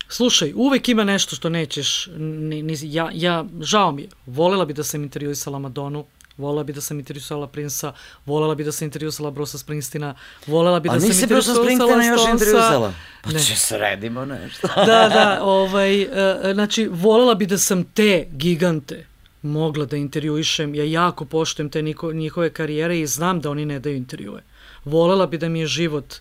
slušaj, 0.09 0.53
uvek 0.57 0.89
ima 0.89 1.05
nešto 1.05 1.37
što 1.37 1.49
nećeš, 1.49 2.09
ni, 2.17 2.63
ni, 2.63 2.77
ja, 2.83 3.11
ja, 3.15 3.45
žao 3.61 3.93
mi 3.93 4.03
je, 4.03 4.09
volela 4.27 4.65
bi 4.65 4.73
da 4.73 4.85
sam 4.85 5.03
intervjuisala 5.03 5.59
Madonu, 5.59 6.05
Volela 6.39 6.65
bi 6.65 6.73
da 6.73 6.81
sam 6.81 6.99
intervjuisala 6.99 7.47
Prinsa, 7.47 7.93
volela 8.27 8.55
bi 8.55 8.65
da 8.65 8.73
sam 8.73 8.85
intervjuisala 8.85 9.31
Brusa 9.31 9.59
Springsteena, 9.59 10.15
volela 10.47 10.81
bi 10.81 10.89
da 10.89 11.01
sam 11.01 11.11
intervjuisala 11.11 11.55
Stonesa. 11.55 11.83
A 11.83 11.87
nisi 11.87 11.95
Brusa 11.95 11.95
Springsteena 11.95 12.05
još 12.05 12.31
intervjuisala? 12.33 12.93
Pa 13.23 13.31
ne. 13.31 13.39
će 13.39 13.57
sredimo 13.57 14.25
nešto. 14.25 14.69
da, 14.87 15.09
da, 15.09 15.39
ovaj, 15.43 16.03
uh, 16.03 16.09
znači, 16.55 16.89
volela 16.93 17.35
bi 17.35 17.47
da 17.47 17.59
sam 17.59 17.85
te 17.85 18.27
gigante 18.31 19.07
mogla 19.43 19.85
da 19.85 19.97
intervjuišem. 19.97 20.75
Ja 20.75 20.85
jako 20.85 21.25
poštujem 21.25 21.71
te 21.71 21.83
niko, 21.83 22.13
njihove 22.13 22.51
karijere 22.51 23.01
i 23.01 23.07
znam 23.07 23.41
da 23.41 23.51
oni 23.51 23.67
ne 23.67 23.79
daju 23.79 23.97
intervjue. 23.97 24.43
Volela 24.85 25.27
bi 25.27 25.39
da 25.39 25.49
mi 25.49 25.61
je 25.61 25.67
život 25.67 26.15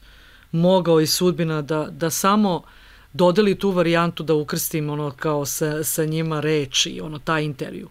mogao 0.52 1.02
i 1.02 1.08
sudbina 1.08 1.62
da, 1.62 1.88
da 1.92 2.10
samo 2.10 2.62
dodeli 3.16 3.56
tu 3.56 3.70
varijantu 3.72 4.24
da 4.24 4.34
ukrstim 4.34 4.90
ono 4.90 5.12
kao 5.12 5.46
sa, 5.46 5.84
sa 5.84 6.06
njima 6.06 6.40
reči, 6.40 7.00
ono 7.04 7.20
taj 7.20 7.44
intervju. 7.44 7.90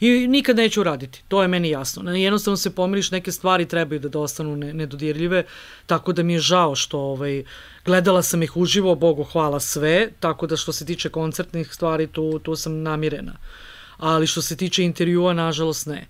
I 0.00 0.28
nikad 0.28 0.56
neću 0.56 0.80
uraditi, 0.80 1.22
to 1.28 1.42
je 1.42 1.48
meni 1.48 1.70
jasno. 1.70 2.10
Jednostavno 2.10 2.56
se 2.56 2.74
pomiriš, 2.74 3.10
neke 3.10 3.32
stvari 3.32 3.66
trebaju 3.66 4.00
da 4.00 4.18
ostanu 4.18 4.56
nedodirljive, 4.56 5.44
tako 5.86 6.12
da 6.12 6.22
mi 6.22 6.32
je 6.32 6.40
žao 6.40 6.74
što 6.74 6.98
ovaj, 6.98 7.44
gledala 7.84 8.22
sam 8.22 8.42
ih 8.42 8.56
uživo, 8.56 8.94
Bogu 8.94 9.24
hvala 9.24 9.60
sve, 9.60 10.10
tako 10.20 10.46
da 10.46 10.56
što 10.56 10.72
se 10.72 10.86
tiče 10.86 11.08
koncertnih 11.08 11.74
stvari, 11.74 12.06
tu, 12.06 12.38
tu 12.38 12.56
sam 12.56 12.82
namirena. 12.82 13.32
Ali 13.98 14.26
što 14.26 14.42
se 14.42 14.56
tiče 14.56 14.84
intervjua, 14.84 15.32
nažalost 15.32 15.86
ne. 15.86 16.06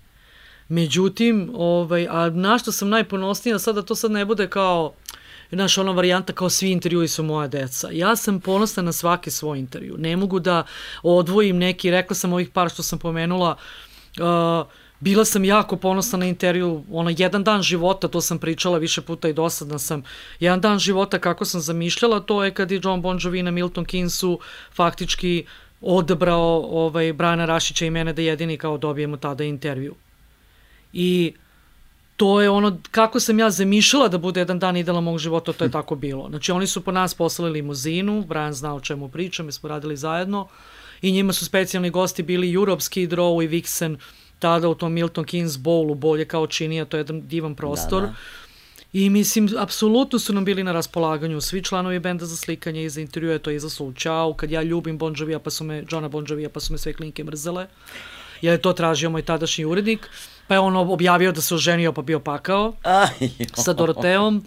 Međutim, 0.67 1.51
ovaj, 1.55 2.07
a 2.09 2.29
na 2.29 2.57
što 2.57 2.71
sam 2.71 2.89
najponosnija, 2.89 3.59
sada 3.59 3.81
to 3.81 3.95
sad 3.95 4.11
ne 4.11 4.25
bude 4.25 4.47
kao, 4.47 4.93
znaš, 5.53 5.77
ona 5.77 5.91
varijanta 5.91 6.33
kao 6.33 6.49
svi 6.49 6.71
intervjui 6.71 7.07
su 7.07 7.23
moja 7.23 7.47
deca. 7.47 7.89
Ja 7.91 8.15
sam 8.15 8.39
ponosna 8.39 8.83
na 8.83 8.91
svaki 8.91 9.31
svoj 9.31 9.59
intervju. 9.59 9.95
Ne 9.97 10.17
mogu 10.17 10.39
da 10.39 10.63
odvojim 11.03 11.57
neki, 11.57 11.91
rekla 11.91 12.15
sam 12.15 12.33
ovih 12.33 12.49
par 12.49 12.69
što 12.69 12.83
sam 12.83 12.99
pomenula, 12.99 13.55
uh, 14.19 14.67
bila 14.99 15.25
sam 15.25 15.45
jako 15.45 15.75
ponosna 15.75 16.19
na 16.19 16.25
intervju, 16.25 16.83
ono, 16.91 17.11
jedan 17.17 17.43
dan 17.43 17.61
života, 17.61 18.07
to 18.07 18.21
sam 18.21 18.39
pričala 18.39 18.77
više 18.77 19.01
puta 19.01 19.29
i 19.29 19.33
dosadna 19.33 19.79
sam, 19.79 20.03
jedan 20.39 20.61
dan 20.61 20.79
života 20.79 21.19
kako 21.19 21.45
sam 21.45 21.61
zamišljala, 21.61 22.19
to 22.19 22.43
je 22.43 22.53
kad 22.53 22.71
je 22.71 22.79
John 22.83 23.01
Bon 23.01 23.19
Jovi 23.21 23.43
na 23.43 23.51
Milton 23.51 23.85
Keynesu 23.85 24.37
faktički 24.73 25.45
odabrao 25.81 26.63
ovaj, 26.71 27.13
Brana 27.13 27.45
Rašića 27.45 27.85
i 27.85 27.89
mene 27.89 28.13
da 28.13 28.21
jedini 28.21 28.57
kao 28.57 28.77
dobijemo 28.77 29.17
tada 29.17 29.43
intervju. 29.43 29.95
I 30.93 31.33
to 32.23 32.41
je 32.41 32.49
ono, 32.49 32.77
kako 32.91 33.19
sam 33.19 33.39
ja 33.39 33.49
zamišljala 33.49 34.07
da 34.07 34.17
bude 34.17 34.39
jedan 34.39 34.59
dan 34.59 34.77
idealan 34.77 35.03
mog 35.03 35.17
života, 35.19 35.53
to 35.53 35.63
je 35.63 35.71
tako 35.71 35.95
bilo. 35.95 36.29
Znači, 36.29 36.51
oni 36.51 36.67
su 36.67 36.81
po 36.81 36.91
nas 36.91 37.13
poslali 37.13 37.51
limuzinu, 37.51 38.23
Brian 38.27 38.53
zna 38.53 38.75
o 38.75 38.79
čemu 38.79 39.09
pričam, 39.09 39.45
mi 39.45 39.51
smo 39.51 39.69
radili 39.69 39.97
zajedno, 39.97 40.47
i 41.01 41.11
njima 41.11 41.33
su 41.33 41.45
specijalni 41.45 41.89
gosti 41.89 42.23
bili 42.23 42.53
Europe 42.53 42.81
Skid 42.81 43.11
Row 43.13 43.43
i 43.43 43.47
Vixen, 43.47 43.97
tada 44.39 44.69
u 44.69 44.75
tom 44.75 44.93
Milton 44.93 45.25
Keynes 45.25 45.59
Bowlu, 45.59 45.95
bolje 45.95 46.25
kao 46.25 46.47
činija, 46.47 46.85
to 46.85 46.97
je 46.97 47.01
jedan 47.01 47.27
divan 47.27 47.55
prostor. 47.55 48.01
Da, 48.01 48.07
da. 48.07 48.13
I 48.93 49.09
mislim, 49.09 49.49
apsolutno 49.57 50.19
su 50.19 50.33
nam 50.33 50.45
bili 50.45 50.63
na 50.63 50.71
raspolaganju 50.71 51.41
svi 51.41 51.63
članovi 51.63 51.99
benda 51.99 52.25
za 52.25 52.35
slikanje 52.35 52.83
i 52.83 52.89
za 52.89 53.01
intervjue, 53.01 53.39
to 53.39 53.49
je 53.49 53.59
za 53.59 53.69
slučao, 53.69 54.33
kad 54.33 54.51
ja 54.51 54.61
ljubim 54.61 54.97
Bon 54.97 55.15
Jovija, 55.17 55.39
pa 55.39 55.49
su 55.49 55.63
me, 55.63 55.83
Johna 55.89 56.07
Bon 56.07 56.25
Jovija, 56.29 56.49
pa 56.49 56.59
su 56.59 56.73
me 56.73 56.77
sve 56.77 56.93
klinke 56.93 57.23
mrzele, 57.23 57.67
jer 58.43 58.53
je 58.53 58.61
to 58.61 58.73
tražio 58.73 59.09
moj 59.09 59.21
tadašnji 59.21 59.65
urednik, 59.65 60.09
pa 60.47 60.55
je 60.55 60.59
on 60.59 60.75
objavio 60.75 61.31
da 61.31 61.41
se 61.41 61.55
oženio 61.55 61.93
pa 61.93 62.01
bio 62.01 62.19
pakao 62.19 62.73
sa 63.53 63.73
Doroteom. 63.73 64.45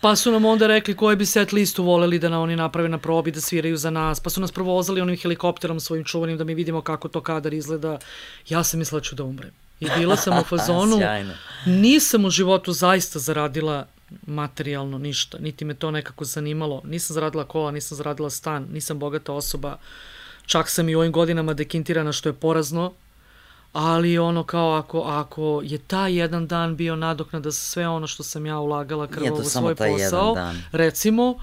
Pa 0.00 0.16
su 0.16 0.32
nam 0.32 0.44
onda 0.44 0.66
rekli 0.66 0.96
koji 0.96 1.16
bi 1.16 1.26
set 1.26 1.52
listu 1.52 1.84
voleli 1.84 2.18
da 2.18 2.28
na 2.28 2.40
oni 2.40 2.56
naprave 2.56 2.88
na 2.88 2.98
probi, 2.98 3.30
da 3.30 3.40
sviraju 3.40 3.76
za 3.76 3.90
nas. 3.90 4.20
Pa 4.20 4.30
su 4.30 4.40
nas 4.40 4.52
provozali 4.52 5.00
onim 5.00 5.16
helikopterom 5.16 5.80
svojim 5.80 6.04
čuvanim 6.04 6.38
da 6.38 6.44
mi 6.44 6.54
vidimo 6.54 6.80
kako 6.80 7.08
to 7.08 7.20
kadar 7.20 7.54
izgleda. 7.54 7.98
Ja 8.48 8.64
sam 8.64 8.78
mislila 8.78 9.00
da 9.00 9.04
ću 9.04 9.14
da 9.14 9.24
umrem. 9.24 9.50
I 9.80 9.86
bila 9.98 10.16
sam 10.16 10.38
u 10.38 10.44
fazonu. 10.56 11.00
Nisam 11.66 12.24
u 12.24 12.30
životu 12.30 12.72
zaista 12.72 13.18
zaradila 13.18 13.86
materijalno 14.26 14.98
ništa, 14.98 15.38
niti 15.38 15.64
me 15.64 15.74
to 15.74 15.90
nekako 15.90 16.24
zanimalo. 16.24 16.82
Nisam 16.84 17.14
zaradila 17.14 17.44
kola, 17.44 17.70
nisam 17.70 17.96
zaradila 17.96 18.30
stan, 18.30 18.68
nisam 18.72 18.98
bogata 18.98 19.32
osoba. 19.32 19.78
Čak 20.46 20.70
sam 20.70 20.88
i 20.88 20.94
u 20.94 20.98
ovim 20.98 21.12
godinama 21.12 21.54
dekintirana 21.54 22.12
što 22.12 22.28
je 22.28 22.32
porazno, 22.32 22.92
ali 23.72 24.18
ono 24.18 24.44
kao 24.44 24.72
ako, 24.72 25.00
ako 25.00 25.60
je 25.64 25.78
taj 25.78 26.18
jedan 26.18 26.46
dan 26.46 26.76
bio 26.76 26.96
nadoknada 26.96 27.50
za 27.50 27.60
sve 27.60 27.88
ono 27.88 28.06
što 28.06 28.22
sam 28.22 28.46
ja 28.46 28.58
ulagala 28.58 29.06
krvo 29.06 29.36
u 29.36 29.44
svoj 29.44 29.74
posao, 29.74 30.36
recimo, 30.72 31.34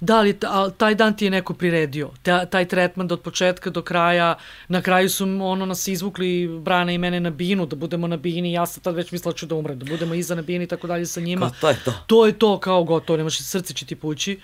da 0.00 0.20
li 0.20 0.38
taj 0.76 0.94
dan 0.94 1.16
ti 1.16 1.24
je 1.24 1.30
neko 1.30 1.54
priredio, 1.54 2.10
taj, 2.22 2.46
taj 2.46 2.68
tretman 2.68 3.12
od 3.12 3.20
početka 3.20 3.70
do 3.70 3.82
kraja, 3.82 4.34
na 4.68 4.82
kraju 4.82 5.10
su 5.10 5.24
ono 5.24 5.66
nas 5.66 5.88
izvukli 5.88 6.48
Brana 6.60 6.92
i 6.92 6.98
mene 6.98 7.20
na 7.20 7.30
binu, 7.30 7.66
da 7.66 7.76
budemo 7.76 8.06
na 8.06 8.16
bini, 8.16 8.52
ja 8.52 8.66
sam 8.66 8.82
tad 8.82 8.94
već 8.94 9.12
mislila 9.12 9.32
da 9.32 9.38
ću 9.38 9.46
da 9.46 9.54
umrem, 9.54 9.78
da 9.78 9.84
budemo 9.84 10.14
iza 10.14 10.34
na 10.34 10.42
bini 10.42 10.64
i 10.64 10.68
tako 10.68 10.86
dalje 10.86 11.06
sa 11.06 11.20
njima. 11.20 11.50
Ko, 11.50 11.56
to 11.60 11.68
je 11.68 11.76
to. 11.84 11.92
To 12.06 12.26
je 12.26 12.38
to 12.38 12.58
kao 12.58 12.84
gotovo, 12.84 13.16
nemaš 13.16 13.38
srce 13.38 13.74
će 13.74 13.86
ti 13.86 13.96
pući 13.96 14.40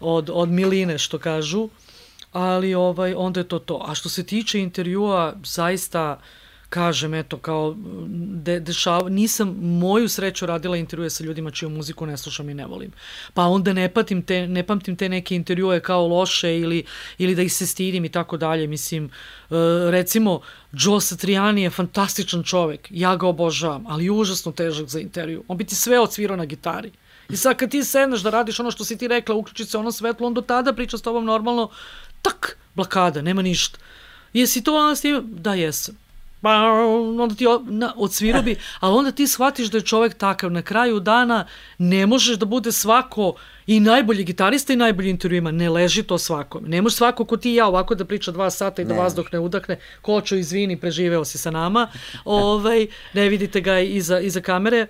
od, 0.00 0.30
od 0.32 0.48
miline 0.48 0.98
što 0.98 1.18
kažu, 1.18 1.68
ali 2.32 2.74
ovaj, 2.74 3.14
onda 3.16 3.40
je 3.40 3.48
to 3.48 3.58
to. 3.58 3.84
A 3.88 3.94
što 3.94 4.08
se 4.08 4.26
tiče 4.26 4.60
intervjua, 4.60 5.34
zaista 5.44 6.18
uh, 6.18 6.41
kažem, 6.72 7.14
eto, 7.14 7.36
kao, 7.38 7.74
de, 8.46 8.60
dešava, 8.60 9.08
nisam 9.08 9.48
moju 9.60 10.08
sreću 10.08 10.46
radila 10.46 10.76
intervjue 10.76 11.10
sa 11.10 11.24
ljudima 11.24 11.50
čiju 11.50 11.68
muziku 11.68 12.06
ne 12.06 12.16
slušam 12.16 12.48
i 12.48 12.54
ne 12.54 12.66
volim. 12.66 12.92
Pa 13.34 13.44
onda 13.44 13.72
ne, 13.72 13.88
patim 13.92 14.22
te, 14.22 14.46
ne 14.48 14.62
pamtim 14.66 14.96
te 14.96 15.08
neke 15.08 15.36
intervjue 15.36 15.80
kao 15.80 16.06
loše 16.08 16.54
ili, 16.58 16.84
ili 17.18 17.34
da 17.34 17.42
ih 17.42 17.52
se 17.52 17.66
stidim 17.66 18.04
i 18.04 18.08
tako 18.08 18.36
dalje. 18.36 18.66
Mislim, 18.66 19.04
uh, 19.04 19.56
recimo, 19.90 20.40
Joe 20.72 21.00
Satriani 21.00 21.62
je 21.62 21.70
fantastičan 21.70 22.42
čovek, 22.42 22.88
ja 22.90 23.16
ga 23.16 23.28
obožavam, 23.28 23.84
ali 23.86 24.10
užasno 24.10 24.52
težak 24.52 24.88
za 24.88 25.00
intervju. 25.00 25.44
On 25.48 25.56
bi 25.56 25.64
ti 25.64 25.74
sve 25.74 26.00
odsvirao 26.00 26.36
na 26.36 26.44
gitari. 26.44 26.90
I 27.28 27.36
sad 27.36 27.56
kad 27.56 27.70
ti 27.70 27.84
sedneš 27.84 28.20
da 28.20 28.30
radiš 28.30 28.60
ono 28.60 28.70
što 28.70 28.84
si 28.84 28.98
ti 28.98 29.08
rekla, 29.08 29.34
uključi 29.34 29.64
se 29.64 29.78
ono 29.78 29.92
svetlo, 29.92 30.26
on 30.26 30.34
do 30.34 30.40
tada 30.40 30.72
priča 30.72 30.98
s 30.98 31.02
tobom 31.02 31.24
normalno, 31.24 31.68
tak, 32.22 32.56
blokada, 32.74 33.22
nema 33.22 33.42
ništa. 33.42 33.78
Jesi 34.32 34.64
to 34.64 34.74
ono 34.74 34.96
s 34.96 35.00
tim? 35.00 35.20
Da, 35.24 35.54
jesam 35.54 36.01
pa 36.42 36.50
onda 37.18 37.34
ti 37.34 37.44
na, 37.64 37.92
odsvirao 37.96 38.42
bi, 38.42 38.56
ali 38.80 38.96
onda 38.96 39.12
ti 39.12 39.26
shvatiš 39.26 39.70
da 39.70 39.78
je 39.78 39.82
čovek 39.82 40.14
takav. 40.14 40.52
Na 40.52 40.62
kraju 40.62 41.00
dana 41.00 41.46
ne 41.78 42.06
možeš 42.06 42.36
da 42.36 42.46
bude 42.46 42.72
svako 42.72 43.34
i 43.66 43.80
najbolji 43.80 44.24
gitarista 44.24 44.72
i 44.72 44.76
najbolji 44.76 45.10
intervjuima. 45.10 45.50
Ne 45.50 45.70
leži 45.70 46.02
to 46.02 46.18
svakom. 46.18 46.64
Ne 46.66 46.82
može 46.82 46.96
svako 46.96 47.24
ko 47.24 47.36
ti 47.36 47.52
i 47.52 47.54
ja 47.54 47.66
ovako 47.66 47.94
da 47.94 48.04
priča 48.04 48.30
dva 48.30 48.50
sata 48.50 48.82
i 48.82 48.84
da 48.84 48.94
ne. 48.94 49.00
vazduh 49.00 49.26
ne 49.32 49.38
udahne. 49.38 49.78
Kočo, 50.02 50.36
izvini, 50.36 50.76
preživeo 50.76 51.24
si 51.24 51.38
sa 51.38 51.50
nama. 51.50 51.88
ovaj, 52.24 52.86
ne 53.12 53.28
vidite 53.28 53.60
ga 53.60 53.78
iza, 53.78 54.20
iza 54.20 54.40
kamere. 54.40 54.86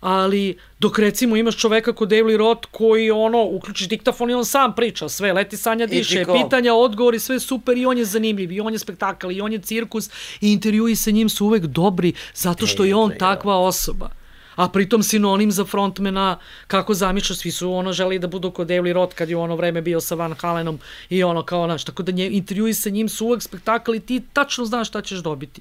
Ali 0.00 0.58
dok 0.78 0.98
recimo 0.98 1.36
imaš 1.36 1.56
čoveka 1.56 1.92
kod 1.92 2.08
Daily 2.08 2.36
Roth 2.36 2.68
koji 2.70 3.10
ono, 3.10 3.42
uključiš 3.44 3.88
diktafon 3.88 4.30
i 4.30 4.34
on 4.34 4.44
sam 4.44 4.74
priča 4.74 5.08
sve, 5.08 5.32
leti 5.32 5.56
sanja 5.56 5.86
diše, 5.86 6.24
pitanja, 6.42 6.74
odgovori, 6.74 7.18
sve 7.18 7.40
super 7.40 7.76
i 7.78 7.86
on 7.86 7.98
je 7.98 8.04
zanimljiv 8.04 8.52
i 8.52 8.60
on 8.60 8.72
je 8.72 8.78
spektakl 8.78 9.30
i 9.30 9.40
on 9.40 9.52
je 9.52 9.58
cirkus 9.58 10.10
i 10.40 10.52
intervjui 10.52 10.96
sa 10.96 11.10
njim 11.10 11.28
su 11.28 11.46
uvek 11.46 11.66
dobri 11.66 12.12
zato 12.34 12.66
što 12.66 12.84
je 12.84 12.94
on 12.94 13.12
takva 13.18 13.56
osoba. 13.56 14.10
A 14.56 14.68
pritom 14.68 15.02
sinonim 15.02 15.52
za 15.52 15.64
frontmena 15.64 16.38
kako 16.66 16.94
zamišljaš, 16.94 17.38
svi 17.38 17.50
su 17.50 17.72
ono 17.72 17.92
želi 17.92 18.18
da 18.18 18.26
budu 18.26 18.50
kod 18.50 18.68
Daily 18.68 18.92
Roth 18.92 19.14
kad 19.14 19.28
je 19.28 19.36
ono 19.36 19.56
vreme 19.56 19.82
bio 19.82 20.00
sa 20.00 20.14
Van 20.14 20.34
Halenom 20.34 20.78
i 21.08 21.22
ono 21.24 21.42
kao 21.42 21.66
naš, 21.66 21.84
tako 21.84 22.02
da 22.02 22.12
nje, 22.12 22.28
intervjui 22.30 22.74
sa 22.74 22.90
njim 22.90 23.08
su 23.08 23.26
uvek 23.26 23.42
spektakl 23.42 23.94
i 23.94 24.00
ti 24.00 24.20
tačno 24.32 24.64
znaš 24.64 24.88
šta 24.88 25.02
ćeš 25.02 25.18
dobiti. 25.18 25.60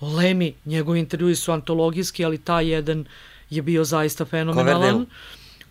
Lemi, 0.00 0.54
njegovi 0.64 0.98
intervjui 0.98 1.34
su 1.34 1.52
antologijski, 1.52 2.24
ali 2.24 2.38
taj 2.38 2.68
jedan 2.68 3.04
je 3.50 3.62
bio 3.62 3.84
zaista 3.84 4.24
fenomenalan. 4.24 5.06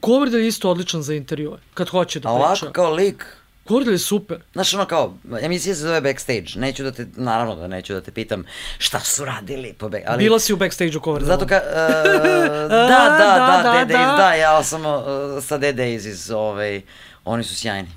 Coverdale 0.05 0.43
je 0.43 0.47
isto 0.47 0.69
odličan 0.69 1.01
za 1.01 1.13
intervjue, 1.13 1.57
kad 1.73 1.89
hoće 1.89 2.19
da 2.19 2.29
priča. 2.29 2.29
A 2.29 2.35
ovako 2.35 2.71
kao 2.71 2.93
lik, 2.93 3.25
Coverdale 3.67 3.93
je 3.93 3.99
super. 3.99 4.37
Znaš, 4.53 4.73
ono 4.73 4.85
kao, 4.85 5.13
emisija 5.41 5.75
se 5.75 5.81
zove 5.81 6.01
Backstage, 6.01 6.47
neću 6.55 6.83
da 6.83 6.91
te, 6.91 7.07
naravno 7.15 7.55
da 7.55 7.67
neću 7.67 7.93
da 7.93 8.01
te 8.01 8.11
pitam 8.11 8.43
šta 8.77 8.99
su 8.99 9.25
radili 9.25 9.73
po 9.73 9.89
back, 9.89 10.03
ali... 10.07 10.23
Bila 10.23 10.39
si 10.39 10.53
u 10.53 10.57
Backstage-u 10.57 11.01
Coverdale. 11.03 11.33
Zato 11.33 11.47
ka, 11.47 11.55
uh, 11.55 11.71
da, 12.69 12.77
da, 12.77 12.87
da, 13.17 13.61
da, 13.63 13.85
da, 13.85 13.85
da, 13.85 14.15
da, 14.17 14.33
ja 14.33 14.63
sam 14.63 14.85
uh, 14.85 15.03
sa 15.43 15.57
Dead 15.57 15.75
Days 15.75 16.07
iz, 16.07 16.31
ovaj, 16.31 16.81
oni 17.25 17.43
su 17.43 17.55
sjajni 17.55 17.89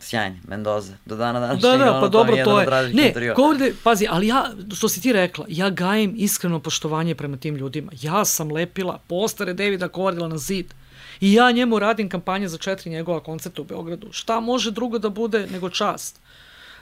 sjajni, 0.00 0.40
Mendoza, 0.48 0.92
do 1.06 1.16
dana 1.16 1.40
danas. 1.40 1.62
Da, 1.62 1.76
da, 1.76 1.98
pa 2.00 2.08
dobro, 2.08 2.36
to 2.44 2.60
je. 2.60 2.94
Ne, 2.94 3.12
Coverde, 3.36 3.74
pazi, 3.84 4.06
ali 4.10 4.26
ja, 4.26 4.50
što 4.74 4.88
si 4.88 5.00
ti 5.00 5.12
rekla, 5.12 5.44
ja 5.48 5.70
gajem 5.70 6.14
iskreno 6.16 6.58
poštovanje 6.60 7.14
prema 7.14 7.36
tim 7.36 7.56
ljudima. 7.56 7.92
Ja 8.00 8.24
sam 8.24 8.52
lepila 8.52 8.98
postare 9.06 9.54
Davida 9.54 9.88
Coverdela 9.88 10.28
na 10.28 10.38
zid. 10.38 10.74
I 11.20 11.32
ja 11.32 11.50
njemu 11.50 11.78
radim 11.78 12.08
kampanje 12.08 12.48
za 12.48 12.58
četiri 12.58 12.90
njegova 12.90 13.20
koncerta 13.20 13.62
u 13.62 13.64
Beogradu. 13.64 14.08
Šta 14.12 14.40
može 14.40 14.70
drugo 14.70 14.98
da 14.98 15.08
bude 15.08 15.46
nego 15.46 15.70
čast? 15.70 16.20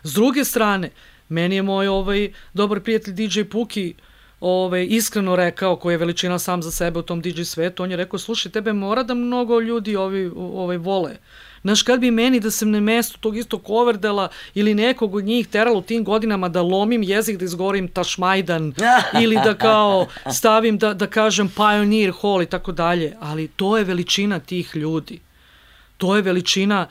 S 0.02 0.12
druge 0.12 0.44
strane, 0.44 0.90
Meni 1.28 1.56
je 1.56 1.62
moj 1.62 1.88
ovaj 1.88 2.32
dobar 2.54 2.80
prijatelj 2.80 3.14
DJ 3.14 3.42
Puki 3.42 3.94
ovaj, 4.40 4.86
iskreno 4.90 5.36
rekao, 5.36 5.76
koji 5.76 5.94
je 5.94 5.98
veličina 5.98 6.38
sam 6.38 6.62
za 6.62 6.70
sebe 6.70 6.98
u 6.98 7.02
tom 7.02 7.20
DJ 7.20 7.42
svetu, 7.42 7.82
on 7.82 7.90
je 7.90 7.96
rekao, 7.96 8.18
slušaj, 8.18 8.52
tebe 8.52 8.72
mora 8.72 9.02
da 9.02 9.14
mnogo 9.14 9.60
ljudi 9.60 9.96
ovi, 9.96 10.30
ovaj, 10.36 10.76
vole. 10.76 11.16
Znaš, 11.62 11.82
kad 11.82 12.00
bi 12.00 12.10
meni 12.10 12.40
da 12.40 12.50
sam 12.50 12.70
na 12.70 12.80
mestu 12.80 13.18
tog 13.18 13.36
istog 13.36 13.62
Koverdela 13.62 14.28
ili 14.54 14.74
nekog 14.74 15.14
od 15.14 15.24
njih 15.24 15.48
teralo 15.48 15.80
tim 15.80 16.04
godinama 16.04 16.48
da 16.48 16.62
lomim 16.62 17.02
jezik, 17.02 17.38
da 17.38 17.44
izgovorim 17.44 17.88
Tašmajdan 17.88 18.72
ili 19.22 19.36
da 19.44 19.54
kao 19.54 20.06
stavim 20.32 20.78
da, 20.78 20.94
da 20.94 21.06
kažem 21.06 21.48
Pioneer 21.48 22.12
Hall 22.20 22.42
i 22.42 22.46
tako 22.46 22.72
dalje, 22.72 23.16
ali 23.20 23.48
to 23.48 23.78
je 23.78 23.84
veličina 23.84 24.38
tih 24.38 24.76
ljudi. 24.76 25.27
To 25.98 26.16
je 26.16 26.22
veličina, 26.22 26.86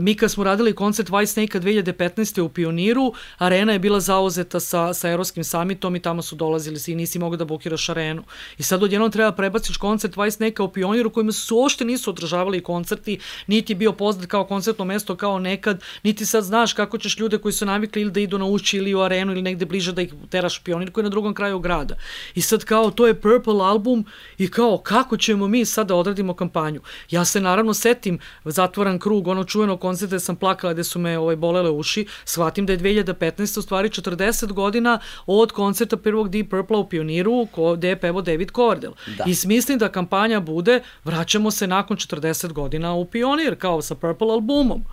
mi 0.00 0.14
kad 0.14 0.30
smo 0.30 0.44
radili 0.44 0.74
koncert 0.74 1.08
White 1.08 1.26
Snake-a 1.26 1.60
2015. 1.60 2.40
u 2.40 2.48
Pioniru, 2.48 3.12
arena 3.38 3.72
je 3.72 3.78
bila 3.78 4.00
zauzeta 4.00 4.60
sa, 4.60 4.94
sa 4.94 5.10
Evropskim 5.10 5.44
samitom 5.44 5.96
i 5.96 6.02
tamo 6.02 6.22
su 6.22 6.36
dolazili 6.36 6.80
i 6.86 6.94
nisi 6.94 7.18
mogao 7.18 7.36
da 7.36 7.44
bukiraš 7.44 7.88
arenu. 7.88 8.24
I 8.58 8.62
sad 8.62 8.82
odjednom 8.82 9.10
treba 9.10 9.32
prebaciš 9.32 9.76
koncert 9.76 10.16
White 10.16 10.30
Snake-a 10.30 10.64
u 10.64 10.72
Pioniru 10.72 11.10
kojima 11.10 11.32
su 11.32 11.56
uopšte 11.56 11.84
nisu 11.84 12.10
održavali 12.10 12.62
koncerti, 12.62 13.18
niti 13.46 13.74
bio 13.74 13.92
poznat 13.92 14.26
kao 14.26 14.44
koncertno 14.44 14.84
mesto 14.84 15.16
kao 15.16 15.38
nekad, 15.38 15.82
niti 16.02 16.26
sad 16.26 16.44
znaš 16.44 16.72
kako 16.72 16.98
ćeš 16.98 17.18
ljude 17.18 17.38
koji 17.38 17.52
su 17.52 17.66
navikli 17.66 18.02
ili 18.02 18.10
da 18.10 18.20
idu 18.20 18.38
na 18.38 18.44
ući 18.44 18.76
ili 18.76 18.94
u 18.94 19.00
arenu 19.00 19.32
ili 19.32 19.42
negde 19.42 19.66
bliže 19.66 19.92
da 19.92 20.02
ih 20.02 20.14
teraš 20.30 20.62
Pionir 20.62 20.92
koji 20.92 21.02
je 21.02 21.04
na 21.04 21.10
drugom 21.10 21.34
kraju 21.34 21.58
grada. 21.58 21.96
I 22.34 22.40
sad 22.40 22.64
kao 22.64 22.90
to 22.90 23.06
je 23.06 23.20
Purple 23.20 23.64
album 23.64 24.04
i 24.38 24.50
kao 24.50 24.78
kako 24.78 25.16
ćemo 25.16 25.48
mi 25.48 25.64
sad 25.64 25.88
da 25.88 25.94
odradimo 25.94 26.34
kampanju. 26.34 26.80
Ja 27.10 27.24
se 27.24 27.40
naravno 27.40 27.74
setim 27.74 28.18
zatvoran 28.44 28.98
krug, 28.98 29.28
ono 29.28 29.44
čujeno 29.44 29.76
koncerte 29.76 30.20
sam 30.20 30.36
plakala 30.36 30.72
gde 30.72 30.84
su 30.84 30.98
me 30.98 31.18
ovaj, 31.18 31.36
bolele 31.36 31.70
uši, 31.70 32.06
shvatim 32.24 32.66
da 32.66 32.72
je 32.72 32.78
2015. 32.78 33.58
u 33.58 33.62
stvari 33.62 33.88
40 33.88 34.52
godina 34.52 34.98
od 35.26 35.52
koncerta 35.52 35.96
prvog 35.96 36.28
Deep 36.28 36.50
Purple 36.50 36.76
u 36.76 36.88
Pioniru, 36.88 37.46
ko, 37.52 37.76
gde 37.76 37.88
je 37.88 38.00
pevo 38.00 38.22
David 38.22 38.50
Coverdale. 38.56 38.94
Da. 39.18 39.24
I 39.26 39.34
smislim 39.34 39.78
da 39.78 39.88
kampanja 39.88 40.40
bude 40.40 40.80
vraćamo 41.04 41.50
se 41.50 41.66
nakon 41.66 41.96
40 41.96 42.52
godina 42.52 42.94
u 42.94 43.04
Pionir, 43.04 43.58
kao 43.58 43.82
sa 43.82 43.94
Purple 43.94 44.30
albumom. 44.30 44.84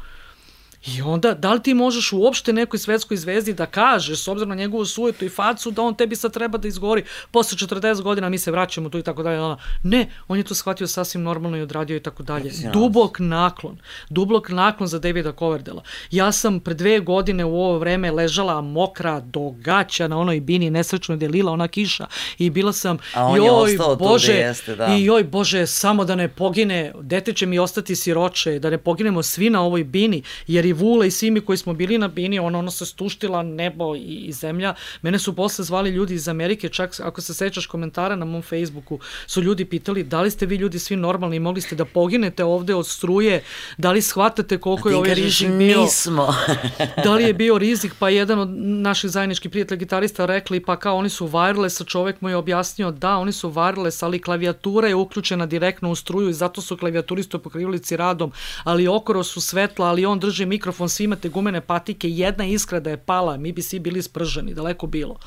I 0.86 1.02
onda, 1.02 1.34
da 1.34 1.54
li 1.54 1.64
ti 1.64 1.74
možeš 1.74 2.14
uopšte 2.14 2.54
nekoj 2.54 2.80
svetskoj 2.80 3.18
zvezdi 3.18 3.54
da 3.54 3.66
kažeš, 3.66 4.24
s 4.24 4.28
obzirom 4.28 4.50
na 4.50 4.56
njegovu 4.56 4.86
sujetu 4.86 5.26
i 5.26 5.30
facu, 5.30 5.72
da 5.72 5.82
on 5.82 5.96
tebi 5.96 6.16
sad 6.16 6.34
treba 6.34 6.58
da 6.58 6.68
izgori 6.68 7.04
posle 7.32 7.58
40 7.58 8.02
godina, 8.02 8.30
mi 8.30 8.38
se 8.38 8.52
vraćamo 8.52 8.90
tu 8.90 9.00
i 9.00 9.04
tako 9.04 9.24
dalje. 9.24 9.56
Ne, 9.84 10.10
on 10.28 10.38
je 10.38 10.44
to 10.44 10.56
shvatio 10.56 10.88
sasvim 10.88 11.24
normalno 11.24 11.58
i 11.58 11.62
odradio 11.62 11.98
i 11.98 12.00
tako 12.00 12.24
dalje. 12.24 12.52
Dubok 12.74 13.20
naklon. 13.20 13.78
Dubok 14.10 14.50
naklon 14.50 14.88
za 14.88 15.00
Davida 15.00 15.34
Coverdela. 15.40 15.84
Ja 16.12 16.32
sam 16.32 16.60
pre 16.60 16.74
dve 16.74 17.00
godine 17.00 17.46
u 17.46 17.56
ovo 17.56 17.80
vreme 17.80 18.12
ležala 18.12 18.62
mokra 18.62 19.20
do 19.20 19.50
gaća 19.50 20.08
na 20.08 20.20
onoj 20.20 20.40
bini, 20.40 20.70
nesrećno 20.70 21.18
je 21.22 21.30
lila 21.30 21.52
ona 21.52 21.68
kiša 21.68 22.06
i 22.38 22.50
bila 22.50 22.74
sam, 22.74 22.98
joj, 23.36 23.72
je 23.72 23.78
bože, 24.00 24.34
jeste, 24.34 24.76
da. 24.76 24.88
i 24.88 25.04
joj, 25.04 25.24
bože, 25.24 25.68
samo 25.68 26.06
da 26.06 26.16
ne 26.16 26.28
pogine, 26.28 26.94
dete 27.02 27.34
će 27.34 27.46
mi 27.46 27.60
ostati 27.60 27.96
siroče, 27.96 28.60
da 28.60 28.70
ne 28.70 28.78
poginemo 28.78 29.24
svi 29.24 29.50
na 29.50 29.62
ovoj 29.62 29.84
bini, 29.84 30.24
jer 30.48 30.73
i 30.74 30.76
Vula 30.76 31.06
i 31.06 31.12
svi 31.12 31.32
mi 31.32 31.42
koji 31.42 31.58
smo 31.58 31.74
bili 31.74 31.98
na 31.98 32.08
bini, 32.08 32.40
ono, 32.40 32.60
ono 32.60 32.72
se 32.72 32.86
stuštila 32.86 33.44
nebo 33.44 33.96
i, 33.96 34.26
i 34.28 34.32
zemlja. 34.32 34.74
Mene 35.02 35.20
su 35.20 35.36
posle 35.36 35.66
zvali 35.66 35.90
ljudi 35.90 36.14
iz 36.14 36.28
Amerike, 36.28 36.70
čak 36.70 37.00
ako 37.00 37.22
se 37.22 37.34
sećaš 37.34 37.66
komentara 37.66 38.16
na 38.16 38.26
mom 38.26 38.42
Facebooku, 38.42 39.00
su 39.28 39.42
ljudi 39.42 39.66
pitali 39.66 40.04
da 40.04 40.22
li 40.22 40.32
ste 40.32 40.46
vi 40.46 40.56
ljudi 40.56 40.80
svi 40.80 40.96
normalni 40.96 41.36
i 41.36 41.40
mogli 41.40 41.62
ste 41.62 41.76
da 41.76 41.86
poginete 41.86 42.44
ovde 42.44 42.76
od 42.76 42.88
struje, 42.88 43.44
da 43.78 43.92
li 43.92 44.02
shvatate 44.02 44.58
koliko 44.58 44.90
je 44.90 44.96
ovaj 44.96 45.14
rizik 45.14 45.50
bio. 45.50 45.82
Nismo. 45.82 46.34
da 47.06 47.14
li 47.14 47.24
je 47.24 47.34
bio 47.34 47.58
rizik, 47.58 47.94
pa 48.00 48.10
jedan 48.10 48.40
od 48.40 48.50
naših 48.58 49.10
zajedničkih 49.10 49.52
prijatelja 49.52 49.80
gitarista 49.80 50.26
rekli, 50.26 50.60
pa 50.60 50.76
kao 50.76 50.98
oni 50.98 51.10
su 51.10 51.28
wireless, 51.28 51.82
a 51.82 51.86
čovek 51.86 52.22
mu 52.22 52.30
je 52.30 52.36
objasnio 52.36 52.92
da, 52.92 53.18
oni 53.18 53.32
su 53.32 53.52
wireless, 53.52 54.06
ali 54.06 54.22
klavijatura 54.22 54.88
je 54.88 54.96
uključena 54.96 55.46
direktno 55.46 55.92
u 55.92 55.96
struju 55.96 56.30
i 56.30 56.34
zato 56.34 56.62
su 56.62 56.78
klavijaturisto 56.78 57.40
pokrivalici 57.40 57.98
radom, 57.98 58.32
ali 58.64 58.88
okoro 58.88 59.24
su 59.24 59.42
svetla, 59.42 59.88
ali 59.88 60.06
on 60.06 60.20
drži 60.20 60.46
mikrofon 60.46 60.63
mikrofon, 60.64 60.90
svi 60.90 61.04
imate 61.04 61.30
gumene 61.30 61.62
patike, 61.62 62.10
jedna 62.10 62.46
iskra 62.46 62.80
da 62.80 62.90
je 62.90 62.98
pala, 62.98 63.38
mi 63.38 63.52
bi 63.52 63.62
svi 63.62 63.80
bili 63.80 64.02
sprženi, 64.02 64.54
daleko 64.54 64.88
bilo 64.88 65.20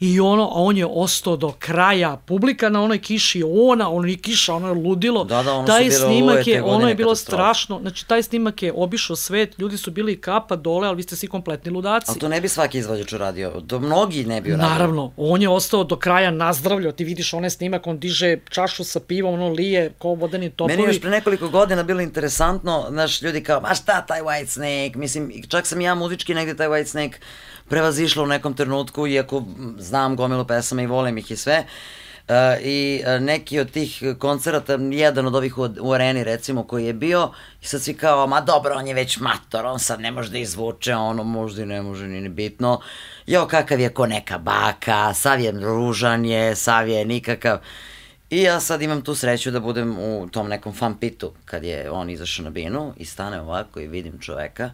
i 0.00 0.20
ono, 0.20 0.42
a 0.42 0.54
on 0.54 0.76
je 0.76 0.86
ostao 0.86 1.36
do 1.36 1.52
kraja, 1.58 2.16
publika 2.26 2.68
na 2.68 2.82
onoj 2.82 2.98
kiši, 2.98 3.42
ona, 3.46 3.90
ono 3.90 4.08
i 4.08 4.16
kiša, 4.16 4.54
ono 4.54 4.68
je 4.68 4.74
ludilo. 4.74 5.24
Da, 5.24 5.42
da, 5.42 5.52
ono 5.52 5.66
taj 5.66 5.90
snimak 5.90 6.46
je, 6.46 6.62
ono 6.62 6.88
je 6.88 6.94
bilo 6.94 7.14
strašno, 7.14 7.78
znači 7.80 8.06
taj 8.06 8.22
snimak 8.22 8.62
je 8.62 8.72
obišao 8.76 9.16
svet, 9.16 9.58
ljudi 9.58 9.78
su 9.78 9.90
bili 9.90 10.20
kapa 10.20 10.56
dole, 10.56 10.88
ali 10.88 10.96
vi 10.96 11.02
ste 11.02 11.16
svi 11.16 11.26
kompletni 11.26 11.70
ludaci. 11.70 12.06
Ali 12.08 12.18
to 12.18 12.28
ne 12.28 12.40
bi 12.40 12.48
svaki 12.48 12.78
izvođač 12.78 13.12
uradio, 13.12 13.62
to 13.66 13.80
mnogi 13.80 14.24
ne 14.24 14.40
bi 14.40 14.52
uradio. 14.52 14.68
Naravno, 14.68 15.12
on 15.16 15.42
je 15.42 15.48
ostao 15.48 15.84
do 15.84 15.96
kraja 15.96 16.30
nazdravljao, 16.30 16.92
ti 16.92 17.04
vidiš 17.04 17.34
onaj 17.34 17.50
snimak, 17.50 17.86
on 17.86 17.98
diže 17.98 18.38
čašu 18.50 18.84
sa 18.84 19.00
pivom, 19.00 19.34
ono 19.34 19.48
lije, 19.48 19.92
ko 19.98 20.08
vodeni 20.08 20.50
topovi. 20.50 20.76
Meni 20.76 20.88
još 20.88 21.00
pre 21.00 21.10
nekoliko 21.10 21.48
godina 21.48 21.82
bilo 21.82 22.00
interesantno, 22.00 22.86
znaš, 22.90 23.22
ljudi 23.22 23.42
kao, 23.42 23.60
ma 23.60 23.74
šta 23.74 24.00
taj 24.06 24.20
White 24.20 24.46
Snake, 24.46 24.92
mislim, 24.94 25.42
čak 25.48 25.66
sam 25.66 25.80
ja 25.80 25.94
muzički 25.94 26.34
negde 26.34 26.56
taj 26.56 26.68
White 26.68 26.86
Snake 26.86 27.18
prevazišla 27.70 28.22
u 28.22 28.26
nekom 28.26 28.54
trenutku, 28.54 29.06
iako 29.06 29.44
znam 29.78 30.16
gomilu 30.16 30.44
pesama 30.44 30.82
i 30.82 30.86
volim 30.86 31.18
ih 31.18 31.30
i 31.30 31.36
sve. 31.36 31.64
Uh, 32.28 32.36
I 32.62 33.02
uh, 33.02 33.22
neki 33.22 33.60
od 33.60 33.70
tih 33.70 34.02
koncerata, 34.18 34.78
jedan 34.90 35.26
od 35.26 35.34
ovih 35.34 35.58
u, 35.58 35.68
u 35.80 35.92
areni 35.92 36.24
recimo 36.24 36.62
koji 36.62 36.86
je 36.86 36.92
bio, 36.92 37.32
i 37.62 37.66
sad 37.66 37.82
svi 37.82 37.94
kao, 37.94 38.26
ma 38.26 38.40
dobro, 38.40 38.74
on 38.76 38.86
je 38.86 38.94
već 38.94 39.18
mator, 39.18 39.66
on 39.66 39.78
sad 39.78 40.00
ne 40.00 40.10
može 40.10 40.30
da 40.30 40.38
izvuče, 40.38 40.94
ono 40.94 41.24
možda 41.24 41.62
i 41.62 41.66
ne 41.66 41.82
može, 41.82 42.06
ni 42.06 42.28
bitno. 42.28 42.80
Jo, 43.26 43.46
kakav 43.46 43.80
je 43.80 43.88
ko 43.88 44.06
neka 44.06 44.38
baka, 44.38 45.14
sav 45.14 45.40
je 45.40 45.50
ružan 45.52 46.24
je, 46.24 46.56
sav 46.56 46.88
je 46.88 47.04
nikakav. 47.04 47.58
I 48.30 48.42
ja 48.42 48.60
sad 48.60 48.82
imam 48.82 49.02
tu 49.02 49.14
sreću 49.14 49.50
da 49.50 49.60
budem 49.60 49.98
u 49.98 50.28
tom 50.32 50.48
nekom 50.48 50.72
fan 50.72 50.98
pitu 50.98 51.32
kad 51.44 51.64
je 51.64 51.90
on 51.90 52.10
izašao 52.10 52.44
na 52.44 52.50
binu 52.50 52.94
i 52.96 53.04
stane 53.04 53.40
ovako 53.40 53.80
i 53.80 53.86
vidim 53.86 54.18
čoveka 54.20 54.70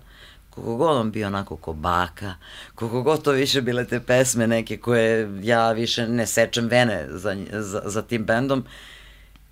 koliko 0.57 0.77
god 0.77 0.97
on 0.97 1.11
bio 1.11 1.27
onako 1.27 1.57
ko 1.57 1.73
baka, 1.73 2.35
koliko 2.75 3.03
god 3.03 3.23
to 3.23 3.33
više 3.33 3.63
bile 3.63 3.85
te 3.85 4.01
pesme 4.01 4.47
neke 4.47 4.77
koje 4.77 5.41
ja 5.43 5.73
više 5.73 6.09
ne 6.09 6.27
sečem 6.27 6.69
vene 6.69 7.07
za, 7.11 7.37
za, 7.53 7.83
za 7.85 8.03
tim 8.03 8.25
bendom, 8.25 8.65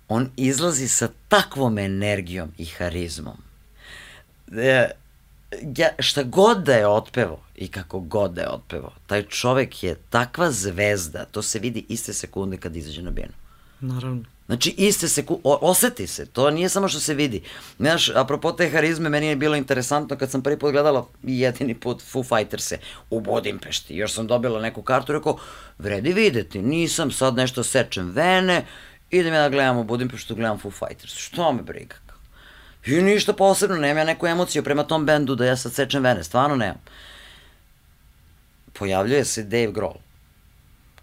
on 0.07 0.29
izlazi 0.35 0.87
sa 0.87 1.09
takvom 1.27 1.77
energijom 1.77 2.51
i 2.57 2.65
harizmom. 2.65 3.37
E, 4.51 4.89
ja, 5.77 5.89
šta 5.99 6.23
god 6.23 6.63
da 6.63 6.73
je 6.73 6.87
otpevo 6.87 7.41
i 7.55 7.67
kako 7.67 7.99
god 7.99 8.31
da 8.31 8.41
je 8.41 8.49
otpevo, 8.49 8.93
taj 9.07 9.23
čovek 9.23 9.83
je 9.83 9.95
takva 10.09 10.51
zvezda, 10.51 11.25
to 11.25 11.41
se 11.41 11.59
vidi 11.59 11.85
iste 11.89 12.13
sekunde 12.13 12.57
kad 12.57 12.75
izađe 12.75 13.01
na 13.01 13.11
binu. 13.11 13.33
Naravno. 13.79 14.34
Znači, 14.45 14.69
iste 14.77 15.07
se, 15.07 15.23
oseti 15.43 16.07
se, 16.07 16.25
to 16.25 16.51
nije 16.51 16.69
samo 16.69 16.87
što 16.87 16.99
se 16.99 17.13
vidi. 17.13 17.41
Znaš, 17.77 18.09
apropo 18.09 18.51
te 18.51 18.69
harizme, 18.69 19.09
meni 19.09 19.27
je 19.27 19.35
bilo 19.35 19.55
interesantno 19.55 20.17
kad 20.17 20.31
sam 20.31 20.41
prvi 20.41 20.59
put 20.59 20.71
gledala 20.71 21.07
jedini 21.23 21.75
put 21.75 22.01
Foo 22.01 22.23
Fighters-e 22.23 22.77
u 23.09 23.19
Budimpešti. 23.19 23.95
Još 23.95 24.13
sam 24.13 24.27
dobila 24.27 24.61
neku 24.61 24.81
kartu 24.81 25.11
i 25.11 25.15
rekao, 25.15 25.37
vredi 25.77 26.13
videti, 26.13 26.61
nisam 26.61 27.11
sad 27.11 27.35
nešto 27.35 27.63
sečem 27.63 28.11
vene, 28.11 28.65
idem 29.11 29.33
ja 29.33 29.41
da 29.41 29.49
gledam 29.49 29.77
u 29.77 29.83
Budimpeštu, 29.83 30.35
gledam 30.35 30.59
Foo 30.59 30.71
Fighters. 30.71 31.13
Što 31.15 31.53
me 31.53 31.61
briga? 31.61 31.95
I 32.85 33.01
ništa 33.01 33.33
posebno, 33.33 33.75
nemam 33.75 33.97
ja 33.97 34.03
neku 34.03 34.27
emociju 34.27 34.63
prema 34.63 34.83
tom 34.83 35.05
bendu 35.05 35.35
da 35.35 35.45
ja 35.45 35.57
sad 35.57 35.73
sečem 35.73 36.03
vene, 36.03 36.23
stvarno 36.23 36.55
nemam. 36.55 36.81
Pojavljuje 38.73 39.25
se 39.25 39.43
Dave 39.43 39.71
Grohl. 39.71 39.99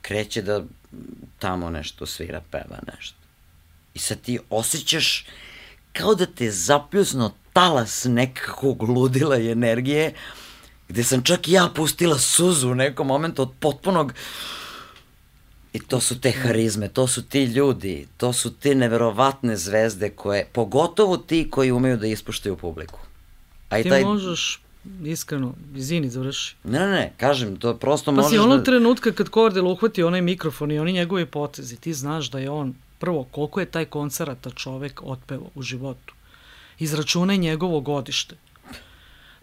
Kreće 0.03 0.43
da 0.43 0.63
tamo 1.39 1.71
nešto 1.71 2.07
svira, 2.07 2.43
peva 2.51 2.79
nešto 2.93 3.22
I 3.95 3.99
sad 3.99 4.21
ti 4.21 4.39
osjećaš 4.51 5.27
kao 5.93 6.15
da 6.15 6.27
te 6.27 6.51
zapljusno 6.51 7.33
talas 7.53 8.05
nekakvog 8.05 8.83
ludila 8.83 9.39
i 9.39 9.51
energije, 9.51 10.15
gde 10.89 11.05
sam 11.05 11.23
čak 11.23 11.49
i 11.49 11.53
ja 11.53 11.71
pustila 11.75 12.19
suzu 12.19 12.71
u 12.71 12.75
nekom 12.75 13.07
momentu 13.07 13.43
od 13.43 13.51
potpunog 13.61 14.13
I 15.73 15.81
to 15.81 16.01
su 16.01 16.21
te 16.21 16.31
harizme, 16.31 16.89
to 16.89 17.07
su 17.07 17.23
ti 17.23 17.45
ljudi, 17.45 18.07
to 18.17 18.33
su 18.33 18.51
te 18.53 18.75
neverovatne 18.75 19.57
zvezde 19.57 20.11
koje, 20.11 20.45
pogotovo 20.53 21.17
ti 21.17 21.49
koji 21.51 21.73
umeju 21.73 21.97
da 21.97 22.07
ispuštaju 22.07 22.57
publiku. 22.57 23.01
A 23.69 23.79
i 23.79 23.83
ti 23.83 23.89
taj... 23.89 24.05
možeš 24.05 24.61
iskreno, 25.05 25.55
izvini, 25.75 26.11
završi. 26.11 26.57
Ne, 26.65 26.81
ne, 26.81 26.89
ne, 26.89 27.13
kažem, 27.17 27.57
to 27.57 27.75
prosto 27.75 28.11
pa 28.11 28.17
možeš 28.17 28.31
da... 28.31 28.37
Pa 28.37 28.43
si 28.43 28.51
onog 28.51 28.65
trenutka 28.65 29.13
kad 29.13 29.29
Kordel 29.29 29.67
uhvati 29.67 30.03
onaj 30.03 30.23
mikrofon 30.23 30.71
i 30.71 30.79
oni 30.79 30.93
njegovi 30.93 31.27
potezi, 31.27 31.77
ti 31.77 31.95
znaš 31.95 32.31
da 32.31 32.39
je 32.39 32.51
on 32.51 32.75
Prvo, 33.03 33.25
koliko 33.31 33.61
je 33.61 33.67
taj 33.67 33.85
koncerata 33.85 34.51
čovek 34.51 35.01
otpevo 35.05 35.51
u 35.55 35.63
životu. 35.63 36.15
Izračunaj 36.79 37.39
njegovo 37.39 37.81
godište. 37.81 38.37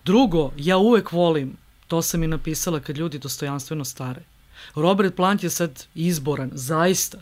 Drugo, 0.05 0.51
ja 0.57 0.77
uvek 0.77 1.11
volim, 1.11 1.57
to 1.87 2.01
sam 2.01 2.23
i 2.23 2.27
napisala 2.27 2.79
kad 2.79 2.97
ljudi 2.97 3.19
dostojanstveno 3.19 3.85
stare. 3.85 4.21
Robert 4.75 5.15
Plant 5.15 5.43
je 5.43 5.49
sad 5.49 5.83
izboran, 5.95 6.51
zaista. 6.53 7.17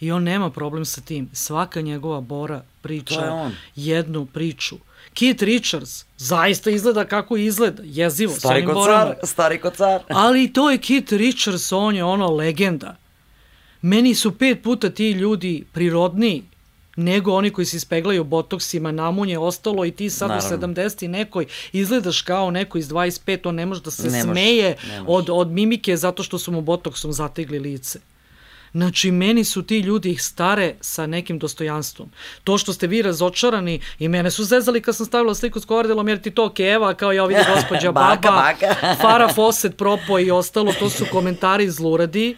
I 0.00 0.12
on 0.12 0.22
nema 0.22 0.50
problem 0.50 0.84
sa 0.84 1.00
tim. 1.00 1.30
Svaka 1.32 1.80
njegova 1.80 2.20
bora 2.20 2.62
priča 2.82 3.50
jednu 3.76 4.26
priču. 4.26 4.76
Kit 5.14 5.42
Richards 5.42 6.04
zaista 6.16 6.70
izgleda 6.70 7.04
kako 7.04 7.36
izgleda, 7.36 7.82
jezivo. 7.86 8.34
Stari 8.34 8.66
kocar, 8.66 9.14
stari 9.24 9.58
kocar. 9.60 10.02
Ali 10.08 10.52
to 10.52 10.70
je 10.70 10.78
Kit 10.78 11.12
Richards, 11.12 11.72
on 11.72 11.96
je 11.96 12.04
ono 12.04 12.30
legenda. 12.30 12.96
Meni 13.82 14.14
su 14.14 14.38
pet 14.38 14.62
puta 14.62 14.90
ti 14.90 15.10
ljudi 15.10 15.64
prirodniji 15.72 16.42
nego 16.96 17.32
oni 17.32 17.50
koji 17.50 17.64
se 17.64 17.76
ispeglaju 17.76 18.24
botoksima, 18.24 18.92
namunje 18.92 19.38
ostalo 19.38 19.84
i 19.84 19.90
ti 19.90 20.10
sad 20.10 20.28
Naravno. 20.28 20.56
u 20.56 20.58
70 20.58 21.04
i 21.04 21.08
nekoj 21.08 21.46
izgledaš 21.72 22.22
kao 22.22 22.50
neko 22.50 22.78
iz 22.78 22.88
25, 22.88 23.48
on 23.48 23.54
ne 23.54 23.66
može 23.66 23.82
da 23.82 23.90
se 23.90 24.10
ne 24.10 24.22
smeje 24.22 24.76
ne 24.88 25.02
od, 25.06 25.30
od 25.30 25.48
mimike 25.48 25.96
zato 25.96 26.22
što 26.22 26.38
su 26.38 26.52
mu 26.52 26.60
botoksom 26.60 27.12
zategli 27.12 27.58
lice. 27.58 27.98
Znači, 28.72 29.10
meni 29.10 29.44
su 29.44 29.62
ti 29.62 29.78
ljudi 29.78 30.10
ih 30.10 30.22
stare 30.22 30.74
sa 30.80 31.06
nekim 31.06 31.38
dostojanstvom. 31.38 32.10
To 32.44 32.58
što 32.58 32.72
ste 32.72 32.86
vi 32.86 33.02
razočarani 33.02 33.80
i 33.98 34.08
mene 34.08 34.30
su 34.30 34.44
zezali 34.44 34.82
kad 34.82 34.96
sam 34.96 35.06
stavila 35.06 35.34
sliku 35.34 35.60
s 35.60 35.64
kordelom, 35.64 36.08
jer 36.08 36.20
ti 36.20 36.30
to 36.30 36.52
keva, 36.52 36.94
kao 36.94 37.12
ja 37.12 37.24
vidim 37.24 37.44
gospođa 37.54 37.92
baba, 37.92 38.16
baka, 38.16 38.30
baka. 38.30 38.96
Fara 39.02 39.28
Fawcett 39.36 39.72
propo 39.72 40.18
i 40.18 40.30
ostalo, 40.30 40.72
to 40.72 40.90
su 40.90 41.04
komentari 41.12 41.70
zluradi 41.70 42.36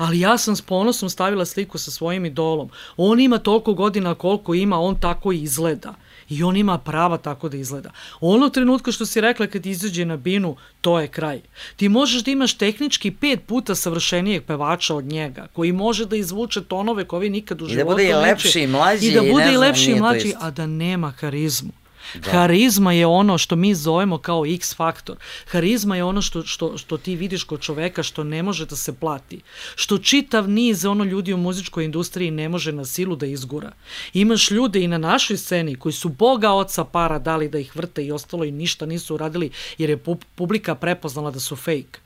ali 0.00 0.20
ja 0.20 0.38
sam 0.38 0.56
s 0.56 0.62
ponosom 0.62 1.10
stavila 1.10 1.44
sliku 1.44 1.78
sa 1.78 1.90
svojim 1.90 2.24
idolom. 2.26 2.70
On 2.96 3.20
ima 3.20 3.38
toliko 3.38 3.74
godina 3.74 4.14
koliko 4.14 4.54
ima, 4.54 4.80
on 4.80 5.00
tako 5.00 5.32
i 5.32 5.42
izgleda. 5.42 5.94
I 6.28 6.42
on 6.42 6.56
ima 6.56 6.78
prava 6.78 7.18
tako 7.18 7.48
da 7.48 7.56
izgleda. 7.56 7.90
Ono 8.20 8.48
trenutka 8.48 8.92
što 8.92 9.06
si 9.06 9.20
rekla 9.20 9.46
kad 9.46 9.66
izađe 9.66 10.04
na 10.04 10.16
binu, 10.16 10.56
to 10.80 11.00
je 11.00 11.08
kraj. 11.08 11.40
Ti 11.76 11.88
možeš 11.88 12.24
da 12.24 12.30
imaš 12.30 12.54
tehnički 12.54 13.10
pet 13.10 13.40
puta 13.46 13.74
savršenijeg 13.74 14.44
pevača 14.44 14.94
od 14.94 15.04
njega, 15.04 15.46
koji 15.52 15.72
može 15.72 16.06
da 16.06 16.16
izvuče 16.16 16.64
tonove 16.64 17.04
koje 17.04 17.30
nikad 17.30 17.62
u 17.62 17.66
životu 17.66 17.96
neće. 17.96 18.04
I 18.04 18.10
da 18.10 18.14
bude 18.14 18.28
i 18.28 18.30
lepši 18.30 18.60
i 18.60 18.66
mlađi. 18.66 19.06
I 19.06 19.14
da 19.14 19.20
bude 19.20 19.52
i 19.52 19.56
lepši 19.56 19.90
i 19.90 19.94
mlađi, 19.94 20.32
a 20.40 20.50
da 20.50 20.66
nema 20.66 21.12
karizmu. 21.12 21.79
Da. 22.14 22.30
Harizma 22.30 22.92
je 22.92 23.06
ono 23.06 23.38
što 23.38 23.56
mi 23.56 23.74
zovemo 23.74 24.18
kao 24.18 24.46
X 24.46 24.76
faktor. 24.76 25.16
Harizma 25.46 25.96
je 25.96 26.04
ono 26.04 26.22
što, 26.22 26.42
što, 26.42 26.78
što 26.78 26.96
ti 26.96 27.16
vidiš 27.16 27.44
kod 27.44 27.60
čoveka 27.60 28.02
što 28.02 28.24
ne 28.24 28.42
može 28.42 28.66
da 28.66 28.76
se 28.76 28.92
plati. 28.92 29.40
Što 29.74 29.98
čitav 29.98 30.48
niz 30.48 30.84
ono 30.84 31.04
ljudi 31.04 31.32
u 31.32 31.36
muzičkoj 31.36 31.84
industriji 31.84 32.30
ne 32.30 32.48
može 32.48 32.72
na 32.72 32.84
silu 32.84 33.16
da 33.16 33.26
izgura. 33.26 33.72
Imaš 34.12 34.50
ljude 34.50 34.80
i 34.80 34.88
na 34.88 34.98
našoj 34.98 35.36
sceni 35.36 35.76
koji 35.76 35.92
su 35.92 36.08
boga 36.08 36.52
oca 36.52 36.84
para 36.84 37.18
dali 37.18 37.48
da 37.48 37.58
ih 37.58 37.76
vrte 37.76 38.04
i 38.04 38.12
ostalo 38.12 38.44
i 38.44 38.50
ništa 38.50 38.86
nisu 38.86 39.14
uradili 39.14 39.50
jer 39.78 39.90
je 39.90 40.04
publika 40.34 40.74
prepoznala 40.74 41.30
da 41.30 41.40
su 41.40 41.56
fake. 41.56 42.00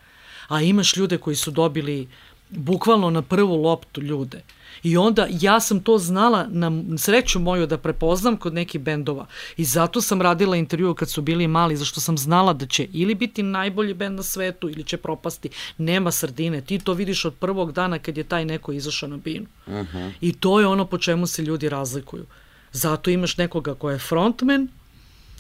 A 0.49 0.63
imaš 0.63 0.97
ljude 0.97 1.19
koji 1.19 1.37
su 1.37 1.51
dobili 1.51 2.09
bukvalno 2.51 3.11
na 3.11 3.23
prvu 3.23 3.57
loptu 3.63 4.01
ljude. 4.01 4.43
I 4.85 4.97
onda 4.97 5.27
ja 5.31 5.61
sam 5.61 5.81
to 5.81 5.99
znala 5.99 6.47
na 6.51 6.73
sreću 6.99 7.39
moju 7.41 7.67
da 7.67 7.79
prepoznam 7.79 8.37
kod 8.37 8.55
nekih 8.55 8.81
bendova. 8.81 9.27
I 9.57 9.65
zato 9.65 10.01
sam 10.01 10.23
radila 10.23 10.57
intervju 10.57 10.95
kad 10.95 11.11
su 11.11 11.23
bili 11.23 11.49
mali, 11.49 11.77
zašto 11.77 12.01
sam 12.01 12.19
znala 12.19 12.53
da 12.53 12.67
će 12.67 12.89
ili 12.93 13.15
biti 13.15 13.43
najbolji 13.43 13.95
bend 13.95 14.17
na 14.17 14.23
svetu 14.23 14.71
ili 14.71 14.85
će 14.85 14.97
propasti. 14.97 15.49
Nema 15.79 16.11
sardine. 16.11 16.61
Ti 16.61 16.79
to 16.79 16.93
vidiš 16.93 17.25
od 17.25 17.35
prvog 17.35 17.73
dana 17.73 17.99
kad 17.99 18.17
je 18.17 18.25
taj 18.25 18.45
neko 18.45 18.73
izašao 18.73 19.09
na 19.09 19.17
binu. 19.17 19.47
Uh 19.67 19.73
mhm. 19.73 19.97
-huh. 19.97 20.13
I 20.21 20.33
to 20.33 20.61
je 20.61 20.67
ono 20.67 20.87
po 20.87 20.99
čemu 20.99 21.27
se 21.27 21.43
ljudi 21.43 21.69
razlikuju. 21.69 22.27
Zato 22.73 23.11
imaš 23.11 23.37
nekoga 23.37 23.75
ko 23.75 23.91
je 23.91 23.99
frontman 23.99 24.69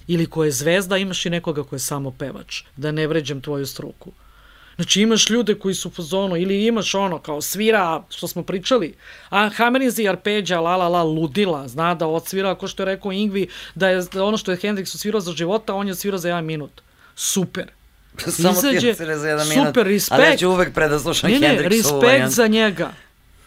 ili 0.06 0.26
ko 0.26 0.44
je 0.44 0.50
zvezda, 0.50 0.96
imaš 0.96 1.26
i 1.26 1.30
nekoga 1.30 1.62
ko 1.62 1.74
je 1.74 1.80
samo 1.80 2.10
pevač. 2.10 2.62
Da 2.76 2.92
ne 2.92 3.06
vređem 3.06 3.40
tvoju 3.40 3.66
struku. 3.66 4.12
Znači 4.76 5.00
imaš 5.00 5.30
ljude 5.30 5.54
koji 5.54 5.74
su 5.74 5.88
u 5.88 5.92
fazonu 5.92 6.36
ili 6.36 6.66
imaš 6.66 6.94
ono 6.94 7.18
kao 7.18 7.40
svira 7.40 8.02
što 8.10 8.28
smo 8.28 8.42
pričali, 8.42 8.94
a 9.28 9.48
Hamerinzi 9.48 10.08
arpeđa 10.08 10.60
la 10.60 10.76
la 10.76 10.88
la 10.88 11.02
ludila, 11.02 11.68
zna 11.68 11.94
da 11.94 12.06
odsvira 12.06 12.50
ako 12.50 12.68
što 12.68 12.82
je 12.82 12.86
rekao 12.86 13.12
Ingvi 13.12 13.48
da 13.74 13.88
je 13.88 14.02
da 14.12 14.24
ono 14.24 14.36
što 14.36 14.50
je 14.50 14.58
Hendrix 14.58 14.94
osvirao 14.94 15.20
za 15.20 15.32
života, 15.32 15.74
on 15.74 15.86
je 15.86 15.92
osvirao 15.92 16.18
za 16.18 16.28
jedan 16.28 16.44
minut. 16.44 16.82
Super. 17.14 17.70
Samo 18.42 18.58
Izađe, 18.58 18.94
ti 18.94 19.04
za 19.16 19.28
jedan 19.28 19.48
minut. 19.48 19.66
Super, 19.66 19.86
respekt. 19.86 20.20
Ali 20.20 20.30
ja 20.30 20.36
ću 20.36 20.48
uvek 20.50 20.74
pre 20.74 20.88
da 20.88 20.98
slušam 20.98 21.30
ne, 21.30 21.38
ne, 21.38 21.68
respekt 21.68 22.28
za 22.28 22.46
njega. 22.46 22.92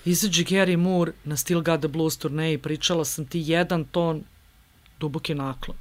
Izađe 0.05 0.43
Gary 0.43 0.77
Moore 0.77 1.11
na 1.23 1.37
Still 1.37 1.61
Got 1.61 1.79
the 1.79 1.87
Blues 1.87 2.17
turneji, 2.17 2.57
pričala 2.57 3.05
sam 3.05 3.25
ti 3.25 3.43
jedan 3.45 3.83
ton 3.83 4.23
duboki 4.99 5.35
naklon. 5.35 5.77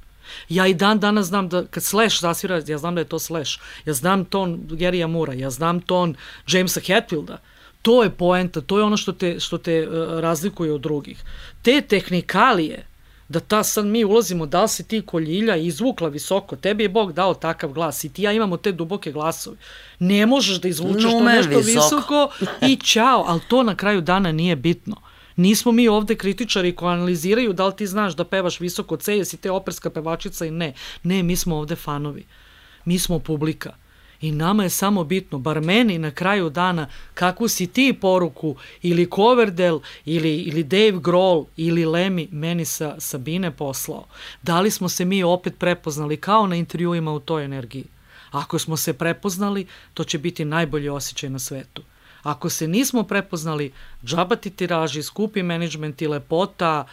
Ja 0.49 0.67
i 0.67 0.73
dan 0.73 0.99
danas 0.99 1.27
znam 1.27 1.49
da 1.49 1.65
kad 1.65 1.83
Slash 1.83 2.21
zasvira, 2.21 2.61
ja 2.67 2.77
znam 2.77 2.95
da 2.95 3.01
je 3.01 3.05
to 3.05 3.19
Slash. 3.19 3.59
Ja 3.85 3.93
znam 3.93 4.25
ton 4.25 4.59
Gary'a 4.69 5.07
Mura, 5.07 5.33
ja 5.33 5.49
znam 5.49 5.81
ton 5.81 6.15
Jamesa 6.47 6.79
Hetfielda. 6.79 7.37
To 7.81 8.03
je 8.03 8.09
poenta, 8.09 8.61
to 8.61 8.77
je 8.77 8.83
ono 8.83 8.97
što 8.97 9.11
te, 9.11 9.39
što 9.39 9.57
te 9.57 9.87
uh, 9.87 10.19
razlikuje 10.19 10.73
od 10.73 10.81
drugih. 10.81 11.23
Te 11.61 11.81
tehnikalije, 11.81 12.85
da 13.29 13.39
ta 13.39 13.63
sad 13.63 13.85
mi 13.85 14.05
ulazimo, 14.05 14.45
da 14.45 14.61
li 14.61 14.69
si 14.69 14.87
ti 14.87 15.01
koljilja 15.01 15.55
izvukla 15.55 16.09
visoko, 16.09 16.55
tebi 16.55 16.83
je 16.83 16.89
Bog 16.89 17.13
dao 17.13 17.33
takav 17.33 17.71
glas 17.71 18.03
i 18.03 18.09
ti 18.09 18.23
ja 18.23 18.31
imamo 18.31 18.57
te 18.57 18.71
duboke 18.71 19.11
glasove. 19.11 19.57
Ne 19.99 20.25
možeš 20.25 20.61
da 20.61 20.67
izvučeš 20.67 21.11
to 21.11 21.23
nešto 21.23 21.57
visoko, 21.57 21.95
visoko 21.95 22.29
i 22.61 22.75
čao, 22.91 23.23
ali 23.27 23.41
to 23.47 23.63
na 23.63 23.75
kraju 23.75 24.01
dana 24.01 24.31
nije 24.31 24.55
bitno. 24.55 24.95
Nismo 25.37 25.71
mi 25.71 25.87
ovde 25.87 26.15
kritičari 26.15 26.75
koji 26.75 26.93
analiziraju 26.93 27.53
da 27.53 27.67
li 27.67 27.75
ti 27.75 27.87
znaš 27.87 28.15
da 28.15 28.25
pevaš 28.25 28.59
visoko 28.59 28.97
C, 28.97 29.17
jesi 29.17 29.37
te 29.37 29.51
operska 29.51 29.89
pevačica 29.89 30.45
i 30.45 30.51
ne. 30.51 30.73
Ne, 31.03 31.23
mi 31.23 31.35
smo 31.35 31.55
ovde 31.55 31.75
fanovi. 31.75 32.25
Mi 32.85 32.99
smo 32.99 33.19
publika. 33.19 33.73
I 34.21 34.31
nama 34.31 34.63
je 34.63 34.69
samo 34.69 35.03
bitno, 35.03 35.39
bar 35.39 35.61
meni 35.61 35.97
na 35.97 36.11
kraju 36.11 36.49
dana, 36.49 36.87
kakvu 37.13 37.47
si 37.47 37.67
ti 37.67 37.97
poruku 38.01 38.55
ili 38.81 39.09
Coverdale 39.15 39.79
ili, 40.05 40.35
ili 40.37 40.63
Dave 40.63 40.99
Grohl 40.99 41.45
ili 41.57 41.85
Lemmy 41.85 42.27
meni 42.31 42.65
sa 42.65 42.95
Sabine 42.99 43.51
poslao. 43.51 44.05
Da 44.41 44.61
li 44.61 44.71
smo 44.71 44.89
se 44.89 45.05
mi 45.05 45.23
opet 45.23 45.59
prepoznali 45.59 46.17
kao 46.17 46.47
na 46.47 46.55
intervjuima 46.55 47.11
u 47.11 47.19
toj 47.19 47.45
energiji? 47.45 47.85
Ako 48.31 48.59
smo 48.59 48.77
se 48.77 48.93
prepoznali, 48.93 49.67
to 49.93 50.03
će 50.03 50.17
biti 50.17 50.45
najbolji 50.45 50.89
osjećaj 50.89 51.29
na 51.29 51.39
svetu. 51.39 51.83
Ako 52.23 52.49
se 52.49 52.67
nismo 52.67 53.03
prepoznali, 53.03 53.73
džabati 54.05 54.49
tiraži, 54.49 55.03
skupi 55.03 55.43
menadžment 55.43 56.01
i 56.01 56.07
lepota, 56.07 56.85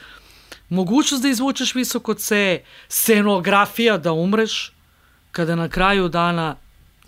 mogućnost 0.69 1.23
da 1.23 1.29
izvučeš 1.29 1.75
visoko 1.75 2.15
C, 2.15 2.63
scenografija 2.89 3.99
da 3.99 4.13
umreš, 4.13 4.73
kada 5.33 5.57
na 5.57 5.69
kraju 5.69 6.09
dana 6.09 6.57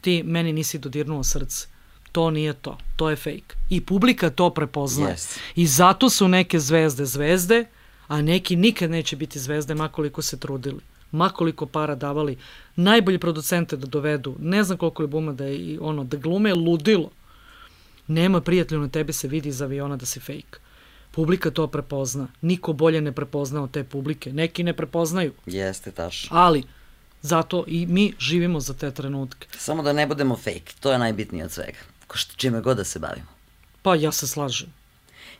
ti 0.01 0.23
meni 0.23 0.53
nisi 0.53 0.79
dodirnuo 0.79 1.25
srce. 1.25 1.67
To 2.13 2.31
nije 2.31 2.53
to, 2.53 2.79
to 2.97 3.11
je 3.11 3.17
fake. 3.17 3.55
I 3.71 3.81
publika 3.81 4.31
to 4.31 4.51
prepoznaje. 4.51 5.15
Yes. 5.15 5.39
I 5.57 5.67
zato 5.67 6.11
su 6.11 6.29
neke 6.29 6.61
zvezde 6.61 7.05
zvezde, 7.05 7.65
a 8.09 8.23
neki 8.23 8.57
nikad 8.57 8.91
neće 8.91 9.17
biti 9.17 9.39
zvezde 9.39 9.75
makoliko 9.75 10.23
se 10.23 10.41
trudili 10.41 10.81
makoliko 11.13 11.67
para 11.67 11.95
davali, 11.95 12.37
najbolji 12.77 13.19
producente 13.19 13.77
da 13.77 13.87
dovedu, 13.87 14.37
ne 14.41 14.65
znam 14.65 14.79
koliko 14.79 15.03
je 15.03 15.07
buma 15.07 15.33
da 15.33 15.45
je 15.45 15.79
ono, 15.81 16.05
da 16.05 16.17
glume 16.17 16.55
ludilo. 16.55 17.11
Nema 18.07 18.41
prijatelju 18.41 18.81
na 18.81 18.89
tebi 18.89 19.13
se 19.13 19.29
vidi 19.29 19.49
iz 19.49 19.63
aviona 19.63 19.97
da 19.97 20.07
si 20.07 20.21
fake. 20.21 20.59
Publika 21.11 21.51
to 21.51 21.67
prepozna. 21.67 22.29
Niko 22.41 22.73
bolje 22.73 23.01
ne 23.01 23.13
prepozna 23.13 23.63
od 23.63 23.71
te 23.71 23.85
publike. 23.85 24.33
Neki 24.33 24.63
ne 24.63 24.73
prepoznaju. 24.73 25.33
Jeste, 25.47 25.91
taš. 25.91 26.27
Ali, 26.31 26.63
zato 27.23 27.65
i 27.67 27.87
mi 27.87 28.13
živimo 28.19 28.61
za 28.61 28.75
te 28.75 28.91
trenutke. 28.91 29.49
Samo 29.59 29.83
da 29.83 29.93
ne 29.93 30.07
budemo 30.07 30.37
fake. 30.37 30.73
To 30.81 30.93
je 30.93 30.99
najbitnije 30.99 31.45
od 31.45 31.53
svega. 31.53 31.79
Ko 32.07 32.17
što 32.17 32.35
čime 32.37 32.61
god 32.61 32.77
da 32.77 32.85
se 32.85 32.99
bavimo. 32.99 33.27
Pa 33.83 33.95
ja 33.95 34.13
se 34.13 34.27
slažem. 34.27 34.73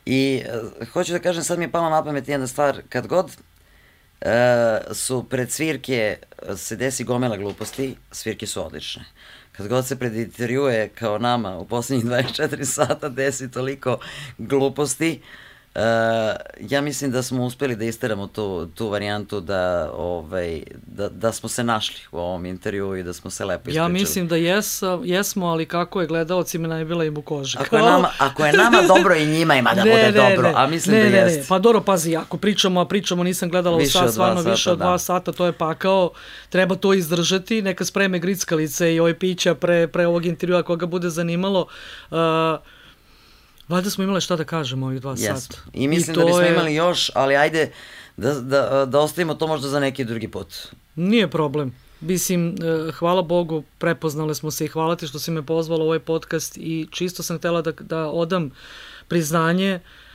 I 0.05 0.43
uh, 0.81 0.87
hoću 0.87 1.11
da 1.13 1.19
kažem, 1.19 1.43
sad 1.43 1.59
mi 1.59 1.65
je 1.65 1.71
pala 1.71 1.89
na 1.89 2.03
pamet 2.03 2.27
jedna 2.27 2.47
stvar. 2.47 2.81
Kad 2.89 3.07
god 3.07 3.25
uh, 3.25 4.29
su 4.93 5.23
pred 5.29 5.51
svirke 5.51 6.17
se 6.57 6.75
desi 6.75 7.03
gomela 7.03 7.37
gluposti, 7.37 7.95
svirke 8.11 8.47
su 8.47 8.65
odlične 8.65 9.05
kad 9.57 9.67
god 9.67 9.87
se 9.87 9.95
pred 9.95 10.15
intervjue 10.15 10.89
kao 10.89 11.17
nama 11.17 11.57
u 11.57 11.65
poslednjih 11.67 12.05
24 12.11 12.65
sata 12.65 13.09
desi 13.09 13.51
toliko 13.51 13.99
gluposti, 14.37 15.21
Uh, 15.21 15.46
ja 16.59 16.81
mislim 16.81 17.11
da 17.11 17.23
smo 17.23 17.45
uspeli 17.45 17.75
da 17.75 17.85
isteramo 17.85 18.27
tu, 18.27 18.67
tu 18.75 18.89
varijantu 18.89 19.39
da, 19.39 19.91
ovaj, 19.93 20.63
da, 20.87 21.09
da 21.09 21.31
smo 21.31 21.49
se 21.49 21.63
našli 21.63 21.99
u 22.11 22.17
ovom 22.17 22.45
intervju 22.45 22.95
i 22.95 23.03
da 23.03 23.13
smo 23.13 23.29
se 23.29 23.45
lepo 23.45 23.61
ispričali. 23.61 23.85
Ja 23.85 23.87
mislim 23.87 24.27
da 24.27 24.35
jes, 24.35 24.81
jesmo, 25.03 25.47
ali 25.47 25.65
kako 25.65 26.01
je 26.01 26.07
gledalcima 26.07 26.67
najbila 26.67 27.05
im 27.05 27.17
u 27.17 27.21
koži. 27.21 27.57
Ako 27.61 27.75
je, 27.75 27.83
nama, 27.83 28.09
ako 28.17 28.45
je 28.45 28.53
nama 28.53 28.81
dobro 28.95 29.15
i 29.15 29.25
njima 29.25 29.55
ima 29.55 29.73
da 29.73 29.83
ne, 29.83 29.91
bude 29.91 30.03
ne, 30.03 30.11
dobro, 30.11 30.47
ne, 30.47 30.53
a 30.55 30.67
mislim 30.67 30.95
ne, 30.95 31.03
da 31.03 31.09
ne, 31.09 31.17
jest. 31.17 31.37
Ne, 31.37 31.45
pa 31.49 31.59
dobro, 31.59 31.81
pazi, 31.81 32.15
ako 32.15 32.37
pričamo, 32.37 32.81
a 32.81 32.85
pričamo, 32.85 33.23
nisam 33.23 33.49
gledala 33.49 33.77
više 33.77 33.97
u 33.97 34.01
sat, 34.01 34.11
stvarno 34.11 34.41
više 34.41 34.71
od 34.71 34.77
dva 34.77 34.91
da. 34.91 34.97
sata, 34.97 35.31
to 35.31 35.45
je 35.45 35.51
pakao, 35.51 36.11
treba 36.49 36.75
to 36.75 36.93
izdržati, 36.93 37.61
neka 37.61 37.85
spreme 37.85 38.19
grickalice 38.19 38.95
i 38.95 38.99
ove 38.99 39.19
pića 39.19 39.55
pre, 39.55 39.87
pre 39.87 40.07
ovog 40.07 40.25
intervjua 40.25 40.63
koga 40.63 40.85
bude 40.85 41.09
zanimalo. 41.09 41.67
Uh, 42.11 42.17
Valjda 43.67 43.89
smo 43.89 44.03
imali 44.03 44.21
šta 44.21 44.35
da 44.35 44.43
kažemo 44.43 44.85
ovih 44.85 45.01
dva 45.01 45.15
yes. 45.15 45.39
sata. 45.39 45.57
I 45.73 45.87
mislim 45.87 46.13
I 46.13 46.19
da 46.19 46.25
bismo 46.25 46.41
je... 46.41 46.51
imali 46.51 46.75
još, 46.75 47.11
ali 47.15 47.35
ajde 47.35 47.71
da, 48.17 48.33
da, 48.33 48.85
da 48.85 48.99
ostavimo 48.99 49.33
to 49.33 49.47
možda 49.47 49.67
za 49.67 49.79
neki 49.79 50.03
drugi 50.03 50.27
put. 50.27 50.55
Nije 50.95 51.27
problem. 51.27 51.75
Mislim, 51.99 52.47
e, 52.49 52.91
hvala 52.91 53.21
Bogu, 53.21 53.63
prepoznali 53.77 54.35
smo 54.35 54.51
se 54.51 54.65
i 54.65 54.67
hvala 54.67 54.95
ti 54.95 55.07
što 55.07 55.19
si 55.19 55.31
me 55.31 55.45
pozvala 55.45 55.83
u 55.83 55.87
ovaj 55.87 55.99
podcast 55.99 56.57
i 56.57 56.87
čisto 56.91 57.23
sam 57.23 57.37
htela 57.37 57.61
da, 57.61 57.71
da 57.71 58.09
odam 58.09 58.51
priznanje 59.07 59.75
Uh, 59.75 60.06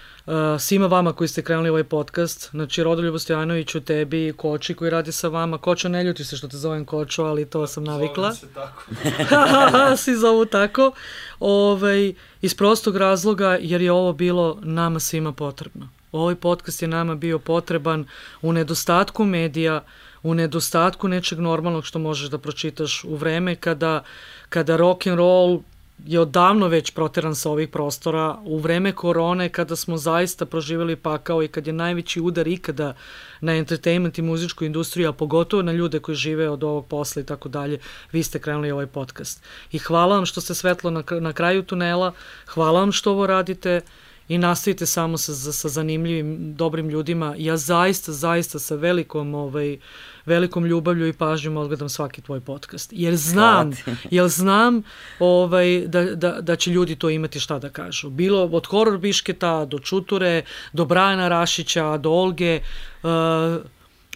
svima 0.58 0.86
vama 0.86 1.12
koji 1.12 1.28
ste 1.28 1.42
krenuli 1.42 1.68
ovaj 1.68 1.84
podcast, 1.84 2.50
znači 2.50 2.82
Rodoljubo 2.82 3.18
Stojanoviću, 3.18 3.80
tebi, 3.80 4.32
Koči 4.36 4.74
koji 4.74 4.90
radi 4.90 5.12
sa 5.12 5.28
vama. 5.28 5.58
Kočo, 5.58 5.88
ne 5.88 6.04
ljuti 6.04 6.24
se 6.24 6.36
što 6.36 6.48
te 6.48 6.56
zovem 6.56 6.84
Kočo, 6.84 7.24
ali 7.24 7.44
to 7.44 7.66
sam 7.66 7.84
navikla. 7.84 8.32
Zovem 8.32 8.36
se 8.36 8.54
tako. 8.54 9.96
Svi 10.02 10.16
zovu 10.16 10.44
tako. 10.44 10.92
Ovaj, 11.40 12.14
iz 12.40 12.54
prostog 12.54 12.96
razloga 12.96 13.58
jer 13.60 13.80
je 13.80 13.92
ovo 13.92 14.12
bilo 14.12 14.58
nama 14.62 15.00
svima 15.00 15.32
potrebno. 15.32 15.88
Ovaj 16.12 16.34
podcast 16.34 16.82
je 16.82 16.88
nama 16.88 17.14
bio 17.14 17.38
potreban 17.38 18.04
u 18.42 18.52
nedostatku 18.52 19.24
medija, 19.24 19.84
u 20.22 20.34
nedostatku 20.34 21.08
nečeg 21.08 21.38
normalnog 21.38 21.84
što 21.84 21.98
možeš 21.98 22.28
da 22.30 22.38
pročitaš 22.38 23.04
u 23.04 23.16
vreme 23.16 23.56
kada, 23.56 24.04
kada 24.48 24.76
rock 24.76 25.06
and 25.06 25.18
roll 25.18 25.60
je 26.06 26.20
odavno 26.20 26.68
već 26.68 26.90
proteran 26.90 27.34
sa 27.34 27.50
ovih 27.50 27.68
prostora 27.68 28.38
u 28.44 28.58
vreme 28.58 28.92
korone 28.92 29.48
kada 29.48 29.76
smo 29.76 29.96
zaista 29.96 30.46
proživjeli 30.46 30.96
pakao 30.96 31.42
i 31.42 31.48
kad 31.48 31.66
je 31.66 31.72
najveći 31.72 32.20
udar 32.20 32.48
ikada 32.48 32.94
na 33.40 33.56
entertainment 33.56 34.18
i 34.18 34.22
muzičku 34.22 34.64
industriju, 34.64 35.08
a 35.08 35.12
pogotovo 35.12 35.62
na 35.62 35.72
ljude 35.72 35.98
koji 35.98 36.14
žive 36.14 36.48
od 36.48 36.64
ovog 36.64 36.86
posla 36.86 37.22
i 37.22 37.26
tako 37.26 37.48
dalje, 37.48 37.78
vi 38.12 38.22
ste 38.22 38.38
krenuli 38.38 38.70
ovaj 38.70 38.86
podcast. 38.86 39.42
I 39.72 39.78
hvala 39.78 40.16
vam 40.16 40.26
što 40.26 40.40
ste 40.40 40.54
svetlo 40.54 40.90
na, 40.90 41.02
na 41.20 41.32
kraju 41.32 41.62
tunela, 41.62 42.12
hvala 42.46 42.80
vam 42.80 42.92
što 42.92 43.10
ovo 43.10 43.26
radite, 43.26 43.80
i 44.32 44.38
nastavite 44.38 44.86
samo 44.86 45.18
sa, 45.18 45.52
sa 45.52 45.68
zanimljivim, 45.68 46.54
dobrim 46.54 46.88
ljudima. 46.88 47.34
Ja 47.38 47.56
zaista, 47.56 48.12
zaista 48.12 48.58
sa 48.58 48.74
velikom, 48.74 49.34
ovaj, 49.34 49.78
velikom 50.26 50.66
ljubavlju 50.66 51.08
i 51.08 51.12
pažnjom 51.12 51.56
odgledam 51.56 51.88
svaki 51.88 52.22
tvoj 52.22 52.40
podcast. 52.40 52.92
Jer 52.92 53.16
znam, 53.16 53.70
jer 54.10 54.28
znam 54.28 54.82
ovaj, 55.18 55.84
da, 55.86 56.04
da, 56.04 56.40
da 56.40 56.56
će 56.56 56.70
ljudi 56.70 56.96
to 56.96 57.10
imati 57.10 57.40
šta 57.40 57.58
da 57.58 57.68
kažu. 57.68 58.10
Bilo 58.10 58.44
od 58.52 58.66
horror 58.66 58.98
bišketa 58.98 59.64
do 59.64 59.78
čuture, 59.78 60.42
do 60.72 60.84
Brajana 60.84 61.28
Rašića, 61.28 61.96
do 61.96 62.10
Olge, 62.10 62.60
uh, 63.02 63.10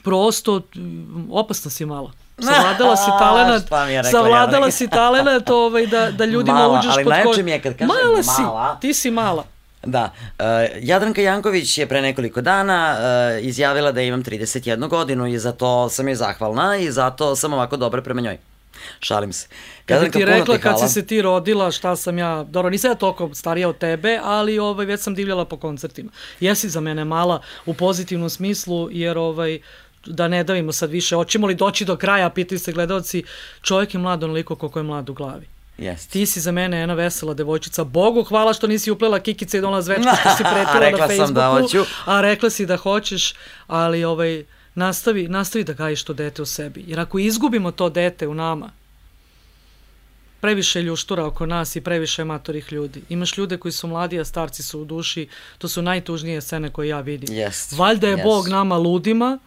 prosto 0.03 0.61
opasna 1.31 1.71
si 1.71 1.87
malo. 1.87 2.13
Savladala 2.39 2.97
si 2.97 3.11
talenat, 3.21 3.63
savladala 4.11 4.71
si 4.71 4.89
talenat 4.89 5.51
ovaj, 5.51 5.87
da, 5.87 6.11
da 6.11 6.25
ljudima 6.25 6.59
mala, 6.59 6.79
uđeš 6.79 6.93
ali 6.93 7.05
pod 7.05 7.13
najče 7.13 7.43
mi 7.43 7.51
je 7.51 7.61
kad 7.61 7.73
kažem 7.73 7.87
mala. 7.87 8.23
mala. 8.49 8.75
Si, 8.75 8.81
ti 8.81 8.95
si 8.95 9.11
mala. 9.11 9.56
Da, 9.87 10.13
uh, 10.39 10.45
Jadranka 10.83 11.23
Janković 11.23 11.79
je 11.79 11.87
pre 11.87 12.03
nekoliko 12.03 12.41
dana 12.41 12.97
uh, 12.99 13.45
izjavila 13.45 13.93
da 13.93 14.03
imam 14.03 14.25
31 14.25 14.89
godinu 14.89 15.27
i 15.27 15.39
za 15.39 15.53
to 15.53 15.89
sam 15.89 16.09
joj 16.09 16.15
zahvalna 16.15 16.77
i 16.77 16.93
zato 16.93 17.37
sam 17.37 17.53
ovako 17.53 17.77
dobra 17.77 18.03
prema 18.03 18.21
njoj. 18.21 18.39
Šalim 19.01 19.33
se. 19.33 19.49
Kad 19.87 20.13
ti 20.13 20.25
rekla 20.25 20.59
kad 20.59 20.81
si 20.81 20.89
se 20.89 21.07
ti 21.07 21.23
rodila, 21.23 21.71
šta 21.71 21.97
sam 21.97 22.19
ja, 22.19 22.45
dobro, 22.49 22.71
nisam 22.71 22.91
ja 22.91 22.95
toliko 22.95 23.35
starija 23.35 23.69
od 23.69 23.79
tebe, 23.79 24.21
ali 24.23 24.59
ovaj, 24.59 24.87
već 24.87 25.01
sam 25.01 25.15
divljala 25.15 25.45
po 25.45 25.57
koncertima. 25.57 26.11
Jesi 26.41 26.69
za 26.69 26.81
mene 26.81 27.05
mala 27.05 27.41
u 27.67 27.75
pozitivnom 27.75 28.31
smislu, 28.31 28.89
jer 28.91 29.19
ovaj, 29.19 29.59
da 30.07 30.29
ne 30.29 30.45
davimo 30.45 30.73
sad 30.73 30.91
više, 30.91 31.15
hoćemo 31.15 31.47
li 31.47 31.55
doći 31.55 31.85
do 31.85 31.97
kraja, 31.97 32.31
pitaju 32.31 32.59
se 32.59 32.73
gledalci, 32.73 33.25
čovjek 33.63 33.95
je 33.95 34.01
mlad 34.01 34.25
onoliko 34.25 34.57
koliko 34.57 34.79
je 34.79 34.83
mlad 34.83 35.11
u 35.11 35.15
glavi. 35.15 35.56
Yes. 35.79 36.09
Ti 36.09 36.27
si 36.27 36.41
za 36.41 36.53
mene 36.53 36.79
jedna 36.79 36.95
vesela 36.95 37.35
devojčica. 37.35 37.85
Bogu 37.85 38.23
hvala 38.23 38.53
što 38.53 38.67
nisi 38.67 38.91
uplela 38.91 39.21
kikice 39.21 39.59
i 39.59 39.61
donala 39.61 39.83
zvečku 39.83 40.13
što 40.21 40.37
si 40.37 40.43
pretila 40.53 40.91
na 40.91 41.07
Facebooku. 41.07 41.33
da 41.33 41.49
hoću. 41.49 41.85
A 42.05 42.21
rekla 42.21 42.51
si 42.51 42.67
da 42.67 42.77
hoćeš, 42.77 43.35
ali 43.67 44.05
ovaj, 44.05 44.45
nastavi, 44.75 45.29
nastavi 45.29 45.65
da 45.65 45.73
gajiš 45.73 46.05
to 46.05 46.13
dete 46.13 46.43
u 46.43 46.47
sebi. 46.47 46.85
Jer 46.87 47.01
ako 47.01 47.19
izgubimo 47.19 47.71
to 47.71 47.89
dete 47.89 48.29
u 48.29 48.35
nama, 48.35 48.71
previše 50.41 50.83
ljuštura 50.83 51.27
oko 51.27 51.47
nas 51.47 51.77
i 51.77 51.81
previše 51.81 52.25
matorih 52.25 52.73
ljudi. 52.73 53.03
Imaš 53.09 53.39
ljude 53.39 53.57
koji 53.57 53.73
su 53.73 53.87
mladi, 53.87 54.21
a 54.21 54.25
starci 54.25 54.63
su 54.63 54.81
u 54.81 54.85
duši. 54.85 55.29
To 55.59 55.69
su 55.69 55.83
najtužnije 55.83 56.41
scene 56.41 56.71
koje 56.71 56.89
ja 56.89 57.01
vidim. 57.01 57.37
Yes. 57.37 57.79
Valjda 57.79 58.09
je 58.09 58.17
yes. 58.17 58.23
Bog 58.23 58.49
nama 58.49 58.77
ludima 58.77 59.39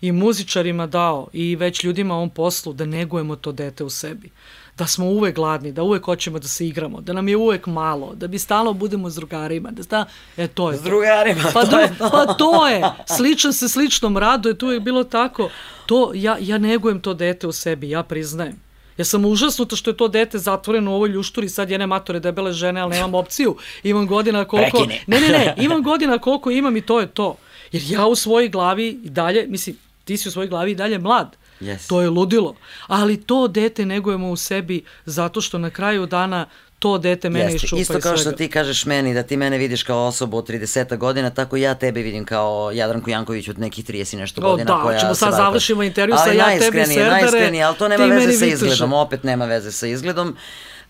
i 0.00 0.12
muzičarima 0.12 0.86
dao 0.86 1.28
i 1.32 1.56
već 1.56 1.84
ljudima 1.84 2.18
on 2.18 2.30
poslu 2.30 2.72
da 2.72 2.86
negujemo 2.86 3.36
to 3.36 3.52
dete 3.52 3.84
u 3.84 3.90
sebi 3.90 4.30
da 4.78 4.86
smo 4.86 5.06
uvek 5.06 5.34
gladni, 5.34 5.72
da 5.72 5.82
uvek 5.82 6.04
hoćemo 6.04 6.38
da 6.38 6.48
se 6.48 6.66
igramo, 6.66 7.00
da 7.00 7.12
nam 7.12 7.28
je 7.28 7.36
uvek 7.36 7.66
malo, 7.66 8.14
da 8.14 8.26
bi 8.26 8.38
stalno 8.38 8.72
budemo 8.72 9.10
s 9.10 9.14
drugarima, 9.14 9.70
da 9.70 9.82
sta, 9.82 10.04
e 10.36 10.48
to 10.48 10.70
je 10.70 10.76
S 10.76 10.82
drugarima, 10.82 11.42
pa 11.54 11.66
to 11.66 11.78
je 11.78 11.98
to. 11.98 12.10
Pa 12.10 12.34
to 12.34 12.68
je, 12.68 12.82
slično 13.16 13.52
se 13.52 13.68
sličnom 13.68 14.16
radu, 14.16 14.48
je 14.48 14.58
tu 14.58 14.70
je 14.70 14.80
bilo 14.80 15.04
tako, 15.04 15.50
to, 15.86 16.12
ja, 16.14 16.36
ja 16.40 16.58
negujem 16.58 17.00
to 17.00 17.14
dete 17.14 17.46
u 17.46 17.52
sebi, 17.52 17.90
ja 17.90 18.02
priznajem. 18.02 18.68
Ja 18.98 19.04
sam 19.04 19.24
užasnuta 19.24 19.76
što 19.76 19.90
je 19.90 19.96
to 19.96 20.08
dete 20.08 20.38
zatvoreno 20.38 20.90
u 20.90 20.94
ovoj 20.94 21.08
ljušturi, 21.08 21.48
sad 21.48 21.70
jene 21.70 21.86
matore 21.86 22.20
debele 22.20 22.52
žene, 22.52 22.80
ali 22.80 22.94
nemam 22.94 23.14
opciju. 23.14 23.56
Imam 23.82 24.06
godina 24.06 24.44
koliko... 24.44 24.78
Prekine. 24.78 25.04
Ne, 25.06 25.20
ne, 25.20 25.28
ne, 25.28 25.54
imam 25.66 25.82
godina 25.82 26.18
koliko 26.18 26.50
imam 26.50 26.76
i 26.76 26.80
to 26.80 27.00
je 27.00 27.06
to. 27.06 27.36
Jer 27.72 27.82
ja 27.88 28.06
u 28.06 28.14
svojoj 28.14 28.48
glavi 28.48 28.88
i 28.88 29.10
dalje, 29.10 29.46
mislim, 29.48 29.76
ti 30.04 30.16
si 30.16 30.28
u 30.28 30.32
svojoj 30.32 30.48
glavi 30.48 30.70
i 30.70 30.74
dalje 30.74 30.98
mlad. 30.98 31.36
Yes. 31.60 31.88
To 31.88 32.00
je 32.00 32.10
ludilo. 32.10 32.54
Ali 32.86 33.16
to 33.16 33.48
dete 33.48 33.86
negujemo 33.86 34.30
u 34.30 34.36
sebi 34.36 34.84
zato 35.04 35.40
što 35.40 35.58
na 35.58 35.70
kraju 35.70 36.06
dana 36.06 36.46
to 36.78 36.98
dete 36.98 37.30
mene 37.30 37.52
Jeste. 37.52 37.66
iščupa 37.66 37.80
Isto 37.80 38.00
kao 38.00 38.16
što 38.16 38.32
ti 38.32 38.48
kažeš 38.48 38.84
meni, 38.84 39.14
da 39.14 39.22
ti 39.22 39.36
mene 39.36 39.58
vidiš 39.58 39.82
kao 39.82 40.06
osobu 40.06 40.36
od 40.36 40.48
30 40.48 40.96
godina, 40.96 41.30
tako 41.30 41.56
ja 41.56 41.74
tebe 41.74 42.02
vidim 42.02 42.24
kao 42.24 42.70
Jadranku 42.74 43.10
Janković 43.10 43.48
od 43.48 43.58
nekih 43.58 43.84
30 43.84 44.14
i 44.14 44.16
nešto 44.16 44.40
o, 44.40 44.50
godina. 44.50 44.76
da, 44.76 44.82
koja 44.82 44.98
ćemo 44.98 45.14
sad 45.14 45.34
završimo 45.34 45.82
intervju 45.82 46.16
sa 46.24 46.32
ja 46.32 46.58
tebi 46.58 46.84
serdare, 46.86 47.10
najiskrenije, 47.10 47.64
ali 47.64 47.76
to 47.76 47.88
nema 47.88 48.04
veze 48.04 48.32
sa 48.32 48.46
izgledom, 48.46 48.92
opet 48.92 49.24
nema 49.24 49.44
veze 49.44 49.72
sa 49.72 49.86
izgledom. 49.86 50.36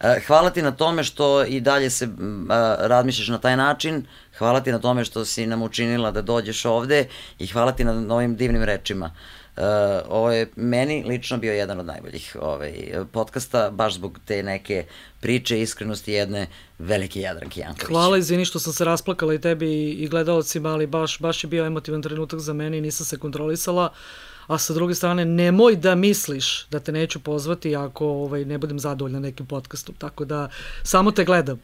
Eh, 0.01 0.21
Hvala 0.27 0.51
ti 0.51 0.63
na 0.63 0.71
tome 0.71 1.05
što 1.05 1.45
i 1.45 1.61
dalje 1.61 1.91
se 1.91 2.05
m, 2.05 2.47
a, 2.51 2.77
razmišljaš 2.81 3.29
na 3.29 3.39
taj 3.39 3.57
način, 3.57 4.07
hvala 4.39 4.61
ti 4.61 4.73
na 4.73 4.79
tome 4.79 5.05
što 5.05 5.25
si 5.25 5.47
nam 5.47 5.63
učinila 5.63 6.11
da 6.11 6.23
dođeš 6.23 6.65
ovde 6.65 7.07
i 7.39 7.47
hvala 7.47 7.73
ti 7.73 7.85
na 7.85 7.93
novim 7.93 8.37
divnim 8.37 8.63
rečima. 8.63 9.11
Uh, 9.59 9.65
ovo 10.09 10.33
je 10.33 10.51
meni 10.57 11.05
lično 11.07 11.39
bio 11.39 11.53
jedan 11.53 11.81
od 11.81 11.87
najboljih 11.87 12.37
ovaj, 12.41 12.73
podcasta, 13.13 13.71
baš 13.71 13.95
zbog 13.95 14.19
te 14.25 14.43
neke 14.43 14.85
priče, 15.21 15.61
iskrenosti 15.61 16.13
jedne 16.13 16.47
velike 16.79 17.21
Jadranke 17.21 17.61
Janković. 17.61 17.89
Hvala, 17.89 18.19
izvini 18.19 18.45
što 18.45 18.59
sam 18.59 18.73
se 18.73 18.85
rasplakala 18.85 19.35
i 19.35 19.41
tebi 19.41 19.91
i, 19.91 20.09
gledalcima, 20.09 20.69
ali 20.69 20.87
baš, 20.87 21.19
baš 21.19 21.45
je 21.45 21.49
bio 21.49 21.67
emotivan 21.67 22.03
trenutak 22.03 22.41
za 22.41 22.53
mene 22.53 22.79
i 22.79 22.81
nisam 22.81 23.07
se 23.07 23.19
kontrolisala. 23.19 23.93
A 24.49 24.59
sa 24.59 24.75
druge 24.75 24.95
strane, 24.95 25.25
nemoj 25.25 25.77
da 25.77 25.95
misliš 25.95 26.67
da 26.71 26.81
te 26.81 26.93
neću 26.93 27.21
pozvati 27.21 27.77
ako 27.77 28.07
ovaj, 28.07 28.45
ne 28.45 28.59
budem 28.59 28.79
zadovoljna 28.79 29.21
nekim 29.21 29.47
podcastom. 29.47 29.95
Tako 29.95 30.25
da, 30.25 30.49
samo 30.83 31.11
te 31.11 31.25
gledam. 31.25 31.61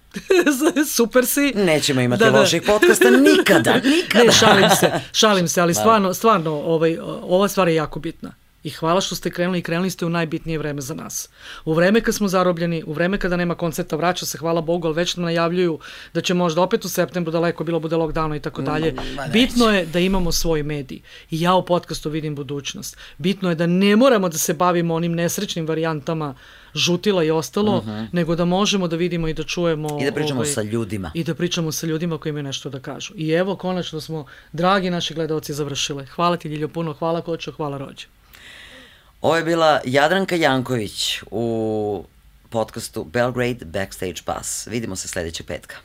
Super 0.97 1.27
si. 1.27 1.53
Nećemo 1.55 2.01
imati 2.01 2.25
Da, 2.25 2.31
da. 2.31 2.41
loših 2.41 2.63
podcasta 2.67 3.11
nikada, 3.11 3.75
nikada. 3.97 4.25
Ne, 4.25 4.33
šalim 4.33 4.71
se, 4.81 4.91
šalim 5.13 5.49
se, 5.49 5.61
ali 5.61 5.75
stvarno, 5.75 6.15
stvarno, 6.15 6.51
ovaj, 6.51 6.99
ova 7.23 7.49
stvar 7.49 7.69
je 7.69 7.75
jako 7.75 8.01
bitna. 8.01 8.44
I 8.65 8.71
hvala 8.71 9.01
što 9.01 9.15
ste 9.15 9.31
krenuli 9.31 9.59
i 9.59 9.63
krenuli 9.63 9.91
ste 9.91 10.07
u 10.07 10.09
najbitnije 10.09 10.59
vreme 10.59 10.81
za 10.81 10.95
nas. 10.95 11.29
U 11.65 11.75
vreme 11.75 12.01
kad 12.01 12.15
smo 12.15 12.29
zarobljeni, 12.29 12.83
u 12.87 12.93
vreme 12.93 13.19
kada 13.19 13.37
nema 13.37 13.55
koncerta, 13.55 13.97
vraća 13.97 14.27
se, 14.27 14.39
hvala 14.39 14.61
Bogu, 14.61 14.87
ali 14.87 14.97
već 14.97 15.17
nam 15.17 15.25
najavljuju 15.25 15.79
da 16.15 16.21
će 16.21 16.35
možda 16.35 16.63
opet 16.63 16.85
u 16.85 16.89
septembru 16.89 17.33
daleko 17.33 17.65
bilo 17.65 17.81
bude 17.81 17.97
lockdowna 17.97 18.37
i 18.37 18.41
tako 18.41 18.63
dalje. 18.63 18.95
Bitno 19.33 19.71
je 19.71 19.87
da 19.87 19.99
imamo 19.99 20.33
svoj 20.33 20.63
medij. 20.63 21.01
I 21.31 21.41
ja 21.41 21.55
u 21.55 21.65
podcastu 21.65 22.11
vidim 22.11 22.35
budućnost. 22.35 22.97
Bitno 23.19 23.49
je 23.49 23.55
da 23.55 23.67
ne 23.67 23.97
moramo 23.97 24.29
da 24.29 24.39
se 24.39 24.55
bavimo 24.55 24.95
onim 24.95 25.13
nesrećnim 25.13 25.67
varijantama 25.67 26.35
žutila 26.75 27.25
i 27.25 27.31
ostalo, 27.31 27.85
nego 28.13 28.37
da 28.37 28.45
možemo 28.45 28.89
da 28.89 28.97
vidimo 28.97 29.29
i 29.29 29.35
da 29.35 29.43
čujemo... 29.43 29.89
Mhm. 29.89 29.99
I 29.99 30.05
da 30.05 30.13
pričamo 30.13 30.45
sa 30.45 30.63
ljudima. 30.63 31.11
I 31.15 31.25
da 31.25 31.35
pričamo 31.35 31.73
sa 31.73 31.87
ljudima 31.87 32.19
koji 32.19 32.31
imaju 32.31 32.43
nešto 32.43 32.71
da 32.71 32.81
kažu. 32.81 33.15
I 33.17 33.31
evo, 33.31 33.57
konačno 33.57 34.01
smo, 34.01 34.27
dragi 34.53 34.91
naši 34.91 35.15
gledalci, 35.15 35.55
završile. 35.55 36.07
Hvala 36.07 36.37
ti, 36.37 36.49
Ljiljo, 36.49 36.69
puno. 36.69 36.93
Hvala, 36.93 37.21
Kočo, 37.21 37.53
hvala, 37.53 37.79
Rođe. 37.79 38.07
Ovo 39.25 39.37
je 39.37 39.45
bila 39.45 39.81
Jadranka 39.85 40.37
Janković 40.37 41.23
u 41.31 42.05
podcastu 42.51 43.05
Belgrade 43.05 43.65
Backstage 43.65 44.23
Pass. 44.25 44.67
Vidimo 44.67 44.97
se 44.97 45.09
sledećeg 45.09 45.47
petka. 45.47 45.77